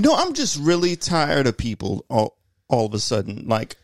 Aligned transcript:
You 0.00 0.06
know, 0.06 0.16
I'm 0.16 0.32
just 0.32 0.58
really 0.58 0.96
tired 0.96 1.46
of 1.46 1.58
people 1.58 2.06
all 2.08 2.38
all 2.70 2.86
of 2.86 2.94
a 2.94 2.98
sudden. 2.98 3.46
Like, 3.46 3.76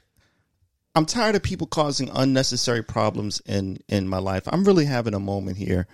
I'm 0.94 1.04
tired 1.04 1.34
of 1.34 1.42
people 1.42 1.66
causing 1.66 2.08
unnecessary 2.08 2.82
problems 2.82 3.42
in 3.44 3.80
in 3.86 4.08
my 4.08 4.16
life. 4.16 4.44
I'm 4.46 4.64
really 4.64 4.86
having 4.86 5.12
a 5.12 5.20
moment 5.20 5.58
here 5.58 5.86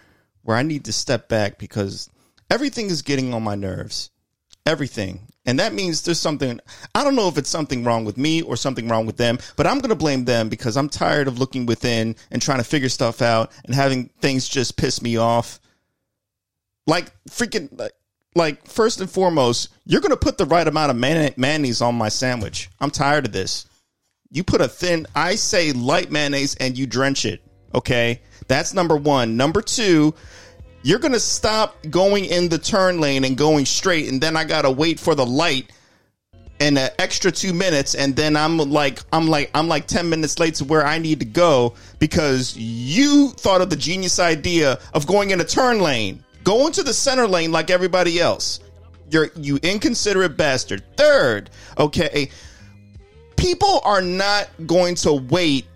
where 0.43 0.57
I 0.57 0.63
need 0.63 0.85
to 0.85 0.93
step 0.93 1.29
back 1.29 1.59
because 1.59 2.09
everything 2.49 2.87
is 2.87 3.03
getting 3.03 3.35
on 3.35 3.43
my 3.43 3.57
nerves. 3.57 4.11
Everything. 4.65 5.27
And 5.45 5.59
that 5.59 5.75
means 5.75 6.03
there's 6.03 6.21
something 6.21 6.61
I 6.95 7.03
don't 7.03 7.17
know 7.17 7.27
if 7.27 7.37
it's 7.37 7.51
something 7.51 7.83
wrong 7.83 8.05
with 8.05 8.17
me 8.17 8.43
or 8.43 8.57
something 8.57 8.87
wrong 8.87 9.07
with 9.07 9.17
them, 9.17 9.41
but 9.57 9.67
I'm 9.67 9.81
going 9.81 9.89
to 9.89 9.97
blame 9.97 10.25
them 10.25 10.49
because 10.49 10.77
I'm 10.77 10.89
tired 10.89 11.27
of 11.27 11.41
looking 11.41 11.67
within 11.67 12.15
and 12.31 12.41
trying 12.41 12.59
to 12.59 12.65
figure 12.65 12.89
stuff 12.89 13.23
out 13.23 13.51
and 13.65 13.75
having 13.75 14.09
things 14.21 14.49
just 14.49 14.77
piss 14.77 15.03
me 15.03 15.17
off. 15.17 15.59
Like 16.87 17.13
freaking 17.29 17.77
like, 17.77 17.95
like 18.35 18.67
first 18.67 19.01
and 19.01 19.11
foremost, 19.11 19.69
you're 19.85 20.01
going 20.01 20.11
to 20.11 20.17
put 20.17 20.39
the 20.39 20.47
right 20.47 20.67
amount 20.67 20.91
of 20.91 20.97
mayonnaise 21.37 21.83
on 21.83 21.95
my 21.95 22.09
sandwich. 22.09 22.71
I'm 22.81 22.91
tired 22.91 23.27
of 23.27 23.33
this. 23.33 23.67
You 24.31 24.43
put 24.45 24.61
a 24.61 24.69
thin, 24.69 25.07
I 25.15 25.35
say 25.35 25.73
light 25.73 26.11
mayonnaise 26.11 26.55
and 26.57 26.77
you 26.77 26.87
drench 26.87 27.25
it. 27.25 27.43
Okay. 27.75 28.23
That's 28.49 28.75
number 28.75 28.97
one. 28.97 29.37
Number 29.37 29.61
two, 29.61 30.15
you're 30.83 30.99
going 30.99 31.13
to 31.13 31.21
stop 31.21 31.77
going 31.91 32.25
in 32.25 32.49
the 32.49 32.59
turn 32.59 33.01
lane 33.01 33.25
and 33.25 33.37
going 33.37 33.67
straight. 33.67 34.11
And 34.11 34.21
then 34.21 34.37
I 34.37 34.45
got 34.45 34.63
to 34.63 34.71
wait 34.71 34.99
for 34.99 35.15
the 35.15 35.27
light 35.27 35.71
and 36.61 36.79
an 36.79 36.91
extra 36.99 37.31
two 37.31 37.53
minutes. 37.53 37.95
And 37.95 38.17
then 38.17 38.37
I'm 38.37 38.59
like, 38.59 39.01
I'm 39.13 39.29
like, 39.29 39.51
I'm 39.55 39.69
like 39.69 39.87
10 39.87 40.09
minutes 40.09 40.39
late 40.39 40.55
to 40.57 40.65
where 40.65 40.87
I 40.87 40.99
need 40.99 41.21
to 41.21 41.27
go 41.27 41.75
because 41.99 42.57
you 42.57 43.31
thought 43.31 43.61
of 43.61 43.71
the 43.71 43.77
genius 43.77 44.19
idea 44.19 44.79
of 44.95 45.07
going 45.07 45.31
in 45.31 45.41
a 45.41 45.45
turn 45.45 45.81
lane. 45.81 46.25
Go 46.45 46.67
into 46.67 46.83
the 46.83 46.93
center 46.93 47.27
lane 47.27 47.53
like 47.53 47.71
everybody 47.71 48.21
else. 48.21 48.61
You're, 49.11 49.31
you 49.37 49.59
inconsiderate 49.63 50.37
bastard. 50.37 50.83
Third, 50.97 51.51
okay 51.79 52.31
people 53.43 53.81
are 53.85 54.01
not 54.01 54.49
going 54.69 54.95
to 54.95 55.13
wait 55.13 55.67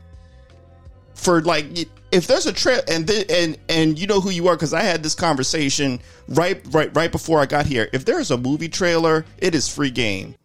for 1.14 1.42
like 1.42 1.66
if 2.12 2.28
there's 2.28 2.46
a 2.46 2.52
trip 2.52 2.84
and 2.88 3.08
th- 3.08 3.26
and 3.28 3.58
and 3.68 3.98
you 3.98 4.06
know 4.06 4.20
who 4.20 4.30
you 4.30 4.46
are 4.46 4.54
because 4.54 4.72
I 4.72 4.82
had 4.82 5.02
this 5.02 5.16
conversation 5.16 6.00
right 6.28 6.62
right 6.70 6.94
right 6.94 7.10
before 7.10 7.40
I 7.40 7.46
got 7.46 7.66
here. 7.66 7.88
If 7.92 8.04
there's 8.04 8.30
a 8.30 8.36
movie 8.36 8.68
trailer, 8.68 9.26
it 9.38 9.56
is 9.56 9.68
free 9.68 9.90
game. 9.90 10.36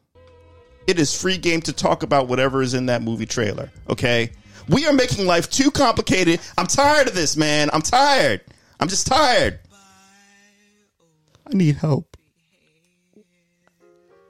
It 0.87 0.97
is 0.97 1.19
free 1.19 1.37
game 1.37 1.61
to 1.61 1.73
talk 1.73 2.01
about 2.01 2.27
whatever 2.27 2.63
is 2.63 2.73
in 2.73 2.87
that 2.87 3.03
movie 3.03 3.27
trailer. 3.27 3.69
Okay, 3.87 4.31
we 4.67 4.87
are 4.87 4.93
making 4.93 5.27
life 5.27 5.47
too 5.47 5.69
complicated. 5.69 6.39
I'm 6.57 6.65
tired 6.65 7.07
of 7.07 7.13
this, 7.13 7.37
man. 7.37 7.69
I'm 7.71 7.83
tired. 7.83 8.41
I'm 8.79 8.87
just 8.87 9.05
tired. 9.05 9.59
I 11.51 11.57
need 11.57 11.75
help. 11.75 12.16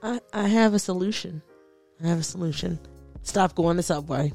I, 0.01 0.19
I 0.33 0.47
have 0.47 0.73
a 0.73 0.79
solution. 0.79 1.43
I 2.03 2.07
have 2.07 2.19
a 2.19 2.23
solution. 2.23 2.79
Stop 3.21 3.53
going 3.53 3.77
to 3.77 3.83
Subway. 3.83 4.33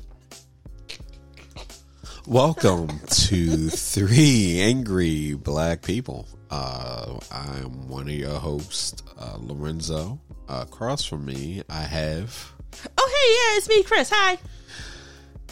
Welcome 2.29 3.01
to 3.09 3.69
Three 3.71 4.61
Angry 4.61 5.35
Black 5.35 5.83
People. 5.83 6.29
Uh, 6.49 7.19
I'm 7.33 7.89
one 7.89 8.03
of 8.03 8.15
your 8.15 8.39
hosts, 8.39 9.03
uh, 9.19 9.37
Lorenzo. 9.41 10.21
Uh, 10.49 10.65
across 10.69 11.05
from 11.05 11.25
me, 11.25 11.65
I 11.69 11.83
have. 11.83 12.53
Oh, 12.97 13.11
hey, 13.11 13.53
yeah, 13.53 13.59
it's 13.59 13.69
me, 13.69 13.83
Chris. 13.83 14.13
Hi. 14.15 14.39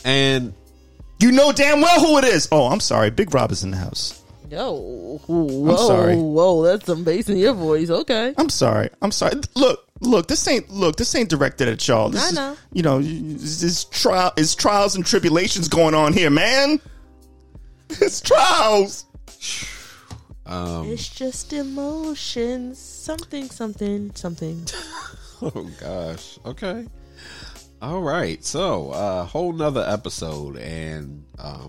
And. 0.05 0.55
You 1.21 1.33
know 1.33 1.53
damn 1.53 1.81
well 1.81 2.01
who 2.01 2.19
it 2.19 2.25
is. 2.25 2.49
Oh, 2.53 2.67
I'm 2.67 2.81
sorry. 2.81 3.11
Big 3.11 3.33
Rob 3.33 3.51
is 3.51 3.65
in 3.65 3.71
the 3.71 3.77
house. 3.77 4.24
Yo, 4.55 5.21
whoa, 5.27 5.71
I'm 5.71 5.77
sorry. 5.77 6.15
Whoa, 6.15 6.63
that's 6.63 6.87
some 6.87 7.03
bass 7.03 7.29
in 7.29 7.39
your 7.39 7.55
voice. 7.55 7.91
Okay. 7.91 8.35
I'm 8.39 8.49
sorry. 8.49 8.89
I'm 9.03 9.11
sorry. 9.11 9.41
Look, 9.57 9.85
look. 10.01 10.29
This 10.29 10.47
ain't 10.47 10.71
look. 10.71 10.95
This 10.95 11.13
ain't 11.17 11.29
directed 11.29 11.67
at 11.67 11.89
y'all. 11.89 12.09
This 12.09 12.23
I 12.25 12.29
is, 12.29 12.35
know. 12.35 12.57
you 12.73 12.83
know, 12.83 13.03
this 13.03 13.65
is 13.65 13.85
trial. 13.87 14.33
Is 14.37 14.55
trials 14.55 14.95
and 14.95 15.05
tribulations 15.05 15.67
going 15.67 15.95
on 15.95 16.13
here, 16.13 16.31
man? 16.31 16.81
It's 17.91 18.21
trials. 18.21 19.07
Um, 20.47 20.89
It's 20.89 21.09
just 21.09 21.53
emotions. 21.53 22.79
Something, 22.79 23.49
something, 23.49 24.15
something. 24.15 24.67
oh, 25.43 25.71
gosh. 25.81 26.39
Okay. 26.47 26.87
All 27.83 28.03
right. 28.03 28.45
So, 28.45 28.93
a 28.93 29.23
uh, 29.23 29.25
whole 29.25 29.53
nother 29.53 29.85
episode. 29.87 30.59
And 30.59 31.25
um, 31.39 31.69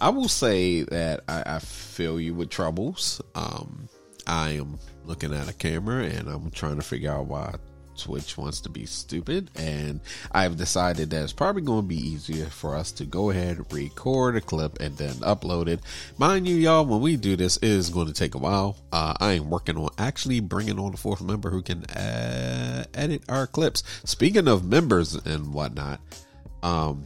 I 0.00 0.10
will 0.10 0.28
say 0.28 0.82
that 0.82 1.24
I, 1.28 1.42
I 1.46 1.58
feel 1.58 2.20
you 2.20 2.34
with 2.34 2.50
troubles. 2.50 3.20
Um, 3.34 3.88
I 4.26 4.50
am 4.50 4.78
looking 5.04 5.34
at 5.34 5.48
a 5.48 5.52
camera 5.52 6.04
and 6.04 6.28
I'm 6.28 6.50
trying 6.50 6.76
to 6.76 6.82
figure 6.82 7.10
out 7.10 7.26
why 7.26 7.54
Twitch 7.96 8.38
wants 8.38 8.60
to 8.60 8.68
be 8.68 8.86
stupid. 8.86 9.50
And 9.56 10.00
I've 10.30 10.56
decided 10.56 11.10
that 11.10 11.24
it's 11.24 11.32
probably 11.32 11.62
going 11.62 11.82
to 11.82 11.88
be 11.88 11.96
easier 11.96 12.46
for 12.46 12.76
us 12.76 12.92
to 12.92 13.04
go 13.04 13.30
ahead, 13.30 13.72
record 13.72 14.36
a 14.36 14.40
clip, 14.40 14.80
and 14.80 14.96
then 14.96 15.14
upload 15.14 15.66
it. 15.66 15.80
Mind 16.16 16.46
you, 16.46 16.54
y'all, 16.54 16.86
when 16.86 17.00
we 17.00 17.16
do 17.16 17.34
this, 17.34 17.56
it 17.56 17.64
is 17.64 17.90
going 17.90 18.06
to 18.06 18.12
take 18.12 18.36
a 18.36 18.38
while. 18.38 18.76
Uh, 18.92 19.14
I 19.18 19.32
am 19.32 19.50
working 19.50 19.76
on 19.76 19.90
actually 19.98 20.38
bringing 20.38 20.78
on 20.78 20.94
a 20.94 20.96
fourth 20.96 21.22
member 21.22 21.50
who 21.50 21.62
can 21.62 21.84
uh, 21.86 22.84
edit 22.94 23.22
our 23.28 23.48
clips. 23.48 23.82
Speaking 24.04 24.46
of 24.46 24.64
members 24.64 25.14
and 25.14 25.52
whatnot, 25.52 26.00
um, 26.62 27.04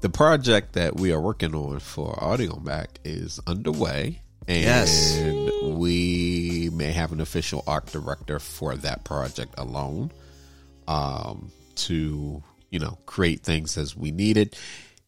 the 0.00 0.08
project 0.08 0.74
that 0.74 0.96
we 0.96 1.12
are 1.12 1.20
working 1.20 1.54
on 1.54 1.80
for 1.80 2.14
Audiomack 2.16 2.86
is 3.04 3.40
underway. 3.46 4.22
And 4.46 4.62
Yes. 4.62 5.18
we 5.62 6.70
may 6.72 6.92
have 6.92 7.12
an 7.12 7.20
official 7.20 7.62
art 7.66 7.86
director 7.86 8.38
for 8.38 8.76
that 8.76 9.04
project 9.04 9.54
alone 9.58 10.10
um, 10.86 11.50
to, 11.74 12.42
you 12.70 12.78
know, 12.78 12.96
create 13.04 13.42
things 13.42 13.76
as 13.76 13.94
we 13.94 14.10
need 14.10 14.36
it. 14.38 14.58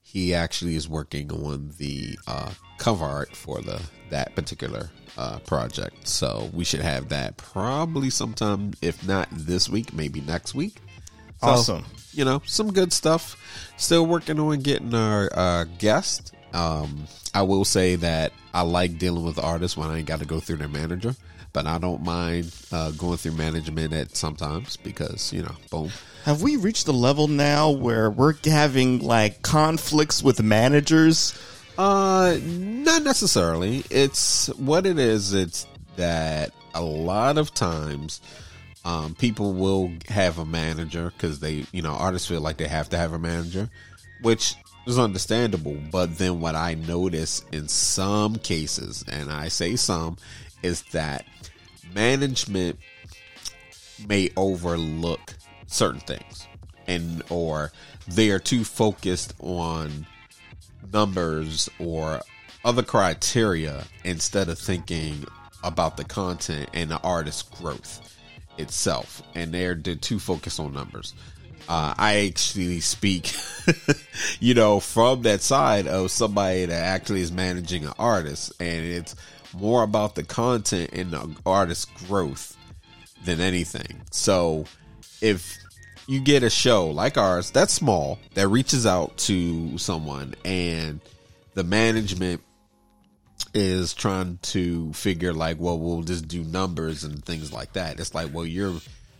He 0.02 0.34
actually 0.34 0.74
is 0.74 0.88
working 0.88 1.30
on 1.32 1.72
the 1.78 2.18
uh, 2.26 2.50
cover 2.78 3.04
art 3.04 3.34
for 3.34 3.62
the 3.62 3.80
that 4.10 4.34
particular 4.34 4.90
uh, 5.16 5.38
project. 5.40 6.06
So 6.08 6.50
we 6.52 6.64
should 6.64 6.80
have 6.80 7.08
that 7.10 7.36
probably 7.36 8.10
sometime, 8.10 8.72
if 8.82 9.06
not 9.06 9.28
this 9.30 9.68
week, 9.68 9.94
maybe 9.94 10.20
next 10.20 10.54
week. 10.54 10.74
So, 11.40 11.46
Awesome. 11.48 11.84
You 12.12 12.24
know, 12.24 12.42
some 12.46 12.72
good 12.72 12.92
stuff. 12.92 13.36
Still 13.76 14.06
working 14.06 14.38
on 14.38 14.60
getting 14.60 14.94
our 14.94 15.30
uh, 15.32 15.64
guest. 15.78 16.34
Um, 16.52 17.06
I 17.34 17.42
will 17.42 17.64
say 17.64 17.96
that 17.96 18.32
I 18.52 18.62
like 18.62 18.98
dealing 18.98 19.24
with 19.24 19.38
artists 19.38 19.76
when 19.76 19.88
I 19.90 19.98
ain't 19.98 20.06
got 20.06 20.18
to 20.20 20.26
go 20.26 20.40
through 20.40 20.56
their 20.56 20.68
manager, 20.68 21.14
but 21.52 21.66
I 21.66 21.78
don't 21.78 22.02
mind 22.02 22.54
uh, 22.72 22.90
going 22.92 23.16
through 23.18 23.32
management 23.32 23.92
at 23.92 24.16
sometimes 24.16 24.76
because 24.76 25.32
you 25.32 25.42
know, 25.42 25.54
boom. 25.70 25.90
Have 26.24 26.42
we 26.42 26.56
reached 26.56 26.86
the 26.86 26.92
level 26.92 27.28
now 27.28 27.70
where 27.70 28.10
we're 28.10 28.34
having 28.44 28.98
like 29.00 29.42
conflicts 29.42 30.22
with 30.22 30.42
managers? 30.42 31.38
Uh, 31.78 32.36
not 32.42 33.02
necessarily. 33.04 33.84
It's 33.88 34.48
what 34.58 34.84
it 34.84 34.98
is. 34.98 35.32
It's 35.32 35.66
that 35.96 36.52
a 36.74 36.82
lot 36.82 37.38
of 37.38 37.54
times, 37.54 38.20
um, 38.84 39.14
people 39.14 39.52
will 39.52 39.92
have 40.08 40.38
a 40.38 40.44
manager 40.44 41.12
because 41.16 41.40
they, 41.40 41.66
you 41.72 41.82
know, 41.82 41.92
artists 41.92 42.28
feel 42.28 42.40
like 42.40 42.56
they 42.56 42.68
have 42.68 42.88
to 42.90 42.96
have 42.96 43.12
a 43.12 43.18
manager, 43.18 43.68
which 44.22 44.54
is 44.86 44.98
understandable. 44.98 45.76
But 45.90 46.16
then 46.18 46.40
what 46.40 46.54
I 46.54 46.74
notice 46.74 47.44
in 47.52 47.68
some 47.68 48.36
cases, 48.36 49.04
and 49.06 49.30
I 49.30 49.48
say 49.48 49.76
some, 49.76 50.16
is 50.62 50.82
that 50.92 51.26
management 51.94 52.78
may 54.06 54.30
overlook 54.36 55.34
certain 55.66 56.00
things 56.00 56.48
and 56.86 57.22
or 57.30 57.70
they 58.08 58.30
are 58.30 58.38
too 58.38 58.64
focused 58.64 59.34
on 59.40 60.06
numbers 60.92 61.68
or 61.78 62.20
other 62.64 62.82
criteria 62.82 63.84
instead 64.04 64.48
of 64.48 64.58
thinking 64.58 65.24
about 65.62 65.96
the 65.96 66.04
content 66.04 66.68
and 66.72 66.90
the 66.90 66.98
artist's 67.00 67.42
growth 67.42 68.19
itself 68.60 69.22
and 69.34 69.52
they're, 69.52 69.74
they're 69.74 69.94
too 69.94 70.18
focused 70.18 70.60
on 70.60 70.72
numbers. 70.72 71.14
Uh, 71.68 71.94
i 71.98 72.26
actually 72.26 72.80
speak 72.80 73.32
you 74.40 74.54
know 74.54 74.80
from 74.80 75.22
that 75.22 75.40
side 75.40 75.86
of 75.86 76.10
somebody 76.10 76.64
that 76.64 76.82
actually 76.82 77.20
is 77.20 77.30
managing 77.30 77.84
an 77.84 77.92
artist 77.96 78.52
and 78.58 78.84
it's 78.84 79.14
more 79.54 79.82
about 79.82 80.14
the 80.14 80.22
content 80.22 80.90
and 80.92 81.10
the 81.10 81.36
artist's 81.44 81.84
growth 82.06 82.56
than 83.24 83.40
anything. 83.40 84.02
So 84.10 84.64
if 85.20 85.58
you 86.06 86.20
get 86.20 86.42
a 86.42 86.50
show 86.50 86.88
like 86.88 87.16
ours 87.16 87.50
that's 87.50 87.72
small 87.72 88.18
that 88.34 88.48
reaches 88.48 88.84
out 88.86 89.16
to 89.16 89.78
someone 89.78 90.34
and 90.44 91.00
the 91.54 91.62
management 91.62 92.40
is 93.54 93.94
trying 93.94 94.38
to 94.42 94.92
figure 94.92 95.32
like 95.32 95.58
well 95.58 95.78
we'll 95.78 96.02
just 96.02 96.28
do 96.28 96.44
numbers 96.44 97.04
and 97.04 97.24
things 97.24 97.52
like 97.52 97.72
that. 97.74 97.98
It's 98.00 98.14
like 98.14 98.32
well 98.32 98.46
you're 98.46 98.76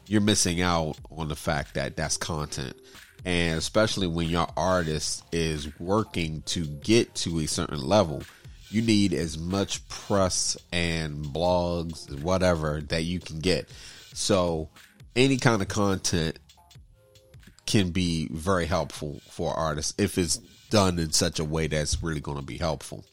you're 0.06 0.20
missing 0.20 0.60
out 0.60 0.96
on 1.10 1.28
the 1.28 1.36
fact 1.36 1.74
that 1.74 1.96
that's 1.96 2.16
content. 2.16 2.76
And 3.24 3.58
especially 3.58 4.06
when 4.06 4.28
your 4.28 4.48
artist 4.56 5.24
is 5.30 5.68
working 5.78 6.42
to 6.46 6.64
get 6.64 7.14
to 7.16 7.40
a 7.40 7.46
certain 7.46 7.82
level 7.82 8.22
you 8.70 8.82
need 8.82 9.12
as 9.12 9.36
much 9.36 9.86
press 9.88 10.56
and 10.72 11.24
blogs 11.24 12.08
whatever 12.22 12.80
that 12.88 13.02
you 13.02 13.18
can 13.18 13.40
get. 13.40 13.68
So 14.14 14.68
any 15.16 15.36
kind 15.36 15.60
of 15.60 15.68
content 15.68 16.38
can 17.66 17.90
be 17.90 18.28
very 18.30 18.66
helpful 18.66 19.20
for 19.28 19.52
artists 19.52 19.94
if 19.98 20.18
it's 20.18 20.36
done 20.70 20.98
in 20.98 21.12
such 21.12 21.40
a 21.40 21.44
way 21.44 21.66
that's 21.66 22.02
really 22.02 22.20
going 22.20 22.38
to 22.38 22.44
be 22.44 22.58
helpful. 22.58 23.04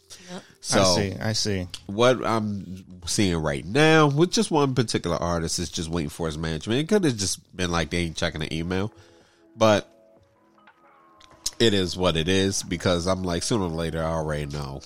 So 0.62 0.82
I 0.82 0.84
see. 0.84 1.16
I 1.20 1.34
see. 1.34 1.68
what 1.86 2.26
I'm 2.26 2.84
seeing 3.06 3.38
right 3.38 3.66
now 3.66 4.08
with 4.08 4.32
just 4.32 4.52
one 4.52 4.76
particular 4.76 5.18
artist 5.18 5.60
is 5.60 5.70
just 5.70 5.90
waiting 5.90 6.10
for 6.10 6.26
his 6.26 6.38
management. 6.38 6.82
It 6.82 6.90
could 6.90 7.04
have 7.04 7.18
just 7.18 7.56
been 7.56 7.72
like 7.72 7.90
they 7.90 8.00
ain't 8.00 8.18
checking 8.18 8.42
the 8.42 8.54
email, 8.54 8.92
but 9.56 9.90
it 11.60 11.74
is 11.74 11.98
what 11.98 12.18
it 12.18 12.28
is 12.28 12.64
because 12.64 13.08
I'm 13.08 13.24
like 13.24 13.44
sooner 13.44 13.66
or 13.66 13.70
later 13.70 14.04
I 14.04 14.08
already 14.08 14.46
know 14.46 14.82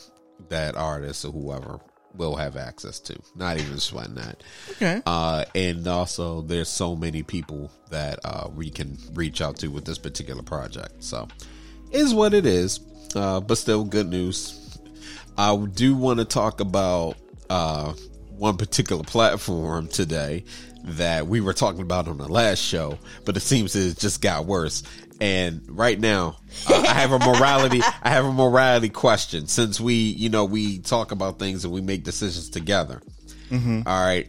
that 0.49 0.75
artist 0.75 1.25
or 1.25 1.31
whoever 1.31 1.79
will 2.15 2.35
have 2.35 2.57
access 2.57 2.99
to. 2.99 3.19
Not 3.35 3.57
even 3.57 3.79
sweating 3.79 4.15
that. 4.15 4.43
Okay. 4.71 5.01
Uh, 5.05 5.45
and 5.55 5.87
also, 5.87 6.41
there's 6.41 6.69
so 6.69 6.95
many 6.95 7.23
people 7.23 7.71
that 7.89 8.19
uh, 8.23 8.49
we 8.53 8.69
can 8.69 8.97
reach 9.13 9.41
out 9.41 9.57
to 9.57 9.67
with 9.67 9.85
this 9.85 9.97
particular 9.97 10.43
project. 10.43 11.03
So, 11.03 11.27
is 11.91 12.13
what 12.13 12.33
it 12.33 12.45
is. 12.45 12.79
Uh, 13.15 13.39
but 13.41 13.57
still, 13.57 13.83
good 13.83 14.09
news. 14.09 14.60
I 15.37 15.55
do 15.57 15.95
want 15.95 16.19
to 16.19 16.25
talk 16.25 16.59
about 16.59 17.15
uh, 17.49 17.93
one 18.29 18.57
particular 18.57 19.03
platform 19.03 19.87
today 19.87 20.43
that 20.83 21.27
we 21.27 21.41
were 21.41 21.53
talking 21.53 21.81
about 21.81 22.07
on 22.07 22.17
the 22.17 22.27
last 22.27 22.59
show, 22.59 22.97
but 23.25 23.37
it 23.37 23.41
seems 23.41 23.75
it 23.75 23.97
just 23.99 24.21
got 24.21 24.45
worse. 24.45 24.83
And 25.19 25.61
right 25.69 25.99
now, 25.99 26.37
uh, 26.67 26.83
I 26.87 26.93
have 26.93 27.11
a 27.11 27.19
morality. 27.19 27.81
I 28.01 28.09
have 28.09 28.25
a 28.25 28.31
morality 28.31 28.89
question. 28.89 29.45
Since 29.45 29.79
we, 29.79 29.93
you 29.93 30.29
know, 30.29 30.45
we 30.45 30.79
talk 30.79 31.11
about 31.11 31.37
things 31.37 31.63
and 31.63 31.71
we 31.71 31.81
make 31.81 32.03
decisions 32.03 32.49
together. 32.49 33.01
All 33.85 34.03
right. 34.05 34.27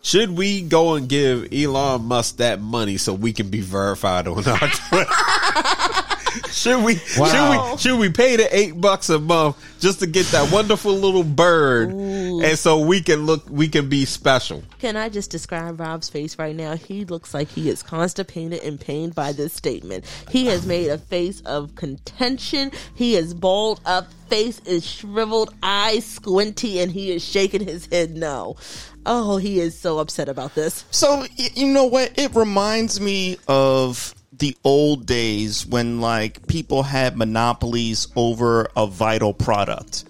Should 0.00 0.30
we 0.30 0.62
go 0.62 0.94
and 0.94 1.08
give 1.08 1.52
Elon 1.52 2.04
Musk 2.06 2.38
that 2.38 2.60
money 2.60 2.96
so 2.96 3.12
we 3.12 3.32
can 3.32 3.50
be 3.50 3.60
verified 3.60 4.26
on 4.26 4.46
our 4.48 4.58
Twitter? 4.58 5.10
should 6.50 6.84
we? 6.84 7.00
Wow. 7.18 7.26
Should 7.26 7.50
we? 7.50 7.78
Should 7.78 7.98
we 8.00 8.10
pay 8.10 8.36
the 8.36 8.54
eight 8.56 8.80
bucks 8.80 9.08
a 9.10 9.18
month 9.18 9.56
just 9.80 10.00
to 10.00 10.06
get 10.06 10.26
that 10.26 10.52
wonderful 10.52 10.92
little 10.94 11.24
bird, 11.24 11.90
and 11.90 12.58
so 12.58 12.78
we 12.78 13.00
can 13.02 13.26
look, 13.26 13.48
we 13.50 13.68
can 13.68 13.88
be 13.88 14.04
special? 14.04 14.62
Can 14.78 14.96
I 14.96 15.08
just 15.08 15.30
describe 15.30 15.80
Rob's 15.80 16.08
face 16.08 16.38
right 16.38 16.54
now? 16.56 16.76
He 16.76 17.04
looks 17.04 17.34
like 17.34 17.48
he 17.48 17.68
is 17.68 17.82
constipated 17.82 18.62
and 18.62 18.80
pained 18.80 19.14
by 19.14 19.32
this 19.32 19.52
statement. 19.52 20.04
He 20.30 20.46
has 20.46 20.66
made 20.66 20.88
a 20.88 20.98
face 20.98 21.40
of 21.42 21.74
contention. 21.74 22.70
He 22.94 23.16
is 23.16 23.34
balled 23.34 23.80
up, 23.84 24.12
face 24.28 24.60
is 24.60 24.86
shriveled, 24.86 25.54
eyes 25.62 26.04
squinty, 26.04 26.80
and 26.80 26.90
he 26.90 27.10
is 27.12 27.24
shaking 27.24 27.64
his 27.64 27.86
head 27.86 28.16
no. 28.16 28.56
Oh, 29.04 29.36
he 29.36 29.58
is 29.58 29.76
so 29.78 29.98
upset 29.98 30.28
about 30.28 30.54
this. 30.54 30.84
So 30.92 31.20
y- 31.38 31.50
you 31.54 31.66
know 31.68 31.84
what? 31.86 32.12
It 32.16 32.34
reminds 32.36 33.00
me 33.00 33.36
of 33.48 34.14
the 34.42 34.56
old 34.64 35.06
days 35.06 35.64
when 35.64 36.00
like 36.00 36.44
people 36.48 36.82
had 36.82 37.16
monopolies 37.16 38.08
over 38.16 38.68
a 38.76 38.88
vital 38.88 39.32
product. 39.32 40.04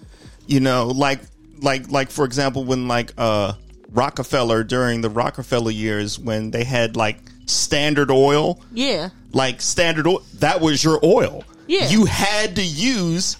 You 0.47 0.59
know, 0.59 0.87
like 0.87 1.19
like 1.61 1.89
like 1.91 2.09
for 2.09 2.25
example 2.25 2.65
when 2.65 2.87
like 2.87 3.13
uh 3.17 3.53
Rockefeller 3.91 4.63
during 4.63 5.01
the 5.01 5.09
Rockefeller 5.11 5.69
years 5.69 6.17
when 6.17 6.49
they 6.49 6.63
had 6.63 6.95
like 6.95 7.19
standard 7.45 8.09
oil, 8.09 8.59
Yeah. 8.73 9.09
like 9.33 9.61
standard 9.61 10.07
oil, 10.07 10.23
that 10.39 10.61
was 10.61 10.83
your 10.83 10.99
oil. 11.05 11.43
Yeah. 11.67 11.87
You 11.89 12.05
had 12.05 12.55
to 12.55 12.63
use 12.63 13.37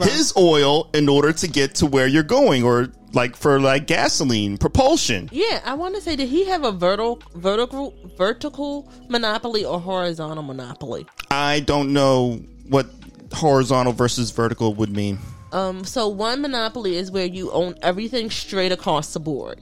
his 0.00 0.32
oil 0.36 0.88
in 0.94 1.08
order 1.08 1.32
to 1.32 1.48
get 1.48 1.74
to 1.76 1.86
where 1.86 2.06
you're 2.06 2.22
going 2.22 2.62
or 2.62 2.88
like 3.16 3.34
for 3.34 3.58
like 3.58 3.86
gasoline 3.86 4.58
propulsion. 4.58 5.28
Yeah, 5.32 5.60
I 5.64 5.74
want 5.74 5.96
to 5.96 6.00
say, 6.00 6.14
did 6.14 6.28
he 6.28 6.44
have 6.46 6.62
a 6.64 6.70
vertical, 6.70 7.20
vertical, 7.34 7.94
vertical 8.16 8.92
monopoly 9.08 9.64
or 9.64 9.80
horizontal 9.80 10.44
monopoly? 10.44 11.06
I 11.30 11.60
don't 11.60 11.92
know 11.92 12.42
what 12.68 12.86
horizontal 13.32 13.94
versus 13.94 14.30
vertical 14.30 14.74
would 14.74 14.90
mean. 14.90 15.18
Um, 15.52 15.84
so 15.84 16.08
one 16.08 16.42
monopoly 16.42 16.96
is 16.96 17.10
where 17.10 17.24
you 17.26 17.50
own 17.50 17.74
everything 17.82 18.30
straight 18.30 18.72
across 18.72 19.14
the 19.14 19.20
board, 19.20 19.60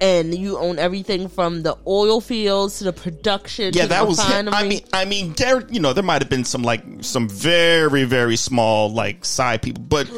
and 0.00 0.32
you 0.32 0.56
own 0.58 0.78
everything 0.78 1.28
from 1.28 1.62
the 1.62 1.76
oil 1.86 2.20
fields 2.20 2.78
to 2.78 2.84
the 2.84 2.92
production. 2.92 3.72
Yeah, 3.74 3.86
that 3.86 4.06
was. 4.06 4.18
refinery. 4.18 4.54
I 4.54 4.68
mean, 4.68 4.80
I 4.92 5.04
mean, 5.04 5.32
there. 5.32 5.66
You 5.68 5.80
know, 5.80 5.92
there 5.92 6.04
might 6.04 6.22
have 6.22 6.28
been 6.30 6.44
some 6.44 6.62
like 6.62 6.84
some 7.00 7.28
very 7.28 8.04
very 8.04 8.36
small 8.36 8.92
like 8.92 9.24
side 9.24 9.62
people, 9.62 9.82
but 9.82 10.08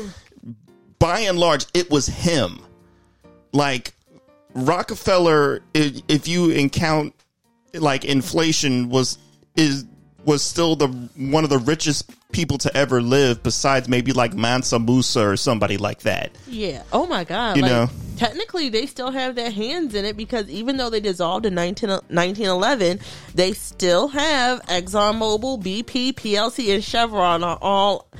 by 0.98 1.20
and 1.20 1.38
large, 1.38 1.64
it 1.72 1.90
was 1.90 2.06
him. 2.06 2.63
Like 3.54 3.94
Rockefeller, 4.52 5.62
if 5.72 6.28
you 6.28 6.50
encount 6.50 7.14
like 7.72 8.04
inflation, 8.04 8.90
was 8.90 9.16
is 9.56 9.86
was 10.24 10.42
still 10.42 10.76
the 10.76 10.88
one 11.16 11.44
of 11.44 11.50
the 11.50 11.58
richest 11.58 12.10
people 12.32 12.58
to 12.58 12.76
ever 12.76 13.00
live, 13.00 13.42
besides 13.42 13.88
maybe 13.88 14.12
like 14.12 14.34
Mansa 14.34 14.78
Musa 14.78 15.28
or 15.28 15.36
somebody 15.36 15.76
like 15.76 16.00
that. 16.00 16.32
yeah. 16.48 16.82
Oh 16.92 17.06
my 17.06 17.24
God. 17.24 17.56
You 17.56 17.62
like, 17.62 17.70
know. 17.70 17.88
technically 18.16 18.68
they 18.68 18.86
still 18.86 19.10
have 19.10 19.34
their 19.34 19.50
hands 19.50 19.94
in 19.94 20.04
it 20.04 20.16
because 20.16 20.48
even 20.50 20.76
though 20.76 20.90
they 20.90 21.00
dissolved 21.00 21.46
in 21.46 21.54
19, 21.54 21.88
1911, 21.90 23.00
they 23.34 23.52
still 23.52 24.08
have 24.08 24.60
ExxonMobil, 24.62 25.62
BP, 25.62 26.14
PLC, 26.14 26.74
and 26.74 26.82
Chevron 26.82 27.44
are 27.44 27.58
all 27.62 28.10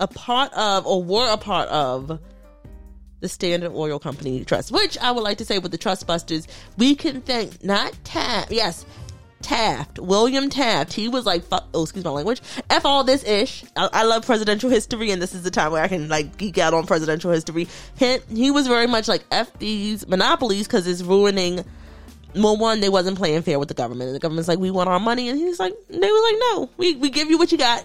a 0.00 0.08
part 0.08 0.52
of 0.54 0.86
or 0.86 1.02
were 1.02 1.32
a 1.32 1.38
part 1.38 1.68
of 1.68 2.18
the 3.20 3.28
Standard 3.28 3.72
Oil 3.72 3.98
Company 3.98 4.44
Trust, 4.44 4.72
which 4.72 4.98
I 4.98 5.10
would 5.10 5.22
like 5.22 5.38
to 5.38 5.44
say 5.44 5.58
with 5.58 5.72
the 5.72 5.78
Trust 5.78 6.06
Busters, 6.06 6.46
we 6.76 6.94
can 6.94 7.20
thank 7.22 7.64
not 7.64 7.92
Taft, 8.04 8.52
yes, 8.52 8.84
Taft, 9.42 9.98
William 9.98 10.50
Taft. 10.50 10.92
He 10.92 11.08
was 11.08 11.24
like, 11.24 11.44
fuck, 11.44 11.66
oh, 11.72 11.82
excuse 11.82 12.04
my 12.04 12.10
language, 12.10 12.42
F 12.68 12.84
all 12.84 13.04
this 13.04 13.24
ish. 13.24 13.64
I, 13.76 13.88
I 13.92 14.02
love 14.04 14.26
presidential 14.26 14.70
history, 14.70 15.10
and 15.10 15.22
this 15.22 15.34
is 15.34 15.42
the 15.42 15.50
time 15.50 15.72
where 15.72 15.82
I 15.82 15.88
can 15.88 16.08
like 16.08 16.36
geek 16.36 16.58
out 16.58 16.74
on 16.74 16.86
presidential 16.86 17.30
history. 17.30 17.68
He, 17.98 18.18
he 18.28 18.50
was 18.50 18.66
very 18.66 18.86
much 18.86 19.08
like, 19.08 19.24
F 19.30 19.56
these 19.58 20.06
monopolies 20.06 20.66
because 20.66 20.86
it's 20.86 21.02
ruining. 21.02 21.64
Well, 22.34 22.58
one, 22.58 22.80
they 22.80 22.90
wasn't 22.90 23.16
playing 23.16 23.42
fair 23.42 23.58
with 23.58 23.68
the 23.68 23.74
government. 23.74 24.08
And 24.08 24.14
the 24.14 24.20
government's 24.20 24.46
like, 24.46 24.58
we 24.58 24.70
want 24.70 24.90
our 24.90 25.00
money. 25.00 25.30
And 25.30 25.38
he's 25.38 25.58
like, 25.58 25.72
they 25.88 25.96
was 25.98 26.32
like, 26.32 26.40
no, 26.40 26.70
we, 26.76 26.96
we 26.96 27.08
give 27.08 27.30
you 27.30 27.38
what 27.38 27.50
you 27.50 27.56
got. 27.56 27.82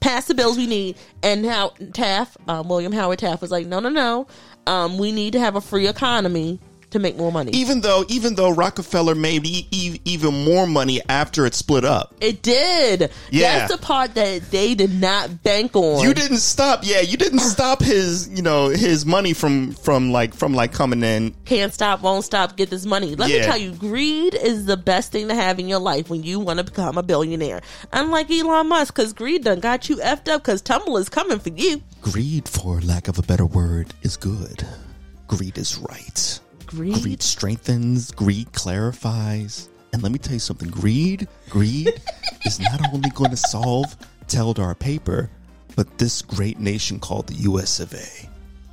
Pass 0.00 0.26
the 0.26 0.34
bills 0.34 0.56
we 0.56 0.66
need. 0.66 0.96
And 1.22 1.44
how 1.44 1.72
Taft, 1.92 2.36
um, 2.48 2.68
William 2.68 2.92
Howard 2.92 3.18
Taft 3.18 3.42
was 3.42 3.50
like, 3.50 3.66
no, 3.66 3.80
no, 3.80 3.88
no. 3.88 4.26
Um, 4.66 4.98
we 4.98 5.12
need 5.12 5.32
to 5.32 5.40
have 5.40 5.56
a 5.56 5.60
free 5.60 5.88
economy 5.88 6.60
to 6.90 6.98
make 6.98 7.16
more 7.16 7.30
money. 7.30 7.50
Even 7.54 7.80
though, 7.80 8.04
even 8.08 8.34
though 8.34 8.50
Rockefeller 8.50 9.14
made 9.14 9.46
e- 9.46 9.66
e- 9.70 10.00
even 10.04 10.44
more 10.44 10.66
money 10.66 11.00
after 11.08 11.44
it 11.46 11.54
split 11.54 11.84
up. 11.84 12.14
It 12.20 12.42
did. 12.42 13.10
Yeah. 13.30 13.58
That's 13.58 13.72
the 13.72 13.78
part 13.78 14.14
that 14.14 14.50
they 14.50 14.74
did 14.74 14.94
not 15.00 15.42
bank 15.42 15.74
on. 15.76 16.02
You 16.02 16.14
didn't 16.14 16.38
stop. 16.38 16.80
Yeah, 16.82 17.00
you 17.00 17.16
didn't 17.16 17.38
stop 17.56 17.82
his, 17.82 18.28
you 18.30 18.42
know, 18.42 18.68
his 18.68 19.04
money 19.04 19.32
from 19.34 19.72
from 19.72 20.10
like 20.10 20.34
from 20.34 20.54
like 20.54 20.72
coming 20.72 21.02
in. 21.02 21.34
Can't 21.44 21.72
stop, 21.72 22.02
won't 22.02 22.24
stop, 22.24 22.56
get 22.56 22.70
this 22.70 22.86
money. 22.86 23.14
Let 23.14 23.28
me 23.28 23.40
tell 23.40 23.58
you, 23.58 23.72
greed 23.72 24.34
is 24.34 24.66
the 24.66 24.76
best 24.76 25.12
thing 25.12 25.28
to 25.28 25.34
have 25.34 25.58
in 25.58 25.68
your 25.68 25.80
life 25.80 26.08
when 26.08 26.22
you 26.22 26.40
want 26.40 26.58
to 26.58 26.64
become 26.64 26.96
a 26.98 27.02
billionaire. 27.02 27.60
Unlike 27.92 28.30
Elon 28.30 28.68
Musk, 28.68 28.94
because 28.94 29.12
greed 29.12 29.44
done 29.44 29.60
got 29.60 29.88
you 29.88 29.96
effed 29.96 30.28
up 30.28 30.42
because 30.42 30.62
Tumblr 30.62 30.98
is 30.98 31.08
coming 31.08 31.38
for 31.38 31.50
you. 31.50 31.82
Greed, 32.00 32.48
for 32.48 32.80
lack 32.80 33.08
of 33.08 33.18
a 33.18 33.22
better 33.22 33.44
word, 33.46 33.92
is 34.02 34.16
good. 34.16 34.66
Greed 35.26 35.58
is 35.58 35.76
right. 35.78 36.40
Greed? 36.68 37.02
Greed 37.02 37.22
strengthens. 37.22 38.10
Greed 38.10 38.52
clarifies. 38.52 39.68
And 39.92 40.02
let 40.02 40.12
me 40.12 40.18
tell 40.18 40.34
you 40.34 40.38
something. 40.38 40.68
Greed, 40.68 41.26
greed 41.48 42.00
is 42.44 42.60
not 42.60 42.80
only 42.92 43.10
going 43.10 43.30
to 43.30 43.36
solve 43.36 43.96
Teldar 44.26 44.78
paper, 44.78 45.30
but 45.76 45.98
this 45.98 46.20
great 46.20 46.58
nation 46.58 47.00
called 47.00 47.26
the 47.26 47.34
U.S. 47.34 47.80
of 47.80 47.94
A. 47.94 48.28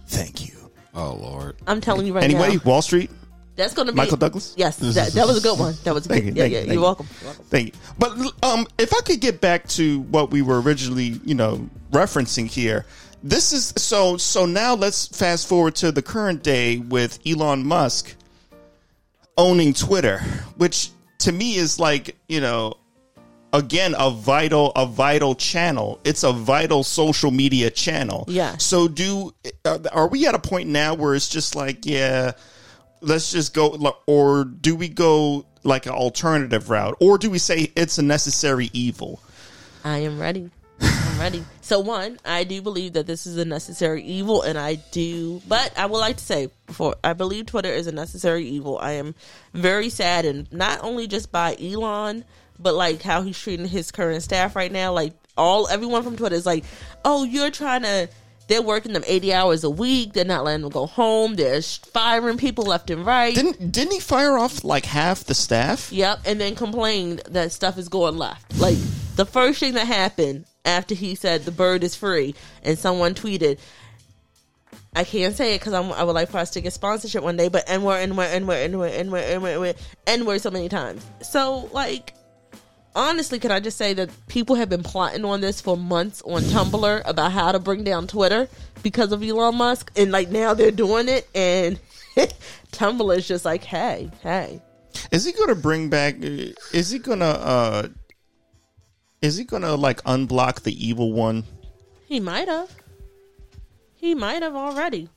Thank 0.07 0.45
you. 0.47 0.53
Oh 0.93 1.13
Lord. 1.21 1.55
I'm 1.67 1.79
telling 1.81 2.05
you 2.05 2.13
right 2.13 2.23
Anyway, 2.23 2.39
now. 2.39 2.45
Anyway, 2.45 2.63
Wall 2.65 2.81
Street. 2.81 3.09
That's 3.55 3.73
going 3.73 3.85
to 3.85 3.93
be 3.93 3.97
Michael 3.97 4.17
Douglas? 4.17 4.53
Yes, 4.57 4.75
that, 4.77 5.13
that 5.13 5.25
was 5.25 5.37
a 5.37 5.41
good 5.41 5.57
one. 5.57 5.75
That 5.85 5.93
was 5.93 6.05
a 6.05 6.09
Thank 6.09 6.25
good. 6.25 6.35
you, 6.35 6.43
yeah, 6.43 6.43
thank 6.43 6.53
yeah. 6.53 6.59
you, 6.59 6.65
You're 6.65 6.73
thank 6.73 6.81
welcome. 6.81 7.07
You're 7.21 7.29
welcome. 7.29 7.45
Thank 7.45 7.65
you. 7.67 7.71
But 7.97 8.43
um, 8.43 8.67
if 8.77 8.93
I 8.93 8.99
could 9.05 9.21
get 9.21 9.39
back 9.39 9.65
to 9.69 10.01
what 10.01 10.29
we 10.29 10.41
were 10.41 10.61
originally, 10.61 11.21
you 11.23 11.35
know, 11.35 11.69
referencing 11.91 12.47
here, 12.47 12.85
this 13.25 13.51
is 13.51 13.73
so. 13.75 14.17
So 14.17 14.45
now 14.45 14.75
let's 14.75 15.07
fast 15.07 15.49
forward 15.49 15.75
to 15.77 15.91
the 15.91 16.01
current 16.01 16.43
day 16.43 16.77
with 16.77 17.19
Elon 17.25 17.65
Musk 17.65 18.15
owning 19.35 19.73
Twitter, 19.73 20.19
which 20.55 20.91
to 21.19 21.31
me 21.31 21.55
is 21.55 21.79
like, 21.79 22.15
you 22.29 22.39
know, 22.39 22.75
again 23.51 23.95
a 23.97 24.11
vital 24.11 24.71
a 24.75 24.85
vital 24.85 25.33
channel. 25.33 25.99
It's 26.03 26.23
a 26.23 26.31
vital 26.31 26.83
social 26.83 27.31
media 27.31 27.71
channel. 27.71 28.25
Yeah. 28.27 28.57
So 28.57 28.87
do 28.87 29.33
are 29.65 29.79
are 29.91 30.07
we 30.07 30.27
at 30.27 30.35
a 30.35 30.39
point 30.39 30.69
now 30.69 30.93
where 30.93 31.15
it's 31.15 31.27
just 31.27 31.55
like, 31.55 31.85
yeah, 31.85 32.33
let's 33.01 33.31
just 33.31 33.55
go 33.55 33.95
or 34.05 34.43
do 34.45 34.75
we 34.75 34.87
go 34.87 35.45
like 35.63 35.87
an 35.87 35.93
alternative 35.93 36.69
route 36.69 36.95
or 36.99 37.17
do 37.17 37.31
we 37.31 37.39
say 37.39 37.71
it's 37.75 37.97
a 37.97 38.03
necessary 38.03 38.69
evil 38.71 39.19
I 39.83 39.99
am 39.99 40.19
ready. 40.19 40.49
I'm 41.15 41.21
ready. 41.21 41.45
So 41.61 41.79
one, 41.79 42.19
I 42.25 42.43
do 42.43 42.61
believe 42.61 42.93
that 42.93 43.07
this 43.07 43.25
is 43.25 43.37
a 43.37 43.45
necessary 43.45 44.03
evil, 44.03 44.41
and 44.41 44.57
I 44.57 44.75
do. 44.75 45.41
But 45.47 45.77
I 45.77 45.85
would 45.85 45.97
like 45.97 46.17
to 46.17 46.23
say 46.23 46.49
before 46.67 46.95
I 47.03 47.13
believe 47.13 47.45
Twitter 47.45 47.69
is 47.69 47.87
a 47.87 47.91
necessary 47.93 48.45
evil. 48.45 48.77
I 48.79 48.93
am 48.93 49.15
very 49.53 49.89
sad, 49.89 50.25
and 50.25 50.51
not 50.51 50.79
only 50.83 51.07
just 51.07 51.31
by 51.31 51.55
Elon, 51.55 52.25
but 52.59 52.75
like 52.75 53.01
how 53.01 53.21
he's 53.21 53.39
treating 53.39 53.65
his 53.65 53.91
current 53.91 54.23
staff 54.23 54.55
right 54.55 54.71
now. 54.71 54.91
Like 54.91 55.13
all 55.37 55.67
everyone 55.69 56.03
from 56.03 56.17
Twitter 56.17 56.35
is 56.35 56.45
like, 56.45 56.65
"Oh, 57.03 57.23
you're 57.23 57.51
trying 57.51 57.83
to." 57.83 58.09
They're 58.47 58.61
working 58.61 58.93
them 58.93 59.03
eighty 59.07 59.33
hours 59.33 59.63
a 59.63 59.71
week. 59.71 60.13
They're 60.13 60.23
not 60.23 60.43
letting 60.43 60.61
them 60.61 60.69
go 60.69 60.85
home. 60.85 61.33
They're 61.33 61.63
firing 61.63 62.37
people 62.37 62.65
left 62.65 62.91
and 62.91 63.03
right. 63.03 63.33
Didn't 63.33 63.71
didn't 63.71 63.93
he 63.93 63.99
fire 63.99 64.37
off 64.37 64.63
like 64.63 64.85
half 64.85 65.23
the 65.23 65.33
staff? 65.33 65.91
Yep, 65.91 66.19
and 66.25 66.39
then 66.39 66.53
complained 66.53 67.23
that 67.29 67.51
stuff 67.51 67.79
is 67.79 67.89
going 67.89 68.17
left. 68.17 68.59
Like 68.59 68.77
the 69.15 69.25
first 69.25 69.59
thing 69.59 69.73
that 69.73 69.87
happened 69.87 70.45
after 70.65 70.95
he 70.95 71.15
said 71.15 71.45
the 71.45 71.51
bird 71.51 71.83
is 71.83 71.95
free, 71.95 72.35
and 72.63 72.77
someone 72.77 73.13
tweeted, 73.13 73.59
"I 74.95 75.03
can't 75.03 75.35
say 75.35 75.55
it 75.55 75.59
because 75.59 75.73
I 75.73 76.03
would 76.03 76.13
like 76.13 76.29
for 76.29 76.39
us 76.39 76.49
to 76.51 76.61
get 76.61 76.73
sponsorship 76.73 77.23
one 77.23 77.37
day." 77.37 77.47
But 77.47 77.63
n 77.67 77.83
word, 77.83 77.99
n 77.99 78.15
word, 78.15 78.25
n 78.31 78.45
word, 78.47 78.57
n 78.61 78.77
word, 78.77 78.93
n 78.93 79.11
word, 79.11 79.23
n 79.23 79.41
word, 79.59 79.75
n 80.07 80.25
word 80.25 80.41
so 80.41 80.51
many 80.51 80.69
times. 80.69 81.05
So 81.21 81.69
like. 81.71 82.13
Honestly, 82.97 83.39
can 83.39 83.51
I 83.51 83.59
just 83.59 83.77
say 83.77 83.93
that 83.95 84.09
people 84.29 84.55
have 84.55 84.69
been 84.69 84.81
plotting 84.81 85.25
on 85.25 85.41
this 85.41 85.59
for 85.59 85.75
months 85.75 86.21
on 86.21 86.41
Tumblr 86.43 87.01
about 87.03 87.33
how 87.33 87.51
to 87.51 87.59
bring 87.59 87.83
down 87.83 88.07
Twitter 88.07 88.47
because 88.83 89.11
of 89.11 89.21
Elon 89.21 89.55
Musk, 89.55 89.91
and 89.97 90.13
like 90.13 90.29
now 90.29 90.53
they're 90.53 90.71
doing 90.71 91.09
it, 91.09 91.27
and 91.35 91.77
Tumblr 92.71 93.17
is 93.17 93.27
just 93.27 93.43
like, 93.43 93.65
hey, 93.65 94.09
hey, 94.23 94.61
Is 95.11 95.25
he 95.25 95.33
gonna 95.33 95.55
bring 95.55 95.89
back? 95.89 96.15
Is 96.21 96.89
he 96.89 96.99
gonna? 96.99 97.25
uh 97.25 97.87
Is 99.25 99.37
he 99.37 99.43
gonna 99.43 99.73
like 99.73 100.03
unblock 100.03 100.61
the 100.61 100.87
evil 100.87 101.11
one? 101.11 101.45
He 102.05 102.19
might 102.19 102.47
have. 102.47 102.69
He 103.95 104.13
might 104.13 104.43
have 104.43 104.55
already. 104.55 105.09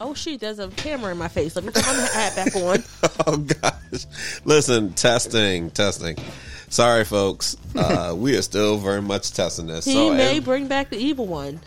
Oh 0.00 0.12
shoot! 0.12 0.40
There's 0.40 0.58
a 0.58 0.66
camera 0.70 1.12
in 1.12 1.18
my 1.18 1.28
face. 1.28 1.54
Let 1.54 1.64
me 1.64 1.70
put 1.70 1.86
my 1.86 1.92
hat 1.92 2.34
back 2.34 2.56
on. 2.56 2.82
Oh 3.26 3.36
gosh. 3.36 4.06
Listen, 4.44 4.92
testing, 4.94 5.70
testing. 5.70 6.16
Sorry, 6.68 7.04
folks. 7.04 7.56
Uh, 7.76 8.14
we 8.18 8.36
are 8.36 8.42
still 8.42 8.78
very 8.78 9.02
much 9.02 9.32
testing 9.32 9.68
this. 9.68 9.84
He 9.84 9.92
so 9.92 10.14
may 10.14 10.40
bring 10.40 10.66
back 10.66 10.90
the 10.90 10.96
evil 10.98 11.26
one. 11.26 11.60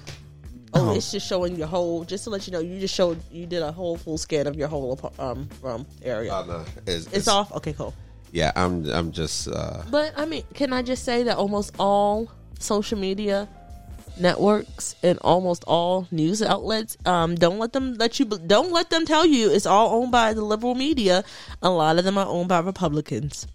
Oh, 0.74 0.90
Oh. 0.90 0.96
it's 0.96 1.12
just 1.12 1.28
showing 1.28 1.56
your 1.56 1.68
whole. 1.68 2.04
Just 2.04 2.26
to 2.26 2.30
let 2.32 2.48
you 2.48 2.54
know, 2.54 2.60
you 2.60 2.80
just 2.82 2.96
showed 2.96 3.22
you 3.32 3.46
did 3.46 3.62
a 3.62 3.72
whole 3.72 3.96
full 3.96 4.18
scan 4.18 4.48
of 4.48 4.56
your 4.58 4.68
whole 4.68 5.00
um 5.20 5.48
room 5.62 5.86
area. 6.02 6.34
Oh, 6.34 6.44
no. 6.46 6.66
It's, 6.86 7.08
it's, 7.14 7.28
off. 7.30 7.52
Okay, 7.54 7.74
cool. 7.74 7.94
Yeah, 8.32 8.52
I'm. 8.56 8.86
I'm 8.90 9.12
just. 9.12 9.48
Uh, 9.48 9.84
But 9.90 10.14
I 10.18 10.26
mean, 10.26 10.44
can 10.54 10.72
I 10.74 10.82
just 10.82 11.04
say 11.04 11.24
that 11.24 11.38
almost 11.38 11.76
all 11.80 12.32
social 12.60 12.98
media 12.98 13.48
networks 14.20 14.96
and 15.04 15.18
almost 15.22 15.64
all 15.66 16.06
news 16.12 16.42
outlets 16.44 16.96
um, 17.06 17.34
don't 17.34 17.58
let 17.58 17.74
them 17.74 17.96
let 17.96 18.20
you 18.20 18.26
don't 18.26 18.72
let 18.72 18.90
them 18.90 19.06
tell 19.06 19.26
you 19.26 19.50
it's 19.52 19.66
all 19.66 19.96
owned 20.02 20.12
by 20.12 20.34
the 20.34 20.44
liberal 20.44 20.76
media. 20.76 21.24
A 21.62 21.70
lot 21.70 21.98
of 21.98 22.04
them 22.06 22.18
are 22.18 22.26
owned 22.28 22.48
by 22.50 22.60
Republicans. 22.60 23.48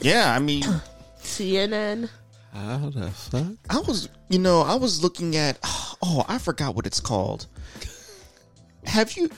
Yeah, 0.00 0.34
I 0.34 0.38
mean, 0.38 0.62
CNN. 1.22 2.08
how 2.52 2.90
the 2.90 3.10
fuck? 3.10 3.46
I 3.68 3.80
was, 3.80 4.08
you 4.28 4.38
know, 4.38 4.62
I 4.62 4.74
was 4.74 5.02
looking 5.02 5.36
at. 5.36 5.58
Oh, 6.02 6.24
I 6.26 6.38
forgot 6.38 6.74
what 6.74 6.86
it's 6.86 6.98
called. 6.98 7.46
Have 8.86 9.12
you, 9.18 9.28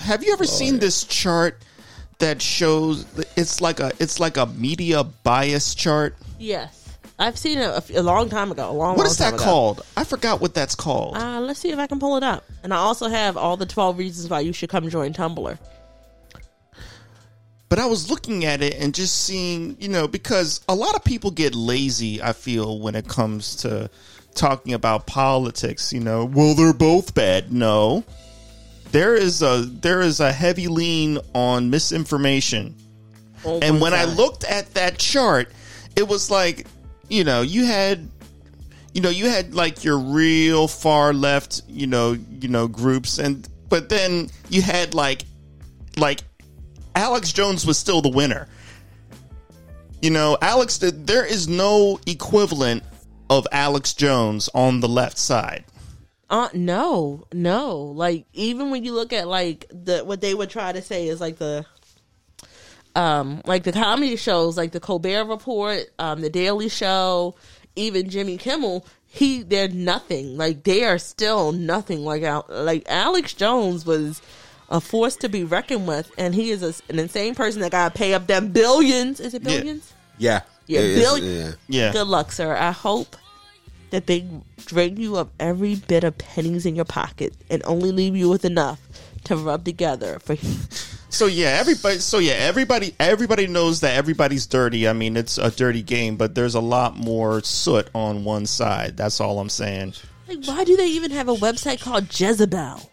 have 0.00 0.24
you 0.24 0.32
ever 0.32 0.44
seen 0.44 0.80
this 0.80 1.04
chart 1.04 1.62
that 2.18 2.40
shows? 2.42 3.04
It's 3.36 3.60
like 3.60 3.80
a, 3.80 3.92
it's 3.98 4.20
like 4.20 4.36
a 4.36 4.46
media 4.46 5.04
bias 5.04 5.74
chart. 5.74 6.16
Yes, 6.38 6.96
I've 7.18 7.38
seen 7.38 7.58
it 7.58 7.90
a 7.90 8.02
long 8.02 8.28
time 8.28 8.50
ago. 8.52 8.70
A 8.70 8.72
long, 8.72 8.96
What 8.96 9.04
long 9.04 9.06
is 9.06 9.18
that 9.18 9.34
ago. 9.34 9.42
called? 9.44 9.86
I 9.96 10.04
forgot 10.04 10.40
what 10.40 10.54
that's 10.54 10.74
called. 10.74 11.16
Uh, 11.16 11.40
let's 11.40 11.60
see 11.60 11.70
if 11.70 11.78
I 11.78 11.86
can 11.86 11.98
pull 12.00 12.16
it 12.16 12.22
up. 12.22 12.44
And 12.62 12.72
I 12.74 12.78
also 12.78 13.08
have 13.08 13.36
all 13.36 13.56
the 13.56 13.66
twelve 13.66 13.98
reasons 13.98 14.28
why 14.30 14.40
you 14.40 14.52
should 14.52 14.68
come 14.70 14.88
join 14.90 15.12
Tumblr. 15.12 15.58
but 17.68 17.78
I 17.78 17.86
was 17.86 18.08
looking 18.10 18.44
at 18.44 18.62
it 18.62 18.74
and 18.74 18.94
just 18.94 19.24
seeing, 19.24 19.76
you 19.80 19.88
know, 19.88 20.06
because 20.06 20.60
a 20.68 20.74
lot 20.74 20.94
of 20.94 21.02
people 21.04 21.30
get 21.30 21.54
lazy, 21.54 22.22
I 22.22 22.32
feel, 22.32 22.78
when 22.78 22.94
it 22.94 23.08
comes 23.08 23.56
to 23.56 23.90
talking 24.34 24.74
about 24.74 25.06
politics, 25.06 25.92
you 25.92 26.00
know. 26.00 26.24
Well, 26.24 26.54
they're 26.54 26.72
both 26.72 27.14
bad. 27.14 27.52
No. 27.52 28.04
There 28.94 29.16
is 29.16 29.42
a 29.42 29.62
there 29.62 30.02
is 30.02 30.20
a 30.20 30.30
heavy 30.30 30.68
lean 30.68 31.18
on 31.34 31.68
misinformation. 31.68 32.76
Oh 33.44 33.56
on 33.56 33.62
And 33.64 33.80
when 33.80 33.92
I 33.92 34.04
looked 34.04 34.44
at 34.44 34.72
that 34.74 34.98
chart, 34.98 35.50
it 35.96 36.06
was 36.06 36.30
like, 36.30 36.68
you 37.08 37.24
know, 37.24 37.42
you 37.42 37.64
had 37.64 38.08
you 38.92 39.00
know, 39.00 39.10
you 39.10 39.28
had 39.28 39.52
like 39.52 39.82
your 39.82 39.98
real 39.98 40.68
far 40.68 41.12
left, 41.12 41.62
you 41.66 41.88
know, 41.88 42.16
you 42.38 42.46
know, 42.46 42.68
groups 42.68 43.18
and 43.18 43.48
but 43.68 43.88
then 43.88 44.30
you 44.48 44.62
had 44.62 44.94
like 44.94 45.24
like 45.96 46.20
Alex 46.94 47.32
Jones 47.32 47.66
was 47.66 47.76
still 47.76 48.00
the 48.00 48.10
winner. 48.10 48.46
You 50.02 50.10
know, 50.10 50.38
Alex 50.40 50.78
there 50.78 51.26
is 51.26 51.48
no 51.48 51.98
equivalent 52.06 52.84
of 53.28 53.48
Alex 53.50 53.92
Jones 53.92 54.48
on 54.54 54.78
the 54.78 54.88
left 54.88 55.18
side. 55.18 55.64
Uh 56.30 56.48
no, 56.54 57.24
no. 57.32 57.76
Like 57.78 58.24
even 58.32 58.70
when 58.70 58.84
you 58.84 58.92
look 58.92 59.12
at 59.12 59.28
like 59.28 59.66
the 59.70 60.04
what 60.04 60.20
they 60.20 60.34
would 60.34 60.50
try 60.50 60.72
to 60.72 60.82
say 60.82 61.06
is 61.08 61.20
like 61.20 61.36
the 61.38 61.64
um 62.96 63.42
like 63.44 63.64
the 63.64 63.72
comedy 63.72 64.16
shows 64.16 64.56
like 64.56 64.72
the 64.72 64.80
Colbert 64.80 65.24
Report, 65.24 65.80
um 65.98 66.20
the 66.20 66.30
Daily 66.30 66.68
Show, 66.68 67.34
even 67.76 68.08
Jimmy 68.08 68.36
Kimmel, 68.38 68.86
he 69.06 69.42
they're 69.42 69.68
nothing. 69.68 70.36
Like 70.36 70.64
they 70.64 70.84
are 70.84 70.98
still 70.98 71.52
nothing 71.52 72.04
like 72.04 72.22
Al- 72.22 72.46
like 72.48 72.84
Alex 72.88 73.34
Jones 73.34 73.84
was 73.84 74.22
a 74.70 74.80
force 74.80 75.16
to 75.16 75.28
be 75.28 75.44
reckoned 75.44 75.86
with 75.86 76.10
and 76.16 76.34
he 76.34 76.50
is 76.50 76.62
a, 76.62 76.72
an 76.90 76.98
insane 76.98 77.34
person 77.34 77.60
that 77.60 77.70
got 77.72 77.92
to 77.92 77.98
pay 77.98 78.14
up 78.14 78.26
them 78.26 78.48
billions. 78.52 79.20
Is 79.20 79.34
it 79.34 79.42
billions? 79.44 79.92
Yeah. 80.18 80.40
Yeah, 80.66 80.80
It 80.80 80.84
is- 80.86 81.02
billion- 81.02 81.34
yeah. 81.36 81.52
Yeah. 81.68 81.92
Good 81.92 82.06
luck, 82.06 82.32
sir. 82.32 82.56
I 82.56 82.70
hope 82.70 83.16
that 83.94 84.08
they 84.08 84.26
drain 84.66 84.96
you 84.96 85.16
of 85.16 85.30
every 85.38 85.76
bit 85.76 86.02
of 86.02 86.18
pennies 86.18 86.66
in 86.66 86.74
your 86.74 86.84
pocket 86.84 87.32
and 87.48 87.62
only 87.64 87.92
leave 87.92 88.16
you 88.16 88.28
with 88.28 88.44
enough 88.44 88.80
to 89.22 89.36
rub 89.36 89.64
together 89.64 90.18
for 90.18 90.36
So 91.10 91.26
yeah, 91.26 91.58
everybody. 91.60 91.98
So 92.00 92.18
yeah, 92.18 92.32
everybody. 92.32 92.92
Everybody 92.98 93.46
knows 93.46 93.82
that 93.82 93.96
everybody's 93.96 94.46
dirty. 94.46 94.88
I 94.88 94.94
mean, 94.94 95.16
it's 95.16 95.38
a 95.38 95.48
dirty 95.48 95.80
game, 95.80 96.16
but 96.16 96.34
there's 96.34 96.56
a 96.56 96.60
lot 96.60 96.96
more 96.96 97.40
soot 97.40 97.88
on 97.94 98.24
one 98.24 98.46
side. 98.46 98.96
That's 98.96 99.20
all 99.20 99.38
I'm 99.38 99.48
saying. 99.48 99.94
like 100.26 100.44
why 100.44 100.64
do 100.64 100.76
they 100.76 100.88
even 100.88 101.12
have 101.12 101.28
a 101.28 101.34
website 101.34 101.80
called 101.80 102.08
Jezebel? 102.18 102.90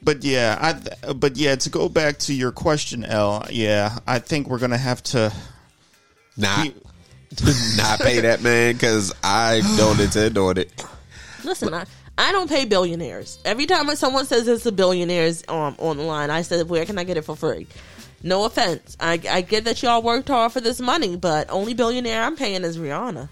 But 0.00 0.24
yeah, 0.24 0.56
I. 0.58 1.12
But 1.12 1.36
yeah, 1.36 1.56
to 1.56 1.68
go 1.68 1.90
back 1.90 2.20
to 2.20 2.32
your 2.32 2.52
question, 2.52 3.04
L. 3.04 3.46
Yeah, 3.50 3.98
I 4.06 4.18
think 4.18 4.48
we're 4.48 4.58
gonna 4.58 4.78
have 4.78 5.02
to. 5.02 5.30
Not, 6.38 6.68
not 7.76 8.00
pay 8.00 8.20
that 8.20 8.42
man 8.42 8.74
because 8.74 9.12
I 9.22 9.60
don't 9.76 9.98
intend 10.00 10.38
on 10.38 10.58
it. 10.58 10.84
Listen, 11.44 11.72
I 11.74 11.86
I 12.16 12.32
don't 12.32 12.48
pay 12.48 12.64
billionaires. 12.64 13.38
Every 13.44 13.66
time 13.66 13.88
someone 13.96 14.26
says 14.26 14.46
it's 14.48 14.66
a 14.66 14.72
billionaires 14.72 15.42
um, 15.48 15.74
on 15.78 15.96
the 15.96 16.04
line, 16.04 16.30
I 16.30 16.42
said, 16.42 16.68
"Where 16.68 16.84
can 16.84 16.98
I 16.98 17.04
get 17.04 17.16
it 17.16 17.22
for 17.22 17.36
free?" 17.36 17.66
No 18.22 18.44
offense, 18.46 18.96
I, 19.00 19.20
I 19.30 19.42
get 19.42 19.64
that 19.64 19.82
y'all 19.82 20.00
worked 20.00 20.28
hard 20.28 20.50
for 20.52 20.60
this 20.60 20.80
money, 20.80 21.14
but 21.16 21.50
only 21.50 21.74
billionaire 21.74 22.22
I'm 22.22 22.36
paying 22.36 22.64
is 22.64 22.78
Rihanna. 22.78 23.28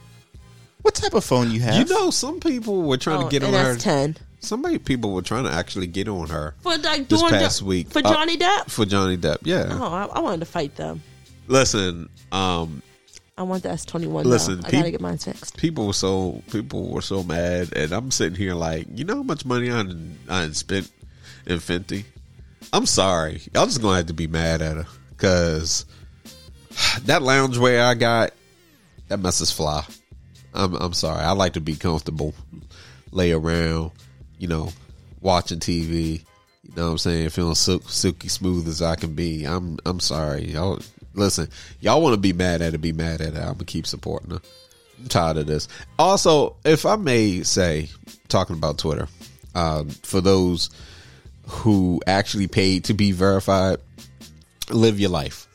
What 0.83 0.95
type 0.95 1.15
of 1.15 1.25
phone 1.25 1.51
you 1.51 1.61
have? 1.61 1.77
You 1.77 1.85
know, 1.95 2.11
some 2.11 2.41
people 2.41 2.83
were 2.83 2.99
trying 2.99 3.23
Oh, 3.23 3.29
to 3.29 3.31
get 3.31 3.43
on 3.45 3.55
her. 3.55 3.77
ten 3.77 4.17
Somebody 4.41 4.77
people 4.79 5.13
were 5.13 5.23
trying 5.23 5.45
to 5.45 5.51
actually 5.53 5.87
get 5.87 6.09
on 6.09 6.29
her 6.29 6.55
for 6.63 6.77
like 6.77 7.09
this 7.09 7.23
past 7.23 7.61
Jo- 7.61 7.67
week 7.67 7.89
for 7.91 8.01
Uh, 8.01 8.03
Johnny 8.03 8.37
Depp. 8.37 8.69
for 8.69 8.85
Johnny 8.85 9.17
Depp. 9.17 9.39
Yeah. 9.45 9.69
Oh, 9.71 9.85
I, 9.87 10.05
I 10.07 10.19
wanted 10.19 10.41
to 10.41 10.47
fight 10.47 10.75
them. 10.75 11.01
Listen, 11.47 12.09
um, 12.33 12.83
I 13.43 13.47
want 13.47 13.63
the 13.63 13.71
S 13.71 13.85
twenty 13.85 14.07
one. 14.07 14.25
Listen, 14.25 14.61
I 14.61 14.71
peop- 14.71 14.81
gotta 14.81 14.91
get 14.93 15.01
mine 15.01 15.19
fixed. 15.19 15.57
people 15.57 15.87
were 15.87 15.93
so 15.93 16.43
people 16.51 16.89
were 16.91 17.03
so 17.03 17.23
mad, 17.23 17.73
and 17.77 17.93
I'm 17.93 18.11
sitting 18.11 18.37
here 18.37 18.55
like, 18.55 18.87
you 18.95 19.05
know 19.05 19.17
how 19.17 19.23
much 19.23 19.45
money 19.45 19.71
I 19.71 19.83
done- 19.83 20.19
I 20.29 20.41
done 20.43 20.55
spent 20.55 20.91
in 21.47 21.59
Fenty. 21.59 22.05
I'm 22.73 22.87
sorry, 22.87 23.43
y'all 23.55 23.67
just 23.67 23.83
gonna 23.83 23.97
have 23.97 24.07
to 24.07 24.15
be 24.15 24.27
mad 24.27 24.63
at 24.63 24.77
her 24.77 24.87
because 25.11 25.85
that 27.05 27.23
loungewear 27.23 27.85
I 27.85 27.95
got, 27.95 28.33
that 29.09 29.19
mess 29.19 29.41
is 29.41 29.53
fly. 29.53 29.85
I'm 30.55 30.75
I'm 30.75 30.93
sorry. 30.95 31.23
I 31.23 31.33
like 31.33 31.55
to 31.55 31.61
be 31.61 31.75
comfortable, 31.77 32.35
lay 33.11 33.33
around, 33.33 33.91
you 34.39 34.49
know, 34.49 34.71
watching 35.21 35.59
TV. 35.61 36.25
You 36.65 36.77
know 36.77 36.85
what 36.87 36.91
I'm 36.93 36.99
saying? 36.99 37.29
Feeling 37.31 37.55
silk, 37.57 37.89
silky 37.91 38.29
smooth 38.29 38.69
as 38.69 38.81
I 38.83 38.95
can 38.97 39.15
be. 39.15 39.45
I'm 39.45 39.79
I'm 39.85 39.99
sorry, 40.01 40.53
y'all. 40.53 40.79
Listen, 41.15 41.49
y'all 41.81 42.01
want 42.03 42.15
to 42.15 42.21
be 42.21 42.33
mad 42.33 42.63
at 42.63 42.75
it, 42.75 42.79
be 42.81 42.93
mad 42.93 43.21
at 43.21 43.35
it. 43.35 43.39
I'm 43.39 43.53
gonna 43.55 43.65
keep 43.65 43.87
supporting 43.87 44.31
her. 44.31 44.41
I'm 44.99 45.09
tired 45.09 45.37
of 45.37 45.47
this. 45.47 45.69
Also, 45.99 46.57
if 46.65 46.87
I 46.87 46.97
may 46.97 47.43
say, 47.43 47.89
talking 48.29 48.57
about 48.57 48.79
Twitter, 48.79 49.09
um, 49.55 49.89
for 49.91 50.21
those 50.21 50.71
who 51.47 52.01
actually 52.07 52.47
paid 52.47 52.85
to 52.85 52.95
be 52.95 53.13
verified, 53.13 53.79
live 54.71 54.99
your 55.01 55.11
life. 55.11 55.49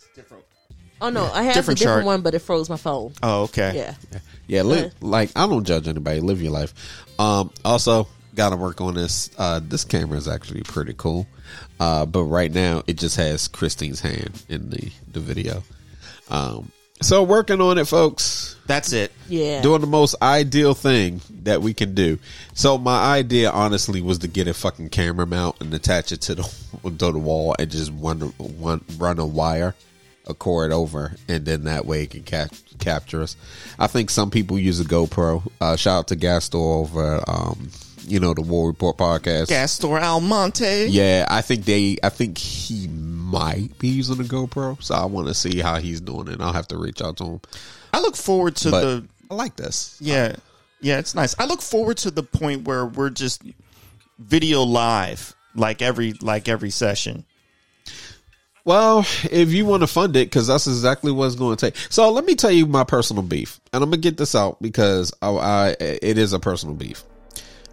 Oh 0.99 1.09
no, 1.09 1.25
I 1.31 1.43
have 1.43 1.53
Different 1.53 1.79
a 1.79 1.83
different 1.83 1.97
chart. 1.99 2.05
one, 2.05 2.21
but 2.21 2.33
it 2.33 2.39
froze 2.39 2.69
my 2.69 2.77
phone. 2.77 3.13
Oh, 3.21 3.43
okay. 3.43 3.73
Yeah, 3.75 4.19
Yeah, 4.47 4.61
li- 4.63 4.91
like 4.99 5.29
I 5.35 5.45
don't 5.45 5.63
judge 5.63 5.87
anybody. 5.87 6.21
Live 6.21 6.41
your 6.41 6.51
life. 6.51 6.73
Um, 7.19 7.51
also, 7.63 8.07
got 8.33 8.49
to 8.49 8.55
work 8.55 8.81
on 8.81 8.95
this. 8.95 9.29
Uh, 9.37 9.59
this 9.63 9.83
camera 9.83 10.17
is 10.17 10.27
actually 10.27 10.63
pretty 10.63 10.95
cool, 10.97 11.27
uh, 11.79 12.05
but 12.05 12.23
right 12.23 12.51
now 12.51 12.83
it 12.87 12.97
just 12.97 13.17
has 13.17 13.47
Christine's 13.47 14.01
hand 14.01 14.43
in 14.49 14.69
the 14.69 14.91
the 15.11 15.19
video. 15.19 15.63
Um, 16.29 16.71
so 17.01 17.21
working 17.23 17.61
on 17.61 17.77
it, 17.77 17.85
folks. 17.85 18.55
That's 18.65 18.91
it. 18.91 19.11
Yeah. 19.29 19.61
Doing 19.61 19.81
the 19.81 19.87
most 19.87 20.15
ideal 20.21 20.73
thing 20.73 21.21
that 21.43 21.61
we 21.61 21.73
can 21.73 21.93
do. 21.93 22.17
So 22.53 22.77
my 22.77 23.13
idea, 23.15 23.51
honestly, 23.51 24.01
was 24.01 24.19
to 24.19 24.27
get 24.27 24.47
a 24.47 24.53
fucking 24.53 24.89
camera 24.89 25.27
mount 25.27 25.57
and 25.61 25.73
attach 25.73 26.11
it 26.11 26.21
to 26.21 26.35
the 26.35 26.43
to 26.83 26.89
the 27.11 27.19
wall 27.19 27.55
and 27.59 27.69
just 27.69 27.91
run 27.95 28.21
one 28.37 28.83
run 28.97 29.19
a 29.19 29.25
wire, 29.25 29.75
a 30.25 30.33
cord 30.33 30.71
over, 30.71 31.13
and 31.27 31.45
then 31.45 31.65
that 31.65 31.85
way 31.85 32.03
it 32.03 32.11
can 32.11 32.23
cap- 32.23 32.53
capture 32.79 33.21
us. 33.21 33.35
I 33.77 33.87
think 33.87 34.09
some 34.09 34.31
people 34.31 34.57
use 34.57 34.79
a 34.79 34.85
GoPro. 34.85 35.49
Uh, 35.61 35.75
shout 35.75 35.99
out 35.99 36.07
to 36.07 36.15
Gastor 36.15 36.57
over, 36.57 37.23
um, 37.27 37.69
you 38.07 38.19
know, 38.19 38.33
the 38.33 38.41
War 38.41 38.67
Report 38.67 38.97
podcast. 38.97 39.47
Gastor 39.49 39.97
Almonte. 39.99 40.87
Yeah, 40.87 41.25
I 41.29 41.41
think 41.41 41.65
they. 41.65 41.97
I 42.03 42.09
think 42.09 42.37
he 42.37 42.87
might 42.87 43.77
be 43.79 43.89
using 43.89 44.19
a 44.19 44.23
GoPro, 44.23 44.81
so 44.81 44.95
I 44.95 45.05
want 45.05 45.27
to 45.27 45.33
see 45.33 45.59
how 45.59 45.77
he's 45.79 45.99
doing 46.01 46.27
it. 46.29 46.39
I'll 46.41 46.53
have 46.53 46.67
to 46.69 46.77
reach 46.77 47.01
out 47.01 47.17
to 47.17 47.23
him. 47.25 47.41
I 47.93 47.99
look 47.99 48.15
forward 48.15 48.55
to 48.57 48.71
But 48.71 48.81
the 48.81 49.07
I 49.29 49.33
like 49.35 49.55
this. 49.57 49.97
yeah 49.99 50.35
yeah 50.81 50.99
it's 50.99 51.13
nice. 51.15 51.35
I 51.37 51.45
look 51.45 51.61
forward 51.61 51.97
to 51.97 52.11
the 52.11 52.23
point 52.23 52.63
where 52.65 52.85
we're 52.85 53.09
just 53.09 53.41
video 54.19 54.61
live 54.63 55.35
like 55.55 55.81
every 55.81 56.13
like 56.13 56.47
every 56.47 56.69
session. 56.69 57.25
Well, 58.65 58.99
if 59.31 59.53
you 59.53 59.65
want 59.65 59.83
to 59.83 59.87
fund 59.87 60.15
it, 60.17 60.27
because 60.27 60.47
that's 60.47 60.67
exactly 60.67 61.11
what 61.11 61.27
it's 61.27 61.35
going 61.35 61.55
to 61.55 61.65
take. 61.71 61.77
So 61.89 62.09
let 62.11 62.25
me 62.25 62.35
tell 62.35 62.51
you 62.51 62.65
my 62.65 62.83
personal 62.83 63.23
beef, 63.23 63.59
and 63.71 63.81
I'm 63.81 63.89
gonna 63.89 64.01
get 64.01 64.17
this 64.17 64.35
out 64.35 64.61
because 64.61 65.13
I, 65.21 65.29
I 65.29 65.75
it 65.79 66.17
is 66.17 66.33
a 66.33 66.39
personal 66.39 66.75
beef, 66.75 67.03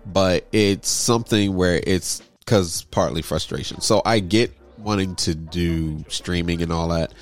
but 0.06 0.46
it's 0.52 0.88
something 0.88 1.54
where 1.56 1.80
it's 1.87 2.23
because 2.40 2.82
partly 2.84 3.23
frustration. 3.23 3.80
So 3.80 4.02
I 4.04 4.20
get 4.20 4.52
wanting 4.78 5.14
to 5.16 5.34
do 5.34 6.04
streaming 6.08 6.61
and 6.62 6.70
all 6.73 6.88
that. 6.88 7.12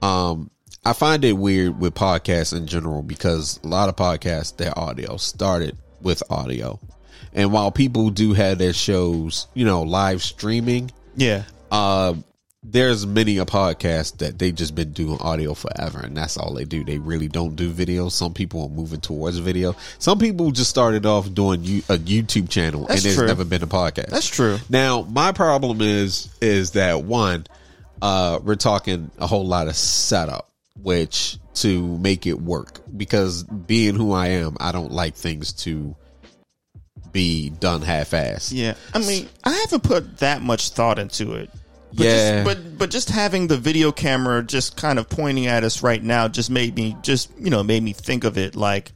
Um, 0.00 0.50
I 0.84 0.94
find 0.94 1.24
it 1.24 1.34
weird 1.34 1.78
with 1.78 1.94
podcasts 1.94 2.56
in 2.56 2.66
general 2.66 3.02
because 3.02 3.60
a 3.62 3.68
lot 3.68 3.88
of 3.88 3.96
podcasts 3.96 4.56
their 4.56 4.76
audio 4.76 5.16
started 5.16 5.76
with 6.00 6.22
audio, 6.28 6.80
and 7.32 7.52
while 7.52 7.70
people 7.70 8.10
do 8.10 8.32
have 8.32 8.58
their 8.58 8.72
shows, 8.72 9.46
you 9.54 9.64
know, 9.64 9.82
live 9.82 10.22
streaming 10.22 10.90
Yeah. 11.14 11.44
uh 11.70 12.14
there's 12.64 13.04
many 13.06 13.38
a 13.38 13.44
podcast 13.44 14.18
that 14.18 14.38
they 14.38 14.52
just 14.52 14.74
been 14.74 14.92
doing 14.92 15.18
audio 15.20 15.52
forever 15.52 15.98
and 16.00 16.16
that's 16.16 16.36
all 16.36 16.54
they 16.54 16.64
do 16.64 16.84
they 16.84 16.98
really 16.98 17.26
don't 17.26 17.56
do 17.56 17.68
video 17.68 18.08
some 18.08 18.32
people 18.32 18.62
are 18.62 18.68
moving 18.68 19.00
towards 19.00 19.36
video 19.38 19.74
some 19.98 20.16
people 20.18 20.50
just 20.52 20.70
started 20.70 21.04
off 21.04 21.32
doing 21.34 21.62
you- 21.64 21.82
a 21.88 21.96
youtube 21.98 22.48
channel 22.48 22.86
That's 22.86 23.00
and 23.00 23.04
there's 23.04 23.16
true. 23.16 23.26
never 23.26 23.44
been 23.44 23.64
a 23.64 23.66
podcast 23.66 24.10
That's 24.10 24.28
true. 24.28 24.58
now 24.68 25.02
my 25.10 25.32
problem 25.32 25.80
is 25.80 26.28
is 26.40 26.70
that 26.72 27.02
one 27.02 27.46
uh 28.00 28.38
we're 28.44 28.54
talking 28.54 29.10
a 29.18 29.26
whole 29.26 29.46
lot 29.46 29.66
of 29.66 29.74
setup 29.74 30.48
which 30.80 31.38
to 31.54 31.98
make 31.98 32.26
it 32.28 32.40
work 32.40 32.80
because 32.96 33.42
being 33.42 33.96
who 33.96 34.12
i 34.12 34.28
am 34.28 34.56
i 34.60 34.70
don't 34.70 34.92
like 34.92 35.16
things 35.16 35.52
to 35.52 35.96
be 37.10 37.50
done 37.50 37.82
half-assed 37.82 38.52
Yeah. 38.54 38.72
I 38.94 39.00
mean, 39.00 39.28
I 39.44 39.50
haven't 39.52 39.82
put 39.82 40.18
that 40.20 40.40
much 40.40 40.70
thought 40.70 40.98
into 40.98 41.34
it. 41.34 41.50
But 41.94 42.04
Yeah. 42.04 42.44
Just, 42.44 42.44
but 42.44 42.78
but 42.78 42.90
just 42.90 43.10
having 43.10 43.46
the 43.46 43.56
video 43.56 43.92
camera 43.92 44.42
just 44.42 44.76
kind 44.76 44.98
of 44.98 45.08
pointing 45.08 45.46
at 45.46 45.64
us 45.64 45.82
right 45.82 46.02
now 46.02 46.28
just 46.28 46.50
made 46.50 46.74
me 46.74 46.96
just 47.02 47.30
you 47.38 47.50
know 47.50 47.62
made 47.62 47.82
me 47.82 47.92
think 47.92 48.24
of 48.24 48.38
it 48.38 48.56
like 48.56 48.92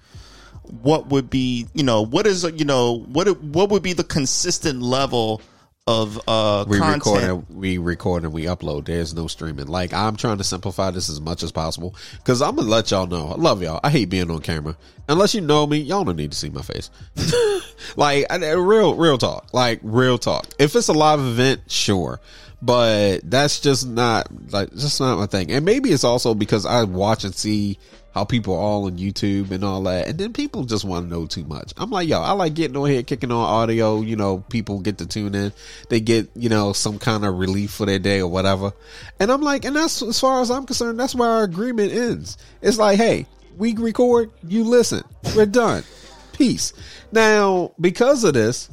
what 0.62 1.08
would 1.08 1.30
be 1.30 1.66
you 1.74 1.84
know 1.84 2.02
what 2.02 2.26
is 2.26 2.44
you 2.56 2.64
know 2.64 3.04
what 3.12 3.40
what 3.40 3.70
would 3.70 3.82
be 3.82 3.92
the 3.92 4.04
consistent 4.04 4.82
level 4.82 5.40
of 5.88 6.20
uh 6.26 6.64
we 6.66 6.78
content 6.78 7.04
record 7.06 7.22
and 7.22 7.56
we 7.56 7.78
record 7.78 8.24
and 8.24 8.32
we 8.32 8.44
upload. 8.44 8.86
There's 8.86 9.14
no 9.14 9.28
streaming. 9.28 9.66
Like 9.68 9.92
I'm 9.94 10.16
trying 10.16 10.38
to 10.38 10.44
simplify 10.44 10.90
this 10.90 11.08
as 11.08 11.20
much 11.20 11.44
as 11.44 11.52
possible 11.52 11.94
because 12.16 12.42
I'm 12.42 12.56
gonna 12.56 12.68
let 12.68 12.90
y'all 12.90 13.06
know. 13.06 13.28
I 13.28 13.36
love 13.36 13.62
y'all. 13.62 13.78
I 13.84 13.90
hate 13.90 14.06
being 14.10 14.30
on 14.30 14.40
camera. 14.40 14.76
Unless 15.08 15.34
you 15.36 15.40
know 15.42 15.64
me, 15.66 15.78
y'all 15.78 16.02
don't 16.02 16.16
need 16.16 16.32
to 16.32 16.36
see 16.36 16.50
my 16.50 16.62
face. 16.62 16.90
like 17.96 18.26
I- 18.30 18.52
real, 18.54 18.96
real 18.96 19.16
talk. 19.16 19.54
Like 19.54 19.78
real 19.82 20.18
talk. 20.18 20.46
If 20.58 20.74
it's 20.74 20.88
a 20.88 20.92
live 20.92 21.20
event, 21.20 21.70
sure, 21.70 22.20
but 22.60 23.18
that's 23.22 23.60
just 23.60 23.86
not 23.86 24.28
like 24.52 24.72
just 24.72 25.00
not 25.00 25.18
my 25.18 25.26
thing. 25.26 25.52
And 25.52 25.64
maybe 25.64 25.90
it's 25.92 26.04
also 26.04 26.34
because 26.34 26.66
I 26.66 26.82
watch 26.82 27.22
and 27.22 27.34
see 27.34 27.78
how 28.16 28.24
people 28.24 28.54
are 28.54 28.60
all 28.60 28.86
on 28.86 28.96
YouTube 28.96 29.50
and 29.50 29.62
all 29.62 29.82
that, 29.82 30.08
and 30.08 30.18
then 30.18 30.32
people 30.32 30.64
just 30.64 30.86
want 30.86 31.04
to 31.04 31.14
know 31.14 31.26
too 31.26 31.44
much. 31.44 31.74
I'm 31.76 31.90
like, 31.90 32.08
yo, 32.08 32.22
I 32.22 32.32
like 32.32 32.54
getting 32.54 32.74
on 32.74 32.88
here, 32.88 33.02
kicking 33.02 33.30
on 33.30 33.44
audio. 33.44 34.00
You 34.00 34.16
know, 34.16 34.38
people 34.48 34.80
get 34.80 34.96
to 34.98 35.06
tune 35.06 35.34
in, 35.34 35.52
they 35.90 36.00
get 36.00 36.30
you 36.34 36.48
know 36.48 36.72
some 36.72 36.98
kind 36.98 37.26
of 37.26 37.36
relief 37.36 37.72
for 37.72 37.84
their 37.84 37.98
day 37.98 38.22
or 38.22 38.28
whatever. 38.28 38.72
And 39.20 39.30
I'm 39.30 39.42
like, 39.42 39.66
and 39.66 39.76
that's 39.76 40.00
as 40.00 40.18
far 40.18 40.40
as 40.40 40.50
I'm 40.50 40.64
concerned, 40.64 40.98
that's 40.98 41.14
where 41.14 41.28
our 41.28 41.42
agreement 41.42 41.92
ends. 41.92 42.38
It's 42.62 42.78
like, 42.78 42.96
hey, 42.96 43.26
we 43.58 43.74
record, 43.74 44.30
you 44.42 44.64
listen, 44.64 45.04
we're 45.36 45.44
done, 45.44 45.84
peace. 46.32 46.72
Now, 47.12 47.72
because 47.78 48.24
of 48.24 48.32
this, 48.32 48.70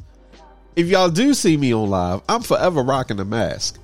if 0.74 0.86
y'all 0.86 1.10
do 1.10 1.34
see 1.34 1.58
me 1.58 1.74
on 1.74 1.90
live, 1.90 2.22
I'm 2.30 2.40
forever 2.40 2.82
rocking 2.82 3.20
a 3.20 3.26
mask. 3.26 3.78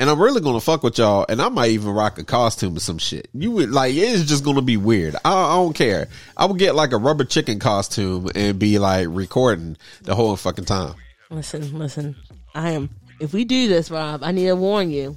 And 0.00 0.08
I'm 0.08 0.20
really 0.20 0.40
gonna 0.40 0.60
fuck 0.60 0.84
with 0.84 0.98
y'all, 0.98 1.26
and 1.28 1.42
I 1.42 1.48
might 1.48 1.70
even 1.70 1.90
rock 1.90 2.18
a 2.18 2.24
costume 2.24 2.76
or 2.76 2.80
some 2.80 2.98
shit. 2.98 3.28
You 3.34 3.50
would 3.52 3.70
like 3.70 3.94
it's 3.94 4.24
just 4.24 4.44
gonna 4.44 4.62
be 4.62 4.76
weird. 4.76 5.16
I, 5.24 5.32
I 5.32 5.54
don't 5.56 5.72
care. 5.72 6.08
I 6.36 6.44
would 6.44 6.58
get 6.58 6.76
like 6.76 6.92
a 6.92 6.96
rubber 6.98 7.24
chicken 7.24 7.58
costume 7.58 8.30
and 8.34 8.58
be 8.58 8.78
like 8.78 9.08
recording 9.10 9.76
the 10.02 10.14
whole 10.14 10.36
fucking 10.36 10.66
time. 10.66 10.94
Listen, 11.30 11.76
listen. 11.76 12.16
I 12.54 12.70
am. 12.70 12.90
If 13.20 13.32
we 13.32 13.44
do 13.44 13.66
this, 13.66 13.90
Rob, 13.90 14.22
I 14.22 14.30
need 14.30 14.46
to 14.46 14.54
warn 14.54 14.90
you. 14.90 15.16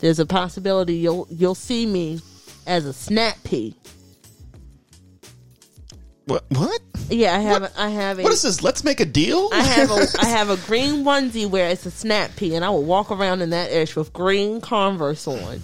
There's 0.00 0.18
a 0.18 0.26
possibility 0.26 0.96
you'll 0.96 1.28
you'll 1.30 1.54
see 1.54 1.86
me 1.86 2.20
as 2.66 2.86
a 2.86 2.92
snap 2.92 3.36
pea. 3.44 3.76
What 6.26 6.44
what 6.48 6.80
Yeah, 7.10 7.34
I 7.34 7.40
have. 7.40 7.62
A, 7.64 7.70
I 7.76 7.88
have 7.90 8.18
a. 8.18 8.22
what 8.22 8.32
is 8.32 8.42
this 8.42 8.62
let's 8.62 8.84
make 8.84 9.00
a 9.00 9.04
deal 9.04 9.50
I 9.52 9.62
have 9.62 9.90
a 9.90 10.06
I 10.20 10.26
have 10.26 10.50
a 10.50 10.56
green 10.66 11.04
onesie 11.04 11.48
where 11.48 11.68
it's 11.68 11.86
a 11.86 11.90
snap 11.90 12.34
pea, 12.36 12.54
and 12.54 12.64
I 12.64 12.70
will 12.70 12.84
walk 12.84 13.10
around 13.10 13.42
in 13.42 13.50
that 13.50 13.70
ish 13.70 13.96
with 13.96 14.12
green 14.12 14.60
Converse 14.60 15.26
on, 15.26 15.60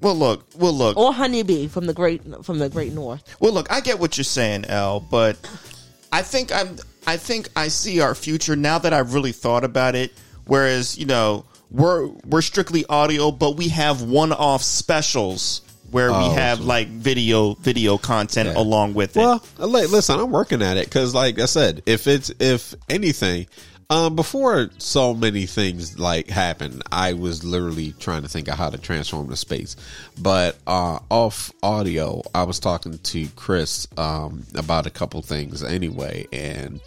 well 0.00 0.14
look 0.14 0.44
well 0.56 0.72
look 0.72 0.96
or 0.96 1.12
honeybee 1.12 1.68
from 1.68 1.86
the 1.86 1.94
great 1.94 2.22
from 2.44 2.58
the 2.58 2.68
great 2.68 2.92
north. 2.92 3.22
Well, 3.40 3.52
look, 3.52 3.70
I 3.70 3.80
get 3.80 3.98
what 3.98 4.16
you're 4.16 4.24
saying, 4.24 4.64
L, 4.66 5.00
but 5.00 5.38
I 6.12 6.22
think 6.22 6.52
I'm. 6.52 6.76
I 7.06 7.16
think 7.16 7.48
I 7.56 7.68
see 7.68 8.00
our 8.00 8.14
future 8.14 8.56
now 8.56 8.78
that 8.78 8.92
I've 8.92 9.14
really 9.14 9.32
thought 9.32 9.64
about 9.64 9.94
it. 9.94 10.12
Whereas, 10.46 10.98
you 10.98 11.06
know, 11.06 11.44
we're 11.70 12.08
we're 12.26 12.42
strictly 12.42 12.84
audio, 12.88 13.30
but 13.30 13.56
we 13.56 13.68
have 13.68 14.02
one-off 14.02 14.62
specials 14.62 15.62
where 15.90 16.10
we 16.10 16.16
Oh, 16.16 16.30
have 16.32 16.58
so- 16.58 16.64
like 16.64 16.88
video 16.88 17.54
video 17.54 17.98
content 17.98 18.50
Yeah. 18.50 18.60
along 18.62 18.94
with 18.94 19.16
it. 19.16 19.20
Well, 19.20 19.42
listen, 19.58 20.18
I'm 20.20 20.30
working 20.30 20.62
at 20.62 20.76
it 20.76 20.86
because, 20.86 21.14
like 21.14 21.38
I 21.38 21.46
said, 21.46 21.82
if 21.86 22.06
it's 22.06 22.30
if 22.38 22.74
anything, 22.88 23.46
um, 23.90 24.14
before 24.14 24.70
so 24.78 25.14
many 25.14 25.46
things 25.46 25.98
like 25.98 26.28
happened, 26.30 26.82
I 26.92 27.14
was 27.14 27.42
literally 27.42 27.92
trying 27.98 28.22
to 28.22 28.28
think 28.28 28.46
of 28.48 28.54
how 28.54 28.70
to 28.70 28.78
transform 28.78 29.26
the 29.28 29.36
space. 29.36 29.74
But 30.16 30.56
uh, 30.66 31.00
off 31.10 31.50
audio, 31.62 32.22
I 32.34 32.44
was 32.44 32.60
talking 32.60 32.98
to 32.98 33.26
Chris 33.34 33.88
um, 33.96 34.44
about 34.54 34.86
a 34.86 34.90
couple 34.90 35.20
things 35.22 35.64
anyway, 35.64 36.26
and 36.32 36.80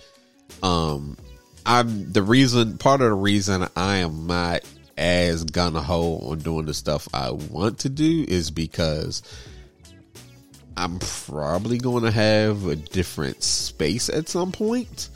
um, 0.62 1.18
I'm 1.66 2.12
the 2.12 2.22
reason. 2.24 2.78
Part 2.78 3.02
of 3.02 3.10
the 3.10 3.16
reason 3.16 3.68
I 3.76 3.98
am 3.98 4.28
not 4.28 4.62
as 4.98 5.44
gun 5.44 5.76
ho 5.76 6.20
on 6.30 6.40
doing 6.40 6.66
the 6.66 6.74
stuff 6.74 7.08
I 7.14 7.32
want 7.32 7.80
to 7.80 7.90
do 7.90 8.26
is 8.28 8.52
because 8.52 9.24
I'm 10.78 11.00
probably 11.00 11.78
going 11.78 12.04
to 12.04 12.12
have 12.12 12.66
a 12.66 12.76
different 12.76 13.44
space 13.44 14.10
at 14.10 14.30
some 14.30 14.52
point, 14.52 15.10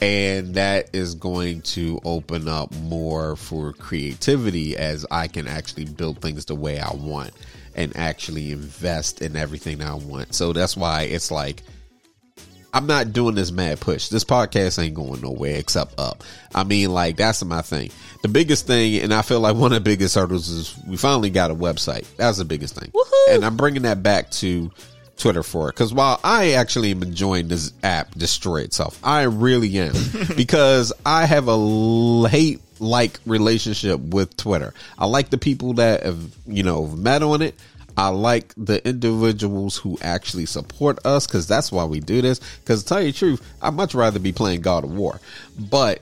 and 0.00 0.54
that 0.54 0.90
is 0.92 1.14
going 1.14 1.62
to 1.62 2.00
open 2.04 2.48
up 2.48 2.74
more 2.82 3.36
for 3.36 3.72
creativity 3.72 4.76
as 4.76 5.06
I 5.10 5.28
can 5.28 5.48
actually 5.48 5.86
build 5.86 6.20
things 6.20 6.44
the 6.44 6.54
way 6.54 6.78
I 6.78 6.92
want 6.92 7.32
and 7.74 7.96
actually 7.96 8.52
invest 8.52 9.22
in 9.22 9.36
everything 9.36 9.82
I 9.82 9.94
want. 9.94 10.34
So 10.34 10.52
that's 10.52 10.76
why 10.76 11.02
it's 11.02 11.30
like 11.30 11.62
I'm 12.74 12.86
not 12.86 13.12
doing 13.12 13.34
this 13.34 13.52
mad 13.52 13.80
push. 13.80 14.08
This 14.08 14.24
podcast 14.24 14.82
ain't 14.82 14.94
going 14.94 15.20
nowhere 15.20 15.56
except 15.56 15.98
up. 16.00 16.24
I 16.54 16.64
mean, 16.64 16.90
like 16.90 17.16
that's 17.16 17.44
my 17.44 17.60
thing. 17.60 17.90
The 18.22 18.28
biggest 18.28 18.66
thing, 18.68 19.02
and 19.02 19.12
I 19.12 19.22
feel 19.22 19.40
like 19.40 19.56
one 19.56 19.72
of 19.72 19.82
the 19.82 19.90
biggest 19.90 20.14
hurdles 20.14 20.48
is 20.48 20.76
we 20.86 20.96
finally 20.96 21.30
got 21.30 21.50
a 21.50 21.54
website. 21.54 22.06
That's 22.16 22.38
the 22.38 22.44
biggest 22.44 22.76
thing, 22.76 22.90
Woohoo! 22.92 23.34
and 23.34 23.44
I'm 23.44 23.56
bringing 23.56 23.82
that 23.82 24.02
back 24.02 24.30
to 24.32 24.70
Twitter 25.16 25.42
for 25.42 25.68
it 25.68 25.72
because 25.72 25.92
while 25.92 26.20
I 26.22 26.52
actually 26.52 26.90
am 26.92 27.02
enjoying 27.02 27.48
this 27.48 27.72
app 27.82 28.14
destroy 28.14 28.62
itself, 28.62 28.98
I 29.02 29.22
really 29.22 29.76
am 29.78 29.94
because 30.36 30.92
I 31.04 31.26
have 31.26 31.48
a 31.48 32.28
hate 32.28 32.60
like 32.78 33.18
relationship 33.26 34.00
with 34.00 34.36
Twitter. 34.36 34.74
I 34.98 35.06
like 35.06 35.30
the 35.30 35.38
people 35.38 35.74
that 35.74 36.02
have 36.02 36.20
you 36.46 36.62
know 36.62 36.86
met 36.86 37.22
on 37.22 37.42
it. 37.42 37.56
I 37.96 38.08
like 38.08 38.54
the 38.56 38.86
individuals 38.88 39.76
who 39.76 39.98
actually 40.00 40.46
support 40.46 41.04
us 41.04 41.26
because 41.26 41.46
that's 41.46 41.70
why 41.70 41.84
we 41.84 42.00
do 42.00 42.22
this. 42.22 42.40
Because 42.60 42.82
to 42.82 42.88
tell 42.88 43.02
you 43.02 43.12
the 43.12 43.18
truth, 43.18 43.54
I'd 43.60 43.74
much 43.74 43.94
rather 43.94 44.18
be 44.18 44.32
playing 44.32 44.62
God 44.62 44.84
of 44.84 44.94
War. 44.94 45.20
But 45.58 46.00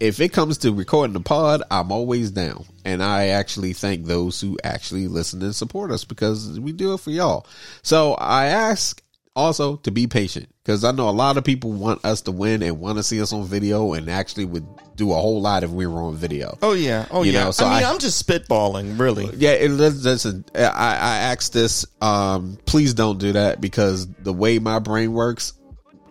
if 0.00 0.20
it 0.20 0.30
comes 0.32 0.58
to 0.58 0.72
recording 0.72 1.14
the 1.14 1.20
pod, 1.20 1.62
I'm 1.70 1.90
always 1.90 2.30
down. 2.30 2.64
And 2.84 3.02
I 3.02 3.28
actually 3.28 3.72
thank 3.72 4.04
those 4.04 4.40
who 4.40 4.58
actually 4.62 5.08
listen 5.08 5.42
and 5.42 5.54
support 5.54 5.90
us 5.90 6.04
because 6.04 6.60
we 6.60 6.72
do 6.72 6.92
it 6.94 7.00
for 7.00 7.10
y'all. 7.10 7.46
So 7.82 8.14
I 8.14 8.46
ask 8.46 9.02
also 9.34 9.76
to 9.76 9.90
be 9.90 10.06
patient 10.06 10.48
because 10.64 10.82
I 10.84 10.92
know 10.92 11.08
a 11.08 11.10
lot 11.10 11.36
of 11.36 11.44
people 11.44 11.70
want 11.72 12.04
us 12.04 12.22
to 12.22 12.32
win 12.32 12.62
and 12.62 12.80
want 12.80 12.96
to 12.98 13.02
see 13.02 13.20
us 13.20 13.32
on 13.32 13.44
video 13.44 13.92
and 13.92 14.08
actually 14.10 14.46
would 14.46 14.66
do 14.96 15.12
a 15.12 15.14
whole 15.14 15.40
lot 15.42 15.62
if 15.62 15.70
we 15.70 15.86
were 15.86 16.00
on 16.00 16.16
video. 16.16 16.56
Oh 16.62 16.72
yeah, 16.72 17.06
oh 17.10 17.22
You 17.22 17.32
yeah. 17.32 17.44
know, 17.44 17.50
so 17.50 17.66
I 17.66 17.76
mean, 17.76 17.84
I- 17.86 17.90
am 17.90 17.98
just 17.98 18.26
spitballing, 18.26 18.98
really. 18.98 19.28
Yeah, 19.36 19.52
it, 19.52 19.70
listen, 19.70 20.44
I, 20.54 20.60
I 20.64 21.16
asked 21.18 21.52
this. 21.52 21.84
Um, 22.00 22.58
please 22.64 22.94
don't 22.94 23.18
do 23.18 23.32
that 23.32 23.60
because 23.60 24.06
the 24.06 24.32
way 24.32 24.58
my 24.58 24.78
brain 24.78 25.12
works, 25.12 25.52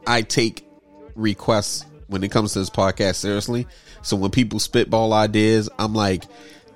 I 0.05 0.21
take 0.21 0.67
requests 1.15 1.85
when 2.07 2.23
it 2.23 2.31
comes 2.31 2.53
to 2.53 2.59
this 2.59 2.69
podcast 2.69 3.15
seriously. 3.15 3.67
So 4.01 4.15
when 4.15 4.31
people 4.31 4.59
spitball 4.59 5.13
ideas, 5.13 5.69
I'm 5.79 5.93
like, 5.93 6.23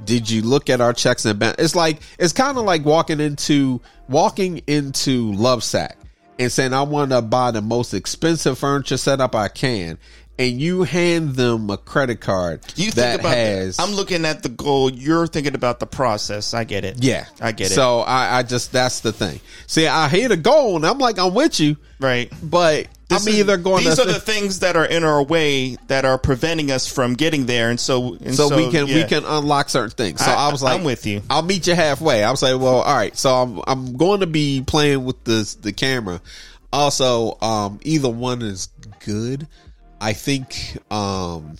did 0.03 0.29
you 0.29 0.41
look 0.41 0.69
at 0.69 0.81
our 0.81 0.93
checks 0.93 1.25
and 1.25 1.39
balance? 1.39 1.57
It's 1.59 1.75
like 1.75 2.01
it's 2.17 2.33
kind 2.33 2.57
of 2.57 2.63
like 2.63 2.85
walking 2.85 3.19
into 3.19 3.81
walking 4.07 4.59
into 4.67 5.33
Lovesac 5.33 5.93
and 6.39 6.51
saying 6.51 6.73
I 6.73 6.83
want 6.83 7.11
to 7.11 7.21
buy 7.21 7.51
the 7.51 7.61
most 7.61 7.93
expensive 7.93 8.57
furniture 8.57 8.97
setup 8.97 9.35
I 9.35 9.49
can. 9.49 9.99
And 10.39 10.59
you 10.61 10.83
hand 10.83 11.35
them 11.35 11.69
a 11.69 11.75
credit 11.77 12.21
card 12.21 12.61
You 12.77 12.91
that 12.91 13.09
think 13.11 13.19
about 13.21 13.35
has 13.35 13.75
that. 13.77 13.83
I'm 13.83 13.93
looking 13.93 14.23
at 14.25 14.41
the 14.41 14.47
goal. 14.47 14.89
You're 14.89 15.27
thinking 15.27 15.53
about 15.53 15.81
the 15.81 15.85
process. 15.85 16.53
I 16.53 16.63
get 16.63 16.85
it. 16.85 17.03
Yeah, 17.03 17.25
I 17.41 17.51
get 17.51 17.69
it. 17.71 17.73
So 17.75 17.99
I, 17.99 18.37
I 18.39 18.43
just 18.43 18.71
that's 18.71 19.01
the 19.01 19.11
thing. 19.11 19.41
See, 19.67 19.85
I 19.85 20.07
hear 20.07 20.29
the 20.29 20.37
goal, 20.37 20.77
and 20.77 20.85
I'm 20.85 20.97
like, 20.97 21.19
I'm 21.19 21.33
with 21.33 21.59
you, 21.59 21.75
right. 21.99 22.31
but 22.41 22.87
This 23.09 23.21
I'm 23.27 23.33
is- 23.33 23.39
either 23.39 23.57
going 23.57 23.83
These 23.83 23.97
to 23.97 24.03
are 24.03 24.05
the 24.05 24.19
things 24.21 24.59
that 24.59 24.77
are 24.77 24.85
in 24.85 25.03
our 25.03 25.21
way 25.21 25.75
that 25.87 26.05
are 26.05 26.17
preventing 26.17 26.71
us 26.71 26.87
from 26.87 27.15
getting 27.15 27.45
there, 27.45 27.69
and 27.69 27.77
so 27.79 28.13
and 28.13 28.33
so, 28.33 28.55
we 28.55 28.71
can 28.71 28.85
we 28.85 29.03
can 29.03 29.25
unlock 29.25 29.67
certain 29.67 29.91
things. 29.91 30.23
So 30.23 30.31
I- 30.31 30.47
I, 30.47 30.51
was 30.53 30.63
like, 30.63 30.79
I'm 30.79 30.85
with 30.85 31.05
you. 31.05 31.21
I'll 31.29 31.41
meet 31.43 31.67
you 31.67 31.75
halfway. 31.75 32.23
I 32.23 32.31
was 32.31 32.41
like, 32.41 32.57
well, 32.59 32.79
all 32.81 32.95
right. 32.95 33.15
So 33.17 33.29
I'm 33.35 33.61
I'm 33.67 33.97
going 33.97 34.21
to 34.21 34.27
be 34.27 34.63
playing 34.65 35.03
with 35.03 35.21
the 35.25 35.53
the 35.61 35.73
camera. 35.73 36.21
Also, 36.71 37.37
um, 37.41 37.79
either 37.83 38.09
one 38.09 38.41
is 38.41 38.69
good. 39.03 39.45
I 40.01 40.13
think 40.13 40.77
um, 40.91 41.57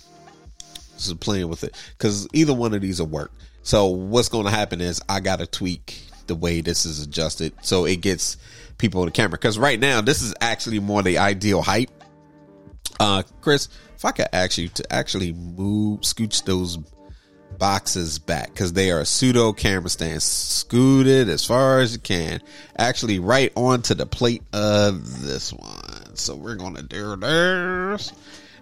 this 0.94 1.08
is 1.08 1.14
playing 1.16 1.50
with 1.50 1.64
it 1.64 1.76
because 1.98 2.28
either 2.34 2.54
one 2.54 2.74
of 2.74 2.82
these 2.82 3.00
will 3.00 3.08
work. 3.08 3.32
So 3.64 3.88
what's 3.88 4.30
going 4.30 4.46
to 4.46 4.52
happen 4.52 4.82
is 4.82 5.02
I 5.08 5.20
got 5.20 5.40
to 5.40 5.48
tweak 5.48 6.02
the 6.28 6.36
way 6.36 6.62
this 6.62 6.86
is 6.86 7.02
adjusted 7.02 7.54
so 7.62 7.86
it 7.86 7.98
gets 7.98 8.38
people 8.78 9.02
on 9.02 9.08
the 9.08 9.12
camera. 9.12 9.38
Because 9.38 9.60
right 9.60 9.80
now 9.80 10.02
this 10.02 10.22
is 10.22 10.34
actually 10.42 10.80
more 10.80 11.02
the 11.02 11.18
ideal 11.18 11.62
height. 11.62 11.90
Uh, 13.00 13.24
Chris, 13.42 13.70
if 13.96 14.06
I 14.06 14.12
could 14.12 14.28
ask 14.34 14.58
you 14.58 14.70
to 14.70 14.94
actually 14.94 15.34
move, 15.34 16.02
scooch 16.02 16.44
those 16.46 16.78
boxes 17.58 18.20
back 18.20 18.48
because 18.54 18.74
they 18.74 18.92
are 18.92 19.02
a 19.02 19.06
pseudo 19.06 19.54
camera 19.54 19.90
stand. 19.90 20.24
Scoot 20.24 21.08
it 21.08 21.28
as 21.28 21.46
far 21.46 21.80
as 21.80 21.94
you 21.94 22.00
can. 22.00 22.42
Actually, 22.78 23.20
right 23.20 23.52
onto 23.56 23.94
the 23.94 24.06
plate 24.06 24.44
of 24.54 25.24
this 25.24 25.54
one. 25.54 25.89
So 26.16 26.36
we're 26.36 26.56
gonna 26.56 26.82
do 26.84 27.16
this, 27.16 28.12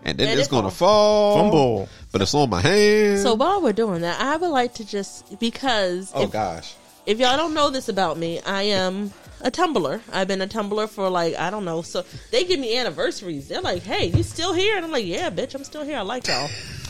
and 0.04 0.18
then 0.18 0.28
Let 0.28 0.38
it's 0.38 0.48
it 0.48 0.52
gonna 0.52 0.72
fall. 0.72 1.36
fall. 1.36 1.44
Fumble. 1.44 1.90
but 2.12 2.22
it's 2.22 2.34
on 2.34 2.50
my 2.50 2.62
hand. 2.62 3.20
So 3.20 3.34
while 3.36 3.62
we're 3.62 3.74
doing 3.74 4.02
that, 4.02 4.20
I 4.20 4.38
would 4.38 4.50
like 4.50 4.76
to 4.76 4.86
just 4.86 5.40
because 5.40 6.12
oh 6.14 6.24
if, 6.24 6.32
gosh, 6.32 6.76
if 7.06 7.20
y'all 7.20 7.38
don't 7.38 7.54
know 7.54 7.70
this 7.70 7.90
about 7.90 8.18
me, 8.18 8.40
I 8.42 8.64
am 8.64 9.12
a 9.42 9.52
Tumblr. 9.52 10.02
I've 10.12 10.28
been 10.28 10.42
a 10.42 10.48
Tumblr 10.48 10.90
for 10.90 11.10
like 11.10 11.36
I 11.36 11.50
don't 11.50 11.66
know. 11.66 11.82
So 11.82 12.04
they 12.32 12.44
give 12.44 12.60
me 12.60 12.78
anniversaries. 12.78 13.48
They're 13.48 13.62
like, 13.62 13.84
"Hey, 13.84 14.08
you 14.08 14.24
still 14.24 14.54
here?" 14.54 14.76
And 14.76 14.86
I'm 14.86 14.92
like, 14.92 15.06
"Yeah, 15.06 15.30
bitch, 15.30 15.56
I'm 15.56 15.64
still 15.64 15.84
here. 15.84 15.98
I 15.98 16.02
like 16.02 16.28
y'all." 16.28 16.50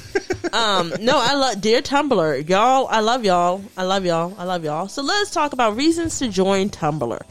um, 0.53 0.93
no, 0.99 1.19
I 1.19 1.35
love 1.35 1.61
dear 1.61 1.81
Tumblr, 1.81 2.49
y'all. 2.49 2.87
I 2.87 3.01
love 3.01 3.23
y'all. 3.25 3.63
I 3.75 3.83
love 3.83 4.05
y'all. 4.05 4.33
I 4.37 4.43
love 4.45 4.63
y'all. 4.63 4.87
So 4.87 5.01
let's 5.01 5.31
talk 5.31 5.53
about 5.53 5.75
reasons 5.75 6.17
to 6.19 6.27
join 6.29 6.69
Tumblr. 6.69 7.21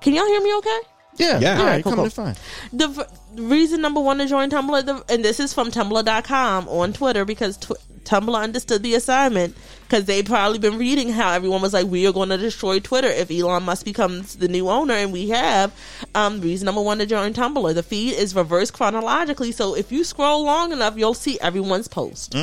Can 0.00 0.14
y'all 0.14 0.26
hear 0.26 0.40
me? 0.40 0.54
Okay. 0.56 0.78
Yeah, 1.18 1.38
Yeah. 1.38 1.40
yeah, 1.40 1.58
Alright, 1.60 1.74
you're 1.76 1.82
cool, 1.82 1.92
coming 1.92 2.04
in 2.06 2.10
cool. 2.10 2.24
fine. 2.24 2.36
The 2.72 2.88
v- 2.88 3.42
reason 3.42 3.80
number 3.80 4.00
one 4.00 4.18
to 4.18 4.26
join 4.26 4.50
Tumblr, 4.50 4.84
the, 4.86 5.04
and 5.12 5.24
this 5.24 5.40
is 5.40 5.52
from 5.52 5.70
Tumblr.com 5.70 6.68
on 6.68 6.92
Twitter 6.92 7.24
because 7.24 7.56
tw- 7.56 7.72
Tumblr 8.04 8.34
understood 8.40 8.82
the 8.84 8.94
assignment 8.94 9.56
because 9.82 10.04
they 10.04 10.22
probably 10.22 10.58
been 10.60 10.78
reading 10.78 11.10
how 11.10 11.32
everyone 11.32 11.60
was 11.60 11.72
like, 11.72 11.86
we 11.86 12.06
are 12.06 12.12
going 12.12 12.28
to 12.28 12.36
destroy 12.38 12.78
Twitter 12.78 13.08
if 13.08 13.30
Elon 13.30 13.64
Musk 13.64 13.84
becomes 13.84 14.36
the 14.36 14.46
new 14.48 14.68
owner, 14.68 14.94
and 14.94 15.12
we 15.12 15.28
have. 15.30 15.72
Um, 16.14 16.40
reason 16.40 16.66
number 16.66 16.82
one 16.82 16.98
to 16.98 17.06
join 17.06 17.34
Tumblr, 17.34 17.74
the 17.74 17.82
feed 17.82 18.14
is 18.14 18.34
reversed 18.34 18.72
chronologically, 18.74 19.50
so 19.52 19.74
if 19.74 19.90
you 19.90 20.04
scroll 20.04 20.44
long 20.44 20.72
enough, 20.72 20.96
you'll 20.96 21.14
see 21.14 21.38
everyone's 21.40 21.88
post. 21.88 22.34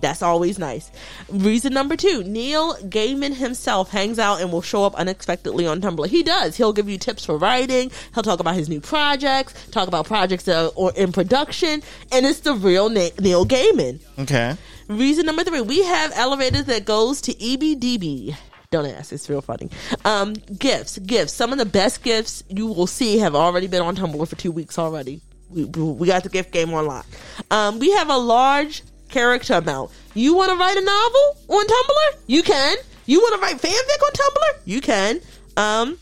That's 0.00 0.22
always 0.22 0.58
nice. 0.58 0.90
Reason 1.28 1.72
number 1.72 1.96
two 1.96 2.24
Neil 2.24 2.74
Gaiman 2.76 3.34
himself 3.34 3.90
hangs 3.90 4.18
out 4.18 4.40
and 4.40 4.52
will 4.52 4.62
show 4.62 4.84
up 4.84 4.94
unexpectedly 4.96 5.66
on 5.66 5.80
Tumblr. 5.80 6.06
He 6.08 6.22
does. 6.22 6.56
He'll 6.56 6.72
give 6.72 6.88
you 6.88 6.98
tips 6.98 7.24
for 7.24 7.38
writing. 7.38 7.90
He'll 8.14 8.22
talk 8.22 8.40
about 8.40 8.54
his 8.56 8.68
new 8.68 8.80
projects, 8.80 9.54
talk 9.70 9.88
about 9.88 10.06
projects 10.06 10.44
that 10.44 10.56
are 10.66 10.72
or 10.74 10.92
in 10.94 11.12
production, 11.12 11.82
and 12.12 12.26
it's 12.26 12.40
the 12.40 12.54
real 12.54 12.88
Na- 12.88 13.08
Neil 13.20 13.46
Gaiman. 13.46 14.00
Okay. 14.18 14.56
Reason 14.88 15.24
number 15.24 15.44
three, 15.44 15.60
we 15.62 15.82
have 15.84 16.12
elevators 16.14 16.64
that 16.64 16.84
goes 16.84 17.20
to 17.22 17.32
EBDB. 17.34 18.36
Don't 18.70 18.86
ask, 18.86 19.12
it's 19.12 19.30
real 19.30 19.40
funny. 19.40 19.70
Um, 20.04 20.34
gifts, 20.58 20.98
gifts. 20.98 21.32
Some 21.32 21.52
of 21.52 21.58
the 21.58 21.64
best 21.64 22.02
gifts 22.02 22.42
you 22.48 22.66
will 22.66 22.88
see 22.88 23.18
have 23.18 23.34
already 23.36 23.68
been 23.68 23.82
on 23.82 23.94
Tumblr 23.96 24.28
for 24.28 24.36
two 24.36 24.50
weeks 24.50 24.78
already. 24.78 25.20
We, 25.48 25.64
we 25.64 26.08
got 26.08 26.24
the 26.24 26.28
gift 26.28 26.50
game 26.50 26.74
on 26.74 26.86
lock. 26.86 27.06
Um, 27.52 27.78
we 27.78 27.92
have 27.92 28.10
a 28.10 28.16
large 28.16 28.82
character 29.14 29.54
amount. 29.54 29.92
You 30.14 30.34
want 30.34 30.50
to 30.50 30.56
write 30.56 30.76
a 30.76 30.80
novel 30.80 31.36
on 31.48 31.64
Tumblr? 31.64 32.20
You 32.26 32.42
can. 32.42 32.76
You 33.06 33.20
want 33.20 33.34
to 33.36 33.40
write 33.40 33.56
fanfic 33.56 34.02
on 34.02 34.12
Tumblr? 34.12 34.60
You 34.64 34.80
can. 34.80 35.20
Um, 35.56 35.98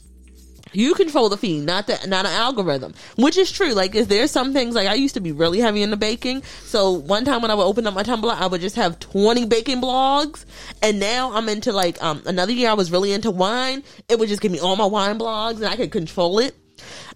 you 0.72 0.94
control 0.94 1.28
the 1.28 1.36
feed, 1.36 1.66
not 1.66 1.86
the 1.86 1.98
not 2.06 2.24
an 2.24 2.32
algorithm, 2.32 2.94
which 3.16 3.36
is 3.36 3.52
true. 3.52 3.74
Like, 3.74 3.94
is 3.94 4.08
there 4.08 4.26
some 4.26 4.54
things 4.54 4.74
like 4.74 4.88
I 4.88 4.94
used 4.94 5.12
to 5.14 5.20
be 5.20 5.30
really 5.30 5.60
heavy 5.60 5.82
into 5.82 5.98
baking. 5.98 6.42
So 6.64 6.92
one 6.92 7.26
time 7.26 7.42
when 7.42 7.50
I 7.50 7.54
would 7.54 7.64
open 7.64 7.86
up 7.86 7.92
my 7.92 8.02
Tumblr, 8.02 8.32
I 8.32 8.46
would 8.46 8.62
just 8.62 8.76
have 8.76 8.98
twenty 8.98 9.44
baking 9.44 9.82
blogs, 9.82 10.46
and 10.80 10.98
now 10.98 11.32
I'm 11.34 11.50
into 11.50 11.72
like 11.72 12.02
um 12.02 12.22
another 12.24 12.52
year 12.52 12.70
I 12.70 12.74
was 12.74 12.90
really 12.90 13.12
into 13.12 13.30
wine. 13.30 13.82
It 14.08 14.18
would 14.18 14.30
just 14.30 14.40
give 14.40 14.50
me 14.50 14.60
all 14.60 14.76
my 14.76 14.86
wine 14.86 15.18
blogs, 15.18 15.56
and 15.56 15.66
I 15.66 15.76
could 15.76 15.92
control 15.92 16.38
it. 16.38 16.54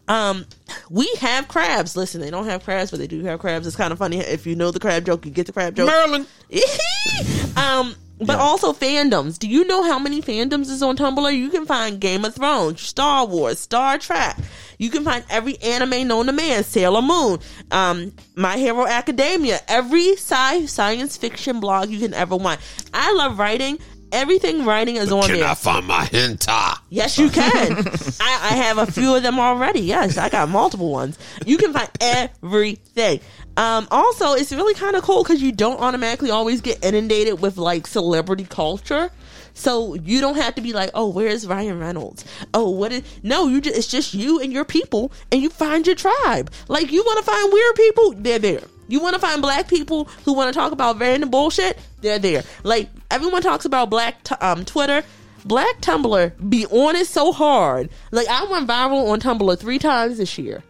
Um, 0.08 0.46
we 0.90 1.12
have 1.20 1.48
crabs. 1.48 1.96
Listen, 1.96 2.20
they 2.20 2.30
don't 2.30 2.46
have 2.46 2.64
crabs, 2.64 2.90
but 2.90 3.00
they 3.00 3.06
do 3.06 3.24
have 3.24 3.40
crabs. 3.40 3.66
It's 3.66 3.76
kind 3.76 3.92
of 3.92 3.98
funny 3.98 4.18
if 4.18 4.46
you 4.46 4.54
know 4.54 4.70
the 4.70 4.80
crab 4.80 5.04
joke, 5.04 5.26
you 5.26 5.32
get 5.32 5.46
the 5.46 5.52
crab 5.52 5.74
joke. 5.74 5.86
Maryland. 5.86 6.26
um, 7.56 7.94
but 8.18 8.38
also 8.38 8.72
fandoms. 8.72 9.38
Do 9.38 9.48
you 9.48 9.66
know 9.66 9.82
how 9.82 9.98
many 9.98 10.22
fandoms 10.22 10.70
is 10.70 10.82
on 10.82 10.96
Tumblr? 10.96 11.36
You 11.36 11.50
can 11.50 11.66
find 11.66 12.00
Game 12.00 12.24
of 12.24 12.34
Thrones, 12.34 12.80
Star 12.80 13.26
Wars, 13.26 13.58
Star 13.58 13.98
Trek. 13.98 14.38
You 14.78 14.90
can 14.90 15.04
find 15.04 15.24
every 15.28 15.58
anime 15.58 16.08
known 16.08 16.26
to 16.26 16.32
man, 16.32 16.64
Sailor 16.64 17.02
Moon, 17.02 17.40
um, 17.70 18.12
My 18.34 18.56
Hero 18.56 18.86
Academia, 18.86 19.60
every 19.68 20.12
sci 20.12 20.66
science 20.66 21.16
fiction 21.16 21.60
blog 21.60 21.90
you 21.90 21.98
can 21.98 22.14
ever 22.14 22.36
want. 22.36 22.60
I 22.92 23.12
love 23.12 23.38
writing. 23.38 23.78
Everything 24.12 24.64
writing 24.64 24.96
is 24.96 25.10
on 25.10 25.22
Can 25.24 25.40
there. 25.40 25.48
I 25.48 25.54
find 25.54 25.86
my 25.86 26.04
hentai? 26.04 26.78
Yes, 26.90 27.18
you 27.18 27.28
can. 27.28 27.72
I, 28.20 28.38
I 28.50 28.56
have 28.56 28.78
a 28.78 28.86
few 28.86 29.14
of 29.14 29.22
them 29.22 29.38
already. 29.40 29.80
Yes, 29.80 30.16
I 30.16 30.28
got 30.28 30.48
multiple 30.48 30.90
ones. 30.90 31.18
You 31.44 31.58
can 31.58 31.72
find 31.72 31.90
everything. 32.00 33.20
Um, 33.56 33.88
also, 33.90 34.34
it's 34.34 34.52
really 34.52 34.74
kind 34.74 34.96
of 34.96 35.02
cool 35.02 35.22
because 35.22 35.42
you 35.42 35.50
don't 35.52 35.80
automatically 35.80 36.30
always 36.30 36.60
get 36.60 36.84
inundated 36.84 37.40
with 37.40 37.56
like 37.56 37.86
celebrity 37.86 38.44
culture. 38.44 39.10
So 39.54 39.94
you 39.94 40.20
don't 40.20 40.36
have 40.36 40.54
to 40.56 40.60
be 40.60 40.72
like, 40.72 40.90
oh, 40.94 41.08
where's 41.08 41.46
Ryan 41.46 41.78
Reynolds? 41.80 42.24
Oh, 42.54 42.70
what 42.70 42.92
is? 42.92 43.02
No, 43.22 43.48
you 43.48 43.60
just 43.60 43.76
it's 43.76 43.86
just 43.86 44.14
you 44.14 44.38
and 44.40 44.52
your 44.52 44.64
people, 44.66 45.10
and 45.32 45.42
you 45.42 45.48
find 45.50 45.86
your 45.86 45.96
tribe. 45.96 46.50
Like 46.68 46.92
you 46.92 47.02
want 47.02 47.18
to 47.18 47.24
find 47.24 47.52
weird 47.52 47.74
people, 47.74 48.12
they're 48.12 48.38
there. 48.38 48.60
You 48.88 49.00
want 49.00 49.14
to 49.14 49.20
find 49.20 49.42
black 49.42 49.68
people 49.68 50.04
who 50.24 50.32
want 50.32 50.52
to 50.52 50.58
talk 50.58 50.72
about 50.72 50.98
random 50.98 51.30
bullshit, 51.30 51.78
they're 52.00 52.18
there. 52.18 52.44
Like 52.62 52.88
everyone 53.10 53.42
talks 53.42 53.64
about 53.64 53.90
black 53.90 54.22
t- 54.24 54.34
um 54.40 54.64
Twitter. 54.64 55.02
Black 55.44 55.80
Tumblr 55.80 56.50
be 56.50 56.66
on 56.66 56.96
it 56.96 57.06
so 57.06 57.32
hard. 57.32 57.88
Like 58.10 58.26
I 58.26 58.44
went 58.46 58.68
viral 58.68 59.10
on 59.10 59.20
Tumblr 59.20 59.58
three 59.58 59.78
times 59.78 60.18
this 60.18 60.36
year. 60.38 60.62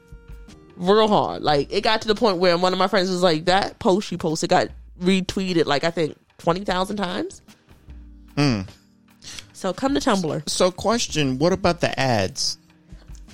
Real 0.76 1.08
hard. 1.08 1.42
Like 1.42 1.72
it 1.72 1.80
got 1.80 2.02
to 2.02 2.08
the 2.08 2.14
point 2.14 2.38
where 2.38 2.58
one 2.58 2.74
of 2.74 2.78
my 2.78 2.86
friends 2.86 3.08
was 3.08 3.22
like, 3.22 3.46
"That 3.46 3.78
post 3.78 4.12
you 4.12 4.18
posted 4.18 4.50
got 4.50 4.68
retweeted 5.00 5.64
like 5.64 5.84
I 5.84 5.90
think 5.90 6.16
twenty 6.36 6.64
thousand 6.64 6.98
times." 6.98 7.40
Hmm. 8.36 8.62
So 9.54 9.72
come 9.72 9.94
to 9.94 10.00
Tumblr. 10.00 10.46
So, 10.46 10.70
question: 10.70 11.38
What 11.38 11.54
about 11.54 11.80
the 11.80 11.98
ads? 11.98 12.58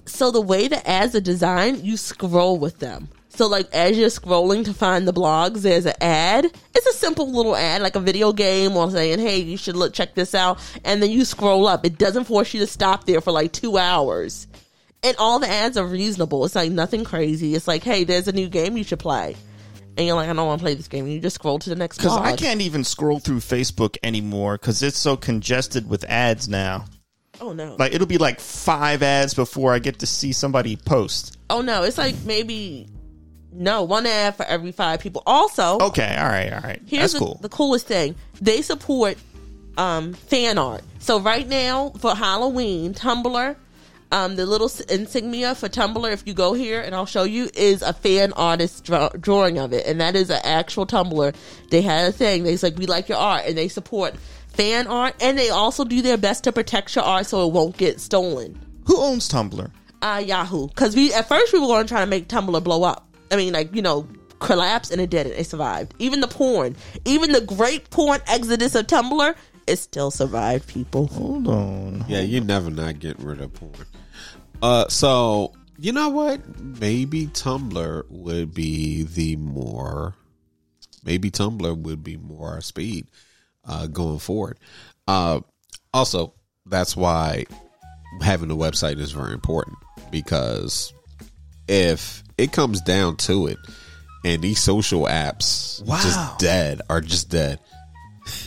So 0.07 0.31
the 0.31 0.41
way 0.41 0.69
the 0.69 0.89
ads 0.89 1.17
are 1.17 1.21
designed, 1.21 1.85
you 1.85 1.97
scroll 1.97 2.59
with 2.59 2.79
them. 2.79 3.09
So 3.35 3.47
like 3.49 3.73
as 3.73 3.99
you're 3.99 4.11
scrolling 4.11 4.65
to 4.67 4.75
find 4.75 5.09
the 5.09 5.13
blogs, 5.13 5.63
there's 5.63 5.87
an 5.87 5.95
ad. 6.01 6.45
It's 6.75 6.87
a 6.87 6.93
simple 6.93 7.33
little 7.33 7.57
ad, 7.57 7.81
like 7.83 7.97
a 7.97 8.01
video 8.01 8.33
game 8.33 8.77
or 8.77 8.91
saying, 8.91 9.21
"Hey, 9.21 9.39
you 9.39 9.57
should 9.57 9.77
look 9.77 9.95
check 9.95 10.15
this 10.15 10.35
out." 10.35 10.61
And 10.85 11.03
then 11.03 11.11
you 11.11 11.25
scroll 11.25 11.67
up. 11.67 11.87
It 11.87 11.99
doesn't 11.99 12.25
force 12.25 12.53
you 12.53 12.61
to 12.61 12.67
stop 12.67 13.05
there 13.05 13.21
for 13.21 13.33
like 13.33 13.53
two 13.53 13.79
hours. 13.79 14.47
And 15.03 15.17
all 15.19 15.39
the 15.39 15.49
ads 15.49 15.77
are 15.77 15.87
reasonable. 15.87 16.45
It's 16.45 16.55
like 16.55 16.71
nothing 16.71 17.05
crazy. 17.05 17.55
It's 17.55 17.67
like, 17.67 17.83
"Hey, 17.83 18.05
there's 18.05 18.29
a 18.29 18.33
new 18.33 18.49
game 18.49 18.77
you 18.77 18.85
should 18.85 18.99
play." 19.01 19.35
And 19.97 20.07
you're 20.07 20.15
like, 20.17 20.29
"I 20.29 20.33
don't 20.35 20.47
want 20.47 20.61
to 20.61 20.65
play 20.65 20.75
this 20.75 20.89
game." 20.89 21.07
And 21.07 21.15
you 21.15 21.21
just 21.21 21.35
scroll 21.35 21.59
to 21.59 21.71
the 21.71 21.77
next 21.77 21.99
Because. 21.99 22.19
I 22.19 22.37
can't 22.37 22.61
even 22.61 22.85
scroll 22.85 23.19
through 23.19 23.41
Facebook 23.41 23.97
anymore 24.03 24.59
because 24.59 24.83
it's 24.83 24.99
so 24.99 25.17
congested 25.17 25.89
with 25.89 26.05
ads 26.05 26.49
now. 26.49 26.85
Oh 27.41 27.53
no. 27.53 27.77
Like 27.79 27.95
it'll 27.95 28.07
be 28.07 28.19
like 28.19 28.41
five 28.41 29.03
ads 29.03 29.35
before 29.35 29.73
I 29.73 29.79
get 29.79 29.99
to 30.01 30.07
see 30.07 30.33
somebody 30.33 30.77
post. 30.77 31.39
oh 31.49 31.63
no. 31.63 31.83
It's 31.83 31.99
like 31.99 32.15
maybe 32.25 32.89
no 33.53 33.83
one 33.83 34.07
ad 34.07 34.37
for 34.37 34.45
every 34.45 34.73
five 34.73 35.01
people. 35.01 35.23
Also, 35.27 35.79
Okay, 35.81 36.17
all 36.19 36.29
right, 36.29 36.53
all 36.53 36.61
right. 36.61 36.81
Here's 36.87 37.03
That's 37.03 37.13
the, 37.15 37.19
cool. 37.21 37.39
the 37.43 37.49
coolest 37.49 37.87
thing. 37.87 38.15
They 38.41 38.63
support 38.63 39.17
um, 39.77 40.13
fan 40.15 40.59
art. 40.59 40.83
So 40.99 41.21
right 41.21 41.47
now 41.49 41.91
for 41.99 42.15
Halloween, 42.15 42.95
Tumblr, 42.95 43.57
um, 44.11 44.37
the 44.37 44.45
little 44.47 44.71
insignia 44.91 45.55
for 45.55 45.69
Tumblr, 45.69 46.13
if 46.13 46.27
you 46.27 46.35
go 46.35 46.53
here 46.53 46.81
and 46.83 46.95
I'll 46.95 47.07
show 47.07 47.25
you, 47.25 47.49
is 47.55 47.81
a 47.83 47.93
fan 47.95 48.33
artist 48.35 48.85
draw- 48.85 49.09
drawing 49.11 49.59
of 49.59 49.73
it, 49.73 49.87
and 49.87 50.01
that 50.01 50.15
is 50.17 50.29
an 50.31 50.41
actual 50.45 50.87
Tumblr. 50.87 51.35
They 51.71 51.81
had 51.83 52.09
a 52.09 52.13
thing. 52.13 52.45
They 52.45 52.57
like, 52.59 52.77
we 52.77 52.87
like 52.87 53.09
your 53.09 53.19
art, 53.19 53.45
and 53.47 53.57
they 53.57 53.69
support 53.69 54.15
fan 54.49 54.87
art, 54.87 55.15
and 55.21 55.39
they 55.39 55.49
also 55.49 55.85
do 55.85 56.03
their 56.03 56.19
best 56.19 56.45
to 56.45 56.53
protect 56.53 56.95
your 56.95 57.05
art 57.05 57.25
so 57.27 57.47
it 57.47 57.53
won't 57.53 57.77
get 57.79 58.01
stolen. 58.01 58.59
Who 58.87 58.99
owns 59.01 59.29
Tumblr? 59.29 59.71
Uh, 60.03 60.23
Yahoo, 60.27 60.67
because 60.69 60.95
we 60.97 61.13
at 61.15 61.29
first 61.29 61.53
we 61.53 61.61
were 61.61 61.69
going 61.69 61.85
to 61.87 61.89
try 61.89 62.01
to 62.01 62.07
make 62.07 62.29
Tumblr 62.29 62.63
blow 62.65 62.83
up. 62.83 63.09
I 63.33 63.37
mean, 63.37 63.53
like 63.53 63.75
you 63.75 63.83
know, 63.83 64.07
collapse, 64.39 64.91
and 64.91 65.01
it 65.01 65.11
didn't. 65.11 65.33
It 65.33 65.47
survived. 65.47 65.95
Even 65.99 66.21
the 66.21 66.29
porn, 66.29 66.77
even 67.05 67.33
the 67.33 67.41
great 67.41 67.91
porn 67.91 68.21
exodus 68.27 68.75
of 68.75 68.87
Tumblr, 68.87 69.35
it 69.67 69.77
still 69.77 70.11
survived. 70.11 70.69
People. 70.69 71.07
Hold 71.09 71.49
on. 71.49 72.05
Yeah, 72.09 72.21
you 72.21 72.41
never 72.41 72.71
not 72.71 72.99
getting 72.99 73.25
rid 73.25 73.41
of 73.41 73.53
porn. 73.55 73.87
Uh, 74.63 74.89
so 74.89 75.53
you 75.79 75.93
know 75.93 76.11
what? 76.11 76.61
Maybe 76.61 77.27
Tumblr 77.27 78.05
would 78.11 78.55
be 78.55 79.05
the 79.05 79.37
more. 79.37 80.15
Maybe 81.05 81.31
Tumblr 81.31 81.77
would 81.79 82.05
be 82.05 82.17
more 82.17 82.51
our 82.51 82.61
speed 82.61 83.07
uh, 83.65 83.87
going 83.87 84.19
forward. 84.19 84.59
Uh, 85.09 85.41
also, 85.93 86.35
that's 86.67 86.97
why 86.97 87.47
having 88.21 88.51
a 88.51 88.57
website 88.57 88.99
is 88.99 89.13
very 89.13 89.33
important 89.33 89.77
because 90.11 90.93
if 91.67 92.22
it 92.39 92.53
comes 92.53 92.81
down 92.81 93.17
to 93.19 93.47
it, 93.47 93.59
and 94.25 94.43
these 94.43 94.61
social 94.61 95.03
apps 95.07 95.85
Wow. 95.85 96.01
just 96.03 96.39
dead 96.39 96.81
are 96.89 97.01
just 97.01 97.29
dead. 97.31 97.59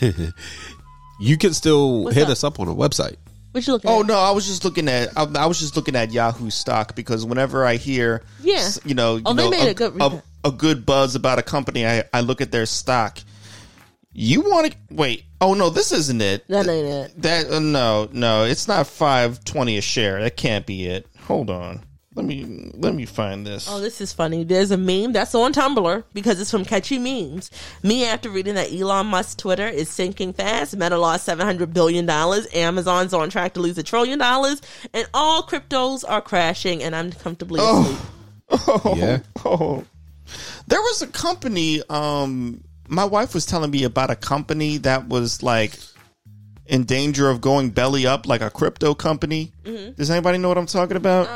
you 1.20 1.36
can 1.38 1.54
still 1.54 2.04
What's 2.04 2.16
hit 2.16 2.24
up? 2.24 2.30
us 2.30 2.44
up 2.44 2.60
on 2.60 2.68
a 2.68 2.74
website. 2.74 3.16
What 3.52 3.66
you 3.66 3.72
looking 3.72 3.90
Oh 3.90 4.00
at? 4.00 4.06
no, 4.06 4.18
I 4.18 4.30
was 4.32 4.46
just 4.46 4.64
looking 4.64 4.88
at 4.88 5.16
I, 5.16 5.24
I 5.36 5.46
was 5.46 5.58
just 5.58 5.76
looking 5.76 5.96
at 5.96 6.12
Yahoo 6.12 6.50
stock 6.50 6.94
because 6.94 7.24
whenever 7.24 7.64
I 7.64 7.76
hear 7.76 8.22
Yeah. 8.42 8.68
you 8.84 8.94
know, 8.94 9.16
you 9.16 9.22
Oh, 9.24 9.32
they 9.34 9.44
know, 9.44 9.50
made 9.50 9.68
a, 9.68 9.70
a 9.70 9.74
good 9.74 10.00
a, 10.02 10.22
a 10.44 10.52
good 10.52 10.84
buzz 10.84 11.14
about 11.14 11.38
a 11.38 11.42
company, 11.42 11.86
I, 11.86 12.04
I 12.12 12.20
look 12.20 12.40
at 12.40 12.52
their 12.52 12.66
stock. 12.66 13.18
You 14.12 14.42
want 14.42 14.72
to 14.72 14.78
wait? 14.90 15.24
Oh 15.40 15.54
no, 15.54 15.70
this 15.70 15.92
isn't 15.92 16.20
it. 16.22 16.46
That 16.48 16.66
ain't 16.68 16.86
it. 16.86 17.22
That 17.22 17.50
uh, 17.50 17.58
no, 17.60 18.08
no, 18.12 18.44
it's 18.44 18.68
not 18.68 18.86
five 18.86 19.42
twenty 19.44 19.76
a 19.78 19.82
share. 19.82 20.20
That 20.22 20.36
can't 20.36 20.66
be 20.66 20.86
it. 20.86 21.06
Hold 21.22 21.48
on. 21.50 21.82
Let 22.16 22.24
me 22.24 22.70
let 22.74 22.94
me 22.94 23.04
find 23.04 23.46
this. 23.46 23.68
Oh, 23.70 23.78
this 23.78 24.00
is 24.00 24.10
funny. 24.14 24.42
There's 24.42 24.70
a 24.70 24.78
meme 24.78 25.12
that's 25.12 25.34
on 25.34 25.52
Tumblr 25.52 26.02
because 26.14 26.40
it's 26.40 26.50
from 26.50 26.64
Catchy 26.64 26.98
Memes. 26.98 27.50
Me, 27.82 28.06
after 28.06 28.30
reading 28.30 28.54
that 28.54 28.72
Elon 28.72 29.06
Musk 29.08 29.36
Twitter 29.36 29.68
is 29.68 29.90
sinking 29.90 30.32
fast, 30.32 30.74
Meta 30.74 30.96
lost 30.96 31.28
$700 31.28 31.74
billion, 31.74 32.08
Amazon's 32.08 33.12
on 33.12 33.28
track 33.28 33.52
to 33.52 33.60
lose 33.60 33.76
a 33.76 33.82
trillion 33.82 34.18
dollars, 34.18 34.62
and 34.94 35.06
all 35.12 35.42
cryptos 35.42 36.04
are 36.08 36.22
crashing, 36.22 36.82
and 36.82 36.96
I'm 36.96 37.12
comfortably 37.12 37.60
asleep. 37.60 37.98
Oh, 38.50 38.94
Yeah. 38.96 39.18
Oh, 39.44 39.84
there 40.66 40.80
was 40.80 41.02
a 41.02 41.06
company. 41.08 41.82
Um, 41.90 42.64
my 42.88 43.04
wife 43.04 43.34
was 43.34 43.44
telling 43.44 43.70
me 43.70 43.84
about 43.84 44.10
a 44.10 44.16
company 44.16 44.78
that 44.78 45.06
was 45.08 45.42
like 45.42 45.74
in 46.64 46.84
danger 46.84 47.28
of 47.28 47.40
going 47.40 47.70
belly 47.70 48.06
up, 48.06 48.26
like 48.26 48.40
a 48.40 48.50
crypto 48.50 48.94
company. 48.94 49.52
Does 49.96 50.10
anybody 50.10 50.38
know 50.38 50.48
what 50.48 50.58
I'm 50.58 50.66
talking 50.66 50.96
about? 50.96 51.28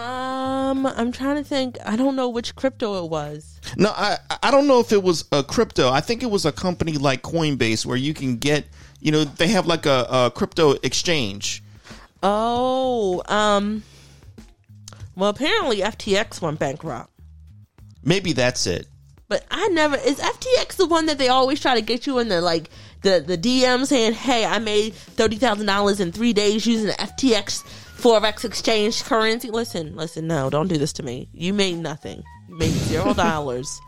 Um, 0.71 0.87
I'm 0.87 1.13
trying 1.13 1.37
to 1.37 1.45
think. 1.45 1.79
I 1.85 1.97
don't 1.97 2.17
know 2.17 2.29
which 2.29 2.55
crypto 2.55 3.05
it 3.05 3.11
was. 3.11 3.61
no, 3.77 3.91
I 3.91 4.19
I 4.43 4.51
don't 4.51 4.67
know 4.67 4.81
if 4.81 4.93
it 4.93 5.03
was 5.03 5.25
a 5.33 5.43
crypto. 5.43 5.91
I 5.91 6.01
think 6.01 6.23
it 6.23 6.31
was 6.31 6.45
a 6.47 6.53
company 6.53 6.93
like 6.93 7.23
Coinbase 7.23 7.85
where 7.85 7.97
you 7.97 8.15
can 8.15 8.37
get, 8.37 8.67
you 9.01 9.13
know, 9.13 9.25
they 9.25 9.49
have 9.49 9.67
like 9.67 9.87
a, 9.87 10.07
a 10.11 10.33
crypto 10.35 10.73
exchange. 10.83 11.63
Oh, 12.23 13.23
um, 13.27 13.83
well, 15.17 15.31
apparently 15.31 15.79
FTX 15.79 16.41
went 16.41 16.59
bankrupt. 16.59 17.11
Maybe 18.05 18.33
that's 18.33 18.67
it. 18.67 18.87
But 19.29 19.45
I 19.51 19.69
never 19.69 19.97
is 19.97 20.19
FTX 20.19 20.77
the 20.77 20.87
one 20.87 21.07
that 21.07 21.19
they 21.19 21.29
always 21.29 21.61
try 21.61 21.75
to 21.77 21.83
get 21.83 22.07
you 22.07 22.19
in 22.19 22.29
the 22.29 22.41
like 22.41 22.69
the 23.03 23.25
the 23.27 23.39
DM 23.39 23.87
saying, 23.87 24.13
"Hey, 24.13 24.45
I 24.45 24.59
made 24.59 24.95
thirty 24.95 25.37
thousand 25.37 25.67
dollars 25.67 26.01
in 26.01 26.13
three 26.13 26.33
days 26.33 26.67
using 26.67 26.89
the 26.89 26.95
FTX 26.95 27.65
forex 28.01 28.45
exchange 28.45 29.05
currency." 29.05 29.51
Listen, 29.51 29.97
listen, 29.97 30.27
no, 30.27 30.51
don't 30.51 30.69
do 30.69 30.79
this 30.79 30.93
to 30.95 31.03
me. 31.03 31.29
You 31.33 31.53
made 31.55 31.79
nothing. 31.79 32.23
You 32.49 32.57
made 32.57 32.71
zero 32.71 33.15
dollars 33.27 33.81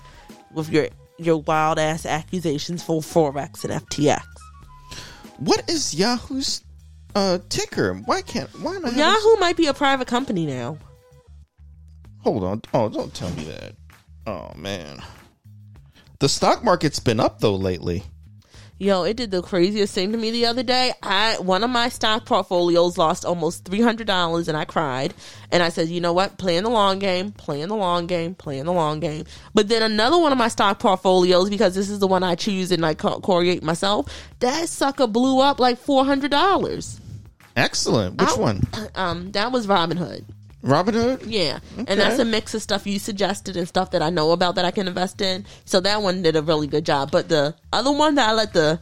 with 0.52 0.70
your 0.70 0.88
your 1.18 1.38
wild 1.38 1.78
ass 1.78 2.06
accusations 2.06 2.82
for 2.82 3.00
forex 3.00 3.64
and 3.64 3.86
FTX. 3.88 4.22
What 5.38 5.68
is 5.68 5.94
Yahoo's 5.94 6.62
uh, 7.14 7.38
ticker? 7.48 7.94
Why 7.94 8.22
can't 8.22 8.48
why 8.60 8.78
not? 8.78 8.94
Yahoo 8.94 9.36
might 9.36 9.56
be 9.56 9.66
a 9.66 9.74
private 9.74 10.08
company 10.08 10.46
now. 10.46 10.78
Hold 12.20 12.44
on. 12.44 12.62
Oh, 12.72 12.88
don't 12.88 13.12
tell 13.12 13.30
me 13.30 13.44
that. 13.44 13.74
Oh 14.26 14.52
man. 14.56 15.02
The 16.20 16.28
stock 16.28 16.62
market's 16.62 17.00
been 17.00 17.18
up 17.18 17.40
though 17.40 17.56
lately. 17.56 18.04
Yo, 18.78 19.04
it 19.04 19.16
did 19.16 19.30
the 19.30 19.42
craziest 19.42 19.94
thing 19.94 20.10
to 20.10 20.18
me 20.18 20.30
the 20.32 20.46
other 20.46 20.62
day. 20.62 20.92
I 21.02 21.36
one 21.38 21.62
of 21.62 21.70
my 21.70 21.88
stock 21.88 22.24
portfolios 22.26 22.98
lost 22.98 23.24
almost 23.24 23.64
three 23.64 23.80
hundred 23.80 24.06
dollars, 24.08 24.48
and 24.48 24.56
I 24.56 24.64
cried. 24.64 25.14
And 25.52 25.62
I 25.62 25.68
said, 25.68 25.88
you 25.88 26.00
know 26.00 26.12
what? 26.12 26.38
Playing 26.38 26.64
the 26.64 26.70
long 26.70 26.98
game, 26.98 27.30
playing 27.32 27.68
the 27.68 27.76
long 27.76 28.06
game, 28.06 28.34
playing 28.34 28.64
the 28.64 28.72
long 28.72 28.98
game. 28.98 29.24
But 29.54 29.68
then 29.68 29.82
another 29.82 30.18
one 30.18 30.32
of 30.32 30.38
my 30.38 30.48
stock 30.48 30.80
portfolios, 30.80 31.48
because 31.48 31.74
this 31.74 31.90
is 31.90 32.00
the 32.00 32.08
one 32.08 32.22
I 32.22 32.34
choose 32.34 32.72
and 32.72 32.84
I 32.84 32.94
create 32.94 33.62
myself, 33.62 34.08
that 34.40 34.68
sucker 34.68 35.06
blew 35.06 35.40
up 35.40 35.60
like 35.60 35.78
four 35.78 36.04
hundred 36.04 36.32
dollars. 36.32 36.98
Excellent. 37.54 38.20
Which 38.20 38.30
Ow. 38.30 38.40
one? 38.40 38.62
Um, 38.94 39.32
that 39.32 39.52
was 39.52 39.66
Robinhood. 39.66 40.24
Robinhood? 40.62 41.24
Yeah, 41.26 41.58
Okay. 41.74 41.84
and 41.92 42.00
that's 42.00 42.18
a 42.18 42.24
mix 42.24 42.54
of 42.54 42.62
stuff 42.62 42.86
you 42.86 42.98
suggested 42.98 43.56
and 43.56 43.66
stuff 43.66 43.90
that 43.90 44.02
I 44.02 44.10
know 44.10 44.30
about 44.32 44.54
that 44.54 44.64
I 44.64 44.70
can 44.70 44.86
invest 44.86 45.20
in. 45.20 45.44
So 45.64 45.80
that 45.80 46.02
one 46.02 46.22
did 46.22 46.36
a 46.36 46.42
really 46.42 46.66
good 46.68 46.86
job. 46.86 47.10
But 47.10 47.28
the 47.28 47.54
other 47.72 47.90
one 47.90 48.14
that 48.14 48.28
I 48.28 48.32
let 48.32 48.52
the 48.52 48.78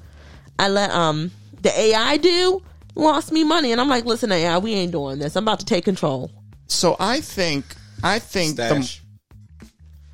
I 0.59 0.69
let 0.69 0.91
um 0.91 1.31
the 1.63 1.79
AI 1.79 2.17
do 2.19 2.63
lost 2.95 3.33
me 3.33 3.45
money, 3.45 3.73
and 3.73 3.81
I'm 3.81 3.89
like, 3.89 4.05
listen, 4.05 4.31
AI, 4.31 4.59
we 4.59 4.75
ain't 4.75 4.93
doing 4.93 5.19
this. 5.19 5.37
I'm 5.37 5.45
about 5.45 5.61
to 5.61 5.67
take 5.67 5.85
control. 5.85 6.31
So 6.67 6.97
I 7.01 7.21
think 7.21 7.65
I 8.05 8.19
think 8.19 8.55
Stash. 8.55 9.03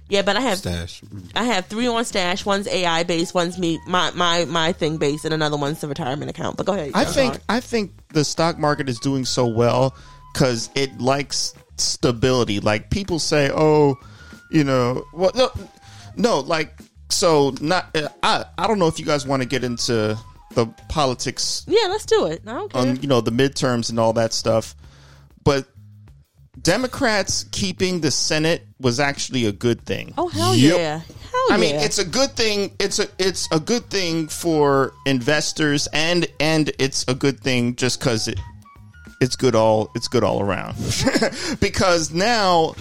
Yeah, 0.09 0.23
but 0.23 0.37
I 0.37 0.41
have 0.41 0.59
Stash. 0.59 1.03
I 1.35 1.43
have 1.45 1.67
three 1.67 1.89
on 1.89 2.05
stash. 2.05 2.47
One's 2.47 2.69
AI 2.69 3.03
based, 3.03 3.35
one's 3.35 3.59
me 3.59 3.81
my 3.89 4.13
my 4.13 4.45
my 4.45 4.73
thing 4.73 4.99
based, 4.99 5.25
and 5.25 5.35
another 5.35 5.57
one's 5.57 5.81
the 5.81 5.89
retirement 5.89 6.31
account. 6.31 6.57
But 6.57 6.67
go 6.67 6.75
ahead. 6.75 6.93
I 6.95 7.05
John. 7.05 7.13
think 7.13 7.39
I 7.49 7.59
think 7.59 7.91
the 8.13 8.25
stock 8.25 8.57
market 8.57 8.89
is 8.89 9.01
doing 9.01 9.25
so 9.25 9.47
well 9.47 9.97
cuz 10.37 10.69
it 10.75 10.91
likes 11.01 11.55
stability. 11.79 12.61
Like 12.61 12.91
people 12.91 13.19
say, 13.19 13.51
"Oh, 13.53 13.97
you 14.51 14.65
know, 14.65 15.05
well 15.13 15.33
no, 15.35 15.51
no 16.17 16.41
like 16.41 16.71
so 17.11 17.55
not 17.61 17.95
uh, 17.97 18.09
I 18.23 18.45
I 18.59 18.67
don't 18.67 18.79
know 18.79 18.89
if 18.89 18.99
you 18.99 19.05
guys 19.07 19.27
want 19.27 19.43
to 19.43 19.49
get 19.49 19.63
into 19.65 20.19
the 20.55 20.67
politics 20.89 21.65
yeah, 21.69 21.87
let's 21.89 22.07
do 22.07 22.27
it. 22.27 22.43
I 22.47 22.53
don't 22.53 22.73
care. 22.73 22.83
on 22.83 22.97
you 23.03 23.09
know 23.09 23.21
the 23.21 23.31
midterms 23.43 23.91
and 23.91 23.99
all 24.01 24.13
that 24.15 24.33
stuff. 24.33 24.75
But 25.45 25.67
Democrats 26.63 27.45
keeping 27.53 28.01
the 28.01 28.11
Senate 28.11 28.67
was 28.81 28.99
actually 28.99 29.45
a 29.47 29.53
good 29.53 29.85
thing. 29.85 30.15
oh 30.17 30.29
hell 30.29 30.55
Yep. 30.57 30.79
yeah, 30.79 30.99
hell 30.99 31.47
I 31.51 31.59
mean, 31.59 31.75
it's 31.77 31.99
a 31.99 32.05
good 32.05 32.31
thing. 32.31 32.75
It's 32.81 32.99
a 32.99 33.07
it's 33.19 33.47
a 33.53 33.61
good 33.61 33.85
thing 33.91 34.29
for 34.29 34.93
investors, 35.05 35.87
and 35.93 36.27
and 36.41 36.73
it's 36.79 37.05
a 37.09 37.15
good 37.15 37.39
thing 37.41 37.77
just 37.77 38.01
because 38.01 38.27
it 38.29 38.41
it's 39.21 39.37
good 39.37 39.55
all 39.55 39.91
it's 39.95 40.09
good 40.09 40.25
all 40.25 40.41
around. 40.41 40.77
because 41.61 42.13
now, 42.13 42.75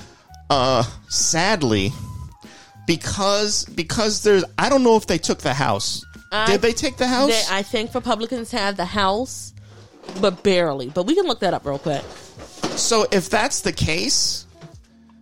uh, 0.49 0.83
sadly, 1.09 1.91
because 2.87 3.65
because 3.65 4.23
there's 4.23 4.43
I 4.57 4.69
don't 4.69 4.83
know 4.83 4.95
if 4.95 5.07
they 5.07 5.17
took 5.17 5.39
the 5.39 5.53
House. 5.53 6.03
I- 6.31 6.47
Did 6.47 6.61
they 6.61 6.73
take 6.73 6.97
the 6.97 7.07
House? 7.07 7.29
They, 7.29 7.55
I 7.55 7.61
think 7.63 7.93
Republicans 7.93 8.51
have 8.51 8.77
the 8.77 8.85
House, 8.85 9.53
but 10.21 10.43
barely. 10.43 10.89
But 10.89 11.05
we 11.05 11.15
can 11.15 11.25
look 11.25 11.39
that 11.39 11.53
up 11.53 11.65
real 11.65 11.79
quick. 11.79 12.03
So 12.75 13.05
if 13.11 13.29
that's 13.29 13.61
the 13.61 13.71
case, 13.71 14.45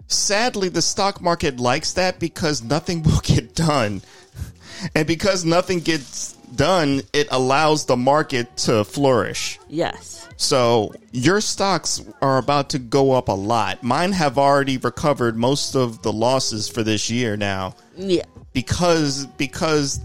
sadly, 0.08 0.70
the 0.70 0.82
stock 0.82 1.22
market 1.22 1.60
likes 1.60 1.94
that 1.94 2.20
because 2.20 2.64
nothing 2.64 3.04
will 3.04 3.20
get 3.22 3.54
done. 3.56 4.02
And 4.96 5.08
because 5.08 5.46
nothing 5.46 5.80
gets 5.80 6.34
done, 6.56 7.02
it 7.14 7.28
allows 7.32 7.86
the 7.86 7.96
market 7.96 8.58
to 8.58 8.84
flourish. 8.84 9.60
Yes. 9.70 10.28
So 10.44 10.94
your 11.14 11.40
stocks 11.40 12.02
are 12.22 12.38
about 12.38 12.70
to 12.72 12.80
go 12.80 13.14
up 13.14 13.30
a 13.30 13.34
lot. 13.34 13.82
Mine 13.82 14.12
have 14.12 14.38
already 14.38 14.78
recovered 14.78 15.38
most 15.38 15.74
of 15.74 16.02
the 16.02 16.12
losses 16.12 16.68
for 16.68 16.84
this 16.84 17.10
year 17.10 17.38
now 17.38 17.76
Yeah. 17.96 18.24
because 18.52 19.26
because 19.38 20.02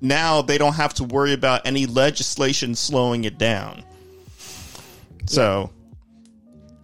now 0.00 0.40
they 0.40 0.56
don't 0.56 0.72
have 0.72 0.94
to 0.94 1.04
worry 1.04 1.34
about 1.34 1.66
any 1.66 1.84
legislation 1.84 2.74
slowing 2.74 3.24
it 3.24 3.36
down. 3.36 3.84
So 5.26 5.70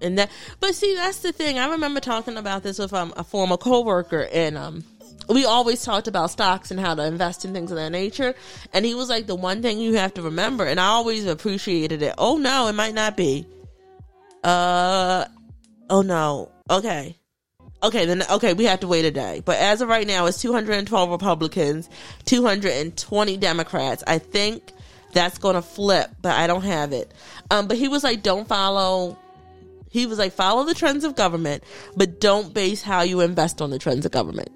and 0.02 0.18
that 0.18 0.30
but 0.60 0.74
see 0.74 0.94
that's 0.94 1.18
the 1.18 1.32
thing 1.32 1.58
i 1.58 1.66
remember 1.68 1.98
talking 1.98 2.36
about 2.36 2.62
this 2.62 2.78
with 2.78 2.94
um, 2.94 3.12
a 3.16 3.24
former 3.24 3.56
coworker 3.56 4.28
and 4.32 4.56
um 4.56 4.84
we 5.28 5.44
always 5.44 5.82
talked 5.82 6.08
about 6.08 6.30
stocks 6.30 6.70
and 6.70 6.80
how 6.80 6.94
to 6.94 7.04
invest 7.04 7.44
in 7.44 7.52
things 7.52 7.70
of 7.70 7.76
that 7.76 7.90
nature. 7.90 8.34
And 8.72 8.84
he 8.84 8.94
was 8.94 9.08
like 9.08 9.26
the 9.26 9.34
one 9.34 9.62
thing 9.62 9.78
you 9.78 9.94
have 9.94 10.14
to 10.14 10.22
remember 10.22 10.64
and 10.64 10.80
i 10.80 10.86
always 10.86 11.26
appreciated 11.26 12.02
it. 12.02 12.14
Oh 12.18 12.38
no 12.38 12.68
it 12.68 12.74
might 12.74 12.94
not 12.94 13.16
be. 13.16 13.46
Uh 14.42 15.26
oh 15.90 16.02
no. 16.02 16.50
Okay. 16.70 17.16
Okay 17.82 18.06
then 18.06 18.22
okay 18.30 18.54
we 18.54 18.64
have 18.64 18.80
to 18.80 18.88
wait 18.88 19.04
a 19.04 19.10
day. 19.10 19.42
But 19.44 19.58
as 19.58 19.80
of 19.80 19.88
right 19.88 20.06
now 20.06 20.26
it's 20.26 20.40
212 20.40 21.10
republicans 21.10 21.88
220 22.24 23.36
democrats. 23.36 24.02
I 24.06 24.18
think 24.18 24.72
that's 25.12 25.38
gonna 25.38 25.62
flip 25.62 26.10
but 26.20 26.32
i 26.32 26.46
don't 26.46 26.64
have 26.64 26.92
it. 26.92 27.12
Um 27.50 27.68
but 27.68 27.76
he 27.76 27.88
was 27.88 28.04
like 28.04 28.22
don't 28.22 28.48
follow 28.48 29.18
he 29.90 30.06
was 30.06 30.18
like, 30.18 30.32
follow 30.32 30.64
the 30.64 30.74
trends 30.74 31.04
of 31.04 31.16
government, 31.16 31.64
but 31.96 32.20
don't 32.20 32.52
base 32.52 32.82
how 32.82 33.02
you 33.02 33.20
invest 33.20 33.62
on 33.62 33.70
the 33.70 33.78
trends 33.78 34.04
of 34.04 34.12
government. 34.12 34.50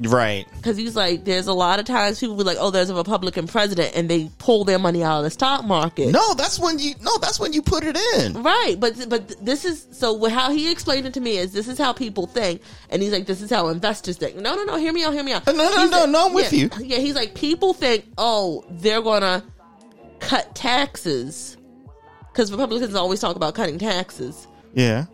Right. 0.00 0.46
Because 0.56 0.76
he's 0.76 0.94
like, 0.96 1.24
there's 1.24 1.46
a 1.46 1.52
lot 1.52 1.78
of 1.78 1.84
times 1.84 2.20
people 2.20 2.36
be 2.36 2.44
like, 2.44 2.58
oh, 2.60 2.70
there's 2.70 2.90
a 2.90 2.94
Republican 2.94 3.46
president, 3.46 3.92
and 3.96 4.08
they 4.08 4.30
pull 4.38 4.64
their 4.64 4.78
money 4.78 5.02
out 5.02 5.18
of 5.18 5.24
the 5.24 5.30
stock 5.30 5.64
market. 5.64 6.10
No, 6.10 6.34
that's 6.34 6.58
when 6.58 6.78
you 6.78 6.94
no, 7.00 7.16
that's 7.18 7.38
when 7.40 7.52
you 7.52 7.62
put 7.62 7.84
it 7.84 7.96
in. 8.18 8.42
Right, 8.42 8.76
but 8.78 9.08
but 9.08 9.44
this 9.44 9.64
is 9.64 9.86
so 9.92 10.28
how 10.28 10.50
he 10.50 10.70
explained 10.70 11.06
it 11.06 11.14
to 11.14 11.20
me 11.20 11.36
is 11.36 11.52
this 11.52 11.68
is 11.68 11.78
how 11.78 11.92
people 11.92 12.26
think, 12.26 12.62
and 12.90 13.02
he's 13.02 13.12
like, 13.12 13.26
this 13.26 13.40
is 13.42 13.50
how 13.50 13.68
investors 13.68 14.16
think. 14.16 14.36
No, 14.36 14.54
no, 14.54 14.64
no, 14.64 14.76
hear 14.76 14.92
me 14.92 15.04
out, 15.04 15.12
hear 15.12 15.22
me 15.24 15.32
out. 15.32 15.46
No, 15.46 15.52
no, 15.52 15.68
He's 15.80 15.90
no, 15.90 16.00
like- 16.00 16.10
no, 16.10 16.26
I'm 16.26 16.34
with 16.34 16.52
yeah, 16.52 16.58
you. 16.78 16.84
Yeah, 16.84 16.98
he's 16.98 17.14
like, 17.14 17.34
people 17.34 17.72
think, 17.72 18.04
oh, 18.18 18.64
they're 18.70 19.02
gonna 19.02 19.42
cut 20.20 20.54
taxes 20.54 21.56
because 22.32 22.50
Republicans 22.50 22.94
always 22.94 23.20
talk 23.20 23.36
about 23.36 23.54
cutting 23.54 23.78
taxes. 23.78 24.46
Yeah. 24.74 25.06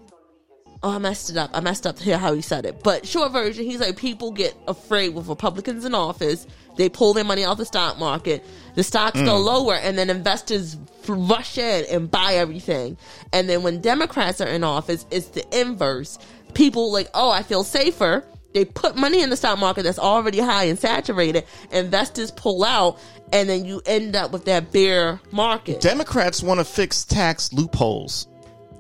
Oh, 0.85 0.91
I 0.91 0.99
messed 0.99 1.31
it 1.31 1.37
up. 1.37 1.51
I 1.55 1.61
messed 1.61 1.87
up 1.87 1.99
here 1.99 2.19
how 2.19 2.35
he 2.35 2.43
said 2.43 2.67
it. 2.67 2.83
But 2.83 3.07
short 3.07 3.31
version, 3.31 3.65
he's 3.65 3.79
like, 3.79 3.97
people 3.97 4.33
get 4.33 4.57
afraid 4.67 5.11
with 5.11 5.29
Republicans 5.29 5.85
in 5.85 5.95
office. 5.95 6.47
They 6.77 6.89
pull 6.89 7.13
their 7.13 7.23
money 7.23 7.45
out 7.45 7.57
the 7.59 7.65
stock 7.65 7.99
market. 7.99 8.45
The 8.75 8.83
stocks 8.83 9.21
go 9.21 9.35
mm. 9.35 9.45
lower, 9.45 9.75
and 9.75 9.97
then 9.97 10.11
investors 10.11 10.77
rush 11.07 11.57
in 11.57 11.85
and 11.89 12.11
buy 12.11 12.35
everything. 12.35 12.97
And 13.33 13.49
then 13.49 13.63
when 13.63 13.81
Democrats 13.81 14.41
are 14.41 14.49
in 14.49 14.65
office, 14.65 15.07
it's 15.11 15.29
the 15.29 15.45
inverse. 15.61 16.19
People 16.55 16.91
like, 16.93 17.09
oh, 17.15 17.31
I 17.31 17.43
feel 17.45 17.63
safer. 17.63 18.25
They 18.53 18.65
put 18.65 18.97
money 18.97 19.23
in 19.23 19.31
the 19.31 19.37
stock 19.37 19.59
market 19.59 19.85
that's 19.85 19.99
already 19.99 20.41
high 20.41 20.65
and 20.65 20.79
saturated. 20.79 21.45
Investors 21.71 22.33
pull 22.33 22.65
out, 22.65 22.99
and 23.33 23.49
then 23.49 23.65
you 23.65 23.83
end 23.87 24.17
up 24.17 24.33
with 24.33 24.47
that 24.47 24.73
bear 24.73 25.21
market. 25.31 25.81
Democrats 25.81 26.43
want 26.43 26.59
to 26.59 26.65
fix 26.65 27.05
tax 27.05 27.53
loopholes. 27.53 28.27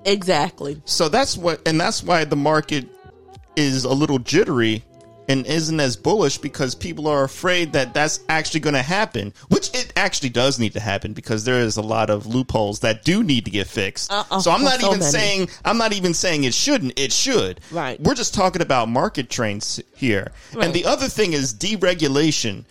Exactly. 0.05 0.81
So 0.85 1.09
that's 1.09 1.37
what 1.37 1.67
and 1.67 1.81
that's 1.81 2.03
why 2.03 2.25
the 2.25 2.37
market 2.37 2.87
is 3.57 3.85
a 3.85 3.93
little 3.93 4.19
jittery 4.19 4.83
and 5.29 5.47
isn't 5.47 5.79
as 5.79 5.97
bullish 5.97 6.39
because 6.39 6.75
people 6.75 7.07
are 7.07 7.25
afraid 7.25 7.73
that 7.73 7.95
that's 7.95 8.21
actually 8.29 8.61
going 8.61 8.75
to 8.75 8.83
happen, 8.83 9.33
which 9.49 9.71
it 9.75 9.93
actually 9.97 10.29
does 10.29 10.59
need 10.59 10.73
to 10.73 10.81
happen 10.81 11.13
because 11.13 11.45
there 11.45 11.61
is 11.61 11.77
a 11.77 11.83
lot 11.83 12.11
of 12.11 12.27
loopholes 12.27 12.81
that 12.81 13.05
do 13.05 13.23
need 13.23 13.45
to 13.45 13.51
get 13.51 13.67
fixed. 13.67 14.13
Uh-uh, 14.13 14.41
so 14.41 14.51
I'm 14.51 14.63
not 14.63 14.81
so 14.81 14.89
even 14.89 14.99
many. 14.99 15.11
saying 15.11 15.49
I'm 15.65 15.79
not 15.79 15.93
even 15.93 16.13
saying 16.15 16.45
it 16.45 16.55
shouldn't. 16.55 16.99
It 16.99 17.13
should. 17.13 17.61
Right. 17.71 18.01
We're 18.01 18.15
just 18.15 18.35
talking 18.35 18.63
about 18.63 18.89
market 18.89 19.31
trends 19.31 19.81
here. 19.97 20.33
Right. 20.53 20.67
And 20.67 20.75
the 20.75 20.87
other 20.87 21.09
thing 21.09 21.33
is 21.33 21.55
deregulation. 21.55 22.65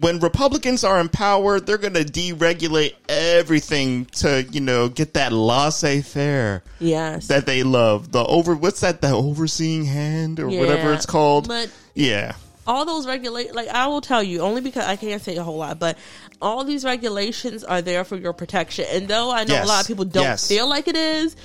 When 0.00 0.18
Republicans 0.18 0.82
are 0.82 1.00
in 1.00 1.08
power, 1.08 1.60
they're 1.60 1.78
going 1.78 1.94
to 1.94 2.04
deregulate 2.04 2.94
everything 3.08 4.06
to, 4.16 4.42
you 4.50 4.60
know, 4.60 4.88
get 4.88 5.14
that 5.14 5.32
laissez-faire 5.32 6.64
Yes. 6.80 7.28
that 7.28 7.46
they 7.46 7.62
love. 7.62 8.10
The 8.10 8.24
over 8.24 8.56
what's 8.56 8.80
that? 8.80 9.00
The 9.00 9.12
overseeing 9.12 9.84
hand 9.84 10.40
or 10.40 10.48
whatever 10.48 10.92
it's 10.92 11.06
called. 11.06 11.46
but- 11.48 11.70
yeah. 11.94 12.32
all 12.66 12.86
those 12.86 13.06
regulate 13.06 13.54
like 13.54 13.68
I 13.68 13.86
will 13.88 14.00
tell 14.00 14.22
you 14.22 14.40
only 14.40 14.62
because 14.62 14.84
I 14.86 14.96
can't 14.96 15.22
say 15.22 15.36
a 15.36 15.42
whole 15.44 15.58
lot, 15.58 15.78
but 15.78 15.96
all 16.42 16.64
these 16.64 16.82
regulations 16.84 17.62
are 17.62 17.82
there 17.82 18.04
for 18.04 18.16
your 18.16 18.32
protection. 18.32 18.86
And 18.90 19.06
though 19.06 19.30
I 19.30 19.44
know 19.44 19.52
Yes. 19.54 19.64
a 19.64 19.68
lot 19.68 19.80
of 19.82 19.86
people 19.86 20.06
don't 20.06 20.22
Yes. 20.24 20.48
feel 20.48 20.66
like 20.68 20.88
it 20.88 20.96
is, 20.96 21.36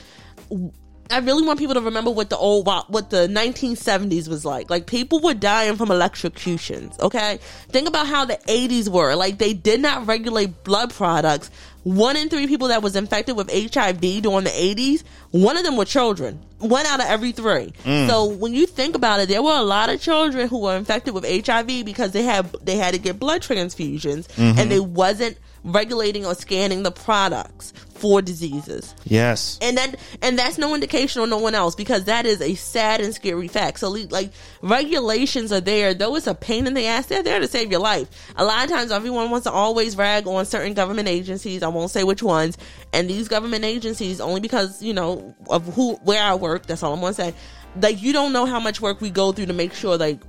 I 1.12 1.20
really 1.20 1.46
want 1.46 1.58
people 1.58 1.74
to 1.74 1.82
remember 1.82 2.12
what 2.12 2.30
the 2.30 2.38
old 2.38 2.68
what 2.68 3.10
the 3.10 3.28
1970s 3.28 4.28
was 4.28 4.46
like. 4.46 4.70
Like 4.70 4.86
people 4.86 5.20
were 5.20 5.34
dying 5.34 5.76
from 5.76 5.90
electrocutions. 5.90 7.00
Okay, 7.00 7.40
think 7.70 7.88
about 7.88 8.08
how 8.08 8.26
the 8.26 8.38
80s 8.48 8.90
were. 8.90 9.16
Like 9.16 9.40
they 9.40 9.54
did 9.54 9.82
not 9.82 10.08
regulate 10.08 10.64
blood 10.64 10.92
products. 10.94 11.50
One 11.84 12.18
in 12.18 12.30
three 12.30 12.46
people 12.46 12.68
that 12.68 12.84
was 12.84 12.96
infected 12.96 13.36
with 13.38 13.50
HIV 13.50 14.02
during 14.02 14.44
the 14.44 14.50
80s, 14.50 15.04
one 15.32 15.58
of 15.58 15.64
them 15.64 15.78
were 15.78 15.86
children. 15.86 16.40
One 16.60 16.86
out 16.86 17.00
of 17.00 17.06
every 17.08 17.32
three. 17.32 17.74
Mm. 17.86 18.08
So 18.08 18.26
when 18.26 18.54
you 18.54 18.66
think 18.66 18.96
about 18.96 19.22
it, 19.22 19.30
there 19.30 19.42
were 19.42 19.56
a 19.56 19.64
lot 19.64 19.90
of 19.90 20.02
children 20.02 20.50
who 20.50 20.60
were 20.60 20.76
infected 20.76 21.14
with 21.14 21.26
HIV 21.26 21.86
because 21.86 22.12
they 22.12 22.24
had 22.24 22.52
they 22.62 22.76
had 22.76 22.94
to 22.94 23.00
get 23.00 23.18
blood 23.18 23.42
transfusions 23.42 24.28
mm-hmm. 24.28 24.60
and 24.60 24.70
they 24.70 24.80
wasn't 24.80 25.38
regulating 25.64 26.26
or 26.26 26.34
scanning 26.36 26.84
the 26.84 26.92
products 26.92 27.74
for 27.94 28.22
diseases 28.22 28.96
Yes. 29.04 29.60
and 29.62 29.78
that 29.78 29.96
and 30.22 30.40
that's 30.40 30.58
no 30.58 30.74
indication 30.74 31.22
on 31.22 31.30
no 31.30 31.38
one 31.38 31.54
else 31.54 31.76
because 31.76 32.06
that 32.06 32.26
is 32.26 32.40
a 32.42 32.56
sad 32.56 33.02
and 33.02 33.14
scary 33.14 33.50
fact. 33.50 33.80
So 33.82 33.90
like 33.90 34.32
regulations 34.62 35.52
are 35.52 35.60
there, 35.60 35.94
though 35.94 36.16
it's 36.16 36.28
a 36.28 36.34
pain 36.34 36.66
in 36.66 36.74
the 36.76 36.86
ass. 36.86 37.08
They're 37.08 37.24
there 37.24 37.40
to 37.42 37.48
save 37.48 37.72
your 37.72 37.82
life. 37.82 38.08
A 38.38 38.46
lot 38.46 38.64
of 38.64 38.70
times, 38.70 38.92
everyone 38.92 39.30
wants 39.32 39.46
to 39.46 39.52
always 39.52 39.98
rag 39.98 40.28
on 40.28 40.46
certain 40.46 40.74
government 40.74 41.10
agencies. 41.10 41.62
I 41.62 41.68
won't 41.68 41.92
say 41.92 42.06
which 42.06 42.24
ones, 42.24 42.58
and 42.94 43.10
these 43.10 43.28
government 43.28 43.66
agencies 43.66 44.22
only 44.22 44.40
because 44.40 44.82
you 44.82 44.94
know 44.94 45.36
of 45.50 45.66
who 45.74 45.96
where 45.96 46.24
I 46.24 46.36
work. 46.36 46.68
That's 46.68 46.84
all 46.84 46.94
I'm 46.94 47.02
gonna 47.02 47.14
say. 47.14 47.34
Like 47.82 48.02
you 48.02 48.14
don't 48.14 48.32
know 48.32 48.46
how 48.46 48.62
much 48.62 48.80
work 48.80 49.02
we 49.02 49.10
go 49.10 49.34
through 49.34 49.48
to 49.48 49.54
make 49.54 49.74
sure 49.74 49.98
like 49.98 50.22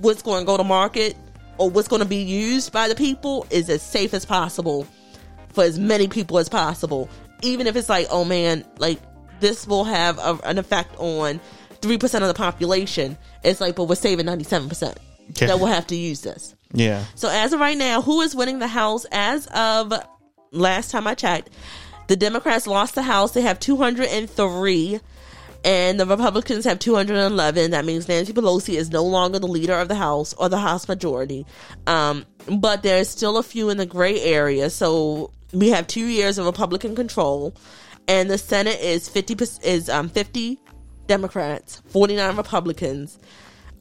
what's 0.00 0.22
going 0.22 0.40
to 0.42 0.46
go 0.46 0.56
to 0.56 0.64
market 0.64 1.16
or 1.58 1.70
what's 1.70 1.88
going 1.88 2.02
to 2.02 2.08
be 2.08 2.22
used 2.22 2.72
by 2.72 2.88
the 2.88 2.94
people 2.94 3.46
is 3.50 3.68
as 3.70 3.82
safe 3.82 4.14
as 4.14 4.24
possible 4.24 4.86
for 5.50 5.64
as 5.64 5.78
many 5.78 6.08
people 6.08 6.38
as 6.38 6.48
possible. 6.48 7.08
Even 7.42 7.66
if 7.66 7.76
it's 7.76 7.88
like, 7.88 8.06
oh 8.10 8.24
man, 8.24 8.64
like 8.78 8.98
this 9.40 9.66
will 9.66 9.84
have 9.84 10.18
a, 10.18 10.38
an 10.44 10.58
effect 10.58 10.94
on 10.98 11.40
three 11.82 11.98
percent 11.98 12.24
of 12.24 12.28
the 12.28 12.34
population. 12.34 13.16
It's 13.42 13.60
like, 13.60 13.76
but 13.76 13.84
we're 13.84 13.94
saving 13.94 14.26
ninety 14.26 14.44
seven 14.44 14.68
percent 14.68 14.98
Okay. 15.30 15.46
that 15.46 15.58
will 15.58 15.66
have 15.66 15.86
to 15.88 15.96
use 15.96 16.22
this. 16.22 16.54
Yeah. 16.72 17.04
So 17.14 17.28
as 17.28 17.52
of 17.52 17.60
right 17.60 17.76
now, 17.76 18.00
who 18.00 18.20
is 18.20 18.34
winning 18.34 18.58
the 18.58 18.68
House? 18.68 19.06
As 19.10 19.46
of 19.48 19.92
last 20.52 20.90
time 20.90 21.06
I 21.06 21.14
checked, 21.14 21.50
the 22.06 22.16
Democrats 22.16 22.66
lost 22.66 22.94
the 22.94 23.02
House. 23.02 23.32
They 23.32 23.42
have 23.42 23.58
two 23.58 23.76
hundred 23.76 24.08
and 25.66 25.98
the 25.98 26.06
Republicans 26.06 26.64
have 26.64 26.78
211. 26.78 27.72
That 27.72 27.84
means 27.84 28.08
Nancy 28.08 28.32
Pelosi 28.32 28.74
is 28.74 28.90
no 28.90 29.02
longer 29.02 29.40
the 29.40 29.48
leader 29.48 29.74
of 29.74 29.88
the 29.88 29.96
House 29.96 30.32
or 30.34 30.48
the 30.48 30.58
House 30.58 30.86
majority. 30.86 31.44
Um, 31.88 32.24
but 32.46 32.84
there's 32.84 33.08
still 33.08 33.36
a 33.36 33.42
few 33.42 33.68
in 33.68 33.76
the 33.76 33.84
gray 33.84 34.20
area. 34.20 34.70
So 34.70 35.32
we 35.52 35.70
have 35.70 35.88
two 35.88 36.06
years 36.06 36.38
of 36.38 36.46
Republican 36.46 36.94
control, 36.94 37.52
and 38.06 38.30
the 38.30 38.38
Senate 38.38 38.78
is 38.80 39.08
50 39.08 39.36
is 39.64 39.90
um 39.90 40.08
50 40.08 40.60
Democrats, 41.08 41.82
49 41.88 42.36
Republicans. 42.36 43.18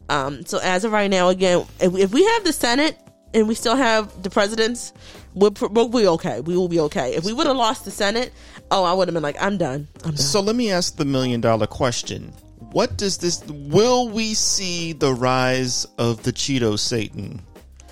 Um, 0.10 0.44
so 0.44 0.58
as 0.64 0.86
of 0.86 0.92
right 0.92 1.10
now, 1.10 1.30
again, 1.30 1.66
if, 1.80 1.96
if 1.96 2.12
we 2.12 2.24
have 2.26 2.44
the 2.44 2.54
Senate 2.54 2.98
and 3.36 3.48
we 3.48 3.54
still 3.54 3.76
have 3.76 4.24
the 4.24 4.32
presidents, 4.32 4.92
we'll, 5.36 5.54
we'll 5.70 5.90
be 5.90 6.08
okay. 6.08 6.42
We 6.42 6.58
will 6.58 6.68
be 6.68 6.80
okay. 6.82 7.14
If 7.16 7.26
we 7.26 7.34
would 7.34 7.46
have 7.46 7.56
lost 7.58 7.86
the 7.86 7.92
Senate, 7.92 8.32
oh, 8.72 8.84
I 8.84 8.94
would 8.94 9.08
have 9.08 9.14
been 9.14 9.24
like, 9.24 9.42
I'm 9.42 9.58
done. 9.58 9.88
I'm 10.04 10.12
done. 10.12 10.18
So 10.18 10.40
let 10.42 10.56
me 10.56 10.72
ask 10.72 10.96
the 10.98 11.06
million 11.06 11.42
dollar 11.42 11.68
question. 11.68 12.34
What 12.72 12.98
does 12.98 13.18
this 13.18 13.44
will 13.48 14.10
we 14.10 14.34
see 14.34 14.94
the 14.94 15.14
rise 15.14 15.86
of 15.98 16.24
the 16.24 16.34
Cheeto 16.34 16.78
Satan 16.78 17.42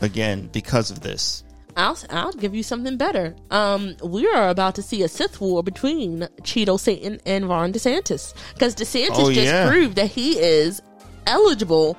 again 0.02 0.50
because 0.52 0.92
of 0.92 1.02
this? 1.02 1.44
I'll 1.78 1.98
I'll 2.10 2.34
give 2.34 2.54
you 2.54 2.64
something 2.64 2.98
better. 2.98 3.36
Um, 3.50 3.96
we 4.04 4.28
are 4.28 4.50
about 4.50 4.76
to 4.76 4.82
see 4.84 5.02
a 5.04 5.08
Sith 5.08 5.42
war 5.42 5.64
between 5.64 6.28
Cheeto 6.42 6.80
Satan 6.80 7.20
and 7.26 7.48
Ron 7.50 7.74
DeSantis 7.74 8.34
because 8.54 8.76
DeSantis 8.76 9.10
Oh, 9.14 9.32
just 9.32 9.48
yeah. 9.48 9.68
proved 9.70 9.96
that 9.96 10.12
he 10.12 10.38
is 10.40 10.82
eligible 11.26 11.98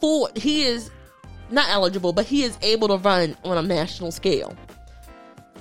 for 0.00 0.28
he 0.36 0.64
is 0.64 0.90
not 1.50 1.68
eligible, 1.68 2.12
but 2.12 2.26
he 2.26 2.42
is 2.42 2.58
able 2.62 2.88
to 2.88 2.96
run 2.98 3.36
on 3.44 3.56
a 3.56 3.62
national 3.62 4.12
scale. 4.12 4.54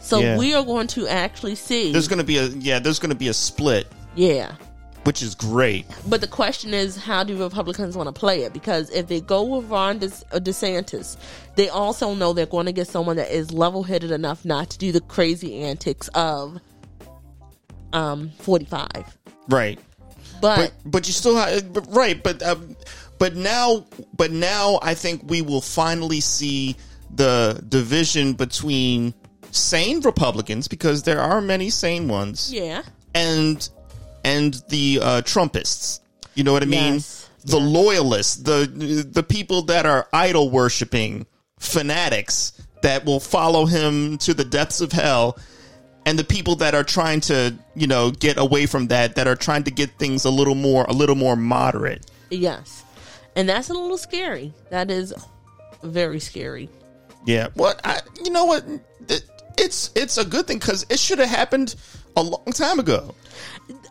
So 0.06 0.20
Yeah. 0.20 0.38
we 0.38 0.54
are 0.54 0.64
going 0.64 0.86
to 0.90 1.08
actually 1.08 1.56
see, 1.56 1.92
There's 1.92 2.08
going 2.08 2.20
to 2.20 2.24
be 2.26 2.38
a 2.38 2.46
yeah, 2.46 2.78
there's 2.78 3.00
going 3.00 3.10
to 3.10 3.16
be 3.16 3.28
a 3.28 3.34
split. 3.34 3.88
yeah, 4.16 4.52
which 5.04 5.24
is 5.24 5.34
great. 5.34 5.88
But 6.08 6.22
the 6.22 6.28
question 6.28 6.76
is, 6.76 6.96
how 6.96 7.24
do 7.24 7.36
Republicans 7.42 7.98
want 7.98 8.06
to 8.08 8.14
play 8.14 8.44
it? 8.44 8.54
Because 8.54 8.92
if 8.92 9.08
they 9.08 9.20
go 9.20 9.42
with 9.44 9.66
Ron 9.68 9.98
De- 9.98 10.06
uh, 10.06 10.40
DeSantis, 10.40 11.18
they 11.56 11.70
also 11.70 12.14
know 12.14 12.34
they're 12.34 12.46
going 12.46 12.68
to 12.68 12.72
get 12.72 12.88
someone 12.88 13.16
that 13.16 13.32
is 13.32 13.52
level 13.52 13.82
headed 13.82 14.12
enough 14.12 14.46
not 14.46 14.70
to 14.70 14.78
do 14.78 14.92
the 14.92 15.02
crazy 15.02 15.64
antics 15.64 16.08
of 16.10 16.60
um, 17.94 18.30
45. 18.42 19.18
Right. 19.50 19.80
But, 20.40 20.58
but 20.58 20.92
but 20.92 21.08
you 21.08 21.14
still 21.14 21.36
have 21.38 21.74
but, 21.74 21.88
right 21.90 22.22
but 22.22 22.44
um, 22.44 22.76
but 23.18 23.36
now 23.36 23.86
but 24.18 24.32
now 24.32 24.80
i 24.84 24.94
think 24.94 25.22
we 25.30 25.42
will 25.42 25.62
finally 25.62 26.20
see 26.20 26.76
the 27.16 27.64
division 27.70 28.34
between 28.34 29.14
sane 29.56 30.02
republicans 30.02 30.68
because 30.68 31.04
there 31.04 31.20
are 31.20 31.42
many 31.42 31.70
sane 31.70 32.08
ones 32.08 32.52
yeah, 32.54 32.82
and 33.14 33.70
and 34.24 34.62
the 34.70 35.00
uh 35.02 35.22
trumpists 35.22 36.00
you 36.34 36.44
know 36.44 36.52
what 36.54 36.62
i 36.64 36.66
mean 36.66 36.94
Yes. 36.96 37.30
the 37.46 37.58
loyalists 37.60 38.36
the 38.38 38.66
the 39.10 39.24
people 39.24 39.62
that 39.64 39.86
are 39.86 40.08
idol 40.14 40.50
worshiping 40.50 41.26
fanatics 41.60 42.54
that 42.82 43.06
will 43.06 43.20
follow 43.20 43.66
him 43.66 44.18
to 44.20 44.34
the 44.34 44.46
depths 44.46 44.82
of 44.82 44.92
hell 44.92 45.38
and 46.06 46.20
the 46.20 46.24
people 46.24 46.56
that 46.58 46.76
are 46.76 46.84
trying 46.84 47.20
to 47.22 47.56
you 47.76 47.88
know 47.88 48.12
get 48.12 48.38
away 48.38 48.66
from 48.66 48.88
that 48.88 49.16
that 49.16 49.28
are 49.28 49.36
trying 49.36 49.64
to 49.64 49.72
get 49.72 49.90
things 49.98 50.26
a 50.26 50.30
little 50.30 50.56
more 50.56 50.86
a 50.86 50.94
little 50.94 51.16
more 51.16 51.36
moderate 51.36 52.10
yes. 52.30 52.82
And 53.38 53.50
that's 53.50 53.70
a 53.70 53.74
little 53.74 53.98
scary. 53.98 54.54
That 54.70 54.90
is 54.90 55.14
very 55.84 56.20
scary. 56.22 56.70
yeah 57.26 57.50
what 57.56 57.82
I, 57.84 58.00
you 58.24 58.32
know 58.32 58.46
what 58.46 58.64
it's 59.58 59.92
it's 59.96 60.18
a 60.18 60.26
good 60.26 60.48
thing 60.48 60.60
because 60.60 60.86
it 60.90 61.00
should 61.00 61.20
have 61.20 61.30
happened 61.30 61.76
a 62.16 62.24
long 62.24 62.46
time 62.54 62.80
ago. 62.80 63.14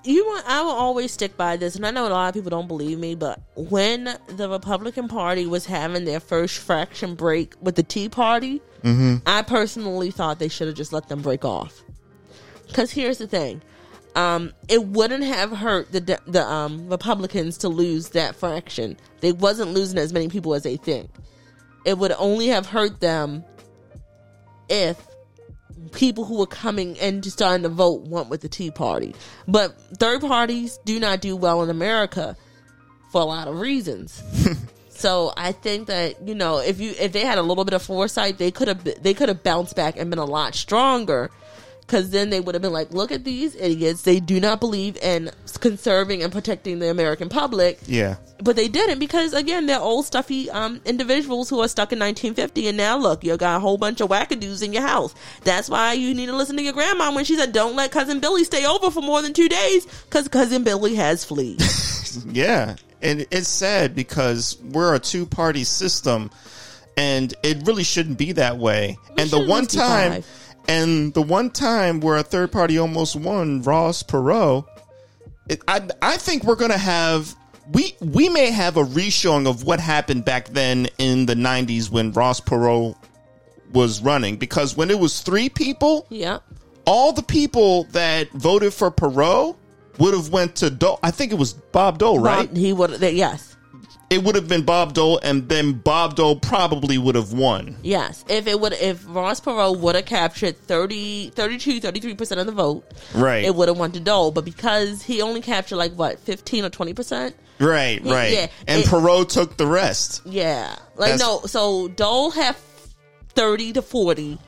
You 0.05 0.25
want 0.27 0.47
i 0.47 0.61
will 0.61 0.71
always 0.71 1.13
stick 1.13 1.37
by 1.37 1.57
this 1.57 1.77
and 1.77 1.87
i 1.87 1.91
know 1.91 2.07
a 2.07 2.09
lot 2.09 2.29
of 2.29 2.35
people 2.35 2.51
don't 2.51 2.69
believe 2.69 2.99
me 2.99 3.15
but 3.15 3.41
when 3.57 4.19
the 4.27 4.51
republican 4.51 5.09
party 5.09 5.47
was 5.47 5.65
having 5.65 6.05
their 6.05 6.21
first 6.21 6.59
fraction 6.59 7.15
break 7.15 7.55
with 7.63 7.75
the 7.75 7.83
tea 7.83 8.11
party 8.11 8.61
i 9.27 9.43
personally 9.47 10.11
thought 10.11 10.39
they 10.39 10.49
should 10.49 10.67
have 10.67 10.77
just 10.77 10.93
let 10.93 11.09
them 11.09 11.23
break 11.23 11.45
off. 11.45 11.83
Because 12.67 12.91
here's 12.91 13.19
the 13.19 13.27
thing. 13.27 13.63
Um, 14.15 14.53
it 14.69 14.85
wouldn't 14.85 15.25
have 15.25 15.51
hurt 15.51 15.91
the 15.91 16.01
the 16.27 16.47
um, 16.47 16.89
republicans 16.89 17.59
to 17.59 17.69
lose 17.69 18.11
that 18.11 18.37
fraction. 18.37 18.97
They 19.21 19.33
wasn't 19.33 19.73
losing 19.73 19.99
as 19.99 20.13
many 20.13 20.29
people 20.29 20.55
as 20.55 20.63
they 20.63 20.77
think. 20.77 21.11
It 21.85 21.99
would 21.99 22.13
only 22.13 22.49
have 22.49 22.67
hurt 22.67 23.01
them 23.01 23.43
if 24.69 25.05
people 25.95 26.25
who 26.25 26.39
were 26.39 26.47
coming 26.47 26.99
and 26.99 27.25
starting 27.25 27.63
to 27.63 27.69
vote 27.69 28.03
went 28.03 28.29
with 28.29 28.41
the 28.41 28.49
Tea 28.49 28.71
Party. 28.71 29.15
But 29.49 29.79
third 29.99 30.21
parties 30.21 30.79
do 30.85 31.01
not 31.01 31.21
do 31.21 31.37
well 31.37 31.63
in 31.63 31.71
America 31.71 32.37
for 33.11 33.21
a 33.21 33.25
lot 33.25 33.49
of 33.49 33.61
reasons. 33.61 34.23
so 34.89 35.33
I 35.37 35.53
think 35.53 35.87
that 35.87 36.27
you 36.27 36.35
know 36.35 36.59
if 36.59 36.81
you 36.81 36.95
if 36.99 37.13
they 37.13 37.25
had 37.25 37.39
a 37.39 37.43
little 37.43 37.65
bit 37.65 37.75
of 37.75 37.83
foresight, 37.83 38.39
they 38.39 38.51
could 38.51 38.69
have 38.69 38.85
they 39.03 39.15
could 39.15 39.29
have 39.29 39.43
bounced 39.43 39.77
back 39.77 39.97
and 39.97 40.11
been 40.11 40.19
a 40.19 40.25
lot 40.25 40.55
stronger. 40.55 41.31
Because 41.87 42.11
then 42.11 42.31
they 42.31 42.41
would 42.41 42.55
have 42.55 42.63
been 42.63 42.73
like, 42.73 42.93
look 42.93 43.13
at 43.13 43.25
these 43.25 43.55
idiots. 43.57 44.03
They 44.03 44.19
do 44.19 44.41
not 44.41 44.59
believe 44.59 44.97
in 44.99 45.31
conserving 45.61 46.23
and 46.23 46.33
protecting 46.33 46.79
the 46.79 46.91
American 46.91 47.29
public. 47.29 47.79
Yeah. 47.87 48.17
But 48.43 48.57
they 48.57 48.69
didn't 48.69 48.99
because 48.99 49.33
again 49.33 49.67
they're 49.67 49.81
old 49.81 50.07
stuffy 50.07 50.51
um, 50.51 50.81
individuals 50.85 51.49
who 51.49 51.61
are 51.61 51.69
stuck 51.69 51.93
in 51.93 51.99
1950 51.99 52.69
and 52.69 52.77
now 52.77 52.99
look 52.99 53.23
you 53.23 53.37
got 53.37 53.57
a 53.57 53.61
whole 53.61 53.79
bunch 53.79 54.01
of 54.01 54.09
wackadoos 54.11 54.63
in 54.63 54.73
your 54.73 54.83
house. 54.83 55.15
That's 55.45 55.69
why 55.69 55.93
you 55.93 56.15
need 56.15 56.27
to 56.27 56.37
listen 56.37 56.57
to 56.57 56.63
your 56.63 56.73
grandma 56.73 57.15
when 57.15 57.25
she 57.25 57.37
said 57.37 57.53
don't 57.53 57.77
let 57.77 57.93
cousin 57.93 58.21
billy 58.21 58.45
stay 58.45 58.67
over 58.67 58.91
for 58.91 59.01
more 59.01 59.23
than 59.23 59.33
two 59.33 59.49
days 59.49 59.87
because 60.05 60.29
cousin 60.29 60.65
billy 60.65 60.95
has 60.97 61.25
fleas. 61.25 61.93
Yeah. 62.31 62.77
And 63.03 63.27
it's 63.33 63.49
sad 63.49 63.97
because 63.97 64.57
we're 64.63 64.95
a 64.95 65.01
two-party 65.01 65.65
system 65.65 66.31
and 66.97 67.35
it 67.43 67.67
really 67.67 67.83
shouldn't 67.83 68.19
be 68.19 68.33
that 68.33 68.57
way. 68.57 68.99
And 69.19 69.29
the 69.31 69.45
one 69.45 69.67
time 69.67 70.13
five. 70.13 70.44
And 70.69 71.13
the 71.15 71.23
one 71.23 71.51
time 71.51 72.01
where 72.01 72.17
a 72.17 72.23
third 72.23 72.53
party 72.53 72.79
almost 72.79 73.17
won 73.17 73.63
ross 73.63 74.03
perot 74.03 74.67
it, 75.49 75.63
I, 75.69 75.87
I 76.01 76.17
think 76.17 76.45
we're 76.45 76.57
gonna 76.57 76.79
have 76.79 77.35
we 77.73 77.95
we 78.01 78.29
may 78.29 78.51
have 78.51 78.77
a 78.77 78.85
reshowing 78.85 79.49
of 79.49 79.65
what 79.65 79.81
happened 79.81 80.25
back 80.25 80.49
then 80.49 80.89
in 80.99 81.27
the 81.27 81.35
90s 81.35 81.91
when 81.91 82.13
ross 82.13 82.41
perot 82.41 82.97
was 83.73 84.03
running. 84.03 84.37
Because 84.37 84.77
when 84.77 84.91
it 84.91 84.99
was 84.99 85.21
three 85.21 85.49
people 85.49 86.07
yeah 86.11 86.39
all 86.87 87.13
the 87.13 87.23
people 87.23 87.85
that 87.85 88.31
voted 88.33 88.73
for 88.73 88.91
perot 88.91 89.57
would 89.99 90.15
have 90.15 90.31
went 90.31 90.57
to 90.57 90.71
dole 90.71 90.99
i 91.03 91.11
think 91.11 91.33
it 91.33 91.39
was 91.39 91.53
bob 91.53 91.99
dole 91.99 92.19
right? 92.19 92.49
Bob- 92.49 92.57
he 92.57 92.73
would 92.73 93.01
yes 93.01 93.54
it 94.15 94.23
would 94.25 94.35
have 94.35 94.49
been 94.49 94.65
Bob 94.65 94.95
Dole, 94.95 95.19
and 95.23 95.49
then 95.49 95.73
Bob 95.73 96.17
Dole 96.17 96.37
probably 96.37 96.97
would 96.99 97.15
have 97.15 97.33
won. 97.33 97.77
yes 97.83 98.25
if 98.29 98.47
it 98.47 98.59
would 98.61 98.73
if 98.75 99.05
ross 99.09 99.41
perot 99.41 99.79
would 99.79 99.95
have 99.95 100.07
captured 100.07 100.57
30 100.57 101.31
32 101.31 101.81
33% 101.81 102.39
of 102.39 102.47
the 102.47 102.53
vote 102.53 102.85
Right. 103.15 103.45
it 103.45 103.55
would 103.55 103.69
have 103.69 103.79
won 103.79 103.93
to 103.93 104.01
dole 104.01 104.31
but 104.31 104.45
because 104.45 105.03
he 105.03 105.21
only 105.23 105.41
captured 105.41 105.77
like 105.77 105.93
what 105.95 106.19
15 106.21 106.65
or 106.65 106.71
20% 106.71 107.35
Right, 107.61 108.01
right. 108.05 108.33
yeah, 108.33 108.47
and 108.67 108.81
it- 108.83 108.87
Perot 108.89 109.29
took 109.29 109.57
the 109.57 109.67
rest. 109.67 110.23
Yeah. 110.25 110.75
Like 110.97 111.13
That's- 111.13 111.21
no, 111.21 111.41
so 111.47 111.87
Dole 111.89 112.31
had 112.33 112.57
30 113.35 113.75
to 113.75 113.83
40 113.83 114.39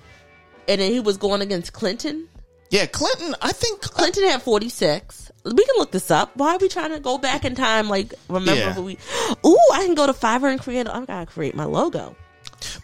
and 0.68 0.80
then 0.80 0.90
he 0.92 0.98
was 1.00 1.16
going 1.16 1.40
against 1.40 1.72
Clinton. 1.72 2.28
Yeah, 2.70 2.86
Clinton, 2.86 3.36
I 3.40 3.52
think. 3.52 3.86
Uh, 3.86 3.90
Clinton 3.90 4.24
had 4.24 4.42
46. 4.42 5.25
We 5.46 5.64
can 5.64 5.76
look 5.78 5.92
this 5.92 6.10
up. 6.10 6.36
Why 6.36 6.54
are 6.54 6.58
we 6.58 6.68
trying 6.68 6.90
to 6.92 7.00
go 7.00 7.18
back 7.18 7.44
in 7.44 7.54
time 7.54 7.88
like 7.88 8.12
remember 8.28 8.60
Yeah. 8.60 8.72
who 8.72 8.82
we 8.82 8.98
Ooh, 9.46 9.58
I 9.72 9.84
can 9.84 9.94
go 9.94 10.06
to 10.06 10.12
Fiverr 10.12 10.50
and 10.50 10.60
create 10.60 10.88
I 10.88 11.04
got 11.04 11.20
to 11.20 11.26
create 11.26 11.54
my 11.54 11.64
logo. 11.64 12.16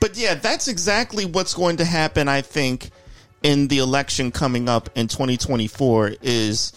But 0.00 0.16
yeah, 0.16 0.34
that's 0.34 0.68
exactly 0.68 1.24
what's 1.24 1.54
going 1.54 1.78
to 1.78 1.84
happen, 1.84 2.28
I 2.28 2.42
think, 2.42 2.90
in 3.42 3.68
the 3.68 3.78
election 3.78 4.30
coming 4.30 4.68
up 4.68 4.90
in 4.94 5.08
2024 5.08 6.12
is 6.22 6.72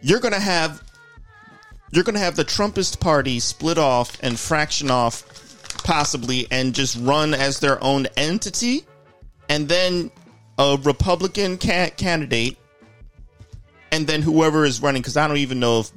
you're 0.00 0.20
going 0.20 0.34
to 0.34 0.40
have 0.40 0.82
you're 1.92 2.04
going 2.04 2.14
to 2.14 2.20
have 2.20 2.34
the 2.36 2.44
Trumpist 2.44 2.98
party 3.00 3.38
split 3.38 3.78
off 3.78 4.16
and 4.22 4.38
fraction 4.38 4.90
off 4.90 5.22
possibly 5.84 6.48
and 6.50 6.74
just 6.74 6.96
run 7.00 7.32
as 7.32 7.60
their 7.60 7.82
own 7.82 8.06
entity 8.16 8.84
and 9.48 9.68
then 9.68 10.10
a 10.58 10.76
Republican 10.82 11.58
ca- 11.58 11.90
candidate 11.96 12.56
and 13.92 14.06
then 14.06 14.22
whoever 14.22 14.64
is 14.64 14.80
running 14.82 15.02
cuz 15.02 15.16
I 15.16 15.26
don't 15.28 15.38
even 15.38 15.60
know 15.60 15.80
if 15.80 15.92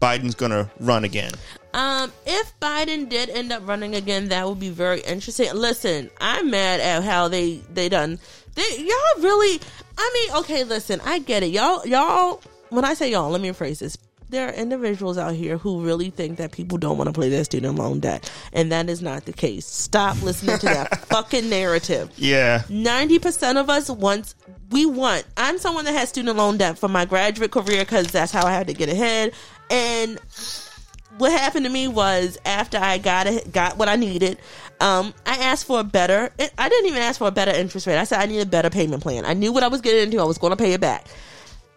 Biden's 0.00 0.34
going 0.34 0.52
to 0.52 0.70
run 0.80 1.04
again. 1.04 1.32
Um, 1.74 2.12
if 2.26 2.58
Biden 2.60 3.08
did 3.08 3.30
end 3.30 3.52
up 3.52 3.66
running 3.66 3.94
again, 3.94 4.28
that 4.28 4.48
would 4.48 4.60
be 4.60 4.70
very 4.70 5.00
interesting. 5.00 5.52
Listen, 5.54 6.10
I'm 6.20 6.50
mad 6.50 6.80
at 6.80 7.02
how 7.04 7.28
they 7.28 7.60
they 7.72 7.88
done. 7.88 8.18
They 8.54 8.78
y'all 8.78 9.22
really. 9.22 9.60
I 9.96 10.10
mean, 10.14 10.38
okay, 10.40 10.64
listen, 10.64 11.00
I 11.04 11.18
get 11.18 11.42
it. 11.42 11.50
Y'all, 11.50 11.86
y'all. 11.86 12.40
When 12.70 12.84
I 12.84 12.94
say 12.94 13.10
y'all, 13.10 13.30
let 13.30 13.40
me 13.40 13.50
rephrase 13.50 13.80
this. 13.80 13.98
There 14.30 14.48
are 14.48 14.52
individuals 14.52 15.16
out 15.16 15.34
here 15.34 15.56
who 15.56 15.82
really 15.82 16.10
think 16.10 16.38
that 16.38 16.52
people 16.52 16.76
don't 16.76 16.98
want 16.98 17.12
to 17.12 17.18
pay 17.18 17.28
their 17.28 17.44
student 17.44 17.78
loan 17.78 18.00
debt, 18.00 18.30
and 18.52 18.70
that 18.72 18.90
is 18.90 19.00
not 19.00 19.24
the 19.24 19.32
case. 19.32 19.66
Stop 19.66 20.20
listening 20.22 20.58
to 20.58 20.66
that 20.66 20.98
fucking 21.06 21.48
narrative. 21.48 22.10
Yeah. 22.16 22.62
Ninety 22.68 23.18
percent 23.18 23.58
of 23.58 23.70
us 23.70 23.88
want 23.88 24.34
we 24.70 24.84
want. 24.84 25.24
I'm 25.36 25.58
someone 25.58 25.84
that 25.86 25.92
has 25.92 26.10
student 26.10 26.36
loan 26.36 26.58
debt 26.58 26.78
for 26.78 26.88
my 26.88 27.04
graduate 27.04 27.50
career 27.50 27.80
because 27.80 28.08
that's 28.08 28.32
how 28.32 28.46
I 28.46 28.52
had 28.52 28.66
to 28.66 28.74
get 28.74 28.88
ahead. 28.88 29.32
And 29.70 30.18
what 31.18 31.32
happened 31.32 31.64
to 31.66 31.70
me 31.70 31.88
was 31.88 32.38
after 32.44 32.78
I 32.78 32.98
got 32.98 33.26
it, 33.26 33.52
got 33.52 33.76
what 33.78 33.88
I 33.88 33.96
needed, 33.96 34.38
um, 34.80 35.12
I 35.26 35.36
asked 35.38 35.66
for 35.66 35.80
a 35.80 35.84
better. 35.84 36.30
I 36.58 36.68
didn't 36.68 36.86
even 36.86 37.02
ask 37.02 37.18
for 37.18 37.28
a 37.28 37.32
better 37.32 37.50
interest 37.50 37.86
rate. 37.86 37.98
I 37.98 38.04
said 38.04 38.20
I 38.20 38.26
need 38.26 38.40
a 38.40 38.46
better 38.46 38.70
payment 38.70 39.02
plan. 39.02 39.24
I 39.24 39.34
knew 39.34 39.52
what 39.52 39.62
I 39.62 39.68
was 39.68 39.80
getting 39.80 40.04
into. 40.04 40.20
I 40.20 40.24
was 40.24 40.38
going 40.38 40.52
to 40.52 40.56
pay 40.56 40.72
it 40.72 40.80
back. 40.80 41.06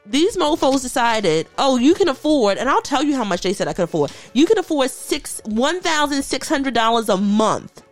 These 0.06 0.36
mofo's 0.38 0.82
decided, 0.82 1.48
oh, 1.58 1.78
you 1.78 1.94
can 1.94 2.10
afford, 2.10 2.58
and 2.58 2.68
I'll 2.70 2.82
tell 2.82 3.04
you 3.04 3.16
how 3.16 3.24
much 3.24 3.42
they 3.42 3.54
said 3.54 3.68
I 3.68 3.74
could 3.74 3.84
afford. 3.84 4.12
You 4.34 4.46
can 4.48 4.58
afford 4.58 4.90
six 4.90 5.42
one 5.46 5.80
thousand 5.82 6.24
six 6.24 6.50
hundred 6.50 6.74
dollars 6.74 7.08
a 7.10 7.18
month. 7.18 7.84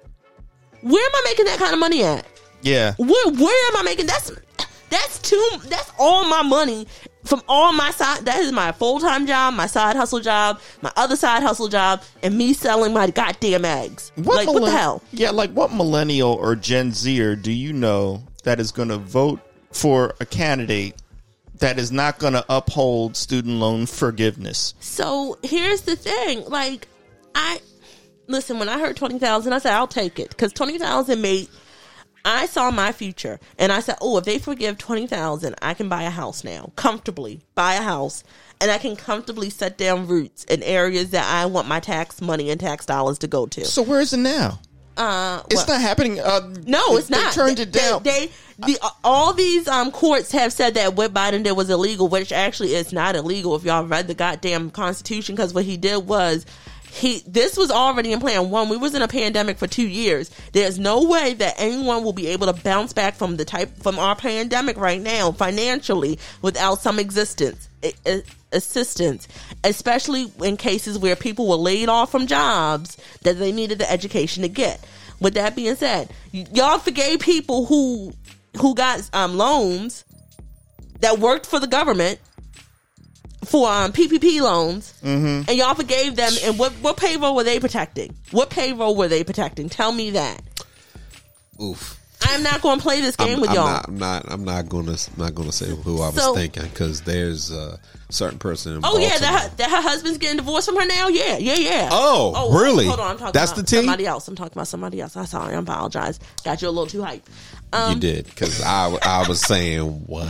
Where 0.82 1.05
am 1.05 1.12
I 1.14 1.22
making 1.26 1.45
that 1.45 1.60
kind 1.60 1.74
of 1.74 1.80
money 1.80 2.03
at? 2.03 2.26
Yeah. 2.62 2.95
Where 2.97 3.32
where 3.32 3.68
am 3.68 3.78
I 3.78 3.84
making 3.84 4.07
that's 4.07 4.32
that's 4.89 5.20
too 5.20 5.49
that's 5.68 5.91
all 5.99 6.28
my 6.28 6.41
money 6.41 6.88
from 7.26 7.43
all 7.47 7.72
my 7.74 7.91
side 7.91 8.26
that 8.26 8.39
is 8.39 8.51
my 8.51 8.72
full 8.72 8.99
time 8.99 9.28
job, 9.28 9.53
my 9.53 9.68
side 9.68 9.95
hustle 9.95 10.20
job, 10.20 10.60
my 10.82 10.91
other 10.95 11.16
side 11.16 11.43
hustle 11.43 11.68
job, 11.68 12.01
and 12.24 12.36
me 12.36 12.53
selling 12.53 12.93
my 12.93 13.10
goddamn 13.10 13.66
eggs. 13.66 14.12
like 14.18 14.47
what 14.47 14.66
the 14.66 14.72
hell? 14.72 15.03
Yeah, 15.12 15.30
like 15.30 15.51
what 15.51 15.72
millennial 15.72 16.34
or 16.34 16.55
Gen 16.55 16.91
Zer 16.91 17.36
do 17.36 17.51
you 17.51 17.72
know 17.72 18.24
that 18.43 18.60
is 18.60 18.72
going 18.72 18.89
to 18.89 18.97
vote 18.97 19.39
for 19.72 20.16
a 20.20 20.26
candidate 20.26 20.95
that 21.60 21.80
is 21.80 21.91
not 21.91 22.20
going 22.20 22.34
to 22.34 22.45
uphold 22.49 23.16
student 23.16 23.55
loan 23.55 23.86
forgiveness? 23.86 24.74
So 24.80 25.38
here's 25.43 25.82
the 25.82 25.95
thing, 25.95 26.45
like 26.45 26.88
I 27.36 27.60
listen 28.28 28.60
when 28.60 28.70
I 28.70 28.80
heard 28.80 28.95
twenty 28.97 29.20
thousand, 29.20 29.53
I 29.53 29.60
said 29.60 29.74
I'll 29.74 29.88
take 29.88 30.20
it 30.20 30.30
because 30.30 30.53
twenty 30.53 30.78
thousand 30.78 31.22
made. 31.22 31.47
I 32.26 32.47
saw 32.47 32.70
my 32.70 32.91
future 32.91 33.39
and 33.57 33.72
I 33.72 33.80
said, 33.80 33.95
"Oh, 34.01 34.18
if 34.18 34.26
they 34.26 34.39
forgive 34.39 34.78
20,000, 34.78 35.55
I 35.62 35.74
can 35.74 35.88
buy 35.88 36.03
a 36.03 36.10
house 36.10 36.43
now, 36.43 36.74
comfortably 36.76 37.41
buy 37.55 37.76
a 37.76 37.82
house." 37.82 38.26
And 38.60 38.70
I 38.70 38.78
can 38.78 38.97
comfortably 38.97 39.49
set 39.49 39.78
down 39.78 40.05
roots 40.05 40.43
in 40.43 40.62
areas 40.64 41.12
that 41.12 41.26
I 41.26 41.45
want 41.45 41.70
my 41.70 41.80
tax 41.80 42.20
money 42.20 42.49
and 42.49 42.60
tax 42.60 42.86
dollars 42.86 43.20
to 43.20 43.28
go 43.28 43.45
to. 43.47 43.64
So 43.64 43.82
where 43.82 44.01
is 44.01 44.12
it 44.12 44.18
now? 44.18 44.60
Uh, 45.00 45.41
It's 45.50 45.56
well- 45.68 45.78
not 45.78 45.82
happening. 45.82 46.20
Uh, 46.20 46.54
no, 46.66 46.97
it's 46.97 47.08
they 47.08 47.18
not. 47.18 47.34
turned 47.34 47.60
it 47.60 47.72
down. 47.72 48.04
They, 48.04 48.30
the, 48.60 48.78
all 49.04 49.32
these 49.34 49.68
um 49.70 49.91
courts 49.91 50.32
have 50.34 50.52
said 50.52 50.74
that 50.74 50.95
what 50.95 51.14
Biden 51.14 51.43
did 51.43 51.54
was 51.54 51.70
illegal, 51.70 52.10
which 52.10 52.32
actually 52.34 52.76
is 52.76 52.91
not 52.91 53.16
illegal 53.16 53.56
if 53.56 53.64
y'all 53.64 53.86
read 53.86 54.08
the 54.08 54.14
goddamn 54.14 54.70
Constitution. 54.72 55.36
Because 55.36 55.54
what 55.54 55.64
he 55.64 55.78
did 55.78 56.06
was 56.06 56.45
he 56.92 57.24
this 57.28 57.56
was 57.58 57.72
already 57.72 58.12
in 58.12 58.20
plan. 58.20 58.50
One, 58.50 58.70
we 58.70 58.78
was 58.78 58.96
in 58.96 59.02
a 59.02 59.08
pandemic 59.08 59.58
for 59.58 59.68
two 59.68 59.88
years. 59.88 60.32
There's 60.54 60.80
no 60.80 61.04
way 61.04 61.34
that 61.36 61.56
anyone 61.58 62.04
will 62.04 62.14
be 62.14 62.28
able 62.28 62.52
to 62.52 62.62
bounce 62.64 62.94
back 62.94 63.16
from 63.16 63.38
the 63.38 63.46
type 63.46 63.78
from 63.82 64.00
our 64.00 64.16
pandemic 64.16 64.78
right 64.78 65.02
now 65.02 65.32
financially 65.32 66.20
without 66.42 66.80
some 66.80 67.00
existence. 67.00 67.70
assistance, 68.52 69.28
especially 69.64 70.32
in 70.44 70.58
cases 70.58 70.98
where 70.98 71.16
people 71.16 71.48
were 71.48 71.56
laid 71.56 71.88
off 71.88 72.12
from 72.12 72.26
jobs 72.26 72.98
that 73.22 73.38
they 73.38 73.52
needed 73.52 73.78
the 73.78 73.90
education 73.92 74.42
to 74.42 74.50
get. 74.50 74.84
With 75.20 75.36
that 75.36 75.56
being 75.56 75.76
said, 75.76 76.10
y'all 76.32 76.80
forgave 76.80 77.20
people 77.20 77.66
who 77.66 78.14
who 78.60 78.74
got 78.74 79.08
um, 79.14 79.38
loans 79.38 80.04
that 81.02 81.20
worked 81.20 81.46
for 81.46 81.60
the 81.60 81.68
government 81.68 82.20
for 83.46 83.70
um, 83.70 83.92
PPP 83.94 84.42
loans, 84.42 84.94
and 85.04 85.48
y'all 85.50 85.76
forgave 85.76 86.16
them. 86.16 86.32
And 86.44 86.60
what 86.60 86.72
what 86.74 86.98
payroll 86.98 87.36
were 87.36 87.44
they 87.44 87.60
protecting? 87.60 88.16
What 88.32 88.50
payroll 88.50 88.96
were 88.96 89.08
they 89.08 89.24
protecting? 89.24 89.70
Tell 89.70 89.92
me 89.92 90.12
that. 90.12 90.42
Oof. 91.62 91.96
I'm 92.22 92.44
not 92.44 92.62
going 92.62 92.78
to 92.80 92.84
play 92.84 93.00
this 93.00 93.16
game 93.16 93.36
I'm, 93.36 93.42
with 93.42 93.50
I'm 93.52 93.56
y'all. 93.56 93.66
not. 93.66 93.88
I'm 93.88 93.98
not. 93.98 94.26
I'm 94.32 94.44
not 94.44 94.68
gonna. 94.70 94.98
Not 95.18 95.36
gonna 95.36 95.54
say 95.54 95.68
who 95.70 96.02
I 96.02 96.08
was 96.08 96.16
So- 96.16 96.36
thinking 96.36 96.64
because 96.64 97.02
there's 97.02 97.50
a 97.52 97.80
certain 98.10 98.40
person. 98.40 98.74
In 98.76 98.82
Oh 98.84 98.98
yeah, 98.98 99.18
that 99.18 99.44
her, 99.44 99.56
that 99.56 99.70
her 99.70 99.82
husband's 99.82 100.18
getting 100.18 100.38
divorced 100.38 100.68
from 100.68 100.76
her 100.76 100.86
now. 100.86 101.08
Yeah, 101.08 101.38
yeah, 101.38 101.56
yeah. 101.56 101.90
Oh, 101.92 102.34
oh 102.36 102.60
really? 102.60 102.88
Hold 102.88 103.00
on, 103.00 103.12
I'm 103.12 103.18
talking 103.18 103.32
That's 103.34 103.52
about 103.54 103.66
the 103.66 103.70
tea? 103.70 103.78
somebody 103.78 104.06
else. 104.06 104.28
I'm 104.28 104.36
talking 104.36 104.52
about 104.54 104.68
somebody 104.68 105.00
else. 105.00 105.16
I'm 105.16 105.26
sorry. 105.28 105.56
I 105.56 105.60
apologize. 105.60 106.20
Got 106.44 106.62
you 106.62 106.68
a 106.68 106.72
little 106.72 106.88
too 106.88 107.00
hyped. 107.02 107.22
Um, 107.72 107.94
you 107.94 108.00
did 108.02 108.26
because 108.26 108.62
I. 108.62 108.98
I 109.02 109.28
was 109.28 109.40
saying 109.40 109.86
what. 110.06 110.28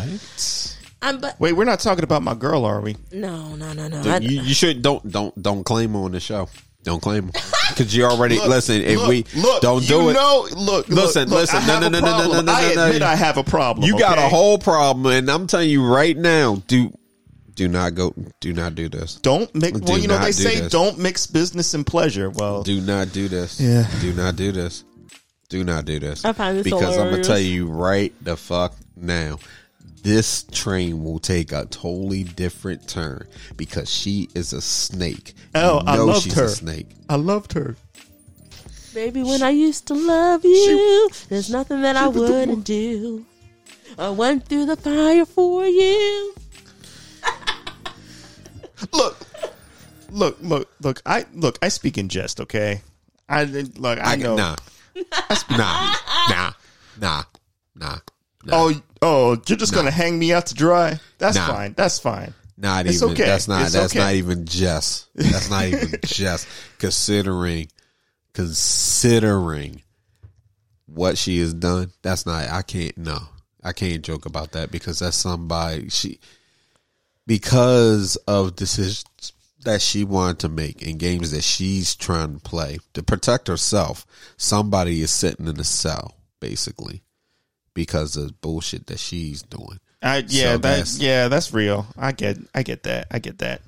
I'm, 1.01 1.19
but 1.19 1.39
Wait, 1.39 1.53
we're 1.53 1.63
not 1.65 1.79
talking 1.79 2.03
about 2.03 2.23
my 2.23 2.33
girl, 2.33 2.65
are 2.65 2.81
we? 2.81 2.97
no, 3.11 3.55
no, 3.55 3.73
no, 3.73 3.87
no. 3.87 4.01
I- 4.01 4.17
You, 4.19 4.41
you 4.41 4.53
should 4.53 4.81
don't 4.81 5.09
don't 5.09 5.41
don't 5.41 5.63
claim 5.63 5.93
her 5.93 5.99
on 5.99 6.11
the 6.11 6.19
show. 6.19 6.49
Don't 6.83 7.01
claim 7.01 7.27
because 7.69 7.93
you 7.95 8.05
already 8.05 8.37
Look, 8.37 8.47
listen. 8.47 8.81
If 8.81 8.97
look, 8.99 9.09
we 9.09 9.25
look, 9.35 9.61
don't 9.61 9.85
do 9.85 9.93
you 9.95 10.09
it, 10.09 10.13
know, 10.13 10.47
look, 10.55 10.87
Listen, 10.87 11.27
look, 11.29 11.39
listen, 11.41 11.57
I 11.61 11.67
no, 11.67 11.73
have 11.73 11.81
no, 11.81 11.87
a 11.87 11.89
no, 11.91 11.99
no, 11.99 12.05
no, 12.05 12.11
problem. 12.17 12.45
no, 12.45 12.51
no, 12.53 12.57
I 12.57 12.73
no, 12.73 12.85
admit 12.85 13.01
no. 13.01 13.07
I 13.07 13.15
have 13.15 13.37
a 13.37 13.43
problem. 13.43 13.85
you 13.85 13.99
got 13.99 14.17
a 14.17 14.21
okay? 14.21 14.29
whole 14.29 14.57
problem, 14.57 15.13
and 15.13 15.29
I'm 15.29 15.45
telling 15.45 15.69
you 15.69 15.85
right 15.85 16.15
now, 16.15 16.63
do 16.67 16.91
do 17.55 17.67
not 17.67 17.95
go, 17.95 18.13
do 18.39 18.53
not 18.53 18.75
do 18.75 18.87
this. 18.87 19.15
Don't 19.15 19.53
mix. 19.53 19.77
Do 19.81 19.91
Well, 19.91 19.99
you 20.01 20.07
know 20.07 20.15
not 20.15 20.21
they 20.21 20.27
do 20.31 20.33
say 20.33 20.59
this. 20.61 20.71
don't 20.71 20.97
mix 20.99 21.27
business 21.27 21.73
and 21.73 21.85
pleasure. 21.85 22.29
Well, 22.29 22.63
Do 22.63 22.79
not 22.79 23.11
do 23.11 23.27
this. 23.27 23.59
Yeah. 23.59 23.85
Do 23.99 24.13
not 24.13 24.37
do 24.37 24.53
this. 24.53 24.85
Do 25.49 25.65
not 25.65 25.83
do 25.83 25.99
this. 25.99 26.23
I 26.23 26.31
find 26.31 26.57
this 26.57 26.63
because 26.63 26.81
I'm 26.83 26.89
gonna 26.91 27.03
hilarious. 27.07 27.27
tell 27.27 27.39
you 27.39 27.67
right 27.67 28.13
the 28.23 28.37
fuck 28.37 28.73
now. 28.95 29.39
This 30.01 30.43
train 30.51 31.03
will 31.03 31.19
take 31.19 31.51
a 31.51 31.65
totally 31.65 32.23
different 32.23 32.87
turn 32.87 33.27
because 33.57 33.89
she 33.89 34.29
is 34.33 34.53
a 34.53 34.61
snake. 34.61 35.33
Oh, 35.55 35.79
you 35.81 35.87
I 35.87 35.95
loved 35.97 36.23
she's 36.23 36.33
her. 36.35 36.45
a 36.45 36.49
snake. 36.49 36.87
I 37.09 37.15
loved 37.15 37.53
her. 37.53 37.75
Baby, 38.93 39.23
when 39.23 39.43
I 39.43 39.49
used 39.49 39.87
to 39.87 39.93
love 39.93 40.43
you, 40.43 41.09
there's 41.29 41.49
nothing 41.49 41.81
that 41.81 41.95
I 41.95 42.07
wouldn't 42.07 42.63
do. 42.65 43.25
I 43.97 44.09
went 44.09 44.45
through 44.45 44.65
the 44.65 44.75
fire 44.75 45.25
for 45.25 45.65
you. 45.65 46.33
Look, 48.93 49.17
look, 50.09 50.37
look, 50.41 50.69
look. 50.81 51.01
I 51.05 51.25
look. 51.33 51.59
I 51.61 51.67
speak 51.67 51.97
in 51.97 52.07
jest. 52.07 52.39
Okay. 52.39 52.81
I 53.27 53.43
look. 53.43 53.99
I, 53.99 54.13
I 54.13 54.15
know. 54.15 54.35
nah, 54.37 54.55
nah, 55.51 55.93
nah, 56.29 56.53
nah, 56.99 57.23
nah. 57.75 57.97
Oh, 58.51 58.81
oh, 59.01 59.37
you're 59.47 59.57
just 59.57 59.73
gonna 59.73 59.91
hang 59.91 60.17
me 60.19 60.33
out 60.33 60.47
to 60.47 60.53
dry? 60.55 60.99
That's 61.17 61.35
Nah. 61.37 61.47
fine. 61.47 61.73
That's 61.77 61.99
fine. 61.99 62.33
Not 62.57 62.85
It's 62.87 62.97
even. 63.01 63.13
okay. 63.13 63.25
That's 63.25 63.47
not. 63.47 63.63
It's 63.63 63.73
that's 63.73 63.93
okay. 63.93 63.99
not 63.99 64.13
even 64.15 64.45
just. 64.45 65.07
That's 65.15 65.49
not 65.49 65.65
even 65.65 65.93
just 66.05 66.47
considering. 66.77 67.67
Considering 68.33 69.81
what 70.85 71.17
she 71.17 71.39
has 71.39 71.53
done, 71.53 71.91
that's 72.01 72.25
not. 72.25 72.49
I 72.49 72.61
can't. 72.61 72.97
No, 72.97 73.17
I 73.63 73.73
can't 73.73 74.03
joke 74.03 74.25
about 74.25 74.51
that 74.53 74.71
because 74.71 74.99
that's 74.99 75.17
somebody 75.17 75.89
she. 75.89 76.19
Because 77.25 78.15
of 78.27 78.55
decisions 78.55 79.05
that 79.65 79.81
she 79.81 80.03
wanted 80.03 80.39
to 80.39 80.49
make 80.49 80.81
in 80.81 80.97
games 80.97 81.31
that 81.31 81.43
she's 81.43 81.95
trying 81.95 82.35
to 82.35 82.39
play 82.39 82.79
to 82.93 83.03
protect 83.03 83.47
herself, 83.47 84.05
somebody 84.37 85.01
is 85.01 85.11
sitting 85.11 85.47
in 85.47 85.59
a 85.59 85.63
cell 85.63 86.15
basically 86.39 87.01
because 87.73 88.17
of 88.17 88.39
bullshit 88.41 88.87
that 88.87 88.99
she's 88.99 89.41
doing. 89.43 89.79
I 90.01 90.17
yeah, 90.27 90.43
So 90.43 90.51
that 90.51 90.61
that's- 90.61 90.99
yeah, 90.99 91.27
that's 91.27 91.53
real. 91.53 91.85
I 91.97 92.11
get 92.11 92.37
I 92.55 92.63
get 92.63 92.83
that. 92.83 93.07
I 93.11 93.19
get 93.19 93.39
that. 93.39 93.61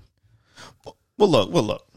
Well, 1.17 1.29
look, 1.29 1.51
well, 1.51 1.63
look. 1.63 1.87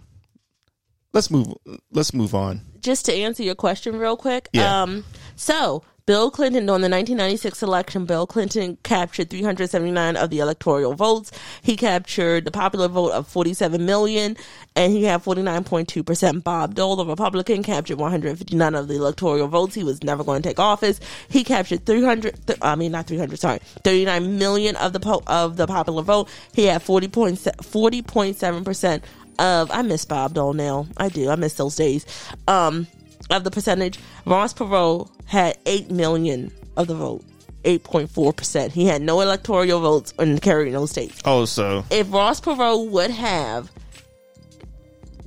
Let's 1.12 1.30
move. 1.30 1.54
Let's 1.92 2.12
move 2.12 2.34
on. 2.34 2.60
Just 2.80 3.06
to 3.06 3.14
answer 3.14 3.42
your 3.42 3.54
question 3.54 3.96
real 3.98 4.16
quick. 4.16 4.48
Yeah. 4.52 4.82
Um, 4.82 5.04
so 5.36 5.84
Bill 6.06 6.30
Clinton 6.30 6.64
on 6.64 6.82
the 6.82 6.90
1996 6.90 7.62
election, 7.62 8.04
Bill 8.04 8.26
Clinton 8.26 8.76
captured 8.82 9.30
379 9.30 10.16
of 10.18 10.28
the 10.28 10.38
electoral 10.38 10.92
votes. 10.92 11.32
He 11.62 11.78
captured 11.78 12.44
the 12.44 12.50
popular 12.50 12.88
vote 12.88 13.12
of 13.12 13.26
47 13.26 13.86
million, 13.86 14.36
and 14.76 14.92
he 14.92 15.04
had 15.04 15.22
49.2 15.24 16.04
percent. 16.04 16.44
Bob 16.44 16.74
Dole, 16.74 16.96
the 16.96 17.06
Republican, 17.06 17.62
captured 17.62 17.98
159 17.98 18.74
of 18.74 18.86
the 18.86 18.96
electoral 18.96 19.48
votes. 19.48 19.74
He 19.74 19.82
was 19.82 20.04
never 20.04 20.22
going 20.22 20.42
to 20.42 20.48
take 20.50 20.58
office. 20.58 21.00
He 21.30 21.42
captured 21.42 21.86
300. 21.86 22.58
I 22.60 22.74
mean, 22.74 22.92
not 22.92 23.06
300. 23.06 23.38
Sorry, 23.38 23.60
39 23.84 24.38
million 24.38 24.76
of 24.76 24.92
the 24.92 25.00
po- 25.00 25.22
of 25.26 25.56
the 25.56 25.66
popular 25.66 26.02
vote. 26.02 26.28
He 26.52 26.64
had 26.66 26.82
40.7 26.82 28.64
percent 28.66 29.04
of. 29.38 29.70
I 29.70 29.80
miss 29.80 30.04
Bob 30.04 30.34
Dole 30.34 30.52
now. 30.52 30.86
I 30.98 31.08
do. 31.08 31.30
I 31.30 31.36
miss 31.36 31.54
those 31.54 31.76
days. 31.76 32.04
Um, 32.46 32.88
of 33.30 33.44
the 33.44 33.50
percentage, 33.50 33.98
Ross 34.26 34.52
Perot 34.54 35.08
had 35.26 35.58
8 35.66 35.90
million 35.90 36.52
of 36.76 36.86
the 36.86 36.94
vote. 36.94 37.24
8.4%. 37.64 38.72
He 38.72 38.86
had 38.86 39.00
no 39.02 39.20
electoral 39.20 39.80
votes 39.80 40.12
and 40.18 40.40
carried 40.40 40.72
no 40.72 40.86
states. 40.86 41.20
Oh, 41.24 41.44
so 41.46 41.84
If 41.90 42.12
Ross 42.12 42.40
Perot 42.40 42.90
would 42.90 43.10
have 43.10 43.70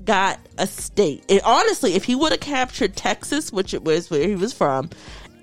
got 0.06 0.40
a 0.58 0.68
state, 0.68 1.24
and 1.30 1.42
honestly, 1.44 1.94
if 1.96 2.04
he 2.04 2.16
would 2.16 2.32
have 2.32 2.42
captured 2.42 2.96
Texas, 2.96 3.52
which 3.52 3.74
it 3.74 3.84
was 3.84 4.10
where 4.10 4.28
he 4.28 4.36
was 4.36 4.54
from, 4.54 4.90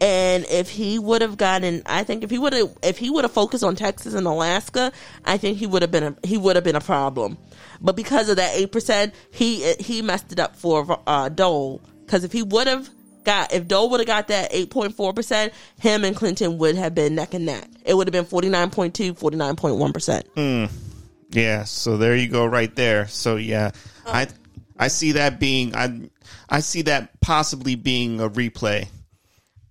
and 0.00 0.44
if 0.50 0.70
he 0.70 0.98
would 0.98 1.22
have 1.22 1.36
gotten, 1.36 1.82
I 1.86 2.04
think 2.04 2.24
if 2.24 2.30
he 2.30 2.38
would 2.38 2.52
have, 2.52 2.76
if 2.82 2.98
he 2.98 3.10
would 3.10 3.24
have 3.24 3.32
focused 3.32 3.64
on 3.64 3.76
Texas 3.76 4.14
and 4.14 4.26
Alaska, 4.26 4.92
I 5.24 5.36
think 5.36 5.58
he 5.58 5.66
would 5.66 5.82
have 5.82 5.90
been 5.90 6.02
a, 6.04 6.16
he 6.26 6.36
would 6.36 6.56
have 6.56 6.64
been 6.64 6.76
a 6.76 6.80
problem. 6.80 7.38
But 7.80 7.96
because 7.96 8.28
of 8.28 8.36
that 8.36 8.54
eight 8.54 8.72
percent, 8.72 9.14
he 9.30 9.74
he 9.74 10.02
messed 10.02 10.32
it 10.32 10.38
up 10.40 10.56
for 10.56 11.00
uh, 11.06 11.28
Dole. 11.28 11.80
Because 12.04 12.24
if 12.24 12.32
he 12.32 12.42
would 12.42 12.66
have 12.66 12.88
got, 13.24 13.52
if 13.52 13.66
Dole 13.66 13.90
would 13.90 14.00
have 14.00 14.06
got 14.06 14.28
that 14.28 14.48
eight 14.52 14.70
point 14.70 14.94
four 14.94 15.12
percent, 15.12 15.52
him 15.78 16.04
and 16.04 16.14
Clinton 16.14 16.58
would 16.58 16.76
have 16.76 16.94
been 16.94 17.14
neck 17.14 17.34
and 17.34 17.46
neck. 17.46 17.68
It 17.84 17.94
would 17.94 18.06
have 18.06 18.12
been 18.12 18.24
49.2, 18.24 19.18
49.1 19.18 19.94
percent. 19.94 20.26
Hmm. 20.34 20.66
yeah, 21.30 21.64
so 21.64 21.96
there 21.96 22.16
you 22.16 22.28
go, 22.28 22.46
right 22.46 22.74
there. 22.74 23.08
So 23.08 23.36
yeah, 23.36 23.70
oh. 24.06 24.12
I 24.12 24.26
I 24.78 24.88
see 24.88 25.12
that 25.12 25.40
being 25.40 25.74
I 25.74 26.08
I 26.48 26.60
see 26.60 26.82
that 26.82 27.20
possibly 27.20 27.74
being 27.74 28.20
a 28.20 28.28
replay. 28.28 28.88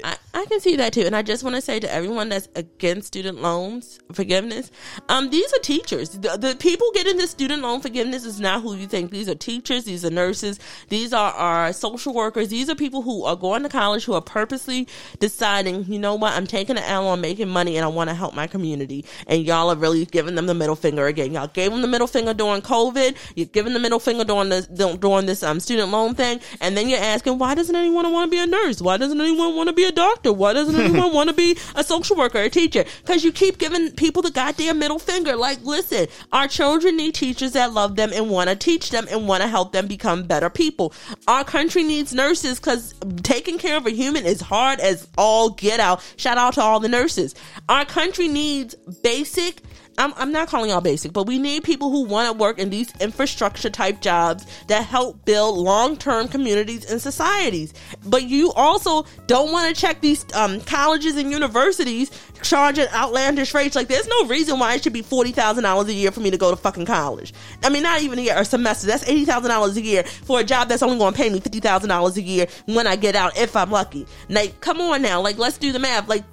I, 0.03 0.17
I 0.33 0.45
can 0.45 0.59
see 0.59 0.75
that 0.75 0.93
too. 0.93 1.03
And 1.03 1.15
I 1.15 1.21
just 1.21 1.43
want 1.43 1.55
to 1.55 1.61
say 1.61 1.79
to 1.79 1.91
everyone 1.91 2.29
that's 2.29 2.49
against 2.55 3.07
student 3.07 3.41
loans 3.41 3.99
forgiveness, 4.11 4.69
um, 5.07 5.29
these 5.29 5.53
are 5.53 5.59
teachers. 5.59 6.09
The, 6.09 6.37
the 6.37 6.55
people 6.59 6.91
getting 6.93 7.17
this 7.17 7.31
student 7.31 7.61
loan 7.61 7.79
forgiveness 7.79 8.25
is 8.25 8.39
not 8.39 8.61
who 8.61 8.75
you 8.75 8.87
think. 8.87 9.11
These 9.11 9.29
are 9.29 9.35
teachers, 9.35 9.85
these 9.85 10.03
are 10.03 10.09
nurses, 10.09 10.59
these 10.89 11.13
are 11.13 11.31
our 11.31 11.71
social 11.71 12.13
workers. 12.13 12.49
These 12.49 12.69
are 12.69 12.75
people 12.75 13.01
who 13.01 13.23
are 13.23 13.35
going 13.35 13.63
to 13.63 13.69
college 13.69 14.03
who 14.03 14.13
are 14.13 14.21
purposely 14.21 14.87
deciding, 15.19 15.85
you 15.85 15.99
know 15.99 16.15
what, 16.15 16.33
I'm 16.33 16.47
taking 16.47 16.77
an 16.77 16.83
L 16.83 17.07
on 17.07 17.21
making 17.21 17.47
money 17.47 17.77
and 17.77 17.85
I 17.85 17.87
want 17.87 18.09
to 18.09 18.13
help 18.13 18.33
my 18.33 18.47
community. 18.47 19.05
And 19.27 19.45
y'all 19.45 19.71
are 19.71 19.75
really 19.77 20.05
giving 20.05 20.35
them 20.35 20.47
the 20.47 20.53
middle 20.53 20.75
finger 20.75 21.07
again. 21.07 21.31
Y'all 21.31 21.47
gave 21.47 21.71
them 21.71 21.81
the 21.81 21.87
middle 21.87 22.07
finger 22.07 22.33
during 22.33 22.61
COVID. 22.61 23.15
You're 23.35 23.45
giving 23.45 23.71
the 23.73 23.79
middle 23.79 23.99
finger 23.99 24.25
during 24.25 24.49
this 24.49 24.67
during 24.67 25.25
this 25.25 25.43
um 25.43 25.59
student 25.61 25.91
loan 25.91 26.15
thing, 26.15 26.41
and 26.59 26.75
then 26.75 26.89
you're 26.89 26.99
asking, 26.99 27.37
why 27.37 27.55
doesn't 27.55 27.75
anyone 27.75 28.11
want 28.11 28.29
to 28.29 28.35
be 28.35 28.41
a 28.41 28.47
nurse? 28.47 28.81
Why 28.81 28.97
doesn't 28.97 29.19
anyone 29.19 29.55
want 29.55 29.69
to 29.69 29.73
be 29.73 29.85
a 29.85 29.92
doctor? 29.93 30.33
Why 30.33 30.53
doesn't 30.53 30.75
anyone 30.79 31.13
want 31.13 31.29
to 31.29 31.35
be 31.35 31.57
a 31.75 31.83
social 31.83 32.15
worker, 32.15 32.39
a 32.39 32.49
teacher? 32.49 32.85
Because 33.01 33.23
you 33.23 33.31
keep 33.31 33.57
giving 33.57 33.91
people 33.91 34.21
the 34.21 34.31
goddamn 34.31 34.79
middle 34.79 34.99
finger. 34.99 35.35
Like, 35.35 35.63
listen, 35.63 36.07
our 36.31 36.47
children 36.47 36.97
need 36.97 37.15
teachers 37.15 37.53
that 37.53 37.73
love 37.73 37.95
them 37.95 38.11
and 38.13 38.29
want 38.29 38.49
to 38.49 38.55
teach 38.55 38.89
them 38.89 39.07
and 39.09 39.27
want 39.27 39.43
to 39.43 39.47
help 39.47 39.71
them 39.71 39.87
become 39.87 40.23
better 40.23 40.49
people. 40.49 40.93
Our 41.27 41.43
country 41.43 41.83
needs 41.83 42.13
nurses 42.13 42.59
because 42.59 42.93
taking 43.23 43.57
care 43.57 43.77
of 43.77 43.85
a 43.85 43.91
human 43.91 44.25
is 44.25 44.41
hard 44.41 44.79
as 44.79 45.07
all 45.17 45.49
get 45.49 45.79
out. 45.79 46.03
Shout 46.17 46.37
out 46.37 46.55
to 46.55 46.61
all 46.61 46.79
the 46.79 46.89
nurses. 46.89 47.35
Our 47.69 47.85
country 47.85 48.27
needs 48.27 48.75
basic 49.03 49.61
I'm, 49.97 50.13
I'm 50.17 50.31
not 50.31 50.47
calling 50.47 50.69
y'all 50.69 50.81
basic, 50.81 51.13
but 51.13 51.27
we 51.27 51.37
need 51.39 51.63
people 51.63 51.89
who 51.91 52.05
want 52.05 52.31
to 52.31 52.37
work 52.37 52.59
in 52.59 52.69
these 52.69 52.91
infrastructure 52.99 53.69
type 53.69 54.01
jobs 54.01 54.45
that 54.67 54.85
help 54.85 55.23
build 55.25 55.57
long 55.57 55.97
term 55.97 56.27
communities 56.27 56.89
and 56.89 57.01
societies. 57.01 57.73
But 58.05 58.23
you 58.23 58.51
also 58.53 59.05
don't 59.27 59.51
want 59.51 59.73
to 59.73 59.79
check 59.79 60.01
these 60.01 60.25
um, 60.33 60.61
colleges 60.61 61.15
and 61.17 61.31
universities 61.31 62.11
charging 62.41 62.87
outlandish 62.87 63.53
rates. 63.53 63.75
Like, 63.75 63.87
there's 63.87 64.07
no 64.07 64.25
reason 64.25 64.59
why 64.59 64.73
it 64.75 64.83
should 64.83 64.93
be 64.93 65.01
forty 65.01 65.31
thousand 65.31 65.63
dollars 65.63 65.87
a 65.87 65.93
year 65.93 66.11
for 66.11 66.19
me 66.19 66.31
to 66.31 66.37
go 66.37 66.49
to 66.51 66.57
fucking 66.57 66.85
college. 66.85 67.33
I 67.63 67.69
mean, 67.69 67.83
not 67.83 68.01
even 68.01 68.19
a 68.19 68.21
year, 68.23 68.37
a 68.37 68.45
semester. 68.45 68.87
That's 68.87 69.07
eighty 69.07 69.25
thousand 69.25 69.49
dollars 69.49 69.77
a 69.77 69.81
year 69.81 70.03
for 70.03 70.39
a 70.39 70.43
job 70.43 70.69
that's 70.69 70.83
only 70.83 70.97
going 70.97 71.13
to 71.13 71.17
pay 71.17 71.29
me 71.29 71.39
fifty 71.39 71.59
thousand 71.59 71.89
dollars 71.89 72.17
a 72.17 72.21
year 72.21 72.47
when 72.65 72.87
I 72.87 72.95
get 72.95 73.15
out, 73.15 73.37
if 73.37 73.55
I'm 73.55 73.71
lucky. 73.71 74.05
Like, 74.29 74.59
come 74.59 74.81
on 74.81 75.01
now, 75.01 75.21
like, 75.21 75.37
let's 75.37 75.57
do 75.57 75.71
the 75.71 75.79
math. 75.79 76.07
Like, 76.07 76.23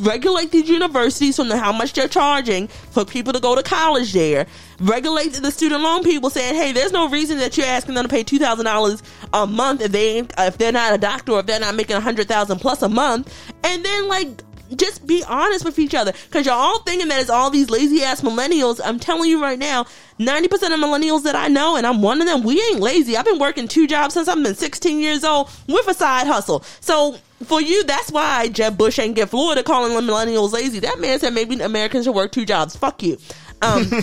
regulate 0.00 0.50
these 0.50 0.68
universities 0.68 1.36
from 1.36 1.48
the, 1.48 1.56
how 1.58 1.72
much 1.72 1.92
they're 1.92 2.08
charging 2.08 2.68
for 2.68 3.04
people 3.04 3.32
to 3.32 3.40
go 3.40 3.54
to 3.54 3.62
college 3.62 4.12
there. 4.12 4.46
Regulate 4.80 5.32
the 5.32 5.50
student 5.50 5.82
loan 5.82 6.04
people 6.04 6.30
saying, 6.30 6.54
"Hey, 6.54 6.72
there's 6.72 6.92
no 6.92 7.08
reason 7.08 7.38
that 7.38 7.56
you're 7.56 7.66
asking 7.66 7.94
them 7.94 8.04
to 8.04 8.08
pay 8.08 8.22
two 8.22 8.38
thousand 8.38 8.64
dollars 8.64 9.02
a 9.32 9.46
month 9.46 9.80
if 9.80 9.92
they 9.92 10.18
if 10.18 10.58
they're 10.58 10.72
not 10.72 10.94
a 10.94 10.98
doctor 10.98 11.32
or 11.32 11.40
if 11.40 11.46
they're 11.46 11.60
not 11.60 11.74
making 11.74 11.96
a 11.96 12.00
hundred 12.00 12.28
thousand 12.28 12.58
plus 12.58 12.82
a 12.82 12.88
month." 12.88 13.32
And 13.64 13.84
then 13.84 14.08
like 14.08 14.42
just 14.76 15.06
be 15.06 15.24
honest 15.24 15.64
with 15.64 15.78
each 15.78 15.94
other 15.94 16.12
because 16.26 16.44
you're 16.44 16.54
all 16.54 16.80
thinking 16.80 17.08
that 17.08 17.20
it's 17.20 17.30
all 17.30 17.50
these 17.50 17.70
lazy 17.70 18.02
ass 18.02 18.20
millennials. 18.20 18.80
I'm 18.84 19.00
telling 19.00 19.30
you 19.30 19.40
right 19.42 19.58
now, 19.58 19.84
90% 20.18 20.44
of 20.52 20.80
millennials 20.80 21.22
that 21.22 21.34
I 21.34 21.48
know, 21.48 21.76
and 21.76 21.86
I'm 21.86 22.02
one 22.02 22.20
of 22.20 22.26
them, 22.26 22.42
we 22.42 22.60
ain't 22.70 22.80
lazy. 22.80 23.16
I've 23.16 23.24
been 23.24 23.38
working 23.38 23.68
two 23.68 23.86
jobs 23.86 24.14
since 24.14 24.28
I've 24.28 24.42
been 24.42 24.54
16 24.54 24.98
years 24.98 25.24
old 25.24 25.50
with 25.66 25.88
a 25.88 25.94
side 25.94 26.26
hustle. 26.26 26.62
So 26.80 27.16
for 27.44 27.60
you, 27.60 27.84
that's 27.84 28.10
why 28.10 28.48
Jeb 28.48 28.76
Bush 28.76 28.98
ain't 28.98 29.16
get 29.16 29.30
Florida 29.30 29.62
calling 29.62 29.94
them 29.94 30.04
millennials 30.06 30.52
lazy. 30.52 30.80
That 30.80 31.00
man 31.00 31.18
said 31.20 31.32
maybe 31.34 31.60
Americans 31.60 32.04
should 32.04 32.14
work 32.14 32.32
two 32.32 32.44
jobs. 32.44 32.76
Fuck 32.76 33.02
you. 33.02 33.18
Um, 33.62 33.86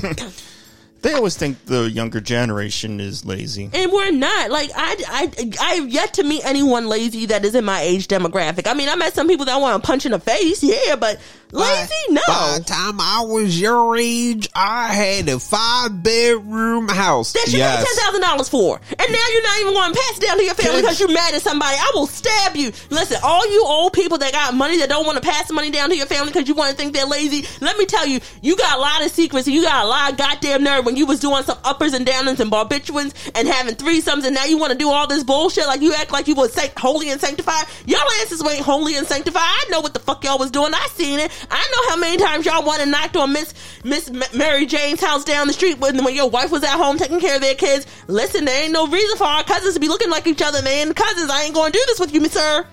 They 1.05 1.13
always 1.13 1.37
think 1.37 1.63
the 1.65 1.83
younger 1.83 2.19
generation 2.19 2.99
is 2.99 3.25
lazy. 3.25 3.69
and 3.71 3.91
we're 3.91 4.11
not. 4.11 4.49
Like 4.49 4.71
I, 4.75 4.97
I, 5.07 5.51
I've 5.61 5.87
yet 5.87 6.15
to 6.15 6.23
meet 6.23 6.43
anyone 6.43 6.87
lazy 6.87 7.27
that 7.27 7.45
is 7.45 7.53
in 7.53 7.63
my 7.63 7.79
age 7.81 8.07
demographic. 8.07 8.65
I 8.65 8.73
mean, 8.73 8.89
I 8.89 8.95
met 8.95 9.13
some 9.13 9.27
people 9.27 9.45
that 9.45 9.61
want 9.61 9.83
to 9.83 9.85
punch 9.85 10.07
in 10.07 10.13
the 10.13 10.19
face, 10.19 10.63
yeah, 10.63 10.95
but 10.95 11.19
lazy, 11.51 11.93
no. 12.09 12.21
By 12.27 12.55
the 12.57 12.63
time 12.65 12.99
I 12.99 13.23
was 13.25 13.59
your 13.59 13.95
age, 13.97 14.49
I 14.55 14.93
had 14.93 15.29
a 15.29 15.39
five 15.39 16.03
bedroom 16.03 16.87
house. 16.87 17.33
That 17.33 17.47
you 17.47 17.59
paid 17.59 17.85
ten 17.85 17.95
thousand 18.03 18.21
dollars 18.21 18.49
for, 18.49 18.79
and 18.89 19.11
now 19.11 19.25
you're 19.33 19.43
not 19.43 19.59
even 19.61 19.73
going 19.73 19.93
to 19.93 19.99
pass 19.99 20.17
it 20.17 20.21
down 20.21 20.37
to 20.37 20.43
your 20.43 20.55
family 20.55 20.81
because 20.81 20.99
you're 20.99 21.11
mad 21.11 21.33
at 21.33 21.41
somebody. 21.41 21.77
I 21.77 21.91
will 21.93 22.07
stab 22.07 22.55
you. 22.55 22.71
Listen, 22.89 23.17
all 23.23 23.49
you 23.51 23.63
old 23.65 23.93
people 23.93 24.17
that 24.17 24.31
got 24.31 24.53
money 24.53 24.77
that 24.79 24.89
don't 24.89 25.05
want 25.05 25.21
to 25.21 25.27
pass 25.27 25.51
money 25.51 25.71
down 25.71 25.89
to 25.89 25.95
your 25.95 26.07
family 26.07 26.31
because 26.31 26.47
you 26.47 26.55
want 26.55 26.71
to 26.71 26.77
think 26.77 26.93
they're 26.93 27.05
lazy. 27.05 27.45
Let 27.61 27.77
me 27.77 27.85
tell 27.85 28.05
you, 28.05 28.19
you 28.41 28.55
got 28.57 28.77
a 28.77 28.81
lot 28.81 29.05
of 29.05 29.11
secrets 29.11 29.47
and 29.47 29.55
you 29.55 29.63
got 29.63 29.85
a 29.85 29.87
lot 29.87 30.11
of 30.11 30.17
goddamn 30.17 30.63
nerve 30.63 30.85
when 30.85 30.95
you 30.95 31.05
was 31.05 31.19
doing 31.19 31.43
some 31.43 31.57
uppers 31.63 31.93
and 31.93 32.05
downers 32.05 32.39
and 32.39 32.51
barbiturates 32.51 33.31
and 33.35 33.47
having 33.47 33.75
threesomes, 33.75 34.25
and 34.25 34.35
now 34.35 34.45
you 34.45 34.57
want 34.57 34.71
to 34.71 34.77
do 34.77 34.89
all 34.89 35.07
this 35.07 35.23
bullshit 35.23 35.67
like 35.67 35.81
you 35.81 35.93
act 35.93 36.11
like 36.11 36.27
you 36.27 36.35
was 36.35 36.55
holy 36.77 37.09
and 37.09 37.21
sanctified. 37.21 37.65
Y'all 37.85 37.99
asses 38.21 38.43
ain't 38.45 38.63
holy 38.63 38.95
and 38.95 39.07
sanctified. 39.07 39.41
I 39.43 39.65
know 39.69 39.81
what 39.81 39.93
the 39.93 39.99
fuck 39.99 40.23
y'all 40.23 40.39
was 40.39 40.51
doing. 40.51 40.73
I 40.73 40.87
seen 40.93 41.19
it. 41.19 41.31
I 41.49 41.69
know 41.71 41.89
how 41.89 41.97
many 41.97 42.17
times 42.17 42.45
y'all 42.45 42.65
went 42.65 42.81
and 42.81 42.91
knocked 42.91 43.15
on 43.17 43.31
Miss 43.33 43.53
Miss 43.83 44.11
Mary 44.33 44.65
Jane's 44.65 45.01
house 45.01 45.23
down 45.23 45.47
the 45.47 45.53
street 45.53 45.79
when 45.79 46.03
when 46.03 46.15
your 46.15 46.29
wife 46.29 46.51
was 46.51 46.63
at 46.63 46.77
home 46.77 46.97
taking 46.97 47.19
care 47.19 47.35
of 47.35 47.41
their 47.41 47.55
kids. 47.55 47.85
Listen, 48.07 48.45
there 48.45 48.63
ain't 48.63 48.73
no 48.73 48.87
reason 48.87 49.17
for 49.17 49.25
our 49.25 49.43
cousins 49.43 49.73
to 49.75 49.79
be 49.79 49.87
looking 49.87 50.09
like 50.09 50.27
each 50.27 50.41
other. 50.41 50.61
They 50.61 50.81
ain't 50.81 50.95
cousins. 50.95 51.29
I 51.29 51.43
ain't 51.43 51.53
going 51.55 51.71
to 51.71 51.77
do 51.77 51.83
this 51.87 51.99
with 51.99 52.13
you, 52.13 52.21
Miss 52.21 52.33
Sir. 52.33 52.65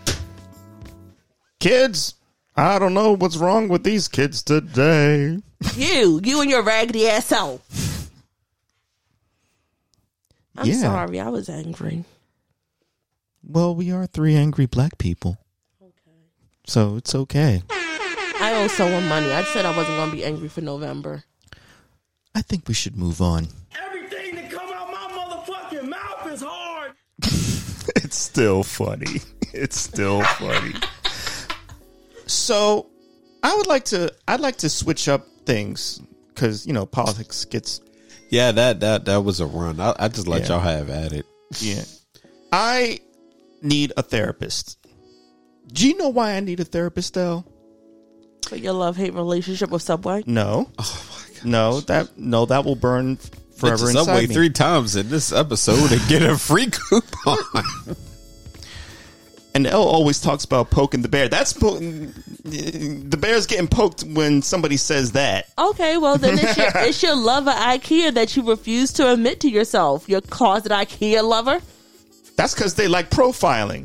Kids, 1.60 2.14
I 2.56 2.78
don't 2.78 2.94
know 2.94 3.14
what's 3.16 3.36
wrong 3.36 3.68
with 3.68 3.84
these 3.84 4.08
kids 4.08 4.42
today. 4.42 5.38
You, 5.76 6.20
you 6.24 6.40
and 6.40 6.50
your 6.50 6.62
raggedy 6.62 7.08
ass 7.08 7.26
self. 7.26 8.10
I'm 10.56 10.66
Yeah. 10.66 10.80
sorry. 10.80 11.20
I 11.20 11.28
was 11.28 11.48
angry. 11.48 12.04
Well, 13.44 13.74
we 13.74 13.90
are 13.90 14.06
three 14.06 14.34
angry 14.34 14.66
black 14.66 14.98
people. 14.98 15.38
So 16.66 16.96
it's 16.96 17.14
okay. 17.14 17.62
I 18.62 18.66
owe 18.66 18.68
someone 18.68 19.08
money. 19.08 19.32
I 19.32 19.42
said 19.42 19.64
I 19.66 19.76
wasn't 19.76 19.96
going 19.96 20.10
to 20.10 20.16
be 20.16 20.24
angry 20.24 20.48
for 20.48 20.60
November. 20.60 21.24
I 22.32 22.42
think 22.42 22.68
we 22.68 22.74
should 22.74 22.96
move 22.96 23.20
on. 23.20 23.48
Everything 23.84 24.36
that 24.36 24.52
come 24.52 24.70
out 24.72 24.88
my 24.88 25.08
motherfucking 25.10 25.88
mouth 25.88 26.32
is 26.32 26.42
hard. 26.46 26.92
It's 27.96 28.16
still 28.16 28.62
funny. 28.62 29.20
It's 29.52 29.76
still 29.80 30.22
funny. 30.22 30.74
so, 32.26 32.86
I 33.42 33.52
would 33.56 33.66
like 33.66 33.84
to 33.86 34.14
I'd 34.28 34.38
like 34.38 34.58
to 34.58 34.68
switch 34.70 35.08
up 35.08 35.26
things 35.44 36.00
cuz 36.36 36.64
you 36.64 36.72
know 36.72 36.86
politics 36.86 37.44
gets 37.44 37.80
Yeah, 38.30 38.52
that 38.52 38.78
that 38.80 39.06
that 39.06 39.24
was 39.24 39.40
a 39.40 39.46
run. 39.46 39.80
I, 39.80 39.94
I 39.98 40.06
just 40.08 40.28
let 40.28 40.42
Yeah. 40.42 40.48
y'all 40.50 40.60
have 40.60 40.88
at 40.90 41.12
it. 41.12 41.26
yeah. 41.58 41.82
I 42.52 43.00
need 43.60 43.92
a 43.96 44.02
therapist. 44.02 44.78
Do 45.72 45.88
you 45.88 45.96
know 45.96 46.08
why 46.10 46.34
I 46.34 46.40
need 46.40 46.60
a 46.60 46.64
therapist 46.64 47.14
though? 47.14 47.44
But 48.50 48.60
your 48.60 48.72
love 48.74 48.96
hate 48.96 49.14
relationship 49.14 49.70
with 49.70 49.82
Subway? 49.82 50.22
No. 50.26 50.68
Oh 50.78 51.06
my 51.10 51.34
god. 51.34 51.44
No, 51.44 51.80
that 51.80 52.18
no 52.18 52.46
that 52.46 52.64
will 52.64 52.76
burn 52.76 53.16
forever 53.56 53.84
Mention 53.84 53.88
inside 54.00 54.04
Subway 54.04 54.26
me. 54.26 54.34
three 54.34 54.50
times 54.50 54.96
in 54.96 55.08
this 55.08 55.32
episode 55.32 55.90
and 55.92 56.00
get 56.08 56.22
a 56.22 56.36
free 56.36 56.68
coupon. 56.70 57.38
And 59.54 59.66
Elle 59.66 59.82
always 59.82 60.18
talks 60.18 60.44
about 60.46 60.70
poking 60.70 61.02
the 61.02 61.08
bear. 61.08 61.28
That's 61.28 61.52
po- 61.52 61.78
the 61.78 63.18
bear's 63.20 63.46
getting 63.46 63.68
poked 63.68 64.02
when 64.02 64.40
somebody 64.40 64.78
says 64.78 65.12
that. 65.12 65.48
Okay, 65.58 65.98
well 65.98 66.16
then 66.16 66.38
it's 66.38 66.56
your, 66.56 66.68
it's 66.76 67.02
your 67.02 67.14
love 67.16 67.46
of 67.46 67.54
IKEA 67.54 68.14
that 68.14 68.34
you 68.34 68.48
refuse 68.48 68.94
to 68.94 69.12
admit 69.12 69.40
to 69.40 69.50
yourself. 69.50 70.08
Your 70.08 70.22
closet 70.22 70.72
IKEA 70.72 71.22
lover. 71.22 71.60
That's 72.36 72.54
because 72.54 72.76
they 72.76 72.88
like 72.88 73.10
profiling. 73.10 73.84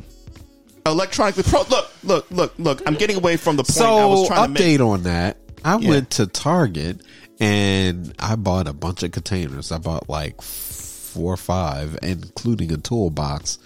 Electronically 0.92 1.42
pro. 1.44 1.62
Look, 1.62 1.90
look, 2.02 2.30
look, 2.30 2.54
look. 2.58 2.82
I'm 2.86 2.94
getting 2.94 3.16
away 3.16 3.36
from 3.36 3.56
the 3.56 3.64
point 3.64 3.80
I 3.80 4.04
was 4.06 4.28
so 4.28 4.34
trying 4.34 4.54
to 4.54 4.60
update 4.60 4.78
make. 4.78 4.80
on 4.80 5.02
that. 5.04 5.36
I 5.64 5.78
Yeah. 5.78 5.88
went 5.90 6.10
to 6.12 6.26
Target 6.26 7.00
and 7.40 8.12
I 8.18 8.36
bought 8.36 8.68
a 8.68 8.72
bunch 8.72 9.02
of 9.02 9.12
containers. 9.12 9.72
I 9.72 9.78
bought 9.78 10.08
like 10.08 10.40
four 10.42 11.32
or 11.34 11.36
five, 11.36 11.98
including 12.02 12.72
a 12.72 12.76
toolbox. 12.76 13.58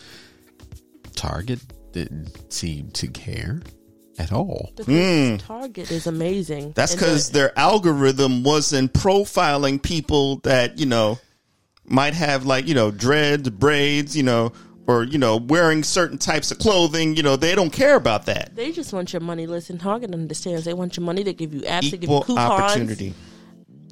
Target 1.14 1.60
didn't 1.92 2.52
seem 2.52 2.90
to 2.92 3.06
care 3.08 3.60
at 4.18 4.32
all. 4.32 4.72
Because 4.76 4.86
hmm. 4.86 5.36
Target 5.36 5.90
is 5.90 6.06
amazing. 6.06 6.72
That's 6.74 6.94
because 6.94 7.28
the- 7.28 7.34
their 7.34 7.58
algorithm 7.58 8.42
wasn't 8.42 8.92
profiling 8.92 9.82
people 9.82 10.36
that 10.44 10.78
you 10.78 10.86
know 10.86 11.18
might 11.84 12.14
have 12.14 12.46
like 12.46 12.66
you 12.66 12.74
know 12.74 12.90
dreads, 12.90 13.48
braids, 13.50 14.16
you 14.16 14.22
know, 14.22 14.52
or 14.86 15.04
you 15.04 15.18
know 15.18 15.36
wearing 15.36 15.82
certain 15.82 16.18
types 16.18 16.50
of 16.50 16.58
clothing. 16.58 17.16
You 17.16 17.22
know, 17.22 17.36
they 17.36 17.54
don't 17.54 17.72
care 17.72 17.96
about 17.96 18.26
that. 18.26 18.54
they 18.56 18.72
just 18.72 18.92
want 18.92 19.12
your 19.12 19.20
money. 19.20 19.46
Listen, 19.46 19.78
Target 19.78 20.12
understands. 20.12 20.64
They 20.64 20.74
want 20.74 20.96
your 20.96 21.04
money. 21.06 21.22
They 21.22 21.32
give 21.34 21.52
you 21.54 21.60
apps. 21.62 21.90
They 21.90 21.98
give 21.98 22.10
you 22.10 22.16
Equal 22.16 22.36
coupons. 22.36 22.62
opportunity. 22.62 23.14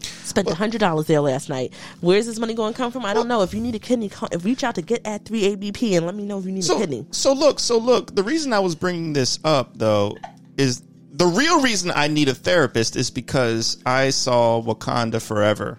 Spent 0.03 0.49
a 0.49 0.55
hundred 0.55 0.79
dollars 0.79 1.07
there 1.07 1.21
last 1.21 1.49
night. 1.49 1.75
Where's 2.01 2.25
this 2.27 2.39
money 2.39 2.55
going 2.55 2.73
to 2.73 2.77
come 2.77 2.93
from? 2.93 3.05
I 3.05 3.13
don't 3.15 3.27
know. 3.27 3.43
If 3.43 3.53
you 3.53 3.61
need 3.61 3.75
a 3.75 3.81
kidney, 3.81 4.09
call, 4.09 4.29
reach 4.43 4.63
out 4.63 4.77
to 4.77 4.83
get 4.83 5.05
at 5.05 5.25
three 5.25 5.45
ABP 5.45 5.97
and 5.97 6.07
let 6.07 6.15
me 6.15 6.25
know 6.25 6.39
if 6.39 6.45
you 6.45 6.53
need 6.53 6.65
a 6.71 6.75
kidney. 6.77 7.05
so 7.11 7.33
look, 7.33 7.59
so 7.59 7.79
look. 7.79 8.15
The 8.15 8.23
reason 8.23 8.53
I 8.53 8.61
was 8.61 8.77
bringing 8.77 9.13
this 9.13 9.41
up 9.45 9.77
though 9.77 10.17
is 10.57 10.83
the 11.13 11.27
real 11.27 11.61
reason 11.61 11.91
I 11.95 12.07
need 12.07 12.29
a 12.29 12.35
therapist 12.35 12.95
is 12.95 13.11
because 13.11 13.83
I 13.85 14.11
saw 14.11 14.63
Wakanda 14.63 15.21
Forever 15.21 15.79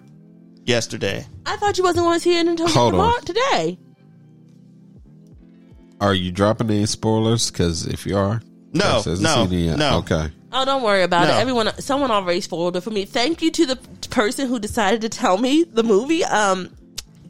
yesterday. 0.66 1.26
I 1.46 1.56
thought 1.56 1.78
you 1.78 1.84
wasn't 1.84 2.04
going 2.04 2.18
to 2.18 2.20
see 2.22 2.38
it 2.38 2.46
until 2.46 2.68
Hold 2.68 2.92
tomorrow 2.92 3.14
on. 3.14 3.22
today. 3.22 3.78
Are 6.02 6.14
you 6.14 6.32
dropping 6.32 6.68
any 6.70 6.86
spoilers? 6.86 7.50
Because 7.50 7.86
if 7.86 8.04
you 8.06 8.16
are, 8.16 8.42
No, 8.72 9.02
no, 9.06 9.14
seen 9.14 9.52
it 9.52 9.52
yet. 9.52 9.78
no. 9.78 9.98
Okay. 9.98 10.30
Oh, 10.52 10.64
don't 10.64 10.82
worry 10.82 11.02
about 11.04 11.28
No. 11.28 11.34
it. 11.36 11.40
Everyone, 11.40 11.70
someone 11.78 12.10
already 12.10 12.40
spoiled 12.40 12.76
it 12.76 12.80
for 12.82 12.90
me. 12.90 13.04
Thank 13.04 13.40
you 13.40 13.50
to 13.52 13.66
the 13.66 13.76
person 14.10 14.48
who 14.48 14.58
decided 14.58 15.00
to 15.02 15.08
tell 15.08 15.38
me 15.38 15.62
the 15.64 15.82
movie. 15.84 16.24
Um, 16.24 16.70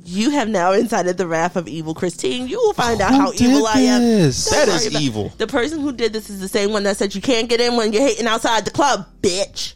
you 0.05 0.31
have 0.31 0.49
now 0.49 0.73
incited 0.73 1.19
the 1.19 1.27
wrath 1.29 1.55
of 1.55 1.69
evil, 1.69 1.95
Christine. 1.95 2.49
You 2.49 2.57
will 2.59 2.73
find 2.73 3.01
out 3.01 3.13
Who 3.13 3.21
how 3.21 3.31
did 3.33 3.41
evil 3.43 3.67
I 3.67 3.79
am. 3.81 4.01
this? 4.03 4.47
Don't 4.51 4.59
That 4.61 4.69
worry 4.69 4.77
is 4.79 4.87
about- 4.87 5.03
evil. 5.03 5.33
The 5.39 5.47
person 5.47 5.81
who 5.81 5.93
did 5.93 6.13
this 6.15 6.31
is 6.31 6.41
the 6.41 6.49
same 6.49 6.73
one 6.73 6.83
that 6.85 6.97
said 6.97 7.15
you 7.15 7.21
can't 7.21 7.49
get 7.49 7.61
in 7.61 7.77
when 7.77 7.93
you're 7.93 8.03
hating 8.03 8.27
outside 8.27 8.65
the 8.65 8.71
club, 8.73 9.07
bitch. 9.21 9.75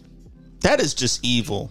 That 0.62 0.80
is 0.80 0.94
just 0.94 1.22
evil. 1.24 1.70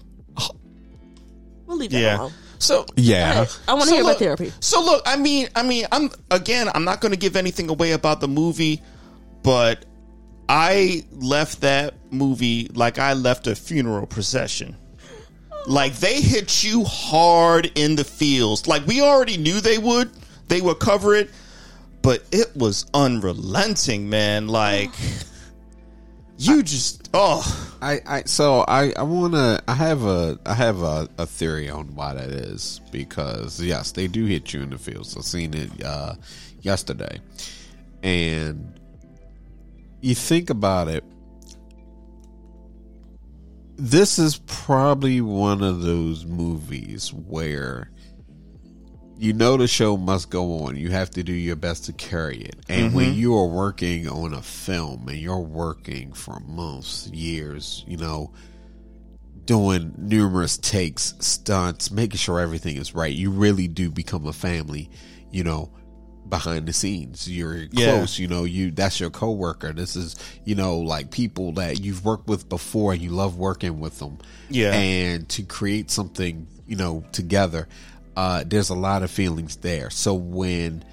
We'll 1.66 1.78
leave 1.78 1.92
that 1.92 2.00
Yeah. 2.00 2.18
alone. 2.20 2.32
So 2.60 2.86
Yeah. 2.96 3.46
I 3.68 3.74
want 3.74 3.84
to 3.84 3.90
So 3.90 3.96
hear 3.96 4.04
look- 4.04 4.12
about 4.18 4.20
therapy. 4.20 4.54
So 4.60 4.82
look, 4.84 5.04
I 5.06 5.16
mean, 5.18 5.48
I 5.56 5.64
mean, 5.64 5.86
I'm 5.92 6.10
again, 6.32 6.70
I'm 6.74 6.84
not 6.86 7.02
going 7.02 7.12
to 7.12 7.18
give 7.18 7.36
anything 7.36 7.70
away 7.70 7.92
about 7.92 8.22
the 8.22 8.28
movie, 8.28 8.82
but 9.44 9.86
I 10.48 11.04
left 11.12 11.62
that 11.62 11.96
movie 12.12 12.70
like 12.74 13.00
I 13.00 13.14
left 13.14 13.48
a 13.48 13.56
funeral 13.56 14.06
procession. 14.08 14.76
Like 15.68 15.96
they 15.96 16.22
hit 16.22 16.64
you 16.64 16.84
hard 16.84 17.72
in 17.76 17.96
the 17.96 18.04
feels. 18.04 18.68
Like 18.68 18.86
we 18.86 19.02
already 19.02 19.38
knew 19.38 19.60
they 19.62 19.78
would. 19.80 20.12
They 20.48 20.62
would 20.62 20.78
cover 20.80 21.16
it, 21.16 21.32
but 22.04 22.24
it 22.32 22.56
was 22.56 22.86
unrelenting, 22.94 24.10
man. 24.10 24.48
Like 24.48 24.92
you 26.38 26.64
just 26.64 27.10
oh 27.14 27.76
I, 27.82 28.02
I 28.06 28.24
so 28.24 28.66
I, 28.68 28.92
I 28.98 29.04
wanna 29.04 29.62
I 29.68 29.74
have 29.74 30.04
a 30.04 30.38
I 30.46 30.54
have 30.54 30.82
a, 30.82 31.08
a 31.18 31.26
theory 31.26 31.70
on 31.70 31.96
why 31.96 32.14
that 32.14 32.30
is 32.30 32.82
because 32.92 33.62
yes 33.62 33.92
they 33.92 34.08
do 34.08 34.26
hit 34.26 34.54
you 34.54 34.62
in 34.62 34.72
the 34.72 34.78
feels. 34.78 35.16
I've 35.16 35.24
seen 35.24 35.54
it 35.54 35.84
uh, 35.84 36.16
yesterday, 36.62 37.20
and 38.04 38.80
you 40.02 40.16
think 40.16 40.50
about 40.50 40.88
it. 40.88 41.04
This 43.78 44.20
is 44.20 44.38
probably 44.46 45.22
one 45.22 45.62
of 45.62 45.82
those 45.82 46.26
movies 46.26 47.14
where 47.14 47.92
you 49.18 49.34
know 49.34 49.58
the 49.58 49.68
show 49.68 49.98
must 49.98 50.30
go 50.30 50.66
on. 50.66 50.76
You 50.76 50.90
have 50.92 51.10
to 51.12 51.24
do 51.24 51.34
your 51.34 51.56
best 51.56 51.86
to 51.86 51.94
carry 51.94 52.38
it. 52.38 52.58
And 52.68 52.94
when 52.94 53.12
mm-hmm. 53.12 53.20
you 53.20 53.38
are 53.38 53.48
working 53.48 54.08
on 54.08 54.34
a 54.34 54.42
film 54.42 55.08
and 55.08 55.18
you're 55.18 55.40
working 55.40 56.14
for 56.14 56.40
months, 56.42 57.08
years, 57.08 57.84
you 57.88 57.98
know, 57.98 58.32
doing 59.46 59.94
numerous 59.98 60.58
takes, 60.58 61.14
stunts, 61.20 61.92
making 61.92 62.18
sure 62.18 62.40
everything 62.40 62.78
is 62.78 62.94
right, 62.96 63.14
you 63.14 63.32
really 63.32 63.68
do 63.68 63.90
become 63.90 64.26
a 64.26 64.34
family, 64.34 64.90
you 65.32 65.44
know, 65.44 65.72
behind 66.28 66.68
the 66.68 66.74
scenes. 66.74 67.30
You're 67.30 67.68
Yeah. 67.72 67.98
close, 67.98 68.20
you 68.20 68.28
know, 68.28 68.44
you 68.44 68.72
that's 68.72 69.00
your 69.00 69.12
coworker. 69.12 69.72
This 69.74 69.96
is, 69.96 70.16
you 70.44 70.56
know, 70.56 70.80
like 70.80 71.12
people 71.12 71.54
that 71.54 71.80
you've 71.80 72.04
worked 72.04 72.28
with 72.28 72.50
before 72.50 72.94
and 72.94 73.02
you 73.02 73.12
love 73.12 73.38
working 73.38 73.80
with 73.80 74.00
them. 74.00 74.18
Yeah. 74.50 74.74
And 74.74 75.30
to 75.30 75.44
create 75.44 75.92
something, 75.92 76.48
you 76.68 76.76
know, 76.76 77.04
together, 77.12 77.68
uh, 78.16 78.44
there's 78.46 78.70
a 78.70 78.76
lot 78.76 79.04
of 79.04 79.12
feelings 79.12 79.58
there. 79.58 79.90
So 79.90 80.14
when, 80.14 80.84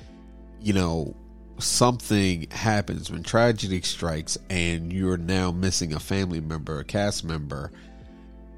you 0.61 0.73
know, 0.73 1.15
something 1.59 2.49
happens, 2.51 3.11
when 3.11 3.23
tragedy 3.23 3.81
strikes 3.83 4.39
and 4.51 4.93
you're 4.93 5.17
now 5.17 5.53
missing 5.53 5.93
a 5.93 6.01
family 6.01 6.41
member, 6.41 6.81
a 6.81 6.85
cast 6.85 7.25
member, 7.25 7.71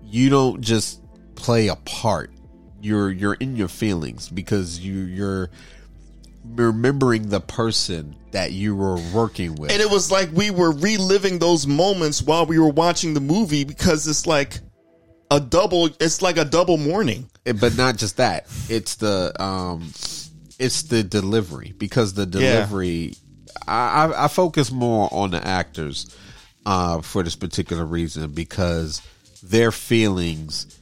you 0.04 0.30
don't 0.30 0.60
just 0.60 1.00
play 1.34 1.68
a 1.68 1.76
part. 1.76 2.30
You're 2.80 3.10
you're 3.10 3.34
in 3.34 3.56
your 3.56 3.68
feelings 3.68 4.28
because 4.28 4.78
you 4.78 5.00
you're 5.00 5.50
remembering 6.44 7.30
the 7.30 7.40
person 7.40 8.14
that 8.32 8.52
you 8.52 8.76
were 8.76 8.98
working 9.14 9.54
with. 9.54 9.70
and 9.70 9.80
it 9.80 9.88
was 9.88 10.10
like 10.10 10.28
we 10.32 10.50
were 10.50 10.70
reliving 10.70 11.38
those 11.38 11.66
moments 11.66 12.22
while 12.22 12.44
we 12.44 12.58
were 12.58 12.68
watching 12.68 13.14
the 13.14 13.20
movie 13.20 13.64
because 13.64 14.06
it's 14.06 14.26
like 14.26 14.60
a 15.30 15.40
double 15.40 15.88
it's 16.00 16.22
like 16.22 16.36
a 16.36 16.44
double 16.44 16.76
mourning. 16.76 17.30
It- 17.44 17.60
but 17.60 17.76
not 17.76 17.96
just 17.96 18.16
that. 18.18 18.46
It's 18.68 18.96
the 18.96 19.32
um 19.42 19.82
it's 20.58 20.82
the 20.84 21.02
delivery. 21.02 21.74
Because 21.76 22.14
the 22.14 22.26
delivery 22.26 23.14
I, 23.66 24.06
I 24.06 24.24
i 24.24 24.28
focus 24.28 24.70
more 24.70 25.08
on 25.12 25.30
the 25.30 25.44
actors 25.46 26.14
uh 26.66 27.00
for 27.00 27.22
this 27.22 27.36
particular 27.36 27.84
reason. 27.84 28.30
Because 28.32 29.02
their 29.42 29.72
feelings 29.72 30.78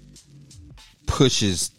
pushes 1.07 1.71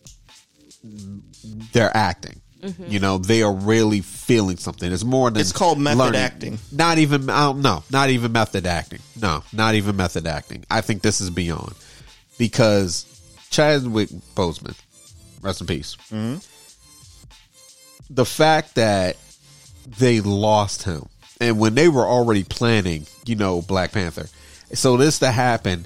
their 1.73 1.95
acting. 1.95 2.39
You 2.87 3.01
know 3.01 3.17
they 3.17 3.41
are 3.43 3.53
really 3.53 3.99
feeling 3.99 4.55
something. 4.55 4.89
It's 4.89 5.03
more 5.03 5.29
than 5.29 5.41
It's 5.41 5.51
called 5.51 5.77
method 5.79 5.97
learning. 5.99 6.21
acting. 6.21 6.59
not 6.71 6.97
even 6.97 7.29
I 7.29 7.41
don't 7.47 7.61
know. 7.61 7.83
Not 7.91 8.09
even 8.09 8.31
method 8.31 8.65
acting. 8.65 8.99
No 9.21 9.43
not 9.51 9.75
even 9.75 9.97
method 9.97 10.25
acting. 10.27 10.63
I 10.71 10.79
think 10.79 11.01
this 11.01 11.19
is 11.19 11.29
beyond 11.29 11.73
because 12.37 13.05
Chadwick 13.49 14.09
Boseman, 14.35 14.75
rest 15.41 15.61
in 15.61 15.67
peace. 15.67 15.95
The 18.09 18.25
fact 18.25 18.75
that 18.75 19.17
they 19.99 20.19
lost 20.21 20.83
him, 20.83 21.07
and 21.41 21.59
when 21.59 21.75
they 21.75 21.87
were 21.87 22.05
already 22.05 22.43
planning, 22.43 23.05
you 23.25 23.35
know, 23.35 23.61
Black 23.61 23.91
Panther, 23.91 24.27
so 24.73 24.97
this 24.97 25.19
to 25.19 25.31
happen, 25.31 25.85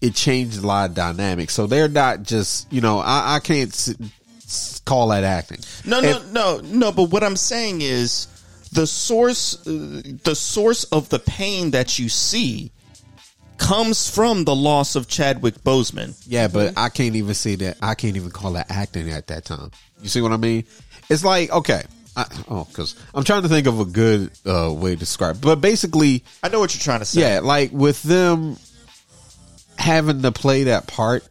it 0.00 0.14
changed 0.14 0.62
a 0.62 0.66
lot 0.66 0.90
of 0.90 0.96
dynamics. 0.96 1.54
So 1.54 1.66
they're 1.66 1.88
not 1.88 2.22
just, 2.22 2.70
you 2.72 2.80
know, 2.80 2.98
I, 2.98 3.36
I 3.36 3.38
can't 3.40 3.70
s- 3.70 4.80
call 4.84 5.08
that 5.08 5.24
acting. 5.24 5.58
No, 5.84 6.00
no, 6.00 6.22
no, 6.32 6.60
no. 6.62 6.92
But 6.92 7.04
what 7.10 7.22
I'm 7.24 7.36
saying 7.36 7.80
is 7.82 8.26
the 8.72 8.86
source, 8.86 9.66
uh, 9.66 10.02
the 10.24 10.34
source 10.34 10.84
of 10.84 11.08
the 11.08 11.18
pain 11.18 11.70
that 11.72 11.98
you 11.98 12.08
see 12.08 12.70
comes 13.58 14.08
from 14.08 14.44
the 14.44 14.54
loss 14.54 14.96
of 14.96 15.08
Chadwick 15.08 15.54
Boseman. 15.64 16.14
Yeah, 16.26 16.48
but 16.48 16.74
I 16.76 16.88
can't 16.88 17.16
even 17.16 17.34
see 17.34 17.56
that. 17.56 17.78
I 17.82 17.94
can't 17.94 18.16
even 18.16 18.30
call 18.30 18.52
that 18.52 18.70
acting 18.70 19.10
at 19.10 19.26
that 19.28 19.44
time. 19.44 19.70
You 20.02 20.08
see 20.08 20.20
what 20.20 20.32
I 20.32 20.36
mean? 20.36 20.64
It's 21.08 21.24
like 21.24 21.50
okay, 21.50 21.82
I, 22.16 22.26
oh, 22.48 22.64
because 22.64 22.96
I'm 23.14 23.24
trying 23.24 23.42
to 23.42 23.48
think 23.48 23.66
of 23.66 23.80
a 23.80 23.84
good 23.84 24.30
uh, 24.44 24.72
way 24.72 24.90
to 24.90 24.96
describe. 24.96 25.40
But 25.40 25.60
basically, 25.60 26.24
I 26.42 26.48
know 26.48 26.60
what 26.60 26.74
you're 26.74 26.82
trying 26.82 27.00
to 27.00 27.04
say. 27.06 27.20
yeah, 27.20 27.40
like 27.40 27.70
with 27.72 28.02
them 28.02 28.56
having 29.78 30.22
to 30.22 30.32
play 30.32 30.64
that 30.64 30.86
part, 30.86 31.24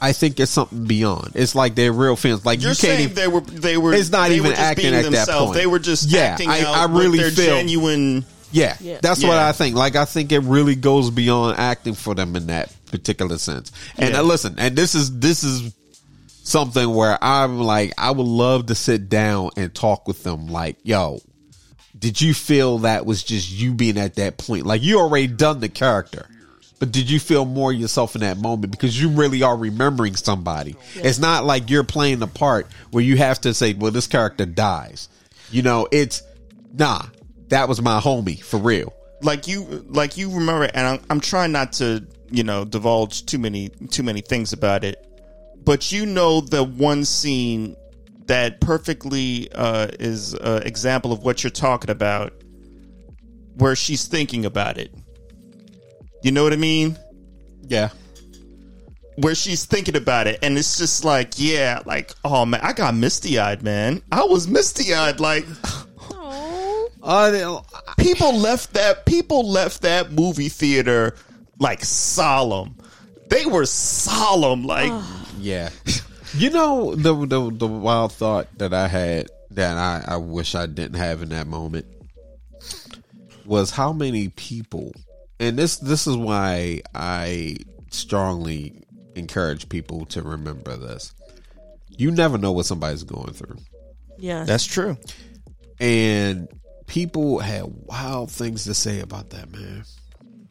I 0.00 0.12
think 0.12 0.38
it's 0.40 0.50
something 0.50 0.84
beyond. 0.86 1.32
It's 1.34 1.54
like 1.54 1.74
they're 1.74 1.92
real 1.92 2.16
fans. 2.16 2.44
Like 2.46 2.60
You're 2.60 2.70
you 2.70 2.76
can't 2.76 2.80
saying 2.98 3.00
even. 3.10 3.14
they 3.16 3.28
were 3.28 3.40
they 3.40 3.76
were 3.76 3.92
It's 3.92 4.10
not 4.10 4.30
even 4.30 4.52
acting 4.52 4.94
at 4.94 5.10
that 5.10 5.28
point. 5.28 5.54
They 5.54 5.66
were 5.66 5.78
just 5.78 6.08
Yeah, 6.10 6.20
acting 6.20 6.48
I- 6.48 6.60
out 6.62 6.74
I 6.74 6.86
with 6.86 7.02
really 7.04 7.18
their 7.18 7.30
feel- 7.30 7.46
genuine. 7.56 8.24
Yeah, 8.52 8.76
Yeah. 8.80 8.98
that's 9.00 9.22
what 9.22 9.36
I 9.38 9.52
think. 9.52 9.76
Like 9.76 9.96
I 9.96 10.04
think 10.04 10.32
it 10.32 10.40
really 10.40 10.74
goes 10.74 11.10
beyond 11.10 11.58
acting 11.58 11.94
for 11.94 12.14
them 12.14 12.34
in 12.36 12.46
that 12.48 12.72
particular 12.86 13.38
sense. 13.38 13.70
And 13.96 14.14
Yeah. 14.14 14.20
uh, 14.20 14.22
listen, 14.24 14.54
and 14.58 14.76
this 14.76 14.94
is 14.94 15.18
this 15.20 15.44
is 15.44 15.72
something 16.42 16.92
where 16.92 17.22
I'm 17.22 17.60
like, 17.60 17.92
I 17.98 18.10
would 18.10 18.26
love 18.26 18.66
to 18.66 18.74
sit 18.74 19.08
down 19.08 19.50
and 19.56 19.72
talk 19.74 20.08
with 20.08 20.22
them. 20.24 20.48
Like, 20.48 20.76
yo, 20.82 21.20
did 21.98 22.20
you 22.20 22.34
feel 22.34 22.78
that 22.78 23.06
was 23.06 23.22
just 23.22 23.50
you 23.50 23.72
being 23.72 23.98
at 23.98 24.16
that 24.16 24.38
point? 24.38 24.66
Like 24.66 24.82
you 24.82 24.98
already 24.98 25.26
done 25.28 25.60
the 25.60 25.68
character. 25.68 26.26
But 26.80 26.92
did 26.92 27.10
you 27.10 27.20
feel 27.20 27.44
more 27.44 27.74
yourself 27.74 28.14
in 28.14 28.22
that 28.22 28.38
moment 28.38 28.70
because 28.72 28.98
you 28.98 29.10
really 29.10 29.42
are 29.42 29.54
remembering 29.54 30.16
somebody? 30.16 30.76
It's 30.94 31.18
not 31.18 31.44
like 31.44 31.68
you're 31.68 31.84
playing 31.84 32.20
the 32.20 32.26
part 32.26 32.66
where 32.90 33.04
you 33.04 33.18
have 33.18 33.38
to 33.42 33.52
say, 33.52 33.74
"Well, 33.74 33.90
this 33.92 34.06
character 34.06 34.46
dies." 34.46 35.10
You 35.50 35.60
know, 35.60 35.88
it's 35.92 36.22
nah. 36.72 37.02
That 37.50 37.68
was 37.68 37.80
my 37.82 38.00
homie 38.00 38.42
for 38.42 38.58
real. 38.58 38.92
like 39.22 39.46
you 39.46 39.84
like 39.88 40.16
you 40.16 40.30
remember 40.30 40.64
and 40.72 40.86
I'm, 40.86 41.00
I'm 41.10 41.20
trying 41.20 41.52
not 41.52 41.72
to 41.74 42.06
you 42.30 42.42
know 42.42 42.64
divulge 42.64 43.26
too 43.26 43.38
many 43.38 43.68
too 43.90 44.02
many 44.02 44.20
things 44.22 44.52
about 44.54 44.82
it 44.84 45.04
but 45.64 45.92
you 45.92 46.06
know 46.06 46.40
the 46.40 46.64
one 46.64 47.04
scene 47.04 47.76
that 48.26 48.60
perfectly 48.62 49.48
uh, 49.54 49.88
is 49.98 50.32
an 50.34 50.62
example 50.62 51.12
of 51.12 51.22
what 51.24 51.42
you're 51.42 51.50
talking 51.50 51.90
about 51.90 52.32
where 53.56 53.76
she's 53.76 54.06
thinking 54.06 54.46
about 54.46 54.78
it 54.78 54.94
you 56.22 56.30
know 56.32 56.42
what 56.44 56.52
i 56.54 56.56
mean 56.56 56.96
Yeah. 57.66 57.90
where 59.16 59.34
she's 59.34 59.66
thinking 59.66 59.96
about 59.96 60.26
it 60.28 60.38
and 60.42 60.56
it's 60.56 60.78
just 60.78 61.04
like 61.04 61.32
yeah 61.36 61.80
like 61.84 62.14
oh 62.24 62.46
man 62.46 62.60
i 62.62 62.72
got 62.72 62.94
misty-eyed 62.94 63.62
man 63.62 64.02
i 64.12 64.22
was 64.24 64.48
misty-eyed 64.48 65.20
like 65.20 65.44
Uh, 67.02 67.60
people 67.98 68.36
left 68.36 68.74
that 68.74 69.06
people 69.06 69.48
left 69.48 69.82
that 69.82 70.12
movie 70.12 70.48
theater 70.48 71.14
like 71.58 71.84
solemn. 71.84 72.76
They 73.28 73.46
were 73.46 73.66
solemn, 73.66 74.64
like 74.64 74.92
yeah. 75.38 75.70
You 76.34 76.50
know 76.50 76.94
the 76.94 77.12
the 77.26 77.50
the 77.50 77.66
wild 77.66 78.12
thought 78.12 78.46
that 78.58 78.72
I 78.72 78.86
had 78.86 79.26
that 79.50 79.76
I 79.76 80.14
I 80.14 80.16
wish 80.18 80.54
I 80.54 80.66
didn't 80.66 80.96
have 80.98 81.22
in 81.22 81.30
that 81.30 81.48
moment 81.48 81.86
was 83.44 83.72
how 83.72 83.92
many 83.92 84.28
people, 84.28 84.92
and 85.40 85.58
this 85.58 85.78
this 85.78 86.06
is 86.06 86.16
why 86.16 86.82
I 86.94 87.56
strongly 87.90 88.84
encourage 89.16 89.68
people 89.68 90.04
to 90.06 90.22
remember 90.22 90.76
this. 90.76 91.12
You 91.88 92.12
never 92.12 92.38
know 92.38 92.52
what 92.52 92.66
somebody's 92.66 93.02
going 93.02 93.32
through. 93.32 93.56
Yeah. 94.16 94.44
that's 94.44 94.66
true. 94.66 94.98
and 95.80 96.46
people 96.90 97.38
had 97.38 97.62
wild 97.86 98.30
things 98.32 98.64
to 98.64 98.74
say 98.74 98.98
about 99.00 99.30
that 99.30 99.50
man. 99.52 99.84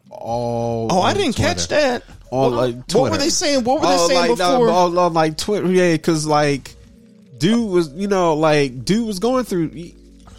All 0.09 0.87
Oh, 0.89 1.01
I 1.01 1.13
didn't 1.13 1.35
Twitter. 1.35 1.49
catch 1.53 1.67
that. 1.67 2.03
All 2.31 2.49
like 2.51 2.75
What 2.93 3.11
were 3.11 3.17
they 3.17 3.29
saying? 3.29 3.63
What 3.65 3.81
were 3.81 3.87
they 3.87 3.95
Oh, 3.95 4.07
saying 4.07 4.19
like, 4.31 4.39
no, 4.39 4.51
before? 4.59 4.69
oh, 4.69 4.99
on 4.99 5.13
like 5.13 5.37
Twitter, 5.37 5.67
yeah, 5.71 5.93
because 5.93 6.25
like 6.25 6.73
dude 7.37 7.69
was, 7.69 7.89
you 7.93 8.07
know, 8.07 8.35
like 8.35 8.85
dude 8.85 9.05
was 9.05 9.19
going 9.19 9.43
through 9.43 9.71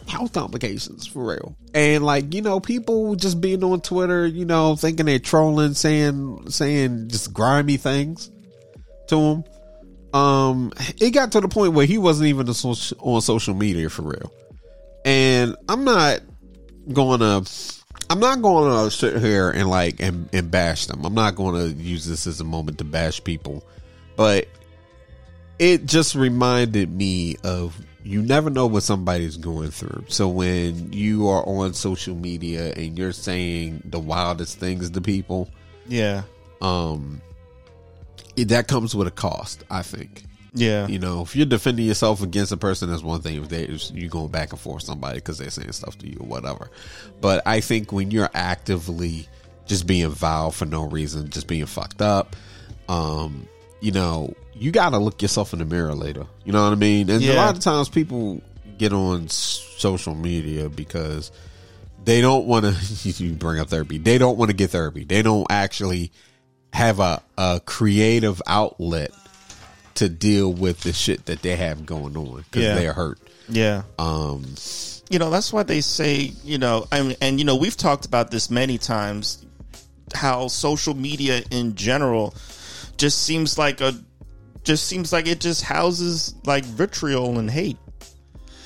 health 0.09 0.33
complications 0.33 1.07
for 1.07 1.25
real, 1.25 1.55
and 1.75 2.05
like 2.05 2.33
you 2.35 2.43
know, 2.43 2.61
people 2.61 3.15
just 3.15 3.41
being 3.41 3.63
on 3.63 3.81
Twitter, 3.81 4.27
you 4.27 4.45
know, 4.45 4.75
thinking 4.77 5.07
they're 5.07 5.19
trolling, 5.19 5.75
saying 5.75 6.51
saying 6.51 7.09
just 7.09 7.33
grimy 7.33 7.77
things 7.77 8.31
to 9.09 9.17
him. 9.19 9.45
Um, 10.13 10.73
it 11.01 11.11
got 11.11 11.33
to 11.33 11.41
the 11.41 11.49
point 11.49 11.75
where 11.75 11.87
he 11.87 11.99
wasn't 11.99 12.29
even 12.29 12.49
on 12.49 13.21
social 13.21 13.55
media 13.55 13.89
for 13.91 14.03
real, 14.03 14.33
and 15.05 15.57
I'm 15.69 15.85
not 15.85 16.21
going 16.93 17.21
to 17.21 17.51
I'm 18.09 18.19
not 18.21 18.43
going 18.43 18.85
to 18.85 18.91
sit 18.91 19.21
here 19.23 19.51
and 19.51 19.69
like 19.71 20.01
and, 20.01 20.29
and 20.33 20.51
bash 20.51 20.87
them. 20.87 21.05
I'm 21.05 21.15
not 21.15 21.37
going 21.37 21.55
to 21.77 21.81
use 21.83 22.07
this 22.07 22.27
as 22.27 22.41
a 22.41 22.45
moment 22.45 22.79
to 22.79 22.85
bash 22.85 23.23
people, 23.23 23.65
but 24.17 24.49
it 25.59 25.87
just 25.87 26.15
reminded 26.15 26.91
me 26.91 27.37
of 27.45 27.79
you 28.03 28.23
never 28.23 28.49
know 28.51 28.67
what 28.67 28.83
somebody's 28.83 29.37
going 29.37 29.71
through. 29.71 30.07
So 30.09 30.27
when 30.29 30.93
you 30.93 31.29
are 31.29 31.47
on 31.47 31.75
social 31.75 32.17
media 32.17 32.73
and 32.73 32.99
you're 32.99 33.13
saying 33.13 33.83
the 33.85 34.01
wildest 34.01 34.59
things 34.59 34.91
to 34.91 35.01
people, 35.03 35.51
Yeah. 35.87 36.23
um, 36.63 37.21
it, 38.37 38.49
that 38.49 38.69
comes 38.69 38.95
with 38.95 39.07
a 39.07 39.11
cost. 39.13 39.65
I 39.71 39.83
think. 39.83 40.25
Yeah. 40.55 40.87
You 40.87 40.99
know, 40.99 41.23
if 41.23 41.37
you're 41.37 41.47
defending 41.47 41.87
yourself 41.87 42.23
against 42.23 42.53
a 42.53 42.57
person, 42.57 42.91
that's 42.91 43.03
one 43.03 43.21
thing. 43.23 43.43
If 43.43 43.49
they 43.49 43.67
you 43.95 44.09
going 44.09 44.31
back 44.31 44.51
and 44.53 44.61
forth 44.61 44.83
somebody 44.83 45.19
because 45.19 45.39
they're 45.39 45.51
saying 45.51 45.73
stuff 45.73 45.99
to 45.99 46.09
you 46.09 46.19
or 46.21 46.27
whatever. 46.27 46.71
But 47.21 47.47
I 47.47 47.61
think 47.61 47.93
when 47.93 48.11
you're 48.11 48.31
actively 48.35 49.29
just 49.67 49.87
being 49.87 50.11
vile 50.11 50.51
for 50.51 50.67
no 50.67 50.85
reason, 50.85 51.31
just 51.31 51.47
being 51.47 51.67
fucked 51.67 52.03
up, 52.03 52.35
um, 52.89 53.47
you 53.81 53.93
know, 53.93 54.35
you 54.55 54.73
got 54.73 54.91
to 54.91 54.99
look 54.99 55.23
yourself 55.23 55.53
in 55.53 55.59
the 55.61 55.65
mirror 55.65 55.95
later. 55.95 56.27
You 56.45 56.53
know 56.53 56.65
what 56.65 56.73
I 56.73 56.77
mean? 56.77 57.09
And 57.11 57.23
a 57.23 57.35
lot 57.35 57.57
of 57.57 57.63
times 57.63 57.89
people 57.89 58.43
get 58.79 58.93
on 58.93 59.29
social 59.29 60.15
media 60.15 60.69
because 60.69 61.31
they 62.05 62.21
don't 62.21 62.47
want 62.47 62.65
to. 62.65 62.71
You 63.21 63.33
bring 63.33 63.61
up 63.61 63.69
therapy. 63.69 63.99
They 63.99 64.19
don't 64.19 64.37
want 64.37 64.51
to 64.51 64.57
get 64.57 64.71
therapy. 64.71 65.05
They 65.05 65.23
don't 65.23 65.47
actually 65.51 66.13
have 66.73 67.01
a, 67.01 67.23
a 67.37 67.61
creative 67.65 68.41
outlet 68.47 69.11
to 70.01 70.09
deal 70.09 70.53
with 70.53 70.81
the 70.81 70.93
shit 70.93 71.27
that 71.27 71.43
they 71.43 71.57
have 71.57 71.85
going 71.87 72.17
on 72.17 72.37
because 72.39 72.63
Yeah. 72.65 72.75
they're 72.75 72.93
hurt. 72.95 73.19
Yeah. 73.49 73.83
Um, 73.99 74.45
you 75.11 75.19
know 75.19 75.29
that's 75.31 75.53
why 75.53 75.63
they 75.65 75.81
say 75.81 76.33
you 76.45 76.57
know 76.59 76.87
I 76.93 77.03
mean, 77.03 77.17
and 77.21 77.39
you 77.39 77.45
know 77.45 77.57
we've 77.57 77.77
talked 77.77 78.07
about 78.07 78.31
this 78.31 78.49
many 78.51 78.79
times 78.79 79.45
how 80.15 80.47
social 80.49 80.95
media 80.95 81.43
in 81.51 81.75
general 81.75 82.35
just 82.97 83.23
seems 83.23 83.59
like 83.59 83.81
a 83.81 83.93
just 84.65 84.87
seems 84.87 85.13
like 85.13 85.27
it 85.27 85.41
just 85.41 85.63
houses 85.63 86.35
like 86.45 86.65
vitriol 86.65 87.39
and 87.41 87.51
hate 87.51 87.77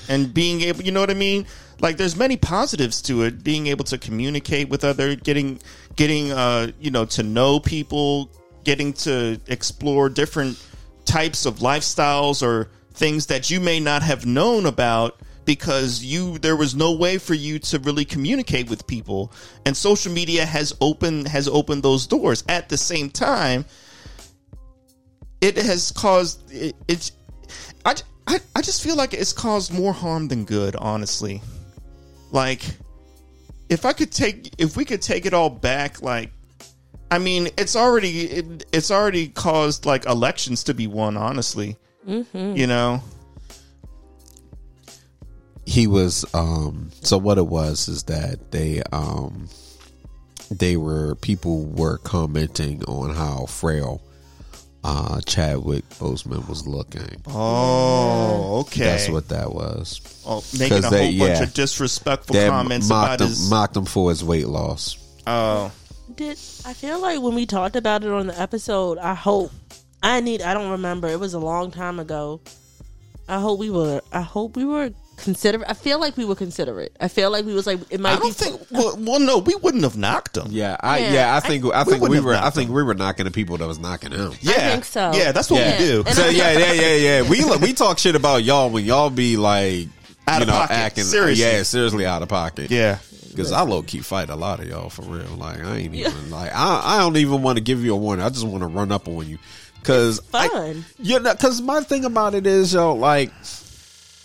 and 0.07 0.33
being 0.33 0.61
able 0.61 0.83
you 0.83 0.91
know 0.91 0.99
what 0.99 1.09
i 1.09 1.15
mean 1.15 1.45
like 1.79 1.97
there's 1.97 2.15
many 2.15 2.37
positives 2.37 3.01
to 3.01 3.23
it 3.23 3.43
being 3.43 3.65
able 3.67 3.83
to 3.85 3.97
communicate 3.97 4.69
with 4.69 4.83
other 4.83 5.15
getting 5.15 5.59
getting 5.95 6.31
uh 6.31 6.67
you 6.79 6.91
know 6.91 7.05
to 7.05 7.23
know 7.23 7.59
people 7.59 8.29
getting 8.63 8.93
to 8.93 9.39
explore 9.47 10.09
different 10.09 10.57
types 11.05 11.45
of 11.45 11.59
lifestyles 11.59 12.41
or 12.41 12.69
things 12.93 13.27
that 13.27 13.49
you 13.49 13.59
may 13.59 13.79
not 13.79 14.01
have 14.01 14.25
known 14.25 14.65
about 14.65 15.19
because 15.45 16.03
you 16.03 16.37
there 16.39 16.55
was 16.55 16.75
no 16.75 16.91
way 16.93 17.17
for 17.17 17.33
you 17.33 17.59
to 17.59 17.79
really 17.79 18.05
communicate 18.05 18.69
with 18.69 18.87
people. 18.87 19.31
And 19.65 19.75
social 19.75 20.11
media 20.11 20.45
has 20.45 20.75
opened 20.81 21.27
has 21.27 21.47
opened 21.47 21.83
those 21.83 22.07
doors. 22.07 22.43
At 22.49 22.69
the 22.69 22.77
same 22.77 23.09
time 23.09 23.65
it 25.41 25.57
has 25.57 25.91
caused 25.91 26.51
it, 26.51 26.75
it's 26.87 27.11
I, 27.85 27.95
I 28.27 28.39
I 28.55 28.61
just 28.61 28.83
feel 28.83 28.95
like 28.95 29.13
it's 29.13 29.33
caused 29.33 29.73
more 29.73 29.93
harm 29.93 30.27
than 30.27 30.45
good 30.45 30.75
honestly. 30.75 31.41
Like 32.31 32.63
if 33.69 33.85
i 33.85 33.93
could 33.93 34.11
take 34.11 34.53
if 34.57 34.77
we 34.77 34.85
could 34.85 35.01
take 35.01 35.25
it 35.25 35.33
all 35.33 35.49
back 35.49 36.01
like 36.01 36.31
i 37.11 37.17
mean 37.19 37.47
it's 37.57 37.75
already 37.75 38.21
it, 38.27 38.65
it's 38.73 38.91
already 38.91 39.27
caused 39.27 39.85
like 39.85 40.05
elections 40.05 40.63
to 40.63 40.73
be 40.73 40.87
won 40.87 41.17
honestly 41.17 41.77
you 42.07 42.67
know 42.67 43.01
he 45.65 45.87
was 45.87 46.25
um 46.33 46.91
so 47.01 47.17
what 47.17 47.37
it 47.37 47.47
was 47.47 47.87
is 47.87 48.03
that 48.03 48.51
they 48.51 48.81
um 48.91 49.49
they 50.51 50.77
were 50.77 51.15
people 51.15 51.65
were 51.65 51.97
commenting 51.99 52.83
on 52.85 53.13
how 53.15 53.45
frail 53.47 54.01
uh 54.83 55.19
Chadwick 55.21 55.87
Boseman 55.91 56.47
was 56.47 56.67
looking. 56.67 57.19
oh 57.27 58.59
okay 58.59 58.83
That's 58.83 59.09
what 59.09 59.29
that 59.29 59.51
was. 59.51 59.99
oh, 60.27 60.43
making 60.59 60.77
a 60.77 60.81
'Cause 60.81 60.83
whole 60.91 60.99
they- 60.99 61.17
bunch 61.17 61.37
yeah. 61.37 61.43
of 61.43 61.53
disrespectful 61.55 62.35
comments 62.35 62.87
mocked 62.87 63.15
about 63.15 63.21
him, 63.21 63.27
his 63.29 63.49
mocked 63.49 63.75
him 63.75 63.85
for 63.85 64.11
his 64.11 64.23
weight 64.23 64.47
loss. 64.47 64.97
oh 65.25 65.71
Did 66.13 66.37
I 66.65 66.73
feel 66.73 66.99
like 66.99 67.21
when 67.21 67.33
we 67.35 67.45
talked 67.45 67.75
about 67.75 68.03
it 68.03 68.11
on 68.11 68.27
the 68.27 68.39
episode? 68.39 68.97
I 68.99 69.13
hope 69.15 69.51
I 70.03 70.19
need. 70.21 70.41
I 70.41 70.53
don't 70.53 70.71
remember. 70.71 71.07
It 71.07 71.19
was 71.19 71.33
a 71.33 71.39
long 71.39 71.71
time 71.71 71.99
ago. 71.99 72.41
I 73.27 73.39
hope 73.39 73.59
we 73.59 73.69
were. 73.71 74.01
I 74.13 74.21
hope 74.21 74.55
we 74.55 74.65
were 74.65 74.91
considerate. 75.17 75.67
I 75.69 75.73
feel 75.73 75.99
like 75.99 76.15
we 76.15 76.23
were 76.25 76.35
considerate. 76.35 76.95
I 76.99 77.07
feel 77.07 77.31
like 77.31 77.45
we 77.45 77.53
was 77.53 77.65
like 77.65 77.79
it 77.89 77.99
might 78.01 78.17
i 78.17 78.19
don't 78.19 78.35
think 78.35 78.59
well, 78.69 78.97
well 78.99 79.19
no 79.19 79.37
we 79.37 79.55
wouldn't 79.55 79.83
have 79.83 79.95
knocked 79.95 80.35
him 80.35 80.47
Yeah, 80.49 80.75
I 80.81 80.97
Yeah, 80.99 81.13
yeah, 81.13 81.33
I 81.33 81.37
I- 81.37 81.39
think 81.39 81.63
I 81.73 81.83
we 81.83 81.89
think 81.91 82.03
we, 82.03 82.09
wouldn't 82.09 82.25
were 82.25 82.35
I 82.35 82.49
think 82.49 82.69
him. 82.69 82.75
we 82.75 82.83
were 82.83 82.93
knocking 82.93 83.23
the 83.23 83.31
people 83.31 83.55
that 83.57 83.65
was 83.67 83.79
knocking 83.79 84.11
him. 84.11 84.33
yeah 84.41 84.51
I 84.51 84.57
think 84.73 84.83
so. 84.85 85.11
yeah 85.15 85.31
that's 85.31 85.49
what 85.49 85.61
Yeah. 85.61 85.79
we 85.79 85.85
do 85.85 86.03
And 86.05 86.15
So 86.15 86.27
yeah, 86.27 86.51
yeah, 86.57 86.71
yeah, 86.73 86.95
yeah. 86.95 87.21
We 87.29 87.45
we 87.59 87.71
talk 87.71 87.97
shit 87.97 88.15
about 88.15 88.43
y'all 88.43 88.69
when 88.69 88.83
y'all 88.83 89.09
be 89.09 89.37
like 89.37 89.87
Out 90.27 90.39
you 90.39 90.41
of 90.41 90.47
know 90.47 90.53
pocket. 90.53 90.73
acting 90.73 91.03
Seriously. 91.05 91.45
yeah 91.45 91.63
seriously 91.63 92.05
out 92.05 92.21
of 92.21 92.27
pocket. 92.27 92.69
yeah 92.69 92.97
Because 93.35 93.51
I 93.51 93.61
low 93.61 93.81
key 93.81 93.99
fight 93.99 94.29
a 94.29 94.35
lot 94.35 94.59
of 94.59 94.67
y'all 94.67 94.89
for 94.89 95.03
real. 95.03 95.35
Like 95.37 95.59
I 95.59 95.77
ain't 95.77 95.95
even 95.95 96.31
like 96.31 96.51
I 96.53 96.81
I 96.83 96.99
don't 96.99 97.17
even 97.17 97.41
want 97.41 97.57
to 97.57 97.63
give 97.63 97.83
you 97.83 97.93
a 97.93 97.97
warning. 97.97 98.25
I 98.25 98.29
just 98.29 98.47
want 98.47 98.61
to 98.61 98.67
run 98.67 98.91
up 98.91 99.07
on 99.07 99.27
you 99.27 99.37
because 99.79 100.19
fun. 100.21 100.85
yeah. 100.99 101.19
Because 101.19 101.61
my 101.61 101.81
thing 101.81 102.05
about 102.05 102.33
it 102.35 102.47
is 102.47 102.73
yo 102.73 102.93
like 102.93 103.31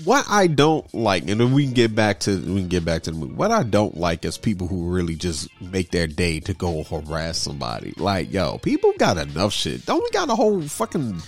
what 0.04 0.24
I 0.30 0.46
don't 0.46 0.92
like, 0.94 1.28
and 1.28 1.40
then 1.40 1.52
we 1.52 1.64
can 1.64 1.74
get 1.74 1.94
back 1.94 2.20
to 2.20 2.36
we 2.38 2.60
can 2.60 2.68
get 2.68 2.84
back 2.84 3.02
to 3.02 3.10
the 3.10 3.16
movie. 3.16 3.34
What 3.34 3.50
I 3.50 3.62
don't 3.62 3.96
like 3.96 4.24
is 4.24 4.38
people 4.38 4.66
who 4.66 4.90
really 4.90 5.14
just 5.14 5.48
make 5.60 5.90
their 5.90 6.06
day 6.06 6.40
to 6.40 6.54
go 6.54 6.82
harass 6.84 7.38
somebody. 7.38 7.92
Like 7.96 8.32
yo, 8.32 8.58
people 8.58 8.92
got 8.98 9.18
enough 9.18 9.52
shit. 9.52 9.84
Don't 9.86 10.02
we 10.02 10.10
got 10.10 10.30
a 10.30 10.34
whole 10.34 10.62
fucking 10.62 11.20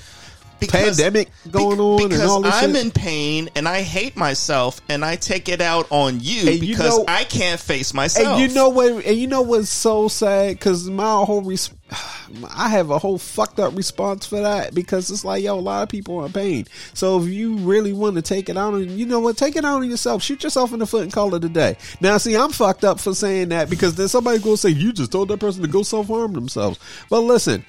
pandemic 0.70 1.28
going 1.50 1.80
on 1.80 2.12
and 2.12 2.22
all 2.22 2.40
this 2.42 2.54
I'm 2.54 2.74
shit? 2.74 2.84
in 2.86 2.90
pain 2.90 3.48
and 3.56 3.66
I 3.68 3.82
hate 3.82 4.16
myself 4.16 4.80
and 4.88 5.04
I 5.04 5.16
take 5.16 5.48
it 5.48 5.60
out 5.60 5.86
on 5.90 6.20
you 6.20 6.50
And 6.50 6.62
you 6.62 6.72
because 6.74 6.98
know- 6.98 7.04
I 7.08 7.24
can't 7.24 7.60
face 7.60 7.92
myself. 7.94 8.26
And 8.26 8.40
you 8.40 8.54
know 8.54 8.68
what? 8.68 9.04
And 9.04 9.16
you 9.16 9.26
know 9.26 9.42
what's 9.42 9.68
so 9.70 10.08
sad? 10.08 10.58
Because 10.58 10.88
my 10.88 11.24
whole 11.24 11.42
res- 11.42 11.70
I 12.54 12.68
have 12.70 12.90
a 12.90 12.98
whole 12.98 13.18
fucked 13.18 13.60
up 13.60 13.76
response 13.76 14.24
for 14.26 14.40
that 14.40 14.74
because 14.74 15.10
it's 15.10 15.24
like, 15.24 15.42
yo, 15.42 15.58
a 15.58 15.60
lot 15.60 15.82
of 15.82 15.88
people 15.88 16.18
are 16.20 16.26
in 16.26 16.32
pain. 16.32 16.66
So 16.94 17.20
if 17.22 17.28
you 17.28 17.56
really 17.58 17.92
want 17.92 18.16
to 18.16 18.22
take 18.22 18.48
it 18.48 18.56
out 18.56 18.74
on, 18.74 18.96
you 18.98 19.04
know 19.06 19.20
what? 19.20 19.36
Take 19.36 19.56
it 19.56 19.64
out 19.64 19.82
on 19.82 19.90
yourself. 19.90 20.22
Shoot 20.22 20.42
yourself 20.42 20.72
in 20.72 20.78
the 20.78 20.86
foot 20.86 21.02
and 21.02 21.12
call 21.12 21.34
it 21.34 21.44
a 21.44 21.48
day. 21.48 21.76
Now, 22.00 22.16
see, 22.18 22.34
I'm 22.36 22.50
fucked 22.52 22.84
up 22.84 23.00
for 23.00 23.14
saying 23.14 23.50
that 23.50 23.68
because 23.68 23.94
then 23.96 24.08
somebody's 24.08 24.42
gonna 24.42 24.56
say 24.56 24.70
you 24.70 24.92
just 24.92 25.12
told 25.12 25.28
that 25.28 25.40
person 25.40 25.62
to 25.62 25.68
go 25.68 25.82
self 25.82 26.06
harm 26.06 26.32
themselves. 26.32 26.78
But 27.10 27.20
listen, 27.20 27.64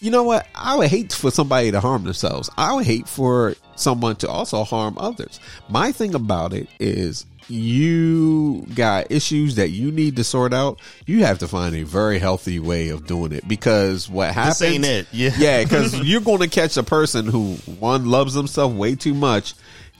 you 0.00 0.10
know 0.10 0.22
what? 0.22 0.46
I 0.54 0.76
would 0.76 0.88
hate 0.88 1.12
for 1.12 1.30
somebody 1.30 1.70
to 1.70 1.80
harm 1.80 2.04
themselves. 2.04 2.50
I 2.56 2.74
would 2.74 2.86
hate 2.86 3.06
for 3.06 3.54
someone 3.76 4.16
to 4.16 4.28
also 4.28 4.64
harm 4.64 4.96
others. 4.98 5.40
My 5.68 5.92
thing 5.92 6.14
about 6.14 6.52
it 6.54 6.68
is 6.78 7.26
you 7.48 8.64
got 8.74 9.10
issues 9.10 9.56
that 9.56 9.70
you 9.70 9.90
need 9.90 10.16
to 10.16 10.24
sort 10.24 10.54
out. 10.54 10.80
You 11.06 11.24
have 11.24 11.38
to 11.40 11.48
find 11.48 11.74
a 11.74 11.82
very 11.82 12.18
healthy 12.18 12.58
way 12.60 12.88
of 12.88 13.06
doing 13.06 13.32
it 13.32 13.46
because 13.46 14.08
what 14.08 14.32
happens 14.32 14.62
ain't 14.62 14.84
it. 14.84 15.06
Yeah. 15.12 15.32
yeah, 15.36 15.62
because 15.64 16.00
you're 16.00 16.20
going 16.20 16.40
to 16.40 16.48
catch 16.48 16.76
a 16.76 16.82
person 16.82 17.26
who 17.26 17.54
one 17.78 18.06
loves 18.06 18.34
themselves 18.34 18.74
way 18.74 18.94
too 18.94 19.14
much, 19.14 19.54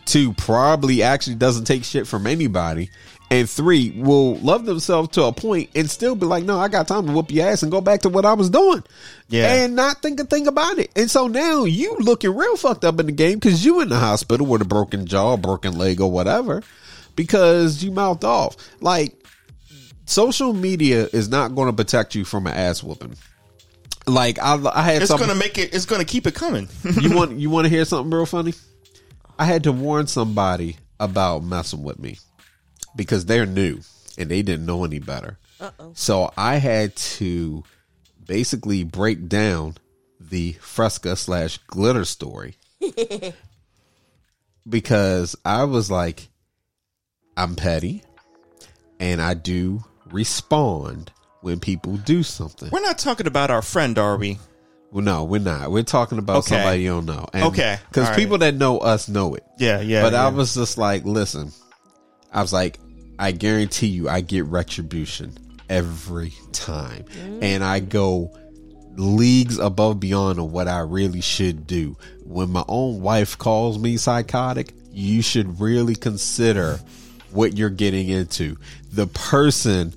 two 0.06 0.32
probably 0.34 1.02
actually 1.02 1.36
doesn't 1.36 1.64
take 1.64 1.84
shit 1.84 2.06
from 2.06 2.26
anybody, 2.26 2.90
and 3.30 3.48
three 3.48 3.92
will 3.92 4.34
love 4.38 4.64
themselves 4.66 5.10
to 5.10 5.22
a 5.24 5.32
point 5.32 5.70
and 5.76 5.88
still 5.88 6.16
be 6.16 6.26
like, 6.26 6.44
no, 6.44 6.58
I 6.58 6.66
got 6.68 6.88
time 6.88 7.06
to 7.06 7.12
whoop 7.12 7.30
your 7.30 7.46
ass 7.46 7.62
and 7.62 7.70
go 7.70 7.80
back 7.80 8.00
to 8.02 8.08
what 8.08 8.24
I 8.26 8.32
was 8.32 8.50
doing, 8.50 8.82
Yeah. 9.28 9.54
and 9.64 9.76
not 9.76 10.02
think 10.02 10.18
a 10.20 10.24
thing 10.24 10.48
about 10.48 10.78
it. 10.78 10.90
And 10.96 11.08
so 11.10 11.28
now 11.28 11.64
you 11.64 11.96
looking 11.98 12.34
real 12.34 12.56
fucked 12.56 12.84
up 12.84 12.98
in 12.98 13.06
the 13.06 13.12
game 13.12 13.38
because 13.38 13.64
you 13.64 13.80
in 13.80 13.88
the 13.88 13.98
hospital 13.98 14.46
with 14.46 14.62
a 14.62 14.64
broken 14.64 15.06
jaw, 15.06 15.36
broken 15.36 15.78
leg, 15.78 16.00
or 16.00 16.10
whatever, 16.10 16.62
because 17.14 17.82
you 17.84 17.92
mouthed 17.92 18.24
off. 18.24 18.56
Like 18.80 19.14
social 20.06 20.52
media 20.52 21.06
is 21.12 21.28
not 21.28 21.54
going 21.54 21.68
to 21.68 21.72
protect 21.72 22.14
you 22.14 22.24
from 22.24 22.46
an 22.48 22.54
ass 22.54 22.82
whooping. 22.82 23.14
Like 24.06 24.38
I, 24.40 24.58
I 24.74 24.82
had 24.82 25.02
it's 25.02 25.08
something. 25.10 25.28
gonna 25.28 25.38
make 25.38 25.56
it. 25.58 25.72
It's 25.72 25.84
gonna 25.84 26.04
keep 26.06 26.26
it 26.26 26.34
coming. 26.34 26.68
you 27.00 27.14
want 27.16 27.38
you 27.38 27.48
want 27.50 27.66
to 27.66 27.68
hear 27.68 27.84
something 27.84 28.10
real 28.12 28.26
funny? 28.26 28.54
I 29.38 29.44
had 29.44 29.62
to 29.64 29.72
warn 29.72 30.06
somebody 30.08 30.78
about 30.98 31.44
messing 31.44 31.82
with 31.84 31.98
me 32.00 32.18
because 32.96 33.26
they're 33.26 33.46
new 33.46 33.80
and 34.18 34.30
they 34.30 34.42
didn't 34.42 34.66
know 34.66 34.84
any 34.84 34.98
better. 34.98 35.38
So 35.94 36.32
I 36.36 36.56
had 36.56 36.96
to 36.96 37.64
basically 38.26 38.82
break 38.84 39.28
down 39.28 39.76
the 40.18 40.52
fresca 40.60 41.16
slash 41.16 41.58
glitter 41.66 42.04
story 42.06 42.54
because 44.68 45.36
I 45.44 45.64
was 45.64 45.90
like, 45.90 46.28
I'm 47.36 47.56
petty 47.56 48.02
and 48.98 49.20
I 49.20 49.34
do 49.34 49.84
respond 50.10 51.12
when 51.40 51.60
people 51.60 51.96
do 51.96 52.22
something. 52.22 52.68
We're 52.70 52.80
not 52.80 52.98
talking 52.98 53.26
about 53.26 53.50
our 53.50 53.62
friend, 53.62 53.98
are 53.98 54.16
we? 54.16 54.38
Well, 54.92 55.04
no, 55.04 55.24
we're 55.24 55.40
not. 55.40 55.70
We're 55.70 55.82
talking 55.84 56.18
about 56.18 56.38
Okay. 56.38 56.48
somebody 56.56 56.82
you 56.82 56.88
don't 56.90 57.06
know. 57.06 57.26
And, 57.32 57.44
Okay. 57.44 57.78
Because 57.88 58.08
All 58.08 58.14
people 58.14 58.38
that 58.38 58.54
know 58.54 58.78
us 58.78 59.08
know 59.08 59.34
it. 59.34 59.44
Yeah, 59.58 59.80
yeah. 59.80 60.02
but 60.02 60.12
yeah. 60.12 60.26
I 60.26 60.28
was 60.30 60.54
just 60.54 60.76
like, 60.78 61.04
listen, 61.04 61.52
I 62.32 62.42
was 62.42 62.52
like, 62.52 62.78
I 63.18 63.32
guarantee 63.32 63.88
you, 63.88 64.08
I 64.08 64.20
get 64.20 64.44
retribution 64.46 65.32
every 65.68 66.32
time, 66.52 67.04
mm. 67.04 67.42
and 67.42 67.62
I 67.62 67.80
go 67.80 68.36
leagues 68.96 69.58
above 69.58 70.00
beyond 70.00 70.38
of 70.38 70.52
what 70.52 70.68
I 70.68 70.80
really 70.80 71.20
should 71.20 71.66
do. 71.66 71.96
When 72.24 72.50
my 72.50 72.64
own 72.68 73.00
wife 73.00 73.38
calls 73.38 73.78
me 73.78 73.96
psychotic, 73.96 74.74
you 74.92 75.22
should 75.22 75.60
really 75.60 75.94
consider 75.94 76.80
what 77.30 77.56
you're 77.56 77.70
getting 77.70 78.08
into. 78.08 78.56
The 78.92 79.06
person 79.06 79.94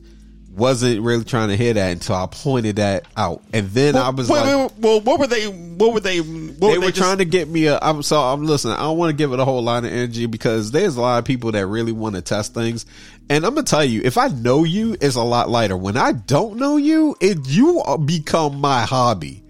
wasn't 0.55 1.01
really 1.01 1.23
trying 1.23 1.49
to 1.49 1.57
hear 1.57 1.73
that 1.73 1.91
until 1.91 2.15
I 2.15 2.27
pointed 2.29 2.75
that 2.75 3.05
out, 3.17 3.41
and 3.53 3.69
then 3.69 3.95
I 3.95 4.09
was 4.09 4.29
Wait, 4.29 4.39
like, 4.41 4.47
wait, 4.47 4.55
wait, 4.55 4.71
well, 4.79 5.01
what 5.01 5.19
were 5.19 5.27
they? 5.27 5.45
What 5.47 5.93
were 5.93 5.99
they? 5.99 6.19
What 6.19 6.59
they 6.59 6.77
were 6.77 6.85
were 6.85 6.91
just- 6.91 6.97
trying 6.97 7.17
to 7.17 7.25
get 7.25 7.47
me 7.47 7.65
a 7.65 7.79
I'm 7.81 8.03
so 8.03 8.21
I'm 8.21 8.45
listening. 8.45 8.75
I 8.75 8.81
don't 8.81 8.97
want 8.97 9.09
to 9.09 9.15
give 9.15 9.33
it 9.33 9.39
a 9.39 9.45
whole 9.45 9.63
lot 9.63 9.83
of 9.83 9.91
energy 9.91 10.27
because 10.27 10.71
there's 10.71 10.95
a 10.95 11.01
lot 11.01 11.19
of 11.19 11.25
people 11.25 11.51
that 11.53 11.65
really 11.67 11.91
want 11.91 12.15
to 12.15 12.21
test 12.21 12.53
things. 12.53 12.85
And 13.29 13.45
I'm 13.45 13.55
gonna 13.55 13.65
tell 13.65 13.83
you, 13.83 14.01
if 14.03 14.17
I 14.17 14.27
know 14.27 14.63
you, 14.63 14.95
it's 15.01 15.15
a 15.15 15.23
lot 15.23 15.49
lighter. 15.49 15.75
When 15.77 15.97
I 15.97 16.11
don't 16.11 16.57
know 16.57 16.77
you, 16.77 17.15
it 17.19 17.39
you 17.47 17.81
become 18.05 18.59
my 18.61 18.83
hobby. 18.83 19.43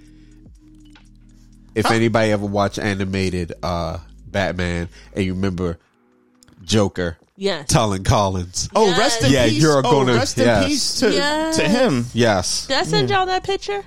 If 1.75 1.89
anybody 1.89 2.31
ever 2.31 2.45
watched 2.45 2.79
animated 2.79 3.53
uh 3.63 3.97
Batman 4.27 4.89
and 5.13 5.25
you 5.25 5.33
remember 5.33 5.79
Joker 6.63 7.17
Yes. 7.35 7.67
telling 7.67 8.03
Collins. 8.03 8.69
Oh, 8.75 8.85
Yes. 8.87 8.97
rest 8.99 9.17
in 9.21 9.23
peace. 9.27 9.33
Yeah, 9.33 9.45
peace. 9.45 9.61
you're 9.61 9.77
oh, 9.79 9.81
gonna- 9.81 10.13
rest 10.13 10.37
in 10.37 10.45
yes. 10.45 10.67
peace 10.67 10.95
to 10.99 11.11
Yes. 11.11 11.55
to 11.57 11.67
him. 11.67 12.05
Yes. 12.13 12.67
Did 12.67 12.77
I 12.77 12.83
send 12.83 13.09
y'all 13.09 13.25
that 13.25 13.43
picture? 13.43 13.83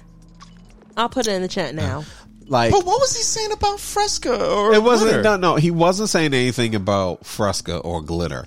I'll 0.96 1.08
put 1.08 1.26
it 1.26 1.32
in 1.32 1.42
the 1.42 1.48
chat 1.48 1.74
now. 1.74 2.04
Like 2.48 2.70
But 2.72 2.84
what 2.84 3.00
was 3.00 3.16
he 3.16 3.22
saying 3.22 3.52
about 3.52 3.80
Fresca? 3.80 4.50
Or 4.52 4.72
It 4.72 4.82
wasn't 4.82 5.10
glitter? 5.10 5.22
no 5.22 5.36
no. 5.36 5.56
He 5.56 5.70
wasn't 5.70 6.08
saying 6.08 6.32
anything 6.34 6.74
about 6.74 7.24
Fresca 7.26 7.78
or 7.78 8.00
glitter. 8.02 8.46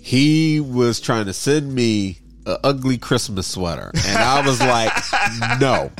He 0.00 0.60
was 0.60 1.00
trying 1.00 1.26
to 1.26 1.32
send 1.32 1.74
me 1.74 2.18
an 2.46 2.56
ugly 2.64 2.96
Christmas 2.96 3.46
sweater, 3.46 3.90
and 4.06 4.16
I 4.16 4.46
was 4.46 4.60
like, 4.60 4.92
no. 5.60 5.90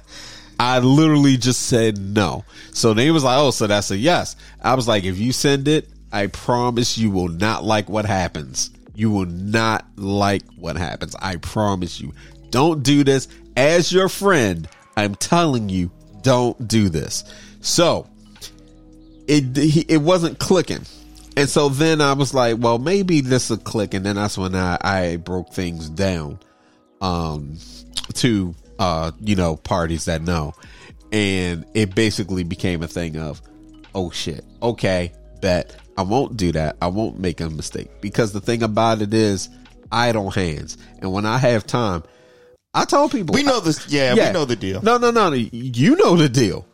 I 0.60 0.78
literally 0.80 1.36
just 1.36 1.62
said 1.66 1.98
no. 1.98 2.44
So 2.72 2.94
then 2.94 3.04
he 3.04 3.10
was 3.10 3.22
like, 3.24 3.38
oh, 3.38 3.50
so 3.50 3.66
that's 3.66 3.90
a 3.90 3.96
yes. 3.96 4.34
I 4.62 4.74
was 4.74 4.88
like, 4.88 5.04
if 5.04 5.18
you 5.18 5.32
send 5.32 5.68
it, 5.68 5.88
I 6.12 6.28
promise 6.28 6.96
you 6.96 7.11
will 7.11 7.28
not 7.28 7.64
like 7.64 7.88
what 7.88 8.06
happens. 8.06 8.70
You 8.94 9.11
will 9.11 9.26
not 9.26 9.84
like 9.96 10.42
what 10.56 10.76
happens. 10.76 11.14
I 11.16 11.36
promise 11.36 12.00
you. 12.00 12.12
Don't 12.50 12.82
do 12.82 13.04
this. 13.04 13.28
As 13.56 13.92
your 13.92 14.09
friend, 14.09 14.68
I'm 14.96 15.14
telling 15.14 15.68
you, 15.68 15.90
don't 16.22 16.66
do 16.66 16.88
this. 16.88 17.24
So 17.61 18.09
it 19.26 19.44
it 19.88 19.98
wasn't 19.98 20.38
clicking. 20.38 20.84
And 21.36 21.48
so 21.48 21.68
then 21.68 22.00
I 22.00 22.14
was 22.14 22.34
like, 22.34 22.56
well, 22.59 22.78
maybe 22.78 23.20
this 23.20 23.50
will 23.50 23.59
click. 23.59 23.94
And 23.94 24.04
then 24.04 24.16
that's 24.16 24.36
when 24.36 24.56
I, 24.56 24.76
I 24.80 25.16
broke 25.18 25.52
things 25.52 25.88
down 25.88 26.40
um, 27.00 27.56
to, 28.14 28.56
uh, 28.80 29.12
you 29.20 29.36
know, 29.36 29.54
parties 29.54 30.06
that 30.06 30.22
know. 30.22 30.54
And 31.12 31.64
it 31.74 31.94
basically 31.94 32.42
became 32.42 32.82
a 32.82 32.88
thing 32.88 33.16
of, 33.16 33.40
oh 33.94 34.11
shit, 34.11 34.44
okay, 34.61 35.12
bet 35.40 35.76
I 35.99 36.03
won't 36.03 36.36
do 36.36 36.53
that. 36.53 36.76
I 36.80 36.86
won't 36.86 37.18
make 37.18 37.40
a 37.40 37.51
mistake. 37.51 38.01
Because 38.01 38.32
the 38.32 38.40
thing 38.40 38.62
about 38.62 39.03
it 39.03 39.12
is, 39.12 39.49
idle 39.90 40.30
hands. 40.30 40.78
And 41.01 41.12
when 41.12 41.26
I 41.26 41.38
have 41.38 41.66
time, 41.66 42.05
I 42.72 42.84
told 42.84 43.11
people. 43.11 43.34
We 43.34 43.42
know 43.42 43.59
this. 43.59 43.88
Yeah, 43.88 44.14
we 44.14 44.32
know 44.32 44.44
the 44.44 44.55
deal. 44.55 44.80
No, 44.80 44.99
no, 44.99 45.11
no. 45.11 45.32
You 45.32 45.96
know 45.96 46.16
the 46.16 46.28
deal. 46.28 46.64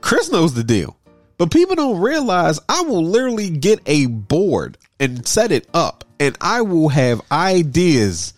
Chris 0.00 0.30
knows 0.30 0.54
the 0.54 0.62
deal. 0.62 0.96
But 1.38 1.50
people 1.50 1.74
don't 1.74 2.00
realize 2.00 2.60
I 2.68 2.82
will 2.82 3.04
literally 3.04 3.50
get 3.50 3.80
a 3.84 4.06
board 4.06 4.78
and 5.00 5.26
set 5.26 5.50
it 5.50 5.68
up 5.74 6.04
and 6.20 6.38
I 6.40 6.62
will 6.62 6.88
have 6.88 7.20
ideas. 7.32 8.32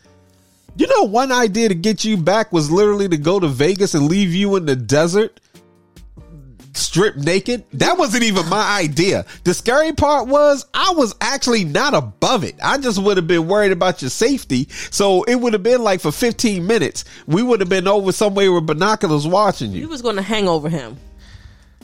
You 0.77 0.87
know, 0.87 1.05
one 1.05 1.31
idea 1.31 1.69
to 1.69 1.75
get 1.75 2.05
you 2.05 2.17
back 2.17 2.51
was 2.53 2.71
literally 2.71 3.09
to 3.09 3.19
go 3.19 3.39
to 3.39 3.47
Vegas 3.47 3.95
and 3.95 4.09
leave 4.09 4.35
you 4.35 4.57
in 4.57 4.65
the 4.65 4.75
desert 4.75 5.39
strip 6.79 7.16
naked. 7.16 7.64
That 7.74 7.99
wasn't 7.99 8.22
even 8.24 8.49
my 8.49 8.79
idea. 8.81 9.26
The 9.45 9.53
scary 9.55 9.93
part 9.93 10.29
was 10.29 10.64
I 10.72 10.93
was 10.97 11.14
actually 11.20 11.64
not 11.64 11.95
above 11.95 12.45
it. 12.45 12.55
I 12.62 12.79
just 12.79 13.03
would 13.03 13.16
have 13.18 13.26
been 13.26 13.47
worried 13.49 13.72
about 13.72 14.01
your 14.03 14.11
safety. 14.11 14.68
So 14.91 15.22
it 15.24 15.35
would 15.37 15.53
have 15.53 15.62
been 15.62 15.83
like 15.83 16.01
for 16.01 16.12
15 16.12 16.66
minutes, 16.66 17.05
we 17.26 17.43
would 17.43 17.61
have 17.61 17.68
been 17.68 17.89
over 17.89 18.12
somewhere 18.12 18.51
with 18.53 18.66
binoculars 18.66 19.26
watching 19.26 19.72
You 19.72 19.83
you. 19.83 19.89
was 19.89 20.03
going 20.03 20.16
to 20.16 20.22
hang 20.22 20.49
over 20.49 20.68
him. 20.68 20.97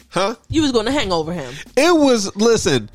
Huh? 0.09 0.37
You 0.49 0.63
was 0.63 0.73
going 0.73 0.87
to 0.87 0.93
hang 0.93 1.13
over 1.13 1.33
him. 1.33 1.53
It 1.77 1.95
was, 1.95 2.35
listen, 2.37 2.89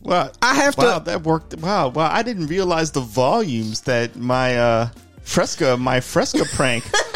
Wow, 0.00 0.30
I 0.40 0.54
have 0.54 0.76
to- 0.76 0.82
Wow, 0.86 0.98
that 1.00 1.24
worked. 1.24 1.56
Wow, 1.56 1.88
wow. 1.88 2.08
I 2.12 2.22
didn't 2.22 2.46
realize 2.46 2.92
the 2.92 3.00
volumes 3.00 3.80
that 3.82 4.14
my 4.16 4.56
uh, 4.56 4.88
Fresca, 5.22 5.76
my 5.76 6.00
Fresca 6.00 6.44
prank 6.54 6.84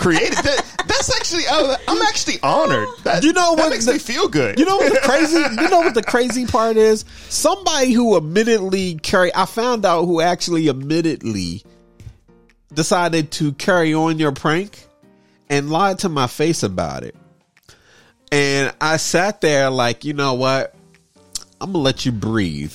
created. 0.00 0.32
That, 0.38 0.84
that's 0.88 1.14
actually. 1.16 1.44
Uh, 1.50 1.76
I'm 1.86 2.02
actually 2.02 2.36
honored. 2.42 2.88
That, 3.04 3.22
You 3.22 3.32
know 3.32 3.52
what 3.52 3.70
makes 3.70 3.84
the- 3.86 3.92
me 3.92 3.98
feel 3.98 4.28
good. 4.28 4.58
You 4.58 4.64
know 4.64 4.76
what 4.76 4.92
the 4.92 5.00
crazy? 5.00 5.38
You 5.38 5.68
know 5.68 5.80
what 5.80 5.94
the 5.94 6.02
crazy 6.02 6.46
part 6.46 6.76
is? 6.76 7.04
Somebody 7.28 7.92
who 7.92 8.16
admittedly 8.16 8.96
carry. 8.96 9.34
I 9.34 9.46
found 9.46 9.84
out 9.84 10.06
who 10.06 10.20
actually 10.20 10.68
admittedly 10.68 11.62
decided 12.72 13.30
to 13.32 13.52
carry 13.52 13.94
on 13.94 14.18
your 14.18 14.32
prank 14.32 14.86
and 15.48 15.70
lied 15.70 15.98
to 16.00 16.08
my 16.08 16.26
face 16.26 16.62
about 16.62 17.02
it. 17.02 17.14
And 18.32 18.72
I 18.80 18.96
sat 18.96 19.40
there 19.40 19.70
like, 19.70 20.04
you 20.04 20.12
know 20.12 20.34
what? 20.34 20.74
I'm 21.60 21.72
gonna 21.72 21.82
let 21.84 22.06
you 22.06 22.12
breathe, 22.12 22.72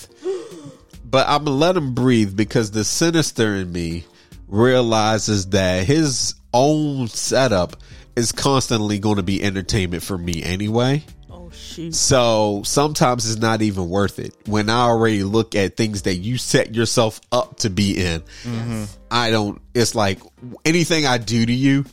but 1.10 1.28
I'm 1.28 1.46
gonna 1.46 1.58
let 1.58 1.78
him 1.78 1.94
breathe 1.96 2.36
because 2.36 2.72
the 2.72 2.84
sinister 2.84 3.56
in 3.56 3.72
me 3.72 4.04
realizes 4.48 5.48
that 5.52 5.86
his 5.86 6.36
own 6.56 7.08
setup 7.10 7.76
is 8.16 8.32
constantly 8.32 8.98
going 8.98 9.18
to 9.18 9.24
be 9.24 9.44
entertainment 9.44 10.02
for 10.02 10.18
me 10.18 10.42
anyway. 10.42 11.04
Oh, 11.30 11.50
shoot. 11.52 11.94
So 11.94 12.62
sometimes 12.66 13.30
it's 13.30 13.40
not 13.40 13.62
even 13.62 13.90
worth 13.90 14.20
it. 14.20 14.34
When 14.46 14.70
I 14.70 14.84
already 14.84 15.24
look 15.24 15.54
at 15.54 15.76
things 15.76 16.04
that 16.04 16.16
you 16.16 16.38
set 16.38 16.74
yourself 16.74 17.20
up 17.32 17.58
to 17.58 17.70
be 17.70 18.04
in, 18.04 18.22
mm-hmm. 18.22 18.86
I 19.12 19.32
don't, 19.32 19.62
it's 19.74 19.94
like 19.94 20.20
anything 20.64 21.06
I 21.06 21.18
do 21.18 21.46
to 21.46 21.54
you 21.54 21.86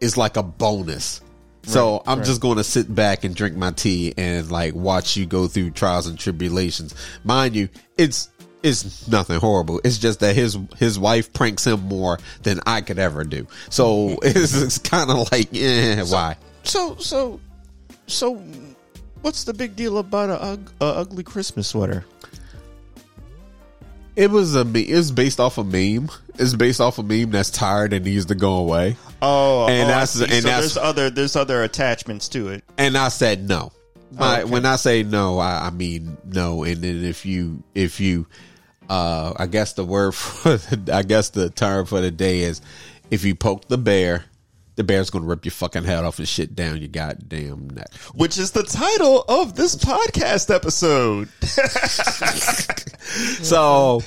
is 0.00 0.16
like 0.16 0.36
a 0.36 0.42
bonus. 0.42 1.20
So 1.62 2.02
I'm 2.06 2.24
just 2.24 2.40
going 2.40 2.56
to 2.56 2.64
sit 2.64 2.92
back 2.92 3.22
and 3.22 3.36
drink 3.36 3.54
my 3.54 3.70
tea 3.70 4.14
and 4.16 4.50
like 4.50 4.74
watch 4.74 5.16
you 5.16 5.26
go 5.26 5.46
through 5.46 5.72
trials 5.72 6.06
and 6.06 6.18
tribulations. 6.18 6.94
Mind 7.22 7.54
you, 7.54 7.68
it's 7.98 8.30
it's 8.62 9.08
nothing 9.08 9.38
horrible. 9.40 9.80
It's 9.84 9.98
just 9.98 10.20
that 10.20 10.34
his 10.34 10.58
his 10.78 10.98
wife 10.98 11.32
pranks 11.32 11.66
him 11.66 11.80
more 11.80 12.18
than 12.42 12.60
I 12.66 12.80
could 12.80 12.98
ever 12.98 13.24
do. 13.24 13.46
So 13.70 14.18
it's, 14.22 14.54
it's 14.60 14.78
kind 14.78 15.10
of 15.10 15.30
like, 15.32 15.48
eh, 15.54 16.02
why? 16.02 16.36
So, 16.62 16.96
so, 16.96 17.40
so, 18.06 18.34
what's 19.22 19.44
the 19.44 19.54
big 19.54 19.76
deal 19.76 19.98
about 19.98 20.28
a, 20.30 20.58
a 20.84 20.88
ugly 20.88 21.24
Christmas 21.24 21.68
sweater? 21.68 22.04
It 24.16 24.30
was 24.30 24.54
a 24.54 24.64
me- 24.64 24.82
it's 24.82 25.10
based 25.10 25.40
off 25.40 25.56
a 25.56 25.64
meme. 25.64 26.10
It's 26.38 26.54
based 26.54 26.80
off 26.80 26.98
a 26.98 27.02
meme 27.02 27.30
that's 27.30 27.50
tired 27.50 27.92
and 27.92 28.04
needs 28.04 28.26
to 28.26 28.34
go 28.34 28.54
away. 28.54 28.96
Oh, 29.22 29.66
And 29.68 29.84
oh, 29.84 29.86
that's- 29.86 30.20
and 30.20 30.30
so 30.30 30.40
that's- 30.40 30.60
there's 30.60 30.76
other 30.76 31.10
there's 31.10 31.36
other 31.36 31.62
attachments 31.62 32.28
to 32.30 32.48
it. 32.48 32.64
And 32.76 32.96
I 32.98 33.08
said 33.08 33.48
no. 33.48 33.72
My, 34.12 34.40
okay. 34.42 34.50
When 34.50 34.66
I 34.66 34.74
say 34.76 35.04
no, 35.04 35.38
I, 35.38 35.68
I 35.68 35.70
mean 35.70 36.18
no. 36.24 36.64
And 36.64 36.82
then 36.82 37.04
if 37.04 37.24
you 37.24 37.62
if 37.74 38.00
you, 38.00 38.26
uh, 38.90 39.32
I 39.36 39.46
guess 39.46 39.72
the 39.72 39.84
word 39.84 40.12
for 40.14 40.56
the, 40.56 40.94
I 40.94 41.02
guess 41.02 41.30
the 41.30 41.48
term 41.48 41.86
for 41.86 42.00
the 42.00 42.10
day 42.10 42.40
is 42.40 42.60
if 43.10 43.24
you 43.24 43.34
poke 43.34 43.68
the 43.68 43.78
bear, 43.78 44.24
the 44.76 44.84
bear's 44.84 45.10
gonna 45.10 45.26
rip 45.26 45.44
your 45.44 45.52
fucking 45.52 45.84
head 45.84 46.04
off 46.04 46.18
and 46.18 46.28
shit 46.28 46.54
down 46.54 46.78
your 46.78 46.88
goddamn 46.88 47.70
neck. 47.70 47.92
Which 48.14 48.36
is 48.38 48.50
the 48.50 48.62
title 48.62 49.24
of 49.28 49.54
this 49.54 49.76
podcast 49.76 50.54
episode. 50.54 51.28
So 53.42 54.02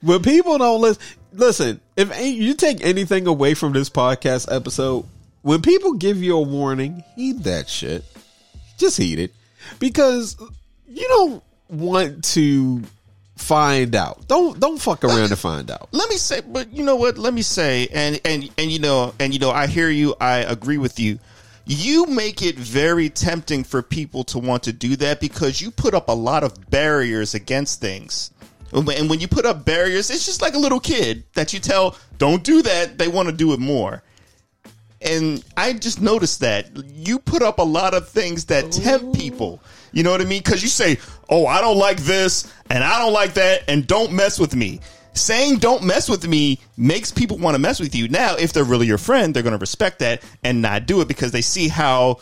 when 0.00 0.22
people 0.22 0.58
don't 0.58 0.80
listen, 0.80 1.02
listen. 1.32 1.80
If 1.96 2.20
you 2.20 2.54
take 2.54 2.84
anything 2.84 3.26
away 3.26 3.54
from 3.54 3.72
this 3.72 3.90
podcast 3.90 4.52
episode, 4.54 5.04
when 5.42 5.62
people 5.62 5.94
give 5.94 6.22
you 6.22 6.36
a 6.36 6.42
warning, 6.42 7.04
heed 7.14 7.44
that 7.44 7.68
shit. 7.68 8.04
Just 8.76 8.96
heed 8.96 9.18
it 9.18 9.32
because 9.78 10.36
you 10.88 11.06
don't 11.08 11.42
want 11.68 12.24
to 12.24 12.82
find 13.48 13.96
out. 13.96 14.28
Don't 14.28 14.60
don't 14.60 14.78
fuck 14.78 15.02
around 15.04 15.30
to 15.30 15.36
find 15.36 15.70
out. 15.70 15.88
let 15.92 16.10
me 16.10 16.16
say 16.16 16.42
but 16.42 16.70
you 16.70 16.84
know 16.84 16.96
what? 16.96 17.16
Let 17.16 17.32
me 17.32 17.40
say 17.40 17.88
and 17.92 18.20
and 18.24 18.50
and 18.58 18.70
you 18.70 18.78
know 18.78 19.14
and 19.18 19.32
you 19.32 19.40
know 19.40 19.50
i 19.50 19.66
hear 19.66 19.88
you. 19.88 20.14
I 20.20 20.38
agree 20.38 20.76
with 20.76 21.00
you. 21.00 21.18
You 21.64 22.06
make 22.06 22.42
it 22.42 22.56
very 22.56 23.08
tempting 23.08 23.64
for 23.64 23.82
people 23.82 24.24
to 24.24 24.38
want 24.38 24.64
to 24.64 24.72
do 24.72 24.96
that 24.96 25.20
because 25.20 25.60
you 25.60 25.70
put 25.70 25.94
up 25.94 26.08
a 26.08 26.12
lot 26.12 26.44
of 26.44 26.70
barriers 26.70 27.34
against 27.34 27.80
things. 27.80 28.30
And 28.72 29.08
when 29.08 29.18
you 29.18 29.28
put 29.28 29.46
up 29.46 29.64
barriers 29.64 30.10
it's 30.10 30.26
just 30.26 30.42
like 30.42 30.54
a 30.54 30.58
little 30.58 30.80
kid 30.80 31.24
that 31.32 31.54
you 31.54 31.58
tell 31.58 31.96
don't 32.18 32.44
do 32.44 32.60
that. 32.62 32.98
They 32.98 33.08
want 33.08 33.30
to 33.30 33.34
do 33.34 33.54
it 33.54 33.60
more. 33.60 34.02
And 35.00 35.42
I 35.56 35.72
just 35.72 36.02
noticed 36.02 36.40
that. 36.40 36.70
You 36.86 37.18
put 37.18 37.40
up 37.40 37.58
a 37.58 37.62
lot 37.62 37.94
of 37.94 38.08
things 38.08 38.46
that 38.46 38.72
tempt 38.72 39.16
people. 39.16 39.62
You 39.92 40.02
know 40.02 40.10
what 40.10 40.20
I 40.20 40.24
mean? 40.24 40.42
Because 40.42 40.62
you 40.62 40.68
say, 40.68 40.98
"Oh, 41.28 41.46
I 41.46 41.60
don't 41.60 41.78
like 41.78 41.98
this, 41.98 42.52
and 42.70 42.84
I 42.84 42.98
don't 42.98 43.12
like 43.12 43.34
that, 43.34 43.62
and 43.68 43.86
don't 43.86 44.12
mess 44.12 44.38
with 44.38 44.54
me." 44.54 44.80
saying 45.18 45.58
don't 45.58 45.82
mess 45.82 46.08
with 46.08 46.26
me 46.28 46.60
makes 46.76 47.10
people 47.10 47.36
want 47.38 47.54
to 47.54 47.58
mess 47.58 47.80
with 47.80 47.94
you. 47.94 48.08
Now, 48.08 48.36
if 48.36 48.52
they're 48.52 48.64
really 48.64 48.86
your 48.86 48.98
friend, 48.98 49.34
they're 49.34 49.42
going 49.42 49.52
to 49.52 49.58
respect 49.58 49.98
that 49.98 50.22
and 50.44 50.62
not 50.62 50.86
do 50.86 51.00
it 51.00 51.08
because 51.08 51.32
they 51.32 51.40
see 51.40 51.68
how, 51.68 52.20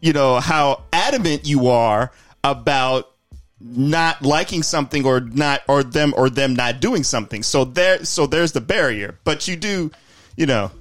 you 0.00 0.12
know, 0.12 0.40
how 0.40 0.82
adamant 0.92 1.46
you 1.46 1.68
are 1.68 2.10
about 2.44 3.12
not 3.60 4.22
liking 4.22 4.62
something 4.62 5.06
or 5.06 5.20
not 5.20 5.62
or 5.68 5.84
them 5.84 6.12
or 6.16 6.28
them 6.28 6.54
not 6.54 6.80
doing 6.80 7.04
something. 7.04 7.42
So 7.42 7.64
there 7.64 8.04
so 8.04 8.26
there's 8.26 8.52
the 8.52 8.60
barrier. 8.60 9.18
But 9.24 9.46
you 9.46 9.56
do, 9.56 9.90
you 10.36 10.46
know, 10.46 10.72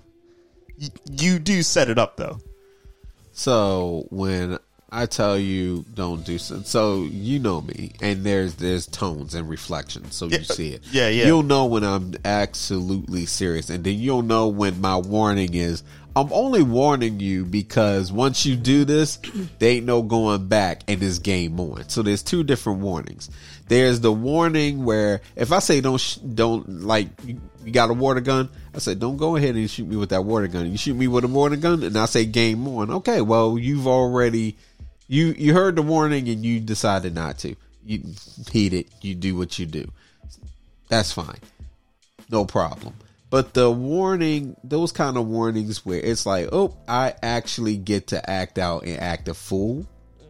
you 1.11 1.38
do 1.38 1.61
set 1.61 1.89
it 1.89 1.99
up 1.99 2.17
though. 2.17 2.39
So 3.34 4.07
when 4.09 4.57
I 4.93 5.05
tell 5.05 5.37
you 5.39 5.85
don't 5.93 6.25
do 6.25 6.37
so, 6.37 6.61
so 6.63 7.03
you 7.03 7.39
know 7.39 7.61
me, 7.61 7.93
and 8.01 8.25
there's 8.25 8.55
there's 8.55 8.87
tones 8.87 9.33
and 9.33 9.47
reflections, 9.47 10.13
so 10.15 10.27
Yeah, 10.27 10.39
you 10.39 10.43
see 10.43 10.69
it. 10.73 10.83
yeah, 10.91 11.07
yeah. 11.07 11.27
You'll 11.27 11.43
know 11.43 11.65
when 11.65 11.85
I'm 11.85 12.13
absolutely 12.25 13.25
serious, 13.25 13.69
and 13.69 13.85
then 13.85 13.97
you'll 13.97 14.21
know 14.23 14.49
when 14.49 14.81
my 14.81 14.97
warning 14.97 15.53
is. 15.53 15.83
I'm 16.13 16.27
only 16.33 16.61
warning 16.61 17.21
you 17.21 17.45
because 17.45 18.11
once 18.11 18.45
you 18.45 18.57
do 18.57 18.83
this, 18.83 19.17
there 19.59 19.71
ain't 19.71 19.85
no 19.85 20.01
going 20.01 20.49
back, 20.49 20.81
and 20.89 21.01
it's 21.01 21.19
game 21.19 21.57
on. 21.57 21.87
So 21.87 22.01
there's 22.01 22.21
two 22.21 22.43
different 22.43 22.79
warnings. 22.79 23.29
There's 23.69 24.01
the 24.01 24.11
warning 24.11 24.83
where 24.83 25.21
if 25.37 25.53
I 25.53 25.59
say 25.59 25.79
don't 25.79 26.01
sh- 26.01 26.15
don't 26.17 26.81
like 26.81 27.07
you, 27.25 27.39
you 27.63 27.71
got 27.71 27.89
a 27.91 27.93
water 27.93 28.19
gun, 28.19 28.49
I 28.75 28.79
said 28.79 28.99
don't 28.99 29.15
go 29.15 29.37
ahead 29.37 29.55
and 29.55 29.69
shoot 29.69 29.87
me 29.87 29.95
with 29.95 30.09
that 30.09 30.25
water 30.25 30.47
gun. 30.47 30.69
You 30.69 30.77
shoot 30.77 30.95
me 30.97 31.07
with 31.07 31.23
a 31.23 31.29
water 31.29 31.55
gun, 31.55 31.81
and 31.81 31.97
I 31.97 32.07
say 32.07 32.25
game 32.25 32.67
on. 32.67 32.91
Okay, 32.91 33.21
well 33.21 33.57
you've 33.57 33.87
already 33.87 34.57
you 35.12 35.36
you 35.38 35.53
heard 35.53 35.76
the 35.76 35.82
warning 35.82 36.30
and 36.30 36.45
you 36.45 36.62
decided 36.62 37.14
not 37.14 37.38
to. 37.39 37.55
You 37.84 38.01
heed 38.49 38.74
it. 38.74 38.88
You 39.01 39.14
do 39.14 39.36
what 39.36 39.59
you 39.59 39.66
do. 39.66 39.91
That's 40.88 41.12
fine. 41.12 41.39
No 42.30 42.45
problem. 42.45 42.93
But 43.30 43.53
the 43.53 43.70
warning, 43.70 44.55
those 44.64 44.93
kind 44.93 45.18
of 45.18 45.28
warnings 45.28 45.86
where 45.86 45.99
it's 45.99 46.26
like, 46.26 46.49
oh, 46.53 46.78
I 46.88 47.14
actually 47.22 47.76
get 47.76 48.07
to 48.07 48.30
act 48.30 48.57
out 48.57 48.84
and 48.84 48.99
act 49.01 49.28
a 49.28 49.34
fool. 49.34 49.86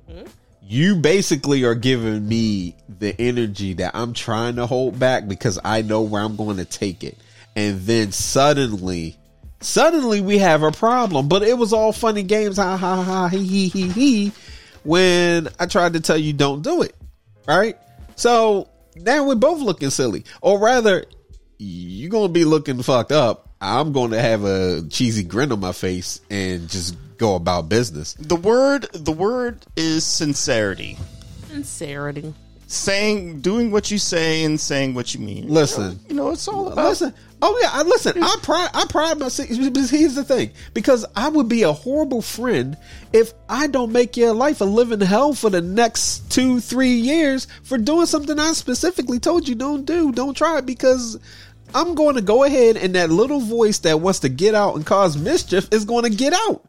Mm-hmm. 0.09 0.27
You 0.63 0.95
basically 0.95 1.63
are 1.63 1.75
giving 1.75 2.27
me 2.27 2.75
the 2.87 3.19
energy 3.19 3.73
that 3.73 3.95
I'm 3.95 4.13
trying 4.13 4.55
to 4.55 4.65
hold 4.65 4.97
back 4.97 5.27
because 5.27 5.59
I 5.63 5.83
know 5.83 6.01
where 6.01 6.23
I'm 6.23 6.35
going 6.35 6.57
to 6.57 6.65
take 6.65 7.03
it. 7.03 7.17
And 7.55 7.81
then 7.81 8.11
suddenly, 8.11 9.17
suddenly 9.59 10.21
we 10.21 10.39
have 10.39 10.63
a 10.63 10.71
problem. 10.71 11.27
But 11.27 11.43
it 11.43 11.57
was 11.57 11.73
all 11.73 11.91
funny 11.91 12.23
games, 12.23 12.57
ha 12.57 12.77
ha 12.77 13.03
ha, 13.03 13.27
he 13.27 13.43
he 13.43 13.67
he 13.67 13.89
he, 13.89 14.31
when 14.83 15.47
I 15.59 15.65
tried 15.65 15.93
to 15.93 15.99
tell 15.99 16.17
you 16.17 16.33
don't 16.33 16.61
do 16.61 16.81
it. 16.81 16.95
Right? 17.47 17.77
So 18.15 18.67
now 18.95 19.25
we're 19.25 19.35
both 19.35 19.61
looking 19.61 19.89
silly. 19.89 20.25
Or 20.41 20.59
rather, 20.59 21.05
you're 21.57 22.09
gonna 22.09 22.29
be 22.29 22.45
looking 22.45 22.81
fucked 22.81 23.11
up. 23.11 23.49
I'm 23.61 23.91
gonna 23.91 24.19
have 24.19 24.43
a 24.43 24.83
cheesy 24.89 25.23
grin 25.23 25.51
on 25.51 25.59
my 25.59 25.71
face 25.71 26.19
and 26.29 26.67
just 26.69 26.95
go 27.17 27.35
about 27.35 27.69
business. 27.69 28.13
The 28.13 28.35
word 28.35 28.87
the 28.93 29.11
word 29.11 29.65
is 29.75 30.05
sincerity. 30.05 30.97
Sincerity. 31.47 32.33
Saying 32.67 33.41
doing 33.41 33.69
what 33.69 33.91
you 33.91 33.97
say 33.97 34.43
and 34.43 34.59
saying 34.59 34.93
what 34.93 35.13
you 35.13 35.19
mean. 35.19 35.47
Listen. 35.47 35.99
You 36.07 36.15
know, 36.15 36.31
it's 36.31 36.47
all 36.47 36.71
about 36.71 36.89
Listen, 36.89 37.13
oh 37.41 37.59
yeah, 37.61 37.69
I 37.71 37.83
listen. 37.83 38.21
I 38.21 38.35
pride, 38.41 38.69
I 38.73 38.85
pride 38.85 39.19
myself. 39.19 39.49
Here's 39.49 40.15
the 40.15 40.23
thing, 40.23 40.51
because 40.73 41.05
I 41.15 41.29
would 41.29 41.49
be 41.49 41.63
a 41.63 41.73
horrible 41.73 42.21
friend 42.21 42.77
if 43.13 43.33
I 43.49 43.67
don't 43.67 43.91
make 43.91 44.17
your 44.17 44.33
life 44.33 44.61
a 44.61 44.65
living 44.65 45.01
hell 45.01 45.33
for 45.33 45.49
the 45.49 45.61
next 45.61 46.31
two, 46.31 46.59
three 46.59 46.93
years 46.93 47.47
for 47.63 47.77
doing 47.77 48.05
something 48.05 48.39
I 48.39 48.53
specifically 48.53 49.19
told 49.19 49.47
you 49.47 49.55
don't 49.55 49.85
do, 49.85 50.11
don't 50.11 50.35
try, 50.35 50.61
because 50.61 51.19
I'm 51.73 51.95
going 51.95 52.15
to 52.15 52.21
go 52.21 52.43
ahead 52.43 52.77
and 52.77 52.95
that 52.95 53.09
little 53.09 53.39
voice 53.39 53.79
that 53.79 54.01
wants 54.01 54.19
to 54.19 54.29
get 54.29 54.55
out 54.55 54.75
and 54.75 54.85
cause 54.85 55.17
mischief 55.17 55.67
is 55.71 55.85
going 55.85 56.03
to 56.03 56.09
get 56.09 56.33
out, 56.33 56.63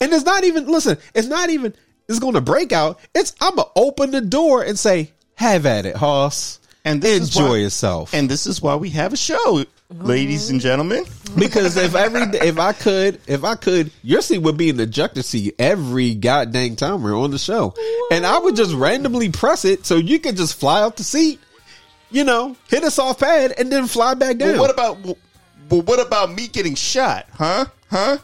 and 0.00 0.12
it's 0.12 0.24
not 0.24 0.44
even. 0.44 0.66
Listen, 0.66 0.98
it's 1.14 1.28
not 1.28 1.50
even. 1.50 1.74
It's 2.08 2.18
going 2.18 2.34
to 2.34 2.40
break 2.40 2.72
out. 2.72 3.00
It's 3.14 3.34
I'm 3.40 3.56
gonna 3.56 3.68
open 3.76 4.10
the 4.10 4.20
door 4.20 4.62
and 4.62 4.78
say, 4.78 5.12
"Have 5.34 5.66
at 5.66 5.86
it, 5.86 5.96
Hoss." 5.96 6.58
And 6.84 7.04
enjoy 7.04 7.50
why- 7.50 7.56
yourself. 7.56 8.14
And 8.14 8.30
this 8.30 8.46
is 8.46 8.62
why 8.62 8.76
we 8.76 8.88
have 8.90 9.12
a 9.12 9.16
show, 9.16 9.64
ladies 9.90 10.50
and 10.50 10.60
gentlemen. 10.60 11.04
because 11.38 11.76
if 11.76 11.94
every 11.94 12.22
if 12.38 12.58
I 12.58 12.72
could 12.72 13.20
if 13.26 13.44
I 13.44 13.54
could 13.54 13.90
your 14.02 14.20
seat 14.20 14.38
would 14.38 14.56
be 14.56 14.68
in 14.68 14.76
the 14.76 14.82
ejector 14.84 15.22
seat 15.22 15.54
every 15.58 16.14
goddamn 16.14 16.76
time 16.76 17.02
we're 17.02 17.18
on 17.18 17.30
the 17.30 17.38
show, 17.38 17.74
and 18.10 18.26
I 18.26 18.38
would 18.38 18.56
just 18.56 18.74
randomly 18.74 19.30
press 19.30 19.64
it 19.64 19.86
so 19.86 19.96
you 19.96 20.18
could 20.18 20.36
just 20.36 20.58
fly 20.58 20.82
out 20.82 20.96
the 20.96 21.04
seat, 21.04 21.40
you 22.10 22.24
know, 22.24 22.56
hit 22.68 22.84
a 22.84 22.90
soft 22.90 23.20
pad 23.20 23.54
and 23.58 23.72
then 23.72 23.86
fly 23.86 24.14
back 24.14 24.36
down. 24.38 24.52
Well, 24.52 24.60
what 24.60 24.70
about 24.70 24.98
well, 25.70 25.82
what 25.82 26.04
about 26.04 26.34
me 26.34 26.48
getting 26.48 26.74
shot? 26.74 27.26
Huh? 27.32 27.66
Huh? 27.90 28.18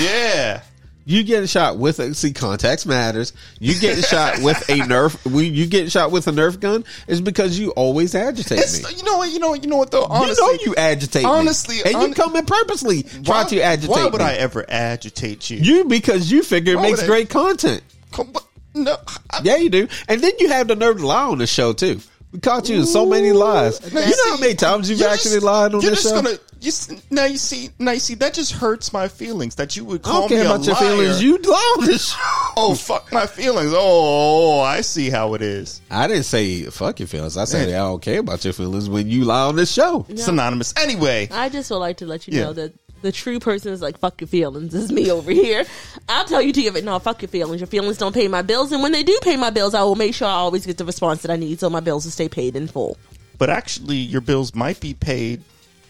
Yeah. 0.00 0.62
You 1.04 1.24
getting 1.24 1.46
shot 1.46 1.78
with 1.78 1.98
a 1.98 2.14
see 2.14 2.32
context 2.32 2.86
matters. 2.86 3.32
You 3.58 3.78
getting 3.78 4.02
shot 4.04 4.40
with 4.40 4.58
a 4.68 4.72
nerf. 4.88 5.30
We 5.30 5.46
you 5.48 5.66
getting 5.66 5.88
shot 5.88 6.10
with 6.12 6.26
a 6.28 6.30
nerf 6.32 6.60
gun 6.60 6.84
is 7.08 7.20
because 7.20 7.58
you 7.58 7.70
always 7.72 8.14
agitate 8.14 8.58
me. 8.58 8.96
You 8.96 9.02
know 9.04 9.18
what? 9.18 9.30
You 9.30 9.38
know 9.38 9.50
what? 9.50 9.62
You 9.64 9.70
know 9.70 9.76
what? 9.78 9.90
Though 9.90 10.04
honestly, 10.04 10.44
you 10.44 10.56
know 10.58 10.62
you 10.66 10.74
agitate. 10.76 11.22
me. 11.24 11.28
honestly, 11.28 11.76
and 11.84 11.94
hon- 11.94 12.08
you 12.10 12.14
come 12.14 12.36
in 12.36 12.46
purposely 12.46 13.02
try 13.02 13.42
why- 13.42 13.48
to 13.48 13.60
agitate. 13.60 13.90
Why 13.90 14.04
would 14.04 14.20
me. 14.20 14.24
I 14.26 14.34
ever 14.34 14.64
agitate 14.68 15.50
you? 15.50 15.58
You 15.58 15.84
because 15.86 16.30
you 16.30 16.42
figure 16.42 16.74
it 16.74 16.76
Why 16.76 16.82
makes 16.82 16.98
would 17.00 17.04
I- 17.04 17.08
great 17.08 17.30
content. 17.30 17.82
Come, 18.12 18.32
no. 18.74 18.96
I, 19.30 19.40
Yeah, 19.42 19.56
you 19.56 19.70
do. 19.70 19.88
And 20.08 20.20
then 20.22 20.32
you 20.38 20.48
have 20.48 20.68
the 20.68 20.76
nerve 20.76 20.98
to 20.98 21.06
lie 21.06 21.24
on 21.26 21.38
the 21.38 21.46
show 21.46 21.72
too. 21.72 22.00
We 22.32 22.38
caught 22.40 22.68
you 22.70 22.76
in 22.80 22.86
so 22.86 23.04
many 23.04 23.32
lies. 23.32 23.80
Now, 23.92 24.00
you 24.00 24.06
know 24.16 24.30
how 24.34 24.40
many 24.40 24.54
times 24.54 24.88
you've 24.88 25.02
actually 25.02 25.32
just- 25.34 25.44
lied 25.44 25.74
on 25.74 25.80
this 25.82 26.02
show? 26.02 26.22
Gonna, 26.22 26.38
you, 26.62 26.68
s- 26.68 27.02
now 27.10 27.24
you 27.26 27.36
see, 27.36 27.70
now 27.78 27.92
you 27.92 27.98
see, 28.00 28.14
that 28.14 28.34
just 28.34 28.52
hurts 28.52 28.92
my 28.92 29.08
feelings 29.08 29.56
that 29.56 29.76
you 29.76 29.84
would 29.84 30.00
I 30.06 30.10
call 30.10 30.20
don't 30.20 30.28
care 30.30 30.44
me 30.44 30.46
a 30.50 30.54
about 30.54 30.64
your 30.66 30.74
liar. 30.74 30.82
feelings. 30.96 31.22
You 31.22 31.38
lie 31.38 31.74
on 31.78 31.84
this 31.86 32.10
show. 32.10 32.16
oh 32.56 32.74
fuck 32.74 33.12
my 33.12 33.26
feelings. 33.26 33.72
Oh, 33.74 34.60
I 34.60 34.80
see 34.80 35.10
how 35.10 35.34
it 35.34 35.42
is. 35.42 35.80
I 35.90 36.06
didn't 36.08 36.24
say 36.24 36.62
fuck 36.64 37.00
your 37.00 37.08
feelings. 37.08 37.36
I 37.36 37.44
said 37.44 37.68
I 37.68 37.72
don't 37.72 38.00
care 38.00 38.20
about 38.20 38.44
your 38.44 38.52
feelings 38.54 38.88
when 38.88 39.08
you 39.08 39.24
lie 39.24 39.42
on 39.48 39.56
this 39.56 39.72
show. 39.72 40.06
Synonymous. 40.14 40.72
Anyway, 40.76 41.28
I 41.30 41.48
just 41.48 41.70
would 41.70 41.78
like 41.78 41.98
to 41.98 42.06
let 42.06 42.26
you 42.28 42.38
Yeah. 42.38 42.44
know 42.44 42.52
that 42.54 42.72
the 43.02 43.10
true 43.10 43.40
person 43.40 43.72
is 43.72 43.82
like 43.82 43.98
fuck 43.98 44.20
your 44.20 44.28
feelings. 44.28 44.72
Is 44.74 44.92
me 44.92 45.10
over 45.10 45.32
here. 45.32 45.64
I'll 46.08 46.24
tell 46.24 46.40
you 46.40 46.52
to 46.52 46.62
give 46.62 46.76
it. 46.76 46.84
No, 46.84 46.98
fuck 47.00 47.20
your 47.22 47.28
feelings. 47.28 47.60
Your 47.60 47.66
feelings 47.66 47.98
don't 47.98 48.14
pay 48.14 48.28
my 48.28 48.42
bills, 48.42 48.70
and 48.72 48.82
when 48.82 48.92
they 48.92 49.02
do 49.02 49.18
pay 49.22 49.36
my 49.36 49.50
bills, 49.50 49.74
I 49.74 49.82
will 49.82 49.96
make 49.96 50.14
sure 50.14 50.28
I 50.28 50.32
always 50.32 50.64
get 50.66 50.78
the 50.78 50.84
response 50.84 51.22
that 51.22 51.30
I 51.32 51.36
need, 51.36 51.58
so 51.58 51.68
my 51.68 51.80
bills 51.80 52.04
will 52.04 52.12
stay 52.12 52.28
paid 52.28 52.54
in 52.54 52.68
full. 52.68 52.96
but 53.38 53.50
actually, 53.50 53.96
your 53.96 54.20
bills 54.20 54.54
might 54.54 54.78
be 54.78 54.94
paid 54.94 55.42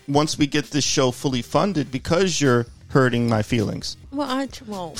once 0.08 0.38
we 0.38 0.46
get 0.46 0.70
this 0.70 0.84
show 0.84 1.10
fully 1.10 1.42
funded 1.42 1.90
because 1.90 2.40
you're 2.40 2.66
hurting 2.88 3.28
my 3.28 3.42
feelings. 3.42 3.96
Well, 4.10 4.28
I 4.28 4.48
well, 4.66 4.94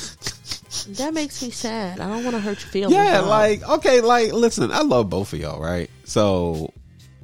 that 0.88 1.12
makes 1.12 1.42
me 1.42 1.50
sad. 1.50 2.00
I 2.00 2.08
don't 2.08 2.24
want 2.24 2.34
to 2.36 2.40
hurt 2.40 2.60
your 2.60 2.70
feelings. 2.70 2.94
Yeah, 2.94 3.20
Bob. 3.20 3.28
like 3.28 3.68
okay, 3.68 4.00
like 4.00 4.32
listen, 4.32 4.70
I 4.70 4.82
love 4.82 5.10
both 5.10 5.32
of 5.32 5.38
y'all, 5.38 5.60
right? 5.60 5.90
So 6.04 6.72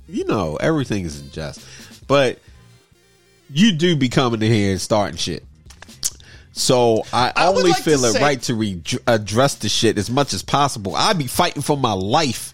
you 0.09 0.25
know 0.25 0.57
everything 0.57 1.05
is 1.05 1.21
in 1.21 1.31
jest, 1.31 1.65
but 2.07 2.39
you 3.51 3.73
do 3.73 3.97
be 3.97 4.09
coming 4.09 4.43
in 4.43 4.53
here 4.53 4.73
and 4.73 4.81
starting 4.81 5.17
shit. 5.17 5.45
So 6.53 7.05
I, 7.13 7.33
I 7.37 7.47
only 7.47 7.71
like 7.71 7.83
feel 7.83 8.05
it 8.05 8.13
say- 8.15 8.21
right 8.23 8.43
to 8.43 8.55
re- 8.55 8.83
address 9.07 9.55
the 9.57 9.69
shit 9.69 9.97
as 9.97 10.11
much 10.11 10.35
as 10.35 10.43
possible. 10.43 10.97
I'd 10.97 11.17
be 11.17 11.29
fighting 11.29 11.63
for 11.63 11.77
my 11.77 11.93
life. 11.93 12.53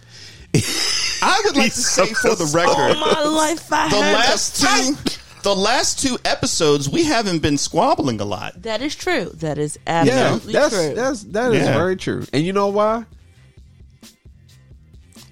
I 1.24 1.42
would 1.44 1.56
like 1.56 1.72
to 1.72 1.80
say 1.80 2.06
for 2.14 2.34
the 2.34 2.50
record, 2.54 2.98
my 2.98 3.22
life, 3.24 3.72
I 3.72 3.88
the 3.88 3.96
had 3.96 4.12
last 4.14 4.60
two, 4.60 5.20
the 5.42 5.54
last 5.54 6.00
two 6.00 6.18
episodes, 6.24 6.88
we 6.88 7.04
haven't 7.04 7.40
been 7.40 7.56
squabbling 7.58 8.20
a 8.20 8.24
lot. 8.24 8.60
That 8.62 8.82
is 8.82 8.94
true. 8.94 9.30
That 9.34 9.58
is 9.58 9.78
Yeah, 9.86 9.92
absolutely 10.02 10.52
that's 10.52 10.74
true. 10.74 10.94
that's 10.94 11.22
that 11.24 11.52
is 11.54 11.64
Yeah. 11.64 11.72
very 11.74 11.96
true. 11.96 12.24
And 12.32 12.44
you 12.44 12.52
know 12.52 12.68
why? 12.68 13.04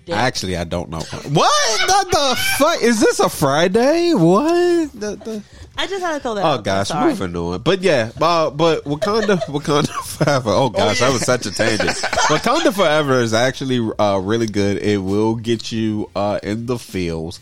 Damn. 0.05 0.19
Actually, 0.19 0.56
I 0.56 0.64
don't 0.64 0.90
know. 0.90 0.98
What 0.98 1.81
the, 1.86 2.06
the 2.10 2.36
fuck 2.59 2.82
is 2.82 2.98
this? 3.01 3.20
A 3.20 3.28
Friday? 3.28 4.12
What? 4.14 4.93
The, 4.98 5.14
the, 5.16 5.43
I 5.77 5.86
just 5.86 6.03
had 6.03 6.15
to 6.15 6.20
throw 6.20 6.35
that. 6.35 6.44
oh 6.44 6.49
out 6.49 6.65
gosh, 6.65 6.93
moving 6.93 7.35
on. 7.35 7.62
But 7.62 7.81
yeah, 7.81 8.11
uh, 8.20 8.51
but 8.51 8.85
Wakanda, 8.85 9.39
Wakanda 9.47 9.89
Forever. 10.05 10.51
Oh 10.51 10.69
gosh, 10.69 11.01
that 11.01 11.12
was 11.12 11.23
such 11.23 11.47
a 11.47 11.51
tangent. 11.51 11.90
Wakanda 11.90 12.74
Forever 12.74 13.20
is 13.20 13.32
actually 13.32 13.78
uh, 13.99 14.19
really 14.19 14.47
good. 14.47 14.78
It 14.78 14.99
will 14.99 15.35
get 15.36 15.73
you 15.73 16.11
uh, 16.15 16.40
in 16.43 16.66
the 16.66 16.78
feels. 16.78 17.40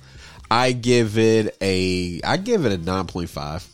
I 0.51 0.73
give 0.73 1.19
it 1.19 1.57
a. 1.61 2.21
I 2.23 2.37
give 2.37 2.65
it 2.65 2.73
a 2.73 2.79
nine 2.79 3.07
point 3.07 3.31
five. 3.31 3.67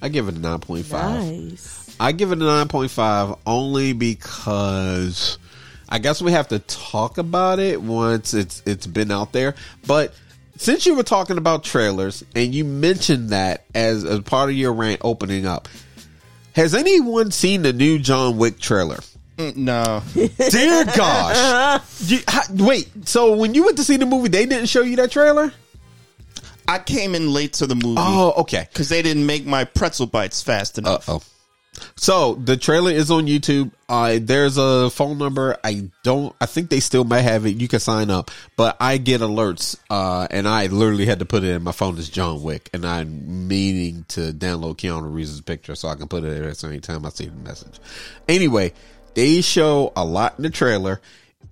I 0.00 0.08
give 0.08 0.28
it 0.28 0.34
a 0.34 0.38
nine 0.38 0.60
point 0.60 0.84
five. 0.84 1.24
Nice. 1.24 1.96
I 1.98 2.12
give 2.12 2.32
it 2.32 2.38
a 2.38 2.44
nine 2.44 2.68
point 2.68 2.90
five 2.90 3.36
only 3.46 3.92
because 3.92 5.38
I 5.88 5.98
guess 5.98 6.22
we 6.22 6.32
have 6.32 6.48
to 6.48 6.58
talk 6.58 7.18
about 7.18 7.58
it 7.58 7.80
once 7.80 8.34
it's 8.34 8.62
it's 8.66 8.86
been 8.86 9.10
out 9.10 9.32
there. 9.32 9.54
But 9.86 10.14
since 10.62 10.86
you 10.86 10.94
were 10.94 11.02
talking 11.02 11.38
about 11.38 11.64
trailers 11.64 12.22
and 12.34 12.54
you 12.54 12.64
mentioned 12.64 13.30
that 13.30 13.64
as 13.74 14.04
as 14.04 14.20
part 14.20 14.50
of 14.50 14.56
your 14.56 14.72
rant 14.72 15.00
opening 15.04 15.46
up, 15.46 15.68
has 16.54 16.74
anyone 16.74 17.30
seen 17.30 17.62
the 17.62 17.72
new 17.72 17.98
John 17.98 18.36
Wick 18.38 18.58
trailer? 18.58 19.00
Mm, 19.38 19.56
No, 19.56 20.02
Dear 20.50 20.84
gosh! 20.84 21.80
You- 22.06 22.20
ha- 22.28 22.46
wait, 22.50 23.08
so 23.08 23.34
when 23.36 23.54
you 23.54 23.64
went 23.64 23.76
to 23.78 23.84
see 23.84 23.96
the 23.96 24.06
movie, 24.06 24.28
they 24.28 24.46
didn't 24.46 24.66
show 24.68 24.82
you 24.82 24.96
that 24.96 25.10
trailer? 25.10 25.52
I 26.68 26.78
came 26.78 27.14
in 27.14 27.32
late 27.32 27.54
to 27.54 27.66
the 27.66 27.74
movie 27.74 27.96
Oh, 27.98 28.32
okay. 28.42 28.68
because 28.72 28.88
they 28.88 29.02
didn't 29.02 29.26
make 29.26 29.44
my 29.44 29.64
pretzel 29.64 30.06
bites 30.06 30.42
fast 30.42 30.78
Uh 30.78 30.82
enough. 30.82 31.08
oh. 31.08 31.22
So 31.96 32.34
the 32.34 32.56
trailer 32.56 32.90
is 32.90 33.10
on 33.10 33.26
YouTube. 33.26 33.70
Uh, 33.88 34.18
there's 34.20 34.58
a 34.58 34.90
phone 34.90 35.18
number. 35.18 35.56
I 35.64 35.88
don't. 36.02 36.34
I 36.40 36.46
think 36.46 36.68
they 36.68 36.80
still 36.80 37.04
may 37.04 37.22
have 37.22 37.46
it. 37.46 37.60
You 37.60 37.68
can 37.68 37.80
sign 37.80 38.10
up, 38.10 38.30
but 38.56 38.76
I 38.80 38.98
get 38.98 39.20
alerts, 39.20 39.78
uh, 39.88 40.26
and 40.30 40.46
I 40.46 40.66
literally 40.66 41.06
had 41.06 41.20
to 41.20 41.24
put 41.24 41.44
it 41.44 41.50
in 41.50 41.62
my 41.62 41.72
phone 41.72 41.98
as 41.98 42.08
John 42.08 42.42
Wick, 42.42 42.68
and 42.74 42.84
I'm 42.84 43.48
meaning 43.48 44.04
to 44.08 44.32
download 44.32 44.76
Keanu 44.76 45.12
Reeves' 45.12 45.40
picture 45.40 45.74
so 45.74 45.88
I 45.88 45.94
can 45.94 46.08
put 46.08 46.24
it 46.24 46.28
there 46.28 46.48
at 46.48 46.64
any 46.64 46.80
time 46.80 47.06
I 47.06 47.10
see 47.10 47.26
the 47.26 47.36
message. 47.36 47.78
Anyway, 48.28 48.72
they 49.14 49.40
show 49.40 49.92
a 49.96 50.04
lot 50.04 50.34
in 50.38 50.42
the 50.42 50.50
trailer, 50.50 51.00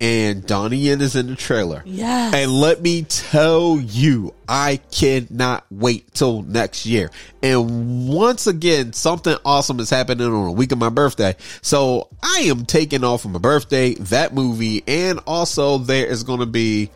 and 0.01 0.45
Donnie 0.47 0.77
Yen 0.77 0.99
is 0.99 1.15
in 1.15 1.27
the 1.27 1.35
trailer. 1.35 1.83
Yeah. 1.85 2.31
And 2.33 2.51
let 2.51 2.81
me 2.81 3.03
tell 3.03 3.79
you, 3.79 4.33
I 4.49 4.77
cannot 4.91 5.63
wait 5.69 6.11
till 6.15 6.41
next 6.41 6.87
year. 6.87 7.11
And 7.43 8.09
once 8.09 8.47
again, 8.47 8.93
something 8.93 9.37
awesome 9.45 9.79
is 9.79 9.91
happening 9.91 10.25
on 10.25 10.47
a 10.47 10.51
week 10.51 10.71
of 10.71 10.79
my 10.79 10.89
birthday. 10.89 11.35
So 11.61 12.09
I 12.23 12.45
am 12.47 12.65
taking 12.65 13.03
off 13.03 13.27
on 13.27 13.33
my 13.33 13.39
birthday, 13.39 13.93
that 13.93 14.33
movie, 14.33 14.83
and 14.87 15.19
also 15.27 15.77
there 15.77 16.07
is 16.07 16.23
going 16.23 16.39
to 16.39 16.47
be 16.47 16.89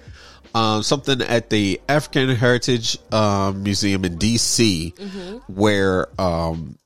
um, 0.56 0.82
something 0.82 1.22
at 1.22 1.52
the 1.52 1.80
African 1.88 2.30
Heritage 2.36 2.98
um, 3.12 3.62
Museum 3.62 4.04
in 4.04 4.18
DC 4.18 4.98
where 5.48 6.08
um, 6.20 6.80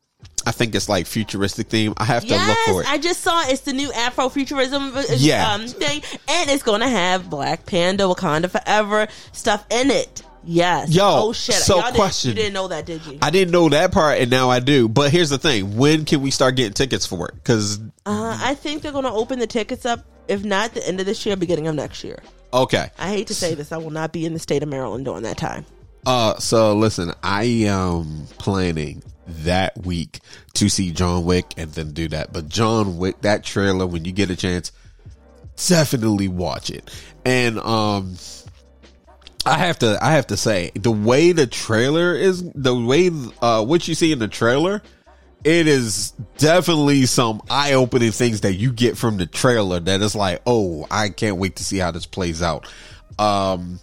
I 0.46 0.52
think 0.52 0.74
it's 0.76 0.90
like 0.90 1.06
futuristic 1.08 1.68
theme. 1.68 1.94
I 1.98 2.06
have 2.06 2.24
to 2.24 2.30
Yes, 2.30 2.48
look 2.68 2.76
for 2.76 2.82
it. 2.82 2.90
I 2.92 2.98
just 2.98 3.22
saw 3.22 3.42
it's 3.48 3.62
the 3.62 3.74
new 3.74 3.90
Afrofuturism 3.90 4.96
uh, 4.96 5.04
Yeah. 5.18 5.54
um, 5.54 5.68
thing, 5.68 6.02
and 6.28 6.50
it's 6.50 6.64
going 6.64 6.82
to 6.82 6.88
have 6.88 7.30
Black 7.30 7.66
Panda, 7.66 8.04
Wakanda 8.06 8.50
Forever 8.50 9.08
stuff 9.32 9.66
in 9.70 9.92
it. 9.92 10.24
Yes. 10.46 10.90
Yo, 10.92 11.04
oh 11.06 11.34
shit! 11.34 11.56
so 11.56 11.76
Y'all 11.76 11.84
didn't- 11.86 11.96
question. 11.98 12.30
you 12.30 12.36
didn't 12.36 12.54
know 12.54 12.70
that, 12.70 12.86
did 12.86 13.06
you? 13.06 13.20
I 13.22 13.30
didn't 13.30 13.52
know 13.52 13.68
that 13.70 13.92
part, 13.92 14.20
and 14.20 14.32
now 14.32 14.50
I 14.50 14.60
do. 14.62 14.88
But 14.88 15.12
here's 15.12 15.30
the 15.30 15.38
thing: 15.38 15.76
when 15.76 16.06
can 16.06 16.22
we 16.22 16.32
start 16.32 16.56
getting 16.56 16.74
tickets 16.74 17.06
for 17.06 17.28
it? 17.28 17.36
Because 17.36 17.78
Uh, 18.06 18.38
I 18.42 18.56
think 18.56 18.82
they're 18.82 18.94
going 18.94 19.04
to 19.04 19.12
open 19.12 19.40
the 19.40 19.48
tickets 19.48 19.86
up. 19.86 20.06
If 20.30 20.46
not, 20.46 20.74
the 20.74 20.88
end 20.88 21.00
of 21.02 21.06
this 21.06 21.26
year, 21.26 21.36
beginning 21.36 21.68
of 21.68 21.76
next 21.76 22.04
year. 22.06 22.20
okay, 22.54 22.90
I 22.98 23.10
hate 23.10 23.28
to 23.28 23.36
say 23.36 23.54
this, 23.54 23.72
I 23.74 23.78
will 23.78 23.90
not 23.92 24.14
be 24.14 24.26
in 24.26 24.34
the 24.34 24.40
state 24.40 24.64
of 24.64 24.70
Maryland 24.70 25.04
during 25.06 25.24
that 25.24 25.38
time. 25.38 25.66
uh, 26.06 26.38
so 26.40 26.74
listen, 26.74 27.14
I 27.22 27.44
am 27.68 28.26
planning 28.38 29.04
that 29.30 29.78
week 29.86 30.20
to 30.56 30.70
see 30.70 30.92
John 30.92 31.26
Wick 31.26 31.54
and 31.58 31.72
then 31.72 31.92
do 31.92 32.08
that. 32.10 32.34
But 32.34 32.50
John 32.50 32.98
Wick, 32.98 33.22
that 33.22 33.44
trailer, 33.44 33.88
when 33.88 34.06
you 34.06 34.12
get 34.12 34.30
a 34.30 34.36
chance, 34.36 34.72
definitely 35.68 36.28
watch 36.28 36.70
it. 36.70 36.90
And 37.26 37.60
um, 37.60 38.16
I 39.46 39.58
have 39.58 39.80
to, 39.80 39.98
I 40.02 40.12
have 40.14 40.28
to 40.28 40.38
say, 40.38 40.72
the 40.76 40.92
way 40.92 41.32
the 41.32 41.48
trailer 41.48 42.16
is, 42.16 42.44
the 42.54 42.76
way 42.76 43.10
uh, 43.42 43.64
what 43.64 43.88
you 43.88 43.96
see 43.96 44.12
in 44.12 44.20
the 44.20 44.28
trailer. 44.28 44.82
It 45.42 45.68
is 45.68 46.12
definitely 46.38 47.06
some 47.06 47.42
eye 47.50 47.72
opening 47.72 48.12
things 48.12 48.42
that 48.42 48.56
you 48.56 48.74
get 48.74 48.98
from 48.98 49.16
the 49.16 49.26
trailer 49.26 49.80
that 49.80 50.02
is 50.02 50.14
like, 50.14 50.42
oh, 50.46 50.86
I 50.92 51.08
can't 51.08 51.38
wait 51.38 51.56
to 51.56 51.64
see 51.64 51.78
how 51.78 51.92
this 51.92 52.06
plays 52.06 52.42
out. 52.42 52.68
Um, 53.18 53.80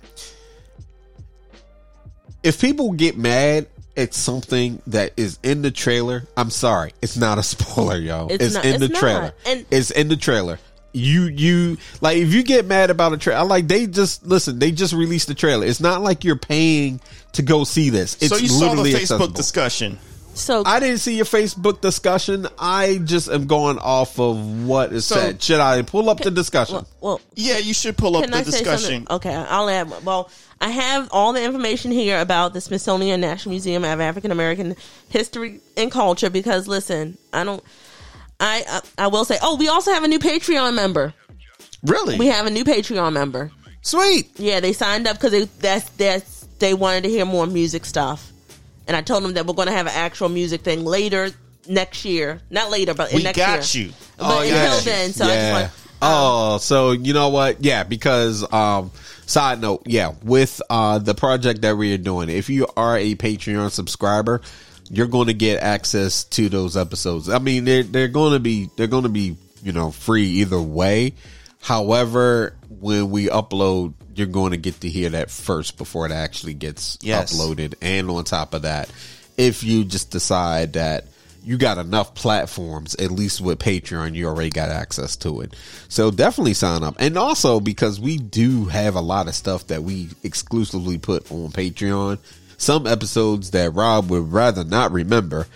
if 2.43 2.60
people 2.60 2.93
get 2.93 3.16
mad 3.16 3.68
at 3.97 4.14
something 4.14 4.81
that 4.89 5.12
is 5.16 5.39
in 5.43 5.62
the 5.62 5.70
trailer, 5.70 6.24
I'm 6.36 6.51
sorry, 6.51 6.93
it's 7.02 7.16
not 7.16 7.39
a 7.39 7.43
spoiler, 7.43 7.97
yo. 7.97 8.28
It's, 8.31 8.44
It's 8.44 8.55
not- 8.55 8.64
in 8.64 8.81
the 8.81 8.86
it's 8.86 8.98
trailer. 8.98 9.32
And- 9.47 9.64
it's 9.70 9.90
in 9.90 10.09
the 10.09 10.16
trailer. 10.16 10.59
You 10.93 11.24
you 11.24 11.77
like 12.01 12.16
if 12.16 12.32
you 12.32 12.43
get 12.43 12.64
mad 12.64 12.89
about 12.89 13.12
a 13.12 13.18
trailer, 13.18 13.44
like 13.44 13.68
they 13.68 13.86
just 13.86 14.24
listen. 14.27 14.59
They 14.59 14.70
just 14.70 14.94
released 14.94 15.28
the 15.28 15.35
trailer. 15.35 15.66
It's 15.66 15.81
not 15.81 16.01
like 16.01 16.24
you're 16.24 16.36
paying 16.36 17.01
to 17.32 17.43
go 17.43 17.64
see 17.64 17.90
this. 17.90 18.14
It's 18.14 18.28
so 18.28 18.36
you 18.39 18.48
saw 18.48 18.74
the 18.74 18.82
Facebook 18.85 18.94
accessible. 19.02 19.27
discussion. 19.28 19.98
So 20.32 20.62
I 20.64 20.81
didn't 20.81 20.98
see 20.98 21.16
your 21.16 21.27
Facebook 21.27 21.82
discussion. 21.82 22.47
I 22.59 22.98
just 23.05 23.28
am 23.28 23.47
going 23.47 23.78
off 23.78 24.18
of 24.18 24.66
what 24.66 24.93
is 24.94 25.05
So- 25.05 25.16
said. 25.16 25.43
Should 25.43 25.60
I 25.60 25.82
pull 25.82 26.09
up 26.09 26.20
the 26.20 26.31
discussion? 26.31 26.77
well, 26.77 26.86
well 27.01 27.20
Yeah, 27.35 27.59
you 27.59 27.74
should 27.74 27.98
pull 27.98 28.16
up 28.16 28.27
the 28.31 28.35
I 28.36 28.43
discussion. 28.43 29.06
something? 29.06 29.06
Okay, 29.16 29.35
I'll 29.35 29.68
add. 29.68 29.93
Well, 30.05 30.31
I 30.61 30.70
have 30.70 31.09
all 31.12 31.33
the 31.33 31.43
information 31.45 31.91
here 31.91 32.19
about 32.20 32.55
the 32.55 32.61
Smithsonian 32.61 33.20
National 33.20 33.51
Museum 33.51 33.85
of 33.85 34.01
African 34.01 34.31
American 34.31 34.74
History 35.09 35.61
and 35.77 35.91
Culture. 35.93 36.31
Because 36.31 36.66
listen, 36.66 37.19
I 37.33 37.45
don't. 37.45 37.62
I, 38.41 38.65
I 38.99 39.05
I 39.05 39.07
will 39.09 39.24
say. 39.24 39.39
Oh, 39.43 39.57
we 39.57 39.69
also 39.69 39.93
have 39.93 40.05
a 40.05 40.09
new 40.09 40.19
Patreon 40.19 40.74
member. 40.74 41.12
Really? 41.85 42.19
We 42.19 42.27
have 42.28 42.47
a 42.47 42.51
new 42.51 42.65
Patreon 42.65 43.12
member. 43.12 43.51
Sweet. 43.83 44.31
Yeah, 44.39 44.61
they 44.61 44.73
signed 44.73 45.07
up 45.07 45.16
because 45.16 45.33
they 45.33 45.45
that's 45.45 45.89
that's 45.91 46.47
they 46.59 46.74
wanted 46.74 47.05
to 47.05 47.11
hear 47.11 47.24
more 47.27 47.47
music 47.47 47.85
stuff, 47.85 48.33
and 48.89 48.97
I 48.97 49.03
told 49.03 49.23
them 49.24 49.35
that 49.35 49.47
we're 49.47 49.55
going 49.55 49.69
to 49.69 49.74
have 49.74 49.87
an 49.87 49.93
actual 49.95 50.28
music 50.31 50.62
thing 50.62 50.85
later 50.85 51.31
next 51.69 52.05
year. 52.05 52.41
Not 52.51 52.70
later, 52.70 52.95
but 52.95 53.12
we 53.12 53.23
next 53.23 53.37
got 53.37 53.74
year. 53.74 53.87
you. 53.89 53.93
But 54.16 54.24
Oh, 54.27 54.41
until 54.41 54.57
yeah. 54.57 54.81
then, 54.81 55.12
so 55.12 55.24
I 55.24 55.28
just 55.28 55.39
yeah. 55.39 55.53
want. 55.61 55.73
oh, 56.03 56.59
so 56.59 56.93
you 56.93 57.12
know 57.12 57.28
what? 57.28 57.62
Yeah, 57.62 57.85
because 57.85 58.51
um 58.53 58.91
side 59.27 59.61
note, 59.61 59.82
yeah, 59.86 60.15
with 60.23 60.62
uh 60.70 60.98
the 60.98 61.15
project 61.15 61.62
that 61.62 61.77
we 61.77 61.93
are 61.94 61.98
doing, 61.98 62.28
if 62.31 62.48
you 62.48 62.66
are 62.77 62.97
a 62.97 63.15
Patreon 63.15 63.70
subscriber, 63.70 64.40
you're 64.89 65.09
going 65.09 65.27
to 65.27 65.35
get 65.35 65.61
access 65.62 66.24
to 66.24 66.48
those 66.48 66.77
episodes. 66.77 67.28
I 67.28 67.39
mean, 67.39 67.65
they're 67.65 67.82
they're 67.82 68.09
going 68.09 68.32
to 68.32 68.40
be 68.40 68.70
they're 68.77 68.86
going 68.86 69.03
to 69.03 69.09
be, 69.09 69.36
you 69.62 69.73
know, 69.73 69.90
free 69.90 70.27
either 70.27 70.61
way. 70.61 71.15
However, 71.61 72.55
when 72.69 73.11
we 73.11 73.27
upload, 73.27 73.94
you're 74.15 74.28
going 74.28 74.53
to 74.53 74.57
get 74.57 74.81
to 74.82 74.89
hear 74.89 75.11
that 75.11 75.31
first 75.31 75.77
before 75.77 76.07
it 76.07 76.12
actually 76.12 76.55
gets 76.55 76.97
Yes. 77.03 77.35
uploaded. 77.35 77.74
And 77.82 78.09
on 78.11 78.23
top 78.24 78.55
of 78.55 78.62
that, 78.62 78.89
if 79.36 79.65
you 79.65 79.85
just 79.85 80.11
decide 80.11 80.74
that 80.74 81.07
you 81.47 81.56
got 81.56 81.78
enough 81.78 82.14
platforms, 82.14 82.97
at 82.97 83.12
least 83.12 83.40
with 83.40 83.60
Patreon, 83.60 84.14
you 84.14 84.27
already 84.27 84.51
got 84.51 84.68
access 84.68 85.14
to 85.18 85.40
it. 85.43 85.55
So 85.89 86.10
definitely 86.10 86.55
sign 86.55 86.82
up. 86.82 86.97
And 86.98 87.16
also 87.16 87.60
because 87.60 88.01
we 88.01 88.18
do 88.18 88.64
have 88.64 88.97
a 88.97 89.01
lot 89.01 89.28
of 89.28 89.35
stuff 89.36 89.68
that 89.68 89.85
we 89.85 90.09
exclusively 90.24 90.98
put 90.98 91.31
on 91.31 91.52
Patreon. 91.52 92.18
Some 92.59 92.86
episodes 92.86 93.52
that 93.52 93.74
Rob 93.74 94.10
would 94.10 94.32
rather 94.32 94.64
not 94.64 94.90
remember. 94.90 95.47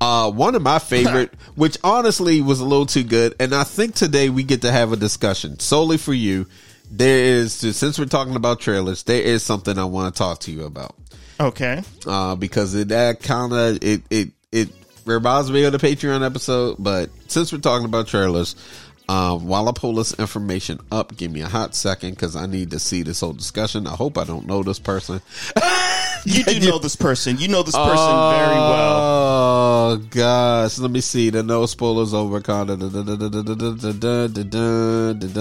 Uh, 0.00 0.30
one 0.30 0.54
of 0.54 0.60
my 0.62 0.78
favorite, 0.80 1.32
which 1.54 1.78
honestly 1.82 2.42
was 2.42 2.60
a 2.60 2.64
little 2.64 2.84
too 2.86 3.04
good, 3.04 3.34
and 3.40 3.54
I 3.54 3.64
think 3.64 3.94
today 3.94 4.28
we 4.28 4.42
get 4.42 4.62
to 4.62 4.70
have 4.70 4.92
a 4.92 4.96
discussion 4.96 5.58
solely 5.60 5.96
for 5.96 6.12
you. 6.12 6.46
There 6.90 7.18
is, 7.18 7.52
since 7.54 7.98
we're 7.98 8.04
talking 8.06 8.36
about 8.36 8.60
trailers, 8.60 9.02
there 9.04 9.22
is 9.22 9.42
something 9.42 9.78
I 9.78 9.84
want 9.84 10.14
to 10.14 10.18
talk 10.18 10.40
to 10.40 10.50
you 10.52 10.64
about 10.64 10.94
Okay. 11.40 11.82
uh, 12.06 12.34
because 12.34 12.74
it 12.74 12.88
that 12.88 13.22
kind 13.22 13.52
of 13.52 13.78
it 13.82 14.02
it 14.10 14.30
it 14.52 14.68
reminds 15.08 15.50
me 15.50 15.64
of 15.64 15.72
the 15.72 15.78
Patreon 15.78 16.24
episode. 16.24 16.76
But 16.78 17.10
since 17.28 17.52
we're 17.52 17.58
talking 17.58 17.86
about 17.86 18.06
trailers, 18.06 18.54
um, 19.08 19.46
while 19.46 19.68
I 19.68 19.72
pull 19.72 19.94
this 19.94 20.12
information 20.18 20.80
up, 20.90 21.16
give 21.16 21.30
me 21.30 21.40
a 21.40 21.48
hot 21.48 21.74
second 21.74 22.10
because 22.10 22.36
I 22.36 22.46
need 22.46 22.70
to 22.72 22.78
see 22.78 23.02
this 23.02 23.20
whole 23.20 23.32
discussion. 23.32 23.86
I 23.86 23.96
hope 23.96 24.18
I 24.18 24.24
don't 24.24 24.46
know 24.46 24.62
this 24.62 24.78
person 24.78 25.22
You 26.24 26.44
do 26.44 26.60
know 26.60 26.78
this 26.78 26.96
person. 26.96 27.38
You 27.38 27.48
know 27.48 27.62
this 27.62 27.74
person 27.74 27.96
very 27.96 28.56
well. 28.56 29.90
Oh 29.90 29.96
gosh, 30.10 30.78
let 30.78 30.90
me 30.90 31.00
see. 31.00 31.30
The 31.30 31.42
no 31.42 31.64
spoilers 31.66 32.12
over. 32.12 32.42
So 32.42 32.64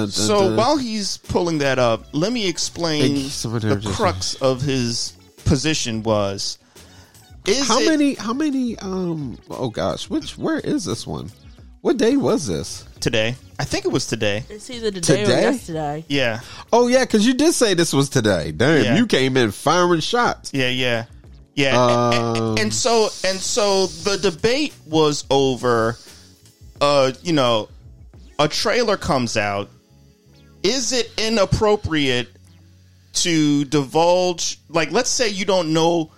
So 0.09 0.55
while 0.55 0.77
he's 0.77 1.17
pulling 1.17 1.57
that 1.59 1.79
up, 1.79 2.05
let 2.13 2.31
me 2.31 2.47
explain 2.47 3.01
Thank 3.01 3.17
you 3.17 3.29
so 3.29 3.49
much, 3.49 3.63
the 3.63 3.81
crux 3.93 4.35
of 4.35 4.61
his 4.61 5.13
position 5.45 6.03
was. 6.03 6.59
Is 7.47 7.67
how 7.67 7.79
it- 7.79 7.87
many? 7.87 8.13
How 8.15 8.33
many? 8.33 8.77
Um. 8.79 9.37
Oh 9.49 9.69
gosh, 9.69 10.09
which? 10.09 10.37
Where 10.37 10.59
is 10.59 10.85
this 10.85 11.07
one? 11.07 11.31
What 11.81 11.97
day 11.97 12.17
was 12.17 12.47
this? 12.47 12.83
today? 12.99 13.35
I 13.59 13.63
think 13.63 13.85
it 13.85 13.91
was 13.91 14.07
today. 14.07 14.43
It's 14.49 14.69
either 14.71 14.89
today, 14.91 15.23
Today? 15.23 15.37
or 15.37 15.51
yesterday. 15.51 16.05
Yeah, 16.09 16.39
Oh 16.73 16.87
yeah, 16.87 17.05
because 17.05 17.25
you 17.27 17.35
did 17.35 17.53
say 17.53 17.75
this 17.75 17.93
was 17.93 18.09
today. 18.09 18.51
Damn, 18.51 18.83
Yeah. 18.83 18.97
you 18.97 19.05
came 19.05 19.37
in 19.37 19.51
firing 19.51 19.99
shots. 20.01 20.51
yeah, 20.53 20.69
yeah, 20.69 21.05
yeah. 21.55 21.79
Um, 21.79 22.13
and, 22.35 22.59
and 22.59 22.73
so 22.73 23.09
and 23.23 23.37
so 23.39 23.85
the 23.85 24.17
debate 24.17 24.73
was 24.87 25.25
over. 25.29 25.95
Uh, 26.81 27.11
you 27.21 27.33
know, 27.33 27.69
a 28.39 28.47
trailer 28.47 28.97
comes 28.97 29.37
out. 29.37 29.69
Is 30.63 30.91
it 30.91 31.09
inappropriate 31.17 32.29
to 33.13 33.63
divulge? 33.65 34.59
Like, 34.69 34.91
let's 34.91 35.09
say 35.09 35.29
you 35.29 35.45
don't 35.45 35.71
know 35.71 36.11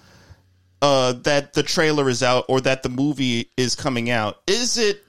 uh, 0.82 1.14
that 1.24 1.54
the 1.54 1.64
trailer 1.64 2.10
is 2.10 2.24
out 2.24 2.46
or 2.48 2.62
that 2.62 2.84
the 2.84 2.90
movie 2.90 3.50
is 3.58 3.76
coming 3.76 4.10
out. 4.10 4.42
Is 4.48 4.78
it? 4.78 5.04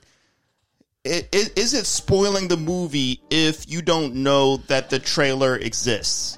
i- 1.06 1.26
i- 1.32 1.50
Is 1.56 1.72
it 1.74 1.86
spoiling 1.86 2.48
the 2.48 2.56
movie 2.56 3.20
if 3.30 3.70
you 3.70 3.80
don't 3.82 4.14
know 4.16 4.58
that 4.68 4.90
the 4.90 4.98
trailer 4.98 5.56
exists? 5.56 6.36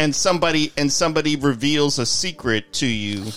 and 0.00 0.14
somebody 0.14 0.72
and 0.76 0.92
somebody 0.92 1.34
reveals 1.34 1.98
a 1.98 2.06
secret 2.06 2.72
to 2.72 2.86
you 2.86 3.32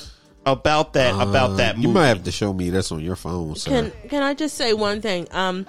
about 0.45 0.93
that 0.93 1.13
about 1.19 1.57
that 1.57 1.75
movie. 1.75 1.87
Uh, 1.87 1.89
You 1.89 1.93
might 1.95 2.07
have 2.07 2.23
to 2.25 2.31
show 2.31 2.53
me 2.53 2.69
that's 2.69 2.91
on 2.91 2.99
your 2.99 3.15
phone, 3.15 3.55
sir. 3.55 3.71
Can 3.71 4.09
can 4.09 4.21
I 4.23 4.35
just 4.35 4.55
say 4.57 4.73
one 4.73 5.01
thing? 5.01 5.27
Um, 5.31 5.65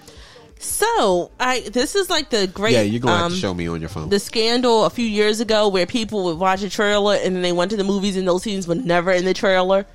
So 0.63 1.31
I 1.41 1.61
this 1.61 1.95
is 1.97 2.09
like 2.09 2.31
the 2.31 2.47
great 2.47 2.73
Yeah, 2.75 2.83
you're 2.83 3.01
gonna 3.01 3.17
have 3.17 3.27
um, 3.27 3.33
to 3.33 3.39
show 3.39 3.53
me 3.53 3.67
on 3.69 3.81
your 3.81 3.89
phone. 3.89 4.09
the 4.11 4.21
scandal 4.21 4.85
a 4.85 4.91
few 4.91 5.05
years 5.07 5.41
ago 5.41 5.69
where 5.69 5.87
people 5.87 6.25
would 6.25 6.39
watch 6.39 6.63
a 6.63 6.71
trailer 6.71 7.15
and 7.17 7.35
then 7.35 7.43
they 7.43 7.53
went 7.53 7.73
to 7.73 7.77
the 7.77 7.85
movies 7.85 8.17
and 8.17 8.29
those 8.29 8.45
scenes 8.45 8.69
were 8.69 8.77
never 8.77 9.11
in 9.11 9.25
the 9.25 9.35
trailer. 9.35 9.87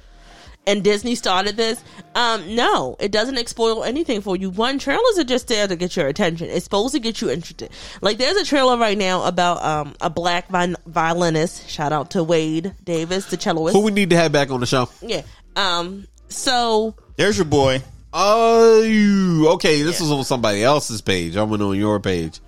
And 0.65 0.83
Disney 0.83 1.15
started 1.15 1.55
this. 1.55 1.81
Um, 2.13 2.53
no, 2.53 2.97
it 2.99 3.13
doesn't 3.13 3.47
spoil 3.47 3.85
anything 3.85 4.19
for 4.19 4.35
you. 4.35 4.49
One, 4.49 4.77
trailers 4.79 5.17
are 5.17 5.23
just 5.23 5.47
there 5.47 5.65
to 5.65 5.77
get 5.77 5.95
your 5.95 6.07
attention. 6.07 6.49
It's 6.49 6.65
supposed 6.65 6.93
to 6.93 6.99
get 6.99 7.21
you 7.21 7.29
interested. 7.29 7.69
Like 8.01 8.17
there's 8.17 8.35
a 8.35 8.43
trailer 8.43 8.77
right 8.77 8.97
now 8.97 9.23
about 9.23 9.63
um, 9.63 9.95
a 10.01 10.09
black 10.09 10.49
vi- 10.49 10.75
violinist. 10.85 11.69
Shout 11.69 11.93
out 11.93 12.11
to 12.11 12.23
Wade 12.25 12.73
Davis, 12.83 13.27
the 13.27 13.37
celloist. 13.37 13.71
Who 13.71 13.79
we 13.79 13.91
need 13.91 14.09
to 14.09 14.17
have 14.17 14.33
back 14.33 14.51
on 14.51 14.59
the 14.59 14.65
show? 14.65 14.89
yeah. 15.01 15.21
Um. 15.55 16.05
So 16.27 16.95
There's 17.15 17.37
your 17.37 17.45
boy. 17.45 17.81
Oh, 18.19 19.51
okay. 19.53 19.83
This 19.83 20.01
was 20.01 20.11
on 20.11 20.23
somebody 20.23 20.63
else's 20.63 21.01
page. 21.01 21.37
I 21.37 21.43
went 21.43 21.61
on 21.61 21.75
your 21.77 21.99
page. 21.99 22.39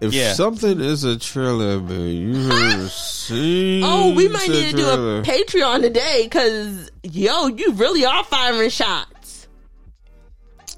If 0.00 0.12
Yeah. 0.12 0.34
something 0.34 0.80
is 0.80 1.02
a 1.04 1.16
trailer, 1.18 1.80
but 1.80 1.94
you 1.94 2.34
have 2.48 2.92
seen. 2.92 3.82
Oh, 3.84 4.12
we 4.14 4.28
might 4.28 4.48
need 4.48 4.70
to 4.70 4.76
do 4.76 4.88
a 4.88 5.22
Patreon 5.22 5.80
today 5.80 6.20
because 6.24 6.90
yo, 7.02 7.48
you 7.48 7.72
really 7.72 8.04
are 8.04 8.22
firing 8.22 8.70
shots. 8.70 9.48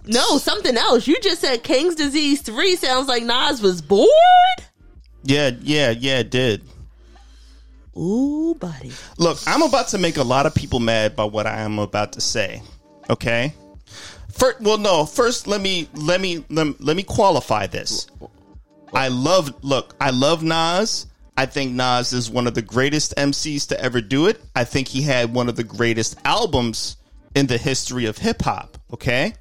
No, 0.07 0.39
something 0.39 0.77
else. 0.77 1.07
You 1.07 1.21
just 1.21 1.43
said 1.43 1.63
King's 1.63 1.95
Disease 1.95 2.41
three 2.41 2.77
sounds 2.77 3.09
like 3.09 3.25
Nas 3.25 3.61
was 3.61 3.83
bored. 3.83 4.09
Yeah, 5.23 5.51
yeah, 5.61 5.91
yeah, 5.91 6.21
it 6.21 6.31
did. 6.31 6.63
Ooh, 7.95 8.57
buddy. 8.59 8.93
Look, 9.19 9.39
I'm 9.47 9.61
about 9.63 9.89
to 9.89 9.99
make 9.99 10.17
a 10.17 10.23
lot 10.23 10.47
of 10.47 10.55
people 10.55 10.81
mad 10.81 11.15
by 11.15 11.25
what 11.25 11.47
I 11.47 11.59
am 11.61 11.79
about 11.79 12.13
to 12.15 12.21
say. 12.23 12.63
Okay. 13.11 13.53
First, 14.39 14.61
well, 14.61 14.79
no. 14.79 15.05
First, 15.05 15.47
let 15.47 15.61
me 15.61 15.89
let 15.95 16.21
me 16.21 16.45
let, 16.49 16.81
let 16.81 16.97
me 16.97 17.03
qualify 17.03 17.67
this. 17.67 18.07
I 18.93 19.09
love. 19.09 19.53
Look, 19.63 19.97
I 20.01 20.11
love 20.11 20.43
Nas. 20.43 21.07
I 21.37 21.47
think 21.47 21.73
Nas 21.73 22.13
is 22.13 22.31
one 22.31 22.47
of 22.47 22.55
the 22.55 22.63
greatest 22.63 23.15
MCs 23.17 23.69
to 23.69 23.81
ever 23.81 24.01
do 24.01 24.27
it. 24.27 24.41
I 24.55 24.65
think 24.65 24.89
he 24.89 25.03
had 25.03 25.35
one 25.35 25.49
of 25.49 25.57
the 25.57 25.65
greatest 25.65 26.17
albums 26.25 26.97
in 27.35 27.47
the 27.47 27.59
history 27.59 28.07
of 28.07 28.19
hip 28.19 28.43
hop. 28.43 28.79
Okay. 28.93 29.35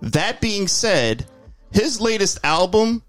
That 0.00 0.40
being 0.40 0.68
said, 0.68 1.26
his 1.72 2.00
latest 2.00 2.38
album 2.44 3.02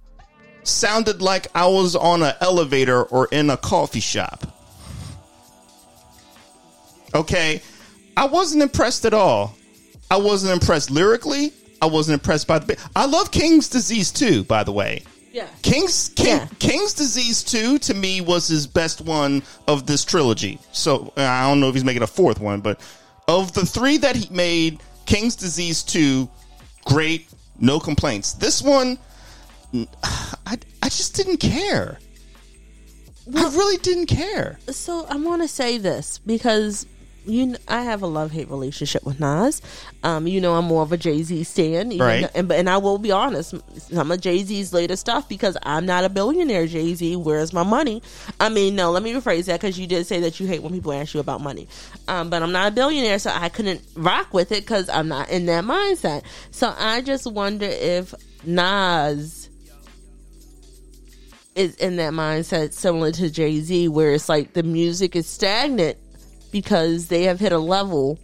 sounded 0.63 1.21
like 1.21 1.47
I 1.55 1.67
was 1.67 1.95
on 1.95 2.23
an 2.23 2.33
elevator 2.41 3.03
or 3.03 3.27
in 3.31 3.49
a 3.49 3.57
coffee 3.57 3.99
shop. 3.99 4.45
Okay. 7.13 7.61
I 8.17 8.25
wasn't 8.25 8.63
impressed 8.63 9.05
at 9.05 9.13
all. 9.13 9.55
I 10.11 10.17
wasn't 10.17 10.53
impressed 10.53 10.89
lyrically. 10.91 11.53
I 11.81 11.85
wasn't 11.85 12.15
impressed 12.15 12.47
by 12.47 12.59
the. 12.59 12.77
I 12.95 13.05
love 13.05 13.31
King's 13.31 13.69
Disease 13.69 14.11
too, 14.11 14.43
by 14.43 14.63
the 14.63 14.71
way. 14.71 15.03
Yeah. 15.31 15.47
King's 15.61 16.09
King, 16.09 16.27
Yeah. 16.27 16.47
King's 16.57 16.93
Disease 16.93 17.43
2 17.43 17.77
to 17.79 17.93
me 17.93 18.19
was 18.19 18.47
his 18.47 18.65
best 18.65 19.01
one 19.01 19.43
of 19.67 19.85
this 19.85 20.03
trilogy. 20.03 20.59
So 20.71 21.13
uh, 21.15 21.21
I 21.21 21.47
don't 21.47 21.59
know 21.59 21.69
if 21.69 21.75
he's 21.75 21.83
making 21.85 22.01
a 22.01 22.07
fourth 22.07 22.39
one, 22.39 22.61
but 22.61 22.81
of 23.27 23.53
the 23.53 23.65
three 23.65 23.97
that 23.97 24.15
he 24.15 24.33
made, 24.33 24.81
King's 25.05 25.35
Disease 25.35 25.83
2, 25.83 26.27
great, 26.85 27.27
no 27.59 27.79
complaints. 27.79 28.33
This 28.33 28.61
one, 28.61 28.97
I, 30.03 30.57
I 30.81 30.89
just 30.89 31.15
didn't 31.15 31.37
care. 31.37 31.99
I 33.35 33.43
really 33.43 33.77
didn't 33.77 34.07
care. 34.07 34.57
So 34.69 35.05
I 35.05 35.15
want 35.17 35.43
to 35.43 35.47
say 35.47 35.77
this 35.77 36.17
because 36.17 36.87
you, 37.29 37.55
I 37.67 37.83
have 37.83 38.01
a 38.01 38.07
love 38.07 38.31
hate 38.31 38.49
relationship 38.49 39.03
with 39.05 39.19
Nas. 39.19 39.61
Um, 40.03 40.27
you 40.27 40.41
know, 40.41 40.55
I'm 40.55 40.65
more 40.65 40.81
of 40.83 40.91
a 40.91 40.97
Jay 40.97 41.21
Z 41.23 41.43
stan, 41.43 41.97
Right. 41.97 42.21
though- 42.23 42.29
and 42.35 42.47
but 42.47 42.57
and 42.57 42.69
I 42.69 42.77
will 42.77 42.97
be 42.97 43.11
honest, 43.11 43.53
some 43.77 44.11
of 44.11 44.19
Jay 44.21 44.43
Z's 44.43 44.73
later 44.73 44.95
stuff 44.95 45.29
because 45.29 45.57
I'm 45.63 45.85
not 45.85 46.03
a 46.03 46.09
billionaire. 46.09 46.67
Jay 46.67 46.93
Z, 46.95 47.15
where's 47.17 47.53
my 47.53 47.63
money? 47.63 48.01
I 48.39 48.49
mean, 48.49 48.75
no, 48.75 48.91
let 48.91 49.03
me 49.03 49.13
rephrase 49.13 49.45
that 49.45 49.61
because 49.61 49.77
you 49.79 49.87
did 49.87 50.05
say 50.07 50.19
that 50.21 50.39
you 50.39 50.47
hate 50.47 50.63
when 50.63 50.73
people 50.73 50.91
ask 50.93 51.13
you 51.13 51.19
about 51.19 51.41
money. 51.41 51.67
Um, 52.07 52.29
but 52.29 52.41
I'm 52.43 52.51
not 52.51 52.71
a 52.71 52.75
billionaire, 52.75 53.19
so 53.19 53.31
I 53.33 53.49
couldn't 53.49 53.81
rock 53.95 54.33
with 54.33 54.51
it 54.51 54.61
because 54.61 54.89
I'm 54.89 55.07
not 55.07 55.29
in 55.29 55.45
that 55.47 55.63
mindset. 55.63 56.23
So 56.51 56.73
I 56.77 57.01
just 57.01 57.25
wonder 57.31 57.65
if 57.67 58.13
Nas 58.45 59.49
is 61.55 61.75
in 61.75 61.97
that 61.97 62.13
mindset 62.13 62.73
similar 62.73 63.11
to 63.11 63.29
Jay 63.29 63.59
Z, 63.59 63.87
where 63.89 64.13
it's 64.13 64.29
like 64.29 64.53
the 64.53 64.63
music 64.63 65.15
is 65.15 65.27
stagnant 65.27 65.97
because 66.51 67.07
they 67.07 67.23
have 67.23 67.39
hit 67.39 67.51
a 67.51 67.59
level 67.59 68.19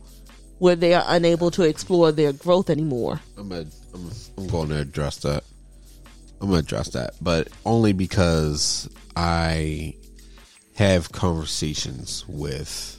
where 0.59 0.75
they 0.75 0.93
are 0.93 1.03
unable 1.07 1.51
to 1.51 1.63
explore 1.63 2.11
their 2.11 2.33
growth 2.33 2.69
anymore. 2.69 3.19
I'm, 3.37 3.51
a, 3.51 3.65
I'm, 3.93 4.11
I'm 4.37 4.47
going 4.47 4.69
to 4.69 4.79
address 4.79 5.17
that. 5.17 5.43
I'm 6.41 6.49
going 6.49 6.61
to 6.63 6.65
address 6.65 6.89
that, 6.89 7.15
but 7.21 7.47
only 7.65 7.93
because 7.93 8.89
I 9.15 9.95
have 10.75 11.11
conversations 11.11 12.25
with 12.27 12.91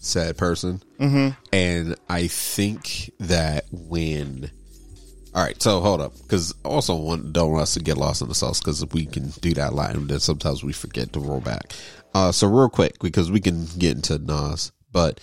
said 0.00 0.36
person, 0.36 0.82
mm-hmm. 0.98 1.28
and 1.52 1.96
I 2.08 2.26
think 2.26 3.12
that 3.20 3.66
when. 3.70 4.50
All 5.32 5.42
right, 5.44 5.60
so 5.62 5.80
hold 5.80 6.00
up, 6.00 6.12
because 6.22 6.52
also 6.64 6.96
want, 6.96 7.32
don't 7.32 7.52
want 7.52 7.62
us 7.62 7.74
to 7.74 7.80
get 7.80 7.96
lost 7.96 8.20
in 8.20 8.28
the 8.28 8.34
sauce, 8.34 8.58
because 8.58 8.84
we 8.92 9.06
can 9.06 9.28
do 9.40 9.54
that 9.54 9.72
a 9.72 9.74
lot, 9.74 9.94
and 9.94 10.08
then 10.08 10.18
sometimes 10.18 10.64
we 10.64 10.72
forget 10.72 11.12
to 11.12 11.20
roll 11.20 11.40
back. 11.40 11.72
Uh, 12.14 12.32
so 12.32 12.48
real 12.48 12.68
quick, 12.68 12.98
because 13.00 13.30
we 13.30 13.40
can 13.40 13.66
get 13.78 13.94
into 13.94 14.18
Nas, 14.18 14.72
but 14.90 15.20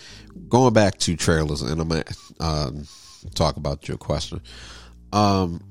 going 0.48 0.72
back 0.72 0.96
to 1.00 1.14
trailers, 1.14 1.60
and 1.60 1.78
I'm 1.78 1.88
gonna 1.88 2.04
um, 2.40 2.88
talk 3.34 3.58
about 3.58 3.86
your 3.86 3.98
question. 3.98 4.40
Um, 5.12 5.62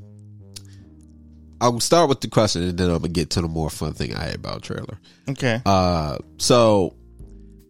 I'll 1.59 1.79
start 1.79 2.07
with 2.07 2.21
the 2.21 2.27
question, 2.27 2.61
and 2.61 2.77
then 2.77 2.89
I'm 2.91 2.97
gonna 2.97 3.09
get 3.09 3.31
to 3.31 3.41
the 3.41 3.47
more 3.47 3.71
fun 3.71 3.93
thing 3.93 4.15
I 4.15 4.25
had 4.25 4.35
about 4.35 4.61
trailer. 4.61 4.99
Okay. 5.27 5.59
Uh, 5.65 6.19
so 6.37 6.93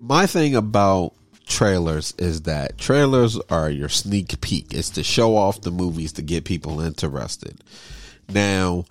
my 0.02 0.26
thing 0.26 0.56
about 0.56 1.14
trailers 1.48 2.14
is 2.18 2.44
that 2.44 2.78
trailers 2.78 3.40
are 3.50 3.70
your 3.70 3.90
sneak 3.90 4.40
peek. 4.42 4.74
It's 4.74 4.92
to 4.92 5.04
show 5.04 5.36
off 5.36 5.62
the 5.62 5.72
movies 5.72 6.14
to 6.14 6.22
get 6.22 6.46
people 6.46 6.82
interested. 6.82 7.64
Now, 8.30 8.86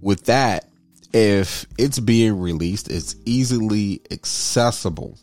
with 0.00 0.24
that, 0.26 0.68
if 1.12 1.66
it's 1.78 1.98
being 1.98 2.38
released, 2.40 2.90
it's 2.90 3.16
easily 3.24 4.00
accessible. 4.10 5.18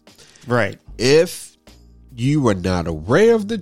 right. 0.48 0.80
If 0.98 1.58
you 2.16 2.48
are 2.48 2.56
not 2.56 2.88
aware 2.88 3.36
of 3.36 3.50
the 3.50 3.62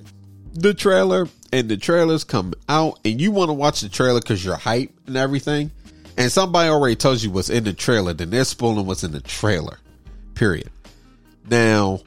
the 0.54 0.74
trailer 0.76 1.28
and 1.52 1.68
the 1.68 1.78
trailers 1.78 2.24
come 2.24 2.54
out 2.70 3.00
and 3.04 3.20
you 3.20 3.32
want 3.32 3.50
to 3.50 3.54
watch 3.54 3.82
the 3.82 3.90
trailer 3.90 4.20
because 4.20 4.46
you're 4.46 4.56
hype 4.56 4.92
and 5.08 5.18
everything, 5.18 5.72
and 6.18 6.32
somebody 6.32 6.70
already 6.70 6.96
tells 6.96 7.24
you 7.24 7.32
what's 7.32 7.50
in 7.50 7.64
the 7.64 7.74
trailer, 7.74 8.14
then 8.14 8.30
they're 8.30 8.44
spoiling 8.44 8.86
what's 8.86 9.04
in 9.04 9.12
the 9.12 9.22
trailer. 9.22 9.80
Period. 10.36 10.70
Now, 11.50 12.02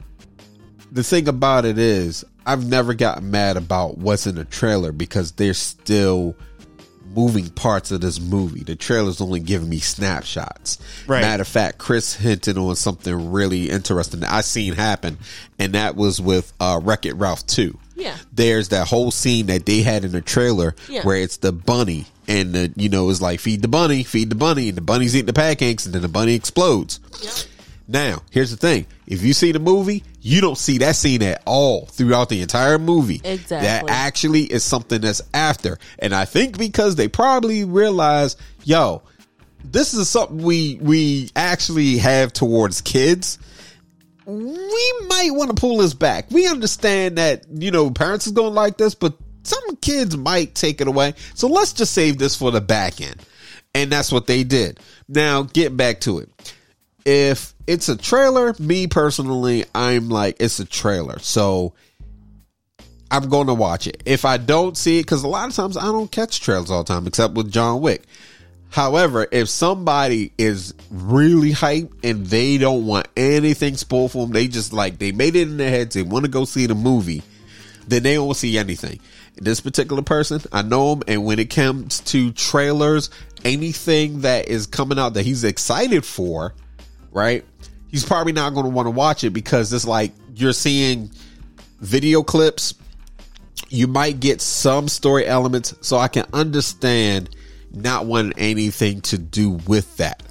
the 0.91 1.03
thing 1.03 1.27
about 1.27 1.65
it 1.65 1.77
is, 1.77 2.23
I've 2.45 2.65
never 2.67 2.93
gotten 2.93 3.29
mad 3.31 3.57
about 3.57 3.97
what's 3.97 4.25
in 4.27 4.35
the 4.35 4.45
trailer 4.45 4.91
because 4.91 5.33
there's 5.33 5.57
still 5.57 6.35
moving 7.15 7.49
parts 7.49 7.91
of 7.91 8.01
this 8.01 8.19
movie. 8.19 8.63
The 8.63 8.75
trailer's 8.75 9.21
only 9.21 9.39
giving 9.39 9.69
me 9.69 9.79
snapshots. 9.79 10.77
Right. 11.07 11.21
Matter 11.21 11.41
of 11.41 11.47
fact, 11.47 11.77
Chris 11.77 12.13
hinted 12.15 12.57
on 12.57 12.75
something 12.75 13.31
really 13.31 13.69
interesting 13.69 14.19
that 14.21 14.31
I 14.31 14.41
seen 14.41 14.73
happen, 14.73 15.17
and 15.57 15.73
that 15.73 15.95
was 15.95 16.21
with 16.21 16.51
uh, 16.59 16.79
Wreck 16.83 17.05
It 17.05 17.13
Ralph 17.15 17.45
2. 17.47 17.77
Yeah. 17.95 18.15
There's 18.33 18.69
that 18.69 18.87
whole 18.87 19.09
scene 19.11 19.47
that 19.47 19.65
they 19.65 19.81
had 19.81 20.05
in 20.05 20.11
the 20.11 20.21
trailer 20.21 20.75
Yeah. 20.87 21.01
where 21.03 21.17
it's 21.17 21.37
the 21.37 21.51
bunny 21.51 22.05
and 22.27 22.53
the 22.53 22.73
you 22.75 22.89
know 22.89 23.09
it's 23.09 23.21
like 23.21 23.39
feed 23.39 23.61
the 23.61 23.67
bunny, 23.67 24.03
feed 24.03 24.29
the 24.29 24.35
bunny, 24.35 24.67
and 24.69 24.77
the 24.77 24.81
bunny's 24.81 25.15
eating 25.15 25.25
the 25.27 25.33
pancakes, 25.33 25.85
and 25.85 25.95
then 25.95 26.01
the 26.03 26.07
bunny 26.07 26.35
explodes. 26.35 26.99
Now, 27.87 28.21
here's 28.31 28.51
the 28.51 28.57
thing: 28.57 28.85
if 29.05 29.21
you 29.21 29.33
see 29.33 29.51
the 29.53 29.59
movie, 29.59 30.03
you 30.21 30.41
don't 30.41 30.57
see 30.57 30.79
that 30.79 30.95
scene 30.95 31.23
at 31.23 31.41
all 31.45 31.85
throughout 31.85 32.27
the 32.27 32.41
entire 32.41 32.77
movie. 32.77 33.21
Exactly. 33.23 33.59
That 33.65 33.85
actually 33.89 34.43
is 34.43 34.63
something 34.63 34.99
that's 34.99 35.21
after, 35.33 35.77
and 35.99 36.13
I 36.13 36.25
think 36.25 36.57
because 36.57 36.95
they 36.95 37.07
probably 37.07 37.63
realize, 37.63 38.35
yo, 38.65 39.03
this 39.63 39.93
is 39.93 40.09
something 40.09 40.39
we 40.39 40.77
we 40.81 41.29
actually 41.35 41.97
have 41.97 42.33
towards 42.33 42.81
kids. 42.81 43.39
We 44.25 44.93
might 45.07 45.29
want 45.31 45.55
to 45.55 45.59
pull 45.59 45.77
this 45.77 45.93
back. 45.93 46.29
We 46.31 46.47
understand 46.47 47.17
that 47.17 47.45
you 47.49 47.71
know 47.71 47.89
parents 47.89 48.27
is 48.27 48.33
going 48.33 48.49
to 48.49 48.53
like 48.53 48.77
this, 48.77 48.95
but 48.95 49.13
some 49.43 49.77
kids 49.77 50.17
might 50.17 50.55
take 50.55 50.81
it 50.81 50.89
away. 50.89 51.13
So 51.35 51.47
let's 51.47 51.71
just 51.71 51.93
save 51.93 52.17
this 52.17 52.35
for 52.35 52.51
the 52.51 52.59
back 52.59 52.99
end, 52.99 53.25
and 53.73 53.89
that's 53.89 54.11
what 54.11 54.27
they 54.27 54.43
did. 54.43 54.81
Now, 55.07 55.43
get 55.43 55.77
back 55.77 56.01
to 56.01 56.19
it 56.19 56.29
if 57.07 57.53
it's 57.65 57.87
a 57.87 57.95
trailer, 57.95 58.53
me 58.59 58.85
personally, 58.87 59.63
I'm 59.73 60.09
like, 60.09 60.35
it's 60.41 60.59
a 60.59 60.65
trailer. 60.65 61.19
So 61.19 61.73
I'm 63.09 63.29
going 63.29 63.47
to 63.47 63.53
watch 63.53 63.87
it. 63.87 64.03
If 64.05 64.25
I 64.25 64.35
don't 64.35 64.75
see 64.75 64.99
it, 64.99 65.03
because 65.03 65.23
a 65.23 65.27
lot 65.29 65.47
of 65.47 65.55
times 65.55 65.77
I 65.77 65.85
don't 65.85 66.11
catch 66.11 66.41
trailers 66.41 66.69
all 66.69 66.83
the 66.83 66.93
time, 66.93 67.07
except 67.07 67.35
with 67.35 67.49
John 67.49 67.79
Wick. 67.79 68.03
However, 68.71 69.25
if 69.31 69.47
somebody 69.47 70.33
is 70.37 70.73
really 70.91 71.53
hyped 71.53 71.93
and 72.03 72.25
they 72.25 72.57
don't 72.57 72.85
want 72.85 73.07
anything 73.15 73.77
spoiled 73.77 74.11
for 74.11 74.25
them, 74.25 74.33
they 74.33 74.49
just 74.49 74.73
like, 74.73 74.99
they 74.99 75.13
made 75.13 75.37
it 75.37 75.47
in 75.47 75.55
their 75.55 75.69
heads, 75.69 75.95
they 75.95 76.03
want 76.03 76.25
to 76.25 76.31
go 76.31 76.43
see 76.43 76.65
the 76.65 76.75
movie, 76.75 77.23
then 77.87 78.03
they 78.03 78.19
won't 78.19 78.35
see 78.35 78.57
anything. 78.57 78.99
this 79.37 79.61
particular 79.61 80.01
person, 80.01 80.41
I 80.51 80.61
know 80.61 80.91
him, 80.91 81.03
and 81.07 81.23
when 81.23 81.39
it 81.39 81.49
comes 81.49 82.01
to 82.01 82.33
trailers, 82.33 83.09
anything 83.45 84.21
that 84.21 84.49
is 84.49 84.65
coming 84.65 84.99
out 84.99 85.13
that 85.13 85.23
he's 85.23 85.45
excited 85.45 86.03
for, 86.03 86.53
right? 87.17 87.43
He's 87.89 88.05
probably 88.05 88.31
not 88.31 88.53
going 88.53 88.65
to 88.65 88.69
want 88.69 88.85
to 88.85 88.91
watch 88.91 89.23
it 89.23 89.31
because 89.31 89.73
it's 89.73 89.87
like 89.87 90.11
you're 90.35 90.53
seeing 90.53 91.09
video 91.79 92.21
clips. 92.21 92.75
You 93.69 93.87
might 93.87 94.19
get 94.19 94.39
some 94.39 94.87
story 94.87 95.25
elements, 95.25 95.73
so 95.81 95.97
I 95.97 96.07
can 96.07 96.25
understand 96.31 97.29
not 97.73 98.05
wanting 98.05 98.33
anything 98.37 99.01
to 99.01 99.17
do 99.17 99.51
with 99.67 99.97
that. 99.97 100.21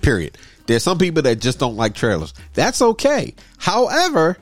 Period. 0.00 0.38
There's 0.66 0.82
some 0.82 0.98
people 0.98 1.22
that 1.22 1.40
just 1.40 1.58
don't 1.58 1.76
like 1.76 1.94
trailers. 1.94 2.34
That's 2.54 2.80
okay. 2.80 3.34
However, 3.58 4.36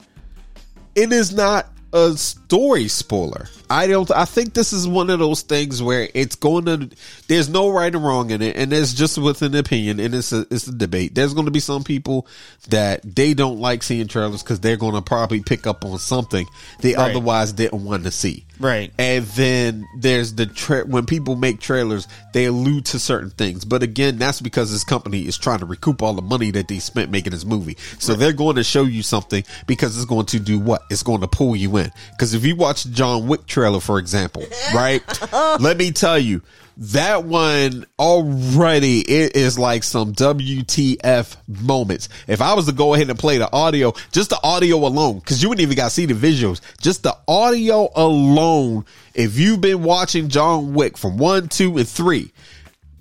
it 0.95 1.13
is 1.13 1.35
not 1.35 1.71
a 1.93 2.17
story 2.55 2.89
spoiler. 2.89 3.49
I 3.69 3.87
don't. 3.87 4.09
I 4.11 4.27
think 4.27 4.55
this 4.55 4.73
is 4.73 4.87
one 4.87 5.11
of 5.11 5.19
those 5.19 5.43
things 5.43 5.83
where 5.83 6.09
it's 6.15 6.37
going 6.37 6.67
to. 6.67 6.91
There's 7.29 7.49
no 7.49 7.71
right 7.71 7.93
or 7.93 7.99
wrong 7.99 8.31
in 8.31 8.43
it, 8.43 8.57
and 8.57 8.73
it's 8.73 8.95
just 8.95 9.19
with 9.19 9.43
an 9.43 9.57
opinion, 9.57 9.99
and 9.99 10.15
it's 10.15 10.33
a 10.33 10.47
it's 10.51 10.67
a 10.69 10.73
debate. 10.73 11.15
There's 11.15 11.35
going 11.35 11.47
to 11.47 11.51
be 11.51 11.61
some 11.61 11.83
people 11.83 12.27
that 12.69 13.01
they 13.03 13.35
don't 13.35 13.59
like 13.59 13.83
seeing 13.83 14.07
trailers 14.07 14.43
because 14.43 14.61
they're 14.61 14.77
going 14.77 14.95
to 14.95 15.03
probably 15.03 15.41
pick 15.43 15.67
up 15.67 15.85
on 15.85 15.99
something 15.99 16.47
they 16.81 16.95
Right. 16.95 17.11
otherwise 17.11 17.53
didn't 17.53 17.85
want 17.85 18.05
to 18.05 18.11
see. 18.11 18.45
Right. 18.61 18.93
And 18.99 19.25
then 19.27 19.85
there's 19.99 20.35
the 20.35 20.47
tra- 20.47 20.85
when 20.87 21.07
people 21.07 21.35
make 21.35 21.59
trailers, 21.61 22.07
they 22.35 22.45
allude 22.45 22.85
to 22.87 23.01
certain 23.01 23.31
things. 23.31 23.65
But 23.65 23.83
again, 23.83 24.17
that's 24.17 24.41
because 24.41 24.71
this 24.71 24.85
company 24.85 25.27
is 25.27 25.37
trying 25.37 25.59
to 25.59 25.67
recoup 25.67 26.03
all 26.03 26.15
the 26.15 26.23
money 26.23 26.53
that 26.53 26.69
they 26.69 26.79
spent 26.79 27.11
making 27.11 27.33
this 27.33 27.45
movie. 27.45 27.77
So 27.99 28.15
they're 28.15 28.33
going 28.33 28.55
to 28.57 28.63
show 28.63 28.85
you 28.85 29.03
something 29.03 29.43
because 29.67 29.97
it's 29.97 30.05
going 30.07 30.27
to 30.27 30.39
do 30.39 30.61
what? 30.61 30.83
It's 30.89 31.03
going 31.03 31.23
to 31.23 31.27
pull 31.27 31.57
you 31.57 31.77
in. 31.79 31.91
Because 32.13 32.33
if 32.33 32.44
you 32.45 32.57
watch 32.57 32.85
the 32.85 32.91
John 32.91 33.29
Wick 33.29 33.47
trailer, 33.47 33.81
for 33.81 33.99
example, 33.99 34.45
right? 34.75 35.03
Let 35.61 35.77
me 35.77 35.93
tell 35.93 36.19
you, 36.19 36.43
that 36.77 37.25
one 37.25 37.87
already 37.99 39.01
it 39.01 39.37
is 39.37 39.59
like 39.59 39.85
some 39.85 40.13
WTF 40.13 41.37
moments. 41.47 42.09
If 42.27 42.41
I 42.41 42.55
was 42.55 42.67
to 42.67 42.73
go 42.73 42.95
ahead 42.95 43.11
and 43.11 43.19
play 43.19 43.39
the 43.39 43.53
audio, 43.53 43.93
just 44.11 44.31
the 44.31 44.41
audio 44.43 44.79
alone, 44.79 45.21
because 45.21 45.43
you 45.43 45.49
wouldn't 45.49 45.63
even 45.63 45.77
got 45.77 45.85
to 45.85 45.91
see 45.91 46.07
the 46.07 46.15
visuals, 46.15 46.61
just 46.81 47.05
the 47.05 47.17
audio 47.29 47.91
alone. 47.95 48.85
If 49.15 49.39
you've 49.39 49.61
been 49.61 49.85
watching 49.85 50.29
John 50.29 50.75
Wick 50.75 50.99
from 50.99 51.17
one, 51.17 51.49
two, 51.49 51.79
and 51.79 51.89
three, 51.89 52.33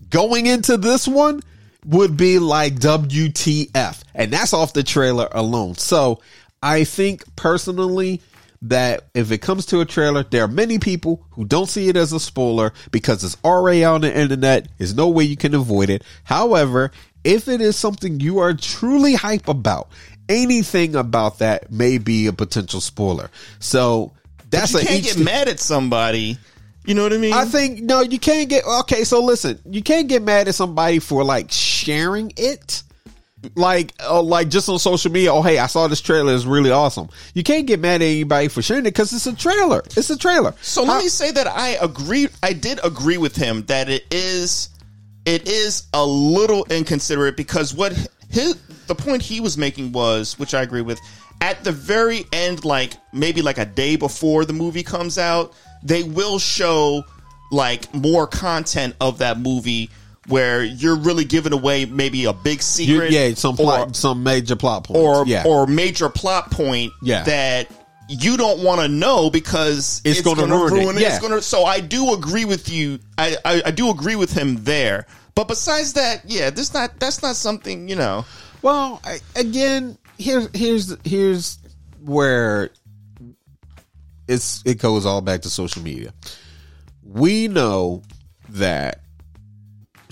going 0.09 0.45
into 0.45 0.77
this 0.77 1.07
one 1.07 1.41
would 1.85 2.15
be 2.15 2.39
like 2.39 2.75
WTF. 2.75 4.01
And 4.13 4.31
that's 4.31 4.53
off 4.53 4.73
the 4.73 4.83
trailer 4.83 5.27
alone. 5.31 5.75
So 5.75 6.21
I 6.61 6.83
think 6.83 7.35
personally 7.35 8.21
that 8.63 9.09
if 9.13 9.31
it 9.31 9.39
comes 9.39 9.65
to 9.67 9.81
a 9.81 9.85
trailer, 9.85 10.23
there 10.23 10.43
are 10.43 10.47
many 10.47 10.79
people 10.79 11.25
who 11.31 11.45
don't 11.45 11.67
see 11.67 11.89
it 11.89 11.97
as 11.97 12.13
a 12.13 12.19
spoiler 12.19 12.73
because 12.91 13.23
it's 13.23 13.37
already 13.43 13.83
on 13.83 14.01
the 14.01 14.17
internet. 14.17 14.67
There's 14.77 14.95
no 14.95 15.09
way 15.09 15.25
you 15.25 15.37
can 15.37 15.53
avoid 15.53 15.89
it. 15.89 16.03
However, 16.23 16.91
if 17.23 17.47
it 17.47 17.61
is 17.61 17.75
something 17.75 18.19
you 18.19 18.39
are 18.39 18.53
truly 18.53 19.15
hype 19.15 19.47
about, 19.47 19.89
anything 20.29 20.95
about 20.95 21.39
that 21.39 21.71
may 21.71 21.97
be 21.97 22.27
a 22.27 22.33
potential 22.33 22.81
spoiler. 22.81 23.29
So 23.59 24.13
that's 24.49 24.73
you 24.73 24.79
a 24.79 24.83
can't 24.83 25.03
get 25.03 25.19
mad 25.19 25.47
at 25.49 25.59
somebody. 25.59 26.37
You 26.85 26.95
know 26.95 27.03
what 27.03 27.13
I 27.13 27.17
mean? 27.17 27.33
I 27.33 27.45
think 27.45 27.81
no, 27.81 28.01
you 28.01 28.19
can't 28.19 28.49
get 28.49 28.65
okay. 28.65 29.03
So 29.03 29.23
listen, 29.23 29.59
you 29.65 29.81
can't 29.81 30.07
get 30.07 30.21
mad 30.21 30.47
at 30.47 30.55
somebody 30.55 30.99
for 30.99 31.23
like 31.23 31.51
sharing 31.51 32.33
it, 32.35 32.83
like 33.55 33.93
oh, 34.01 34.21
like 34.21 34.49
just 34.49 34.69
on 34.69 34.79
social 34.79 35.11
media. 35.11 35.33
Oh, 35.33 35.41
hey, 35.41 35.59
I 35.59 35.67
saw 35.67 35.87
this 35.87 36.01
trailer; 36.01 36.33
it's 36.33 36.45
really 36.45 36.71
awesome. 36.71 37.09
You 37.33 37.43
can't 37.43 37.67
get 37.67 37.79
mad 37.79 38.01
at 38.01 38.05
anybody 38.05 38.47
for 38.47 38.61
sharing 38.61 38.85
it 38.85 38.91
because 38.91 39.13
it's 39.13 39.27
a 39.27 39.35
trailer. 39.35 39.83
It's 39.97 40.09
a 40.09 40.17
trailer. 40.17 40.53
So 40.61 40.83
let 40.83 41.03
me 41.03 41.09
say 41.09 41.31
that 41.31 41.47
I 41.47 41.77
agree. 41.81 42.27
I 42.41 42.53
did 42.53 42.79
agree 42.83 43.17
with 43.17 43.35
him 43.35 43.63
that 43.63 43.89
it 43.89 44.05
is, 44.11 44.69
it 45.25 45.47
is 45.47 45.87
a 45.93 46.05
little 46.05 46.65
inconsiderate 46.69 47.37
because 47.37 47.73
what 47.73 47.93
his 48.29 48.55
the 48.87 48.95
point 48.95 49.21
he 49.21 49.39
was 49.39 49.57
making 49.57 49.91
was, 49.91 50.37
which 50.39 50.53
I 50.53 50.61
agree 50.61 50.81
with, 50.81 50.99
at 51.41 51.63
the 51.63 51.71
very 51.71 52.25
end, 52.31 52.65
like 52.65 52.93
maybe 53.11 53.41
like 53.41 53.57
a 53.57 53.65
day 53.65 53.95
before 53.95 54.45
the 54.45 54.53
movie 54.53 54.83
comes 54.83 55.17
out, 55.17 55.53
they 55.83 56.03
will 56.03 56.39
show 56.39 57.03
like 57.51 57.93
more 57.93 58.25
content 58.25 58.95
of 58.99 59.19
that 59.19 59.39
movie 59.39 59.89
where 60.27 60.63
you're 60.63 60.95
really 60.97 61.25
giving 61.25 61.51
away 61.53 61.85
maybe 61.85 62.25
a 62.25 62.33
big 62.33 62.57
You, 62.57 62.61
secret, 62.63 63.11
yeah, 63.11 63.33
some 63.33 63.55
or- 63.59 63.93
some 63.93 64.23
major 64.23 64.55
plot 64.55 64.85
points. 64.85 64.99
or 64.99 65.25
yeah. 65.27 65.43
or 65.45 65.67
major 65.67 66.09
plot 66.09 66.49
point 66.51 66.93
Yeah. 67.01 67.23
that 67.23 67.67
you 68.09 68.37
don't 68.37 68.63
want 68.63 68.81
to 68.81 68.87
know 68.87 69.29
because 69.29 70.01
It's 70.05 70.21
gonna 70.21 70.45
ruin 70.45 70.97
it. 70.97 71.01
Yeah. 71.01 71.09
It's 71.15 71.19
gonna. 71.19 71.41
So 71.41 71.63
I 71.65 71.79
do 71.79 72.13
agree 72.13 72.45
with 72.45 72.69
you. 72.69 72.99
I, 73.17 73.37
I 73.45 73.61
I 73.65 73.71
do 73.71 73.89
agree 73.89 74.15
with 74.15 74.31
him 74.33 74.63
there. 74.63 75.07
But 75.35 75.47
besides 75.47 75.93
that, 75.93 76.21
yeah, 76.25 76.49
this 76.51 76.73
not 76.73 76.99
that's 76.99 77.21
not 77.23 77.35
something 77.35 77.87
you 77.89 77.95
know. 77.95 78.25
Well, 78.61 79.01
I, 79.03 79.19
again, 79.35 79.97
here's 80.17 80.47
here's 80.53 80.95
here's 81.05 81.57
where 82.01 82.69
it's 84.27 84.61
it 84.65 84.79
goes 84.79 85.05
all 85.05 85.21
back 85.21 85.41
to 85.41 85.49
social 85.49 85.81
media. 85.81 86.13
We 87.03 87.47
know 87.47 88.03
that 88.49 89.01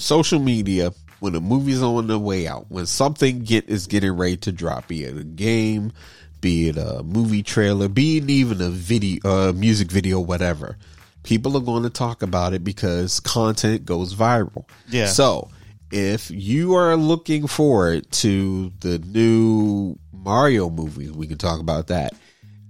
social 0.01 0.39
media 0.39 0.93
when 1.19 1.35
a 1.35 1.39
movie's 1.39 1.83
on 1.83 2.07
the 2.07 2.17
way 2.17 2.47
out, 2.47 2.65
when 2.69 2.85
something 2.87 3.39
get 3.39 3.69
is 3.69 3.85
getting 3.87 4.11
ready 4.11 4.37
to 4.37 4.51
drop, 4.51 4.87
be 4.87 5.03
it 5.03 5.15
a 5.15 5.23
game, 5.23 5.93
be 6.41 6.69
it 6.69 6.77
a 6.77 7.03
movie 7.03 7.43
trailer, 7.43 7.87
be 7.87 8.17
it 8.17 8.29
even 8.29 8.59
a 8.59 8.69
video, 8.69 9.19
uh, 9.23 9.53
music 9.53 9.91
video, 9.91 10.19
whatever, 10.19 10.77
people 11.21 11.55
are 11.55 11.61
going 11.61 11.83
to 11.83 11.91
talk 11.91 12.23
about 12.23 12.53
it 12.53 12.63
because 12.63 13.19
content 13.19 13.85
goes 13.85 14.15
viral. 14.15 14.65
Yeah. 14.89 15.05
So 15.05 15.49
if 15.91 16.31
you 16.31 16.73
are 16.73 16.95
looking 16.95 17.45
forward 17.45 18.11
to 18.13 18.71
the 18.79 18.97
new 18.97 19.97
Mario 20.11 20.71
movie, 20.71 21.11
we 21.11 21.27
can 21.27 21.37
talk 21.37 21.59
about 21.59 21.87
that, 21.87 22.13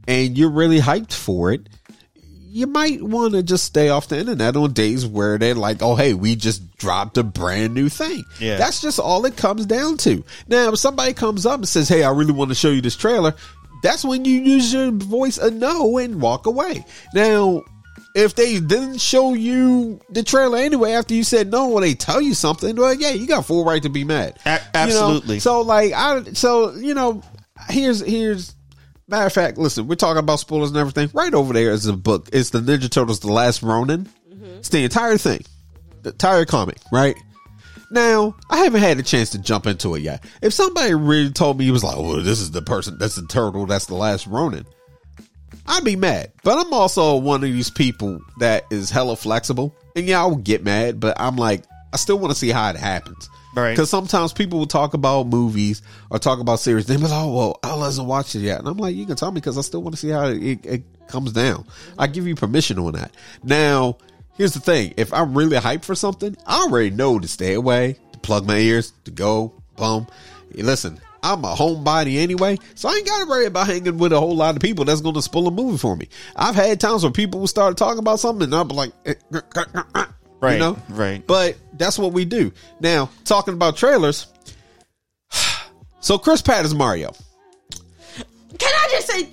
and 0.07 0.37
you're 0.37 0.51
really 0.51 0.79
hyped 0.79 1.13
for 1.13 1.53
it, 1.53 1.69
you 2.51 2.67
might 2.67 3.01
want 3.01 3.33
to 3.33 3.43
just 3.43 3.63
stay 3.65 3.89
off 3.89 4.07
the 4.09 4.19
internet 4.19 4.55
on 4.55 4.73
days 4.73 5.05
where 5.05 5.37
they're 5.37 5.55
like, 5.55 5.81
oh, 5.81 5.95
hey, 5.95 6.13
we 6.13 6.35
just 6.35 6.75
dropped 6.77 7.17
a 7.17 7.23
brand 7.23 7.73
new 7.73 7.87
thing. 7.89 8.23
Yeah. 8.39 8.57
That's 8.57 8.81
just 8.81 8.99
all 8.99 9.25
it 9.25 9.37
comes 9.37 9.65
down 9.65 9.97
to. 9.97 10.23
Now, 10.47 10.69
if 10.73 10.79
somebody 10.79 11.13
comes 11.13 11.45
up 11.45 11.55
and 11.59 11.67
says, 11.67 11.87
hey, 11.87 12.03
I 12.03 12.11
really 12.11 12.33
want 12.33 12.49
to 12.49 12.55
show 12.55 12.69
you 12.69 12.81
this 12.81 12.95
trailer, 12.97 13.33
that's 13.83 14.03
when 14.03 14.25
you 14.25 14.41
use 14.41 14.73
your 14.73 14.91
voice 14.91 15.37
a 15.37 15.49
no 15.49 15.97
and 15.97 16.21
walk 16.21 16.45
away. 16.45 16.85
Now, 17.13 17.63
if 18.13 18.35
they 18.35 18.59
didn't 18.59 18.99
show 18.99 19.33
you 19.33 20.01
the 20.09 20.21
trailer 20.21 20.57
anyway 20.57 20.91
after 20.91 21.13
you 21.13 21.23
said 21.23 21.49
no, 21.49 21.71
or 21.71 21.81
they 21.81 21.93
tell 21.93 22.19
you 22.21 22.33
something, 22.33 22.75
well, 22.75 22.93
yeah, 22.93 23.11
you 23.11 23.25
got 23.27 23.45
full 23.45 23.63
right 23.63 23.81
to 23.83 23.89
be 23.89 24.03
mad. 24.03 24.37
A- 24.45 24.49
You 24.49 24.55
know? 24.55 24.61
absolutely. 24.73 25.39
So, 25.39 25.61
like, 25.61 25.93
I, 25.93 26.23
so 26.33 26.73
you 26.75 26.93
know, 26.93 27.23
here's 27.69 28.01
here's 28.01 28.53
matter 29.11 29.27
of 29.27 29.33
fact. 29.33 29.57
Listen, 29.57 29.87
we're 29.87 29.95
talking 29.95 30.19
about 30.19 30.39
spoilers 30.39 30.69
and 30.69 30.77
everything. 30.77 31.09
Right 31.13 31.33
over 31.33 31.53
there 31.53 31.71
is 31.71 31.85
a 31.85 31.93
book. 31.93 32.29
It's 32.33 32.49
the 32.49 32.59
Ninja 32.59 32.89
Turtles: 32.89 33.19
The 33.19 33.31
Last 33.31 33.61
Ronin. 33.61 34.09
It's 34.57 34.69
the 34.69 34.83
entire 34.83 35.17
thing, 35.17 35.43
the 36.01 36.11
entire 36.11 36.45
comic, 36.45 36.77
right? 36.91 37.15
Now, 37.91 38.35
I 38.49 38.59
haven't 38.59 38.81
had 38.81 38.99
a 38.99 39.03
chance 39.03 39.31
to 39.31 39.39
jump 39.39 39.67
into 39.67 39.95
it 39.95 40.01
yet. 40.01 40.23
If 40.41 40.53
somebody 40.53 40.93
really 40.93 41.31
told 41.31 41.59
me 41.59 41.65
he 41.65 41.71
was 41.71 41.83
like, 41.83 41.97
"Oh, 41.97 42.21
this 42.21 42.39
is 42.39 42.51
the 42.51 42.61
person, 42.61 42.97
that's 42.97 43.15
the 43.15 43.27
turtle, 43.27 43.65
that's 43.65 43.87
the 43.87 43.95
last 43.95 44.27
Ronin," 44.27 44.65
I'd 45.67 45.83
be 45.83 45.95
mad. 45.95 46.31
But 46.43 46.57
I'm 46.57 46.73
also 46.73 47.15
one 47.17 47.43
of 47.43 47.51
these 47.51 47.69
people 47.69 48.19
that 48.39 48.65
is 48.71 48.89
hella 48.89 49.15
flexible. 49.15 49.75
And 49.95 50.05
yeah, 50.05 50.23
I 50.23 50.25
would 50.25 50.43
get 50.43 50.63
mad, 50.63 50.99
but 50.99 51.19
I'm 51.19 51.35
like, 51.35 51.63
I 51.93 51.97
still 51.97 52.17
want 52.17 52.31
to 52.31 52.39
see 52.39 52.49
how 52.49 52.69
it 52.69 52.77
happens. 52.77 53.29
Right. 53.55 53.71
Because 53.71 53.89
sometimes 53.89 54.31
people 54.33 54.59
will 54.59 54.67
talk 54.67 54.93
about 54.93 55.27
movies 55.27 55.81
or 56.09 56.19
talk 56.19 56.39
about 56.39 56.59
series. 56.59 56.85
They'll 56.85 56.97
be 56.97 57.03
like, 57.03 57.11
oh, 57.13 57.33
well, 57.33 57.59
I 57.63 57.77
hasn't 57.83 58.07
watched 58.07 58.35
it 58.35 58.39
yet. 58.39 58.59
And 58.59 58.67
I'm 58.67 58.77
like, 58.77 58.95
you 58.95 59.05
can 59.05 59.15
tell 59.15 59.31
me 59.31 59.35
because 59.35 59.57
I 59.57 59.61
still 59.61 59.81
want 59.81 59.95
to 59.95 59.99
see 59.99 60.09
how 60.09 60.27
it, 60.27 60.65
it, 60.65 60.83
comes 61.07 61.33
down. 61.33 61.65
I 61.99 62.07
give 62.07 62.25
you 62.25 62.35
permission 62.35 62.79
on 62.79 62.93
that. 62.93 63.11
Now, 63.43 63.97
here's 64.37 64.53
the 64.53 64.61
thing. 64.61 64.93
If 64.95 65.13
I'm 65.13 65.37
really 65.37 65.57
hyped 65.57 65.83
for 65.83 65.93
something, 65.93 66.37
I 66.47 66.61
already 66.61 66.89
know 66.89 67.19
to 67.19 67.27
stay 67.27 67.53
away, 67.53 67.97
to 68.13 68.19
plug 68.19 68.47
my 68.47 68.55
ears, 68.55 68.93
to 69.03 69.11
go, 69.11 69.51
boom. 69.75 70.07
Hey, 70.55 70.61
listen, 70.63 71.01
I'm 71.21 71.43
a 71.43 71.53
homebody 71.53 72.17
anyway, 72.19 72.57
so 72.75 72.87
I 72.87 72.93
ain't 72.93 73.05
got 73.05 73.23
to 73.23 73.29
worry 73.29 73.45
about 73.45 73.67
hanging 73.67 73.97
with 73.97 74.13
a 74.13 74.19
whole 74.21 74.35
lot 74.35 74.55
of 74.55 74.61
people 74.61 74.85
that's 74.85 75.01
going 75.01 75.15
to 75.15 75.21
spoil 75.21 75.49
a 75.49 75.51
movie 75.51 75.77
for 75.77 75.97
me. 75.97 76.07
I've 76.33 76.55
had 76.55 76.79
times 76.79 77.03
where 77.03 77.11
people 77.11 77.41
will 77.41 77.47
start 77.47 77.75
talking 77.75 77.99
about 77.99 78.21
something 78.21 78.45
and 78.45 78.55
I'll 78.55 78.63
be 78.63 78.73
like, 78.73 78.93
eh, 79.05 79.15
eh, 79.33 79.41
eh, 79.55 79.83
eh, 79.95 80.05
Right, 80.41 80.53
you 80.53 80.59
know? 80.59 80.77
right. 80.89 81.25
But 81.25 81.55
that's 81.73 81.99
what 81.99 82.13
we 82.13 82.25
do. 82.25 82.51
Now, 82.79 83.09
talking 83.25 83.53
about 83.53 83.77
trailers. 83.77 84.27
So 86.03 86.17
Chris 86.17 86.41
Pratt 86.41 86.65
is 86.65 86.73
Mario. 86.73 87.13
Can 88.57 88.73
I 88.73 88.87
just 88.89 89.07
say? 89.07 89.29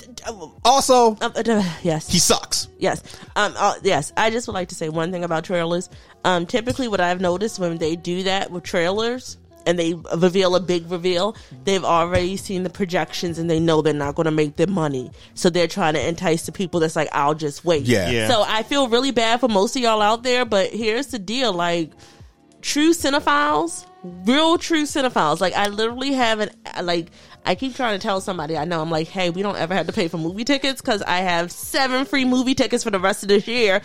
Also, 0.67 1.17
uh, 1.23 1.31
uh, 1.35 1.63
yes. 1.83 2.11
he 2.11 2.19
sucks. 2.19 2.69
Yes. 2.79 3.03
Um. 3.37 3.55
Uh, 3.57 3.77
yes. 3.83 4.13
I 4.19 4.29
just 4.29 4.47
would 4.47 4.53
like 4.53 4.69
to 4.69 4.75
say 4.75 4.91
one 4.91 5.11
thing 5.11 5.25
about 5.25 5.45
trailers. 5.45 5.89
Um. 6.25 6.45
Typically, 6.45 6.87
what 6.87 7.01
I've 7.01 7.23
noticed 7.23 7.59
when 7.59 7.79
they 7.79 7.97
do 7.97 8.25
that 8.25 8.51
with 8.51 8.65
trailers 8.65 9.39
and 9.69 9.79
they 9.79 9.95
reveal 10.17 10.57
a 10.57 10.61
big 10.61 10.91
reveal, 10.91 11.37
they've 11.65 11.85
already 11.85 12.39
seen 12.39 12.63
the 12.63 12.71
projections 12.71 13.39
and 13.39 13.51
they 13.51 13.61
know 13.61 13.83
they're 13.83 13.93
not 13.93 14.15
going 14.15 14.25
to 14.25 14.31
make 14.31 14.57
the 14.57 14.67
money. 14.67 15.11
So 15.35 15.51
they're 15.51 15.69
trying 15.69 15.93
to 15.93 16.09
entice 16.09 16.47
the 16.47 16.53
people 16.53 16.81
that's 16.81 16.97
like, 16.97 17.11
I'll 17.13 17.35
just 17.35 17.67
wait. 17.67 17.83
Yeah. 17.83 18.09
Yeah. 18.09 18.29
So 18.29 18.43
I 18.47 18.63
feel 18.63 18.89
really 18.89 19.11
bad 19.11 19.41
for 19.41 19.49
most 19.49 19.77
of 19.77 19.83
y'all 19.83 20.01
out 20.01 20.23
there, 20.23 20.47
but 20.47 20.71
here's 20.71 21.09
the 21.09 21.19
deal 21.19 21.53
like, 21.53 21.93
true 22.63 22.91
cinephiles, 22.91 23.85
real 24.03 24.57
true 24.57 24.85
cinephiles. 24.85 25.41
Like 25.41 25.55
I 25.55 25.69
literally 25.69 26.15
have 26.15 26.41
an 26.41 26.51
like 26.83 27.11
I 27.45 27.55
keep 27.55 27.75
trying 27.75 27.99
to 27.99 28.03
tell 28.03 28.23
somebody 28.23 28.57
I 28.57 28.65
know. 28.65 28.81
I'm 28.81 28.91
like, 28.91 29.09
hey, 29.09 29.29
we 29.29 29.43
don't 29.43 29.57
ever 29.57 29.75
have 29.75 29.87
to 29.87 29.93
pay 29.93 30.09
for 30.09 30.17
movie 30.17 30.45
tickets 30.45 30.81
because 30.81 31.03
I 31.03 31.19
have 31.19 31.53
seven 31.53 32.07
free 32.07 32.25
movie 32.25 32.55
tickets 32.55 32.85
for 32.85 32.91
the 32.91 33.01
rest 33.01 33.23
of 33.23 33.29
this 33.29 33.47
year, 33.47 33.83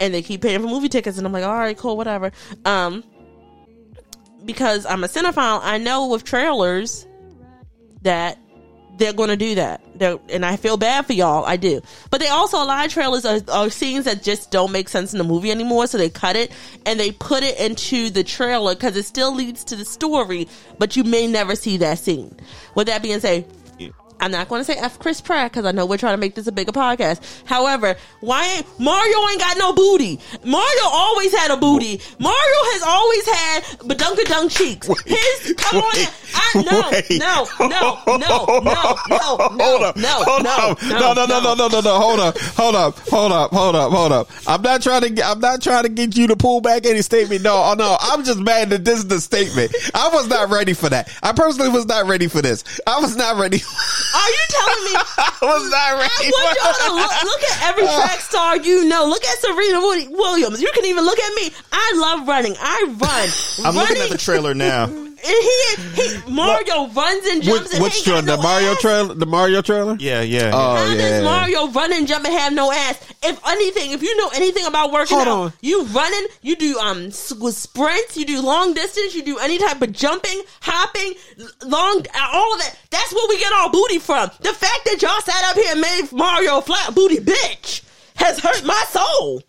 and 0.00 0.12
they 0.12 0.22
keep 0.22 0.42
paying 0.42 0.60
for 0.60 0.66
movie 0.66 0.88
tickets, 0.88 1.16
and 1.16 1.26
I'm 1.26 1.32
like, 1.32 1.44
all 1.44 1.56
right, 1.56 1.76
cool, 1.76 1.96
whatever. 1.96 2.32
Um, 2.64 3.04
because 4.44 4.86
I'm 4.86 5.04
a 5.04 5.08
cinephile, 5.08 5.60
I 5.62 5.78
know 5.78 6.08
with 6.08 6.24
trailers 6.24 7.06
that 8.02 8.38
they're 8.98 9.12
going 9.12 9.30
to 9.30 9.36
do 9.36 9.54
that. 9.54 9.80
They're, 9.98 10.18
and 10.28 10.44
I 10.44 10.56
feel 10.56 10.76
bad 10.76 11.06
for 11.06 11.12
y'all. 11.12 11.44
I 11.44 11.56
do. 11.56 11.80
But 12.10 12.20
they 12.20 12.28
also, 12.28 12.62
a 12.62 12.64
lot 12.64 12.84
of 12.84 12.92
trailers 12.92 13.24
are, 13.24 13.40
are 13.50 13.70
scenes 13.70 14.04
that 14.04 14.22
just 14.22 14.50
don't 14.50 14.70
make 14.70 14.88
sense 14.88 15.12
in 15.12 15.18
the 15.18 15.24
movie 15.24 15.50
anymore. 15.50 15.86
So 15.86 15.98
they 15.98 16.10
cut 16.10 16.36
it 16.36 16.52
and 16.84 17.00
they 17.00 17.10
put 17.10 17.42
it 17.42 17.58
into 17.58 18.10
the 18.10 18.22
trailer 18.22 18.74
because 18.74 18.96
it 18.96 19.04
still 19.04 19.34
leads 19.34 19.64
to 19.64 19.76
the 19.76 19.84
story, 19.84 20.46
but 20.78 20.96
you 20.96 21.04
may 21.04 21.26
never 21.26 21.56
see 21.56 21.78
that 21.78 21.98
scene. 21.98 22.36
With 22.74 22.86
that 22.88 23.02
being 23.02 23.20
said, 23.20 23.46
I'm 24.22 24.30
not 24.30 24.48
going 24.48 24.60
to 24.60 24.64
say 24.64 24.78
F 24.78 25.00
Chris 25.00 25.20
Pratt 25.20 25.50
because 25.50 25.66
I 25.66 25.72
know 25.72 25.84
we're 25.84 25.98
trying 25.98 26.12
to 26.14 26.20
make 26.20 26.36
this 26.36 26.46
a 26.46 26.52
bigger 26.52 26.70
podcast. 26.70 27.42
However, 27.44 27.96
why 28.20 28.46
ain't 28.46 28.66
Mario 28.78 29.18
ain't 29.28 29.40
got 29.40 29.58
no 29.58 29.72
booty? 29.72 30.20
Mario 30.44 30.84
always 30.84 31.34
had 31.34 31.50
a 31.50 31.56
booty. 31.56 32.00
Mario 32.20 32.58
has 32.70 32.82
always 32.84 33.28
had 33.28 33.62
badunkadunk 33.80 34.56
cheeks. 34.56 34.86
His 35.04 35.54
come 35.58 35.82
on, 35.82 35.90
wait, 35.92 36.08
I 36.34 36.62
no 36.62 36.90
wait. 36.92 37.18
no 37.18 37.46
no 37.66 37.98
no 38.06 38.16
no 38.16 38.62
no 38.68 38.96
no 39.08 39.42
hold 39.58 39.82
up, 39.82 39.96
no 39.96 40.08
hold 40.08 40.42
no 40.44 40.50
up. 40.50 40.82
no, 40.82 41.12
no, 41.14 41.26
no, 41.26 41.40
no, 41.40 41.54
no, 41.54 41.68
no, 41.68 41.80
no. 41.80 41.98
Hold 41.98 42.20
up, 42.20 42.38
hold 42.38 42.76
up, 42.76 42.98
hold 43.08 43.32
up, 43.32 43.50
hold 43.50 43.74
up, 43.74 43.90
hold 43.90 44.12
up. 44.12 44.30
I'm 44.46 44.62
not 44.62 44.82
trying 44.82 45.02
to. 45.02 45.10
Get, 45.10 45.26
I'm 45.26 45.40
not 45.40 45.62
trying 45.62 45.82
to 45.82 45.88
get 45.88 46.16
you 46.16 46.28
to 46.28 46.36
pull 46.36 46.60
back 46.60 46.86
any 46.86 47.02
statement. 47.02 47.42
No, 47.42 47.54
oh, 47.54 47.74
no. 47.74 47.96
I'm 48.00 48.22
just 48.22 48.38
mad 48.38 48.70
that 48.70 48.84
this 48.84 48.98
is 48.98 49.08
the 49.08 49.20
statement. 49.20 49.74
I 49.94 50.10
was 50.12 50.28
not 50.28 50.48
ready 50.48 50.74
for 50.74 50.88
that. 50.88 51.10
I 51.24 51.32
personally 51.32 51.70
was 51.70 51.86
not 51.86 52.06
ready 52.06 52.28
for 52.28 52.40
this. 52.40 52.62
I 52.86 53.00
was 53.00 53.16
not 53.16 53.36
ready. 53.36 53.58
Are 54.14 54.28
you 54.28 54.44
telling 54.48 54.84
me? 54.84 54.92
I 55.18 55.38
was 55.42 55.70
not 55.70 55.80
I 55.80 55.92
ready. 55.98 56.30
want 56.30 56.58
y'all 56.60 56.88
to 56.88 56.94
look, 56.94 57.12
look 57.24 57.42
at 57.50 57.62
every 57.68 57.84
track 57.84 58.20
star 58.20 58.56
you 58.58 58.84
know. 58.84 59.06
Look 59.06 59.24
at 59.24 59.38
Serena 59.38 59.80
Williams. 59.80 60.60
You 60.60 60.70
can 60.74 60.84
even 60.86 61.04
look 61.04 61.18
at 61.18 61.34
me. 61.34 61.50
I 61.72 61.92
love 61.96 62.28
running. 62.28 62.54
I 62.58 62.84
run. 62.98 63.66
I'm 63.66 63.74
looking 63.74 63.96
at 64.02 64.10
the 64.10 64.18
trailer 64.18 64.54
now. 64.54 64.86
And 65.24 65.36
he, 65.36 66.02
he 66.24 66.32
Mario 66.32 66.88
runs 66.88 67.26
and 67.26 67.42
jumps. 67.42 67.62
Which, 67.64 67.74
and 67.74 67.82
which 67.82 67.94
ain't 67.96 68.04
trailer? 68.04 68.22
got 68.22 68.26
The 68.26 68.36
no 68.36 68.42
Mario 68.42 68.72
ass. 68.72 68.80
trailer? 68.80 69.14
The 69.14 69.26
Mario 69.26 69.62
trailer? 69.62 69.96
Yeah, 70.00 70.20
yeah. 70.22 70.50
Oh 70.52 70.74
How 70.76 70.84
yeah. 70.92 70.96
does 70.96 71.22
Mario 71.24 71.68
run 71.68 71.92
and 71.92 72.08
jump 72.08 72.24
and 72.24 72.34
have 72.34 72.52
no 72.52 72.72
ass? 72.72 72.98
If 73.22 73.40
anything, 73.46 73.92
if 73.92 74.02
you 74.02 74.16
know 74.16 74.30
anything 74.34 74.66
about 74.66 74.90
working 74.90 75.16
Hold 75.16 75.28
out, 75.28 75.38
on. 75.38 75.52
you 75.60 75.84
running, 75.84 76.26
you 76.40 76.56
do 76.56 76.76
um 76.80 77.10
sprints, 77.12 78.16
you 78.16 78.24
do 78.24 78.42
long 78.42 78.74
distance, 78.74 79.14
you 79.14 79.22
do 79.24 79.38
any 79.38 79.58
type 79.58 79.80
of 79.80 79.92
jumping, 79.92 80.42
hopping, 80.60 81.14
long, 81.64 82.04
all 82.18 82.54
of 82.54 82.60
that. 82.60 82.76
That's 82.90 83.14
where 83.14 83.28
we 83.28 83.38
get 83.38 83.52
our 83.52 83.70
booty 83.70 84.00
from. 84.00 84.28
The 84.40 84.52
fact 84.52 84.80
that 84.86 85.00
y'all 85.02 85.20
sat 85.20 85.44
up 85.50 85.54
here 85.56 85.70
and 85.72 85.80
made 85.80 86.08
Mario 86.12 86.60
flat 86.62 86.94
booty 86.96 87.18
bitch 87.18 87.82
has 88.16 88.40
hurt 88.40 88.64
my 88.64 88.84
soul. 88.90 89.42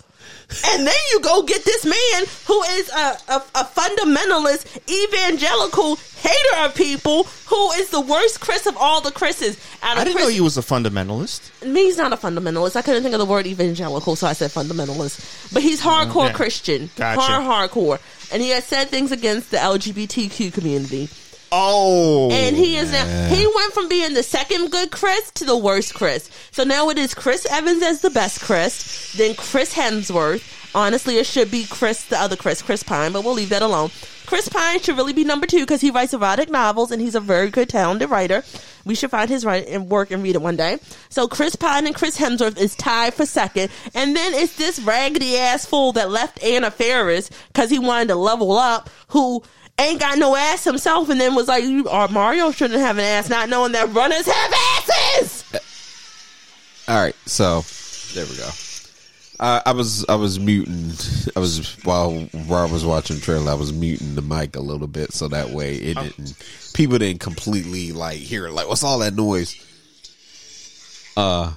And 0.66 0.86
then 0.88 0.96
you 1.12 1.20
go 1.22 1.44
get 1.44 1.64
this 1.66 1.86
man 1.86 2.24
who 2.48 2.62
is 2.64 2.90
a, 2.90 3.18
a, 3.30 3.44
a 3.56 3.64
fundamentalist, 3.66 4.66
evangelical 4.90 5.96
hater 5.96 6.66
of 6.66 6.76
people, 6.76 7.24
who 7.48 7.72
is 7.74 7.90
the 7.90 8.02
worst 8.02 8.40
Chris 8.40 8.66
of 8.66 8.78
all 8.78 9.02
the 9.02 9.12
Chris's. 9.12 9.58
I 9.82 9.96
didn't 10.04 10.16
Chris- 10.16 10.26
know 10.26 10.32
he 10.32 10.42
was 10.42 10.58
a 10.58 10.62
fundamentalist. 10.62 11.66
me, 11.66 11.86
he's 11.86 11.98
not 11.98 12.14
a 12.14 12.18
fundamentalist. 12.18 12.76
I 12.76 12.82
couldn't 12.82 13.04
think 13.04 13.14
of 13.14 13.20
the 13.20 13.26
word 13.26 13.46
evangelical, 13.48 14.16
so 14.16 14.28
I 14.28 14.34
said 14.34 14.52
fundamentalist. 14.52 15.54
But 15.54 15.64
he's 15.64 15.82
mm-hmm. 15.82 16.12
hardcore 16.12 16.26
Okay. 16.26 16.34
Christian, 16.34 16.90
Gotcha. 16.96 17.22
hard 17.22 17.70
hardcore, 17.72 18.00
and 18.32 18.42
he 18.42 18.50
has 18.50 18.64
said 18.64 18.90
things 18.90 19.12
against 19.12 19.52
the 19.52 19.58
LGBTQ 19.58 20.54
community. 20.54 21.10
Oh, 21.56 22.30
And 22.32 22.58
he 22.58 22.78
is 22.78 22.92
now 22.92 23.06
he 23.28 23.46
went 23.46 23.74
from 23.74 23.88
being 23.88 24.16
the 24.16 24.24
second 24.24 24.72
good 24.72 24.92
Chris 24.92 25.30
to 25.34 25.46
the 25.46 25.56
worst 25.56 25.94
Chris. 25.94 26.30
So 26.52 26.64
now 26.64 26.90
it 26.90 26.98
is 26.98 27.14
Chris 27.14 27.46
Evans 27.46 27.84
as 27.84 28.02
the 28.02 28.10
best 28.10 28.42
Chris, 28.42 29.14
then 29.14 29.36
Chris 29.36 29.72
Hemsworth. 29.74 30.44
Honestly, 30.76 31.18
it 31.18 31.28
should 31.28 31.52
be 31.52 31.66
Chris, 31.70 32.06
the 32.06 32.20
other 32.20 32.36
Chris, 32.36 32.64
Chris 32.64 32.82
Pine, 32.82 33.12
but 33.12 33.24
we'll 33.24 33.36
leave 33.36 33.50
that 33.50 33.62
alone. 33.62 33.92
Chris 34.26 34.50
Pine 34.50 34.80
should 34.80 34.98
really 34.98 35.14
be 35.14 35.24
number 35.24 35.46
two 35.46 35.60
because 35.60 35.82
he 35.82 35.92
writes 35.92 36.16
erotic 36.16 36.50
novels 36.50 36.92
and 36.92 37.00
he's 37.00 37.14
a 37.14 37.20
very 37.20 37.52
good, 37.52 37.70
talented 37.70 38.10
writer. 38.10 38.44
We 38.84 38.96
should 38.96 39.12
find 39.12 39.30
his 39.30 39.46
write 39.46 39.68
and 39.68 39.90
work 39.90 40.10
and 40.10 40.24
read 40.24 40.34
it 40.34 40.42
one 40.42 40.56
day. 40.56 40.80
So 41.10 41.28
Chris 41.28 41.56
Pine 41.56 41.86
and 41.86 41.94
Chris 41.96 42.18
Hemsworth 42.18 42.58
is 42.60 42.76
tied 42.76 43.14
for 43.14 43.28
second, 43.28 43.70
and 43.94 44.16
then 44.16 44.34
it's 44.34 44.56
this 44.58 44.80
raggedy 44.80 45.38
ass 45.38 45.68
fool 45.68 45.92
that 45.92 46.10
left 46.10 46.44
Anna 46.44 46.72
Faris 46.72 47.30
because 47.50 47.70
he 47.70 47.78
wanted 47.78 48.08
to 48.08 48.16
level 48.16 48.54
up, 48.54 48.90
who 49.10 49.44
ain't 49.80 50.00
got 50.00 50.18
no 50.18 50.36
ass 50.36 50.64
himself, 50.64 51.10
and 51.10 51.20
then 51.20 51.36
was 51.36 51.48
like, 51.48 51.64
"You 51.64 51.88
or 51.88 52.08
Mario 52.08 52.52
shouldn't 52.52 52.80
have 52.80 52.98
an 52.98 53.04
ass," 53.04 53.30
not 53.30 53.50
knowing 53.50 53.72
that 53.74 53.94
runners 53.94 54.26
have 54.26 54.54
asses. 54.54 55.44
All 56.88 57.02
right, 57.02 57.16
so 57.26 57.64
there 58.14 58.26
we 58.26 58.38
go. 58.38 58.50
I, 59.40 59.62
I 59.66 59.72
was 59.72 60.06
I 60.08 60.16
was 60.16 60.40
muting. 60.40 60.92
I 61.36 61.40
was 61.40 61.78
while 61.84 62.28
Rob 62.48 62.72
was 62.72 62.86
watching 62.86 63.18
the 63.18 63.22
trailer. 63.22 63.52
I 63.52 63.56
was 63.56 63.74
muting 63.74 64.16
the 64.16 64.22
mic 64.22 64.56
a 64.56 64.62
little 64.62 64.88
bit 64.88 65.12
so 65.14 65.28
that 65.30 65.50
way 65.50 65.76
it 65.76 65.98
didn't. 65.98 66.36
People 66.74 66.98
didn't 66.98 67.22
completely 67.22 67.92
like 67.92 68.18
hear 68.18 68.48
it. 68.48 68.52
Like, 68.52 68.68
what's 68.68 68.84
all 68.84 69.00
that 69.00 69.16
noise? 69.16 69.56
Uh, 71.16 71.54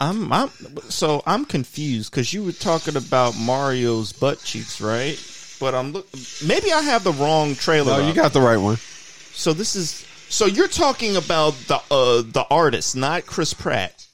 I'm, 0.00 0.32
I'm 0.32 0.50
so 0.88 1.22
I'm 1.26 1.44
confused 1.44 2.10
because 2.10 2.32
you 2.32 2.44
were 2.44 2.52
talking 2.52 2.96
about 2.96 3.36
Mario's 3.38 4.12
butt 4.12 4.38
cheeks, 4.40 4.80
right? 4.80 5.18
But 5.60 5.74
I'm 5.74 5.92
look. 5.92 6.08
Maybe 6.44 6.72
I 6.72 6.80
have 6.80 7.04
the 7.04 7.12
wrong 7.12 7.54
trailer. 7.54 7.98
no, 7.98 8.04
you 8.04 8.10
up. 8.10 8.16
got 8.16 8.32
the 8.32 8.40
right 8.40 8.56
one. 8.56 8.76
so 8.76 9.52
this 9.52 9.76
is 9.76 10.06
so 10.28 10.46
you're 10.46 10.68
talking 10.68 11.16
about 11.16 11.52
the 11.68 11.76
uh 11.90 12.22
the 12.22 12.46
artist, 12.50 12.96
not 12.96 13.26
Chris 13.26 13.52
Pratt. 13.52 14.06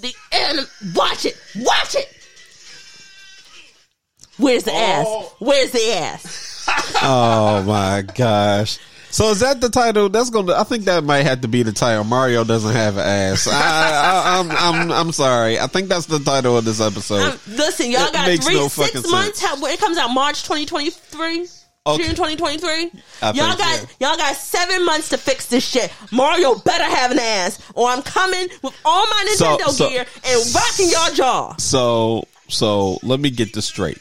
The 0.00 0.14
anim- 0.32 0.66
watch 0.94 1.24
it, 1.26 1.36
watch 1.56 1.94
it. 1.94 2.08
Where's 4.38 4.64
the 4.64 4.74
ass? 4.74 5.06
Where's 5.38 5.70
the 5.72 5.92
ass? 5.92 6.46
Oh 7.02 7.62
my 7.64 8.02
gosh. 8.02 8.78
So 9.10 9.30
is 9.30 9.40
that 9.40 9.60
the 9.60 9.68
title? 9.68 10.08
That's 10.08 10.30
gonna. 10.30 10.54
I 10.54 10.62
think 10.64 10.84
that 10.84 11.02
might 11.04 11.22
have 11.24 11.40
to 11.40 11.48
be 11.48 11.62
the 11.62 11.72
title. 11.72 12.04
Mario 12.04 12.44
doesn't 12.44 12.72
have 12.72 12.96
an 12.96 13.06
ass. 13.06 13.48
I, 13.48 13.52
I, 13.52 14.38
I'm, 14.38 14.50
I'm, 14.50 14.92
I'm 14.92 15.12
sorry. 15.12 15.58
I 15.58 15.66
think 15.66 15.88
that's 15.88 16.06
the 16.06 16.20
title 16.20 16.56
of 16.56 16.64
this 16.64 16.80
episode. 16.80 17.32
Um, 17.32 17.38
listen, 17.48 17.90
y'all 17.90 18.06
It 18.06 18.12
got 18.12 18.40
three, 18.40 18.54
no 18.54 18.68
six 18.68 19.10
months. 19.10 19.42
How, 19.42 19.56
it 19.66 19.80
comes 19.80 19.98
out 19.98 20.08
March 20.14 20.42
2023. 20.44 21.46
Okay. 21.86 22.02
June 22.04 22.10
2023. 22.14 22.90
I 23.22 23.32
Y'all 23.32 23.46
think, 23.54 23.58
got 23.58 23.86
y'all 24.00 24.16
got 24.16 24.36
seven 24.36 24.84
months 24.84 25.08
to 25.08 25.18
fix 25.18 25.46
this 25.46 25.66
shit. 25.66 25.90
Mario 26.12 26.54
better 26.56 26.84
have 26.84 27.10
an 27.10 27.18
ass, 27.18 27.58
or 27.74 27.88
I'm 27.88 28.02
coming 28.02 28.48
with 28.62 28.78
all 28.84 29.06
my 29.06 29.32
So- 29.34 29.56
Nintendo 29.56 29.68
so- 29.70 29.88
gear 29.88 30.06
and 30.26 30.54
rocking 30.54 30.90
y'all 30.90 31.14
jaw. 31.14 31.56
so, 31.56 32.24
so 32.48 32.98
let 33.02 33.18
me 33.18 33.30
get 33.30 33.54
this 33.54 33.64
straight. 33.64 33.98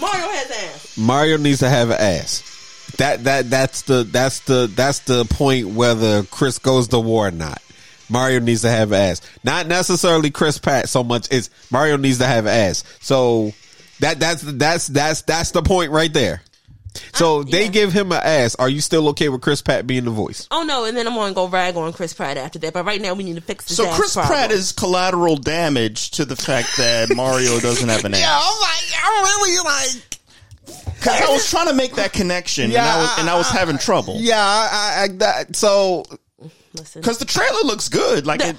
Mario 0.00 0.26
has 0.28 0.50
ass. 0.50 0.96
Mario 0.96 1.36
needs 1.38 1.58
to 1.60 1.68
have 1.68 1.90
an 1.90 1.98
ass. 2.00 2.52
That 2.98 3.24
that 3.24 3.50
that's 3.50 3.82
the 3.82 4.04
that's 4.04 4.40
the 4.40 4.70
that's 4.74 5.00
the 5.00 5.24
point 5.24 5.68
whether 5.68 6.22
Chris 6.24 6.58
goes 6.58 6.88
to 6.88 6.98
war 6.98 7.28
or 7.28 7.30
not. 7.30 7.62
Mario 8.08 8.40
needs 8.40 8.62
to 8.62 8.70
have 8.70 8.92
ass. 8.92 9.20
Not 9.42 9.66
necessarily 9.66 10.30
Chris 10.30 10.58
Pratt 10.58 10.88
so 10.88 11.02
much. 11.02 11.28
It's 11.30 11.50
Mario 11.70 11.96
needs 11.96 12.18
to 12.18 12.26
have 12.26 12.46
ass. 12.46 12.84
So 13.00 13.52
that 14.00 14.20
that's 14.20 14.42
that's 14.42 14.86
that's 14.86 15.22
that's 15.22 15.50
the 15.50 15.62
point 15.62 15.90
right 15.90 16.12
there. 16.12 16.42
So 17.14 17.42
they 17.42 17.64
yeah. 17.64 17.70
give 17.70 17.92
him 17.92 18.12
an 18.12 18.20
ass. 18.22 18.54
Are 18.56 18.68
you 18.68 18.80
still 18.80 19.08
okay 19.10 19.28
with 19.28 19.42
Chris 19.42 19.62
Pratt 19.62 19.86
being 19.86 20.04
the 20.04 20.10
voice? 20.10 20.48
Oh 20.50 20.62
no, 20.62 20.84
and 20.84 20.96
then 20.96 21.06
I'm 21.06 21.14
gonna 21.14 21.34
go 21.34 21.48
rag 21.48 21.76
on 21.76 21.92
Chris 21.92 22.14
Pratt 22.14 22.36
after 22.36 22.58
that. 22.60 22.72
But 22.72 22.84
right 22.84 23.00
now 23.00 23.14
we 23.14 23.24
need 23.24 23.36
to 23.36 23.40
fix 23.40 23.66
this. 23.66 23.76
So 23.76 23.86
ass 23.86 23.96
Chris 23.96 24.14
problem. 24.14 24.34
Pratt 24.34 24.50
is 24.50 24.72
collateral 24.72 25.36
damage 25.36 26.12
to 26.12 26.24
the 26.24 26.36
fact 26.36 26.76
that 26.78 27.14
Mario 27.14 27.58
doesn't 27.60 27.88
have 27.88 28.04
an 28.04 28.14
ass. 28.14 28.20
Yeah, 28.20 28.38
I'm 28.40 28.60
like, 28.60 29.04
I'm 29.04 29.24
really 29.24 29.64
like, 29.64 30.18
Because 30.66 31.20
I 31.20 31.28
was 31.30 31.48
trying 31.48 31.68
to 31.68 31.74
make 31.74 31.94
that 31.94 32.12
connection, 32.12 32.64
and, 32.66 32.76
I 32.76 33.00
was, 33.00 33.18
and 33.20 33.30
I 33.30 33.36
was 33.36 33.48
having 33.48 33.78
trouble. 33.78 34.16
yeah. 34.18 34.40
I, 34.40 34.68
I, 34.72 35.02
I 35.04 35.08
that, 35.18 35.56
so 35.56 36.04
Because 36.94 37.18
the 37.18 37.24
trailer 37.24 37.62
looks 37.62 37.88
good. 37.88 38.26
Like 38.26 38.40
it, 38.42 38.56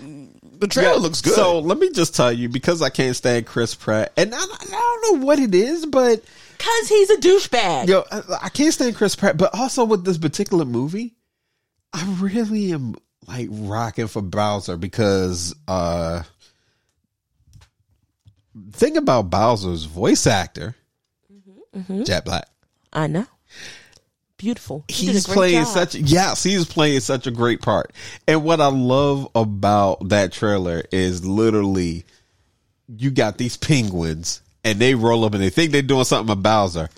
the 0.59 0.67
trailer 0.67 0.93
Yeah, 0.95 0.99
looks 1.01 1.21
good. 1.21 1.33
So 1.35 1.59
let 1.59 1.77
me 1.77 1.91
just 1.91 2.15
tell 2.15 2.31
you, 2.31 2.49
because 2.49 2.81
I 2.81 2.89
can't 2.89 3.15
stand 3.15 3.45
Chris 3.45 3.75
Pratt, 3.75 4.13
and 4.17 4.33
I, 4.33 4.37
I 4.39 4.65
don't 4.69 5.19
know 5.19 5.25
what 5.25 5.39
it 5.39 5.53
is, 5.53 5.85
but 5.85 6.23
cause 6.57 6.89
he's 6.89 7.09
a 7.11 7.17
douchebag. 7.17 7.87
yo, 7.87 8.03
I, 8.11 8.21
I 8.43 8.49
can't 8.49 8.73
stand 8.73 8.95
Chris 8.95 9.15
Pratt. 9.15 9.37
But 9.37 9.53
also 9.53 9.83
with 9.85 10.05
this 10.05 10.17
particular 10.17 10.65
movie, 10.65 11.15
I 11.93 12.05
really 12.19 12.71
am 12.71 12.95
like 13.27 13.49
rocking 13.51 14.07
for 14.07 14.21
Bowser 14.21 14.77
because 14.77 15.53
uh 15.67 16.23
thing 18.71 18.97
about 18.97 19.29
Bowser's 19.29 19.83
voice 19.83 20.25
actor, 20.25 20.75
Mm-hmm. 21.77 22.03
Jack 22.03 22.25
Black. 22.25 22.47
I 22.91 23.07
know. 23.07 23.25
beautiful. 24.37 24.83
He 24.87 25.07
he's 25.07 25.25
playing 25.27 25.63
job. 25.63 25.67
such 25.73 25.95
yes 25.95 26.43
he's 26.43 26.65
playing 26.65 26.99
such 27.01 27.27
a 27.27 27.31
great 27.31 27.61
part 27.61 27.91
and 28.27 28.43
what 28.43 28.61
i 28.61 28.67
love 28.67 29.27
about 29.35 30.09
that 30.09 30.31
trailer 30.31 30.83
is 30.91 31.25
literally 31.25 32.05
you 32.87 33.11
got 33.11 33.37
these 33.37 33.57
penguins 33.57 34.41
and 34.67 34.79
they 34.79 34.95
roll 34.95 35.23
up 35.23 35.33
and 35.33 35.41
they 35.41 35.49
think 35.49 35.71
they're 35.71 35.81
doing 35.81 36.03
something 36.03 36.35
with 36.35 36.43
Bowser. 36.43 36.89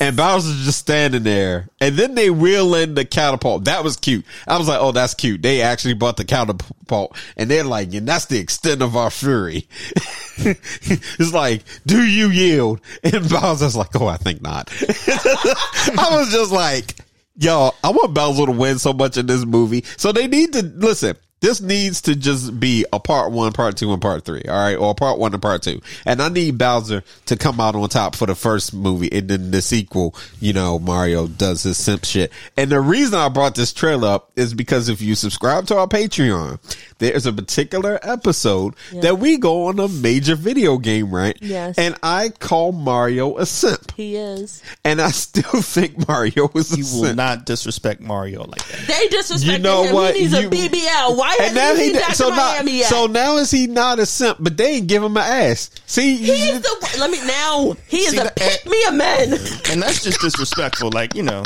And 0.00 0.16
Bowser's 0.16 0.64
just 0.64 0.78
standing 0.78 1.24
there. 1.24 1.68
And 1.78 1.94
then 1.94 2.14
they 2.14 2.30
reel 2.30 2.74
in 2.74 2.94
the 2.94 3.04
catapult. 3.04 3.66
That 3.66 3.84
was 3.84 3.98
cute. 3.98 4.24
I 4.46 4.56
was 4.56 4.66
like, 4.66 4.80
oh, 4.80 4.92
that's 4.92 5.12
cute. 5.12 5.42
They 5.42 5.60
actually 5.60 5.92
bought 5.92 6.16
the 6.16 6.24
catapult. 6.24 7.14
And 7.36 7.50
they're 7.50 7.64
like, 7.64 7.92
and 7.92 8.08
that's 8.08 8.24
the 8.26 8.38
extent 8.38 8.80
of 8.80 8.96
our 8.96 9.10
fury. 9.10 9.68
it's 10.38 11.32
like, 11.34 11.64
do 11.84 12.02
you 12.02 12.30
yield? 12.30 12.80
And 13.04 13.28
Bowser's 13.28 13.76
like, 13.76 13.94
oh, 14.00 14.06
I 14.06 14.16
think 14.16 14.40
not. 14.40 14.72
I 14.82 16.08
was 16.10 16.32
just 16.32 16.50
like, 16.50 16.96
yo, 17.36 17.72
I 17.84 17.90
want 17.90 18.14
Bowser 18.14 18.46
to 18.46 18.52
win 18.52 18.78
so 18.78 18.94
much 18.94 19.18
in 19.18 19.26
this 19.26 19.44
movie. 19.44 19.84
So 19.98 20.12
they 20.12 20.28
need 20.28 20.54
to 20.54 20.62
listen. 20.62 21.16
This 21.40 21.60
needs 21.60 22.02
to 22.02 22.16
just 22.16 22.58
be 22.58 22.84
a 22.92 22.98
part 22.98 23.30
one, 23.30 23.52
part 23.52 23.76
two, 23.76 23.92
and 23.92 24.02
part 24.02 24.24
three. 24.24 24.42
All 24.48 24.56
right. 24.56 24.74
Or 24.76 24.94
part 24.94 25.18
one 25.18 25.32
and 25.32 25.40
part 25.42 25.62
two. 25.62 25.80
And 26.04 26.20
I 26.20 26.28
need 26.28 26.58
Bowser 26.58 27.04
to 27.26 27.36
come 27.36 27.60
out 27.60 27.76
on 27.76 27.88
top 27.88 28.16
for 28.16 28.26
the 28.26 28.34
first 28.34 28.74
movie. 28.74 29.08
And 29.12 29.28
then 29.28 29.50
the 29.52 29.62
sequel, 29.62 30.16
you 30.40 30.52
know, 30.52 30.78
Mario 30.80 31.28
does 31.28 31.62
his 31.62 31.78
simp 31.78 32.04
shit. 32.04 32.32
And 32.56 32.70
the 32.70 32.80
reason 32.80 33.14
I 33.18 33.28
brought 33.28 33.54
this 33.54 33.72
trailer 33.72 34.08
up 34.08 34.32
is 34.34 34.52
because 34.52 34.88
if 34.88 35.00
you 35.00 35.14
subscribe 35.14 35.66
to 35.68 35.76
our 35.78 35.86
Patreon, 35.86 36.58
there's 36.98 37.26
a 37.26 37.32
particular 37.32 38.00
episode 38.02 38.74
that 38.94 39.18
we 39.20 39.36
go 39.38 39.66
on 39.66 39.78
a 39.78 39.86
major 39.86 40.34
video 40.34 40.76
game, 40.78 41.10
right? 41.14 41.36
Yes. 41.40 41.78
And 41.78 41.94
I 42.02 42.30
call 42.30 42.72
Mario 42.72 43.38
a 43.38 43.46
simp. 43.46 43.92
He 43.96 44.16
is. 44.16 44.60
And 44.84 45.00
I 45.00 45.10
still 45.12 45.42
think 45.62 46.08
Mario 46.08 46.50
is 46.56 46.72
a 46.72 46.76
You 46.78 46.82
will 46.82 47.04
simp. 47.04 47.16
not 47.16 47.46
disrespect 47.46 48.00
Mario 48.00 48.42
like 48.44 48.66
that. 48.66 48.86
They 48.88 49.06
disrespect 49.08 49.52
You 49.58 49.62
know 49.62 49.84
him. 49.84 49.94
what? 49.94 50.14
He 50.16 50.22
needs 50.22 50.32
You- 50.32 50.48
a 50.48 50.50
BBL. 50.50 51.16
Why 51.16 51.27
and 51.40 51.54
now 51.54 51.74
he, 51.74 51.92
he 51.92 52.14
so 52.14 52.30
to 52.30 52.36
now 52.36 52.82
so 52.82 53.06
now 53.06 53.36
is 53.36 53.50
he 53.50 53.66
not 53.66 53.98
a 53.98 54.06
simp? 54.06 54.38
But 54.40 54.56
they 54.56 54.76
ain't 54.76 54.86
give 54.86 55.02
him 55.02 55.16
an 55.16 55.22
ass. 55.24 55.70
See, 55.86 56.16
he 56.16 56.32
is 56.32 56.60
the 56.60 56.96
let 56.98 57.10
me 57.10 57.18
now. 57.26 57.74
He 57.86 57.98
is 57.98 58.10
See, 58.10 58.18
a 58.18 58.24
the- 58.24 58.32
pick 58.36 58.66
me 58.66 58.82
a 58.88 58.92
man. 58.92 59.32
And 59.70 59.82
that's 59.82 60.02
just 60.02 60.20
disrespectful. 60.20 60.90
Like, 60.90 61.14
you 61.14 61.22
know, 61.22 61.42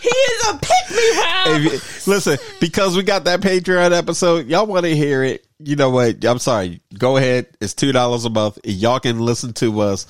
He 0.00 0.08
is 0.08 0.48
a 0.48 0.58
pick 0.58 0.90
me 0.90 0.96
If 1.46 1.62
you- 2.06 2.10
listen, 2.12 2.38
because 2.60 2.96
we 2.96 3.02
got 3.02 3.24
that 3.24 3.40
Patreon 3.40 3.96
episode, 3.96 4.46
y'all 4.46 4.66
want 4.66 4.84
to 4.84 4.94
hear 4.94 5.22
it. 5.22 5.46
You 5.58 5.74
know 5.76 5.90
what? 5.90 6.24
I'm 6.24 6.38
sorry. 6.38 6.80
Go 6.98 7.16
ahead. 7.16 7.46
It's 7.60 7.74
two 7.74 7.92
dollars 7.92 8.24
a 8.24 8.30
month. 8.30 8.58
Y'all 8.64 9.00
can 9.00 9.18
listen 9.20 9.52
to 9.54 9.80
us 9.80 10.06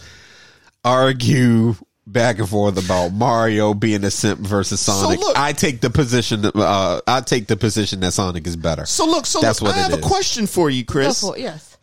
argue 0.84 1.74
back 2.06 2.38
and 2.38 2.48
forth 2.48 2.82
about 2.84 3.12
Mario 3.12 3.74
being 3.74 4.04
a 4.04 4.10
simp 4.10 4.40
versus 4.40 4.80
Sonic. 4.80 5.18
look- 5.20 5.36
I 5.38 5.52
take 5.52 5.80
the 5.80 5.90
position. 5.90 6.42
that, 6.42 6.54
Uh, 6.56 7.00
I 7.06 7.20
take 7.20 7.46
the 7.48 7.56
position 7.56 8.00
that 8.00 8.12
Sonic 8.12 8.46
is 8.46 8.56
better. 8.56 8.86
so 8.86 9.06
look, 9.06 9.26
so 9.26 9.40
That's 9.40 9.60
look, 9.60 9.70
what 9.74 9.76
I 9.76 9.80
it 9.80 9.90
have 9.90 9.98
is. 9.98 10.04
a 10.06 10.08
question 10.08 10.46
for 10.46 10.70
you, 10.70 10.84
Chris. 10.84 11.24
yes. 11.36 11.76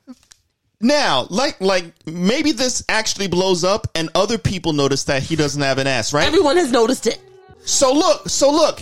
Now, 0.81 1.27
like, 1.29 1.61
like 1.61 1.85
maybe 2.05 2.51
this 2.51 2.83
actually 2.89 3.27
blows 3.27 3.63
up, 3.63 3.87
and 3.95 4.09
other 4.15 4.37
people 4.37 4.73
notice 4.73 5.03
that 5.03 5.23
he 5.23 5.35
doesn't 5.37 5.61
have 5.61 5.77
an 5.77 5.87
ass, 5.87 6.11
right? 6.13 6.27
Everyone 6.27 6.57
has 6.57 6.71
noticed 6.71 7.07
it. 7.07 7.19
so 7.65 7.93
look, 7.93 8.27
so 8.27 8.51
look, 8.51 8.81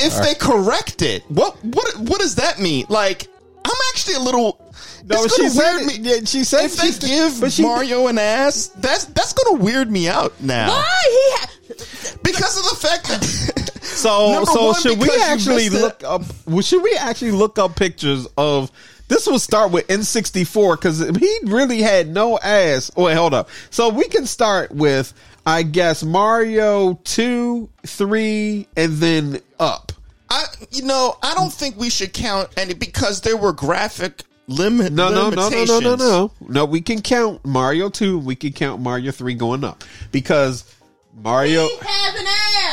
if 0.00 0.16
they 0.22 0.34
correct 0.34 1.02
it, 1.02 1.22
what, 1.28 1.56
what, 1.64 1.96
what 2.00 2.20
does 2.20 2.34
that 2.36 2.58
mean? 2.60 2.84
Like, 2.88 3.28
I'm 3.64 3.76
actually 3.92 4.14
a 4.14 4.20
little. 4.20 4.58
No, 5.04 5.24
it's 5.24 5.34
she 5.36 5.48
said. 5.48 5.76
weird 5.76 5.86
me. 5.86 5.94
yeah, 6.00 6.24
she 6.24 6.44
said 6.44 6.64
If 6.66 6.76
they 6.76 7.08
give 7.08 7.40
but 7.40 7.52
she- 7.52 7.62
Mario 7.62 8.06
an 8.06 8.18
ass, 8.18 8.68
that's 8.76 9.06
that's 9.06 9.32
gonna 9.32 9.62
weird 9.62 9.90
me 9.90 10.08
out 10.08 10.38
now 10.40 10.68
Why 10.68 11.00
he 11.02 11.36
ha- 11.38 12.16
because 12.22 12.58
of 12.58 12.64
the 12.80 12.86
fact 12.88 13.08
that. 13.08 13.66
So, 13.82 14.44
so 14.44 14.66
one, 14.66 14.80
should 14.80 14.98
we 15.00 15.10
actually 15.20 15.64
missed 15.68 15.74
it. 15.76 15.80
look 15.80 16.04
up? 16.04 16.22
Well, 16.46 16.60
should 16.62 16.82
we 16.82 16.94
actually 16.96 17.32
look 17.32 17.58
up 17.58 17.74
pictures 17.76 18.26
of? 18.38 18.70
This 19.08 19.26
will 19.26 19.40
start 19.40 19.72
with 19.72 19.88
N64 19.88 20.76
because 20.76 21.00
he 21.18 21.38
really 21.44 21.82
had 21.82 22.08
no 22.08 22.38
ass. 22.38 22.90
Wait, 22.96 23.16
hold 23.16 23.34
up. 23.34 23.48
So 23.70 23.88
we 23.88 24.06
can 24.08 24.26
start 24.26 24.70
with, 24.70 25.12
I 25.44 25.64
guess, 25.64 26.04
Mario 26.04 26.94
two, 27.04 27.68
three, 27.84 28.68
and 28.76 28.92
then 28.98 29.40
up. 29.58 29.90
I, 30.30 30.44
you 30.70 30.82
know, 30.82 31.16
I 31.22 31.34
don't 31.34 31.52
think 31.52 31.76
we 31.76 31.90
should 31.90 32.12
count 32.12 32.50
any 32.56 32.74
because 32.74 33.20
there 33.20 33.36
were 33.36 33.52
graphic 33.52 34.22
limit. 34.46 34.92
No, 34.92 35.10
no, 35.10 35.30
no, 35.30 35.48
no, 35.48 35.64
no, 35.64 35.80
no, 35.80 35.96
no. 35.96 36.32
No, 36.40 36.64
we 36.64 36.80
can 36.80 37.02
count 37.02 37.44
Mario 37.44 37.90
two. 37.90 38.18
We 38.18 38.36
can 38.36 38.52
count 38.52 38.80
Mario 38.80 39.10
three 39.10 39.34
going 39.34 39.64
up 39.64 39.82
because 40.12 40.72
Mario. 41.14 41.66
he 41.66 41.78
has 41.80 42.20
an 42.20 42.26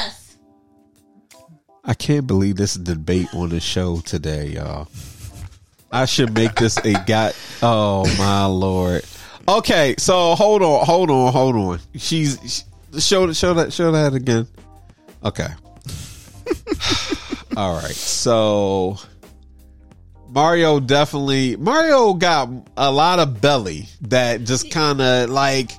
ass. 0.07 0.37
I 1.83 1.93
can't 1.93 2.27
believe 2.27 2.57
this 2.57 2.75
debate 2.75 3.33
on 3.33 3.49
the 3.49 3.59
show 3.59 4.01
today, 4.01 4.49
y'all. 4.49 4.87
I 5.91 6.05
should 6.05 6.33
make 6.33 6.55
this 6.55 6.77
a 6.77 6.93
got. 7.05 7.35
Oh 7.63 8.05
my 8.17 8.45
lord. 8.45 9.03
Okay, 9.47 9.95
so 9.97 10.35
hold 10.35 10.61
on, 10.61 10.85
hold 10.85 11.09
on, 11.09 11.31
hold 11.31 11.55
on. 11.55 11.79
She's 11.95 12.65
she, 12.93 12.99
show 12.99 13.25
that 13.25 13.35
show 13.35 13.53
that 13.53 13.71
show 13.71 13.91
that 13.93 14.13
again. 14.13 14.45
Okay. 15.23 15.47
All 17.57 17.73
right. 17.73 17.95
So 17.95 18.99
Mario 20.29 20.79
definitely 20.79 21.55
Mario 21.55 22.13
got 22.13 22.49
a 22.77 22.91
lot 22.91 23.17
of 23.17 23.41
belly 23.41 23.87
that 24.01 24.43
just 24.43 24.69
kind 24.69 25.01
of 25.01 25.31
like 25.31 25.71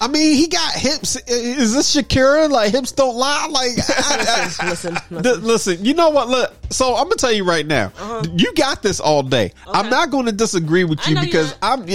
I 0.00 0.08
mean, 0.08 0.36
he 0.36 0.48
got 0.48 0.74
hips. 0.74 1.16
Is 1.26 1.72
this 1.74 1.96
Shakira? 1.96 2.50
Like 2.50 2.70
hips 2.72 2.92
don't 2.92 3.16
lie. 3.16 3.48
Like, 3.50 3.70
I, 3.88 4.48
I, 4.60 4.66
Listen, 4.68 4.94
listen. 4.94 5.22
Th- 5.22 5.36
listen, 5.38 5.84
you 5.84 5.94
know 5.94 6.10
what? 6.10 6.28
Look, 6.28 6.52
so 6.70 6.94
I'm 6.96 7.04
gonna 7.04 7.16
tell 7.16 7.32
you 7.32 7.44
right 7.44 7.66
now. 7.66 7.86
Uh-huh. 7.98 8.22
You 8.34 8.52
got 8.54 8.82
this 8.82 9.00
all 9.00 9.22
day. 9.22 9.52
I'm 9.66 9.88
not 9.88 10.10
going 10.10 10.26
to 10.26 10.32
disagree 10.32 10.84
with 10.84 11.06
you 11.08 11.14
know 11.14 11.22
you're 11.22 11.26
because 11.30 11.54
I'm. 11.62 11.86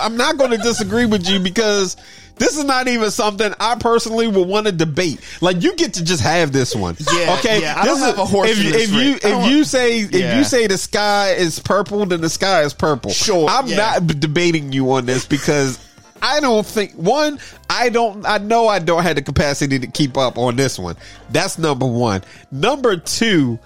I'm 0.00 0.16
not 0.16 0.36
going 0.38 0.50
to 0.50 0.56
disagree 0.58 1.06
with 1.06 1.28
you 1.28 1.38
because 1.40 1.96
this 2.36 2.58
is 2.58 2.64
not 2.64 2.88
even 2.88 3.10
something 3.12 3.52
I 3.60 3.76
personally 3.76 4.26
would 4.26 4.48
want 4.48 4.66
to 4.66 4.72
debate. 4.72 5.20
Like 5.40 5.62
you 5.62 5.76
get 5.76 5.94
to 5.94 6.04
just 6.04 6.22
have 6.22 6.52
this 6.52 6.74
one. 6.74 6.96
Yeah, 7.12 7.36
Okay. 7.38 7.60
yeah, 7.60 7.74
I 7.78 7.84
This 7.84 7.98
don't 8.00 8.08
have 8.08 8.18
a 8.18 8.24
horse 8.24 8.50
If, 8.50 8.58
in 8.58 8.64
you- 8.66 8.72
this 8.72 8.82
if 8.82 8.92
you 8.94 9.14
if 9.14 9.20
don't- 9.22 9.50
you 9.50 9.64
say 9.64 10.00
if 10.00 10.36
you 10.36 10.42
say 10.44 10.66
the 10.66 10.78
sky 10.78 11.30
is 11.32 11.60
purple, 11.60 12.04
then 12.06 12.20
the 12.20 12.30
sky 12.30 12.62
is 12.62 12.74
purple. 12.74 13.12
Sure, 13.12 13.48
I'm 13.48 13.68
yeah. 13.68 13.76
not 13.76 14.06
debating 14.20 14.72
you 14.72 14.90
on 14.92 15.06
this 15.06 15.24
because. 15.24 15.78
I 16.22 16.40
don't 16.40 16.64
think 16.64 16.92
one. 16.92 17.38
I 17.68 17.88
don't. 17.88 18.24
I 18.26 18.38
know 18.38 18.66
I 18.68 18.78
don't 18.78 19.02
have 19.02 19.16
the 19.16 19.22
capacity 19.22 19.78
to 19.78 19.86
keep 19.86 20.16
up 20.16 20.38
on 20.38 20.56
this 20.56 20.78
one. 20.78 20.96
That's 21.30 21.58
number 21.58 21.86
one. 21.86 22.22
Number 22.50 22.96
two. 22.96 23.58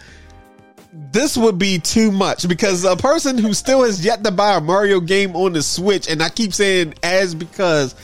This 1.12 1.36
would 1.36 1.58
be 1.58 1.78
too 1.78 2.10
much 2.10 2.48
because 2.48 2.84
a 2.84 2.96
person 2.96 3.38
who 3.38 3.54
still 3.54 3.84
has 3.84 4.04
yet 4.04 4.24
to 4.24 4.32
buy 4.32 4.56
a 4.56 4.60
Mario 4.60 4.98
game 4.98 5.36
on 5.36 5.52
the 5.52 5.62
Switch, 5.62 6.08
and 6.10 6.20
I 6.22 6.28
keep 6.28 6.52
saying 6.52 6.94
as 7.02 7.34
because 7.34 7.94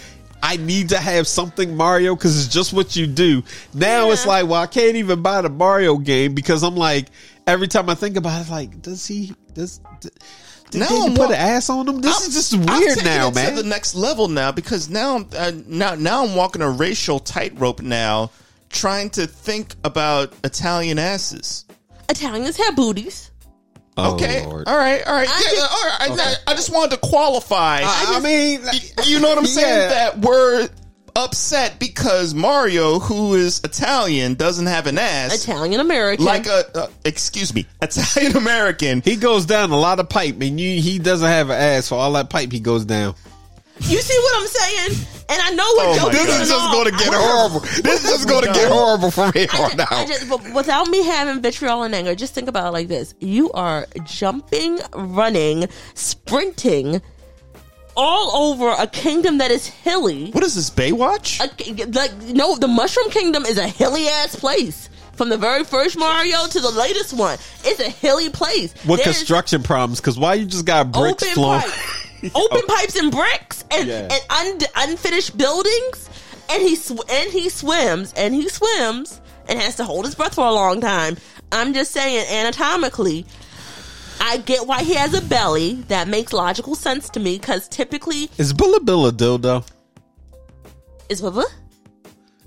I 0.45 0.59
need 0.59 0.91
to 0.91 0.99
have 0.99 1.27
something 1.27 1.75
Mario 1.75 2.15
because 2.15 2.39
it's 2.45 2.53
just 2.53 2.75
what 2.75 2.95
you 2.95 3.07
do. 3.07 3.43
Now 3.73 4.11
it's 4.11 4.27
like, 4.27 4.47
well, 4.47 4.61
I 4.61 4.67
can't 4.67 4.97
even 4.97 5.23
buy 5.23 5.41
the 5.41 5.49
Mario 5.49 5.97
game 5.97 6.35
because 6.35 6.63
I'm 6.63 6.77
like, 6.77 7.07
every 7.47 7.67
time 7.67 7.89
I 7.89 7.95
think 7.95 8.17
about 8.19 8.47
it, 8.47 8.51
like, 8.51 8.83
does 8.83 9.07
he? 9.07 9.33
Does 9.55 9.81
did 10.75 10.81
Now 10.81 10.89
they 10.89 11.07
I'm 11.07 11.15
put 11.15 11.31
an 11.31 11.37
ass 11.37 11.71
on 11.71 11.87
them? 11.87 12.01
This 12.01 12.21
I'm- 12.21 12.29
is 12.29 12.35
just 12.35 12.53
I'm 12.55 12.79
weird 12.79 13.03
now, 13.05 13.29
it 13.29 13.35
man. 13.35 13.57
To 13.57 13.63
the 13.63 13.69
next 13.69 13.95
level 13.95 14.29
now 14.29 14.53
because 14.53 14.89
now, 14.91 15.15
I'm- 15.15 15.29
uh, 15.37 15.53
now, 15.67 15.95
now 15.95 16.25
I'm 16.25 16.35
walking 16.35 16.61
a 16.63 16.69
racial 16.71 17.19
tightrope 17.19 17.81
now, 17.81 18.31
trying 18.71 19.11
to 19.11 19.27
think 19.27 19.75
about 19.85 20.33
Italian 20.45 20.99
asses. 20.99 21.65
Italians 22.09 22.57
have 22.59 22.77
booties. 22.77 23.31
Oh, 23.97 24.15
Okay, 24.15 24.45
Lord. 24.45 24.67
all 24.69 24.77
right, 24.77 25.07
all 25.07 25.15
right, 25.15 25.29
I 25.29 25.33
yeah, 25.45 25.51
just- 25.53 25.73
all 25.73 26.17
right. 26.17 26.37
I, 26.47 26.53
I 26.53 26.55
just 26.55 26.71
wanted 26.73 26.91
to 26.91 26.97
qualify. 27.09 27.81
I, 27.85 28.17
I 28.17 28.21
mean, 28.21 28.61
you 29.05 29.21
know 29.21 29.29
what 29.29 29.39
I'm 29.39 29.47
saying? 29.47 29.69
Yeah. 29.83 29.89
That 29.89 30.19
we're 30.19 30.69
upset 31.17 31.79
because 31.79 32.35
Mario, 32.35 32.99
who 32.99 33.35
is 33.35 33.61
Italian, 33.65 34.35
doesn't 34.35 34.67
have 34.67 34.87
an 34.87 34.99
ass. 34.99 35.43
Italian 35.45 35.81
American. 35.81 36.25
like 36.25 36.47
a, 36.47 36.65
uh, 36.77 36.87
excuse 37.05 37.55
me, 37.55 37.67
Italian 37.83 38.37
American. 38.37 39.01
He 39.03 39.17
goes 39.17 39.47
down 39.47 39.71
a 39.71 39.77
lot 39.79 40.01
of 40.01 40.09
pipe, 40.09 40.41
and 40.41 40.59
you 40.61 40.81
he 40.81 40.99
doesn't 40.99 41.29
have 41.29 41.51
an 41.51 41.61
ass 41.61 41.89
for 41.89 41.97
all 41.97 42.13
that 42.13 42.31
pipe. 42.31 42.51
He 42.53 42.61
goes 42.61 42.85
down. 42.85 43.15
you 43.81 43.99
see 44.01 44.19
what 44.19 44.41
I'm 44.41 44.47
saying? 44.47 45.07
And 45.27 45.41
I 45.43 45.51
know 45.53 45.65
what 45.75 45.85
you 45.87 45.93
Oh 45.93 45.97
Joe 45.97 46.07
my 46.07 46.13
This 46.13 46.27
God. 46.27 46.43
is 46.43 46.49
just 46.51 46.73
going 46.73 46.85
to 46.85 46.91
get 46.93 47.15
horrible. 47.15 47.61
This 47.61 48.05
is 48.05 48.11
just 48.11 48.29
going 48.29 48.45
to 48.45 48.53
get 48.53 48.71
horrible 48.71 49.11
from 49.11 49.33
here 49.33 49.47
I 49.53 49.63
on 49.63 49.71
just, 49.77 49.93
I 49.93 50.03
out. 50.03 50.07
just, 50.09 50.29
but 50.29 50.55
without 50.55 50.89
me 50.89 51.03
having 51.05 51.41
vitriol 51.43 51.83
and 51.83 51.95
anger, 51.95 52.15
just 52.15 52.35
think 52.35 52.49
about 52.49 52.69
it 52.69 52.71
like 52.73 52.89
this: 52.89 53.15
you 53.21 53.51
are 53.53 53.87
jumping, 54.05 54.79
running, 54.95 55.67
sprinting, 55.95 57.01
all 57.97 58.51
over 58.51 58.71
a 58.79 58.87
kingdom 58.87 59.39
that 59.39 59.51
is 59.51 59.67
hilly. 59.67 60.31
What 60.31 60.45
is 60.45 60.55
this 60.55 60.71
Baywatch? 60.71 61.41
A- 61.41 61.91
like 61.93 62.13
no, 62.35 62.57
the 62.57 62.69
Mushroom 62.69 63.11
Kingdom 63.11 63.45
is 63.45 63.59
a 63.59 63.67
hilly 63.69 64.09
ass 64.09 64.37
place. 64.37 64.89
From 65.13 65.29
the 65.29 65.37
very 65.39 65.63
first 65.63 65.97
Mario 65.97 66.47
to 66.49 66.59
the 66.61 66.71
latest 66.73 67.13
one, 67.13 67.39
it's 67.65 67.79
a 67.81 67.89
hilly 67.89 68.31
place. 68.31 68.75
With 68.85 69.05
There's 69.05 69.19
construction 69.19 69.63
problems, 69.63 70.01
because 70.01 70.19
why 70.19 70.35
you 70.35 70.45
just 70.45 70.65
got 70.67 70.91
bricks 70.91 71.23
open 71.23 71.35
flowing? 71.35 71.61
pipes, 71.61 72.31
open 72.35 72.63
pipes 72.67 72.97
and 72.97 73.13
bricks, 73.13 73.65
and 73.71 73.89
Yeah. 73.89 74.09
and 74.11 74.61
un- 74.65 74.69
unfinished 74.89 75.37
buildings. 75.39 76.11
And 76.51 76.63
he 76.63 76.75
sw- 76.77 77.09
and 77.11 77.31
he 77.33 77.49
swims 77.49 78.13
and 78.17 78.35
he 78.35 78.49
swims 78.49 79.21
and 79.49 79.59
has 79.59 79.77
to 79.77 79.85
hold 79.85 80.05
his 80.05 80.15
breath 80.15 80.35
for 80.35 80.45
a 80.47 80.53
long 80.53 80.81
time. 80.81 81.17
I'm 81.53 81.73
just 81.73 81.93
saying, 81.93 82.27
anatomically, 82.31 83.25
I 84.21 84.39
get 84.39 84.67
why 84.67 84.83
he 84.83 84.95
has 84.95 85.15
a 85.15 85.21
belly. 85.23 85.75
That 85.89 86.09
makes 86.09 86.33
logical 86.33 86.75
sense 86.75 87.09
to 87.11 87.21
me 87.21 87.39
because 87.39 87.69
typically 87.69 88.31
Is 88.39 88.53
Bullet 88.53 88.85
Bill 88.85 89.07
a 89.07 89.13
dildo? 89.13 89.67
is 91.09 91.23
what. 91.23 91.55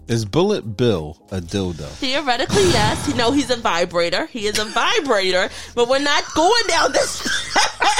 Is 0.08 0.24
Bullet 0.24 0.78
Bill 0.78 1.18
a 1.32 1.40
dildo? 1.42 1.88
Theoretically, 2.00 2.64
yes. 2.70 3.08
You 3.08 3.14
know, 3.16 3.32
he's 3.32 3.50
a 3.50 3.58
vibrator. 3.58 4.26
He 4.28 4.48
is 4.48 4.58
a 4.58 4.66
vibrator, 4.66 5.50
but 5.76 5.90
we're 5.90 6.00
not 6.00 6.24
going 6.34 6.64
down 6.68 6.94
this. 6.94 7.22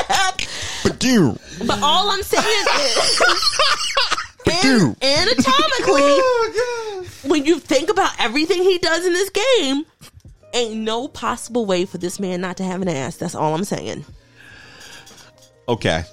Ba-doom. 0.84 1.38
but 1.66 1.82
all 1.82 2.10
I'm 2.10 2.24
saying 2.24 2.66
is, 2.80 3.22
anatomically, 5.02 6.02
oh 6.02 7.06
when 7.26 7.46
you 7.46 7.60
think 7.60 7.90
about 7.90 8.12
everything 8.20 8.64
he 8.64 8.78
does 8.78 9.06
in 9.06 9.14
this 9.14 9.30
game, 9.30 9.86
ain't 10.54 10.76
no 10.82 11.08
possible 11.08 11.66
way 11.66 11.86
for 11.86 11.98
this 11.98 12.20
man 12.20 12.42
not 12.42 12.58
to 12.58 12.64
have 12.64 12.82
an 12.82 12.88
ass. 12.88 13.18
That's 13.18 13.36
all 13.36 13.54
I'm 13.56 13.64
saying. 13.64 14.06
Okay. 15.70 16.04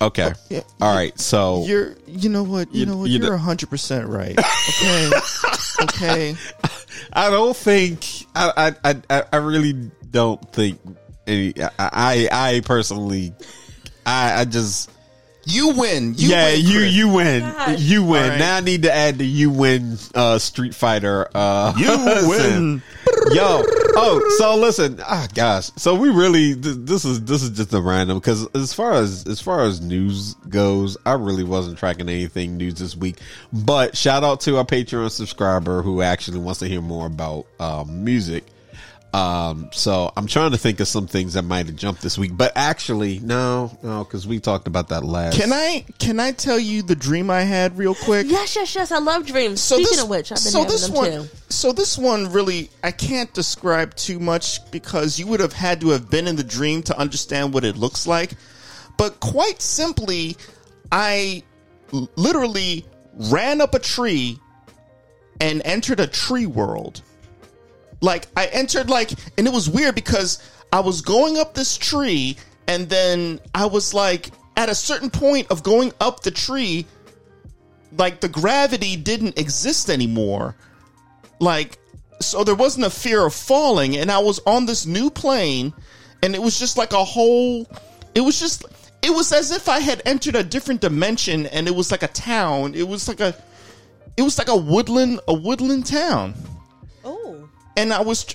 Okay. 0.00 0.32
Yeah. 0.48 0.60
All 0.80 0.94
right. 0.94 1.18
So 1.18 1.64
You're, 1.66 1.96
you 2.06 2.28
know 2.28 2.44
what, 2.44 2.72
you, 2.72 2.80
You- 2.80 2.86
know 2.86 2.96
what, 2.98 3.10
you 3.10 3.18
you're 3.18 3.30
know- 3.32 3.36
hundred 3.36 3.68
percent 3.70 4.06
right. 4.08 4.38
Okay, 4.68 5.10
okay. 5.82 6.34
I 7.12 7.30
don't 7.30 7.56
think 7.56 8.06
I 8.34 8.74
I 8.84 8.96
I, 9.10 9.24
I 9.32 9.36
really 9.36 9.90
don't 10.10 10.40
think 10.52 10.80
any 11.26 11.52
I 11.60 11.70
I, 11.78 12.28
I 12.30 12.60
personally 12.64 13.32
I 14.06 14.40
I 14.40 14.44
just 14.44 14.90
You 15.50 15.70
win. 15.74 16.14
You 16.16 16.28
yeah 16.28 16.52
win, 16.52 16.60
you 16.66 16.80
you 16.80 17.08
win 17.08 17.40
Gosh. 17.42 17.80
you 17.80 18.04
win 18.04 18.22
All 18.22 18.28
right. 18.30 18.38
now 18.38 18.56
I 18.56 18.60
need 18.60 18.82
to 18.82 18.94
add 18.94 19.18
the 19.18 19.26
you 19.26 19.50
win 19.50 19.96
uh 20.14 20.38
Street 20.38 20.74
Fighter 20.74 21.28
uh 21.34 21.72
You 21.76 21.88
win. 22.28 22.82
yo 23.32 23.62
oh 24.00 24.34
so 24.38 24.56
listen 24.56 25.00
ah 25.04 25.26
gosh 25.34 25.70
so 25.76 25.94
we 25.94 26.08
really 26.08 26.54
th- 26.54 26.76
this 26.80 27.04
is 27.04 27.22
this 27.24 27.42
is 27.42 27.50
just 27.50 27.72
a 27.74 27.80
random 27.80 28.18
because 28.18 28.46
as 28.54 28.72
far 28.72 28.92
as 28.94 29.26
as 29.26 29.40
far 29.40 29.64
as 29.64 29.80
news 29.80 30.34
goes 30.48 30.96
i 31.04 31.12
really 31.12 31.44
wasn't 31.44 31.76
tracking 31.76 32.08
anything 32.08 32.56
news 32.56 32.74
this 32.74 32.96
week 32.96 33.18
but 33.52 33.96
shout 33.96 34.24
out 34.24 34.40
to 34.40 34.56
our 34.56 34.64
patreon 34.64 35.10
subscriber 35.10 35.82
who 35.82 36.00
actually 36.00 36.38
wants 36.38 36.60
to 36.60 36.68
hear 36.68 36.80
more 36.80 37.06
about 37.06 37.46
um, 37.60 38.04
music 38.04 38.44
um 39.14 39.70
so 39.72 40.12
i'm 40.18 40.26
trying 40.26 40.50
to 40.50 40.58
think 40.58 40.80
of 40.80 40.86
some 40.86 41.06
things 41.06 41.32
that 41.32 41.42
might 41.42 41.64
have 41.64 41.76
jumped 41.76 42.02
this 42.02 42.18
week 42.18 42.30
but 42.36 42.52
actually 42.54 43.18
no 43.20 43.70
no 43.82 44.04
because 44.04 44.26
we 44.26 44.38
talked 44.38 44.66
about 44.66 44.88
that 44.88 45.02
last 45.02 45.34
Can 45.40 45.50
I 45.50 45.86
can 45.98 46.20
I 46.20 46.32
tell 46.32 46.58
you 46.58 46.82
the 46.82 46.94
dream 46.94 47.30
I 47.30 47.40
had 47.40 47.78
real 47.78 47.94
quick? 47.94 48.26
Yes, 48.28 48.54
yes, 48.54 48.74
yes. 48.74 48.92
I 48.92 48.98
love 48.98 49.24
dreams. 49.26 49.62
So 49.62 49.76
Speaking 49.76 49.92
this, 49.92 50.02
of 50.02 50.08
which, 50.10 50.30
I've 50.32 50.36
been 50.36 50.52
so 50.52 50.58
having 50.58 50.72
this 50.72 50.86
them 50.86 50.94
one, 50.96 51.10
too. 51.10 51.28
so 51.48 51.72
this 51.72 51.96
one 51.96 52.30
really, 52.32 52.68
I 52.84 52.90
can't 52.90 53.32
describe 53.32 53.94
too 53.94 54.18
much 54.20 54.70
because 54.70 55.18
you 55.18 55.26
would 55.26 55.40
have 55.40 55.52
had 55.54 55.80
to 55.80 55.88
have 55.90 56.10
been 56.10 56.26
in 56.28 56.36
the 56.36 56.44
dream 56.44 56.82
to 56.84 56.98
understand 56.98 57.54
what 57.54 57.64
it 57.64 57.76
looks 57.76 58.06
like. 58.06 58.32
But 58.98 59.20
quite 59.20 59.62
simply, 59.62 60.36
I 60.92 61.42
literally 62.16 62.84
ran 63.14 63.60
up 63.62 63.74
a 63.74 63.78
tree 63.78 64.38
and 65.40 65.62
entered 65.64 66.00
a 66.00 66.06
tree 66.06 66.46
world. 66.46 67.02
Like 68.00 68.28
I 68.36 68.46
entered 68.46 68.90
like, 68.90 69.12
and 69.36 69.46
it 69.46 69.52
was 69.52 69.68
weird 69.68 69.94
because 69.94 70.42
I 70.72 70.80
was 70.80 71.00
going 71.00 71.38
up 71.38 71.54
this 71.54 71.76
tree, 71.76 72.36
and 72.66 72.88
then 72.88 73.40
I 73.54 73.66
was 73.66 73.94
like, 73.94 74.30
at 74.56 74.68
a 74.68 74.74
certain 74.74 75.10
point 75.10 75.50
of 75.50 75.62
going 75.62 75.92
up 76.00 76.20
the 76.20 76.30
tree, 76.30 76.86
like 77.96 78.20
the 78.20 78.28
gravity 78.28 78.96
didn't 78.96 79.38
exist 79.38 79.88
anymore. 79.88 80.56
Like, 81.40 81.78
so 82.20 82.44
there 82.44 82.54
wasn't 82.54 82.86
a 82.86 82.90
fear 82.90 83.24
of 83.24 83.34
falling, 83.34 83.96
and 83.96 84.10
I 84.10 84.18
was 84.18 84.40
on 84.46 84.66
this 84.66 84.86
new 84.86 85.10
plane, 85.10 85.72
and 86.22 86.34
it 86.34 86.42
was 86.42 86.58
just 86.58 86.76
like 86.76 86.92
a 86.92 87.04
whole. 87.04 87.66
It 88.14 88.20
was 88.20 88.38
just. 88.38 88.64
It 89.00 89.10
was 89.10 89.32
as 89.32 89.52
if 89.52 89.68
I 89.68 89.78
had 89.78 90.02
entered 90.04 90.34
a 90.34 90.42
different 90.42 90.80
dimension, 90.80 91.46
and 91.46 91.68
it 91.68 91.74
was 91.74 91.92
like 91.92 92.02
a 92.02 92.08
town. 92.08 92.74
It 92.74 92.86
was 92.88 93.06
like 93.06 93.20
a. 93.20 93.34
It 94.16 94.22
was 94.22 94.38
like 94.38 94.48
a 94.48 94.56
woodland, 94.56 95.20
a 95.28 95.34
woodland 95.34 95.86
town, 95.86 96.34
and 97.78 97.92
I 97.92 98.02
was. 98.02 98.26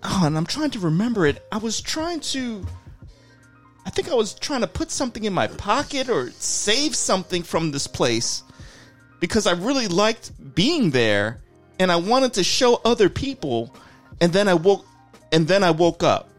Oh, 0.00 0.22
and 0.24 0.36
I'm 0.36 0.46
trying 0.46 0.70
to 0.70 0.78
remember 0.78 1.26
it. 1.26 1.44
I 1.50 1.58
was 1.58 1.80
trying 1.80 2.20
to. 2.20 2.64
I 3.84 3.90
think 3.90 4.08
I 4.08 4.14
was 4.14 4.32
trying 4.32 4.60
to 4.60 4.68
put 4.68 4.92
something 4.92 5.24
in 5.24 5.32
my 5.32 5.48
pocket 5.48 6.08
or 6.08 6.30
save 6.30 6.94
something 6.94 7.42
from 7.42 7.72
this 7.72 7.88
place 7.88 8.44
because 9.18 9.48
I 9.48 9.54
really 9.54 9.88
liked 9.88 10.30
being 10.54 10.92
there 10.92 11.40
and 11.80 11.90
I 11.90 11.96
wanted 11.96 12.34
to 12.34 12.44
show 12.44 12.80
other 12.84 13.08
people 13.08 13.74
and 14.20 14.32
then 14.32 14.46
I 14.46 14.54
woke 14.54 14.86
and 15.32 15.48
then 15.48 15.64
I 15.64 15.72
woke 15.72 16.04
up. 16.04 16.30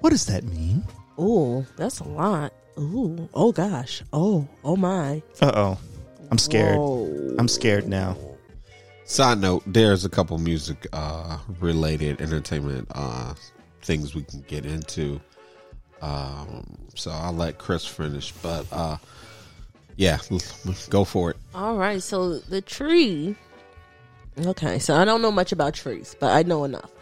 What 0.00 0.10
does 0.10 0.24
that 0.26 0.44
mean? 0.44 0.82
oh, 1.18 1.66
that's 1.76 2.00
a 2.00 2.08
lot. 2.08 2.54
Ooh, 2.78 3.28
oh 3.34 3.52
gosh. 3.52 4.02
Oh, 4.14 4.48
oh 4.64 4.76
my. 4.76 5.22
Uh-oh. 5.42 5.78
I'm 6.30 6.38
scared. 6.38 6.78
Whoa. 6.78 7.36
I'm 7.38 7.48
scared 7.48 7.86
now. 7.86 8.16
Side 9.10 9.40
note: 9.40 9.64
There's 9.66 10.04
a 10.04 10.08
couple 10.08 10.38
music 10.38 10.86
uh, 10.92 11.38
related 11.58 12.20
entertainment 12.20 12.86
uh, 12.94 13.34
things 13.82 14.14
we 14.14 14.22
can 14.22 14.42
get 14.42 14.64
into. 14.64 15.20
Um, 16.00 16.78
so 16.94 17.10
I'll 17.10 17.32
let 17.32 17.58
Chris 17.58 17.84
finish, 17.84 18.30
but 18.30 18.66
uh, 18.70 18.98
yeah, 19.96 20.18
go 20.90 21.02
for 21.02 21.32
it. 21.32 21.36
All 21.56 21.76
right, 21.76 22.00
so 22.00 22.38
the 22.38 22.60
tree. 22.60 23.34
Okay, 24.38 24.78
so 24.78 24.94
I 24.94 25.04
don't 25.04 25.22
know 25.22 25.32
much 25.32 25.50
about 25.50 25.74
trees, 25.74 26.14
but 26.20 26.30
I 26.30 26.44
know 26.44 26.62
enough. 26.62 26.92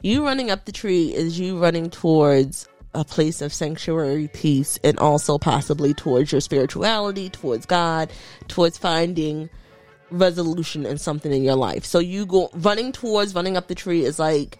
You 0.00 0.24
running 0.24 0.50
up 0.50 0.64
the 0.64 0.72
tree 0.72 1.14
is 1.14 1.38
you 1.38 1.60
running 1.60 1.90
towards 1.90 2.66
a 2.92 3.04
place 3.04 3.40
of 3.40 3.54
sanctuary, 3.54 4.26
peace, 4.32 4.80
and 4.82 4.98
also 4.98 5.38
possibly 5.38 5.94
towards 5.94 6.32
your 6.32 6.40
spirituality, 6.40 7.30
towards 7.30 7.66
God, 7.66 8.10
towards 8.48 8.78
finding 8.78 9.48
resolution 10.12 10.86
and 10.86 11.00
something 11.00 11.32
in 11.32 11.42
your 11.42 11.56
life. 11.56 11.84
So 11.84 11.98
you 11.98 12.26
go 12.26 12.50
running 12.54 12.92
towards 12.92 13.34
running 13.34 13.56
up 13.56 13.68
the 13.68 13.74
tree 13.74 14.04
is 14.04 14.18
like 14.18 14.58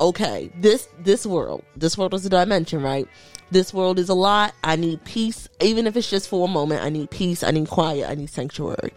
okay, 0.00 0.50
this 0.56 0.88
this 0.98 1.24
world, 1.24 1.64
this 1.76 1.96
world 1.96 2.12
is 2.12 2.26
a 2.26 2.28
dimension, 2.30 2.82
right? 2.82 3.06
This 3.50 3.72
world 3.72 3.98
is 3.98 4.08
a 4.08 4.14
lot. 4.14 4.54
I 4.64 4.76
need 4.76 5.04
peace, 5.04 5.48
even 5.60 5.86
if 5.86 5.96
it's 5.96 6.10
just 6.10 6.28
for 6.28 6.46
a 6.46 6.50
moment. 6.50 6.82
I 6.82 6.88
need 6.88 7.10
peace. 7.10 7.42
I 7.42 7.50
need 7.50 7.68
quiet. 7.68 8.08
I 8.10 8.14
need 8.14 8.30
sanctuary. 8.30 8.92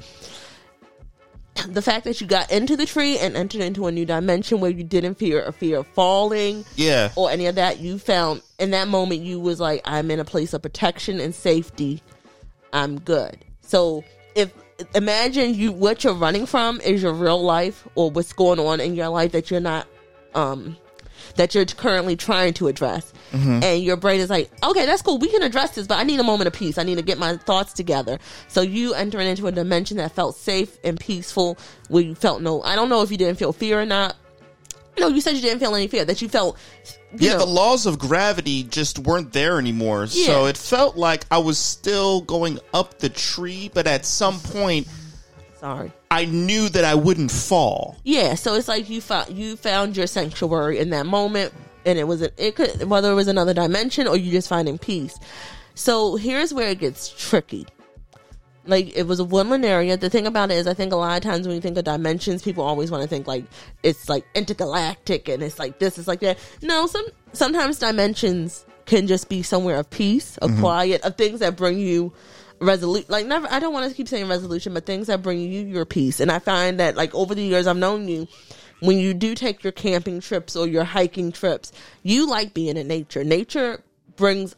The 1.67 1.81
fact 1.81 2.03
that 2.05 2.19
you 2.19 2.27
got 2.27 2.51
into 2.51 2.75
the 2.75 2.85
tree 2.85 3.17
and 3.17 3.35
entered 3.35 3.61
into 3.61 3.87
a 3.87 3.91
new 3.91 4.05
dimension 4.05 4.59
where 4.59 4.71
you 4.71 4.83
didn't 4.83 5.15
fear 5.15 5.43
a 5.43 5.53
fear 5.53 5.79
of 5.79 5.87
falling 5.87 6.65
Yeah. 6.75 7.11
or 7.15 7.31
any 7.31 7.45
of 7.45 7.55
that, 7.55 7.79
you 7.79 7.97
found 7.97 8.41
in 8.59 8.71
that 8.71 8.87
moment 8.87 9.21
you 9.21 9.39
was 9.39 9.59
like, 9.59 9.81
I'm 9.85 10.11
in 10.11 10.19
a 10.19 10.25
place 10.25 10.53
of 10.53 10.61
protection 10.61 11.19
and 11.21 11.33
safety. 11.33 12.01
I'm 12.73 12.99
good. 12.99 13.37
So 13.61 14.03
if 14.35 14.51
imagine 14.93 15.53
you 15.53 15.71
what 15.71 16.03
you're 16.03 16.13
running 16.13 16.45
from 16.45 16.81
is 16.81 17.01
your 17.01 17.13
real 17.13 17.41
life 17.41 17.87
or 17.95 18.11
what's 18.11 18.33
going 18.33 18.59
on 18.59 18.79
in 18.81 18.95
your 18.95 19.09
life 19.09 19.31
that 19.31 19.49
you're 19.49 19.59
not 19.59 19.87
um 20.33 20.75
that 21.35 21.55
you're 21.55 21.65
currently 21.65 22.15
trying 22.15 22.53
to 22.53 22.67
address. 22.67 23.11
And 23.63 23.83
your 23.83 23.97
brain 23.97 24.19
is 24.21 24.29
like, 24.29 24.49
okay, 24.63 24.85
that's 24.85 25.01
cool. 25.01 25.17
We 25.17 25.29
can 25.29 25.43
address 25.43 25.75
this, 25.75 25.87
but 25.87 25.97
I 25.97 26.03
need 26.03 26.19
a 26.19 26.23
moment 26.23 26.47
of 26.47 26.53
peace. 26.53 26.77
I 26.77 26.83
need 26.83 26.95
to 26.95 27.01
get 27.01 27.17
my 27.17 27.35
thoughts 27.37 27.73
together. 27.73 28.19
So 28.47 28.61
you 28.61 28.93
entering 28.93 29.27
into 29.27 29.47
a 29.47 29.51
dimension 29.51 29.97
that 29.97 30.11
felt 30.13 30.35
safe 30.35 30.77
and 30.83 30.99
peaceful, 30.99 31.57
where 31.89 32.03
you 32.03 32.15
felt 32.15 32.41
no, 32.41 32.61
I 32.61 32.75
don't 32.75 32.89
know 32.89 33.01
if 33.01 33.11
you 33.11 33.17
didn't 33.17 33.37
feel 33.37 33.51
fear 33.53 33.81
or 33.81 33.85
not. 33.85 34.15
No, 34.97 35.07
you 35.07 35.21
said 35.21 35.35
you 35.35 35.41
didn't 35.41 35.59
feel 35.59 35.75
any 35.75 35.87
fear, 35.87 36.05
that 36.05 36.21
you 36.21 36.29
felt, 36.29 36.57
you 37.11 37.27
yeah, 37.27 37.33
know, 37.33 37.39
the 37.39 37.45
laws 37.45 37.85
of 37.85 37.99
gravity 37.99 38.63
just 38.63 38.99
weren't 38.99 39.33
there 39.33 39.59
anymore. 39.59 40.07
So 40.07 40.45
it 40.45 40.57
felt 40.57 40.95
like 40.95 41.25
I 41.31 41.37
was 41.37 41.57
still 41.57 42.21
going 42.21 42.59
up 42.73 42.99
the 42.99 43.09
tree, 43.09 43.69
but 43.73 43.87
at 43.87 44.05
some 44.05 44.39
point 44.39 44.87
sorry. 45.59 45.91
I 46.11 46.25
knew 46.25 46.69
that 46.69 46.85
I 46.85 46.95
wouldn't 46.95 47.31
fall. 47.31 47.97
Yeah, 48.03 48.35
so 48.35 48.53
it's 48.55 48.67
like 48.67 48.89
you 48.89 49.01
found 49.01 49.35
you 49.35 49.55
found 49.55 49.97
your 49.97 50.07
sanctuary 50.07 50.79
in 50.79 50.91
that 50.91 51.05
moment, 51.05 51.53
and 51.85 51.97
it 51.97 52.05
was 52.05 52.21
a, 52.21 52.31
it 52.37 52.55
could 52.55 52.87
whether 52.87 53.11
it 53.11 53.15
was 53.15 53.27
another 53.27 53.53
dimension 53.53 54.07
or 54.07 54.15
you 54.15 54.31
just 54.31 54.47
finding 54.47 54.77
peace. 54.77 55.17
So 55.73 56.15
here's 56.15 56.53
where 56.53 56.69
it 56.69 56.79
gets 56.79 57.09
tricky. 57.09 57.67
Like 58.67 58.95
it 58.95 59.03
was 59.03 59.19
a 59.19 59.23
woodland 59.23 59.65
area. 59.65 59.97
The 59.97 60.09
thing 60.09 60.27
about 60.27 60.51
it 60.51 60.55
is, 60.55 60.67
I 60.67 60.73
think 60.73 60.91
a 60.93 60.95
lot 60.95 61.17
of 61.17 61.23
times 61.23 61.47
when 61.47 61.55
you 61.55 61.61
think 61.61 61.77
of 61.77 61.83
dimensions, 61.83 62.41
people 62.41 62.63
always 62.63 62.91
want 62.91 63.03
to 63.03 63.09
think 63.09 63.27
like 63.27 63.45
it's 63.83 64.09
like 64.09 64.25
intergalactic 64.33 65.29
and 65.29 65.43
it's 65.43 65.59
like 65.59 65.79
this, 65.79 65.97
it's 65.97 66.07
like 66.07 66.21
that. 66.21 66.39
No, 66.61 66.87
some 66.87 67.05
sometimes 67.33 67.79
dimensions 67.79 68.65
can 68.85 69.07
just 69.07 69.29
be 69.29 69.41
somewhere 69.43 69.77
of 69.77 69.89
peace, 69.89 70.37
of 70.37 70.51
mm-hmm. 70.51 70.61
quiet, 70.61 71.01
of 71.01 71.15
things 71.15 71.39
that 71.39 71.55
bring 71.55 71.79
you 71.79 72.13
resolute 72.59 73.09
like 73.09 73.25
never 73.25 73.47
i 73.51 73.59
don't 73.59 73.73
want 73.73 73.89
to 73.89 73.95
keep 73.95 74.07
saying 74.07 74.27
resolution 74.27 74.73
but 74.73 74.85
things 74.85 75.07
that 75.07 75.21
bring 75.21 75.39
you 75.39 75.65
your 75.65 75.85
peace 75.85 76.19
and 76.21 76.31
i 76.31 76.39
find 76.39 76.79
that 76.79 76.95
like 76.95 77.13
over 77.13 77.35
the 77.35 77.41
years 77.41 77.67
i've 77.67 77.75
known 77.75 78.07
you 78.07 78.25
when 78.79 78.97
you 78.97 79.13
do 79.13 79.35
take 79.35 79.61
your 79.61 79.73
camping 79.73 80.21
trips 80.21 80.55
or 80.55 80.65
your 80.65 80.85
hiking 80.85 81.31
trips 81.31 81.73
you 82.03 82.29
like 82.29 82.53
being 82.53 82.77
in 82.77 82.87
nature 82.87 83.25
nature 83.25 83.81
brings 84.15 84.55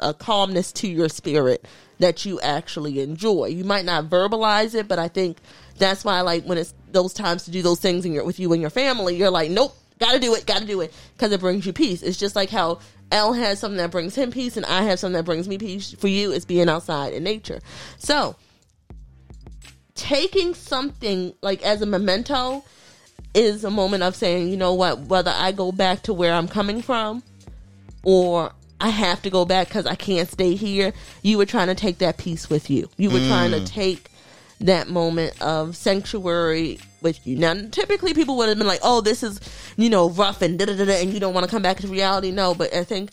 a 0.00 0.14
calmness 0.14 0.72
to 0.72 0.88
your 0.88 1.08
spirit 1.08 1.66
that 2.02 2.26
you 2.26 2.38
actually 2.40 3.00
enjoy 3.00 3.46
you 3.46 3.64
might 3.64 3.84
not 3.84 4.10
verbalize 4.10 4.74
it 4.74 4.86
but 4.86 4.98
i 4.98 5.08
think 5.08 5.38
That's 5.78 6.04
why, 6.04 6.20
like, 6.20 6.44
when 6.44 6.58
it's 6.58 6.74
those 6.90 7.12
times 7.12 7.44
to 7.44 7.50
do 7.50 7.62
those 7.62 7.80
things 7.80 8.04
in 8.04 8.12
your, 8.12 8.24
with 8.24 8.38
you 8.38 8.52
and 8.52 8.60
your 8.60 8.70
family, 8.70 9.16
you're 9.16 9.30
like, 9.30 9.50
nope, 9.50 9.74
gotta 9.98 10.18
do 10.18 10.34
it, 10.34 10.46
gotta 10.46 10.66
do 10.66 10.80
it, 10.80 10.92
because 11.16 11.32
it 11.32 11.40
brings 11.40 11.66
you 11.66 11.72
peace. 11.72 12.02
It's 12.02 12.18
just 12.18 12.36
like 12.36 12.50
how 12.50 12.78
L 13.10 13.32
has 13.32 13.58
something 13.58 13.78
that 13.78 13.90
brings 13.90 14.14
him 14.14 14.30
peace, 14.30 14.56
and 14.56 14.66
I 14.66 14.82
have 14.82 14.98
something 14.98 15.16
that 15.16 15.24
brings 15.24 15.48
me 15.48 15.58
peace. 15.58 15.92
For 15.92 16.08
you, 16.08 16.32
it's 16.32 16.44
being 16.44 16.68
outside 16.68 17.14
in 17.14 17.24
nature. 17.24 17.60
So, 17.98 18.36
taking 19.94 20.54
something 20.54 21.34
like 21.42 21.62
as 21.62 21.82
a 21.82 21.86
memento 21.86 22.64
is 23.34 23.64
a 23.64 23.70
moment 23.70 24.02
of 24.02 24.14
saying, 24.14 24.50
you 24.50 24.56
know 24.56 24.74
what, 24.74 25.00
whether 25.00 25.32
I 25.34 25.52
go 25.52 25.72
back 25.72 26.02
to 26.02 26.12
where 26.12 26.34
I'm 26.34 26.48
coming 26.48 26.82
from 26.82 27.22
or 28.04 28.52
I 28.82 28.88
have 28.88 29.22
to 29.22 29.30
go 29.30 29.44
back 29.44 29.68
because 29.68 29.86
I 29.86 29.94
can't 29.94 30.28
stay 30.28 30.56
here, 30.56 30.92
you 31.22 31.38
were 31.38 31.46
trying 31.46 31.68
to 31.68 31.74
take 31.74 31.98
that 31.98 32.18
peace 32.18 32.50
with 32.50 32.68
you. 32.68 32.90
You 32.96 33.10
were 33.10 33.20
trying 33.20 33.52
to 33.52 33.60
mm. 33.60 33.66
take 33.66 34.10
that 34.58 34.88
moment 34.88 35.40
of 35.40 35.76
sanctuary 35.76 36.80
with 37.00 37.24
you. 37.24 37.36
Now, 37.36 37.54
typically 37.70 38.12
people 38.12 38.36
would 38.38 38.48
have 38.48 38.58
been 38.58 38.66
like, 38.66 38.80
oh, 38.82 39.00
this 39.00 39.22
is, 39.22 39.40
you 39.76 39.88
know, 39.88 40.10
rough 40.10 40.42
and 40.42 40.58
da 40.58 40.66
da 40.66 40.74
da, 40.76 41.00
and 41.00 41.14
you 41.14 41.20
don't 41.20 41.32
want 41.32 41.44
to 41.44 41.50
come 41.50 41.62
back 41.62 41.78
to 41.78 41.86
reality. 41.86 42.32
No, 42.32 42.56
but 42.56 42.74
I 42.74 42.82
think 42.82 43.10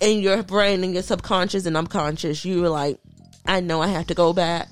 in 0.00 0.20
your 0.20 0.42
brain 0.42 0.82
and 0.82 0.94
your 0.94 1.02
subconscious 1.02 1.66
and 1.66 1.76
unconscious, 1.76 2.46
you 2.46 2.62
were 2.62 2.70
like, 2.70 2.98
I 3.44 3.60
know 3.60 3.82
I 3.82 3.88
have 3.88 4.06
to 4.06 4.14
go 4.14 4.32
back, 4.32 4.68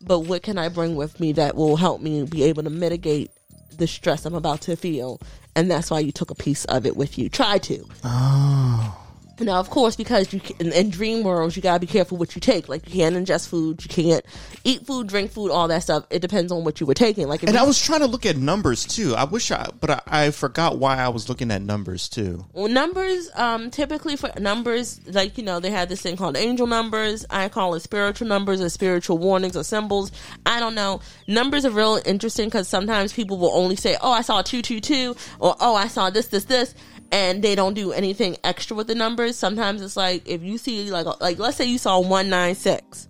but 0.00 0.20
what 0.20 0.44
can 0.44 0.56
I 0.56 0.68
bring 0.68 0.94
with 0.94 1.18
me 1.18 1.32
that 1.32 1.56
will 1.56 1.76
help 1.76 2.00
me 2.00 2.22
be 2.24 2.44
able 2.44 2.62
to 2.62 2.70
mitigate 2.70 3.32
the 3.76 3.88
stress 3.88 4.24
I'm 4.24 4.36
about 4.36 4.60
to 4.62 4.76
feel? 4.76 5.20
And 5.56 5.68
that's 5.68 5.90
why 5.90 5.98
you 5.98 6.12
took 6.12 6.30
a 6.30 6.36
piece 6.36 6.64
of 6.66 6.86
it 6.86 6.96
with 6.96 7.18
you. 7.18 7.28
Try 7.28 7.58
to. 7.58 7.84
Oh. 8.04 9.01
Now, 9.40 9.58
of 9.58 9.70
course, 9.70 9.96
because 9.96 10.32
you 10.32 10.40
can, 10.40 10.56
in, 10.66 10.72
in 10.72 10.90
dream 10.90 11.24
worlds, 11.24 11.56
you 11.56 11.62
gotta 11.62 11.80
be 11.80 11.86
careful 11.86 12.16
what 12.18 12.34
you 12.34 12.40
take. 12.40 12.68
Like 12.68 12.86
you 12.88 13.00
can't 13.00 13.16
ingest 13.16 13.48
food, 13.48 13.82
you 13.82 13.88
can't 13.88 14.24
eat 14.64 14.86
food, 14.86 15.06
drink 15.08 15.30
food, 15.32 15.50
all 15.50 15.68
that 15.68 15.82
stuff. 15.82 16.04
It 16.10 16.20
depends 16.20 16.52
on 16.52 16.64
what 16.64 16.80
you 16.80 16.86
were 16.86 16.94
taking. 16.94 17.26
Like 17.28 17.42
And 17.42 17.54
you- 17.54 17.58
I 17.58 17.62
was 17.64 17.80
trying 17.80 18.00
to 18.00 18.06
look 18.06 18.26
at 18.26 18.36
numbers 18.36 18.84
too. 18.84 19.14
I 19.14 19.24
wish 19.24 19.50
I, 19.50 19.68
but 19.80 19.90
I, 19.90 20.00
I 20.06 20.30
forgot 20.30 20.78
why 20.78 20.96
I 20.98 21.08
was 21.08 21.28
looking 21.28 21.50
at 21.50 21.62
numbers 21.62 22.08
too. 22.08 22.44
Well, 22.52 22.68
numbers, 22.68 23.30
um, 23.34 23.70
typically 23.70 24.16
for 24.16 24.30
numbers, 24.38 25.00
like, 25.06 25.36
you 25.38 25.44
know, 25.44 25.60
they 25.60 25.70
have 25.70 25.88
this 25.88 26.02
thing 26.02 26.16
called 26.16 26.36
angel 26.36 26.66
numbers. 26.66 27.24
I 27.30 27.48
call 27.48 27.74
it 27.74 27.80
spiritual 27.80 28.28
numbers 28.28 28.60
or 28.60 28.68
spiritual 28.68 29.18
warnings 29.18 29.56
or 29.56 29.64
symbols. 29.64 30.12
I 30.46 30.60
don't 30.60 30.74
know. 30.74 31.00
Numbers 31.26 31.64
are 31.64 31.70
real 31.70 32.00
interesting 32.04 32.46
because 32.46 32.68
sometimes 32.68 33.12
people 33.12 33.38
will 33.38 33.52
only 33.54 33.76
say, 33.76 33.96
oh, 34.00 34.12
I 34.12 34.22
saw 34.22 34.42
222 34.42 35.16
or 35.40 35.56
oh, 35.60 35.74
I 35.74 35.88
saw 35.88 36.10
this, 36.10 36.28
this, 36.28 36.44
this. 36.44 36.74
And 37.12 37.44
they 37.44 37.54
don't 37.54 37.74
do 37.74 37.92
anything 37.92 38.36
extra 38.42 38.74
with 38.74 38.86
the 38.88 38.94
numbers. 38.94 39.36
Sometimes 39.36 39.82
it's 39.82 39.96
like 39.96 40.26
if 40.26 40.42
you 40.42 40.58
see 40.58 40.90
like 40.90 41.06
like 41.20 41.38
let's 41.38 41.56
say 41.58 41.66
you 41.66 41.78
saw 41.78 42.00
one 42.00 42.28
nine 42.30 42.54
six. 42.54 43.06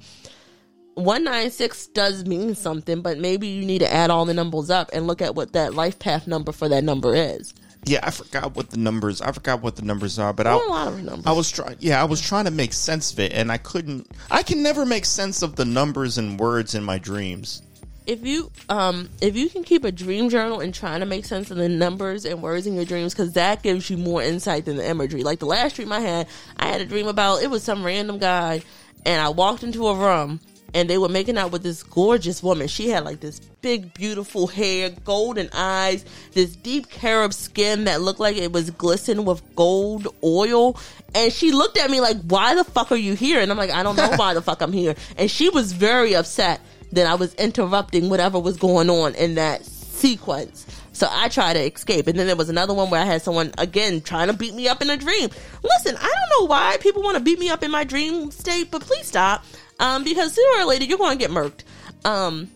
196 0.94 1.86
does 1.88 2.26
mean 2.26 2.54
something, 2.54 3.00
but 3.00 3.16
maybe 3.16 3.48
you 3.48 3.64
need 3.64 3.78
to 3.78 3.90
add 3.90 4.10
all 4.10 4.26
the 4.26 4.34
numbers 4.34 4.68
up 4.68 4.90
and 4.92 5.06
look 5.06 5.22
at 5.22 5.34
what 5.34 5.54
that 5.54 5.72
life 5.72 5.98
path 5.98 6.26
number 6.26 6.52
for 6.52 6.68
that 6.68 6.84
number 6.84 7.14
is. 7.14 7.54
Yeah, 7.84 8.00
I 8.02 8.10
forgot 8.10 8.54
what 8.54 8.70
the 8.70 8.76
numbers. 8.76 9.22
I 9.22 9.32
forgot 9.32 9.62
what 9.62 9.76
the 9.76 9.82
numbers 9.82 10.18
are, 10.18 10.32
but 10.32 10.44
There 10.44 10.52
are 10.52 10.60
a 10.60 10.64
I, 10.64 10.68
lot 10.68 10.88
of 10.88 11.02
numbers. 11.02 11.26
I 11.26 11.32
was 11.32 11.50
trying. 11.50 11.76
Yeah, 11.80 12.00
I 12.00 12.04
was 12.04 12.20
trying 12.20 12.44
to 12.44 12.50
make 12.50 12.72
sense 12.74 13.12
of 13.12 13.18
it, 13.20 13.32
and 13.32 13.50
I 13.50 13.56
couldn't. 13.56 14.06
I 14.30 14.42
can 14.42 14.62
never 14.62 14.84
make 14.84 15.04
sense 15.04 15.42
of 15.42 15.56
the 15.56 15.64
numbers 15.64 16.18
and 16.18 16.38
words 16.38 16.74
in 16.74 16.84
my 16.84 16.98
dreams. 16.98 17.62
If 18.06 18.24
you 18.26 18.50
um 18.68 19.08
if 19.20 19.36
you 19.36 19.48
can 19.48 19.62
keep 19.62 19.84
a 19.84 19.92
dream 19.92 20.28
journal 20.28 20.60
and 20.60 20.74
trying 20.74 21.00
to 21.00 21.06
make 21.06 21.24
sense 21.24 21.50
of 21.50 21.56
the 21.56 21.68
numbers 21.68 22.24
and 22.24 22.42
words 22.42 22.66
in 22.66 22.74
your 22.74 22.84
dreams 22.84 23.14
because 23.14 23.32
that 23.32 23.62
gives 23.62 23.88
you 23.90 23.96
more 23.96 24.22
insight 24.22 24.64
than 24.64 24.76
the 24.76 24.88
imagery. 24.88 25.22
Like 25.22 25.38
the 25.38 25.46
last 25.46 25.76
dream 25.76 25.92
i 25.92 26.00
had 26.00 26.26
i 26.56 26.66
had 26.66 26.80
a 26.80 26.84
dream 26.84 27.06
about 27.06 27.42
it 27.42 27.50
was 27.50 27.62
some 27.62 27.84
random 27.84 28.18
guy 28.18 28.62
and 29.06 29.20
i 29.20 29.28
walked 29.28 29.62
into 29.62 29.86
a 29.86 29.94
room 29.94 30.40
and 30.74 30.88
they 30.88 30.98
were 30.98 31.08
making 31.08 31.36
out 31.36 31.52
with 31.52 31.62
this 31.62 31.82
gorgeous 31.82 32.42
woman. 32.42 32.66
She 32.66 32.88
had 32.88 33.04
like 33.04 33.20
this 33.20 33.40
big 33.60 33.92
beautiful 33.94 34.46
hair 34.46 34.90
golden 35.04 35.48
eyes 35.52 36.04
this 36.32 36.56
deep 36.56 36.90
carob 36.90 37.32
skin 37.32 37.84
that 37.84 38.00
looked 38.00 38.18
like 38.18 38.36
it 38.36 38.50
was 38.52 38.70
glistening 38.70 39.24
with 39.24 39.42
gold 39.54 40.08
oil. 40.24 40.76
And 41.14 41.32
she 41.32 41.52
looked 41.52 41.78
at 41.78 41.90
me 41.90 42.00
like 42.00 42.16
why 42.22 42.54
the 42.54 42.64
fuck 42.64 42.90
are 42.90 42.96
you 42.96 43.14
here? 43.14 43.40
And 43.40 43.50
i'm 43.50 43.58
like 43.58 43.70
i 43.70 43.82
don't 43.82 43.96
know 43.96 44.10
why 44.16 44.34
the 44.34 44.42
fuck 44.42 44.60
i'm 44.62 44.72
here. 44.72 44.94
And 45.16 45.30
she 45.30 45.48
was 45.48 45.72
very 45.72 46.14
upset 46.14 46.60
that 46.92 47.06
I 47.06 47.14
was 47.14 47.34
interrupting 47.34 48.08
whatever 48.08 48.38
was 48.38 48.56
going 48.56 48.90
on 48.90 49.14
in 49.14 49.34
that 49.36 49.64
sequence. 49.64 50.66
So 50.92 51.08
I 51.10 51.28
tried 51.28 51.54
to 51.54 51.60
escape. 51.60 52.06
And 52.06 52.18
then 52.18 52.26
there 52.26 52.36
was 52.36 52.48
another 52.48 52.74
one 52.74 52.90
where 52.90 53.00
I 53.00 53.04
had 53.04 53.22
someone, 53.22 53.52
again, 53.58 54.02
trying 54.02 54.28
to 54.28 54.34
beat 54.34 54.54
me 54.54 54.68
up 54.68 54.82
in 54.82 54.90
a 54.90 54.96
dream. 54.96 55.30
Listen, 55.62 55.96
I 55.96 56.02
don't 56.02 56.40
know 56.40 56.46
why 56.46 56.76
people 56.80 57.02
want 57.02 57.16
to 57.16 57.22
beat 57.22 57.38
me 57.38 57.48
up 57.48 57.62
in 57.62 57.70
my 57.70 57.84
dream 57.84 58.30
state, 58.30 58.70
but 58.70 58.82
please 58.82 59.06
stop. 59.06 59.44
Um, 59.80 60.04
because 60.04 60.34
sooner 60.34 60.62
or 60.62 60.66
later, 60.66 60.84
you're 60.84 60.98
going 60.98 61.18
to 61.18 61.24
get 61.24 61.30
murked. 61.30 61.64
Um, 62.04 62.50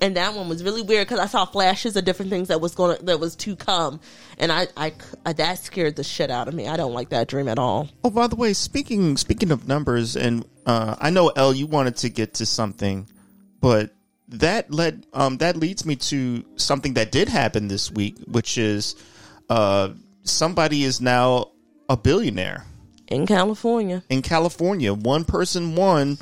and 0.00 0.16
that 0.16 0.34
one 0.34 0.48
was 0.48 0.62
really 0.62 0.82
weird 0.82 1.08
because 1.08 1.18
I 1.18 1.26
saw 1.26 1.44
flashes 1.44 1.96
of 1.96 2.04
different 2.04 2.30
things 2.30 2.48
that 2.48 2.60
was 2.60 2.74
going 2.74 3.04
that 3.06 3.18
was 3.18 3.34
to 3.36 3.56
come, 3.56 4.00
and 4.38 4.52
I, 4.52 4.68
I, 4.76 4.92
I 5.26 5.32
that 5.34 5.58
scared 5.58 5.96
the 5.96 6.04
shit 6.04 6.30
out 6.30 6.48
of 6.48 6.54
me. 6.54 6.68
I 6.68 6.76
don't 6.76 6.92
like 6.92 7.08
that 7.08 7.28
dream 7.28 7.48
at 7.48 7.58
all. 7.58 7.88
Oh, 8.04 8.10
by 8.10 8.26
the 8.26 8.36
way, 8.36 8.52
speaking 8.52 9.16
speaking 9.16 9.50
of 9.50 9.66
numbers, 9.66 10.16
and 10.16 10.44
uh, 10.66 10.96
I 11.00 11.10
know 11.10 11.28
L, 11.34 11.52
you 11.52 11.66
wanted 11.66 11.96
to 11.98 12.10
get 12.10 12.34
to 12.34 12.46
something, 12.46 13.08
but 13.60 13.94
that 14.28 14.70
led 14.70 15.06
um, 15.12 15.38
that 15.38 15.56
leads 15.56 15.84
me 15.84 15.96
to 15.96 16.44
something 16.56 16.94
that 16.94 17.10
did 17.10 17.28
happen 17.28 17.68
this 17.68 17.90
week, 17.90 18.16
which 18.26 18.58
is 18.58 18.94
uh, 19.48 19.90
somebody 20.22 20.84
is 20.84 21.00
now 21.00 21.52
a 21.88 21.96
billionaire 21.96 22.64
In 23.08 23.26
California, 23.26 24.02
in 24.08 24.22
California. 24.22 24.92
One 24.92 25.24
person 25.24 25.74
won 25.74 26.18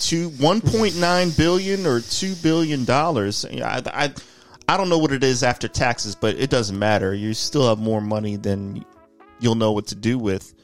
to 0.00 0.30
1.9 0.30 1.36
billion 1.36 1.86
or 1.86 2.00
2 2.00 2.34
billion 2.36 2.84
dollars. 2.84 3.44
I, 3.44 3.82
I 3.86 4.14
I 4.66 4.76
don't 4.78 4.88
know 4.88 4.98
what 4.98 5.12
it 5.12 5.22
is 5.22 5.42
after 5.42 5.68
taxes, 5.68 6.14
but 6.14 6.36
it 6.36 6.48
doesn't 6.48 6.78
matter. 6.78 7.14
You 7.14 7.34
still 7.34 7.68
have 7.68 7.78
more 7.78 8.00
money 8.00 8.36
than 8.36 8.84
you'll 9.40 9.56
know 9.56 9.72
what 9.72 9.88
to 9.88 9.94
do 9.94 10.18
with. 10.18 10.54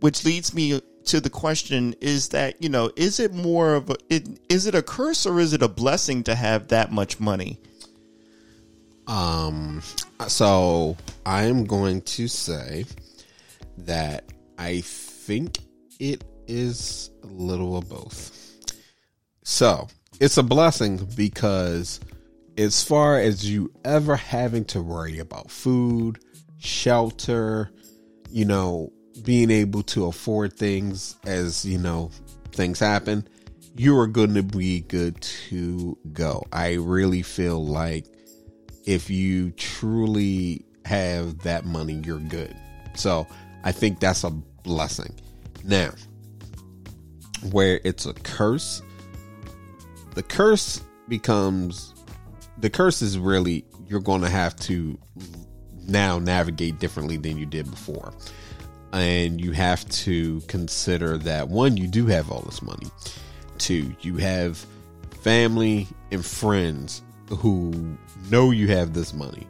Which 0.00 0.24
leads 0.24 0.54
me 0.54 0.80
to 1.06 1.20
the 1.20 1.30
question 1.30 1.94
is 2.00 2.28
that, 2.30 2.62
you 2.62 2.68
know, 2.68 2.90
is 2.96 3.20
it 3.20 3.32
more 3.32 3.74
of 3.74 3.90
a 3.90 3.96
it, 4.08 4.28
is 4.48 4.66
it 4.66 4.74
a 4.74 4.82
curse 4.82 5.26
or 5.26 5.40
is 5.40 5.52
it 5.52 5.62
a 5.62 5.68
blessing 5.68 6.22
to 6.24 6.34
have 6.34 6.68
that 6.68 6.92
much 6.92 7.20
money? 7.20 7.58
Um, 9.06 9.82
so 10.28 10.96
I 11.26 11.44
am 11.44 11.64
going 11.64 12.02
to 12.02 12.28
say 12.28 12.84
that 13.78 14.32
I 14.58 14.80
think 14.82 15.58
it 15.98 16.24
is 16.46 17.10
a 17.22 17.26
little 17.26 17.76
of 17.76 17.88
both. 17.88 18.38
So 19.42 19.88
it's 20.20 20.38
a 20.38 20.42
blessing 20.42 21.08
because 21.16 22.00
as 22.56 22.84
far 22.84 23.18
as 23.18 23.48
you 23.48 23.72
ever 23.84 24.16
having 24.16 24.64
to 24.66 24.80
worry 24.80 25.18
about 25.18 25.50
food, 25.50 26.18
shelter, 26.58 27.70
you 28.30 28.44
know, 28.44 28.92
being 29.22 29.50
able 29.50 29.82
to 29.82 30.06
afford 30.06 30.52
things 30.54 31.16
as, 31.24 31.64
you 31.64 31.78
know, 31.78 32.10
things 32.52 32.78
happen, 32.78 33.26
you 33.76 33.98
are 33.98 34.06
going 34.06 34.34
to 34.34 34.42
be 34.42 34.80
good 34.80 35.20
to 35.20 35.96
go. 36.12 36.44
I 36.52 36.74
really 36.74 37.22
feel 37.22 37.64
like 37.64 38.06
if 38.84 39.08
you 39.10 39.52
truly 39.52 40.64
have 40.84 41.38
that 41.40 41.64
money, 41.64 42.02
you're 42.04 42.18
good. 42.18 42.54
So 42.94 43.26
I 43.64 43.72
think 43.72 44.00
that's 44.00 44.24
a 44.24 44.30
blessing. 44.30 45.14
Now, 45.64 45.92
where 47.50 47.80
it's 47.84 48.06
a 48.06 48.14
curse, 48.14 48.82
the 50.14 50.22
curse 50.22 50.82
becomes 51.08 51.94
the 52.58 52.70
curse 52.70 53.02
is 53.02 53.18
really 53.18 53.64
you're 53.88 54.00
going 54.00 54.22
to 54.22 54.28
have 54.28 54.54
to 54.56 54.98
now 55.86 56.18
navigate 56.18 56.78
differently 56.78 57.16
than 57.16 57.36
you 57.36 57.46
did 57.46 57.70
before. 57.70 58.12
And 58.92 59.40
you 59.40 59.52
have 59.52 59.88
to 59.88 60.40
consider 60.42 61.16
that 61.18 61.48
one, 61.48 61.76
you 61.76 61.88
do 61.88 62.06
have 62.06 62.30
all 62.30 62.42
this 62.42 62.60
money. 62.60 62.88
Two, 63.58 63.94
you 64.00 64.16
have 64.18 64.64
family 65.22 65.88
and 66.10 66.24
friends 66.24 67.02
who 67.38 67.96
know 68.30 68.50
you 68.50 68.68
have 68.68 68.92
this 68.92 69.14
money. 69.14 69.46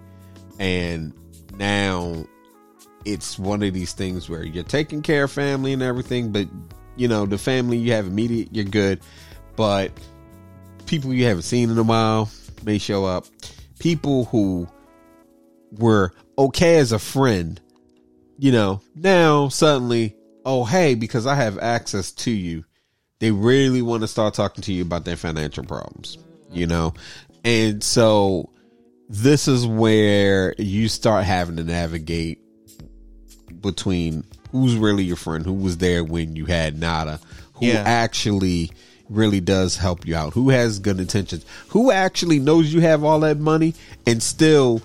And 0.60 1.12
now 1.56 2.24
it's 3.05 3.39
one 3.39 3.62
of 3.62 3.74
these 3.74 3.93
things 3.93 4.28
where 4.28 4.44
you're 4.44 4.64
taking 4.64 5.02
care 5.02 5.24
of 5.24 5.32
family 5.32 5.73
and 5.73 5.82
everything, 5.82 6.31
but 6.31 6.47
you 6.97 7.09
know, 7.09 7.27
the 7.27 7.39
family 7.39 7.78
you 7.78 7.93
have 7.93 8.06
immediate, 8.06 8.48
you're 8.52 8.64
good. 8.64 9.01
But 9.56 9.93
people 10.86 11.12
you 11.12 11.24
haven't 11.24 11.43
seen 11.43 11.70
in 11.70 11.78
a 11.78 11.82
while 11.82 12.31
may 12.64 12.78
show 12.78 13.05
up. 13.05 13.27
People 13.78 14.27
who 14.27 14.69
were 15.73 16.12
okay 16.39 16.77
as 16.77 16.93
a 16.93 16.98
friend, 16.98 17.60
you 18.43 18.51
know, 18.51 18.81
now 18.97 19.47
suddenly, 19.47 20.16
oh, 20.44 20.64
hey, 20.64 20.97
because 20.97 21.28
I 21.28 21.36
have 21.36 21.60
access 21.60 22.10
to 22.10 22.32
you, 22.32 22.64
they 23.20 23.31
really 23.31 23.82
want 23.82 24.01
to 24.02 24.09
start 24.09 24.35
talking 24.35 24.62
to 24.62 24.73
you 24.73 24.82
about 24.82 25.05
their 25.05 25.16
financial 25.16 25.62
problems, 25.62 26.19
you 26.51 26.66
know? 26.66 26.93
And 27.44 27.85
so 27.85 28.51
this 29.09 29.47
is 29.47 29.64
where 29.64 30.56
you 30.59 30.89
start 30.89 31.23
having 31.24 31.55
to 31.55 31.62
navigate 31.62 32.40
between 33.60 34.24
who's 34.51 34.74
really 34.74 35.05
your 35.05 35.14
friend, 35.14 35.47
who 35.47 35.52
was 35.52 35.78
there 35.78 36.02
when 36.02 36.35
you 36.35 36.47
had 36.47 36.77
nada, 36.77 37.20
who 37.55 37.66
Yeah. 37.66 37.85
actually 37.86 38.73
really 39.09 39.40
does 39.40 39.77
help 39.77 40.05
you 40.05 40.16
out? 40.16 40.32
Who 40.32 40.51
has 40.51 40.81
good 40.81 40.98
intentions? 40.98 41.44
Who 41.69 41.93
actually 41.93 42.40
knows 42.40 42.74
you 42.74 42.81
have 42.81 43.05
all 43.05 43.20
that 43.20 43.39
money 43.39 43.74
and 44.05 44.20
still 44.20 44.82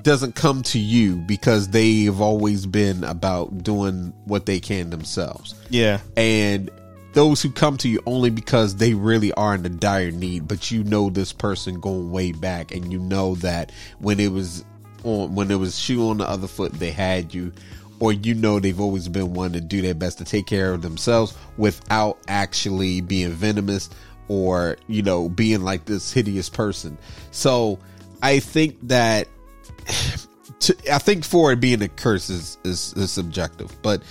doesn't 0.00 0.34
come 0.34 0.62
to 0.62 0.78
you 0.78 1.16
because 1.16 1.68
they've 1.68 2.20
always 2.20 2.64
been 2.66 3.04
about 3.04 3.62
doing 3.62 4.12
what 4.24 4.46
they 4.46 4.60
can 4.60 4.90
themselves. 4.90 5.54
Yeah. 5.68 6.00
And 6.16 6.70
those 7.12 7.42
who 7.42 7.50
come 7.50 7.76
to 7.78 7.88
you 7.88 8.00
only 8.06 8.30
because 8.30 8.76
they 8.76 8.94
really 8.94 9.32
are 9.34 9.54
in 9.54 9.66
a 9.66 9.68
dire 9.68 10.10
need, 10.10 10.48
but 10.48 10.70
you 10.70 10.82
know 10.84 11.10
this 11.10 11.32
person 11.32 11.78
going 11.80 12.10
way 12.10 12.32
back 12.32 12.72
and 12.72 12.90
you 12.90 12.98
know 12.98 13.34
that 13.36 13.70
when 13.98 14.18
it 14.18 14.32
was 14.32 14.64
on 15.04 15.34
when 15.34 15.50
it 15.50 15.56
was 15.56 15.78
shoe 15.78 16.08
on 16.08 16.18
the 16.18 16.28
other 16.28 16.46
foot 16.46 16.72
they 16.74 16.92
had 16.92 17.34
you 17.34 17.52
or 17.98 18.12
you 18.12 18.34
know 18.34 18.60
they've 18.60 18.80
always 18.80 19.08
been 19.08 19.34
one 19.34 19.52
to 19.52 19.60
do 19.60 19.82
their 19.82 19.94
best 19.94 20.18
to 20.18 20.24
take 20.24 20.46
care 20.46 20.72
of 20.72 20.80
themselves 20.80 21.36
without 21.56 22.18
actually 22.28 23.00
being 23.00 23.30
venomous 23.30 23.90
or 24.28 24.76
you 24.86 25.02
know 25.02 25.28
being 25.28 25.62
like 25.62 25.84
this 25.84 26.12
hideous 26.12 26.48
person. 26.48 26.96
So 27.30 27.78
I 28.22 28.38
think 28.38 28.78
that 28.88 29.28
to, 30.60 30.76
I 30.92 30.98
think 30.98 31.24
for 31.24 31.52
it 31.52 31.60
being 31.60 31.82
a 31.82 31.88
curse 31.88 32.30
is, 32.30 32.58
is 32.64 32.92
is 32.94 33.10
subjective, 33.10 33.74
but 33.82 34.02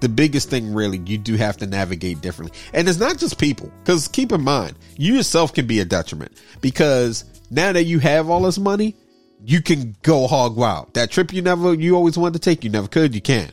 the 0.00 0.08
biggest 0.08 0.48
thing 0.48 0.72
really 0.72 0.98
you 1.06 1.18
do 1.18 1.36
have 1.36 1.58
to 1.58 1.66
navigate 1.66 2.20
differently, 2.20 2.58
and 2.72 2.88
it's 2.88 2.98
not 2.98 3.18
just 3.18 3.38
people. 3.38 3.70
Because 3.82 4.08
keep 4.08 4.32
in 4.32 4.42
mind, 4.42 4.76
you 4.96 5.14
yourself 5.14 5.52
can 5.52 5.66
be 5.66 5.80
a 5.80 5.84
detriment 5.84 6.32
because 6.60 7.24
now 7.50 7.72
that 7.72 7.84
you 7.84 7.98
have 7.98 8.30
all 8.30 8.42
this 8.42 8.58
money, 8.58 8.96
you 9.44 9.62
can 9.62 9.96
go 10.02 10.26
hog 10.26 10.56
wild. 10.56 10.92
That 10.94 11.10
trip 11.10 11.32
you 11.32 11.42
never, 11.42 11.74
you 11.74 11.96
always 11.96 12.16
wanted 12.16 12.34
to 12.34 12.50
take, 12.50 12.64
you 12.64 12.70
never 12.70 12.88
could, 12.88 13.14
you 13.14 13.20
can. 13.20 13.50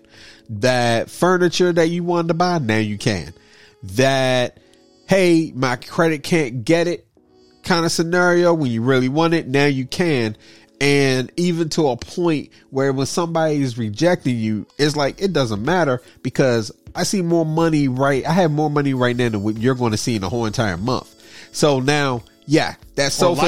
That 0.49 1.09
furniture 1.09 1.73
that 1.73 1.89
you 1.89 2.03
wanted 2.03 2.29
to 2.29 2.33
buy, 2.33 2.59
now 2.59 2.77
you 2.77 2.97
can. 2.97 3.33
That 3.83 4.59
hey, 5.07 5.53
my 5.55 5.77
credit 5.77 6.23
can't 6.23 6.65
get 6.65 6.87
it 6.87 7.07
kind 7.63 7.85
of 7.85 7.91
scenario 7.91 8.53
when 8.53 8.71
you 8.71 8.81
really 8.81 9.09
want 9.09 9.33
it, 9.33 9.47
now 9.47 9.65
you 9.65 9.85
can 9.85 10.37
and 10.79 11.31
even 11.37 11.69
to 11.69 11.89
a 11.89 11.97
point 11.97 12.49
where 12.69 12.93
when 12.93 13.07
somebody 13.07 13.61
is 13.61 13.77
rejecting 13.77 14.37
you, 14.37 14.67
it's 14.77 14.95
like 14.95 15.21
it 15.21 15.33
doesn't 15.33 15.63
matter 15.63 16.01
because 16.21 16.71
I 16.93 17.03
see 17.03 17.21
more 17.21 17.45
money 17.45 17.87
right. 17.87 18.25
I 18.25 18.31
have 18.33 18.51
more 18.51 18.69
money 18.69 18.93
right 18.93 19.15
now 19.15 19.29
than 19.29 19.43
what 19.43 19.57
you're 19.57 19.75
going 19.75 19.91
to 19.91 19.97
see 19.97 20.15
in 20.15 20.21
the 20.21 20.29
whole 20.29 20.45
entire 20.45 20.77
month. 20.77 21.13
So 21.51 21.79
now, 21.79 22.23
yeah, 22.45 22.75
that 22.95 23.11
sofa 23.11 23.47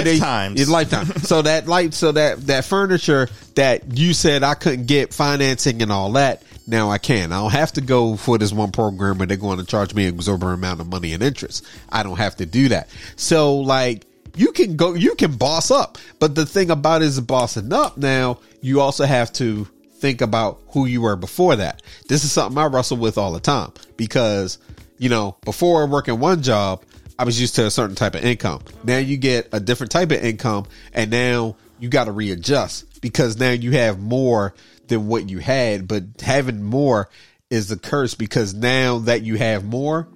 is 0.56 0.70
lifetime. 0.70 1.06
so 1.20 1.42
that 1.44 1.68
light, 1.68 1.94
so 1.94 2.12
that 2.12 2.48
that 2.48 2.66
furniture 2.66 3.30
that 3.56 3.98
you 3.98 4.14
said 4.14 4.44
I 4.44 4.56
couldn't 4.56 4.88
get 4.88 5.14
financing 5.14 5.82
and 5.82 5.92
all 5.92 6.12
that. 6.14 6.44
Now 6.66 6.90
I 6.90 7.00
can. 7.00 7.32
I 7.32 7.42
don't 7.42 7.52
have 7.52 7.74
to 7.74 7.82
go 7.82 8.16
for 8.16 8.38
this 8.38 8.54
one 8.54 8.72
program 8.72 9.18
where 9.18 9.26
they're 9.26 9.38
going 9.38 9.58
to 9.58 9.66
charge 9.66 9.94
me 9.96 10.06
an 10.06 10.14
exorbitant 10.14 10.54
amount 10.54 10.82
of 10.82 10.88
money 10.88 11.14
and 11.14 11.24
interest. 11.24 11.66
I 11.90 12.04
don't 12.04 12.18
have 12.18 12.36
to 12.38 12.46
do 12.46 12.70
that. 12.70 12.90
So 13.16 13.58
like 13.58 14.06
you 14.36 14.52
can 14.52 14.76
go, 14.76 14.94
you 14.94 15.16
can 15.16 15.36
boss 15.36 15.72
up. 15.72 15.98
But 16.20 16.36
the 16.36 16.46
thing 16.46 16.72
about 16.72 17.02
is 17.02 17.20
bossing 17.20 17.74
up 17.74 17.98
now, 17.98 18.40
you 18.62 18.82
also 18.82 19.06
have 19.06 19.32
to 19.34 19.68
think 20.00 20.22
about 20.22 20.62
who 20.70 20.86
you 20.86 21.02
were 21.02 21.16
before 21.16 21.56
that. 21.58 21.82
This 22.08 22.24
is 22.24 22.32
something 22.32 22.58
I 22.58 22.66
wrestle 22.66 22.98
with 22.98 23.18
all 23.18 23.32
the 23.32 23.40
time 23.40 23.72
because, 23.98 24.58
you 24.98 25.10
know, 25.10 25.38
before 25.44 25.86
working 25.88 26.20
one 26.20 26.42
job, 26.42 26.84
I 27.18 27.26
was 27.26 27.40
used 27.40 27.56
to 27.56 27.66
a 27.66 27.72
certain 27.72 27.96
type 27.96 28.16
of 28.16 28.24
income. 28.24 28.62
Now 28.84 28.98
you 28.98 29.18
get 29.18 29.50
a 29.52 29.60
different 29.60 29.92
type 29.92 30.12
of 30.12 30.24
income 30.24 30.66
and 30.94 31.12
now 31.12 31.58
you 31.80 31.90
got 31.90 32.06
to 32.06 32.12
readjust 32.12 33.02
because 33.02 33.38
now 33.38 33.52
you 33.52 33.72
have 33.72 34.00
more 34.00 34.54
than 34.88 35.08
what 35.08 35.30
you 35.30 35.40
had, 35.40 35.88
but 35.88 36.04
having 36.22 36.64
more 36.64 37.10
is 37.50 37.72
a 37.72 37.78
curse 37.78 38.14
because 38.14 38.54
now 38.54 39.00
that 39.00 39.22
you 39.22 39.36
have 39.36 39.66
more, 39.66 40.08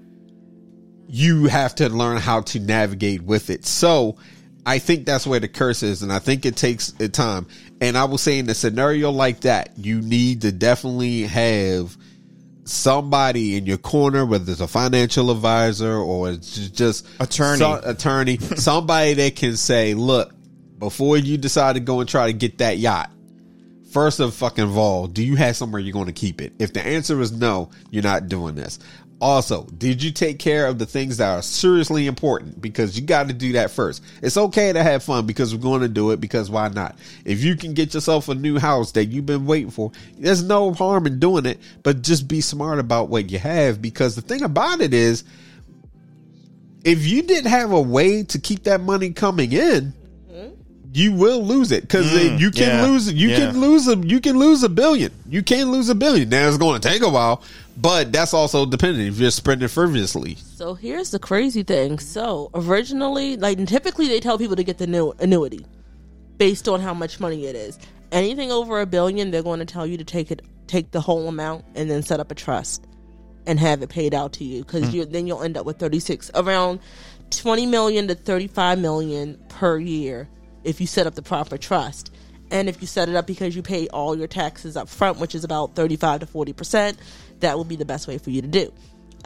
you 1.07 1.45
have 1.45 1.75
to 1.75 1.89
learn 1.89 2.17
how 2.17 2.41
to 2.41 2.59
navigate 2.59 3.21
with 3.21 3.49
it. 3.49 3.65
So 3.65 4.17
I 4.65 4.79
think 4.79 5.05
that's 5.05 5.27
where 5.27 5.39
the 5.39 5.47
curse 5.47 5.83
is, 5.83 6.01
and 6.03 6.11
I 6.11 6.19
think 6.19 6.45
it 6.45 6.55
takes 6.55 6.93
a 6.99 7.09
time. 7.09 7.47
And 7.81 7.97
I 7.97 8.05
will 8.05 8.17
say 8.17 8.39
in 8.39 8.49
a 8.49 8.53
scenario 8.53 9.11
like 9.11 9.41
that, 9.41 9.71
you 9.77 10.01
need 10.01 10.41
to 10.41 10.51
definitely 10.51 11.23
have 11.23 11.97
somebody 12.65 13.57
in 13.57 13.65
your 13.65 13.77
corner, 13.77 14.25
whether 14.25 14.49
it's 14.49 14.61
a 14.61 14.67
financial 14.67 15.31
advisor 15.31 15.93
or 15.97 16.31
it's 16.31 16.69
just 16.69 17.05
Attorney. 17.19 17.59
so- 17.59 17.81
attorney, 17.83 18.37
somebody 18.55 19.13
that 19.15 19.35
can 19.35 19.57
say, 19.57 19.93
look, 19.93 20.33
before 20.79 21.17
you 21.17 21.37
decide 21.37 21.73
to 21.73 21.79
go 21.79 21.99
and 21.99 22.09
try 22.09 22.27
to 22.27 22.33
get 22.33 22.59
that 22.59 22.77
yacht, 22.77 23.11
first 23.91 24.19
of 24.19 24.33
fucking 24.33 24.75
all, 24.75 25.07
do 25.07 25.23
you 25.23 25.35
have 25.35 25.55
somewhere 25.55 25.81
you're 25.81 25.93
going 25.93 26.07
to 26.07 26.13
keep 26.13 26.41
it? 26.41 26.53
If 26.59 26.73
the 26.73 26.85
answer 26.85 27.19
is 27.21 27.31
no, 27.31 27.69
you're 27.91 28.03
not 28.03 28.27
doing 28.27 28.55
this. 28.55 28.79
Also, 29.23 29.63
did 29.77 30.03
you 30.03 30.11
take 30.11 30.37
care 30.37 30.67
of 30.67 30.79
the 30.79 30.85
things 30.85 31.15
that 31.15 31.29
are 31.29 31.41
seriously 31.41 32.07
important? 32.07 32.61
Because 32.61 32.99
you 32.99 33.05
got 33.05 33.29
to 33.29 33.33
do 33.33 33.53
that 33.53 33.71
first. 33.71 34.03
It's 34.21 34.35
okay 34.35 34.73
to 34.73 34.83
have 34.83 35.01
fun 35.01 35.25
because 35.25 35.55
we're 35.55 35.61
going 35.61 35.79
to 35.79 35.87
do 35.87 36.11
it 36.11 36.19
because 36.19 36.51
why 36.51 36.67
not? 36.67 36.97
If 37.23 37.41
you 37.41 37.55
can 37.55 37.73
get 37.73 37.93
yourself 37.93 38.27
a 38.27 38.35
new 38.35 38.59
house 38.59 38.91
that 38.91 39.05
you've 39.05 39.25
been 39.25 39.45
waiting 39.45 39.71
for, 39.71 39.93
there's 40.17 40.43
no 40.43 40.73
harm 40.73 41.07
in 41.07 41.19
doing 41.19 41.45
it, 41.45 41.61
but 41.83 42.01
just 42.01 42.27
be 42.27 42.41
smart 42.41 42.79
about 42.79 43.07
what 43.07 43.31
you 43.31 43.39
have 43.39 43.81
because 43.81 44.17
the 44.17 44.21
thing 44.21 44.41
about 44.41 44.81
it 44.81 44.93
is 44.93 45.23
if 46.83 47.07
you 47.07 47.21
didn't 47.21 47.49
have 47.49 47.71
a 47.71 47.81
way 47.81 48.23
to 48.23 48.39
keep 48.39 48.63
that 48.63 48.81
money 48.81 49.11
coming 49.11 49.53
in, 49.53 49.93
you 50.93 51.11
will 51.11 51.43
lose 51.43 51.71
it 51.71 51.81
because 51.81 52.05
mm, 52.11 52.39
you 52.39 52.51
can 52.51 52.67
yeah, 52.67 52.85
lose 52.85 53.11
you 53.11 53.29
yeah. 53.29 53.37
can 53.37 53.59
lose 53.59 53.87
a 53.87 53.95
you 53.95 54.21
can 54.21 54.37
lose 54.37 54.61
a 54.63 54.69
billion. 54.69 55.11
You 55.27 55.41
can 55.41 55.71
lose 55.71 55.89
a 55.89 55.95
billion. 55.95 56.29
Now 56.29 56.47
it's 56.47 56.57
going 56.57 56.79
to 56.79 56.87
take 56.87 57.01
a 57.01 57.09
while, 57.09 57.41
but 57.77 58.11
that's 58.11 58.33
also 58.33 58.65
dependent 58.65 59.07
if 59.07 59.19
you're 59.19 59.31
spending 59.31 59.67
frivolously. 59.67 60.35
So 60.35 60.73
here's 60.73 61.11
the 61.11 61.19
crazy 61.19 61.63
thing. 61.63 61.99
So 61.99 62.49
originally, 62.53 63.37
like 63.37 63.65
typically, 63.65 64.07
they 64.07 64.19
tell 64.19 64.37
people 64.37 64.55
to 64.55 64.63
get 64.63 64.77
the 64.77 64.87
new 64.87 65.13
annuity 65.19 65.65
based 66.37 66.67
on 66.67 66.81
how 66.81 66.93
much 66.93 67.19
money 67.19 67.45
it 67.45 67.55
is. 67.55 67.79
Anything 68.11 68.51
over 68.51 68.79
a 68.79 68.85
billion, 68.85 69.31
they're 69.31 69.43
going 69.43 69.59
to 69.59 69.65
tell 69.65 69.87
you 69.87 69.97
to 69.97 70.03
take 70.03 70.29
it, 70.29 70.43
take 70.67 70.91
the 70.91 71.01
whole 71.01 71.27
amount, 71.27 71.65
and 71.75 71.89
then 71.89 72.03
set 72.03 72.19
up 72.19 72.31
a 72.31 72.35
trust 72.35 72.85
and 73.45 73.59
have 73.59 73.81
it 73.81 73.89
paid 73.89 74.13
out 74.13 74.33
to 74.33 74.43
you 74.43 74.63
because 74.63 74.83
mm. 74.83 74.93
you 74.93 75.05
then 75.05 75.27
you'll 75.27 75.43
end 75.43 75.57
up 75.57 75.65
with 75.65 75.77
36 75.77 76.31
around 76.35 76.79
20 77.31 77.65
million 77.65 78.07
to 78.07 78.15
35 78.15 78.79
million 78.79 79.37
per 79.49 79.77
year 79.77 80.29
if 80.63 80.79
you 80.79 80.87
set 80.87 81.07
up 81.07 81.15
the 81.15 81.21
proper 81.21 81.57
trust 81.57 82.13
and 82.51 82.69
if 82.69 82.81
you 82.81 82.87
set 82.87 83.09
it 83.09 83.15
up 83.15 83.25
because 83.27 83.55
you 83.55 83.61
pay 83.61 83.87
all 83.89 84.17
your 84.17 84.27
taxes 84.27 84.77
up 84.77 84.87
front 84.87 85.19
which 85.19 85.35
is 85.35 85.43
about 85.43 85.75
35 85.75 86.21
to 86.21 86.25
40 86.25 86.53
percent 86.53 86.97
that 87.43 87.57
will 87.57 87.63
be 87.63 87.75
the 87.75 87.85
best 87.85 88.07
way 88.07 88.17
for 88.17 88.29
you 88.29 88.41
to 88.41 88.47
do 88.47 88.71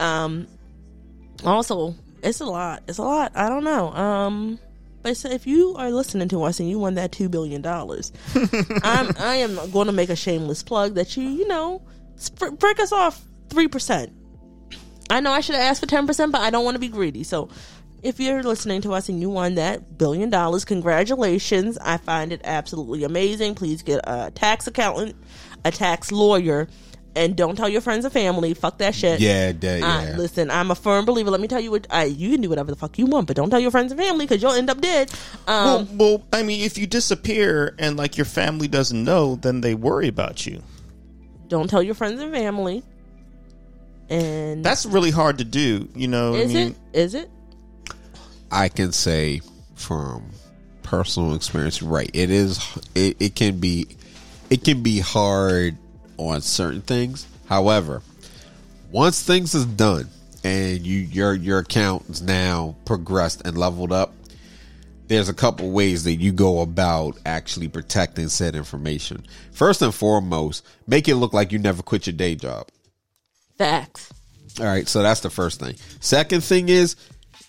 um 0.00 0.46
also 1.44 1.94
it's 2.22 2.40
a 2.40 2.44
lot 2.46 2.82
it's 2.86 2.98
a 2.98 3.02
lot 3.02 3.32
i 3.34 3.48
don't 3.48 3.64
know 3.64 3.92
um 3.94 4.58
but 5.02 5.16
so 5.16 5.30
if 5.30 5.46
you 5.46 5.74
are 5.76 5.90
listening 5.90 6.28
to 6.28 6.42
us 6.42 6.60
and 6.60 6.68
you 6.68 6.78
won 6.78 6.94
that 6.94 7.10
two 7.12 7.28
billion 7.28 7.62
dollars 7.62 8.12
i'm 8.82 9.10
i 9.18 9.36
am 9.36 9.56
going 9.70 9.86
to 9.86 9.92
make 9.92 10.10
a 10.10 10.16
shameless 10.16 10.62
plug 10.62 10.94
that 10.94 11.16
you 11.16 11.22
you 11.24 11.48
know 11.48 11.82
sp- 12.20 12.54
break 12.58 12.78
us 12.78 12.92
off 12.92 13.24
three 13.48 13.68
percent 13.68 14.12
I 15.10 15.20
know 15.20 15.32
I 15.32 15.40
should 15.40 15.54
have 15.54 15.64
asked 15.64 15.80
for 15.80 15.86
10%, 15.86 16.32
but 16.32 16.40
I 16.40 16.50
don't 16.50 16.64
want 16.64 16.74
to 16.74 16.80
be 16.80 16.88
greedy. 16.88 17.24
So 17.24 17.48
if 18.02 18.20
you're 18.20 18.42
listening 18.42 18.82
to 18.82 18.92
us 18.92 19.08
and 19.08 19.20
you 19.20 19.30
won 19.30 19.54
that 19.54 19.98
billion 19.98 20.30
dollars, 20.30 20.64
congratulations. 20.64 21.78
I 21.78 21.96
find 21.96 22.32
it 22.32 22.40
absolutely 22.44 23.04
amazing. 23.04 23.54
Please 23.54 23.82
get 23.82 24.00
a 24.04 24.30
tax 24.30 24.66
accountant, 24.66 25.16
a 25.64 25.70
tax 25.70 26.12
lawyer, 26.12 26.68
and 27.16 27.36
don't 27.36 27.56
tell 27.56 27.68
your 27.68 27.80
friends 27.80 28.04
and 28.04 28.12
family. 28.12 28.54
Fuck 28.54 28.78
that 28.78 28.94
shit. 28.94 29.20
Yeah, 29.20 29.52
that, 29.52 29.80
yeah. 29.80 30.14
listen, 30.16 30.50
I'm 30.50 30.70
a 30.70 30.74
firm 30.74 31.04
believer. 31.04 31.30
Let 31.30 31.40
me 31.40 31.48
tell 31.48 31.60
you 31.60 31.70
what 31.70 31.86
I, 31.90 32.04
you 32.04 32.30
can 32.30 32.40
do 32.40 32.48
whatever 32.48 32.70
the 32.70 32.76
fuck 32.76 32.98
you 32.98 33.06
want, 33.06 33.26
but 33.26 33.36
don't 33.36 33.50
tell 33.50 33.58
your 33.60 33.70
friends 33.70 33.90
and 33.92 34.00
family 34.00 34.24
because 34.26 34.42
you'll 34.42 34.52
end 34.52 34.70
up 34.70 34.80
dead. 34.80 35.10
Um, 35.46 35.64
Well, 35.66 35.88
well, 35.96 36.22
I 36.32 36.42
mean, 36.42 36.62
if 36.62 36.78
you 36.78 36.86
disappear 36.86 37.74
and 37.78 37.96
like 37.96 38.16
your 38.16 38.24
family 38.26 38.68
doesn't 38.68 39.02
know, 39.02 39.36
then 39.36 39.60
they 39.60 39.74
worry 39.74 40.08
about 40.08 40.46
you. 40.46 40.62
don't 41.48 41.68
tell 41.68 41.82
your 41.82 41.94
friends 41.94 42.20
and 42.20 42.32
family. 42.32 42.82
And 44.10 44.64
That's 44.64 44.86
really 44.86 45.10
hard 45.10 45.38
to 45.38 45.44
do. 45.44 45.88
You 45.94 46.08
know, 46.08 46.34
is 46.34 46.50
I 46.50 46.54
mean, 46.54 46.76
it? 46.92 46.98
Is 46.98 47.14
it? 47.14 47.30
I 48.50 48.68
can 48.68 48.92
say 48.92 49.40
from 49.74 50.30
personal 50.82 51.34
experience, 51.34 51.82
right? 51.82 52.10
It 52.14 52.30
is. 52.30 52.58
It, 52.94 53.16
it 53.20 53.34
can 53.34 53.58
be. 53.58 53.86
It 54.48 54.64
can 54.64 54.82
be 54.82 54.98
hard 54.98 55.76
on 56.18 56.42
certain 56.42 56.82
things. 56.82 57.26
However, 57.46 58.02
once 58.90 59.22
things 59.22 59.54
is 59.54 59.64
done 59.64 60.08
and 60.44 60.86
you 60.86 60.98
your 60.98 61.34
your 61.34 61.60
account 61.60 62.08
is 62.10 62.20
now 62.20 62.76
progressed 62.84 63.42
and 63.46 63.56
leveled 63.56 63.92
up, 63.92 64.12
there's 65.08 65.28
a 65.28 65.34
couple 65.34 65.70
ways 65.70 66.04
that 66.04 66.16
you 66.16 66.32
go 66.32 66.60
about 66.60 67.18
actually 67.24 67.68
protecting 67.68 68.28
said 68.28 68.54
information. 68.54 69.24
First 69.52 69.80
and 69.80 69.94
foremost, 69.94 70.64
make 70.86 71.08
it 71.08 71.16
look 71.16 71.32
like 71.32 71.50
you 71.52 71.58
never 71.58 71.82
quit 71.82 72.06
your 72.06 72.14
day 72.14 72.34
job. 72.34 72.68
Facts. 73.56 74.12
All 74.60 74.66
right, 74.66 74.88
so 74.88 75.02
that's 75.02 75.20
the 75.20 75.30
first 75.30 75.60
thing. 75.60 75.76
Second 76.00 76.42
thing 76.42 76.68
is 76.68 76.96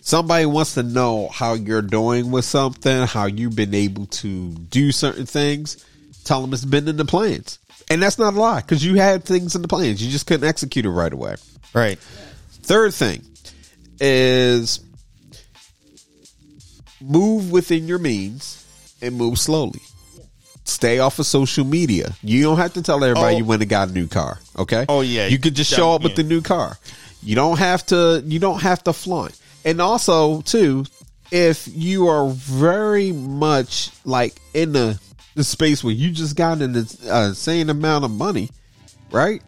somebody 0.01 0.45
wants 0.45 0.75
to 0.75 0.83
know 0.83 1.27
how 1.27 1.53
you're 1.53 1.81
doing 1.81 2.31
with 2.31 2.45
something, 2.45 3.07
how 3.07 3.25
you've 3.25 3.55
been 3.55 3.73
able 3.73 4.05
to 4.07 4.51
do 4.51 4.91
certain 4.91 5.25
things. 5.25 5.85
Tell 6.23 6.41
them 6.41 6.53
it's 6.53 6.65
been 6.65 6.87
in 6.87 6.97
the 6.97 7.05
plans. 7.05 7.59
And 7.89 8.01
that's 8.03 8.19
not 8.19 8.33
a 8.35 8.39
lie 8.39 8.61
because 8.61 8.85
you 8.85 8.95
had 8.95 9.23
things 9.23 9.55
in 9.55 9.61
the 9.61 9.67
plans. 9.67 10.03
You 10.03 10.11
just 10.11 10.27
couldn't 10.27 10.47
execute 10.47 10.85
it 10.85 10.89
right 10.91 11.11
away. 11.11 11.35
right? 11.73 11.97
Third 12.63 12.93
thing 12.93 13.23
is 13.99 14.79
move 17.01 17.51
within 17.51 17.87
your 17.87 17.99
means 17.99 18.65
and 19.01 19.15
move 19.15 19.39
slowly. 19.39 19.79
Stay 20.65 20.99
off 20.99 21.17
of 21.17 21.25
social 21.25 21.65
media. 21.65 22.13
You 22.21 22.43
don't 22.43 22.57
have 22.57 22.73
to 22.73 22.83
tell 22.83 23.03
everybody 23.03 23.35
Oh. 23.35 23.37
you 23.39 23.45
went 23.45 23.61
and 23.63 23.69
got 23.69 23.89
a 23.89 23.91
new 23.91 24.07
car. 24.07 24.39
Okay. 24.57 24.85
Oh, 24.87 25.01
yeah. 25.01 25.27
You 25.27 25.39
could 25.39 25.55
just 25.55 25.73
show 25.73 25.93
up 25.93 26.03
with 26.03 26.15
the 26.15 26.23
new 26.23 26.41
car. 26.41 26.77
You 27.23 27.35
don't 27.35 27.57
have 27.57 27.85
to. 27.87 28.23
You 28.25 28.39
don't 28.39 28.61
have 28.61 28.83
to 28.83 28.93
flaunt. 28.93 29.35
And 29.65 29.81
also, 29.81 30.41
too, 30.41 30.85
if 31.31 31.67
you 31.73 32.07
are 32.07 32.29
very 32.29 33.11
much 33.11 33.89
like 34.05 34.35
in 34.53 34.71
the 34.73 34.99
the 35.35 35.43
space 35.43 35.83
where 35.83 35.93
you 35.93 36.11
just 36.11 36.35
got 36.35 36.61
an 36.61 36.75
insane 36.75 37.69
amount 37.69 38.05
of 38.05 38.11
money, 38.11 38.49
right? 39.11 39.41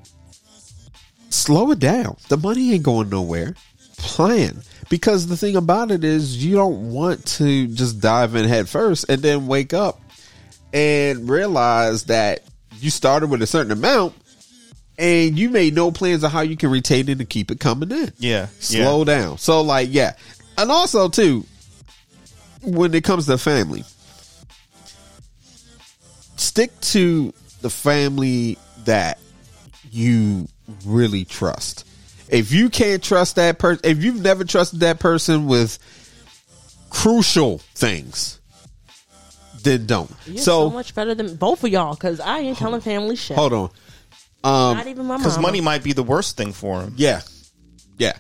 Slow 1.29 1.71
it 1.71 1.79
down. 1.79 2.17
The 2.29 2.37
money 2.37 2.73
ain't 2.73 2.83
going 2.83 3.09
nowhere. 3.09 3.55
Plan. 3.97 4.61
Because 4.89 5.27
the 5.27 5.37
thing 5.37 5.55
about 5.55 5.91
it 5.91 6.03
is 6.03 6.43
you 6.43 6.55
don't 6.55 6.91
want 6.91 7.25
to 7.37 7.67
just 7.67 8.01
dive 8.01 8.35
in 8.35 8.45
head 8.45 8.67
first 8.67 9.09
and 9.09 9.21
then 9.21 9.47
wake 9.47 9.73
up 9.73 10.01
and 10.73 11.29
realize 11.29 12.05
that 12.05 12.43
you 12.79 12.89
started 12.89 13.29
with 13.29 13.41
a 13.41 13.47
certain 13.47 13.71
amount 13.71 14.13
and 14.97 15.37
you 15.37 15.49
made 15.49 15.73
no 15.73 15.91
plans 15.91 16.23
of 16.23 16.31
how 16.31 16.41
you 16.41 16.57
can 16.57 16.69
retain 16.69 17.09
it 17.09 17.19
and 17.19 17.29
keep 17.29 17.51
it 17.51 17.59
coming 17.59 17.91
in. 17.91 18.11
Yeah. 18.17 18.47
Slow 18.59 18.99
yeah. 18.99 19.05
down. 19.05 19.37
So 19.37 19.61
like 19.61 19.89
yeah. 19.91 20.15
And 20.57 20.69
also 20.69 21.09
too, 21.09 21.45
when 22.61 22.93
it 22.93 23.03
comes 23.03 23.25
to 23.27 23.37
family, 23.37 23.83
stick 26.41 26.79
to 26.81 27.33
the 27.61 27.69
family 27.69 28.57
that 28.85 29.19
you 29.91 30.47
really 30.85 31.25
trust. 31.25 31.87
If 32.29 32.51
you 32.51 32.69
can't 32.69 33.03
trust 33.03 33.35
that 33.35 33.59
person, 33.59 33.81
if 33.83 34.03
you've 34.03 34.21
never 34.21 34.43
trusted 34.43 34.79
that 34.81 34.99
person 34.99 35.47
with 35.47 35.77
crucial 36.89 37.59
things, 37.75 38.39
then 39.63 39.85
don't. 39.85 40.11
You're 40.25 40.37
so, 40.37 40.69
so 40.69 40.73
much 40.73 40.95
better 40.95 41.13
than 41.13 41.35
both 41.35 41.63
of 41.63 41.69
y'all 41.69 41.93
because 41.93 42.19
I 42.19 42.39
ain't 42.39 42.57
telling 42.57 42.81
family 42.81 43.15
shit. 43.15 43.37
hold 43.37 43.53
on. 43.53 43.69
Um, 44.43 44.77
Not 44.77 44.87
even 44.87 45.05
my 45.05 45.17
Because 45.17 45.37
money 45.37 45.61
might 45.61 45.83
be 45.83 45.93
the 45.93 46.03
worst 46.03 46.37
thing 46.37 46.51
for 46.51 46.81
him. 46.81 46.93
Yeah. 46.97 47.21
Yeah. 47.97 48.17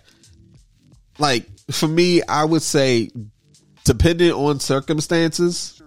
Like 1.17 1.45
for 1.71 1.87
me, 1.87 2.21
I 2.23 2.43
would 2.43 2.61
say 2.61 3.09
depending 3.85 4.31
on 4.31 4.59
circumstances, 4.59 5.80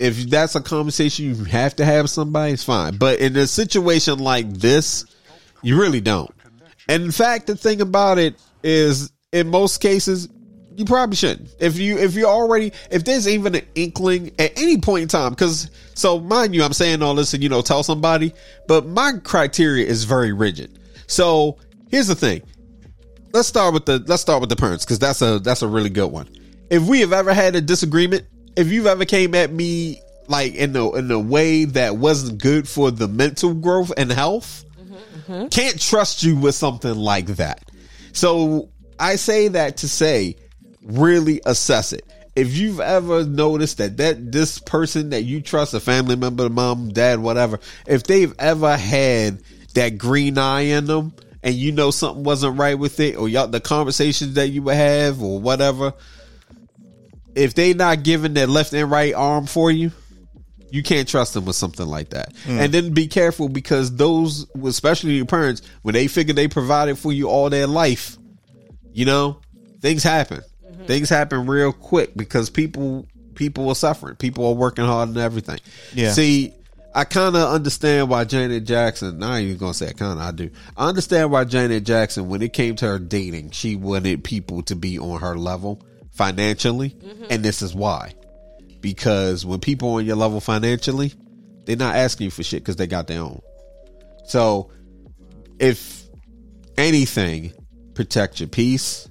if 0.00 0.30
that's 0.30 0.54
a 0.54 0.60
conversation 0.60 1.26
you 1.26 1.44
have 1.44 1.76
to 1.76 1.84
have 1.84 2.08
somebody, 2.10 2.52
it's 2.52 2.64
fine. 2.64 2.96
But 2.96 3.20
in 3.20 3.36
a 3.36 3.46
situation 3.46 4.18
like 4.18 4.50
this, 4.52 5.04
you 5.62 5.80
really 5.80 6.00
don't. 6.00 6.30
And 6.88 7.02
in 7.02 7.12
fact, 7.12 7.46
the 7.46 7.56
thing 7.56 7.80
about 7.80 8.18
it 8.18 8.40
is 8.62 9.12
in 9.32 9.48
most 9.48 9.78
cases, 9.78 10.28
you 10.76 10.84
probably 10.84 11.16
shouldn't. 11.16 11.50
If 11.58 11.76
you 11.76 11.98
if 11.98 12.14
you're 12.14 12.28
already 12.28 12.72
if 12.90 13.04
there's 13.04 13.26
even 13.26 13.54
an 13.56 13.66
inkling 13.74 14.30
at 14.38 14.52
any 14.56 14.78
point 14.78 15.02
in 15.02 15.08
time, 15.08 15.30
because 15.30 15.70
so 15.94 16.20
mind 16.20 16.54
you, 16.54 16.62
I'm 16.62 16.72
saying 16.72 17.02
all 17.02 17.14
this 17.14 17.34
and 17.34 17.42
you 17.42 17.48
know 17.48 17.62
tell 17.62 17.82
somebody, 17.82 18.32
but 18.68 18.86
my 18.86 19.12
criteria 19.24 19.86
is 19.86 20.04
very 20.04 20.32
rigid. 20.32 20.78
So 21.08 21.58
here's 21.90 22.06
the 22.06 22.14
thing. 22.14 22.42
Let's 23.32 23.48
start 23.48 23.74
with 23.74 23.86
the 23.86 23.98
let's 24.06 24.22
start 24.22 24.40
with 24.40 24.50
the 24.50 24.56
parents 24.56 24.84
because 24.84 25.00
that's 25.00 25.20
a 25.20 25.40
that's 25.40 25.62
a 25.62 25.68
really 25.68 25.90
good 25.90 26.12
one. 26.12 26.28
If 26.70 26.84
we 26.84 27.00
have 27.00 27.12
ever 27.12 27.34
had 27.34 27.56
a 27.56 27.60
disagreement, 27.60 28.26
if 28.58 28.72
you've 28.72 28.86
ever 28.86 29.04
came 29.04 29.36
at 29.36 29.52
me 29.52 30.02
like 30.26 30.54
in 30.56 30.74
a 30.74 30.92
in 30.96 31.10
a 31.10 31.18
way 31.18 31.64
that 31.64 31.96
wasn't 31.96 32.42
good 32.42 32.68
for 32.68 32.90
the 32.90 33.06
mental 33.06 33.54
growth 33.54 33.92
and 33.96 34.10
health, 34.10 34.64
can't 35.50 35.80
trust 35.80 36.24
you 36.24 36.36
with 36.36 36.56
something 36.56 36.94
like 36.96 37.26
that. 37.36 37.70
So 38.12 38.68
I 38.98 39.14
say 39.14 39.48
that 39.48 39.78
to 39.78 39.88
say, 39.88 40.36
really 40.82 41.40
assess 41.46 41.92
it. 41.92 42.04
If 42.34 42.56
you've 42.56 42.80
ever 42.80 43.24
noticed 43.24 43.78
that 43.78 43.96
that 43.98 44.32
this 44.32 44.58
person 44.58 45.10
that 45.10 45.22
you 45.22 45.40
trust, 45.40 45.72
a 45.72 45.80
family 45.80 46.16
member, 46.16 46.48
mom, 46.48 46.88
dad, 46.88 47.20
whatever, 47.20 47.60
if 47.86 48.02
they've 48.04 48.34
ever 48.40 48.76
had 48.76 49.40
that 49.74 49.98
green 49.98 50.36
eye 50.36 50.62
in 50.62 50.86
them, 50.86 51.14
and 51.44 51.54
you 51.54 51.70
know 51.70 51.92
something 51.92 52.24
wasn't 52.24 52.58
right 52.58 52.76
with 52.76 52.98
it, 52.98 53.16
or 53.16 53.28
y'all 53.28 53.46
the 53.46 53.60
conversations 53.60 54.34
that 54.34 54.48
you 54.48 54.62
would 54.62 54.74
have, 54.74 55.22
or 55.22 55.38
whatever, 55.38 55.94
if 57.34 57.54
they 57.54 57.74
not 57.74 58.02
giving 58.02 58.34
their 58.34 58.46
left 58.46 58.72
and 58.72 58.90
right 58.90 59.14
arm 59.14 59.46
for 59.46 59.70
you, 59.70 59.92
you 60.70 60.82
can't 60.82 61.08
trust 61.08 61.34
them 61.34 61.44
with 61.44 61.56
something 61.56 61.86
like 61.86 62.10
that. 62.10 62.34
Hmm. 62.44 62.58
And 62.58 62.72
then 62.72 62.92
be 62.92 63.06
careful 63.06 63.48
because 63.48 63.96
those, 63.96 64.46
especially 64.64 65.12
your 65.12 65.26
parents, 65.26 65.62
when 65.82 65.94
they 65.94 66.08
figure 66.08 66.34
they 66.34 66.48
provided 66.48 66.98
for 66.98 67.12
you 67.12 67.28
all 67.28 67.48
their 67.50 67.66
life, 67.66 68.18
you 68.92 69.04
know, 69.04 69.40
things 69.80 70.02
happen. 70.02 70.42
Mm-hmm. 70.66 70.84
Things 70.86 71.08
happen 71.08 71.46
real 71.46 71.72
quick 71.72 72.14
because 72.16 72.50
people 72.50 73.06
people 73.34 73.68
are 73.68 73.74
suffering. 73.74 74.16
People 74.16 74.46
are 74.46 74.54
working 74.54 74.84
hard 74.84 75.08
and 75.10 75.18
everything. 75.18 75.60
Yeah. 75.94 76.12
See, 76.12 76.52
I 76.94 77.04
kind 77.04 77.36
of 77.36 77.52
understand 77.52 78.08
why 78.08 78.24
Janet 78.24 78.64
Jackson. 78.64 79.18
Now 79.18 79.36
you're 79.36 79.56
gonna 79.56 79.74
say 79.74 79.88
I 79.88 79.92
kind 79.92 80.18
of 80.18 80.18
I 80.18 80.32
do. 80.32 80.50
I 80.76 80.88
understand 80.88 81.30
why 81.30 81.44
Janet 81.44 81.84
Jackson, 81.84 82.28
when 82.28 82.42
it 82.42 82.52
came 82.52 82.76
to 82.76 82.86
her 82.86 82.98
dating, 82.98 83.52
she 83.52 83.76
wanted 83.76 84.24
people 84.24 84.62
to 84.64 84.76
be 84.76 84.98
on 84.98 85.20
her 85.20 85.36
level 85.38 85.82
financially, 86.18 86.94
and 87.30 87.42
this 87.44 87.62
is 87.62 87.74
why. 87.74 88.12
Because 88.80 89.46
when 89.46 89.60
people 89.60 89.94
on 89.94 90.04
your 90.04 90.16
level 90.16 90.40
financially, 90.40 91.14
they're 91.64 91.76
not 91.76 91.94
asking 91.94 92.26
you 92.26 92.30
for 92.30 92.42
shit 92.42 92.62
because 92.62 92.76
they 92.76 92.86
got 92.86 93.06
their 93.06 93.22
own. 93.22 93.40
So, 94.24 94.70
if 95.58 96.04
anything, 96.76 97.52
protect 97.94 98.40
your 98.40 98.48
peace, 98.48 99.08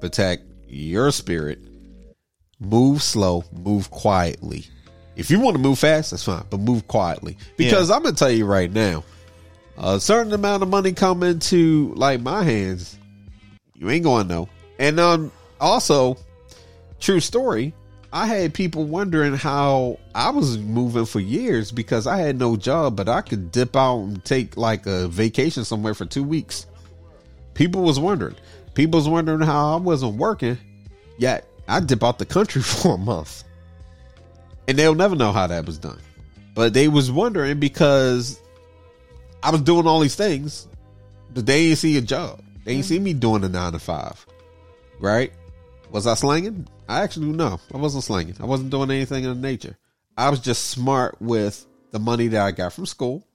protect 0.00 0.44
your 0.68 1.10
spirit, 1.10 1.58
move 2.60 3.02
slow, 3.02 3.44
move 3.52 3.90
quietly. 3.90 4.66
If 5.16 5.30
you 5.30 5.40
want 5.40 5.56
to 5.56 5.62
move 5.62 5.78
fast, 5.78 6.10
that's 6.10 6.24
fine, 6.24 6.44
but 6.50 6.60
move 6.60 6.86
quietly. 6.86 7.38
Because 7.56 7.90
I'm 7.90 8.02
gonna 8.02 8.14
tell 8.14 8.30
you 8.30 8.44
right 8.44 8.70
now, 8.70 9.02
a 9.78 9.98
certain 9.98 10.32
amount 10.32 10.62
of 10.62 10.68
money 10.68 10.92
come 10.92 11.38
to 11.38 11.92
like 11.96 12.20
my 12.20 12.42
hands, 12.42 12.98
you 13.74 13.90
ain't 13.90 14.04
going 14.04 14.28
to 14.28 14.34
know. 14.34 14.48
And 14.78 14.98
um, 15.00 15.32
also, 15.60 16.16
true 17.00 17.20
story. 17.20 17.74
I 18.12 18.26
had 18.26 18.54
people 18.54 18.84
wondering 18.84 19.34
how 19.34 19.98
I 20.14 20.30
was 20.30 20.58
moving 20.58 21.04
for 21.04 21.20
years 21.20 21.72
because 21.72 22.06
I 22.06 22.18
had 22.18 22.38
no 22.38 22.56
job, 22.56 22.96
but 22.96 23.08
I 23.08 23.20
could 23.20 23.52
dip 23.52 23.76
out 23.76 24.00
and 24.00 24.24
take 24.24 24.56
like 24.56 24.86
a 24.86 25.08
vacation 25.08 25.64
somewhere 25.64 25.94
for 25.94 26.06
two 26.06 26.22
weeks. 26.22 26.66
People 27.54 27.82
was 27.82 27.98
wondering. 27.98 28.36
People 28.74 28.98
was 28.98 29.08
wondering 29.08 29.40
how 29.40 29.74
I 29.74 29.76
wasn't 29.76 30.16
working, 30.16 30.58
yet 31.18 31.46
I 31.68 31.80
dip 31.80 32.04
out 32.04 32.18
the 32.18 32.26
country 32.26 32.62
for 32.62 32.94
a 32.94 32.98
month. 32.98 33.44
And 34.68 34.78
they'll 34.78 34.94
never 34.94 35.14
know 35.14 35.32
how 35.32 35.46
that 35.46 35.66
was 35.66 35.78
done. 35.78 36.00
But 36.54 36.74
they 36.74 36.88
was 36.88 37.10
wondering 37.10 37.60
because 37.60 38.40
I 39.42 39.50
was 39.50 39.60
doing 39.60 39.86
all 39.86 40.00
these 40.00 40.16
things, 40.16 40.66
but 41.34 41.46
they 41.46 41.68
didn't 41.68 41.78
see 41.78 41.96
a 41.98 42.00
job. 42.00 42.40
They 42.64 42.74
didn't 42.74 42.86
see 42.86 42.96
mm-hmm. 42.96 43.04
me 43.04 43.12
doing 43.14 43.44
a 43.44 43.48
nine 43.48 43.72
to 43.72 43.78
five. 43.78 44.24
Right? 44.98 45.32
Was 45.90 46.06
I 46.06 46.14
slanging? 46.14 46.66
I 46.88 47.02
actually 47.02 47.26
no, 47.26 47.60
I 47.72 47.76
wasn't 47.76 48.04
slanging. 48.04 48.36
I 48.40 48.44
wasn't 48.44 48.70
doing 48.70 48.90
anything 48.90 49.24
in 49.24 49.40
nature. 49.40 49.76
I 50.16 50.30
was 50.30 50.40
just 50.40 50.66
smart 50.66 51.20
with 51.20 51.66
the 51.90 51.98
money 51.98 52.28
that 52.28 52.40
I 52.40 52.50
got 52.52 52.72
from 52.72 52.86
school, 52.86 53.26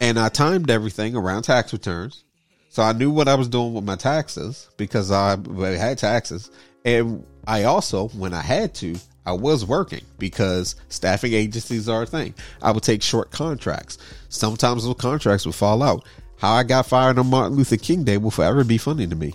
and 0.00 0.18
I 0.18 0.28
timed 0.28 0.70
everything 0.70 1.14
around 1.14 1.42
tax 1.42 1.72
returns. 1.72 2.24
So 2.70 2.82
I 2.82 2.92
knew 2.92 3.10
what 3.10 3.28
I 3.28 3.34
was 3.34 3.48
doing 3.48 3.74
with 3.74 3.84
my 3.84 3.96
taxes 3.96 4.68
because 4.76 5.10
I 5.10 5.36
had 5.56 5.98
taxes, 5.98 6.50
and 6.84 7.24
I 7.46 7.64
also, 7.64 8.08
when 8.08 8.32
I 8.32 8.40
had 8.40 8.74
to, 8.76 8.96
I 9.24 9.32
was 9.32 9.64
working 9.64 10.04
because 10.18 10.74
staffing 10.88 11.32
agencies 11.32 11.88
are 11.88 12.02
a 12.02 12.06
thing. 12.06 12.34
I 12.60 12.72
would 12.72 12.82
take 12.82 13.02
short 13.02 13.30
contracts. 13.30 13.98
Sometimes 14.28 14.84
those 14.84 14.96
contracts 14.96 15.46
would 15.46 15.54
fall 15.54 15.82
out. 15.82 16.04
How 16.38 16.54
I 16.54 16.64
got 16.64 16.86
fired 16.86 17.18
on 17.18 17.28
Martin 17.28 17.56
Luther 17.56 17.76
King 17.76 18.02
Day 18.02 18.16
will 18.16 18.32
forever 18.32 18.64
be 18.64 18.78
funny 18.78 19.06
to 19.06 19.14
me. 19.14 19.34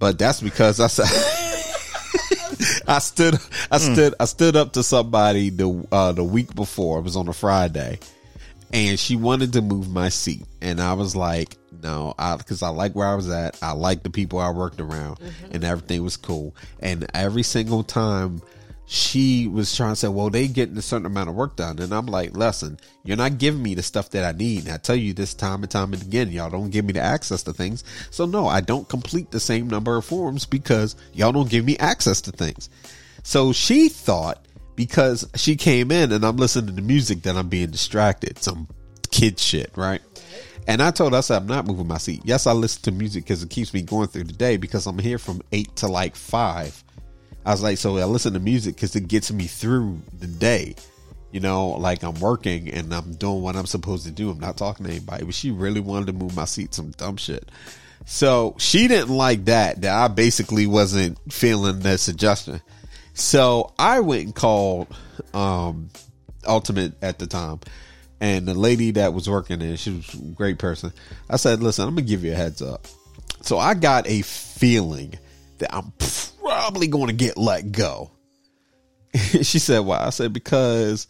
But 0.00 0.18
that's 0.18 0.40
because 0.40 0.80
I 0.80 0.88
said 0.88 1.06
I 2.88 2.98
stood 2.98 3.34
I 3.70 3.78
stood 3.78 4.14
I 4.18 4.24
stood 4.24 4.56
up 4.56 4.72
to 4.72 4.82
somebody 4.82 5.50
the 5.50 5.86
uh 5.92 6.12
the 6.12 6.24
week 6.24 6.54
before. 6.54 6.98
It 6.98 7.02
was 7.02 7.16
on 7.16 7.28
a 7.28 7.32
Friday. 7.32 7.98
And 8.70 9.00
she 9.00 9.16
wanted 9.16 9.54
to 9.54 9.62
move 9.62 9.88
my 9.90 10.10
seat. 10.10 10.44
And 10.60 10.78
I 10.78 10.92
was 10.92 11.16
like, 11.16 11.56
no, 11.82 12.14
I 12.18 12.36
because 12.36 12.62
I 12.62 12.68
like 12.68 12.94
where 12.94 13.06
I 13.06 13.14
was 13.14 13.30
at. 13.30 13.58
I 13.62 13.72
like 13.72 14.02
the 14.02 14.10
people 14.10 14.38
I 14.38 14.50
worked 14.50 14.80
around 14.80 15.18
and 15.50 15.64
everything 15.64 16.02
was 16.02 16.16
cool. 16.16 16.54
And 16.80 17.06
every 17.14 17.42
single 17.42 17.82
time 17.82 18.42
she 18.90 19.46
was 19.46 19.76
trying 19.76 19.92
to 19.92 19.96
say, 19.96 20.08
well, 20.08 20.30
they 20.30 20.48
getting 20.48 20.78
a 20.78 20.82
certain 20.82 21.04
amount 21.04 21.28
of 21.28 21.34
work 21.34 21.56
done. 21.56 21.78
And 21.78 21.92
I'm 21.92 22.06
like, 22.06 22.34
listen, 22.34 22.80
you're 23.04 23.18
not 23.18 23.36
giving 23.36 23.62
me 23.62 23.74
the 23.74 23.82
stuff 23.82 24.08
that 24.10 24.24
I 24.24 24.36
need. 24.36 24.64
And 24.64 24.72
I 24.72 24.78
tell 24.78 24.96
you 24.96 25.12
this 25.12 25.34
time 25.34 25.62
and 25.62 25.70
time 25.70 25.92
and 25.92 26.00
again, 26.00 26.32
y'all 26.32 26.48
don't 26.48 26.70
give 26.70 26.86
me 26.86 26.94
the 26.94 27.00
access 27.02 27.42
to 27.42 27.52
things. 27.52 27.84
So 28.10 28.24
no, 28.24 28.46
I 28.46 28.62
don't 28.62 28.88
complete 28.88 29.30
the 29.30 29.40
same 29.40 29.68
number 29.68 29.98
of 29.98 30.06
forms 30.06 30.46
because 30.46 30.96
y'all 31.12 31.32
don't 31.32 31.50
give 31.50 31.66
me 31.66 31.76
access 31.76 32.22
to 32.22 32.32
things. 32.32 32.70
So 33.22 33.52
she 33.52 33.90
thought 33.90 34.46
because 34.74 35.28
she 35.34 35.54
came 35.54 35.90
in 35.90 36.10
and 36.10 36.24
I'm 36.24 36.38
listening 36.38 36.74
to 36.74 36.82
music 36.82 37.24
that 37.24 37.36
I'm 37.36 37.50
being 37.50 37.70
distracted, 37.70 38.38
some 38.38 38.68
kid 39.10 39.38
shit, 39.38 39.70
right? 39.76 40.00
And 40.66 40.82
I 40.82 40.92
told 40.92 41.12
her, 41.12 41.18
I 41.18 41.20
said, 41.20 41.42
I'm 41.42 41.46
not 41.46 41.66
moving 41.66 41.88
my 41.88 41.98
seat. 41.98 42.22
Yes, 42.24 42.46
I 42.46 42.52
listen 42.52 42.80
to 42.84 42.92
music 42.92 43.24
because 43.24 43.42
it 43.42 43.50
keeps 43.50 43.74
me 43.74 43.82
going 43.82 44.08
through 44.08 44.24
the 44.24 44.32
day 44.32 44.56
because 44.56 44.86
I'm 44.86 44.98
here 44.98 45.18
from 45.18 45.42
eight 45.52 45.76
to 45.76 45.88
like 45.88 46.16
five. 46.16 46.82
I 47.48 47.52
was 47.52 47.62
like, 47.62 47.78
so 47.78 47.96
I 47.96 48.04
listen 48.04 48.34
to 48.34 48.40
music 48.40 48.74
because 48.74 48.94
it 48.94 49.08
gets 49.08 49.32
me 49.32 49.44
through 49.44 50.02
the 50.18 50.26
day. 50.26 50.74
You 51.32 51.40
know, 51.40 51.68
like 51.70 52.02
I'm 52.02 52.20
working 52.20 52.68
and 52.68 52.94
I'm 52.94 53.14
doing 53.14 53.40
what 53.40 53.56
I'm 53.56 53.64
supposed 53.64 54.04
to 54.04 54.10
do. 54.10 54.28
I'm 54.28 54.38
not 54.38 54.58
talking 54.58 54.84
to 54.84 54.92
anybody. 54.92 55.24
But 55.24 55.34
she 55.34 55.50
really 55.50 55.80
wanted 55.80 56.08
to 56.08 56.12
move 56.12 56.36
my 56.36 56.44
seat, 56.44 56.74
some 56.74 56.90
dumb 56.90 57.16
shit. 57.16 57.50
So 58.04 58.54
she 58.58 58.86
didn't 58.86 59.16
like 59.16 59.46
that. 59.46 59.80
That 59.80 59.96
I 59.96 60.08
basically 60.08 60.66
wasn't 60.66 61.16
feeling 61.32 61.80
the 61.80 61.96
suggestion. 61.96 62.60
So 63.14 63.72
I 63.78 64.00
went 64.00 64.24
and 64.24 64.34
called 64.34 64.94
um, 65.32 65.88
Ultimate 66.46 67.02
at 67.02 67.18
the 67.18 67.26
time, 67.26 67.60
and 68.20 68.46
the 68.46 68.52
lady 68.52 68.90
that 68.90 69.14
was 69.14 69.26
working 69.26 69.60
there, 69.60 69.78
she 69.78 69.92
was 69.92 70.12
a 70.12 70.18
great 70.18 70.58
person. 70.58 70.92
I 71.30 71.36
said, 71.36 71.62
"Listen, 71.62 71.88
I'm 71.88 71.94
gonna 71.94 72.02
give 72.02 72.24
you 72.24 72.32
a 72.32 72.36
heads 72.36 72.60
up." 72.60 72.86
So 73.40 73.58
I 73.58 73.72
got 73.72 74.06
a 74.06 74.20
feeling 74.20 75.14
that 75.58 75.74
I'm 75.74 75.92
probably 76.58 76.88
going 76.88 77.06
to 77.06 77.12
get 77.12 77.36
let 77.36 77.70
go. 77.72 78.10
she 79.14 79.58
said, 79.58 79.80
"Why?" 79.80 80.04
I 80.06 80.10
said, 80.10 80.32
"Because." 80.32 81.06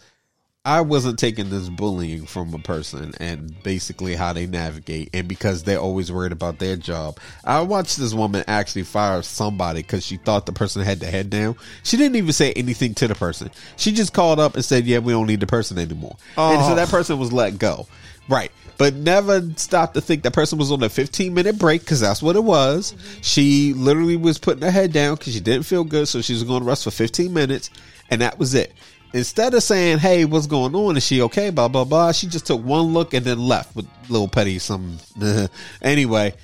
I 0.68 0.82
wasn't 0.82 1.18
taking 1.18 1.48
this 1.48 1.70
bullying 1.70 2.26
from 2.26 2.52
a 2.52 2.58
person 2.58 3.14
and 3.18 3.54
basically 3.62 4.14
how 4.14 4.34
they 4.34 4.46
navigate, 4.46 5.08
and 5.14 5.26
because 5.26 5.62
they're 5.62 5.78
always 5.78 6.12
worried 6.12 6.30
about 6.30 6.58
their 6.58 6.76
job. 6.76 7.18
I 7.42 7.62
watched 7.62 7.96
this 7.96 8.12
woman 8.12 8.44
actually 8.46 8.82
fire 8.82 9.22
somebody 9.22 9.80
because 9.80 10.04
she 10.04 10.18
thought 10.18 10.44
the 10.44 10.52
person 10.52 10.82
had 10.82 11.00
the 11.00 11.06
head 11.06 11.30
down. 11.30 11.56
She 11.84 11.96
didn't 11.96 12.16
even 12.16 12.34
say 12.34 12.52
anything 12.52 12.92
to 12.96 13.08
the 13.08 13.14
person. 13.14 13.50
She 13.76 13.92
just 13.92 14.12
called 14.12 14.38
up 14.38 14.56
and 14.56 14.64
said, 14.64 14.84
"Yeah, 14.84 14.98
we 14.98 15.14
don't 15.14 15.26
need 15.26 15.40
the 15.40 15.46
person 15.46 15.78
anymore," 15.78 16.18
and 16.36 16.62
so 16.62 16.74
that 16.74 16.88
oh. 16.88 16.90
person 16.90 17.18
was 17.18 17.32
let 17.32 17.58
go. 17.58 17.86
Right. 18.28 18.52
But 18.76 18.92
never 18.92 19.42
stopped 19.56 19.94
to 19.94 20.02
think 20.02 20.22
that 20.24 20.34
person 20.34 20.58
was 20.58 20.70
on 20.70 20.82
a 20.82 20.90
15 20.90 21.32
minute 21.32 21.58
break 21.58 21.80
because 21.80 22.00
that's 22.00 22.20
what 22.22 22.36
it 22.36 22.44
was. 22.44 22.94
She 23.22 23.72
literally 23.72 24.18
was 24.18 24.36
putting 24.36 24.62
her 24.62 24.70
head 24.70 24.92
down 24.92 25.14
because 25.14 25.32
she 25.32 25.40
didn't 25.40 25.64
feel 25.64 25.82
good, 25.82 26.08
so 26.08 26.20
she 26.20 26.34
was 26.34 26.44
going 26.44 26.60
to 26.60 26.68
rest 26.68 26.84
for 26.84 26.90
15 26.90 27.32
minutes, 27.32 27.70
and 28.10 28.20
that 28.20 28.38
was 28.38 28.52
it 28.52 28.74
instead 29.12 29.54
of 29.54 29.62
saying, 29.62 29.98
"Hey, 29.98 30.24
what's 30.24 30.46
going 30.46 30.74
on? 30.74 30.96
Is 30.96 31.06
she 31.06 31.22
okay?" 31.22 31.50
Blah 31.50 31.68
blah 31.68 31.84
blah. 31.84 32.12
She 32.12 32.26
just 32.26 32.46
took 32.46 32.62
one 32.62 32.92
look 32.92 33.14
and 33.14 33.24
then 33.24 33.38
left 33.38 33.74
with 33.74 33.86
little 34.08 34.28
petty 34.28 34.58
some. 34.58 34.98
anyway, 35.82 36.34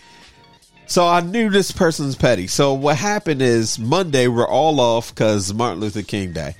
so 0.86 1.07
I 1.07 1.20
knew 1.20 1.51
this 1.51 1.70
person's 1.70 2.16
petty. 2.16 2.47
So 2.47 2.74
what 2.74 2.97
happened 2.97 3.43
is 3.43 3.78
Monday 3.78 4.28
we're 4.28 4.49
all 4.49 4.81
off 4.81 5.15
because 5.15 5.53
Martin 5.53 5.81
Luther 5.81 6.03
King 6.03 6.32
Day. 6.32 6.55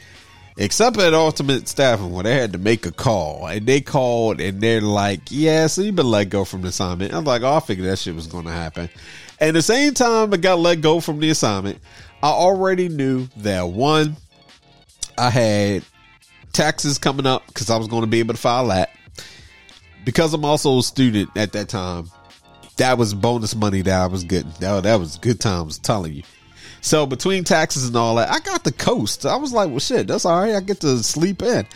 Except 0.57 0.97
at 0.99 1.15
Ultimate 1.15 1.67
Staffing, 1.67 2.13
where 2.13 2.23
they 2.23 2.37
had 2.37 2.53
to 2.53 2.59
make 2.59 2.87
a 2.87 2.93
call, 2.93 3.49
and 3.49 3.67
they 3.67 3.81
called, 3.81 4.41
and 4.41 4.61
they're 4.61 4.81
like, 4.81 5.23
"Yeah, 5.29 5.67
so 5.67 5.83
you've 5.83 5.97
been 5.97 6.07
let 6.07 6.31
go 6.31 6.45
from 6.45 6.63
the 6.63 6.69
assignment." 6.69 7.13
I'm 7.13 7.25
like, 7.25 7.43
"Oh, 7.43 7.57
I 7.57 7.61
figured 7.61 7.89
that 7.89 7.99
shit 7.99 8.15
was 8.15 8.29
going 8.29 8.45
to 8.45 8.53
happen." 8.53 8.89
And 9.41 9.57
the 9.57 9.63
same 9.63 9.95
time 9.95 10.33
I 10.33 10.37
got 10.37 10.61
let 10.61 10.81
go 10.81 11.01
from 11.01 11.19
the 11.19 11.31
assignment, 11.31 11.81
I 12.23 12.29
already 12.29 12.89
knew 12.89 13.27
that 13.39 13.69
one, 13.69 14.17
I 15.19 15.31
had 15.31 15.83
taxes 16.55 16.99
coming 16.99 17.27
up 17.27 17.47
because 17.49 17.69
I 17.69 17.77
was 17.77 17.89
going 17.89 18.03
to 18.03 18.07
be 18.07 18.21
able 18.21 18.35
to 18.35 18.41
file 18.41 18.69
that. 18.69 18.91
Because 20.05 20.35
I'm 20.35 20.45
also 20.45 20.79
a 20.79 20.83
student 20.83 21.31
at 21.37 21.53
that 21.53 21.69
time, 21.69 22.11
that 22.77 22.99
was 22.99 23.15
bonus 23.15 23.55
money 23.55 23.83
that 23.83 24.01
I 24.01 24.07
was 24.07 24.25
getting. 24.25 24.53
That, 24.61 24.83
that 24.85 24.97
was 24.97 25.17
good 25.19 25.41
times, 25.41 25.79
telling 25.79 26.13
you. 26.13 26.23
So 26.81 27.07
between 27.07 27.45
taxes 27.45 27.89
and 27.89 27.97
all 27.97 28.17
that, 28.17 28.31
I 28.31 28.41
got 28.41 28.65
the 28.65 28.73
coast. 28.73 29.25
I 29.25 29.37
was 29.37 29.53
like, 29.53 29.71
well, 29.71 29.79
shit, 29.79 30.07
that's 30.07 30.27
all 30.27 30.41
right. 30.41 30.55
I 30.55 30.61
get 30.61 30.81
to 30.81 31.03
sleep 31.03 31.43
in. 31.43 31.67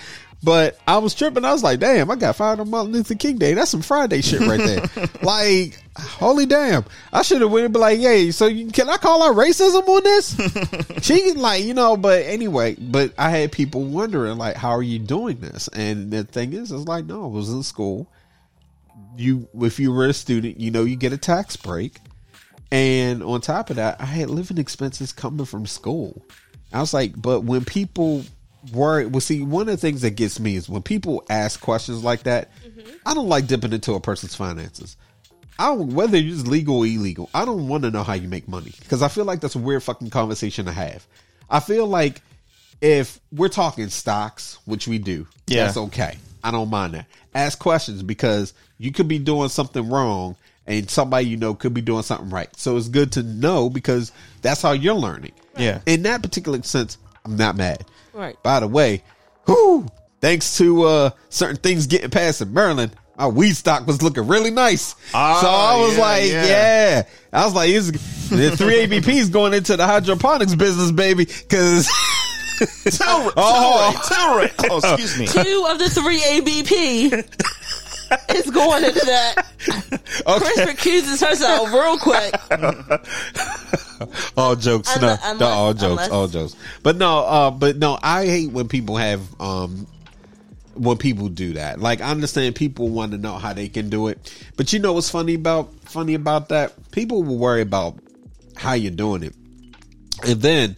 But 0.43 0.79
I 0.87 0.99
was 0.99 1.15
tripping. 1.15 1.45
I 1.45 1.53
was 1.53 1.65
like, 1.65 1.81
damn, 1.81 2.11
I 2.11 2.17
got 2.17 2.37
fired 2.37 2.61
on 2.61 2.71
Martin 2.71 2.93
Luther 2.93 3.17
King 3.17 3.39
Day. 3.39 3.55
That's 3.55 3.73
some 3.73 3.83
Friday 3.83 4.21
shit 4.23 4.41
right 4.41 4.61
there. 4.61 5.09
like, 5.23 5.83
holy 5.97 6.47
damn. 6.47 6.85
I 7.13 7.23
should 7.23 7.41
have 7.41 7.51
went 7.51 7.65
and 7.65 7.75
be 7.75 7.81
like, 7.81 7.99
hey, 7.99 8.31
so 8.31 8.47
you, 8.47 8.71
can 8.71 8.89
I 8.89 8.99
call 8.99 9.25
out 9.25 9.35
racism 9.35 9.87
on 9.89 10.03
this? 10.05 11.03
she 11.05 11.33
like, 11.33 11.65
you 11.65 11.75
know, 11.75 11.97
but 11.97 12.25
anyway, 12.25 12.77
but 12.79 13.13
I 13.19 13.31
had 13.31 13.51
people 13.51 13.83
wondering, 13.83 14.39
like, 14.39 14.55
how 14.55 14.71
are 14.71 14.83
you 14.83 15.01
doing 15.01 15.41
this? 15.41 15.67
And 15.69 16.13
the 16.13 16.23
thing 16.23 16.53
is, 16.53 16.71
it's 16.71 16.87
like, 16.87 17.07
no, 17.07 17.25
I 17.25 17.29
was 17.29 17.53
in 17.53 17.65
school. 17.65 18.09
You, 19.17 19.49
if 19.61 19.81
you 19.81 19.93
were 19.93 20.07
a 20.07 20.13
student, 20.13 20.61
you 20.61 20.71
know, 20.71 20.85
you 20.85 20.95
get 20.95 21.13
a 21.13 21.19
tax 21.19 21.57
break. 21.57 21.99
And 22.71 23.25
on 23.25 23.41
top 23.41 23.71
of 23.71 23.77
that, 23.77 24.01
I 24.01 24.05
had 24.05 24.31
living 24.31 24.59
expenses 24.59 25.13
coming 25.13 25.47
from 25.47 25.67
school. 25.67 26.25
I 26.73 26.81
was 26.81 26.95
like, 26.95 27.21
but 27.21 27.41
when 27.41 27.65
people 27.65 28.25
worry. 28.73 29.07
Well, 29.07 29.21
see, 29.21 29.43
one 29.43 29.63
of 29.63 29.67
the 29.69 29.77
things 29.77 30.03
that 30.03 30.11
gets 30.13 30.39
me 30.41 30.57
is 30.57 30.69
when 30.69 30.83
people 30.83 31.25
ask 31.31 31.61
questions 31.61 32.03
like 32.05 32.25
that. 32.25 32.51
Mm-hmm. 32.65 32.91
I 33.07 33.15
don't 33.15 33.29
like 33.29 33.47
dipping 33.47 33.73
into 33.73 33.95
a 33.95 34.01
person's 34.01 34.35
finances. 34.35 34.97
I 35.59 35.67
don't, 35.75 35.93
whether 35.95 36.17
it's 36.17 36.47
legal 36.47 36.79
or 36.79 36.87
illegal. 36.87 37.31
I 37.35 37.45
don't 37.45 37.69
want 37.69 37.83
to 37.85 37.91
know 37.91 38.05
how 38.05 38.15
you 38.15 38.29
make 38.29 38.47
money 38.49 38.73
because 38.81 39.03
I 39.03 39.09
feel 39.09 39.25
like 39.25 39.41
that's 39.41 39.57
a 39.57 39.59
weird 39.59 39.83
fucking 39.83 40.11
conversation 40.11 40.67
to 40.67 40.73
have. 40.73 41.07
I 41.51 41.61
feel 41.61 41.87
like 41.87 42.23
if 42.81 43.19
we're 43.33 43.49
talking 43.49 43.89
stocks, 43.89 44.59
which 44.67 44.87
we 44.87 44.99
do, 44.99 45.27
Yeah. 45.47 45.65
that's 45.65 45.77
okay. 45.77 46.17
I 46.45 46.51
don't 46.53 46.71
mind 46.71 46.95
that. 46.95 47.07
Ask 47.35 47.59
questions 47.59 48.03
because 48.03 48.55
you 48.79 48.93
could 48.93 49.09
be 49.09 49.19
doing 49.19 49.49
something 49.49 49.89
wrong 49.89 50.37
and 50.67 50.89
somebody 50.89 51.27
you 51.27 51.37
know 51.37 51.55
could 51.55 51.75
be 51.75 51.81
doing 51.81 52.03
something 52.03 52.31
right. 52.31 52.49
So 52.57 52.77
it's 52.77 52.89
good 52.89 53.13
to 53.13 53.23
know 53.25 53.69
because 53.69 54.13
that's 54.43 54.63
how 54.63 54.73
you're 54.73 54.95
learning. 54.95 55.33
Yeah. 55.57 55.81
In 55.87 56.03
that 56.03 56.23
particular 56.23 56.63
sense, 56.63 56.99
I'm 57.25 57.37
not 57.37 57.57
mad. 57.57 57.85
Right. 58.19 58.43
By 58.43 58.59
the 58.59 58.67
way, 58.67 59.05
whew, 59.47 59.87
thanks 60.21 60.59
to 60.59 60.83
uh, 60.83 61.11
certain 61.29 61.57
things 61.57 61.87
getting 61.87 62.11
past 62.11 62.43
in 62.43 62.53
Maryland, 62.53 62.91
my 63.17 63.29
weed 63.29 63.55
stock 63.55 63.87
was 63.87 64.03
looking 64.03 64.27
really 64.27 64.51
nice. 64.51 64.97
Ah, 65.15 65.39
so 65.41 65.47
I 65.49 65.81
was 65.81 65.97
yeah, 65.97 66.03
like, 66.03 66.31
yeah. 66.31 66.47
yeah. 66.47 67.03
I 67.33 67.45
was 67.45 67.55
like, 67.55 67.71
it's, 67.71 67.91
the 68.29 68.57
three 68.57 68.87
ABPs 68.87 69.31
going 69.31 69.55
into 69.55 69.77
the 69.77 69.87
hydroponics 69.87 70.57
business, 70.57 70.91
baby. 70.91 71.27
Cause 71.27 71.89
Tell, 72.91 73.33
Oh. 73.37 74.03
tell 74.09 74.37
Ray, 74.37 74.49
tell 74.49 74.69
Ray. 74.69 74.71
Oh, 74.71 74.79
excuse 74.79 75.19
me. 75.19 75.27
Two 75.27 75.67
of 75.71 75.79
the 75.79 75.89
three 75.89 76.23
ABP 76.25 77.11
is 78.35 78.51
going 78.51 78.85
into 78.85 79.05
that. 79.07 79.47
Chris 79.59 80.59
okay, 80.59 80.67
recuses 80.67 81.21
herself 81.21 81.73
real 81.73 81.99
quick. 81.99 82.35
all 84.37 84.57
jokes, 84.57 84.89
no, 85.01 85.17
Unless- 85.23 85.41
no, 85.41 85.47
all 85.47 85.75
jokes, 85.75 85.83
unless- 85.91 86.11
all 86.11 86.29
jokes. 86.29 86.57
But 86.83 86.97
no, 86.97 87.19
uh, 87.21 87.51
but 87.51 87.77
no, 87.77 87.99
I 88.03 88.27
hate 88.27 88.51
when 88.53 88.69
people 88.69 88.97
have, 88.97 89.21
um, 89.41 89.87
when 90.75 90.97
people 90.97 91.29
do 91.29 91.55
that. 91.55 91.81
Like 91.81 92.01
I 92.01 92.11
understand 92.11 92.55
people 92.55 92.89
want 92.89 93.13
to 93.13 93.19
know 93.19 93.37
how 93.37 93.53
they 93.53 93.69
can 93.69 93.91
do 93.91 94.09
it, 94.09 94.33
but 94.57 94.73
you 94.73 94.79
know 94.79 94.93
what's 94.93 95.11
funny 95.11 95.35
about 95.35 95.73
funny 95.85 96.15
about 96.15 96.51
that? 96.51 96.73
People 96.93 97.23
will 97.25 97.39
worry 97.39 97.63
about 97.63 97.99
how 98.57 98.75
you're 98.75 98.93
doing 98.93 99.23
it, 99.25 99.35
and 100.27 100.41
then 100.41 100.77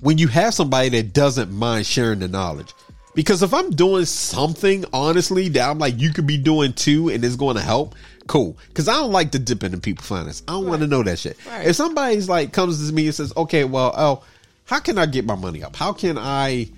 when 0.00 0.18
you 0.18 0.28
have 0.28 0.54
somebody 0.54 0.88
that 0.90 1.12
doesn't 1.12 1.50
mind 1.50 1.86
sharing 1.86 2.18
the 2.20 2.28
knowledge. 2.28 2.72
Because 3.20 3.42
if 3.42 3.52
I'm 3.52 3.68
doing 3.68 4.06
something 4.06 4.86
honestly 4.94 5.50
that 5.50 5.68
I'm 5.68 5.78
like 5.78 6.00
you 6.00 6.10
could 6.10 6.26
be 6.26 6.38
doing 6.38 6.72
too 6.72 7.10
and 7.10 7.22
it's 7.22 7.36
going 7.36 7.56
to 7.56 7.62
help, 7.62 7.94
cool. 8.26 8.56
Because 8.68 8.88
I 8.88 8.94
don't 8.94 9.12
like 9.12 9.32
to 9.32 9.38
dip 9.38 9.62
into 9.62 9.76
people's 9.76 10.08
finance. 10.08 10.42
I 10.48 10.52
don't 10.52 10.66
want 10.66 10.80
to 10.80 10.86
know 10.86 11.02
that 11.02 11.18
shit. 11.18 11.36
Right. 11.46 11.66
If 11.66 11.76
somebody's 11.76 12.30
like 12.30 12.54
comes 12.54 12.88
to 12.88 12.94
me 12.94 13.04
and 13.04 13.14
says, 13.14 13.34
"Okay, 13.36 13.64
well, 13.64 13.92
oh, 13.94 14.24
how 14.64 14.80
can 14.80 14.96
I 14.96 15.04
get 15.04 15.26
my 15.26 15.34
money 15.34 15.62
up? 15.62 15.76
How 15.76 15.92
can 15.92 16.16
I 16.16 16.70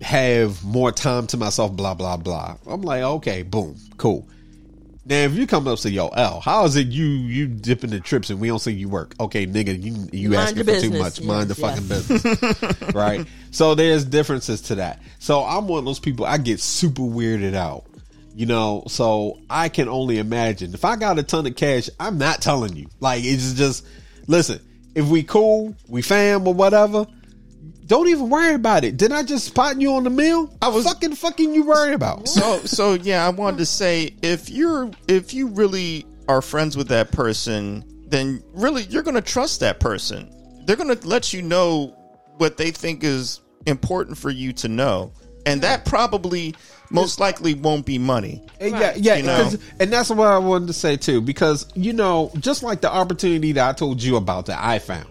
have 0.00 0.62
more 0.62 0.92
time 0.92 1.26
to 1.26 1.36
myself?" 1.36 1.72
Blah 1.72 1.94
blah 1.94 2.18
blah. 2.18 2.56
I'm 2.64 2.82
like, 2.82 3.02
okay, 3.02 3.42
boom, 3.42 3.74
cool. 3.96 4.28
Now, 5.08 5.22
if 5.22 5.34
you 5.34 5.46
come 5.46 5.66
up 5.66 5.70
and 5.72 5.78
say, 5.78 5.90
"Yo, 5.90 6.08
L, 6.08 6.40
how 6.40 6.64
is 6.66 6.76
it 6.76 6.88
you 6.88 7.06
you 7.06 7.46
dipping 7.46 7.90
the 7.90 8.00
trips 8.00 8.28
and 8.28 8.40
we 8.40 8.48
don't 8.48 8.58
see 8.58 8.72
you 8.72 8.90
work?" 8.90 9.14
Okay, 9.18 9.46
nigga, 9.46 9.82
you 9.82 10.08
you 10.12 10.30
Mind 10.30 10.42
asking 10.58 10.64
for 10.64 10.80
too 10.80 10.90
much. 10.98 11.22
Mind 11.22 11.48
the 11.48 11.58
Yes, 11.58 11.60
fucking 11.60 11.88
business, 12.78 12.94
right? 12.94 13.26
So 13.50 13.74
there's 13.74 14.04
differences 14.04 14.60
to 14.62 14.74
that. 14.76 15.00
So 15.18 15.42
I'm 15.44 15.66
one 15.66 15.78
of 15.78 15.84
those 15.86 15.98
people. 15.98 16.26
I 16.26 16.36
get 16.36 16.60
super 16.60 17.00
weirded 17.02 17.54
out, 17.54 17.84
you 18.34 18.44
know. 18.44 18.84
So 18.88 19.38
I 19.48 19.70
can 19.70 19.88
only 19.88 20.18
imagine 20.18 20.74
if 20.74 20.84
I 20.84 20.96
got 20.96 21.18
a 21.18 21.22
ton 21.22 21.46
of 21.46 21.56
cash, 21.56 21.88
I'm 21.98 22.18
not 22.18 22.42
telling 22.42 22.76
you. 22.76 22.88
Like 23.00 23.24
it's 23.24 23.54
just 23.54 23.86
listen. 24.26 24.60
If 24.94 25.06
we 25.06 25.22
cool, 25.22 25.74
we 25.88 26.02
fam 26.02 26.46
or 26.46 26.52
whatever. 26.52 27.06
Don't 27.86 28.08
even 28.08 28.28
worry 28.28 28.54
about 28.54 28.84
it. 28.84 28.96
Did 28.96 29.12
I 29.12 29.22
just 29.22 29.46
spot 29.46 29.80
you 29.80 29.94
on 29.94 30.04
the 30.04 30.10
meal? 30.10 30.54
I 30.60 30.68
was 30.68 30.84
fucking 30.84 31.14
fucking 31.14 31.54
you 31.54 31.64
worried 31.64 31.94
about. 31.94 32.28
So 32.28 32.58
so 32.64 32.94
yeah, 32.94 33.24
I 33.26 33.30
wanted 33.30 33.58
to 33.58 33.66
say 33.66 34.14
if 34.22 34.50
you're 34.50 34.90
if 35.08 35.32
you 35.32 35.48
really 35.48 36.06
are 36.28 36.42
friends 36.42 36.76
with 36.76 36.88
that 36.88 37.10
person, 37.12 37.84
then 38.08 38.42
really 38.52 38.82
you're 38.84 39.02
going 39.02 39.14
to 39.14 39.22
trust 39.22 39.60
that 39.60 39.80
person. 39.80 40.30
They're 40.66 40.76
going 40.76 40.94
to 40.94 41.08
let 41.08 41.32
you 41.32 41.40
know 41.42 41.94
what 42.36 42.56
they 42.56 42.70
think 42.70 43.02
is 43.02 43.40
important 43.66 44.18
for 44.18 44.30
you 44.30 44.52
to 44.54 44.68
know. 44.68 45.12
And 45.46 45.62
that 45.62 45.86
probably 45.86 46.54
most 46.90 47.20
likely 47.20 47.54
won't 47.54 47.86
be 47.86 47.98
money. 47.98 48.44
And 48.60 48.72
Yeah, 48.72 48.94
yeah, 48.96 49.16
You 49.16 49.22
know? 49.22 49.50
and 49.80 49.90
that's 49.92 50.10
what 50.10 50.26
I 50.26 50.38
wanted 50.38 50.66
to 50.66 50.72
say 50.74 50.96
too, 50.96 51.20
because 51.22 51.66
you 51.74 51.92
know, 51.94 52.30
just 52.38 52.62
like 52.62 52.82
the 52.82 52.92
opportunity 52.92 53.52
that 53.52 53.68
I 53.68 53.72
told 53.72 54.02
you 54.02 54.16
about 54.16 54.46
that 54.46 54.62
I 54.62 54.78
found, 54.78 55.06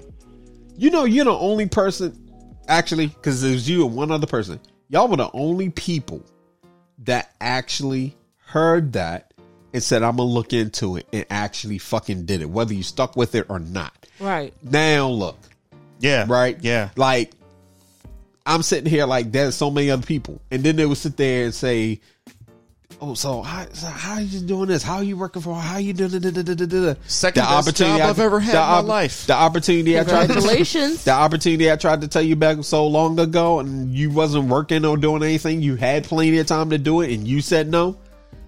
you 0.78 0.92
know, 0.92 1.06
you're 1.06 1.26
the 1.26 1.32
only 1.32 1.68
person, 1.68 2.27
actually, 2.68 3.08
because 3.08 3.44
it 3.44 3.52
was 3.52 3.70
you 3.70 3.86
and 3.86 3.96
one 3.96 4.12
other 4.12 4.28
person. 4.28 4.60
Y'all 4.90 5.08
were 5.08 5.18
the 5.18 5.30
only 5.34 5.70
people 5.70 6.24
that 7.00 7.34
actually 7.42 8.16
heard 8.46 8.94
that 8.94 9.34
and 9.74 9.84
said, 9.84 10.04
"I'm 10.04 10.18
gonna 10.18 10.30
look 10.30 10.54
into 10.54 10.98
it," 10.98 11.08
and 11.12 11.26
actually 11.30 11.78
fucking 11.78 12.26
did 12.26 12.42
it, 12.42 12.50
whether 12.50 12.74
you 12.74 12.84
stuck 12.84 13.16
with 13.16 13.36
it 13.36 13.46
or 13.50 13.60
not. 13.60 13.94
Right. 14.20 14.54
Now 14.64 15.10
look, 15.10 15.38
Yeah. 16.00 16.26
Right? 16.28 16.58
Yeah. 16.62 16.90
Like, 16.96 17.32
I'm 18.46 18.64
sitting 18.64 18.90
here 18.90 19.06
like 19.06 19.32
there's 19.32 19.56
so 19.56 19.70
many 19.70 19.90
other 19.90 20.06
people. 20.06 20.42
And 20.52 20.64
then 20.64 20.76
they 20.76 20.86
would 20.86 20.98
sit 20.98 21.18
there 21.18 21.46
and 21.46 21.54
say, 21.54 22.00
Oh, 23.00 23.14
so 23.14 23.44
how, 23.44 23.66
so 23.74 23.86
how 23.86 24.16
are 24.16 24.22
you 24.22 24.40
doing 24.40 24.70
this? 24.70 24.82
How 24.82 24.96
are 24.98 25.04
you 25.04 25.18
working 25.18 25.42
for? 25.42 25.54
How 25.54 25.76
are 25.76 25.80
you 25.80 25.94
doing? 25.94 26.12
Da, 26.12 26.20
da, 26.20 26.32
da, 26.32 26.42
da, 26.42 26.54
da, 26.56 26.66
da. 26.66 26.94
Second 27.06 27.44
best 27.44 27.76
job 27.78 28.02
I've 28.02 28.20
ever 28.20 28.40
had 28.40 28.56
the 28.56 28.60
in 28.60 28.68
my 28.68 28.80
life. 28.80 29.28
The 29.28 29.34
opportunity 29.34 30.00
I 30.00 30.04
tried 30.04 30.28
to 30.28 30.34
Congratulations. 30.34 31.04
the 31.04 31.12
opportunity 31.12 31.72
I 31.72 31.76
tried 31.76 32.02
to 32.02 32.08
tell 32.08 32.24
you 32.24 32.36
back 32.36 32.64
so 32.64 32.88
long 32.88 33.20
ago, 33.20 33.60
and 33.60 33.94
you 33.94 34.10
wasn't 34.10 34.50
working 34.50 34.84
or 34.84 34.98
doing 34.98 35.22
anything. 35.22 35.62
You 35.62 35.76
had 35.76 36.06
plenty 36.06 36.40
of 36.40 36.48
time 36.48 36.72
to 36.72 36.80
do 36.80 37.02
it, 37.02 37.14
and 37.14 37.28
you 37.28 37.42
said 37.42 37.70
no. 37.70 37.98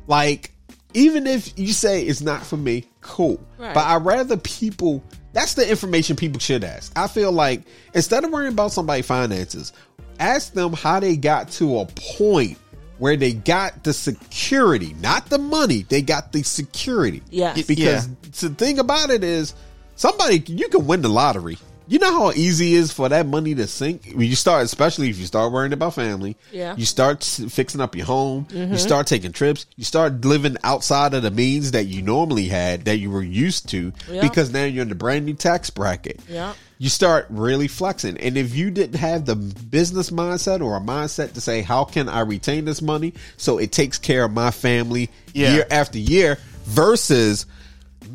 Like, 0.07 0.51
even 0.95 1.27
if 1.27 1.57
you 1.59 1.71
say 1.71 2.01
it's 2.01 2.21
not 2.21 2.43
for 2.43 2.57
me, 2.57 2.85
cool. 3.01 3.39
Right. 3.59 3.73
But 3.75 3.85
I 3.85 3.97
rather 3.97 4.37
people. 4.37 5.03
That's 5.31 5.53
the 5.53 5.69
information 5.69 6.15
people 6.15 6.39
should 6.39 6.63
ask. 6.63 6.91
I 6.97 7.07
feel 7.07 7.31
like 7.31 7.61
instead 7.93 8.23
of 8.23 8.31
worrying 8.31 8.51
about 8.51 8.71
somebody's 8.71 9.05
finances, 9.05 9.73
ask 10.19 10.53
them 10.53 10.73
how 10.73 10.99
they 10.99 11.17
got 11.17 11.51
to 11.51 11.81
a 11.81 11.85
point 12.17 12.57
where 12.99 13.15
they 13.17 13.33
got 13.33 13.83
the 13.83 13.93
security, 13.93 14.95
not 15.01 15.29
the 15.29 15.37
money. 15.37 15.85
They 15.87 16.01
got 16.01 16.31
the 16.31 16.43
security. 16.43 17.23
Yes. 17.29 17.65
Because 17.65 18.07
Yeah. 18.07 18.49
the 18.49 18.49
thing 18.49 18.79
about 18.79 19.09
it 19.09 19.23
is, 19.23 19.53
somebody 19.95 20.43
you 20.47 20.67
can 20.69 20.85
win 20.85 21.01
the 21.01 21.09
lottery. 21.09 21.57
You 21.87 21.97
know 21.97 22.11
how 22.11 22.31
easy 22.33 22.75
it 22.75 22.77
is 22.77 22.91
for 22.91 23.09
that 23.09 23.25
money 23.25 23.55
to 23.55 23.65
sink 23.65 24.11
when 24.13 24.27
you 24.27 24.35
start, 24.35 24.63
especially 24.63 25.09
if 25.09 25.17
you 25.17 25.25
start 25.25 25.51
worrying 25.51 25.73
about 25.73 25.95
family. 25.95 26.37
Yeah. 26.51 26.75
You 26.77 26.85
start 26.85 27.23
fixing 27.23 27.81
up 27.81 27.95
your 27.95 28.05
home. 28.05 28.45
You 28.51 28.57
mm-hmm. 28.57 28.75
start 28.75 29.07
taking 29.07 29.31
trips. 29.31 29.65
You 29.75 29.83
start 29.83 30.23
living 30.23 30.55
outside 30.63 31.15
of 31.15 31.23
the 31.23 31.31
means 31.31 31.71
that 31.71 31.85
you 31.87 32.03
normally 32.03 32.45
had, 32.45 32.85
that 32.85 32.99
you 32.99 33.09
were 33.09 33.23
used 33.23 33.69
to, 33.69 33.91
Yeah. 34.07 34.21
because 34.21 34.53
now 34.53 34.65
you're 34.65 34.83
in 34.83 34.89
the 34.89 34.95
brand 34.95 35.25
new 35.25 35.33
tax 35.33 35.71
bracket. 35.71 36.19
Yeah. 36.29 36.53
You 36.81 36.87
start 36.89 37.25
really 37.29 37.67
flexing. 37.67 38.17
And 38.17 38.37
if 38.37 38.55
you 38.55 38.71
didn't 38.71 38.97
have 38.97 39.25
the 39.25 39.35
business 39.35 40.11
mindset 40.11 40.61
or 40.63 40.77
a 40.77 40.79
mindset 40.79 41.33
to 41.33 41.41
say, 41.41 41.61
how 41.61 41.83
can 41.83 42.07
I 42.09 42.21
retain 42.21 42.63
this 42.65 42.81
money 42.81 43.13
so 43.37 43.57
it 43.57 43.71
takes 43.73 43.97
care 43.97 44.23
of 44.23 44.31
my 44.31 44.49
family 44.49 45.09
Yeah. 45.33 45.53
year 45.55 45.67
after 45.69 45.99
year 45.99 46.37
versus 46.63 47.45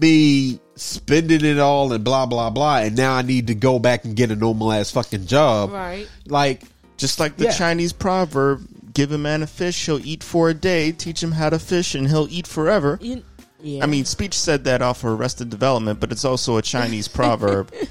me 0.01 0.59
spending 0.77 1.45
it 1.45 1.59
all 1.59 1.93
and 1.93 2.03
blah 2.03 2.27
blah 2.27 2.51
blah 2.51 2.79
and 2.79 2.97
now 2.97 3.15
I 3.15 3.23
need 3.23 3.47
to 3.49 3.55
go 3.55 3.79
back 3.79 4.05
and 4.05 4.17
get 4.17 4.31
a 4.33 4.37
normal 4.37 4.73
ass 4.73 4.91
fucking 4.91 5.27
job. 5.27 5.71
Right. 5.71 6.09
Like 6.27 6.63
Just 6.97 7.21
like 7.21 7.37
the 7.37 7.45
Yeah. 7.45 7.53
Chinese 7.53 7.93
proverb, 7.93 8.67
give 8.95 9.13
a 9.13 9.19
man 9.19 9.43
a 9.43 9.47
fish, 9.47 9.85
he'll 9.85 10.05
eat 10.07 10.23
for 10.25 10.49
a 10.49 10.55
day. 10.55 10.91
Teach 10.93 11.23
him 11.23 11.33
how 11.33 11.51
to 11.51 11.59
fish, 11.59 11.95
and 11.95 12.09
he'll 12.09 12.29
eat 12.31 12.47
forever. 12.47 12.99
You, 13.03 13.23
yeah. 13.61 13.83
I 13.83 13.87
mean, 13.87 14.05
Speech 14.05 14.39
said 14.39 14.65
that 14.65 14.81
off 14.81 15.03
of 15.05 15.11
Arrested 15.21 15.51
Development, 15.51 15.99
but 16.01 16.13
it's 16.13 16.25
also 16.25 16.57
a 16.57 16.63
Chinese 16.63 17.09
proverb. 17.09 17.71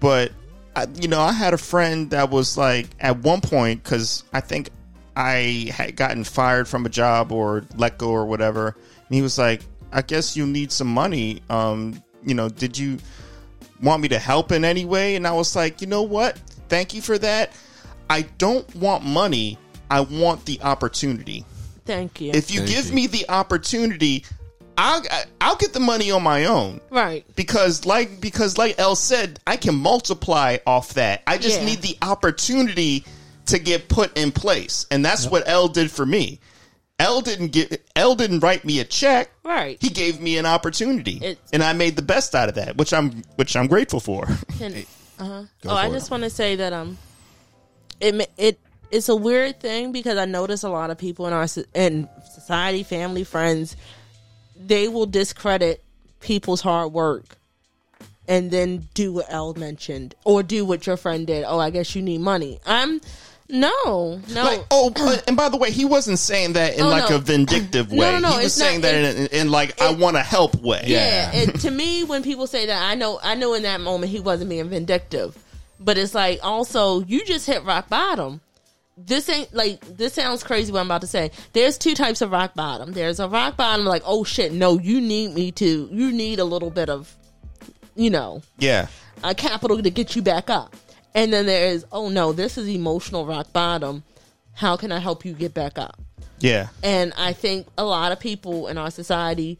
But, 0.00 0.32
I, 0.76 0.86
you 1.00 1.08
know, 1.08 1.20
I 1.20 1.32
had 1.32 1.54
a 1.54 1.58
friend 1.58 2.10
that 2.10 2.30
was 2.30 2.56
like, 2.56 2.86
at 3.00 3.18
one 3.18 3.40
point, 3.40 3.82
because 3.82 4.24
I 4.32 4.40
think 4.40 4.70
I 5.16 5.70
had 5.74 5.96
gotten 5.96 6.24
fired 6.24 6.68
from 6.68 6.86
a 6.86 6.88
job 6.88 7.32
or 7.32 7.64
let 7.76 7.98
go 7.98 8.10
or 8.10 8.26
whatever. 8.26 8.68
And 8.68 9.14
he 9.14 9.22
was 9.22 9.38
like, 9.38 9.62
I 9.92 10.02
guess 10.02 10.36
you 10.36 10.46
need 10.46 10.70
some 10.70 10.88
money. 10.88 11.42
Um, 11.50 12.02
you 12.24 12.34
know, 12.34 12.48
did 12.48 12.76
you 12.78 12.98
want 13.82 14.02
me 14.02 14.08
to 14.08 14.18
help 14.18 14.52
in 14.52 14.64
any 14.64 14.84
way? 14.84 15.16
And 15.16 15.26
I 15.26 15.32
was 15.32 15.56
like, 15.56 15.80
you 15.80 15.86
know 15.86 16.02
what? 16.02 16.38
Thank 16.68 16.94
you 16.94 17.02
for 17.02 17.18
that. 17.18 17.52
I 18.10 18.22
don't 18.38 18.72
want 18.76 19.04
money. 19.04 19.58
I 19.90 20.00
want 20.00 20.44
the 20.44 20.60
opportunity. 20.62 21.44
Thank 21.84 22.20
you. 22.20 22.32
If 22.32 22.50
you 22.50 22.60
Thank 22.60 22.70
give 22.70 22.86
you. 22.88 22.94
me 22.94 23.06
the 23.06 23.28
opportunity, 23.30 24.24
I'll 24.80 25.02
I'll 25.40 25.56
get 25.56 25.72
the 25.72 25.80
money 25.80 26.10
on 26.12 26.22
my 26.22 26.44
own 26.44 26.80
right. 26.90 27.26
because 27.34 27.84
like 27.84 28.20
because 28.20 28.56
like 28.56 28.78
El 28.78 28.94
said, 28.94 29.40
I 29.46 29.56
can 29.56 29.74
multiply 29.74 30.58
off 30.66 30.94
that. 30.94 31.22
I 31.26 31.36
just 31.36 31.58
Yeah. 31.60 31.66
need 31.66 31.82
the 31.82 31.98
opportunity 32.00 33.04
to 33.46 33.58
get 33.58 33.88
put 33.88 34.16
in 34.16 34.30
place, 34.30 34.86
and 34.90 35.04
that's 35.04 35.26
what 35.26 35.48
L 35.48 35.66
did 35.68 35.90
for 35.90 36.06
me. 36.06 36.38
L 37.00 37.20
didn't 37.20 37.48
get 37.48 37.84
L 37.96 38.14
didn't 38.14 38.40
write 38.40 38.64
me 38.64 38.78
a 38.80 38.84
check. 38.84 39.30
Right. 39.44 39.78
He 39.80 39.88
gave 39.88 40.20
me 40.20 40.38
an 40.38 40.46
opportunity, 40.46 41.16
It's- 41.22 41.36
and 41.52 41.62
I 41.62 41.72
made 41.72 41.96
the 41.96 42.02
best 42.02 42.34
out 42.36 42.48
of 42.48 42.54
that, 42.54 42.76
which 42.76 42.92
I'm 42.92 43.22
which 43.36 43.56
I'm 43.56 43.66
grateful 43.66 43.98
for. 44.00 44.26
Can- 44.58 44.74
uh-huh. 45.18 45.42
Go 45.62 45.70
Oh, 45.70 45.74
I 45.74 45.88
it. 45.88 45.92
just 45.92 46.10
want 46.10 46.22
to 46.22 46.30
say 46.30 46.54
that 46.56 46.72
um, 46.72 46.98
it 48.00 48.14
ma- 48.14 48.24
it 48.36 48.60
it's 48.92 49.08
a 49.08 49.16
weird 49.16 49.58
thing 49.60 49.90
because 49.92 50.18
I 50.18 50.24
notice 50.24 50.62
a 50.62 50.70
lot 50.70 50.90
of 50.90 50.98
people 50.98 51.26
in 51.26 51.32
our 51.32 51.46
in 51.74 52.08
society, 52.34 52.82
family, 52.84 53.24
friends, 53.24 53.76
they 54.58 54.88
will 54.88 55.06
discredit 55.06 55.82
people's 56.20 56.60
hard 56.60 56.92
work 56.92 57.24
and 58.26 58.50
then 58.50 58.88
do 58.94 59.12
what 59.12 59.26
Elle 59.28 59.54
mentioned 59.54 60.14
or 60.24 60.42
do 60.42 60.64
what 60.64 60.86
your 60.86 60.96
friend 60.96 61.26
did. 61.26 61.44
Oh, 61.46 61.58
I 61.58 61.70
guess 61.70 61.94
you 61.94 62.02
need 62.02 62.20
money. 62.20 62.58
I'm 62.66 63.00
no, 63.50 64.20
no. 64.28 64.44
Like, 64.44 64.60
oh, 64.70 64.90
but- 64.90 65.24
and 65.26 65.34
by 65.34 65.48
the 65.48 65.56
way, 65.56 65.70
he 65.70 65.86
wasn't 65.86 66.18
saying 66.18 66.52
that 66.52 66.74
in 66.74 66.82
Oh, 66.82 66.88
like 66.88 67.08
no. 67.08 67.16
a 67.16 67.18
vindictive 67.18 67.90
way. 67.90 67.98
no, 67.98 68.18
no, 68.18 68.28
he 68.32 68.36
was 68.36 68.46
it's 68.46 68.54
saying 68.56 68.82
not- 68.82 68.92
that 68.92 69.16
in, 69.16 69.26
in 69.28 69.50
like 69.50 69.80
I 69.80 69.92
want 69.92 70.16
to 70.16 70.22
help 70.22 70.54
way. 70.56 70.82
Yeah, 70.86 71.30
it, 71.32 71.60
to 71.60 71.70
me, 71.70 72.04
when 72.04 72.22
people 72.22 72.46
say 72.46 72.66
that, 72.66 72.90
I 72.90 72.94
know, 72.94 73.18
I 73.22 73.34
know 73.36 73.54
in 73.54 73.62
that 73.62 73.80
moment 73.80 74.12
he 74.12 74.20
wasn't 74.20 74.50
being 74.50 74.68
vindictive, 74.68 75.34
but 75.80 75.96
it's 75.96 76.14
like 76.14 76.40
also 76.42 77.00
you 77.04 77.24
just 77.24 77.46
hit 77.46 77.64
rock 77.64 77.88
bottom. 77.88 78.42
This 79.00 79.28
ain't 79.28 79.54
like 79.54 79.80
this 79.96 80.12
sounds 80.12 80.42
crazy. 80.42 80.72
What 80.72 80.80
I'm 80.80 80.86
about 80.86 81.02
to 81.02 81.06
say. 81.06 81.30
There's 81.52 81.78
two 81.78 81.94
types 81.94 82.20
of 82.20 82.32
rock 82.32 82.54
bottom. 82.54 82.92
There's 82.92 83.20
a 83.20 83.28
rock 83.28 83.56
bottom 83.56 83.86
like, 83.86 84.02
oh 84.04 84.24
shit, 84.24 84.52
no, 84.52 84.78
you 84.78 85.00
need 85.00 85.34
me 85.34 85.52
to. 85.52 85.88
You 85.90 86.12
need 86.12 86.40
a 86.40 86.44
little 86.44 86.70
bit 86.70 86.90
of, 86.90 87.14
you 87.94 88.10
know, 88.10 88.42
yeah. 88.58 88.88
a 89.22 89.34
capital 89.34 89.80
to 89.80 89.90
get 89.90 90.16
you 90.16 90.22
back 90.22 90.50
up. 90.50 90.74
And 91.14 91.32
then 91.32 91.46
there 91.46 91.68
is, 91.68 91.86
oh 91.92 92.08
no, 92.08 92.32
this 92.32 92.58
is 92.58 92.68
emotional 92.68 93.24
rock 93.24 93.52
bottom. 93.52 94.02
How 94.54 94.76
can 94.76 94.90
I 94.90 94.98
help 94.98 95.24
you 95.24 95.32
get 95.32 95.54
back 95.54 95.78
up? 95.78 96.00
Yeah. 96.40 96.68
And 96.82 97.12
I 97.16 97.32
think 97.32 97.66
a 97.76 97.84
lot 97.84 98.12
of 98.12 98.20
people 98.20 98.68
in 98.68 98.78
our 98.78 98.90
society 98.90 99.58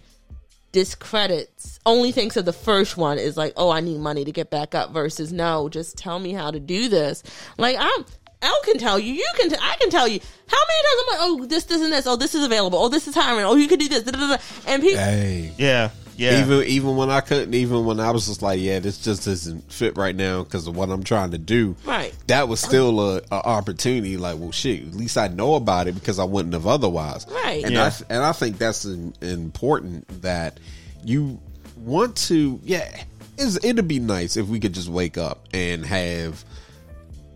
discredits 0.73 1.81
only 1.87 2.13
thinks 2.13 2.37
of 2.37 2.45
the 2.45 2.53
first 2.53 2.97
one 2.97 3.19
is 3.19 3.37
like, 3.37 3.53
oh, 3.57 3.71
I 3.71 3.81
need 3.81 3.99
money 3.99 4.25
to 4.25 4.33
get 4.33 4.51
back 4.51 4.75
up 4.75 4.93
versus 4.93 5.33
no, 5.33 5.69
just 5.69 5.97
tell 5.97 6.19
me 6.19 6.33
how 6.33 6.51
to 6.51 6.61
do 6.61 6.89
this. 6.89 7.23
Like 7.57 7.77
I'm 7.79 8.05
Elle 8.41 8.61
can 8.65 8.79
tell 8.79 8.99
you, 8.99 9.13
you 9.15 9.27
can, 9.37 9.51
t- 9.51 9.57
I 9.61 9.77
can 9.81 9.91
tell 9.91 10.07
you. 10.07 10.21
How 10.47 10.57
many 10.57 10.83
times 10.83 11.01
I'm 11.01 11.07
like, 11.09 11.19
oh, 11.43 11.47
this, 11.47 11.65
this, 11.65 11.83
and 11.83 11.93
this. 11.93 12.07
Oh, 12.07 12.17
this 12.17 12.35
is 12.35 12.45
available. 12.45 12.79
Oh, 12.79 12.89
this 12.89 13.07
is 13.09 13.15
hiring. 13.15 13.45
Oh, 13.45 13.57
you 13.57 13.69
can 13.69 13.79
do 13.79 13.89
this. 13.89 14.05
da, 14.05 14.13
da, 14.13 14.19
da, 14.19 14.37
da. 14.37 14.43
And 14.67 14.83
people, 14.83 14.99
Hey. 15.01 15.53
Yeah. 15.59 15.91
Yeah. 16.17 16.41
Even 16.45 16.65
even 16.67 16.97
when 16.97 17.11
I 17.11 17.21
couldn't, 17.21 17.55
even 17.55 17.85
when 17.85 18.01
I 18.01 18.11
was 18.11 18.27
just 18.27 18.43
like, 18.43 18.59
yeah, 18.61 18.81
this 18.81 18.99
just 18.99 19.25
doesn't 19.25 19.73
fit 19.73 19.97
right 19.97 20.17
now 20.17 20.43
because 20.43 20.67
of 20.67 20.77
what 20.77 20.91
I'm 20.91 21.05
trying 21.05 21.31
to 21.31 21.39
do. 21.39 21.77
Right. 21.85 22.13
That 22.27 22.49
was 22.49 22.59
still 22.61 23.01
a, 23.01 23.23
a 23.31 23.35
opportunity. 23.35 24.17
Like, 24.17 24.37
well, 24.39 24.51
shit. 24.51 24.83
At 24.83 24.95
least 24.95 25.17
I 25.17 25.29
know 25.29 25.55
about 25.55 25.87
it 25.87 25.95
because 25.95 26.19
I 26.19 26.25
wouldn't 26.25 26.55
have 26.55 26.67
otherwise. 26.67 27.25
Right. 27.31 27.63
And 27.65 27.73
Yeah. 27.75 27.85
I 28.09 28.13
and 28.13 28.25
I 28.25 28.33
think 28.33 28.59
that's 28.59 28.85
in, 28.85 29.15
important 29.21 30.23
that 30.23 30.59
you 31.05 31.39
want 31.77 32.17
to. 32.29 32.59
Yeah, 32.65 32.89
it's, 33.37 33.65
it'd 33.65 33.87
be 33.87 34.01
nice 34.01 34.37
if 34.37 34.49
we 34.49 34.59
could 34.59 34.73
just 34.75 34.89
wake 34.89 35.19
up 35.19 35.47
and 35.55 35.87
have 35.87 36.45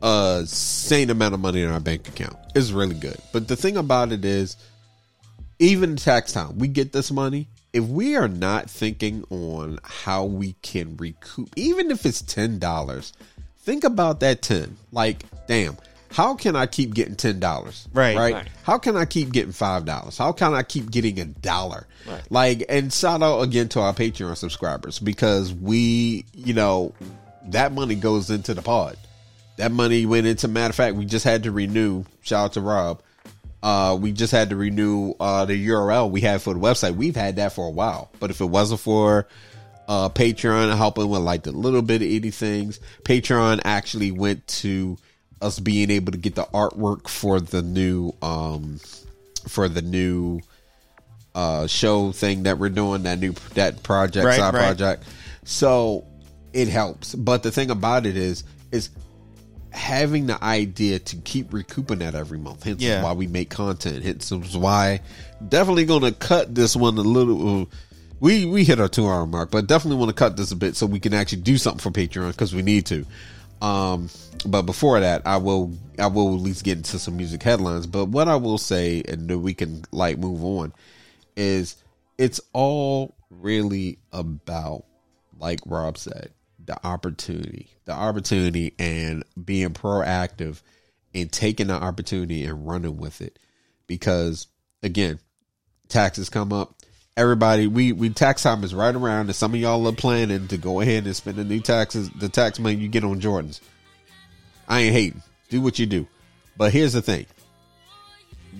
a 0.02 0.42
sane 0.46 1.10
amount 1.10 1.34
of 1.34 1.40
money 1.40 1.62
in 1.62 1.70
our 1.70 1.80
bank 1.80 2.08
account. 2.08 2.36
It's 2.54 2.72
really 2.72 2.96
good. 2.96 3.16
But 3.32 3.48
the 3.48 3.56
thing 3.56 3.76
about 3.76 4.12
it 4.12 4.24
is, 4.24 4.56
even 5.58 5.96
tax 5.96 6.32
time, 6.32 6.58
we 6.58 6.68
get 6.68 6.92
this 6.92 7.10
money. 7.10 7.46
If 7.72 7.84
we 7.84 8.16
are 8.16 8.28
not 8.28 8.68
thinking 8.68 9.24
on 9.30 9.78
how 9.82 10.24
we 10.24 10.54
can 10.62 10.96
recoup, 10.96 11.50
even 11.56 11.90
if 11.90 12.04
it's 12.04 12.20
ten 12.20 12.58
dollars, 12.58 13.12
think 13.60 13.84
about 13.84 14.20
that 14.20 14.42
ten. 14.42 14.76
Like, 14.90 15.24
damn, 15.46 15.78
how 16.10 16.34
can 16.34 16.56
I 16.56 16.66
keep 16.66 16.92
getting 16.92 17.16
ten 17.16 17.40
dollars? 17.40 17.88
Right. 17.94 18.16
right, 18.16 18.34
Right. 18.34 18.48
How 18.64 18.78
can 18.78 18.96
I 18.96 19.04
keep 19.04 19.32
getting 19.32 19.52
five 19.52 19.84
dollars? 19.84 20.18
How 20.18 20.32
can 20.32 20.52
I 20.52 20.62
keep 20.62 20.90
getting 20.90 21.18
a 21.20 21.24
dollar? 21.24 21.86
Right. 22.06 22.22
Like, 22.30 22.64
and 22.68 22.92
shout 22.92 23.22
out 23.22 23.40
again 23.40 23.68
to 23.70 23.80
our 23.80 23.94
Patreon 23.94 24.36
subscribers 24.36 24.98
because 24.98 25.54
we, 25.54 26.26
you 26.34 26.52
know, 26.52 26.92
that 27.46 27.72
money 27.72 27.94
goes 27.94 28.30
into 28.30 28.52
the 28.52 28.62
pod. 28.62 28.96
That 29.56 29.70
money 29.72 30.06
went 30.06 30.26
into. 30.26 30.48
Matter 30.48 30.70
of 30.70 30.76
fact, 30.76 30.96
we 30.96 31.04
just 31.04 31.24
had 31.24 31.42
to 31.44 31.52
renew. 31.52 32.04
Shout 32.22 32.44
out 32.46 32.52
to 32.54 32.60
Rob. 32.60 33.02
Uh, 33.62 33.96
we 34.00 34.10
just 34.12 34.32
had 34.32 34.50
to 34.50 34.56
renew 34.56 35.14
uh, 35.20 35.44
the 35.44 35.68
URL 35.68 36.10
we 36.10 36.20
had 36.20 36.42
for 36.42 36.52
the 36.52 36.58
website. 36.60 36.96
We've 36.96 37.14
had 37.14 37.36
that 37.36 37.52
for 37.52 37.66
a 37.66 37.70
while, 37.70 38.10
but 38.18 38.30
if 38.30 38.40
it 38.40 38.46
wasn't 38.46 38.80
for 38.80 39.28
uh, 39.86 40.08
Patreon 40.08 40.76
helping 40.76 41.08
with 41.08 41.20
like 41.20 41.44
the 41.44 41.52
little 41.52 41.82
bit 41.82 42.02
of 42.02 42.08
itty 42.08 42.30
things, 42.32 42.80
Patreon 43.04 43.60
actually 43.64 44.10
went 44.10 44.44
to 44.48 44.96
us 45.40 45.60
being 45.60 45.90
able 45.90 46.10
to 46.12 46.18
get 46.18 46.34
the 46.34 46.44
artwork 46.46 47.08
for 47.08 47.40
the 47.40 47.62
new 47.62 48.12
um 48.22 48.78
for 49.48 49.68
the 49.68 49.82
new 49.82 50.40
uh 51.34 51.66
show 51.66 52.12
thing 52.12 52.44
that 52.44 52.58
we're 52.58 52.68
doing 52.68 53.02
that 53.02 53.18
new 53.18 53.32
that 53.54 53.82
project 53.82 54.24
Right, 54.24 54.36
side 54.36 54.54
right. 54.54 54.62
project 54.66 55.02
so 55.42 56.04
it 56.52 56.68
helps 56.68 57.16
but 57.16 57.42
the 57.42 57.50
thing 57.50 57.70
about 57.72 58.06
it 58.06 58.16
is 58.16 58.44
is 58.70 58.90
having 59.72 60.26
the 60.26 60.42
idea 60.44 60.98
to 60.98 61.16
keep 61.16 61.52
recouping 61.52 61.98
that 62.00 62.14
every 62.14 62.38
month 62.38 62.62
hence 62.64 62.82
Yeah. 62.82 63.02
why 63.02 63.12
we 63.12 63.26
make 63.26 63.50
content 63.50 64.04
hence 64.04 64.30
why 64.54 65.00
definitely 65.48 65.84
gonna 65.84 66.12
cut 66.12 66.54
this 66.54 66.76
one 66.76 66.96
a 66.98 67.02
little 67.02 67.68
we 68.20 68.44
we 68.44 68.64
hit 68.64 68.78
our 68.80 68.88
two 68.88 69.06
hour 69.08 69.26
mark 69.26 69.50
but 69.50 69.66
definitely 69.66 69.98
want 69.98 70.10
to 70.10 70.14
cut 70.14 70.36
this 70.36 70.52
a 70.52 70.56
bit 70.56 70.76
so 70.76 70.86
we 70.86 71.00
can 71.00 71.14
actually 71.14 71.42
do 71.42 71.56
something 71.58 71.80
for 71.80 71.90
patreon 71.90 72.30
because 72.30 72.54
we 72.54 72.62
need 72.62 72.86
to 72.86 73.04
Um, 73.62 74.10
but 74.44 74.62
before 74.62 74.98
that, 74.98 75.22
I 75.24 75.36
will 75.36 75.72
I 75.96 76.08
will 76.08 76.34
at 76.34 76.40
least 76.40 76.64
get 76.64 76.78
into 76.78 76.98
some 76.98 77.16
music 77.16 77.44
headlines. 77.44 77.86
But 77.86 78.06
what 78.06 78.26
I 78.26 78.34
will 78.34 78.58
say, 78.58 79.04
and 79.06 79.28
then 79.28 79.40
we 79.42 79.54
can 79.54 79.84
like 79.92 80.18
move 80.18 80.42
on, 80.44 80.72
is 81.36 81.76
it's 82.18 82.40
all 82.52 83.14
really 83.30 83.98
about 84.12 84.84
like 85.38 85.60
Rob 85.64 85.96
said, 85.96 86.30
the 86.64 86.84
opportunity, 86.86 87.70
the 87.84 87.92
opportunity, 87.92 88.74
and 88.78 89.24
being 89.42 89.70
proactive 89.70 90.62
and 91.14 91.30
taking 91.30 91.68
the 91.68 91.74
opportunity 91.74 92.44
and 92.44 92.66
running 92.66 92.96
with 92.96 93.20
it. 93.20 93.38
Because 93.86 94.46
again, 94.82 95.18
taxes 95.88 96.28
come 96.28 96.52
up. 96.52 96.74
Everybody, 97.16 97.66
we 97.66 97.92
we 97.92 98.08
tax 98.08 98.42
time 98.42 98.64
is 98.64 98.74
right 98.74 98.94
around, 98.94 99.26
and 99.26 99.36
some 99.36 99.52
of 99.52 99.60
y'all 99.60 99.86
are 99.86 99.92
planning 99.92 100.48
to 100.48 100.56
go 100.56 100.80
ahead 100.80 101.04
and 101.04 101.14
spend 101.14 101.36
the 101.36 101.44
new 101.44 101.60
taxes, 101.60 102.08
the 102.10 102.30
tax 102.30 102.58
money 102.58 102.76
you 102.76 102.88
get 102.88 103.04
on 103.04 103.20
Jordans. 103.20 103.60
I 104.66 104.80
ain't 104.80 104.94
hating. 104.94 105.22
Do 105.50 105.60
what 105.60 105.78
you 105.78 105.84
do, 105.84 106.06
but 106.56 106.72
here's 106.72 106.94
the 106.94 107.02
thing: 107.02 107.26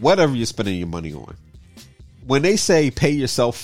whatever 0.00 0.34
you're 0.34 0.44
spending 0.44 0.76
your 0.76 0.88
money 0.88 1.14
on, 1.14 1.34
when 2.26 2.42
they 2.42 2.56
say 2.56 2.90
pay 2.90 3.10
yourself 3.10 3.56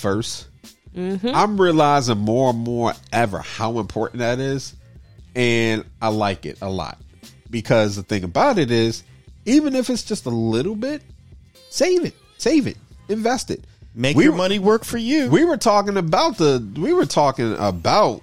1st 0.95 1.33
I'm 1.33 1.59
realizing 1.59 2.17
more 2.17 2.49
and 2.49 2.59
more 2.59 2.93
ever 3.11 3.39
how 3.39 3.79
important 3.79 4.19
that 4.19 4.39
is, 4.39 4.75
and 5.35 5.83
I 6.01 6.09
like 6.09 6.45
it 6.45 6.57
a 6.61 6.69
lot. 6.69 6.97
Because 7.49 7.95
the 7.95 8.03
thing 8.03 8.23
about 8.23 8.57
it 8.57 8.69
is, 8.71 9.03
even 9.45 9.75
if 9.75 9.89
it's 9.89 10.03
just 10.03 10.25
a 10.25 10.29
little 10.29 10.75
bit, 10.75 11.01
save 11.69 12.05
it, 12.05 12.13
save 12.37 12.67
it, 12.67 12.77
invest 13.07 13.49
it. 13.51 13.63
Make 13.95 14.15
We 14.15 14.23
your 14.25 14.33
were- 14.33 14.37
money 14.37 14.59
work 14.59 14.83
for 14.85 14.97
you. 14.99 15.29
we 15.29 15.43
were 15.43 15.57
talking 15.57 15.97
about 15.97 16.37
the 16.37 16.65
we 16.77 16.93
were 16.93 17.05
talking 17.07 17.55
about 17.57 18.21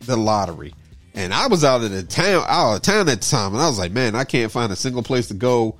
the 0.00 0.16
lottery. 0.16 0.74
And 1.14 1.34
i 1.34 1.46
was 1.48 1.64
out 1.64 1.82
of 1.82 1.90
the 1.90 2.02
town 2.04 2.44
out 2.46 2.76
of 2.76 2.82
town 2.82 3.08
at 3.08 3.20
the 3.22 3.26
time 3.28 3.52
and 3.52 3.60
i 3.62 3.66
was 3.66 3.76
like 3.78 3.90
man 3.90 4.14
i 4.14 4.22
can't 4.22 4.52
find 4.52 4.70
a 4.70 4.76
single 4.76 5.02
place 5.02 5.26
to 5.28 5.34
go 5.34 5.74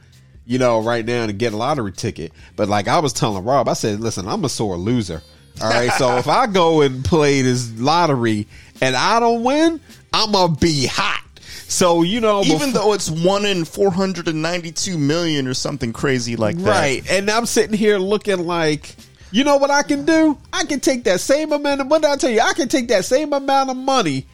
you 0.47 0.59
know 0.59 0.81
right 0.83 1.05
now 1.05 1.27
to 1.27 1.33
get 1.33 1.53
a 1.53 1.57
lottery 1.57 1.93
ticket. 1.93 2.33
But 2.57 2.69
like 2.69 2.89
i 2.89 2.99
was 2.99 3.13
telling 3.13 3.45
rob 3.45 3.69
i 3.69 3.75
said 3.75 4.01
listen 4.01 4.27
i'm 4.27 4.45
a 4.45 4.49
sore 4.49 4.77
loser 4.77 5.23
all 5.63 5.71
right 5.71 5.93
so 5.93 6.17
if 6.17 6.29
i 6.29 6.47
go 6.47 6.81
and 6.83 7.05
play 7.05 7.43
this 7.43 7.71
lottery 7.79 8.47
and 8.81 8.95
i 8.97 9.19
don't 9.21 9.43
win 9.43 9.81
i'm 10.13 10.33
gonna 10.33 10.55
be 10.57 10.87
hot 10.87 11.23
so 11.71 12.03
you 12.03 12.21
know 12.21 12.43
Even 12.43 12.59
befo- 12.59 12.73
though 12.73 12.93
it's 12.95 13.11
one 13.11 13.45
in 13.45 13.65
492 13.65 14.97
million 14.99 15.47
or 15.47 15.53
something 15.53 15.93
crazy 15.93 16.35
like 16.35 16.57
that. 16.57 16.69
Right. 16.71 17.11
And 17.11 17.31
I'm 17.31 17.45
sitting 17.45 17.77
here 17.77 17.99
looking 17.99 18.47
like, 18.47 18.97
you 19.33 19.45
know 19.45 19.59
what 19.59 19.71
I 19.71 19.83
can 19.83 20.07
do? 20.07 20.39
I 20.51 20.65
can 20.65 20.81
take 20.81 21.05
that 21.05 21.21
same 21.21 21.53
amount 21.53 21.83
of 21.83 21.89
what 21.89 22.01
did 22.01 22.11
I 22.11 22.17
tell 22.17 22.31
you? 22.31 22.41
I 22.41 22.55
can 22.55 22.69
take 22.69 22.89
that 22.89 23.05
same 23.05 23.35
amount 23.35 23.69
of 23.69 23.77
money 23.77 24.27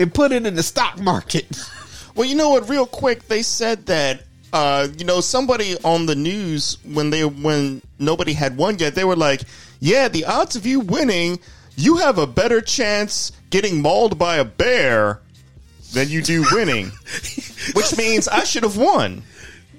and 0.00 0.12
put 0.12 0.32
it 0.32 0.44
in 0.44 0.56
the 0.56 0.62
stock 0.64 0.98
market. 1.00 1.46
Well, 2.16 2.26
you 2.28 2.34
know 2.34 2.50
what? 2.50 2.68
Real 2.68 2.86
quick, 2.86 3.28
they 3.28 3.40
said 3.42 3.86
that 3.86 4.24
uh, 4.52 4.88
you 4.98 5.04
know 5.04 5.20
somebody 5.20 5.76
on 5.84 6.06
the 6.06 6.16
news 6.16 6.76
when 6.84 7.10
they 7.10 7.24
when 7.24 7.82
nobody 8.00 8.32
had 8.32 8.56
won 8.56 8.78
yet, 8.78 8.96
they 8.96 9.04
were 9.04 9.14
like, 9.16 9.42
"Yeah, 9.80 10.08
the 10.08 10.24
odds 10.24 10.56
of 10.56 10.66
you 10.66 10.80
winning, 10.80 11.40
you 11.76 11.96
have 11.96 12.18
a 12.18 12.26
better 12.26 12.60
chance 12.60 13.32
getting 13.50 13.82
mauled 13.82 14.18
by 14.18 14.36
a 14.36 14.44
bear 14.44 15.20
than 15.92 16.08
you 16.08 16.22
do 16.22 16.44
winning." 16.52 16.86
Which 17.74 17.96
means 17.96 18.28
I 18.28 18.44
should 18.44 18.62
have 18.62 18.76
won. 18.76 19.22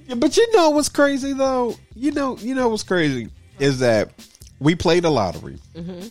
Yeah, 0.07 0.15
but 0.15 0.35
you 0.35 0.55
know 0.55 0.71
what's 0.71 0.89
crazy 0.89 1.33
though? 1.33 1.75
You 1.95 2.11
know, 2.11 2.37
you 2.37 2.53
know 2.53 2.69
what's 2.69 2.83
crazy 2.83 3.29
is 3.59 3.79
that 3.79 4.11
we 4.59 4.75
played 4.75 5.05
a 5.05 5.09
lottery. 5.09 5.57
Mm-hmm. 5.75 6.07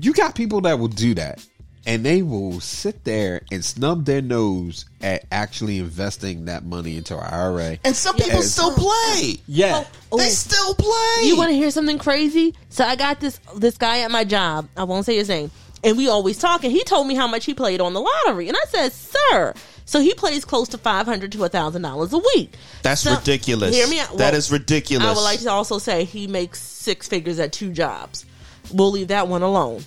You 0.00 0.12
got 0.12 0.34
people 0.34 0.60
that 0.62 0.78
will 0.78 0.88
do 0.88 1.14
that, 1.14 1.44
and 1.86 2.04
they 2.04 2.22
will 2.22 2.60
sit 2.60 3.04
there 3.04 3.42
and 3.52 3.64
snub 3.64 4.04
their 4.06 4.22
nose 4.22 4.84
at 5.00 5.24
actually 5.30 5.78
investing 5.78 6.46
that 6.46 6.64
money 6.64 6.96
into 6.96 7.14
our 7.16 7.24
IRA. 7.24 7.78
And 7.84 7.94
some 7.94 8.16
people 8.16 8.40
Yes. 8.40 8.52
still 8.52 8.72
play. 8.72 9.38
Yeah, 9.46 9.84
Oh, 9.84 9.86
oh. 10.12 10.18
They 10.18 10.28
still 10.30 10.74
play. 10.74 11.28
You 11.28 11.36
want 11.36 11.50
to 11.50 11.56
hear 11.56 11.70
something 11.70 11.98
crazy? 11.98 12.54
So 12.70 12.84
I 12.84 12.96
got 12.96 13.20
this 13.20 13.38
this 13.56 13.76
guy 13.76 14.00
at 14.00 14.10
my 14.10 14.24
job. 14.24 14.68
I 14.76 14.84
won't 14.84 15.04
say 15.06 15.16
his 15.16 15.28
name. 15.28 15.50
And 15.82 15.98
we 15.98 16.08
always 16.08 16.38
talk. 16.38 16.64
And 16.64 16.72
he 16.72 16.82
told 16.84 17.06
me 17.06 17.14
how 17.14 17.26
much 17.26 17.44
he 17.44 17.52
played 17.52 17.80
on 17.82 17.92
the 17.92 18.00
lottery. 18.00 18.48
And 18.48 18.56
I 18.56 18.64
said, 18.70 18.92
"Sir." 18.92 19.52
So 19.84 20.00
he 20.00 20.14
plays 20.14 20.42
close 20.46 20.68
to 20.70 20.78
five 20.78 21.04
hundred 21.04 21.30
to 21.32 21.48
thousand 21.48 21.82
dollars 21.82 22.14
a 22.14 22.18
week. 22.18 22.54
That's 22.82 23.02
So- 23.02 23.14
ridiculous. 23.16 23.74
Hear 23.76 23.86
me 23.88 24.00
out. 24.00 24.16
That 24.16 24.30
Well, 24.32 24.34
is 24.34 24.50
ridiculous. 24.50 25.06
I 25.06 25.12
would 25.12 25.20
like 25.20 25.40
to 25.40 25.50
also 25.50 25.76
say 25.78 26.04
he 26.04 26.26
makes 26.26 26.62
six 26.62 27.06
figures 27.06 27.38
at 27.38 27.52
two 27.52 27.70
jobs. 27.70 28.24
We'll 28.72 28.92
leave 28.92 29.08
that 29.08 29.28
one 29.28 29.42
alone. 29.42 29.84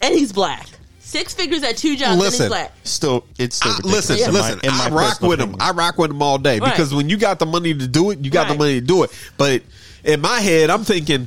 And 0.00 0.14
he's 0.14 0.32
black. 0.32 0.66
Six 1.08 1.32
figures 1.32 1.62
at 1.62 1.78
two 1.78 1.96
jobs 1.96 2.10
and 2.12 2.20
Listen. 2.20 2.40
he's 2.44 2.48
black. 2.48 2.72
Still, 2.84 3.24
it's 3.38 3.56
still 3.56 3.72
I, 3.72 3.76
ridiculous. 3.76 4.10
listen, 4.10 4.28
in 4.28 4.34
my- 4.34 4.40
listen. 4.40 4.60
in 4.62 4.74
my 4.76 4.84
I 4.84 4.88
rock 4.90 5.20
with 5.22 5.40
him. 5.40 5.48
opinion. 5.54 5.60
I 5.62 5.70
rock 5.72 5.96
with 5.98 6.10
him 6.10 6.20
all 6.22 6.36
day 6.38 6.58
Right. 6.60 6.70
because 6.70 6.92
when 6.94 7.08
you 7.08 7.16
got 7.16 7.38
the 7.38 7.46
money 7.46 7.72
to 7.72 7.86
do 7.88 8.10
it, 8.10 8.18
you 8.22 8.30
got 8.30 8.48
the 8.48 8.54
money 8.54 8.74
to 8.80 8.86
do 8.86 9.04
it. 9.04 9.10
But 9.38 9.62
in 10.04 10.20
my 10.20 10.40
head, 10.40 10.68
I'm 10.68 10.84
thinking, 10.84 11.26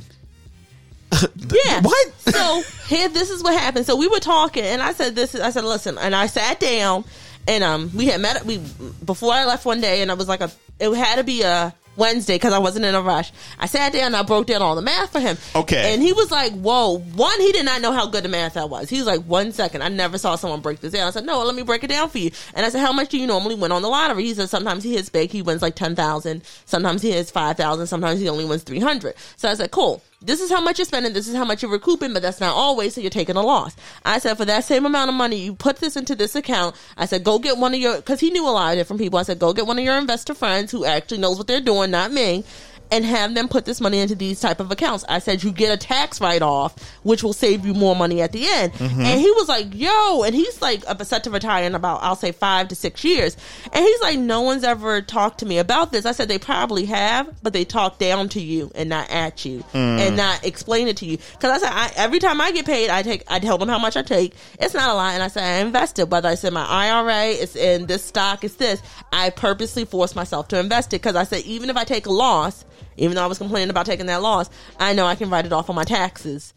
Yeah. 1.12 1.80
What? 1.82 2.12
so 2.20 2.62
here, 2.86 3.08
this 3.08 3.30
is 3.30 3.42
what 3.42 3.54
happened. 3.58 3.84
So 3.86 3.96
we 3.96 4.08
were 4.08 4.20
talking, 4.20 4.64
and 4.64 4.80
I 4.80 4.92
said, 4.92 5.14
"This 5.14 5.34
is." 5.34 5.40
I 5.42 5.50
said, 5.50 5.64
"Listen," 5.64 5.98
and 5.98 6.14
I 6.14 6.26
sat 6.26 6.58
down, 6.58 7.04
and 7.46 7.62
um, 7.62 7.90
we 7.94 8.06
had 8.06 8.20
met. 8.20 8.46
We 8.46 8.58
before 9.04 9.32
I 9.34 9.44
left 9.44 9.66
one 9.66 9.80
day, 9.82 10.00
and 10.00 10.10
I 10.10 10.14
was 10.14 10.26
like, 10.28 10.40
a, 10.40 10.50
"It 10.80 10.90
had 10.94 11.16
to 11.16 11.24
be 11.24 11.42
a 11.42 11.74
Wednesday 11.96 12.34
because 12.36 12.52
I 12.52 12.58
wasn't 12.58 12.84
in 12.84 12.94
a 12.94 13.00
rush." 13.02 13.32
I 13.58 13.66
sat 13.66 13.92
down, 13.92 14.06
and 14.06 14.16
I 14.16 14.22
broke 14.22 14.46
down 14.46 14.62
all 14.62 14.74
the 14.74 14.82
math 14.82 15.12
for 15.12 15.20
him. 15.20 15.36
Okay. 15.54 15.92
and 15.92 16.02
he 16.02 16.12
was 16.12 16.30
like, 16.30 16.52
"Whoa!" 16.52 16.98
One, 16.98 17.40
he 17.40 17.52
did 17.52 17.64
not 17.64 17.80
know 17.80 17.92
how 17.92 18.06
good 18.06 18.24
the 18.24 18.28
math 18.28 18.56
I 18.56 18.64
was. 18.64 18.88
He 18.88 18.98
was 18.98 19.06
like, 19.06 19.22
"One 19.22 19.52
second, 19.52 19.82
I 19.82 19.88
never 19.88 20.18
saw 20.18 20.36
someone 20.36 20.60
break 20.60 20.80
this 20.80 20.92
down." 20.92 21.06
I 21.06 21.10
said, 21.10 21.26
"No, 21.26 21.42
let 21.44 21.54
me 21.54 21.62
break 21.62 21.84
it 21.84 21.88
down 21.88 22.08
for 22.08 22.18
you." 22.18 22.30
And 22.54 22.64
I 22.64 22.68
said, 22.68 22.80
"How 22.80 22.92
much 22.92 23.08
do 23.10 23.18
you 23.18 23.26
normally 23.26 23.54
win 23.54 23.72
on 23.72 23.82
the 23.82 23.88
lottery?" 23.88 24.24
He 24.24 24.34
said, 24.34 24.48
"Sometimes 24.48 24.84
he 24.84 24.94
hits 24.94 25.08
big. 25.08 25.30
He 25.30 25.42
wins 25.42 25.62
like 25.62 25.74
ten 25.74 25.94
thousand. 25.96 26.42
Sometimes 26.66 27.02
he 27.02 27.10
hits 27.10 27.30
five 27.30 27.56
thousand. 27.56 27.86
Sometimes 27.86 28.20
he 28.20 28.28
only 28.28 28.44
wins 28.44 28.62
three 28.62 28.80
hundred. 28.80 29.14
So 29.36 29.50
I 29.50 29.54
said, 29.54 29.70
"Cool." 29.70 30.02
This 30.24 30.40
is 30.40 30.50
how 30.50 30.60
much 30.60 30.78
you're 30.78 30.86
spending, 30.86 31.12
this 31.12 31.28
is 31.28 31.34
how 31.34 31.44
much 31.44 31.62
you're 31.62 31.70
recouping, 31.70 32.12
but 32.12 32.22
that's 32.22 32.40
not 32.40 32.54
always, 32.54 32.94
so 32.94 33.00
you're 33.00 33.10
taking 33.10 33.36
a 33.36 33.42
loss. 33.42 33.76
I 34.04 34.18
said, 34.18 34.36
for 34.36 34.44
that 34.44 34.64
same 34.64 34.86
amount 34.86 35.10
of 35.10 35.14
money, 35.14 35.36
you 35.36 35.54
put 35.54 35.76
this 35.76 35.96
into 35.96 36.14
this 36.14 36.34
account. 36.34 36.76
I 36.96 37.06
said, 37.06 37.24
go 37.24 37.38
get 37.38 37.58
one 37.58 37.74
of 37.74 37.80
your, 37.80 37.96
because 37.96 38.20
he 38.20 38.30
knew 38.30 38.48
a 38.48 38.50
lot 38.50 38.72
of 38.72 38.78
different 38.78 39.00
people. 39.00 39.18
I 39.18 39.22
said, 39.22 39.38
go 39.38 39.52
get 39.52 39.66
one 39.66 39.78
of 39.78 39.84
your 39.84 39.98
investor 39.98 40.34
friends 40.34 40.70
who 40.70 40.84
actually 40.84 41.18
knows 41.18 41.38
what 41.38 41.46
they're 41.46 41.60
doing, 41.60 41.90
not 41.90 42.12
me. 42.12 42.44
And 42.92 43.06
have 43.06 43.34
them 43.34 43.48
put 43.48 43.64
this 43.64 43.80
money 43.80 44.00
into 44.00 44.14
these 44.14 44.38
type 44.38 44.60
of 44.60 44.70
accounts. 44.70 45.02
I 45.08 45.18
said 45.18 45.42
you 45.42 45.50
get 45.50 45.72
a 45.72 45.78
tax 45.78 46.20
write 46.20 46.42
off, 46.42 46.76
which 47.02 47.22
will 47.22 47.32
save 47.32 47.64
you 47.64 47.72
more 47.72 47.96
money 47.96 48.20
at 48.20 48.32
the 48.32 48.46
end. 48.46 48.74
Mm-hmm. 48.74 49.00
And 49.00 49.18
he 49.18 49.30
was 49.30 49.48
like, 49.48 49.74
"Yo!" 49.74 50.22
And 50.22 50.34
he's 50.34 50.60
like, 50.60 50.82
"I'm 50.86 51.02
set 51.04 51.24
to 51.24 51.30
retire 51.30 51.64
in 51.64 51.74
about 51.74 52.02
I'll 52.02 52.16
say 52.16 52.32
five 52.32 52.68
to 52.68 52.74
six 52.74 53.02
years." 53.02 53.36
And 53.72 53.82
he's 53.82 54.00
like, 54.02 54.18
"No 54.18 54.42
one's 54.42 54.62
ever 54.62 55.00
talked 55.00 55.38
to 55.40 55.46
me 55.46 55.58
about 55.58 55.90
this." 55.90 56.04
I 56.04 56.12
said, 56.12 56.28
"They 56.28 56.38
probably 56.38 56.84
have, 56.84 57.34
but 57.42 57.52
they 57.54 57.64
talk 57.64 57.98
down 57.98 58.28
to 58.30 58.40
you 58.40 58.70
and 58.74 58.90
not 58.90 59.10
at 59.10 59.44
you, 59.44 59.64
mm. 59.72 59.98
and 59.98 60.16
not 60.16 60.44
explain 60.44 60.86
it 60.88 60.98
to 60.98 61.06
you." 61.06 61.16
Because 61.32 61.50
I 61.50 61.58
said, 61.58 61.72
I, 61.72 61.92
every 61.96 62.18
time 62.18 62.40
I 62.40 62.52
get 62.52 62.66
paid, 62.66 62.90
I 62.90 63.02
take, 63.02 63.24
I 63.28 63.38
tell 63.38 63.58
them 63.58 63.68
how 63.68 63.78
much 63.78 63.96
I 63.96 64.02
take. 64.02 64.34
It's 64.60 64.74
not 64.74 64.90
a 64.90 64.94
lot, 64.94 65.14
and 65.14 65.22
I 65.22 65.28
said 65.28 65.42
I 65.42 65.64
invested. 65.64 66.10
Whether 66.10 66.28
I 66.28 66.34
said 66.34 66.52
my 66.52 66.66
IRA 66.66 67.24
is 67.26 67.56
in 67.56 67.86
this 67.86 68.04
stock, 68.04 68.44
it's 68.44 68.56
this. 68.56 68.82
I 69.12 69.30
purposely 69.30 69.84
force 69.84 70.14
myself 70.14 70.48
to 70.48 70.58
invest 70.58 70.92
it 70.92 71.02
because 71.02 71.16
I 71.16 71.24
said 71.24 71.44
even 71.44 71.70
if 71.70 71.76
I 71.76 71.84
take 71.84 72.06
a 72.06 72.12
loss, 72.12 72.64
even 72.96 73.14
though 73.14 73.24
I 73.24 73.26
was 73.26 73.38
complaining 73.38 73.70
about 73.70 73.86
taking 73.86 74.06
that 74.06 74.22
loss, 74.22 74.50
I 74.78 74.92
know 74.92 75.06
I 75.06 75.14
can 75.14 75.30
write 75.30 75.46
it 75.46 75.52
off 75.52 75.70
on 75.70 75.76
my 75.76 75.84
taxes 75.84 76.52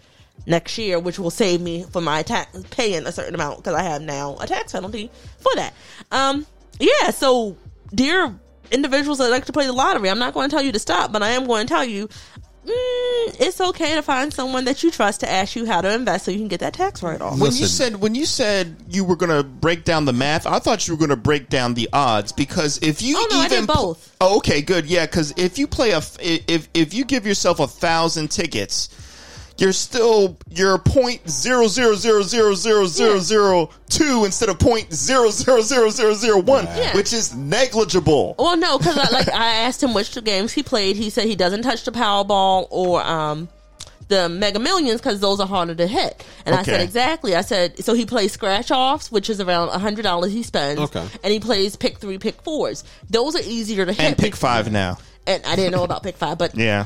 next 0.46 0.78
year, 0.78 1.00
which 1.00 1.18
will 1.20 1.32
save 1.32 1.62
me 1.62 1.84
for 1.84 2.02
my 2.02 2.22
tax 2.22 2.64
paying 2.72 3.06
a 3.06 3.12
certain 3.12 3.36
amount 3.36 3.58
because 3.58 3.74
I 3.74 3.84
have 3.84 4.02
now 4.02 4.38
a 4.40 4.48
tax 4.48 4.72
penalty 4.72 5.10
for 5.40 5.56
that. 5.56 5.74
Um, 6.12 6.46
yeah. 6.80 7.10
So, 7.12 7.58
dear 7.94 8.38
individuals 8.72 9.20
that 9.20 9.30
like 9.30 9.46
to 9.46 9.54
play 9.54 9.66
the 9.66 9.74
lottery, 9.74 10.10
I'm 10.10 10.20
not 10.20 10.34
going 10.34 10.50
to 10.50 10.56
tell 10.56 10.64
you 10.64 10.72
to 10.72 10.80
stop, 10.80 11.12
but 11.12 11.24
I 11.24 11.30
am 11.30 11.46
going 11.48 11.68
to 11.68 11.74
tell 11.74 11.86
you. 11.86 12.10
Mm, 12.66 13.36
it's 13.40 13.62
okay 13.62 13.94
to 13.96 14.02
find 14.02 14.34
someone 14.34 14.66
that 14.66 14.82
you 14.84 14.90
trust 14.92 15.20
to 15.20 15.30
ask 15.32 15.56
you 15.56 15.66
how 15.66 15.82
to 15.82 15.94
invest 15.94 16.26
so 16.26 16.32
you 16.32 16.38
can 16.40 16.48
get 16.48 16.62
that 16.62 16.74
tax 16.74 17.04
write 17.04 17.22
off. 17.22 17.40
When 17.40 17.52
you 17.54 17.68
said 17.68 17.98
when 17.98 18.16
you 18.16 18.26
said 18.26 18.76
you 18.90 19.04
were 19.04 19.16
going 19.16 19.30
to 19.32 19.44
break 19.44 19.84
down 19.84 20.06
the 20.06 20.14
math, 20.14 20.48
I 20.48 20.60
thought 20.60 20.88
you 20.88 20.94
were 20.96 20.98
going 21.00 21.10
to 21.12 21.16
break 21.16 21.50
down 21.50 21.76
the 21.76 21.88
odds 21.94 22.32
because 22.32 22.80
if 22.80 23.02
you 23.02 23.16
Oh, 23.18 23.28
no, 23.32 23.40
I 23.42 23.46
even 23.46 23.60
did 23.62 23.68
both. 23.68 24.16
oh, 24.20 24.38
okay, 24.38 24.62
good, 24.62 24.86
yeah. 24.88 25.06
Because 25.06 25.34
if 25.38 25.60
you 25.60 25.68
play 25.68 25.92
a 25.92 25.98
f- 25.98 26.18
if 26.20 26.68
if 26.74 26.94
you 26.94 27.06
give 27.06 27.26
yourself 27.26 27.60
a 27.60 27.68
thousand 27.68 28.32
tickets, 28.32 28.90
you're 29.58 29.72
still 29.74 30.38
you're 30.50 30.78
point 30.78 31.30
zero 31.30 31.68
zero 31.68 31.96
zero 31.96 32.22
zero 32.24 32.54
zero 32.56 32.86
zero 32.88 33.20
zero 33.20 33.70
two 33.90 34.26
instead 34.26 34.50
of 34.50 34.60
point 34.60 34.92
zero 34.94 35.30
zero 35.30 35.62
zero 35.62 35.90
zero 35.90 36.14
zero 36.14 36.40
one, 36.40 36.66
Yeah. 36.66 36.94
which 36.96 37.14
is 37.14 37.34
negligible. 37.36 38.36
Well, 38.38 38.58
no, 38.58 38.78
because 38.78 38.98
like 39.12 39.30
I 39.30 39.56
asked 39.64 39.82
him 39.82 39.94
which 39.94 40.14
two 40.14 40.22
games 40.22 40.52
he 40.54 40.64
played. 40.64 40.96
He 40.96 41.10
said 41.10 41.26
he 41.28 41.36
doesn't 41.36 41.62
touch 41.64 41.84
the 41.86 41.92
Powerball 41.92 42.68
or 42.70 43.02
um 43.04 43.48
the 44.08 44.30
Mega 44.30 44.60
Millions 44.60 45.02
because 45.02 45.20
those 45.20 45.40
are 45.40 45.48
harder 45.48 45.74
to 45.74 45.88
hit. 45.88 46.24
And 46.46 46.54
I 46.54 46.62
said 46.62 46.82
exactly. 46.82 47.36
I 47.36 47.42
said 47.42 47.84
so. 47.84 47.94
He 47.96 48.06
plays 48.06 48.32
scratch 48.34 48.70
offs, 48.72 49.12
which 49.12 49.30
is 49.32 49.42
around 49.42 49.70
a 49.70 49.80
hundred 49.80 50.04
dollars 50.04 50.32
he 50.32 50.44
spends. 50.44 50.80
Okay. 50.80 51.08
and 51.24 51.34
he 51.34 51.40
plays 51.40 51.76
pick 51.76 51.98
three, 51.98 52.18
pick 52.20 52.42
fours. 52.44 52.84
Those 53.10 53.36
are 53.36 53.42
easier 53.44 53.86
to 53.86 53.94
hit. 53.94 54.06
And 54.06 54.18
pick 54.18 54.36
five 54.36 54.72
now. 54.72 54.98
And 55.26 55.44
I 55.46 55.56
didn't 55.56 55.72
know 55.72 55.84
about 55.84 56.04
pick 56.04 56.18
five, 56.18 56.38
but 56.38 56.56
Yeah. 56.56 56.86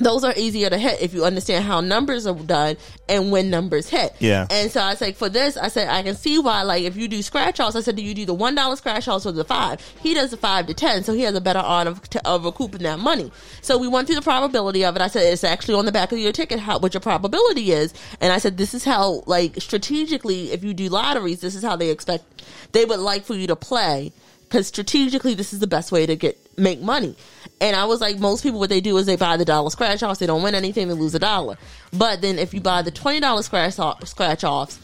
Those 0.00 0.24
are 0.24 0.32
easier 0.36 0.70
to 0.70 0.78
hit 0.78 1.02
if 1.02 1.12
you 1.12 1.24
understand 1.24 1.64
how 1.64 1.80
numbers 1.80 2.26
are 2.26 2.34
done 2.34 2.76
and 3.08 3.30
when 3.30 3.50
numbers 3.50 3.88
hit. 3.88 4.14
Yeah. 4.20 4.46
And 4.50 4.70
so 4.70 4.80
I 4.80 4.94
said, 4.94 5.16
for 5.16 5.28
this, 5.28 5.56
I 5.56 5.68
said, 5.68 5.88
I 5.88 6.02
can 6.02 6.14
see 6.14 6.38
why, 6.38 6.62
like, 6.62 6.84
if 6.84 6.96
you 6.96 7.08
do 7.08 7.20
scratch 7.22 7.60
offs, 7.60 7.76
I 7.76 7.80
said, 7.80 7.96
do 7.96 8.02
you 8.02 8.14
do 8.14 8.24
the 8.24 8.34
$1 8.34 8.76
scratch 8.76 9.08
offs 9.08 9.26
or 9.26 9.32
the 9.32 9.44
five? 9.44 9.80
He 10.00 10.14
does 10.14 10.30
the 10.30 10.36
five 10.36 10.66
to 10.66 10.74
10, 10.74 11.04
so 11.04 11.12
he 11.12 11.22
has 11.22 11.34
a 11.34 11.40
better 11.40 11.58
odds 11.58 11.90
of, 11.90 12.00
of 12.24 12.44
recouping 12.44 12.82
that 12.82 12.98
money. 12.98 13.30
So 13.60 13.76
we 13.76 13.88
went 13.88 14.06
through 14.06 14.16
the 14.16 14.22
probability 14.22 14.84
of 14.84 14.96
it. 14.96 15.02
I 15.02 15.08
said, 15.08 15.30
it's 15.32 15.44
actually 15.44 15.74
on 15.74 15.84
the 15.84 15.92
back 15.92 16.12
of 16.12 16.18
your 16.18 16.32
ticket, 16.32 16.58
how, 16.58 16.78
what 16.78 16.94
your 16.94 17.00
probability 17.00 17.72
is. 17.72 17.92
And 18.20 18.32
I 18.32 18.38
said, 18.38 18.56
this 18.56 18.74
is 18.74 18.84
how, 18.84 19.22
like, 19.26 19.60
strategically, 19.60 20.52
if 20.52 20.64
you 20.64 20.72
do 20.72 20.88
lotteries, 20.88 21.40
this 21.40 21.54
is 21.54 21.62
how 21.62 21.76
they 21.76 21.90
expect, 21.90 22.24
they 22.72 22.84
would 22.84 23.00
like 23.00 23.24
for 23.24 23.34
you 23.34 23.46
to 23.48 23.56
play 23.56 24.12
because 24.52 24.66
strategically 24.66 25.32
this 25.32 25.54
is 25.54 25.60
the 25.60 25.66
best 25.66 25.90
way 25.90 26.04
to 26.04 26.14
get 26.14 26.38
make 26.56 26.80
money. 26.80 27.16
And 27.60 27.76
I 27.76 27.84
was 27.84 28.00
like, 28.00 28.18
most 28.18 28.42
people 28.42 28.58
what 28.58 28.68
they 28.70 28.80
do 28.80 28.96
is 28.96 29.06
they 29.06 29.16
buy 29.16 29.36
the 29.36 29.44
dollar 29.44 29.70
scratch 29.70 30.02
offs. 30.02 30.18
They 30.20 30.26
don't 30.26 30.42
win 30.42 30.54
anything. 30.54 30.88
They 30.88 30.94
lose 30.94 31.14
a 31.14 31.18
dollar. 31.18 31.56
But 31.92 32.20
then 32.20 32.38
if 32.38 32.52
you 32.54 32.60
buy 32.60 32.82
the 32.82 32.90
twenty 32.90 33.20
dollar 33.20 33.42
scratch 33.42 33.78
off, 33.78 34.06
scratch 34.06 34.44
offs, 34.44 34.78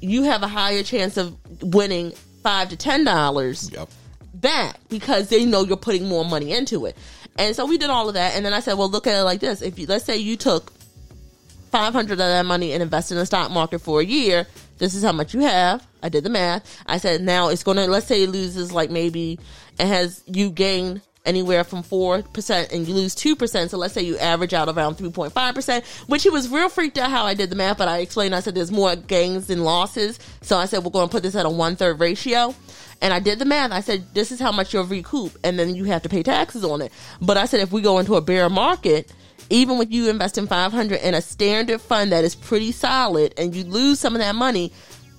you 0.00 0.24
have 0.24 0.42
a 0.42 0.48
higher 0.48 0.82
chance 0.82 1.16
of 1.16 1.36
winning 1.62 2.12
five 2.42 2.68
to 2.70 2.76
ten 2.76 3.04
dollars 3.04 3.70
Yep. 3.72 3.88
back 4.34 4.80
because 4.88 5.28
they 5.28 5.44
know 5.44 5.62
you're 5.64 5.76
putting 5.76 6.08
more 6.08 6.24
money 6.24 6.52
into 6.52 6.86
it. 6.86 6.96
And 7.36 7.54
so 7.56 7.64
we 7.66 7.78
did 7.78 7.88
all 7.90 8.08
of 8.08 8.14
that. 8.14 8.34
And 8.34 8.44
then 8.44 8.52
I 8.52 8.60
said, 8.60 8.74
well, 8.74 8.90
look 8.90 9.06
at 9.06 9.14
it 9.18 9.22
like 9.24 9.40
this: 9.40 9.62
if 9.62 9.78
you 9.78 9.86
let's 9.86 10.04
say 10.04 10.16
you 10.16 10.36
took 10.36 10.72
five 11.70 11.92
hundred 11.92 12.12
of 12.12 12.18
that 12.18 12.44
money 12.44 12.72
and 12.72 12.82
invested 12.82 13.14
in 13.14 13.20
the 13.20 13.26
stock 13.26 13.50
market 13.50 13.78
for 13.78 14.00
a 14.00 14.04
year, 14.04 14.46
this 14.78 14.94
is 14.94 15.02
how 15.02 15.12
much 15.12 15.32
you 15.34 15.40
have. 15.40 15.86
I 16.02 16.08
did 16.08 16.24
the 16.24 16.30
math. 16.30 16.82
I 16.86 16.98
said 16.98 17.22
now 17.22 17.48
it's 17.48 17.62
gonna 17.62 17.86
let's 17.86 18.06
say 18.06 18.24
it 18.24 18.30
loses 18.30 18.72
like 18.72 18.90
maybe 18.90 19.38
it 19.78 19.86
has 19.86 20.22
you 20.26 20.50
gain 20.50 21.00
anywhere 21.24 21.64
from 21.64 21.82
four 21.82 22.22
percent 22.22 22.72
and 22.72 22.86
you 22.86 22.94
lose 22.94 23.14
two 23.14 23.36
percent. 23.36 23.70
So 23.70 23.78
let's 23.78 23.94
say 23.94 24.02
you 24.02 24.18
average 24.18 24.52
out 24.54 24.68
around 24.68 24.96
three 24.96 25.10
point 25.10 25.32
five 25.32 25.54
percent, 25.54 25.84
which 26.06 26.22
he 26.22 26.30
was 26.30 26.48
real 26.48 26.68
freaked 26.68 26.98
out 26.98 27.10
how 27.10 27.24
I 27.24 27.34
did 27.34 27.50
the 27.50 27.56
math, 27.56 27.78
but 27.78 27.88
I 27.88 27.98
explained 27.98 28.34
I 28.34 28.40
said 28.40 28.54
there's 28.54 28.72
more 28.72 28.96
gains 28.96 29.46
than 29.46 29.64
losses. 29.64 30.18
So 30.40 30.56
I 30.56 30.66
said 30.66 30.84
we're 30.84 30.90
gonna 30.90 31.08
put 31.08 31.22
this 31.22 31.34
at 31.34 31.46
a 31.46 31.50
one 31.50 31.76
third 31.76 32.00
ratio. 32.00 32.54
And 33.00 33.12
I 33.12 33.18
did 33.18 33.40
the 33.40 33.44
math. 33.44 33.72
I 33.72 33.80
said, 33.80 34.14
this 34.14 34.30
is 34.30 34.38
how 34.38 34.52
much 34.52 34.72
you'll 34.72 34.84
recoup, 34.84 35.36
and 35.42 35.58
then 35.58 35.74
you 35.74 35.86
have 35.86 36.02
to 36.02 36.08
pay 36.08 36.22
taxes 36.22 36.62
on 36.62 36.80
it. 36.80 36.92
But 37.20 37.36
I 37.36 37.46
said, 37.46 37.58
if 37.58 37.72
we 37.72 37.82
go 37.82 37.98
into 37.98 38.14
a 38.14 38.20
bear 38.20 38.48
market, 38.48 39.12
even 39.52 39.78
with 39.78 39.92
you 39.92 40.08
investing 40.08 40.46
500 40.46 41.00
in 41.00 41.14
a 41.14 41.20
standard 41.20 41.80
fund 41.80 42.12
that 42.12 42.24
is 42.24 42.34
pretty 42.34 42.72
solid 42.72 43.34
and 43.36 43.54
you 43.54 43.64
lose 43.64 44.00
some 44.00 44.14
of 44.14 44.20
that 44.20 44.34
money 44.34 44.72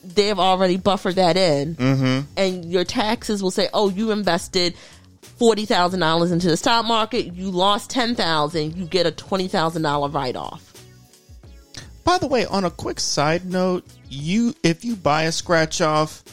they've 0.03 0.39
already 0.39 0.75
buffered 0.75 1.15
that 1.15 1.38
in 1.38 1.75
mm-hmm. 1.75 2.19
and 2.35 2.65
your 2.65 2.84
taxes 2.84 3.41
will 3.41 3.51
say 3.51 3.69
oh 3.73 3.89
you 3.89 4.11
invested 4.11 4.75
$40000 5.39 6.31
into 6.31 6.47
the 6.47 6.57
stock 6.57 6.85
market 6.85 7.34
you 7.34 7.49
lost 7.51 7.89
10000 7.89 8.76
you 8.76 8.85
get 8.85 9.05
a 9.05 9.11
$20000 9.11 10.14
write-off 10.14 10.73
By 12.03 12.18
the 12.18 12.27
way, 12.27 12.45
on 12.45 12.65
a 12.65 12.72
quick 12.72 12.99
side 12.99 13.45
note, 13.45 13.85
you 14.10 14.53
if 14.64 14.84
you 14.85 14.95
buy 14.95 15.23
a 15.23 15.31
scratch 15.31 15.80
off, 15.81 16.23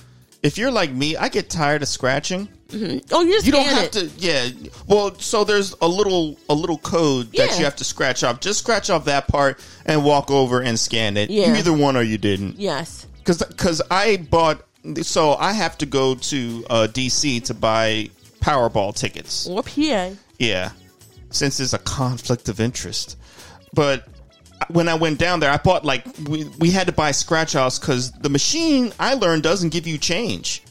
if 0.43 0.59
you're 0.59 0.70
like 0.72 0.90
me, 0.90 1.16
I 1.16 1.28
get 1.28 1.48
tired 1.51 1.82
of 1.82 1.89
scratching. 1.89 2.48
oh 2.72 3.22
you 3.22 3.40
You 3.43 3.52
don't 3.52 3.66
have 3.66 3.85
it. 3.85 3.93
to, 3.93 4.06
yeah. 4.18 4.48
Well, 4.86 5.14
so 5.18 5.44
there's 5.44 5.74
a 5.81 5.86
little 5.89 6.36
a 6.48 6.55
little 6.55 6.78
code 6.78 7.27
that 7.32 7.51
Yeah. 7.51 7.59
you 7.59 7.64
have 7.64 7.77
to 7.77 7.85
scratch 7.85 8.22
off. 8.24 8.40
Just 8.40 8.59
scratch 8.60 8.90
off 8.90 9.05
that 9.06 9.28
part 9.28 9.59
and 9.86 10.05
walk 10.05 10.31
over 10.31 10.60
and 10.60 10.78
scan 10.78 11.16
it. 11.16 11.31
Yeah. 11.31 11.48
You 11.48 11.55
either 11.56 11.72
won 11.72 11.97
or 11.97 12.02
you 12.02 12.18
didn't. 12.18 12.59
yes 12.59 13.06
Because 13.18 13.39
because 13.43 13.81
I 13.90 14.16
bought, 14.18 14.62
so 15.02 15.35
I 15.35 15.52
have 15.52 15.78
to 15.78 15.86
go 15.86 16.14
to 16.16 16.64
uh, 16.70 16.86
DC 16.90 17.44
to 17.44 17.55
buy 17.55 18.10
Powerball 18.40 18.94
tickets. 18.94 19.46
or 19.46 19.62
pa 19.62 20.10
Yeah, 20.38 20.70
since 21.30 21.58
there's 21.58 21.74
a 21.74 21.78
conflict 21.78 22.48
of 22.48 22.60
interest. 22.60 23.16
But 23.72 24.08
when 24.68 24.88
I 24.88 24.94
went 24.94 25.18
down 25.18 25.40
there, 25.40 25.50
I 25.50 25.56
bought 25.58 25.84
like 25.84 26.04
we 26.28 26.44
we 26.58 26.70
had 26.70 26.86
to 26.86 26.92
buy 26.92 27.10
scratch 27.12 27.54
offs 27.56 27.78
because 27.78 28.12
the 28.12 28.28
machine 28.30 28.92
I 28.98 29.14
learned 29.14 29.42
doesn't 29.42 29.70
give 29.70 29.86
you 29.86 29.98
change. 29.98 30.62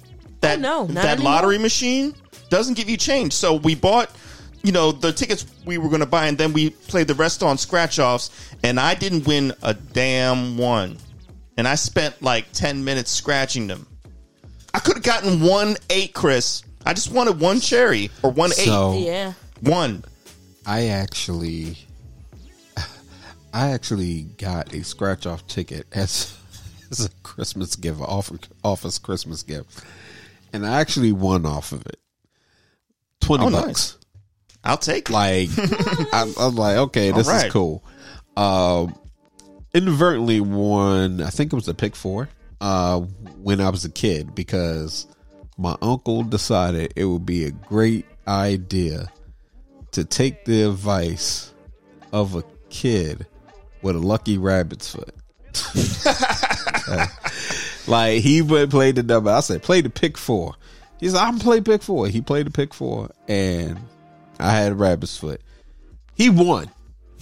That 0.41 0.57
Oh, 0.59 0.61
no, 0.61 0.85
not 0.85 0.93
that 1.03 1.05
anymore. 1.17 1.31
lottery 1.33 1.57
machine 1.57 2.13
doesn't 2.49 2.75
give 2.75 2.89
you 2.89 2.97
change. 2.97 3.33
So 3.33 3.55
we 3.55 3.75
bought. 3.75 4.09
You 4.61 4.73
know 4.73 4.91
the 4.91 5.13
tickets 5.13 5.45
we 5.65 5.77
were 5.77 5.87
going 5.87 6.01
to 6.01 6.05
buy, 6.05 6.27
and 6.27 6.37
then 6.37 6.51
we 6.51 6.71
played 6.71 7.07
the 7.07 7.13
rest 7.13 7.43
on 7.43 7.57
scratch 7.57 7.97
offs, 7.97 8.29
and 8.61 8.77
I 8.77 8.93
didn't 8.93 9.25
win 9.25 9.53
a 9.63 9.73
damn 9.73 10.57
one. 10.57 10.97
And 11.55 11.65
I 11.65 11.75
spent 11.75 12.21
like 12.21 12.51
ten 12.51 12.83
minutes 12.83 13.09
scratching 13.09 13.67
them. 13.67 13.87
I 14.73 14.79
could 14.79 14.95
have 14.97 15.03
gotten 15.03 15.39
one 15.41 15.77
eight, 15.89 16.13
Chris. 16.13 16.63
I 16.85 16.93
just 16.93 17.11
wanted 17.11 17.39
one 17.39 17.60
cherry 17.60 18.10
or 18.23 18.31
one 18.31 18.51
eight. 18.57 18.68
Yeah 19.06 19.34
One. 19.61 20.03
I 20.65 20.88
actually, 20.88 21.77
I 23.53 23.72
actually 23.72 24.23
got 24.38 24.73
a 24.73 24.84
scratch 24.84 25.26
off 25.26 25.45
ticket 25.47 25.88
as 25.91 26.35
as 26.91 27.06
a 27.06 27.10
Christmas 27.23 27.76
gift, 27.76 27.99
off 28.01 28.31
office 28.64 28.97
Christmas 28.99 29.43
gift, 29.43 29.84
and 30.53 30.65
I 30.65 30.80
actually 30.80 31.11
won 31.11 31.45
off 31.45 31.72
of 31.72 31.85
it. 31.88 31.99
Twenty 33.22 33.45
Oh, 33.45 33.51
bucks. 33.51 33.65
nice. 33.68 33.97
I'll 34.64 34.77
take 34.77 35.10
it. 35.10 35.14
Like 35.14 35.49
I'm, 36.14 36.34
I'm 36.39 36.56
like, 36.56 36.77
okay, 36.77 37.11
this 37.11 37.27
All 37.27 37.34
right. 37.34 37.47
is 37.47 37.53
cool. 37.53 37.84
Um, 38.38 38.95
inadvertently 39.73 40.41
won. 40.41 41.22
I 41.22 41.30
think 41.30 41.51
it 41.51 41.56
was 41.56 41.68
a 41.68 41.73
pick 41.73 41.95
four. 41.95 42.30
Uh, 42.61 42.99
when 43.41 43.61
I 43.61 43.69
was 43.69 43.85
a 43.85 43.89
kid, 43.89 44.35
because 44.35 45.07
my 45.60 45.76
uncle 45.81 46.23
decided 46.23 46.94
it 46.95 47.03
would 47.03 47.26
be 47.26 47.44
a 47.44 47.52
great 47.52 48.06
idea 48.26 49.11
to 49.91 50.06
take 50.06 50.45
the 50.45 50.64
advice 50.64 51.53
of 52.14 52.36
a 52.36 52.44
kid 52.69 53.27
with 53.81 53.98
a 53.98 53.99
lucky 53.99 54.38
rabbit's 54.38 54.95
foot. 54.95 55.14
like 57.88 58.22
he 58.22 58.41
would 58.41 58.72
play 58.72 58.94
the 58.94 59.03
number. 59.03 59.31
I 59.31 59.41
said, 59.41 59.61
play 59.61 59.81
the 59.81 59.90
pick 59.90 60.18
four. 60.18 60.56
He 60.98 61.10
said, 61.10 61.18
I'm 61.19 61.40
play 61.40 61.60
pick 61.60 61.81
four. 61.81 62.07
He 62.07 62.22
played 62.22 62.45
the 62.45 62.52
pick 62.52 62.73
four, 62.73 63.10
and 63.27 63.77
I 64.40 64.52
had 64.52 64.72
a 64.72 64.76
rabbit's 64.76 65.18
foot. 65.18 65.41
He 66.15 66.30
won. 66.30 66.72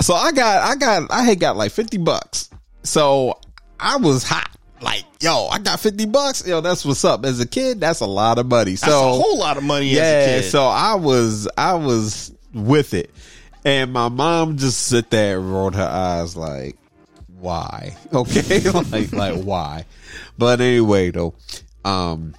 so 0.00 0.14
I 0.14 0.30
got, 0.30 0.62
I 0.62 0.76
got, 0.76 1.10
I 1.10 1.24
had 1.24 1.40
got 1.40 1.56
like 1.56 1.72
fifty 1.72 1.98
bucks. 1.98 2.48
So 2.84 3.40
I 3.80 3.96
was 3.96 4.22
hot. 4.22 4.57
Like, 4.80 5.04
yo, 5.20 5.48
I 5.48 5.58
got 5.58 5.80
fifty 5.80 6.06
bucks. 6.06 6.46
Yo, 6.46 6.60
that's 6.60 6.84
what's 6.84 7.04
up. 7.04 7.24
As 7.24 7.40
a 7.40 7.46
kid, 7.46 7.80
that's 7.80 8.00
a 8.00 8.06
lot 8.06 8.38
of 8.38 8.46
money. 8.46 8.72
That's 8.72 8.84
so 8.92 9.08
a 9.08 9.12
whole 9.12 9.38
lot 9.38 9.56
of 9.56 9.64
money 9.64 9.86
yeah, 9.86 10.02
as 10.02 10.26
a 10.26 10.42
kid. 10.42 10.50
so 10.50 10.66
I 10.66 10.94
was 10.94 11.48
I 11.56 11.74
was 11.74 12.32
with 12.54 12.94
it. 12.94 13.10
And 13.64 13.92
my 13.92 14.08
mom 14.08 14.56
just 14.56 14.80
sit 14.86 15.10
there 15.10 15.38
and 15.38 15.52
rolled 15.52 15.74
her 15.74 15.82
eyes 15.82 16.36
like, 16.36 16.76
why? 17.38 17.96
Okay. 18.12 18.60
like 18.90 19.12
like 19.12 19.42
why? 19.42 19.84
But 20.36 20.60
anyway 20.60 21.10
though, 21.10 21.34
um 21.84 22.34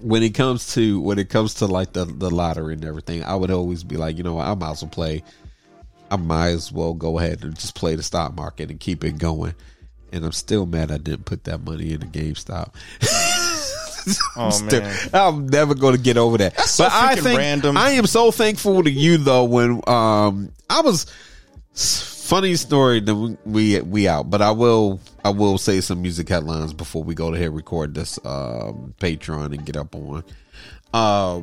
when 0.00 0.22
it 0.22 0.30
comes 0.30 0.74
to 0.74 1.00
when 1.00 1.18
it 1.18 1.28
comes 1.28 1.54
to 1.54 1.66
like 1.66 1.92
the, 1.92 2.04
the 2.04 2.30
lottery 2.30 2.74
and 2.74 2.84
everything, 2.84 3.24
I 3.24 3.34
would 3.34 3.50
always 3.50 3.84
be 3.84 3.96
like, 3.96 4.18
you 4.18 4.22
know 4.22 4.34
what, 4.34 4.46
I 4.46 4.54
might 4.54 4.72
as 4.72 4.82
well 4.82 4.90
play 4.90 5.22
I 6.12 6.16
might 6.16 6.50
as 6.50 6.70
well 6.70 6.92
go 6.92 7.18
ahead 7.18 7.42
and 7.42 7.58
just 7.58 7.74
play 7.74 7.94
the 7.94 8.02
stock 8.02 8.36
market 8.36 8.70
and 8.70 8.78
keep 8.78 9.02
it 9.02 9.16
going. 9.16 9.54
And 10.12 10.24
I'm 10.24 10.32
still 10.32 10.66
mad 10.66 10.90
I 10.92 10.98
didn't 10.98 11.24
put 11.24 11.44
that 11.44 11.62
money 11.64 11.92
into 11.92 12.06
GameStop. 12.06 12.74
oh 14.36 14.50
Still- 14.50 14.82
man. 14.82 14.96
I'm 15.14 15.46
never 15.46 15.74
going 15.74 15.96
to 15.96 16.02
get 16.02 16.16
over 16.16 16.38
that. 16.38 16.58
so 16.60 16.84
but 16.84 16.92
I 16.92 17.16
think 17.16 17.38
random. 17.38 17.76
I 17.76 17.92
am 17.92 18.06
so 18.06 18.30
thankful 18.30 18.82
to 18.84 18.90
you 18.90 19.16
though. 19.16 19.44
When 19.44 19.80
um, 19.86 20.52
I 20.68 20.82
was 20.82 21.06
funny 21.74 22.54
story 22.56 23.00
that 23.00 23.14
we, 23.14 23.36
we 23.44 23.80
we 23.80 24.08
out, 24.08 24.28
but 24.30 24.42
I 24.42 24.50
will 24.50 25.00
I 25.24 25.30
will 25.30 25.56
say 25.58 25.80
some 25.80 26.02
music 26.02 26.28
headlines 26.28 26.72
before 26.72 27.02
we 27.02 27.14
go 27.14 27.30
to 27.30 27.38
here 27.38 27.50
record 27.50 27.94
this 27.94 28.18
um 28.24 28.94
Patreon 29.00 29.46
and 29.46 29.64
get 29.64 29.76
up 29.76 29.94
on. 29.94 30.24
Uh, 30.92 31.42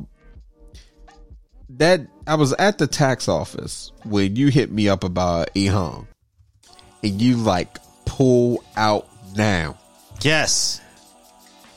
that 1.70 2.00
I 2.26 2.34
was 2.36 2.52
at 2.54 2.78
the 2.78 2.86
tax 2.86 3.28
office 3.28 3.90
when 4.04 4.36
you 4.36 4.48
hit 4.48 4.70
me 4.70 4.88
up 4.88 5.02
about 5.04 5.52
EHang, 5.54 6.06
and 7.02 7.20
you 7.22 7.36
like 7.36 7.78
pull 8.10 8.64
out 8.76 9.06
now. 9.36 9.78
Yes. 10.20 10.80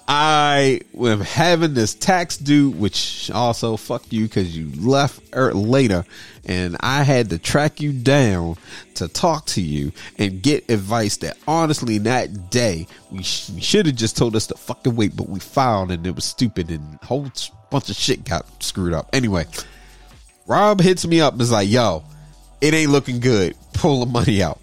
I 0.07 0.81
am 0.99 1.22
having 1.22 1.76
this 1.76 1.93
tax 1.93 2.38
due, 2.38 2.72
which 2.72 3.30
also 3.31 3.77
fuck 3.77 4.11
you 4.11 4.23
because 4.23 4.57
you 4.57 4.69
left 4.81 5.22
er, 5.35 5.53
later, 5.53 6.03
and 6.43 6.76
I 6.80 7.03
had 7.03 7.30
to 7.30 7.38
track 7.38 7.80
you 7.80 7.93
down 7.93 8.57
to 8.95 9.07
talk 9.07 9.45
to 9.47 9.61
you 9.61 9.93
and 10.18 10.41
get 10.41 10.69
advice 10.69 11.18
that 11.18 11.38
honestly, 11.47 11.99
that 11.99 12.49
day, 12.49 12.88
we, 13.11 13.22
sh- 13.23 13.51
we 13.51 13.61
should 13.61 13.85
have 13.85 13.95
just 13.95 14.18
told 14.18 14.35
us 14.35 14.47
to 14.47 14.55
fucking 14.55 14.95
wait, 14.95 15.15
but 15.15 15.30
we 15.30 15.39
filed 15.39 15.91
and 15.91 16.05
it 16.05 16.15
was 16.15 16.26
stupid 16.26 16.72
and 16.72 16.99
a 17.01 17.05
whole 17.05 17.30
bunch 17.69 17.89
of 17.89 17.95
shit 17.95 18.26
got 18.26 18.45
screwed 18.61 18.93
up. 18.93 19.07
Anyway, 19.14 19.45
Rob 20.47 20.81
hits 20.81 21.05
me 21.05 21.22
up 21.22 21.34
and 21.34 21.41
is 21.43 21.51
like, 21.51 21.69
yo, 21.69 22.03
it 22.60 22.73
ain't 22.73 22.91
looking 22.91 23.19
good. 23.19 23.55
Pull 23.73 24.03
the 24.03 24.11
money 24.11 24.41
out. 24.41 24.60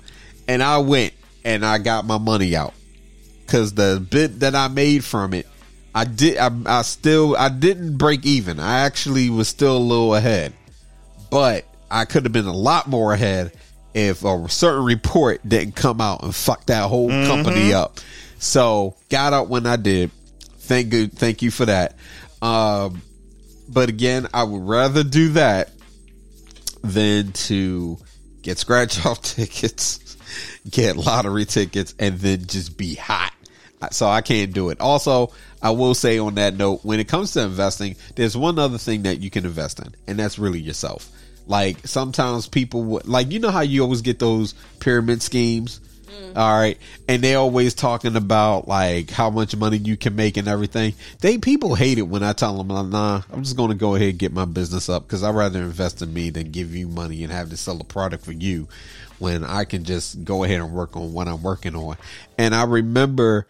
And 0.48 0.62
I 0.62 0.78
went 0.78 1.14
and 1.44 1.64
I 1.64 1.78
got 1.78 2.04
my 2.04 2.18
money 2.18 2.54
out 2.56 2.74
because 3.44 3.74
the 3.74 4.04
bit 4.10 4.40
that 4.40 4.54
I 4.54 4.68
made 4.68 5.04
from 5.04 5.34
it, 5.34 5.46
I 5.94 6.04
did. 6.04 6.38
I, 6.38 6.50
I 6.66 6.82
still 6.82 7.36
I 7.36 7.48
didn't 7.48 7.96
break 7.96 8.24
even. 8.24 8.60
I 8.60 8.80
actually 8.80 9.30
was 9.30 9.48
still 9.48 9.76
a 9.76 9.78
little 9.78 10.14
ahead, 10.14 10.52
but 11.30 11.64
I 11.90 12.04
could 12.04 12.24
have 12.24 12.32
been 12.32 12.46
a 12.46 12.56
lot 12.56 12.86
more 12.86 13.12
ahead 13.12 13.52
if 13.92 14.24
a 14.24 14.48
certain 14.48 14.84
report 14.84 15.40
didn't 15.48 15.74
come 15.74 16.00
out 16.00 16.22
and 16.22 16.34
fuck 16.34 16.66
that 16.66 16.88
whole 16.88 17.08
company 17.08 17.72
up. 17.72 17.98
So 18.38 18.94
got 19.08 19.32
out 19.32 19.48
when 19.48 19.66
I 19.66 19.76
did. 19.76 20.10
Thank 20.60 20.92
you, 20.92 21.08
thank 21.08 21.42
you 21.42 21.50
for 21.50 21.66
that. 21.66 21.96
Um, 22.40 23.02
but 23.68 23.88
again, 23.88 24.28
I 24.32 24.44
would 24.44 24.62
rather 24.62 25.02
do 25.02 25.30
that 25.30 25.70
than 26.82 27.32
to 27.32 27.98
get 28.42 28.58
scratch 28.58 29.04
off 29.06 29.22
tickets, 29.22 30.09
get 30.70 30.96
lottery 30.96 31.44
tickets, 31.44 31.94
and 31.98 32.18
then 32.18 32.46
just 32.46 32.76
be 32.76 32.94
hot. 32.94 33.32
So 33.92 34.06
I 34.06 34.20
can't 34.20 34.52
do 34.52 34.68
it. 34.68 34.80
Also, 34.80 35.32
I 35.62 35.70
will 35.70 35.94
say 35.94 36.18
on 36.18 36.34
that 36.34 36.54
note, 36.54 36.80
when 36.84 37.00
it 37.00 37.08
comes 37.08 37.32
to 37.32 37.42
investing, 37.42 37.96
there's 38.14 38.36
one 38.36 38.58
other 38.58 38.78
thing 38.78 39.02
that 39.02 39.20
you 39.20 39.30
can 39.30 39.46
invest 39.46 39.80
in, 39.80 39.94
and 40.06 40.18
that's 40.18 40.38
really 40.38 40.60
yourself. 40.60 41.10
Like 41.46 41.86
sometimes 41.86 42.46
people 42.46 42.82
would, 42.84 43.08
like, 43.08 43.32
you 43.32 43.40
know 43.40 43.50
how 43.50 43.62
you 43.62 43.82
always 43.82 44.02
get 44.02 44.18
those 44.18 44.54
pyramid 44.78 45.22
schemes? 45.22 45.80
Mm. 46.06 46.36
All 46.36 46.60
right. 46.60 46.78
And 47.08 47.22
they 47.22 47.34
always 47.34 47.74
talking 47.74 48.16
about 48.16 48.68
like 48.68 49.10
how 49.10 49.30
much 49.30 49.56
money 49.56 49.78
you 49.78 49.96
can 49.96 50.14
make 50.14 50.36
and 50.36 50.46
everything. 50.46 50.94
They 51.20 51.38
people 51.38 51.74
hate 51.74 51.98
it 51.98 52.02
when 52.02 52.22
I 52.22 52.34
tell 52.34 52.62
them, 52.62 52.90
nah, 52.90 53.22
I'm 53.32 53.42
just 53.42 53.56
going 53.56 53.70
to 53.70 53.76
go 53.76 53.94
ahead 53.94 54.10
and 54.10 54.18
get 54.18 54.32
my 54.32 54.44
business 54.44 54.88
up 54.88 55.06
because 55.06 55.24
I'd 55.24 55.34
rather 55.34 55.60
invest 55.60 56.02
in 56.02 56.12
me 56.12 56.30
than 56.30 56.50
give 56.50 56.74
you 56.74 56.86
money 56.86 57.24
and 57.24 57.32
have 57.32 57.50
to 57.50 57.56
sell 57.56 57.80
a 57.80 57.84
product 57.84 58.24
for 58.24 58.32
you 58.32 58.68
when 59.20 59.44
I 59.44 59.64
can 59.64 59.84
just 59.84 60.24
go 60.24 60.44
ahead 60.44 60.60
and 60.60 60.72
work 60.72 60.96
on 60.96 61.12
what 61.12 61.28
I'm 61.28 61.42
working 61.42 61.76
on. 61.76 61.96
And 62.38 62.54
I 62.54 62.64
remember 62.64 63.46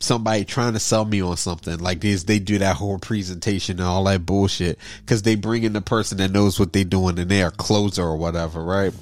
somebody 0.00 0.44
trying 0.44 0.74
to 0.74 0.80
sell 0.80 1.04
me 1.04 1.22
on 1.22 1.36
something 1.36 1.78
like 1.78 2.00
this. 2.00 2.24
They 2.24 2.38
do 2.38 2.58
that 2.58 2.76
whole 2.76 2.98
presentation 2.98 3.78
and 3.78 3.88
all 3.88 4.04
that 4.04 4.26
bullshit 4.26 4.78
because 5.00 5.22
they 5.22 5.34
bring 5.34 5.62
in 5.62 5.72
the 5.72 5.80
person 5.80 6.18
that 6.18 6.30
knows 6.30 6.60
what 6.60 6.72
they're 6.72 6.84
doing 6.84 7.18
and 7.18 7.30
they're 7.30 7.50
closer 7.50 8.02
or 8.02 8.16
whatever 8.16 8.62
right? 8.62 8.92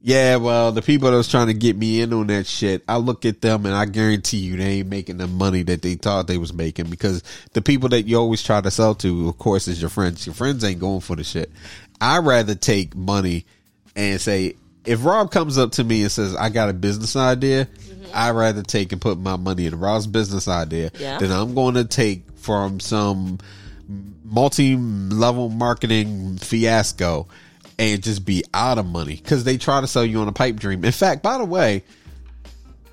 Yeah 0.00 0.36
well 0.36 0.70
the 0.70 0.82
people 0.82 1.10
that 1.10 1.16
was 1.16 1.28
trying 1.28 1.48
to 1.48 1.54
get 1.54 1.76
me 1.76 2.00
in 2.00 2.12
on 2.12 2.28
that 2.28 2.46
shit 2.46 2.84
i 2.86 2.96
look 2.96 3.24
at 3.24 3.40
them 3.40 3.66
and 3.66 3.74
i 3.74 3.86
guarantee 3.86 4.36
you 4.36 4.56
they 4.56 4.64
ain't 4.64 4.88
making 4.88 5.16
the 5.16 5.26
money 5.26 5.64
that 5.64 5.82
they 5.82 5.96
thought 5.96 6.28
they 6.28 6.38
was 6.38 6.52
making 6.52 6.88
because 6.88 7.24
the 7.54 7.62
people 7.62 7.88
that 7.88 8.02
you 8.02 8.16
always 8.16 8.40
try 8.40 8.60
to 8.60 8.70
sell 8.70 8.94
to 8.94 9.28
of 9.28 9.36
course 9.38 9.66
is 9.66 9.80
your 9.80 9.90
friends. 9.90 10.24
Your 10.24 10.34
friends 10.34 10.62
ain't 10.62 10.78
going 10.78 11.00
for 11.00 11.16
the 11.16 11.24
shit. 11.24 11.50
I 12.00 12.18
rather 12.18 12.54
take 12.54 12.94
money 12.94 13.46
and 13.96 14.20
say 14.20 14.54
if 14.86 15.04
rob 15.04 15.30
comes 15.30 15.58
up 15.58 15.72
to 15.72 15.84
me 15.84 16.02
and 16.02 16.10
says 16.12 16.34
i 16.36 16.48
got 16.48 16.68
a 16.68 16.72
business 16.72 17.16
idea 17.16 17.66
mm-hmm. 17.66 17.92
I'd 18.14 18.30
rather 18.30 18.62
take 18.62 18.92
and 18.92 19.00
put 19.00 19.18
my 19.18 19.36
money 19.36 19.66
in 19.66 19.78
Rob's 19.78 20.06
business 20.06 20.48
idea 20.48 20.90
Yeah. 20.98 21.18
than 21.18 21.30
I'm 21.30 21.54
going 21.54 21.74
to 21.74 21.84
take 21.84 22.22
from 22.36 22.80
some 22.80 23.38
multi-level 24.24 25.48
marketing 25.50 26.38
fiasco 26.38 27.28
and 27.78 28.02
just 28.02 28.24
be 28.24 28.44
out 28.54 28.78
of 28.78 28.86
money 28.86 29.16
because 29.16 29.44
they 29.44 29.58
try 29.58 29.80
to 29.80 29.86
sell 29.86 30.04
you 30.04 30.20
on 30.20 30.28
a 30.28 30.32
pipe 30.32 30.56
dream. 30.56 30.84
In 30.84 30.92
fact, 30.92 31.22
by 31.22 31.36
the 31.36 31.44
way, 31.44 31.84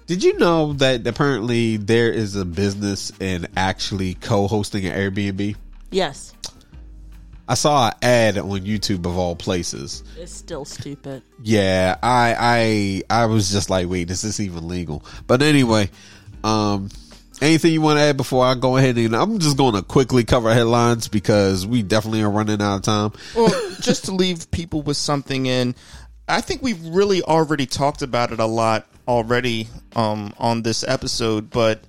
did 0.07 0.23
you 0.23 0.37
know 0.37 0.73
that 0.73 1.07
apparently 1.07 1.77
there 1.77 2.11
is 2.11 2.35
a 2.35 2.43
business 2.43 3.11
in 3.19 3.47
actually 3.55 4.15
co-hosting 4.15 4.85
an 4.85 4.97
Airbnb? 4.97 5.55
Yes, 5.89 6.33
I 7.47 7.55
saw 7.55 7.87
an 7.87 7.93
ad 8.01 8.37
on 8.37 8.61
YouTube 8.61 9.05
of 9.05 9.17
all 9.17 9.35
places. 9.35 10.03
it's 10.17 10.31
still 10.33 10.65
stupid. 10.65 11.23
Yeah, 11.41 11.97
I 12.01 13.03
I 13.09 13.23
I 13.23 13.25
was 13.25 13.51
just 13.51 13.69
like, 13.69 13.89
wait, 13.89 14.09
is 14.09 14.21
this 14.21 14.39
even 14.39 14.67
legal? 14.67 15.03
But 15.27 15.41
anyway, 15.41 15.89
um 16.43 16.89
anything 17.41 17.73
you 17.73 17.81
want 17.81 17.97
to 17.97 18.03
add 18.03 18.15
before 18.17 18.45
I 18.45 18.55
go 18.55 18.77
ahead 18.77 18.97
and 18.97 19.15
I'm 19.15 19.39
just 19.39 19.57
going 19.57 19.73
to 19.73 19.81
quickly 19.81 20.23
cover 20.23 20.53
headlines 20.53 21.07
because 21.09 21.67
we 21.67 21.83
definitely 21.83 22.21
are 22.21 22.29
running 22.29 22.61
out 22.61 22.75
of 22.77 22.81
time. 22.83 23.11
well, 23.35 23.49
just 23.81 24.05
to 24.05 24.13
leave 24.13 24.49
people 24.51 24.81
with 24.81 24.95
something 24.97 25.45
in, 25.45 25.75
I 26.27 26.39
think 26.39 26.61
we've 26.61 26.83
really 26.85 27.21
already 27.21 27.65
talked 27.65 28.01
about 28.01 28.31
it 28.31 28.39
a 28.39 28.45
lot 28.45 28.87
already 29.07 29.67
um, 29.95 30.33
on 30.37 30.61
this 30.61 30.85
episode, 30.87 31.49
but 31.49 31.83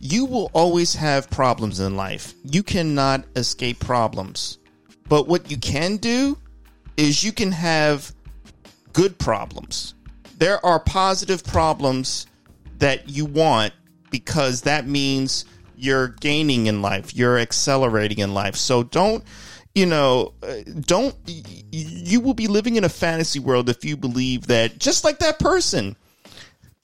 you 0.00 0.24
will 0.24 0.50
always 0.54 0.94
have 0.94 1.28
problems 1.28 1.80
in 1.80 1.96
life. 1.96 2.32
You 2.44 2.62
cannot 2.62 3.24
escape 3.34 3.80
problems. 3.80 4.56
But 5.08 5.28
what 5.28 5.50
you 5.50 5.56
can 5.56 5.96
do 5.96 6.38
is 6.96 7.22
you 7.22 7.32
can 7.32 7.52
have 7.52 8.12
good 8.92 9.18
problems. 9.18 9.94
There 10.38 10.64
are 10.64 10.80
positive 10.80 11.44
problems 11.44 12.26
that 12.78 13.08
you 13.08 13.24
want 13.24 13.72
because 14.10 14.62
that 14.62 14.86
means 14.86 15.44
you're 15.76 16.08
gaining 16.08 16.66
in 16.66 16.82
life, 16.82 17.14
you're 17.14 17.38
accelerating 17.38 18.18
in 18.18 18.34
life. 18.34 18.56
So 18.56 18.82
don't, 18.82 19.22
you 19.74 19.86
know, 19.86 20.32
uh, 20.42 20.56
don't, 20.80 21.14
you 21.70 22.20
will 22.20 22.34
be 22.34 22.46
living 22.46 22.76
in 22.76 22.84
a 22.84 22.88
fantasy 22.88 23.38
world 23.38 23.68
if 23.68 23.84
you 23.84 23.96
believe 23.96 24.46
that 24.46 24.78
just 24.78 25.04
like 25.04 25.18
that 25.18 25.38
person 25.38 25.96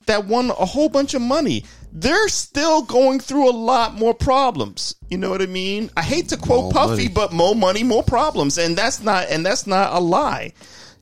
that 0.07 0.27
won 0.27 0.51
a 0.51 0.67
whole 0.67 0.89
bunch 0.89 1.15
of 1.15 1.23
money, 1.23 1.65
they're 1.93 2.29
still 2.29 2.83
going 2.83 3.21
through 3.21 3.51
a 3.51 3.53
lot 3.53 3.95
more 3.95 4.15
problems. 4.15 4.95
You 5.11 5.19
know 5.19 5.31
what 5.31 5.43
I 5.43 5.47
mean? 5.47 5.91
I 5.97 6.03
hate 6.03 6.31
to 6.31 6.37
quote 6.39 6.65
More 6.65 6.73
Puffy, 6.73 7.05
money. 7.05 7.09
but 7.09 7.33
more 7.33 7.55
money, 7.55 7.85
more 7.85 8.03
problems, 8.03 8.57
and 8.57 8.77
that's 8.77 9.03
not 9.03 9.29
and 9.29 9.45
that's 9.45 9.67
not 9.67 9.93
a 9.93 10.01
lie. 10.01 10.53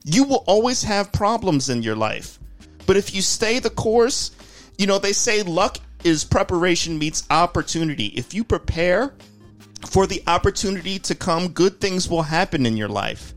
You 0.03 0.25
will 0.25 0.43
always 0.47 0.83
have 0.83 1.11
problems 1.11 1.69
in 1.69 1.81
your 1.81 1.95
life, 1.95 2.39
but 2.85 2.97
if 2.97 3.15
you 3.15 3.21
stay 3.21 3.59
the 3.59 3.69
course, 3.69 4.31
you 4.77 4.85
know 4.85 4.99
they 4.99 5.13
say 5.13 5.43
luck 5.43 5.77
is 6.03 6.23
preparation 6.23 6.97
meets 6.97 7.23
opportunity. 7.29 8.07
If 8.07 8.33
you 8.33 8.43
prepare 8.43 9.13
for 9.87 10.07
the 10.07 10.21
opportunity 10.27 10.99
to 10.99 11.15
come, 11.15 11.49
good 11.49 11.79
things 11.79 12.09
will 12.09 12.23
happen 12.23 12.65
in 12.65 12.75
your 12.75 12.89
life. 12.89 13.33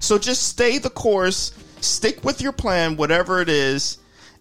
So 0.00 0.18
just 0.18 0.48
stay 0.48 0.78
the 0.78 0.90
course, 0.90 1.52
stick 1.80 2.24
with 2.24 2.40
your 2.40 2.52
plan, 2.52 2.96
whatever 2.96 3.40
it 3.40 3.48
is, 3.48 3.98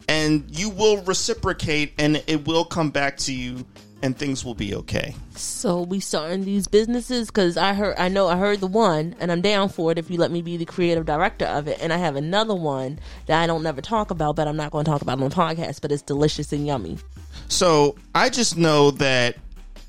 and 0.08 0.46
you 0.50 0.70
will 0.70 1.02
reciprocate 1.04 1.94
and 1.98 2.24
it 2.28 2.48
will 2.48 2.66
come 2.66 2.90
back 2.90 3.18
to 3.18 3.34
you 3.34 3.66
and 4.04 4.16
things 4.16 4.46
will 4.46 4.54
be 4.54 4.76
okay. 4.76 5.16
So 5.36 5.82
we 5.82 6.00
starting 6.00 6.46
these 6.46 6.68
businesses 6.68 7.28
because 7.28 7.58
I 7.58 7.74
heard, 7.74 7.96
I 7.98 8.10
know 8.10 8.28
I 8.28 8.38
heard 8.38 8.60
the 8.60 8.68
one, 8.68 9.16
and 9.20 9.32
I'm 9.32 9.42
down 9.42 9.70
for 9.70 9.92
it 9.92 9.98
if 9.98 10.12
you 10.12 10.20
let 10.20 10.30
me 10.30 10.44
be 10.44 10.56
the 10.56 10.66
creative 10.66 11.06
director 11.06 11.46
of 11.46 11.68
it. 11.68 11.80
And 11.82 11.92
I 11.92 11.98
have 11.98 12.16
another 12.16 12.54
one 12.54 13.00
that 13.26 13.42
I 13.42 13.48
don't 13.48 13.64
never 13.64 13.82
talk 13.82 14.12
about, 14.12 14.36
but 14.36 14.48
I'm 14.48 14.56
not 14.56 14.72
going 14.72 14.86
to 14.86 14.92
talk 14.92 15.02
about 15.02 15.20
on 15.20 15.30
the 15.30 15.36
podcast. 15.36 15.82
But 15.82 15.92
it's 15.92 16.04
delicious 16.04 16.54
and 16.54 16.68
yummy. 16.68 17.00
So 17.48 17.96
I 18.14 18.30
just 18.30 18.56
know 18.56 18.92
that 18.92 19.38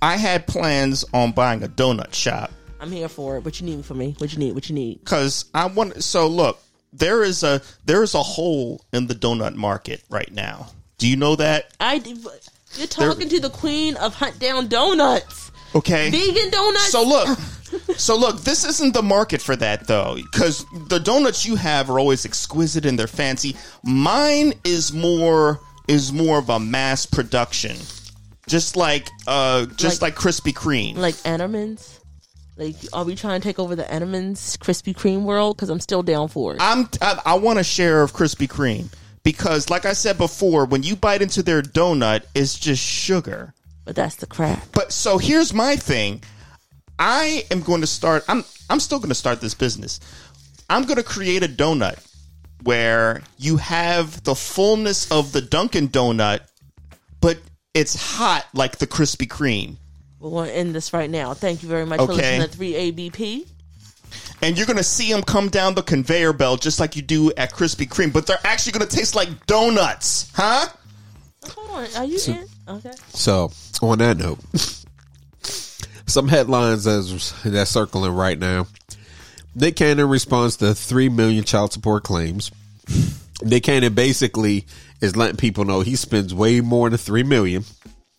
I 0.01 0.17
had 0.17 0.47
plans 0.47 1.05
on 1.13 1.33
buying 1.33 1.63
a 1.63 1.69
donut 1.69 2.15
shop 2.15 2.51
I'm 2.81 2.93
here 2.93 3.09
for 3.09 3.37
it. 3.37 3.45
What 3.45 3.61
you 3.61 3.67
need 3.67 3.85
for 3.85 3.95
me? 3.95 4.15
What 4.19 4.33
you 4.33 4.39
need? 4.39 4.55
What 4.55 4.69
you 4.69 4.75
need? 4.75 5.01
because 5.01 5.47
I 5.55 5.67
want. 5.67 6.03
So 6.03 6.29
look, 6.29 6.61
there 6.93 7.23
is 7.23 7.43
a 7.43 7.61
there 7.85 8.03
is 8.03 8.15
a 8.15 8.23
hole 8.23 8.85
in 8.93 9.07
the 9.07 9.15
donut 9.15 9.55
market 9.55 10.03
right 10.11 10.33
now. 10.33 10.69
Do 10.99 11.07
you 11.09 11.17
know 11.17 11.37
that? 11.37 11.73
I 11.81 12.03
you're 12.77 12.87
talking 12.87 13.29
to 13.29 13.41
the 13.41 13.51
queen 13.51 13.97
of 13.97 14.15
hunt 14.15 14.39
down 14.39 14.69
donuts, 14.69 15.51
Okay. 15.75 16.11
vegan 16.11 16.51
donuts. 16.51 16.91
So 16.91 17.03
look, 17.03 17.39
so 17.97 18.17
look, 18.17 18.41
this 18.43 18.65
isn't 18.65 18.95
the 18.95 19.03
market 19.03 19.41
for 19.41 19.57
that 19.57 19.87
though, 19.87 20.17
because 20.33 20.65
the 20.89 20.99
donuts 20.99 21.47
you 21.47 21.57
have 21.57 21.89
are 21.91 21.99
always 21.99 22.25
exquisite 22.27 22.85
and 22.85 22.99
they're 22.99 23.07
fancy. 23.07 23.57
Mine 23.85 24.53
is 24.65 24.93
more 24.93 25.61
is 25.87 26.13
more 26.13 26.39
of 26.39 26.51
a 26.51 26.59
mass 26.61 27.07
production, 27.07 27.77
just 28.47 28.77
like 28.77 29.09
uh, 29.27 29.65
just 29.77 30.03
like, 30.03 30.23
Like- 30.25 30.35
Krispy 30.35 30.53
Kreme. 30.53 30.97
like 30.97 31.15
Entenmann's. 31.17 32.01
Like, 32.59 32.75
are 32.93 33.05
we 33.05 33.15
trying 33.15 33.41
to 33.41 33.49
take 33.49 33.61
over 33.61 33.77
the 33.77 33.85
Entenmann's 33.85 34.57
Krispy 34.57 34.93
Kreme 34.93 35.23
world? 35.23 35.57
Because 35.57 35.71
I'm 35.71 35.79
still 35.79 36.03
down 36.03 36.27
for 36.27 36.55
it. 36.55 36.59
I'm 36.61 36.89
I, 37.01 37.21
I 37.25 37.35
want 37.39 37.61
a 37.61 37.65
share 37.65 38.03
of 38.03 38.13
Krispy 38.13 38.49
Kreme 38.49 38.93
because, 39.23 39.71
like 39.71 39.87
I 39.87 39.93
said 39.93 40.19
before, 40.19 40.65
when 40.67 40.83
you 40.83 40.97
bite 40.97 41.23
into 41.23 41.43
their 41.45 41.63
donut, 41.63 42.25
it's 42.35 42.59
just 42.59 42.83
sugar. 42.83 43.55
but 43.85 43.95
that's 43.95 44.17
the 44.17 44.27
crap. 44.27 44.73
But 44.73 44.93
so 44.93 45.19
here's 45.19 45.55
my 45.55 45.77
thing. 45.77 46.23
I 46.99 47.45
am 47.53 47.61
going 47.63 47.81
to 47.83 47.87
start 47.87 48.25
I'm 48.27 48.45
I'm 48.69 48.81
still 48.81 48.99
going 48.99 49.11
to 49.11 49.15
start 49.15 49.41
this 49.41 49.55
business. 49.55 50.01
I'm 50.69 50.83
going 50.83 50.97
to 50.97 51.05
create 51.05 51.45
a 51.45 51.49
donut 51.49 52.05
where 52.65 53.23
you 53.39 53.59
have 53.59 54.25
the 54.25 54.35
fullness 54.35 55.09
of 55.13 55.31
the 55.31 55.41
Dunkin' 55.41 55.91
donut 55.91 56.41
but 57.21 57.39
it's 57.73 57.95
hot 57.95 58.47
like 58.53 58.79
the 58.79 58.87
Krispy 58.89 59.29
Kreme. 59.29 59.77
We're 60.21 60.31
going 60.31 60.49
to 60.49 60.57
end 60.57 60.75
this 60.75 60.93
right 60.93 61.09
now. 61.09 61.35
Thank 61.35 61.63
you 61.63 61.69
very 61.69 61.87
much 61.87 61.99
for 62.01 62.13
Okay. 62.13 62.39
listening 62.39 62.51
to 62.51 62.93
3ABP. 62.93 63.47
And 64.43 64.57
you're 64.57 64.67
going 64.67 64.77
to 64.79 64.83
see 64.85 65.13
them 65.13 65.23
come 65.23 65.49
down 65.49 65.75
the 65.75 65.83
conveyor 65.83 66.33
belt 66.33 66.61
just 66.61 66.81
like 66.81 66.97
you 66.97 67.03
do 67.03 67.33
at 67.37 67.53
Krispy 67.53 67.89
Kreme, 67.89 68.13
but 68.13 68.27
they're 68.27 68.39
actually 68.45 68.73
going 68.73 68.89
to 68.89 68.97
taste 68.97 69.15
like 69.15 69.47
donuts. 69.47 70.31
Huh? 70.35 70.69
Hold 71.51 71.71
on. 71.71 71.97
Are 71.97 72.05
you 72.05 72.19
in? 72.27 72.47
Okay. 72.69 72.93
So, 73.09 73.51
on 73.83 73.99
that 73.99 74.17
note, 74.17 74.39
some 76.07 76.29
headlines 76.29 76.85
that's, 76.85 77.33
that's 77.43 77.71
circling 77.71 78.13
right 78.13 78.39
now. 78.39 78.67
Nick 79.55 79.77
Cannon 79.77 80.09
responds 80.09 80.57
to 80.59 80.75
3 80.75 81.09
million 81.09 81.45
child 81.45 81.73
support 81.73 82.05
claims. 82.05 82.51
Nick 83.43 83.65
Cannon 83.65 83.95
basically 83.95 84.67
is 85.01 85.17
letting 85.17 85.37
people 85.37 85.65
know 85.65 85.81
he 85.81 85.97
spends 85.97 86.35
way 86.35 86.61
more 86.61 86.89
than 86.91 86.99
3 86.99 87.23
million. 87.25 87.65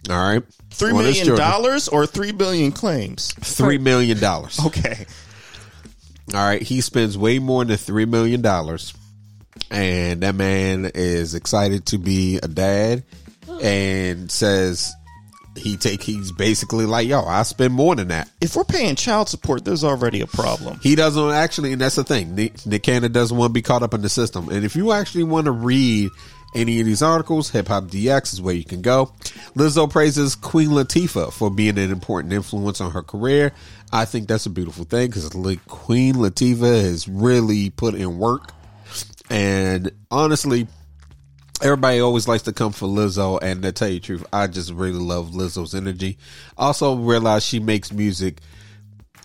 All 0.10 0.16
right. 0.16 0.44
Three 0.72 0.92
on 0.92 0.98
million 0.98 1.36
dollars 1.36 1.88
or 1.88 2.06
three 2.06 2.32
billion 2.32 2.72
claims? 2.72 3.34
$3 3.34 3.82
million. 3.82 4.18
Okay. 4.66 5.06
All 6.34 6.46
right, 6.46 6.62
he 6.62 6.82
spends 6.82 7.18
way 7.18 7.40
more 7.40 7.66
than 7.66 7.78
three 7.78 8.06
million 8.06 8.42
dollars, 8.44 8.94
and 9.72 10.22
that 10.22 10.36
man 10.36 10.92
is 10.94 11.34
excited 11.34 11.88
to 11.88 11.98
be 11.98 12.38
a 12.38 12.48
dad, 12.48 13.04
and 13.64 14.30
says 14.30 14.94
he 15.56 15.76
take 15.76 16.04
he's 16.04 16.32
basically 16.32 16.86
like, 16.86 17.08
yo, 17.08 17.24
I 17.24 17.42
spend 17.44 17.74
more 17.74 17.96
than 17.96 18.10
that. 18.10 18.30
If 18.42 18.56
we're 18.56 18.64
paying 18.64 18.96
child 18.96 19.28
support, 19.28 19.66
there's 19.66 19.84
already 19.84 20.22
a 20.22 20.28
problem. 20.28 20.80
He 20.84 20.94
doesn't 20.96 21.32
actually, 21.32 21.74
and 21.74 21.82
that's 21.82 21.96
the 21.96 22.04
thing. 22.04 22.36
Nick, 22.36 22.64
Nick 22.64 22.84
Cannon 22.84 23.12
doesn't 23.12 23.36
want 23.36 23.50
to 23.50 23.54
be 23.54 23.64
caught 23.64 23.82
up 23.82 23.96
in 23.96 24.02
the 24.04 24.10
system. 24.10 24.50
And 24.50 24.64
if 24.64 24.76
you 24.76 24.92
actually 24.92 25.24
want 25.24 25.46
to 25.46 25.52
read 25.52 26.12
any 26.56 26.80
of 26.80 26.86
these 26.86 27.02
articles, 27.02 27.50
Hip 27.52 27.68
Hop 27.68 27.86
DX 27.86 28.34
is 28.34 28.42
where 28.42 28.56
you 28.56 28.64
can 28.64 28.82
go. 28.82 29.14
Lizzo 29.56 29.90
praises 29.90 30.36
Queen 30.36 30.70
Latifah 30.70 31.32
for 31.32 31.50
being 31.52 31.78
an 31.78 31.92
important 31.92 32.34
influence 32.34 32.82
on 32.82 32.92
her 32.92 33.04
career. 33.04 33.52
I 33.92 34.06
think 34.06 34.28
that's 34.28 34.46
a 34.46 34.50
beautiful 34.50 34.86
thing 34.86 35.08
because 35.08 35.30
Queen 35.68 36.16
Latifah 36.16 36.82
has 36.84 37.08
really 37.08 37.70
put 37.70 37.96
in 37.96 38.18
work. 38.18 38.52
And 39.30 39.92
honestly, 40.10 40.68
everybody 41.62 42.00
always 42.00 42.28
likes 42.28 42.44
to 42.44 42.54
come 42.54 42.72
for 42.72 42.88
Lizzo, 42.88 43.40
and 43.42 43.62
to 43.64 43.72
tell 43.72 43.90
you 43.90 44.00
the 44.00 44.06
truth, 44.06 44.26
I 44.34 44.48
just 44.48 44.72
really 44.72 45.00
love 45.00 45.32
Lizzo's 45.32 45.76
energy. 45.76 46.18
Also, 46.58 46.96
realize 46.96 47.46
she 47.46 47.60
makes 47.60 47.92
music 47.92 48.40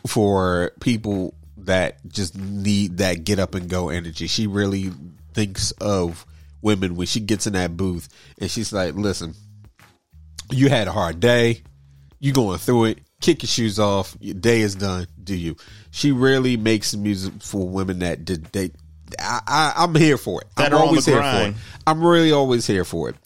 for 0.06 0.72
people 0.80 1.34
that 1.56 2.06
just 2.06 2.36
need 2.36 2.98
that 2.98 3.24
get 3.24 3.38
up 3.38 3.54
and 3.54 3.70
go 3.70 3.88
energy. 3.88 4.26
She 4.26 4.46
really 4.46 4.92
thinks 5.32 5.70
of 5.72 6.26
women 6.64 6.96
when 6.96 7.06
she 7.06 7.20
gets 7.20 7.46
in 7.46 7.52
that 7.52 7.76
booth 7.76 8.08
and 8.38 8.50
she's 8.50 8.72
like, 8.72 8.94
"Listen, 8.94 9.34
you 10.50 10.68
had 10.68 10.88
a 10.88 10.92
hard 10.92 11.20
day, 11.20 11.62
you 12.18 12.32
going 12.32 12.58
through 12.58 12.86
it. 12.86 12.98
Kick 13.20 13.42
your 13.42 13.48
shoes 13.48 13.78
off. 13.78 14.16
Your 14.20 14.34
day 14.34 14.60
is 14.62 14.74
done. 14.74 15.06
Do 15.22 15.36
you?" 15.36 15.56
She 15.92 16.10
really 16.10 16.56
makes 16.56 16.94
music 16.96 17.34
for 17.40 17.68
women 17.68 18.00
that 18.00 18.24
did 18.24 18.46
they. 18.46 18.72
I, 19.18 19.40
I, 19.46 19.72
I'm 19.76 19.94
here 19.94 20.16
for 20.18 20.40
it. 20.40 20.48
That 20.56 20.72
I'm 20.72 20.78
are 20.78 20.82
on 20.82 20.88
always 20.88 21.04
the 21.04 21.12
here 21.12 21.20
for 21.22 21.26
it. 21.28 21.30
grind. 21.30 21.54
I'm 21.86 22.04
really 22.04 22.32
always 22.32 22.66
here 22.66 22.84
for 22.84 23.10
it. 23.10 23.16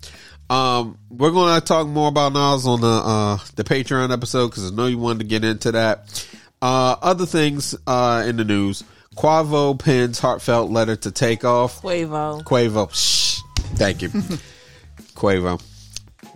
Um, 0.51 0.99
we're 1.11 1.31
going 1.31 1.61
to 1.61 1.65
talk 1.65 1.87
more 1.87 2.09
about 2.09 2.33
Nas 2.33 2.67
on 2.67 2.81
the 2.81 2.87
uh, 2.89 3.39
the 3.57 3.65
Patreon 3.65 4.13
episode 4.13 4.49
because 4.49 4.71
I 4.71 4.75
know 4.75 4.87
you 4.87 4.99
wanted 4.99 5.21
to 5.21 5.25
get 5.27 5.45
into 5.45 5.73
that. 5.73 6.27
Uh, 6.61 6.97
other 7.03 7.27
things 7.27 7.75
uh, 7.87 8.25
in 8.27 8.37
the 8.37 8.45
news: 8.45 8.83
Quavo 9.15 9.79
pens 9.79 10.19
heartfelt 10.19 10.71
letter 10.71 10.97
to 10.97 11.11
Takeoff. 11.11 11.83
Quavo. 11.83 12.43
Quavo, 12.45 12.91
shh, 12.93 13.28
thank 13.77 14.03
you, 14.03 14.09
Quavo. 15.15 15.63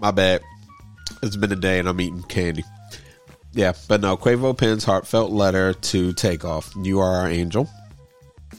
My 0.01 0.11
bad. 0.11 0.43
It's 1.23 1.37
been 1.37 1.53
a 1.53 1.57
day 1.57 1.79
and 1.79 1.89
I'm 1.89 2.01
eating 2.01 2.23
candy. 2.23 2.65
Yeah, 3.53 3.73
but 3.87 4.01
no, 4.01 4.17
Quavo 4.17 4.57
pens 4.57 4.85
heartfelt 4.85 5.31
letter 5.31 5.75
to 5.75 6.13
Takeoff. 6.15 6.73
You 6.77 7.01
are 7.01 7.17
our 7.21 7.29
angel. 7.29 7.69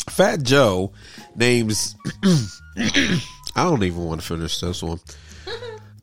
Fat 0.09 0.43
Joe 0.43 0.91
names. 1.35 1.95
I 3.55 3.63
don't 3.63 3.83
even 3.83 4.05
want 4.05 4.21
to 4.21 4.27
finish 4.27 4.59
this 4.59 4.81
one. 4.81 4.99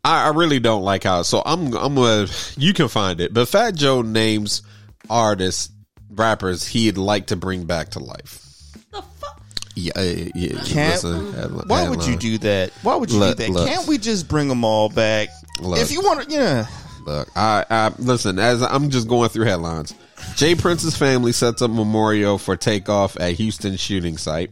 I, 0.05 0.27
I 0.27 0.29
really 0.31 0.61
don't 0.61 0.83
like 0.83 1.05
how. 1.05 1.23
So 1.23 1.43
I'm 1.45 1.75
I'm 1.77 1.95
gonna. 1.95 2.27
You 2.57 2.73
can 2.73 2.89
find 2.89 3.21
it, 3.21 3.35
but 3.35 3.49
Fat 3.49 3.75
Joe 3.75 4.03
names 4.03 4.63
artists, 5.09 5.71
rappers 6.11 6.67
he'd 6.67 6.97
like 6.97 7.29
to 7.29 7.37
bring 7.37 7.65
back 7.65 7.91
to 7.91 7.99
life. 7.99 8.45
The 8.93 9.03
fuck? 9.03 9.40
Yeah, 9.77 9.93
uh, 9.97 10.03
yeah. 10.35 10.63
Can't, 10.65 11.03
listen, 11.03 11.33
headli- 11.33 11.67
why 11.67 11.89
would 11.89 12.05
you 12.05 12.17
do 12.17 12.39
that? 12.39 12.71
Why 12.83 12.97
would 12.97 13.11
you 13.11 13.19
Look, 13.19 13.37
do 13.37 13.45
that? 13.45 13.51
look. 13.53 13.69
Can't 13.69 13.87
we 13.87 13.99
just 13.99 14.29
bring 14.29 14.49
them 14.49 14.65
all 14.65 14.89
back? 14.89 15.29
Look. 15.61 15.79
If 15.79 15.93
you 15.93 16.01
want 16.01 16.29
to, 16.29 16.35
yeah. 16.35 16.67
Look, 17.07 17.29
I, 17.37 17.65
I 17.71 17.93
listen. 17.99 18.39
As 18.39 18.63
I'm 18.63 18.91
just 18.91 19.09
going 19.09 19.29
through 19.31 19.47
headlines, 19.47 19.95
J 20.37 20.55
Prince's 20.55 20.97
family 20.97 21.33
sets 21.33 21.63
up 21.63 21.71
memorial 21.71 22.37
for 22.39 22.57
takeoff 22.57 23.19
at 23.21 23.35
Houston 23.35 23.77
shooting 23.77 24.19
site. 24.19 24.51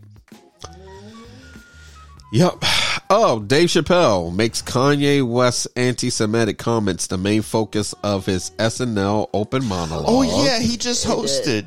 Yep. 2.32 2.62
Oh, 3.10 3.40
Dave 3.40 3.70
Chappelle 3.70 4.34
makes 4.34 4.60
Kanye 4.60 5.26
West 5.26 5.66
anti-Semitic 5.76 6.58
comments 6.58 7.06
the 7.06 7.16
main 7.16 7.40
focus 7.40 7.94
of 8.02 8.26
his 8.26 8.50
SNL 8.58 9.30
open 9.32 9.64
monologue. 9.64 10.04
Oh 10.06 10.44
yeah, 10.44 10.58
he 10.58 10.76
just 10.76 11.06
hosted. 11.06 11.66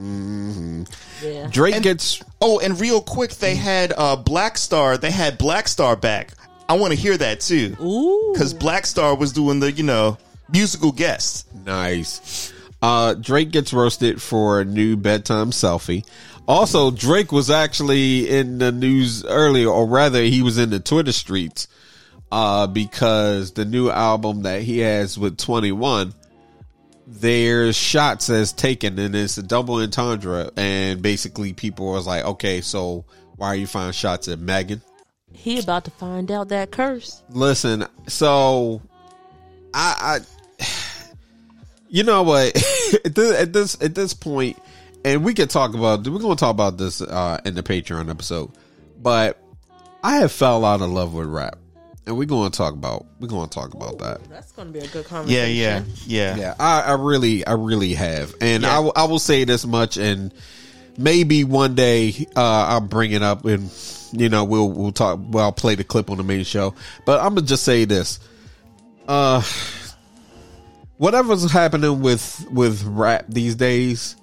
Yeah. 0.00 1.46
Drake 1.50 1.74
And- 1.76 1.84
gets 1.84 2.20
Oh, 2.40 2.58
and 2.60 2.78
real 2.78 3.00
quick, 3.00 3.30
they 3.36 3.54
had 3.54 3.92
uh, 3.96 4.16
Black 4.16 4.58
Star. 4.58 4.96
They 4.98 5.10
had 5.10 5.38
Black 5.38 5.68
Star 5.68 5.96
back. 5.96 6.32
I 6.68 6.74
want 6.74 6.92
to 6.92 6.98
hear 6.98 7.16
that 7.16 7.40
too, 7.40 7.76
Ooh. 7.80 8.30
because 8.32 8.54
Black 8.54 8.86
Star 8.86 9.14
was 9.14 9.32
doing 9.32 9.60
the 9.60 9.70
you 9.72 9.82
know 9.82 10.18
musical 10.50 10.92
guest. 10.92 11.46
Nice. 11.64 12.52
Uh, 12.82 13.14
Drake 13.14 13.50
gets 13.50 13.72
roasted 13.72 14.20
for 14.20 14.60
a 14.60 14.64
new 14.64 14.96
bedtime 14.96 15.50
selfie. 15.50 16.04
Also, 16.46 16.90
Drake 16.90 17.32
was 17.32 17.48
actually 17.50 18.28
in 18.28 18.58
the 18.58 18.70
news 18.72 19.24
earlier, 19.24 19.68
or 19.68 19.86
rather, 19.86 20.20
he 20.22 20.42
was 20.42 20.58
in 20.58 20.68
the 20.68 20.80
Twitter 20.80 21.12
streets 21.12 21.66
uh, 22.30 22.66
because 22.66 23.52
the 23.52 23.64
new 23.64 23.88
album 23.88 24.42
that 24.42 24.60
he 24.62 24.80
has 24.80 25.16
with 25.16 25.38
21, 25.38 26.12
there's 27.06 27.76
shots 27.76 28.30
as 28.30 28.52
taken, 28.52 28.98
and 28.98 29.14
it's 29.14 29.38
a 29.38 29.42
double 29.42 29.76
entendre. 29.76 30.50
And 30.56 31.02
basically, 31.02 31.52
people 31.52 31.92
was 31.92 32.06
like, 32.06 32.24
okay, 32.24 32.60
so 32.60 33.04
why 33.36 33.48
are 33.48 33.56
you 33.56 33.66
finding 33.66 33.92
shots 33.92 34.28
at 34.28 34.38
Megan? 34.38 34.82
He 35.32 35.58
about 35.58 35.84
to 35.84 35.90
find 35.90 36.30
out 36.30 36.48
that 36.48 36.70
curse. 36.70 37.22
Listen, 37.30 37.86
so 38.06 38.80
I, 39.74 40.20
I 40.60 40.64
you 41.88 42.04
know 42.04 42.22
what? 42.22 42.56
at, 43.04 43.14
this, 43.14 43.40
at 43.40 43.52
this 43.52 43.82
at 43.82 43.94
this 43.94 44.14
point, 44.14 44.58
and 45.04 45.24
we 45.24 45.34
could 45.34 45.50
talk 45.50 45.74
about 45.74 46.06
we're 46.06 46.18
going 46.20 46.36
to 46.36 46.40
talk 46.40 46.52
about 46.52 46.78
this 46.78 47.00
uh, 47.00 47.40
in 47.44 47.54
the 47.54 47.62
Patreon 47.62 48.08
episode, 48.08 48.50
but 49.02 49.42
I 50.02 50.18
have 50.18 50.32
fell 50.32 50.64
out 50.64 50.80
of 50.80 50.90
love 50.90 51.14
with 51.14 51.26
rap, 51.26 51.58
and 52.06 52.16
we're 52.18 52.26
going 52.26 52.50
to 52.50 52.56
talk 52.56 52.74
about 52.74 53.06
we're 53.20 53.28
going 53.28 53.48
to 53.48 53.54
talk 53.54 53.74
about 53.74 53.98
that. 53.98 54.22
That's 54.28 54.52
going 54.52 54.72
to 54.72 54.78
be 54.78 54.84
a 54.84 54.88
good 54.88 55.06
conversation. 55.06 55.56
yeah, 55.56 55.82
yeah. 56.06 56.36
Yeah, 56.36 56.54
I, 56.60 56.82
I 56.82 56.92
really, 56.94 57.46
I 57.46 57.52
really 57.52 57.94
have, 57.94 58.34
and 58.40 58.62
Yeah. 58.62 58.76
I, 58.76 58.78
will- 58.80 58.92
I 58.96 59.04
will 59.04 59.18
say 59.18 59.44
this 59.44 59.64
much, 59.66 59.96
and 59.96 60.32
maybe 60.98 61.44
one 61.44 61.74
day 61.74 62.26
uh, 62.36 62.40
I'll 62.68 62.80
bring 62.80 63.12
it 63.12 63.22
up, 63.22 63.44
and 63.44 63.70
you 64.12 64.28
know 64.28 64.44
we'll 64.44 64.70
we'll 64.70 64.92
talk. 64.92 65.18
Well, 65.22 65.44
I'll 65.44 65.52
play 65.52 65.74
the 65.74 65.84
clip 65.84 66.10
on 66.10 66.18
the 66.18 66.22
main 66.24 66.44
show, 66.44 66.74
but 67.06 67.20
I'm 67.20 67.34
gonna 67.34 67.46
just 67.46 67.64
say 67.64 67.84
this: 67.84 68.20
uh, 69.08 69.42
whatever's 70.98 71.50
happening 71.50 72.00
with 72.00 72.46
with 72.50 72.82
rap 72.84 73.24
these 73.28 73.54
days, 73.56 74.14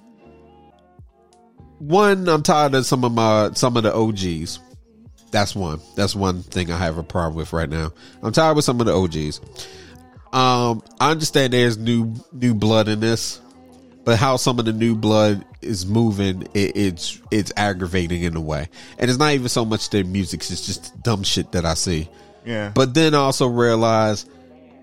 one, 1.78 2.28
I'm 2.28 2.42
tired 2.42 2.74
of 2.74 2.86
some 2.86 3.04
of 3.04 3.12
my 3.12 3.50
some 3.54 3.76
of 3.76 3.82
the 3.82 3.94
OGs. 3.94 4.60
That's 5.32 5.56
one. 5.56 5.80
That's 5.96 6.14
one 6.14 6.42
thing 6.42 6.70
I 6.70 6.78
have 6.78 6.98
a 6.98 7.02
problem 7.02 7.34
with 7.34 7.52
right 7.52 7.68
now. 7.68 7.92
I'm 8.22 8.32
tired 8.32 8.54
with 8.54 8.64
some 8.64 8.80
of 8.80 8.86
the 8.86 8.94
OGs. 8.94 9.40
Um, 10.32 10.82
I 11.00 11.10
understand 11.10 11.52
there's 11.52 11.76
new 11.76 12.14
new 12.32 12.54
blood 12.54 12.88
in 12.88 13.00
this, 13.00 13.40
but 14.04 14.18
how 14.18 14.36
some 14.36 14.58
of 14.58 14.66
the 14.66 14.72
new 14.72 14.94
blood 14.94 15.44
is 15.60 15.86
moving, 15.86 16.42
it, 16.54 16.76
it's 16.76 17.20
it's 17.30 17.52
aggravating 17.56 18.22
in 18.22 18.36
a 18.36 18.40
way. 18.40 18.68
And 18.98 19.10
it's 19.10 19.18
not 19.18 19.32
even 19.32 19.48
so 19.48 19.64
much 19.64 19.90
their 19.90 20.04
music; 20.04 20.40
it's 20.50 20.66
just 20.66 21.02
dumb 21.02 21.22
shit 21.22 21.52
that 21.52 21.64
I 21.64 21.74
see. 21.74 22.08
Yeah. 22.44 22.70
But 22.74 22.94
then 22.94 23.14
I 23.14 23.18
also 23.18 23.46
realize 23.46 24.26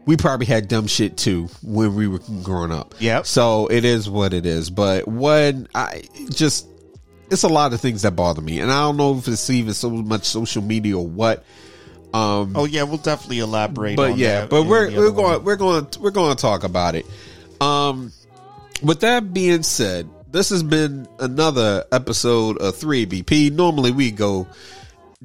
we 0.05 0.17
probably 0.17 0.45
had 0.45 0.67
dumb 0.67 0.87
shit 0.87 1.17
too 1.17 1.49
when 1.61 1.95
we 1.95 2.07
were 2.07 2.21
growing 2.41 2.71
up. 2.71 2.95
Yeah. 2.99 3.21
So 3.23 3.67
it 3.67 3.85
is 3.85 4.09
what 4.09 4.33
it 4.33 4.45
is. 4.45 4.69
But 4.69 5.07
when 5.07 5.67
I 5.75 6.03
just, 6.29 6.67
it's 7.31 7.43
a 7.43 7.47
lot 7.49 7.73
of 7.73 7.81
things 7.81 8.01
that 8.03 8.11
bother 8.15 8.41
me, 8.41 8.59
and 8.59 8.71
I 8.71 8.79
don't 8.81 8.97
know 8.97 9.17
if 9.17 9.27
it's 9.27 9.49
even 9.49 9.73
so 9.73 9.89
much 9.89 10.25
social 10.25 10.61
media 10.63 10.97
or 10.97 11.07
what. 11.07 11.43
Um, 12.13 12.53
Oh 12.55 12.65
yeah, 12.65 12.83
we'll 12.83 12.97
definitely 12.97 13.39
elaborate. 13.39 13.95
but 13.95 14.11
on 14.13 14.17
yeah, 14.17 14.41
that 14.41 14.49
but 14.49 14.63
we're 14.63 14.89
we're 14.95 15.11
going 15.11 15.33
one. 15.35 15.43
we're 15.43 15.55
going 15.57 15.87
we're 15.99 16.11
going 16.11 16.35
to 16.35 16.41
talk 16.41 16.63
about 16.63 16.95
it. 16.95 17.05
Um, 17.61 18.11
with 18.81 19.01
that 19.01 19.31
being 19.33 19.61
said, 19.63 20.09
this 20.31 20.49
has 20.49 20.63
been 20.63 21.07
another 21.19 21.85
episode 21.91 22.57
of 22.57 22.75
Three 22.75 23.05
BP. 23.05 23.51
Normally 23.51 23.91
we 23.91 24.09
go 24.11 24.47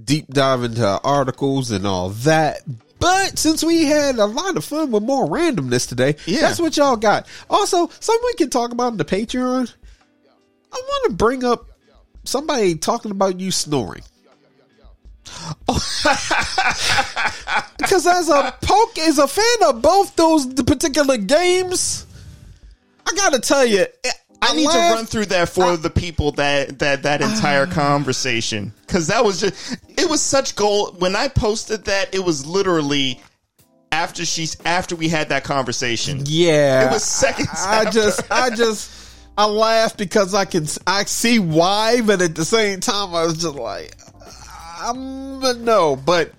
deep 0.03 0.27
dive 0.29 0.63
into 0.65 0.87
articles 1.03 1.71
and 1.71 1.87
all 1.87 2.11
that. 2.11 2.61
But 3.01 3.39
since 3.39 3.63
we 3.63 3.85
had 3.85 4.17
a 4.19 4.27
lot 4.27 4.57
of 4.57 4.65
fun 4.65 4.91
with 4.91 5.03
more 5.03 5.27
randomness 5.27 5.89
today, 5.89 6.17
Yeah. 6.27 6.41
that's 6.43 6.59
what 6.61 6.77
y'all 6.77 6.97
got. 6.97 7.27
Also, 7.51 7.89
something 8.01 8.25
we 8.27 8.35
can 8.35 8.51
talk 8.51 8.73
about 8.73 8.97
the 8.97 9.05
Patreon. 9.05 9.73
I 10.73 10.77
want 10.77 11.05
to 11.11 11.17
bring 11.17 11.45
up 11.45 11.67
somebody 12.25 12.75
talking 12.75 13.11
about 13.11 13.41
you 13.41 13.51
snoring. 13.51 14.03
Because 17.79 18.07
as 18.07 18.29
a 18.31 18.55
poke, 18.63 18.99
as 18.99 19.19
a 19.19 19.29
fan 19.29 19.69
of 19.69 19.83
both 19.83 20.17
those 20.17 20.47
particular 20.63 21.19
games, 21.19 22.07
I 23.07 23.13
gotta 23.15 23.41
tell 23.41 23.65
you, 23.65 23.87
I 24.41 24.55
need 24.55 24.71
to 24.71 24.79
run 24.79 25.07
through 25.07 25.27
that 25.27 25.49
for 25.49 25.77
the 25.77 25.91
people 25.91 26.33
that 26.33 26.79
that 26.79 27.03
that 27.03 27.23
ah. 27.23 27.31
entire 27.31 27.67
conversation 27.67 28.73
because 28.87 29.09
that 29.09 29.25
was 29.25 29.41
just 29.41 29.77
it 29.89 30.09
was 30.09 30.21
such 30.21 30.57
gold. 30.57 31.01
When 31.01 31.15
I 31.15 31.29
posted 31.29 31.85
that, 31.85 32.15
it 32.15 32.25
was 32.25 32.47
literally 32.47 33.21
after 33.93 34.25
she's 34.25 34.57
after 34.65 34.97
we 34.97 35.09
had 35.09 35.29
that 35.29 35.45
conversation. 35.45 36.23
Yeah, 36.25 36.89
It 36.89 36.93
was 36.93 37.05
seconds 37.05 37.49
I, 37.55 37.81
I 37.81 37.91
just, 37.91 38.23
I 38.31 38.51
just, 38.51 38.91
I 39.37 39.47
laugh 39.47 39.97
because 39.97 40.35
I 40.35 40.45
can 40.45 40.67
I 40.87 41.05
see 41.05 41.39
why, 41.39 42.01
but 42.03 42.23
at 42.23 42.35
the 42.35 42.45
same 42.45 42.81
time 42.81 43.15
I 43.15 43.25
was 43.25 43.35
just 43.35 43.57
like, 43.57 43.95
I'm 44.81 45.41
no, 45.65 45.97
but 45.97 46.33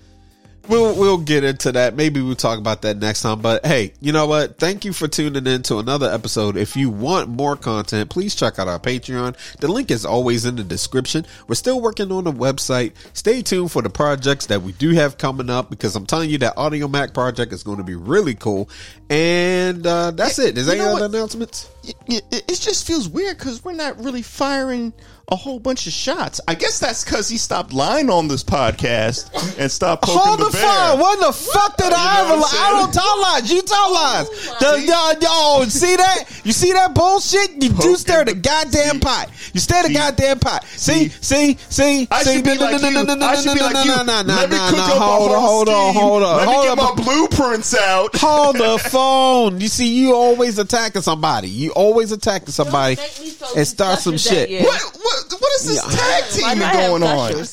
we'll 0.70 0.96
we'll 0.96 1.18
get 1.18 1.44
into 1.44 1.72
that. 1.74 1.96
Maybe 1.96 2.22
we'll 2.22 2.36
talk 2.36 2.58
about 2.58 2.84
that 2.84 2.98
next 2.98 3.22
time. 3.22 3.42
But 3.42 3.66
hey, 3.66 3.94
you 4.00 4.12
know 4.14 4.28
what? 4.28 4.58
Thank 4.60 4.86
you 4.86 4.94
for 4.94 5.08
tuning 5.08 5.46
in 5.46 5.62
to 5.64 5.80
another 5.80 6.10
episode. 6.10 6.56
If 6.58 6.76
you 6.76 6.90
want 6.90 7.30
more 7.30 7.56
content, 7.56 8.10
please 8.10 8.34
check 8.34 8.60
out 8.60 8.68
our 8.68 8.80
Patreon. 8.80 9.36
The 9.60 9.68
link 9.68 9.92
is 9.92 10.06
always 10.06 10.46
in 10.46 10.56
the 10.56 10.64
description. 10.64 11.26
We're 11.48 11.56
still 11.56 11.82
working 11.82 12.12
on 12.12 12.24
the 12.24 12.32
website. 12.32 12.94
Stay 13.14 13.42
tuned 13.42 13.72
for 13.72 13.82
the 13.82 13.90
projects 13.90 14.46
that 14.48 14.62
we 14.62 14.72
do 14.74 14.92
have 14.92 15.18
coming 15.18 15.50
up 15.50 15.70
because 15.70 15.96
I'm 15.96 16.06
telling 16.06 16.30
you 16.30 16.38
that 16.40 16.56
Audiomack 16.56 17.14
project 17.14 17.52
is 17.52 17.62
going 17.64 17.78
to 17.78 17.84
be 17.84 17.96
really 17.96 18.36
cool. 18.36 18.70
And 19.10 19.86
uh, 19.86 20.12
that's 20.12 20.40
it. 20.40 20.58
Is 20.58 20.66
there 20.68 20.78
You 20.78 20.82
any 20.84 20.92
other 20.92 21.02
what? 21.02 21.14
announcements? 21.16 21.70
It, 22.08 22.24
it 22.32 22.60
just 22.60 22.86
feels 22.88 23.08
weird 23.08 23.38
because 23.38 23.64
we're 23.64 23.74
not 23.74 24.04
really 24.04 24.22
firing 24.22 24.94
a 25.30 25.36
whole 25.36 25.60
bunch 25.60 25.88
of 25.88 25.94
shots. 25.94 26.40
I 26.48 26.54
guess 26.54 26.80
that's 26.80 27.04
because 27.04 27.28
he 27.28 27.38
stopped 27.38 27.74
lying 27.74 28.10
on 28.10 28.28
this 28.28 28.44
podcast 28.44 29.34
and 29.60 29.72
stopped 29.72 30.04
poking 30.04 30.22
Hold 30.22 30.40
the 30.40 30.46
the 30.46 30.58
phone. 30.58 31.00
What 31.00 31.20
the 31.20 31.34
fuck 31.34 31.78
did 31.78 31.92
I 31.92 32.22
ever? 32.22 32.40
Lie? 32.42 32.50
I'm 32.54 32.84
don't 32.84 32.94
tell 32.94 33.22
lies. 33.22 33.52
You 33.52 33.62
tell 33.64 33.94
lies. 33.94 34.30
The, 34.60 34.86
yo, 34.86 34.94
oh, 34.96 35.62
yo, 35.62 35.70
see 35.70 35.96
that? 35.96 36.42
You 36.44 36.52
see 36.52 36.74
that 36.74 36.94
bullshit? 36.94 37.62
You 37.62 37.72
Poking 37.72 37.96
stare 37.96 38.20
at 38.22 38.28
the 38.28 38.34
the- 38.34 38.40
goddamn 38.40 38.96
see? 38.96 39.00
pot. 39.00 39.30
You 39.54 39.60
stare 39.60 39.82
the 39.84 39.88
See? 39.90 39.94
goddamn 39.96 40.40
pot. 40.40 40.64
See, 40.66 41.10
see, 41.10 41.58
see. 41.70 42.08
I 42.12 42.24
should 42.24 42.44
be 42.44 42.58
like 42.58 42.82
you. 42.82 42.88
I 42.88 43.36
should 43.36 43.56
be 43.56 43.62
like 43.62 43.86
you. 43.86 43.96
Let 43.96 44.50
me 44.50 44.58
cook 44.58 44.80
up 44.80 45.02
Hold 45.02 45.32
on, 45.32 45.42
hold 45.42 45.70
on, 45.70 45.94
hold 45.94 46.24
on, 46.24 46.38
Let 46.38 46.48
me 46.48 46.64
get 46.64 46.78
my 46.78 46.94
blueprints 47.04 47.76
out. 47.76 48.16
Hold 48.18 48.58
the 48.58 48.78
phone. 48.90 49.60
You 49.60 49.68
see, 49.70 49.88
you 49.88 50.14
always 50.14 50.60
attacking 50.60 51.02
somebody. 51.02 51.50
You 51.50 51.72
always 51.76 52.12
attacking 52.12 52.50
somebody 52.50 52.96
make 52.96 53.20
me 53.22 53.30
throw 53.30 53.48
and 53.56 53.68
start 53.68 54.00
some 54.00 54.18
shit. 54.18 54.34
at 54.44 54.50
you. 54.50 54.60
What, 54.64 54.82
what, 54.82 55.42
what 55.42 55.54
is 55.60 55.68
this 55.68 55.76
Yeah. 55.84 55.92
tag 55.98 56.24
Why 56.42 56.54
teaming 56.54 56.68
do 56.72 56.88
going 56.88 57.04
on? 57.04 57.46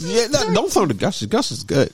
Yeah, 0.00 0.26
no, 0.28 0.54
don't 0.54 0.70
throw 0.72 0.86
the 0.86 0.94
gushers. 0.94 1.26
Gushers 1.28 1.62
good. 1.64 1.92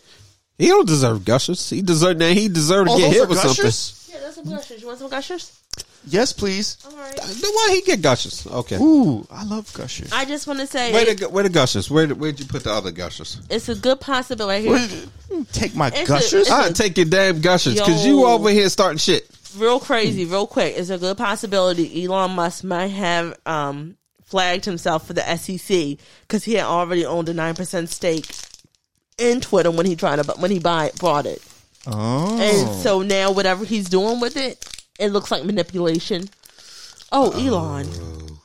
He 0.59 0.69
don't 0.69 0.87
deserve 0.87 1.25
gushers. 1.25 1.69
He 1.71 1.83
deserve 1.83 2.17
now. 2.19 2.29
He 2.31 2.49
deserve 2.49 2.87
to 2.87 2.93
Oh, 2.93 2.99
get 2.99 3.13
hit 3.13 3.23
are 3.23 3.27
with 3.27 3.39
something. 3.39 3.65
Yeah, 3.65 4.21
that's 4.23 4.35
some 4.37 4.45
gushers. 4.45 4.81
You 4.81 4.87
want 4.87 4.99
some 4.99 5.09
gushers? 5.11 5.59
Yes, 6.07 6.35
please. 6.35 6.77
All 6.85 6.95
right. 6.99 7.17
Then 7.17 7.51
why 7.55 7.71
he 7.73 7.81
get 7.81 8.03
gushers? 8.03 8.47
Okay. 8.47 8.77
Ooh, 8.77 9.27
I 9.31 9.43
love 9.45 9.73
gushers. 9.73 10.13
I 10.13 10.27
just 10.27 10.47
want 10.47 10.61
to 10.61 10.67
say 10.67 10.93
Where 10.93 11.09
it- 11.09 11.19
the 11.19 11.29
where 11.31 11.43
the 11.45 11.49
gushers? 11.49 11.91
Where 11.91 12.07
where'd 12.09 12.39
you 12.39 12.45
put 12.45 12.63
the 12.65 12.71
other 12.73 12.91
gushers? 12.91 13.41
it's 13.49 13.71
a 13.71 13.75
good 13.75 14.01
possibility. 14.01 14.69
What 14.69 14.83
Here. 14.83 14.99
is 14.99 15.09
it? 15.31 15.53
Take 15.55 15.75
my 15.75 15.89
It's 15.89 16.07
gushers. 16.07 16.33
it's 16.43 16.51
a- 16.51 16.55
I 16.55 16.71
take 16.73 16.99
your 16.99 17.07
damn 17.07 17.41
gushers 17.41 17.75
because 17.77 18.05
you 18.05 18.21
Yo. 18.21 18.27
over 18.27 18.51
here 18.51 18.69
starting 18.69 18.99
shit. 18.99 19.29
Real 19.57 19.79
crazy, 19.81 20.25
real 20.25 20.47
quick. 20.47 20.75
It's 20.77 20.91
a 20.91 20.99
good 20.99 21.17
possibility 21.17 22.05
Elon 22.05 22.33
Musk 22.33 22.65
might 22.65 22.89
have 22.89 23.39
um, 23.47 23.97
flagged 24.25 24.65
himself 24.65 25.07
for 25.07 25.13
the 25.13 25.37
SEC 25.37 25.99
because 26.23 26.45
he 26.45 26.55
had 26.55 26.65
already 26.65 27.05
owned 27.07 27.29
a 27.29 27.35
nine 27.35 27.55
percent 27.55 27.89
stake 27.91 28.27
in 29.19 29.41
Twitter 29.41 29.71
when 29.71 29.87
he 29.87 29.95
tried 29.97 30.23
to 30.23 30.33
when 30.39 30.51
he 30.51 30.59
buy 30.59 30.91
bought 30.99 31.27
it. 31.27 31.43
oh, 31.87 32.39
And 32.41 32.83
so 32.83 33.03
now 33.03 33.31
whatever 33.33 33.65
he's 33.65 33.89
doing 33.89 34.21
with 34.21 34.37
it, 34.37 34.65
it 34.99 35.09
looks 35.09 35.31
like 35.31 35.45
manipulation. 35.45 36.29
Oh, 37.13 37.31
Elon. 37.33 37.87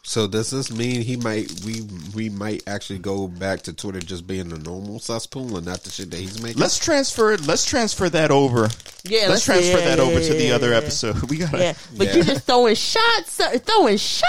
So 0.09 0.25
does 0.25 0.49
this 0.49 0.71
mean 0.71 1.03
he 1.03 1.17
might 1.17 1.53
we 1.63 1.83
we 2.15 2.29
might 2.29 2.63
actually 2.67 2.97
go 2.97 3.27
back 3.27 3.61
to 3.61 3.73
Twitter 3.73 3.99
just 3.99 4.25
being 4.25 4.51
a 4.51 4.57
normal 4.57 4.97
cesspool 4.97 5.55
and 5.55 5.67
not 5.67 5.83
the 5.83 5.91
shit 5.91 6.09
that 6.09 6.17
he's 6.17 6.41
making? 6.41 6.59
let's 6.59 6.79
transfer. 6.79 7.33
it. 7.33 7.45
Let's 7.45 7.63
transfer 7.63 8.09
that 8.09 8.31
over. 8.31 8.69
Yeah, 9.03 9.27
let's 9.29 9.45
transfer 9.45 9.77
yeah, 9.77 9.85
that 9.85 9.99
over 9.99 10.19
yeah, 10.19 10.27
to 10.27 10.33
the 10.33 10.45
yeah, 10.45 10.55
other 10.55 10.71
yeah. 10.71 10.77
episode. 10.77 11.15
We 11.29 11.37
gotta. 11.37 11.59
Yeah, 11.59 11.73
but 11.95 12.07
Yeah. 12.07 12.15
you 12.15 12.23
just 12.23 12.47
throwing 12.47 12.73
shots, 12.73 13.39
throwing 13.59 13.97
shots. 13.97 14.23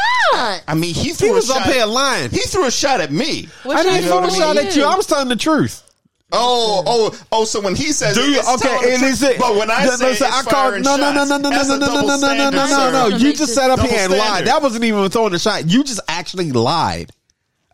I 0.68 0.74
mean, 0.74 0.92
he 0.92 1.04
he 1.04 1.12
threw 1.14 1.32
was 1.32 1.48
a 1.48 1.54
up 1.54 1.62
shot. 1.62 1.72
here 1.72 1.86
lying. 1.86 2.28
He 2.28 2.40
threw 2.40 2.66
a 2.66 2.70
shot 2.70 3.00
at 3.00 3.10
me. 3.10 3.48
What 3.62 3.78
I 3.78 3.82
didn't 3.82 4.06
throw 4.06 4.22
a 4.22 4.30
shot 4.30 4.58
at 4.58 4.76
you. 4.76 4.84
I 4.84 4.94
was 4.96 5.06
telling 5.06 5.28
the 5.28 5.36
truth. 5.36 5.82
Oh, 6.32 6.82
oh, 6.86 7.20
oh! 7.32 7.44
So 7.44 7.60
when 7.60 7.74
he 7.74 7.92
says, 7.92 8.14
Do 8.14 8.22
you 8.22 8.40
okay? 8.54 8.94
And 8.94 9.02
is 9.02 9.22
it? 9.22 9.38
But 9.38 9.56
when 9.56 9.70
I 9.70 9.86
say 9.86 10.16
no, 10.20 10.26
I 10.26 10.42
call 10.42 10.52
firing 10.52 10.82
no, 10.82 10.96
no, 10.96 11.12
no, 11.12 11.24
no, 11.24 11.36
no, 11.38 11.50
no, 11.50 11.62
no, 11.64 11.76
no, 11.76 11.86
no, 11.88 12.02
no, 12.02 12.16
no, 12.16 12.34
no, 12.34 12.50
no, 12.50 12.66
no, 12.66 13.08
no. 13.08 13.16
You 13.16 13.32
just 13.32 13.54
sat 13.54 13.70
up 13.70 13.80
here 13.80 13.98
and 13.98 14.12
lied. 14.12 14.46
That 14.46 14.62
wasn't 14.62 14.84
even 14.84 15.08
throwing 15.10 15.34
a 15.34 15.38
shot. 15.38 15.68
You 15.68 15.82
just 15.82 16.00
actually 16.08 16.52
lied. 16.52 17.10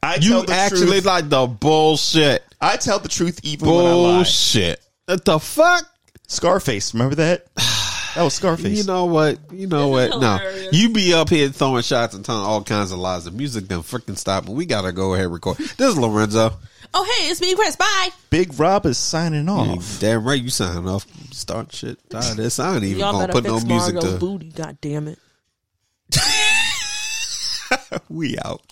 I 0.03 0.17
You 0.17 0.31
tell 0.31 0.43
the 0.45 0.53
actually 0.55 0.87
truth. 0.87 1.05
lied. 1.05 1.31
The 1.31 1.47
bullshit. 1.47 2.45
I 2.61 2.77
tell 2.77 2.99
the 2.99 3.09
truth 3.09 3.41
even 3.43 3.69
when 3.69 3.85
I 3.85 3.93
lie. 3.93 4.15
Bullshit. 4.17 4.81
What 5.07 5.25
the 5.25 5.39
fuck? 5.39 5.85
Scarface, 6.29 6.95
remember 6.95 7.15
that? 7.17 7.47
That 8.17 8.23
was 8.23 8.35
Scarface. 8.35 8.79
You 8.79 8.85
know 8.85 9.05
what? 9.05 9.39
You 9.53 9.67
know 9.67 9.95
This 9.95 10.07
is 10.15 10.21
what? 10.21 10.21
No, 10.23 10.69
you 10.73 10.89
be 10.89 11.13
up 11.13 11.29
here 11.29 11.49
throwing 11.51 11.83
shots 11.83 12.15
and 12.15 12.25
telling 12.25 12.45
all 12.47 12.65
kinds 12.65 12.91
of 12.91 12.99
lies. 12.99 13.25
The 13.27 13.31
music 13.31 13.69
done 13.69 13.83
freaking 13.83 14.17
stop, 14.17 14.47
and 14.47 14.57
we 14.57 14.65
gotta 14.65 14.91
go 14.91 15.13
ahead 15.13 15.27
and 15.27 15.35
record. 15.35 15.59
This 15.59 15.81
is 15.91 15.99
Lorenzo. 15.99 16.55
Oh, 16.99 17.05
hey, 17.19 17.29
it's 17.29 17.43
me, 17.43 17.55
Chris. 17.55 17.77
Bye. 17.77 18.09
Big 18.31 18.59
Rob 18.59 18.87
is 18.87 18.97
signing 18.97 19.45
You 19.45 19.51
off. 19.53 20.01
damn 20.01 20.25
right, 20.25 20.41
you 20.41 20.49
signing 20.49 20.89
off. 20.89 21.07
Start 21.31 21.71
shit. 21.75 21.99
Tired 22.09 22.31
of 22.31 22.37
this. 22.39 22.59
I 22.59 22.77
ain't 22.77 22.85
even 22.85 23.01
Y'all 23.01 23.13
gonna 23.13 23.27
better 23.29 23.33
put 23.43 23.45
no 23.45 23.61
music 23.61 23.95
Margot's 23.97 24.15
to. 24.15 24.19
booty. 24.19 24.49
God 24.51 24.79
damn 24.81 25.09
it. 25.09 25.19
We 28.09 28.39
out. 28.39 28.63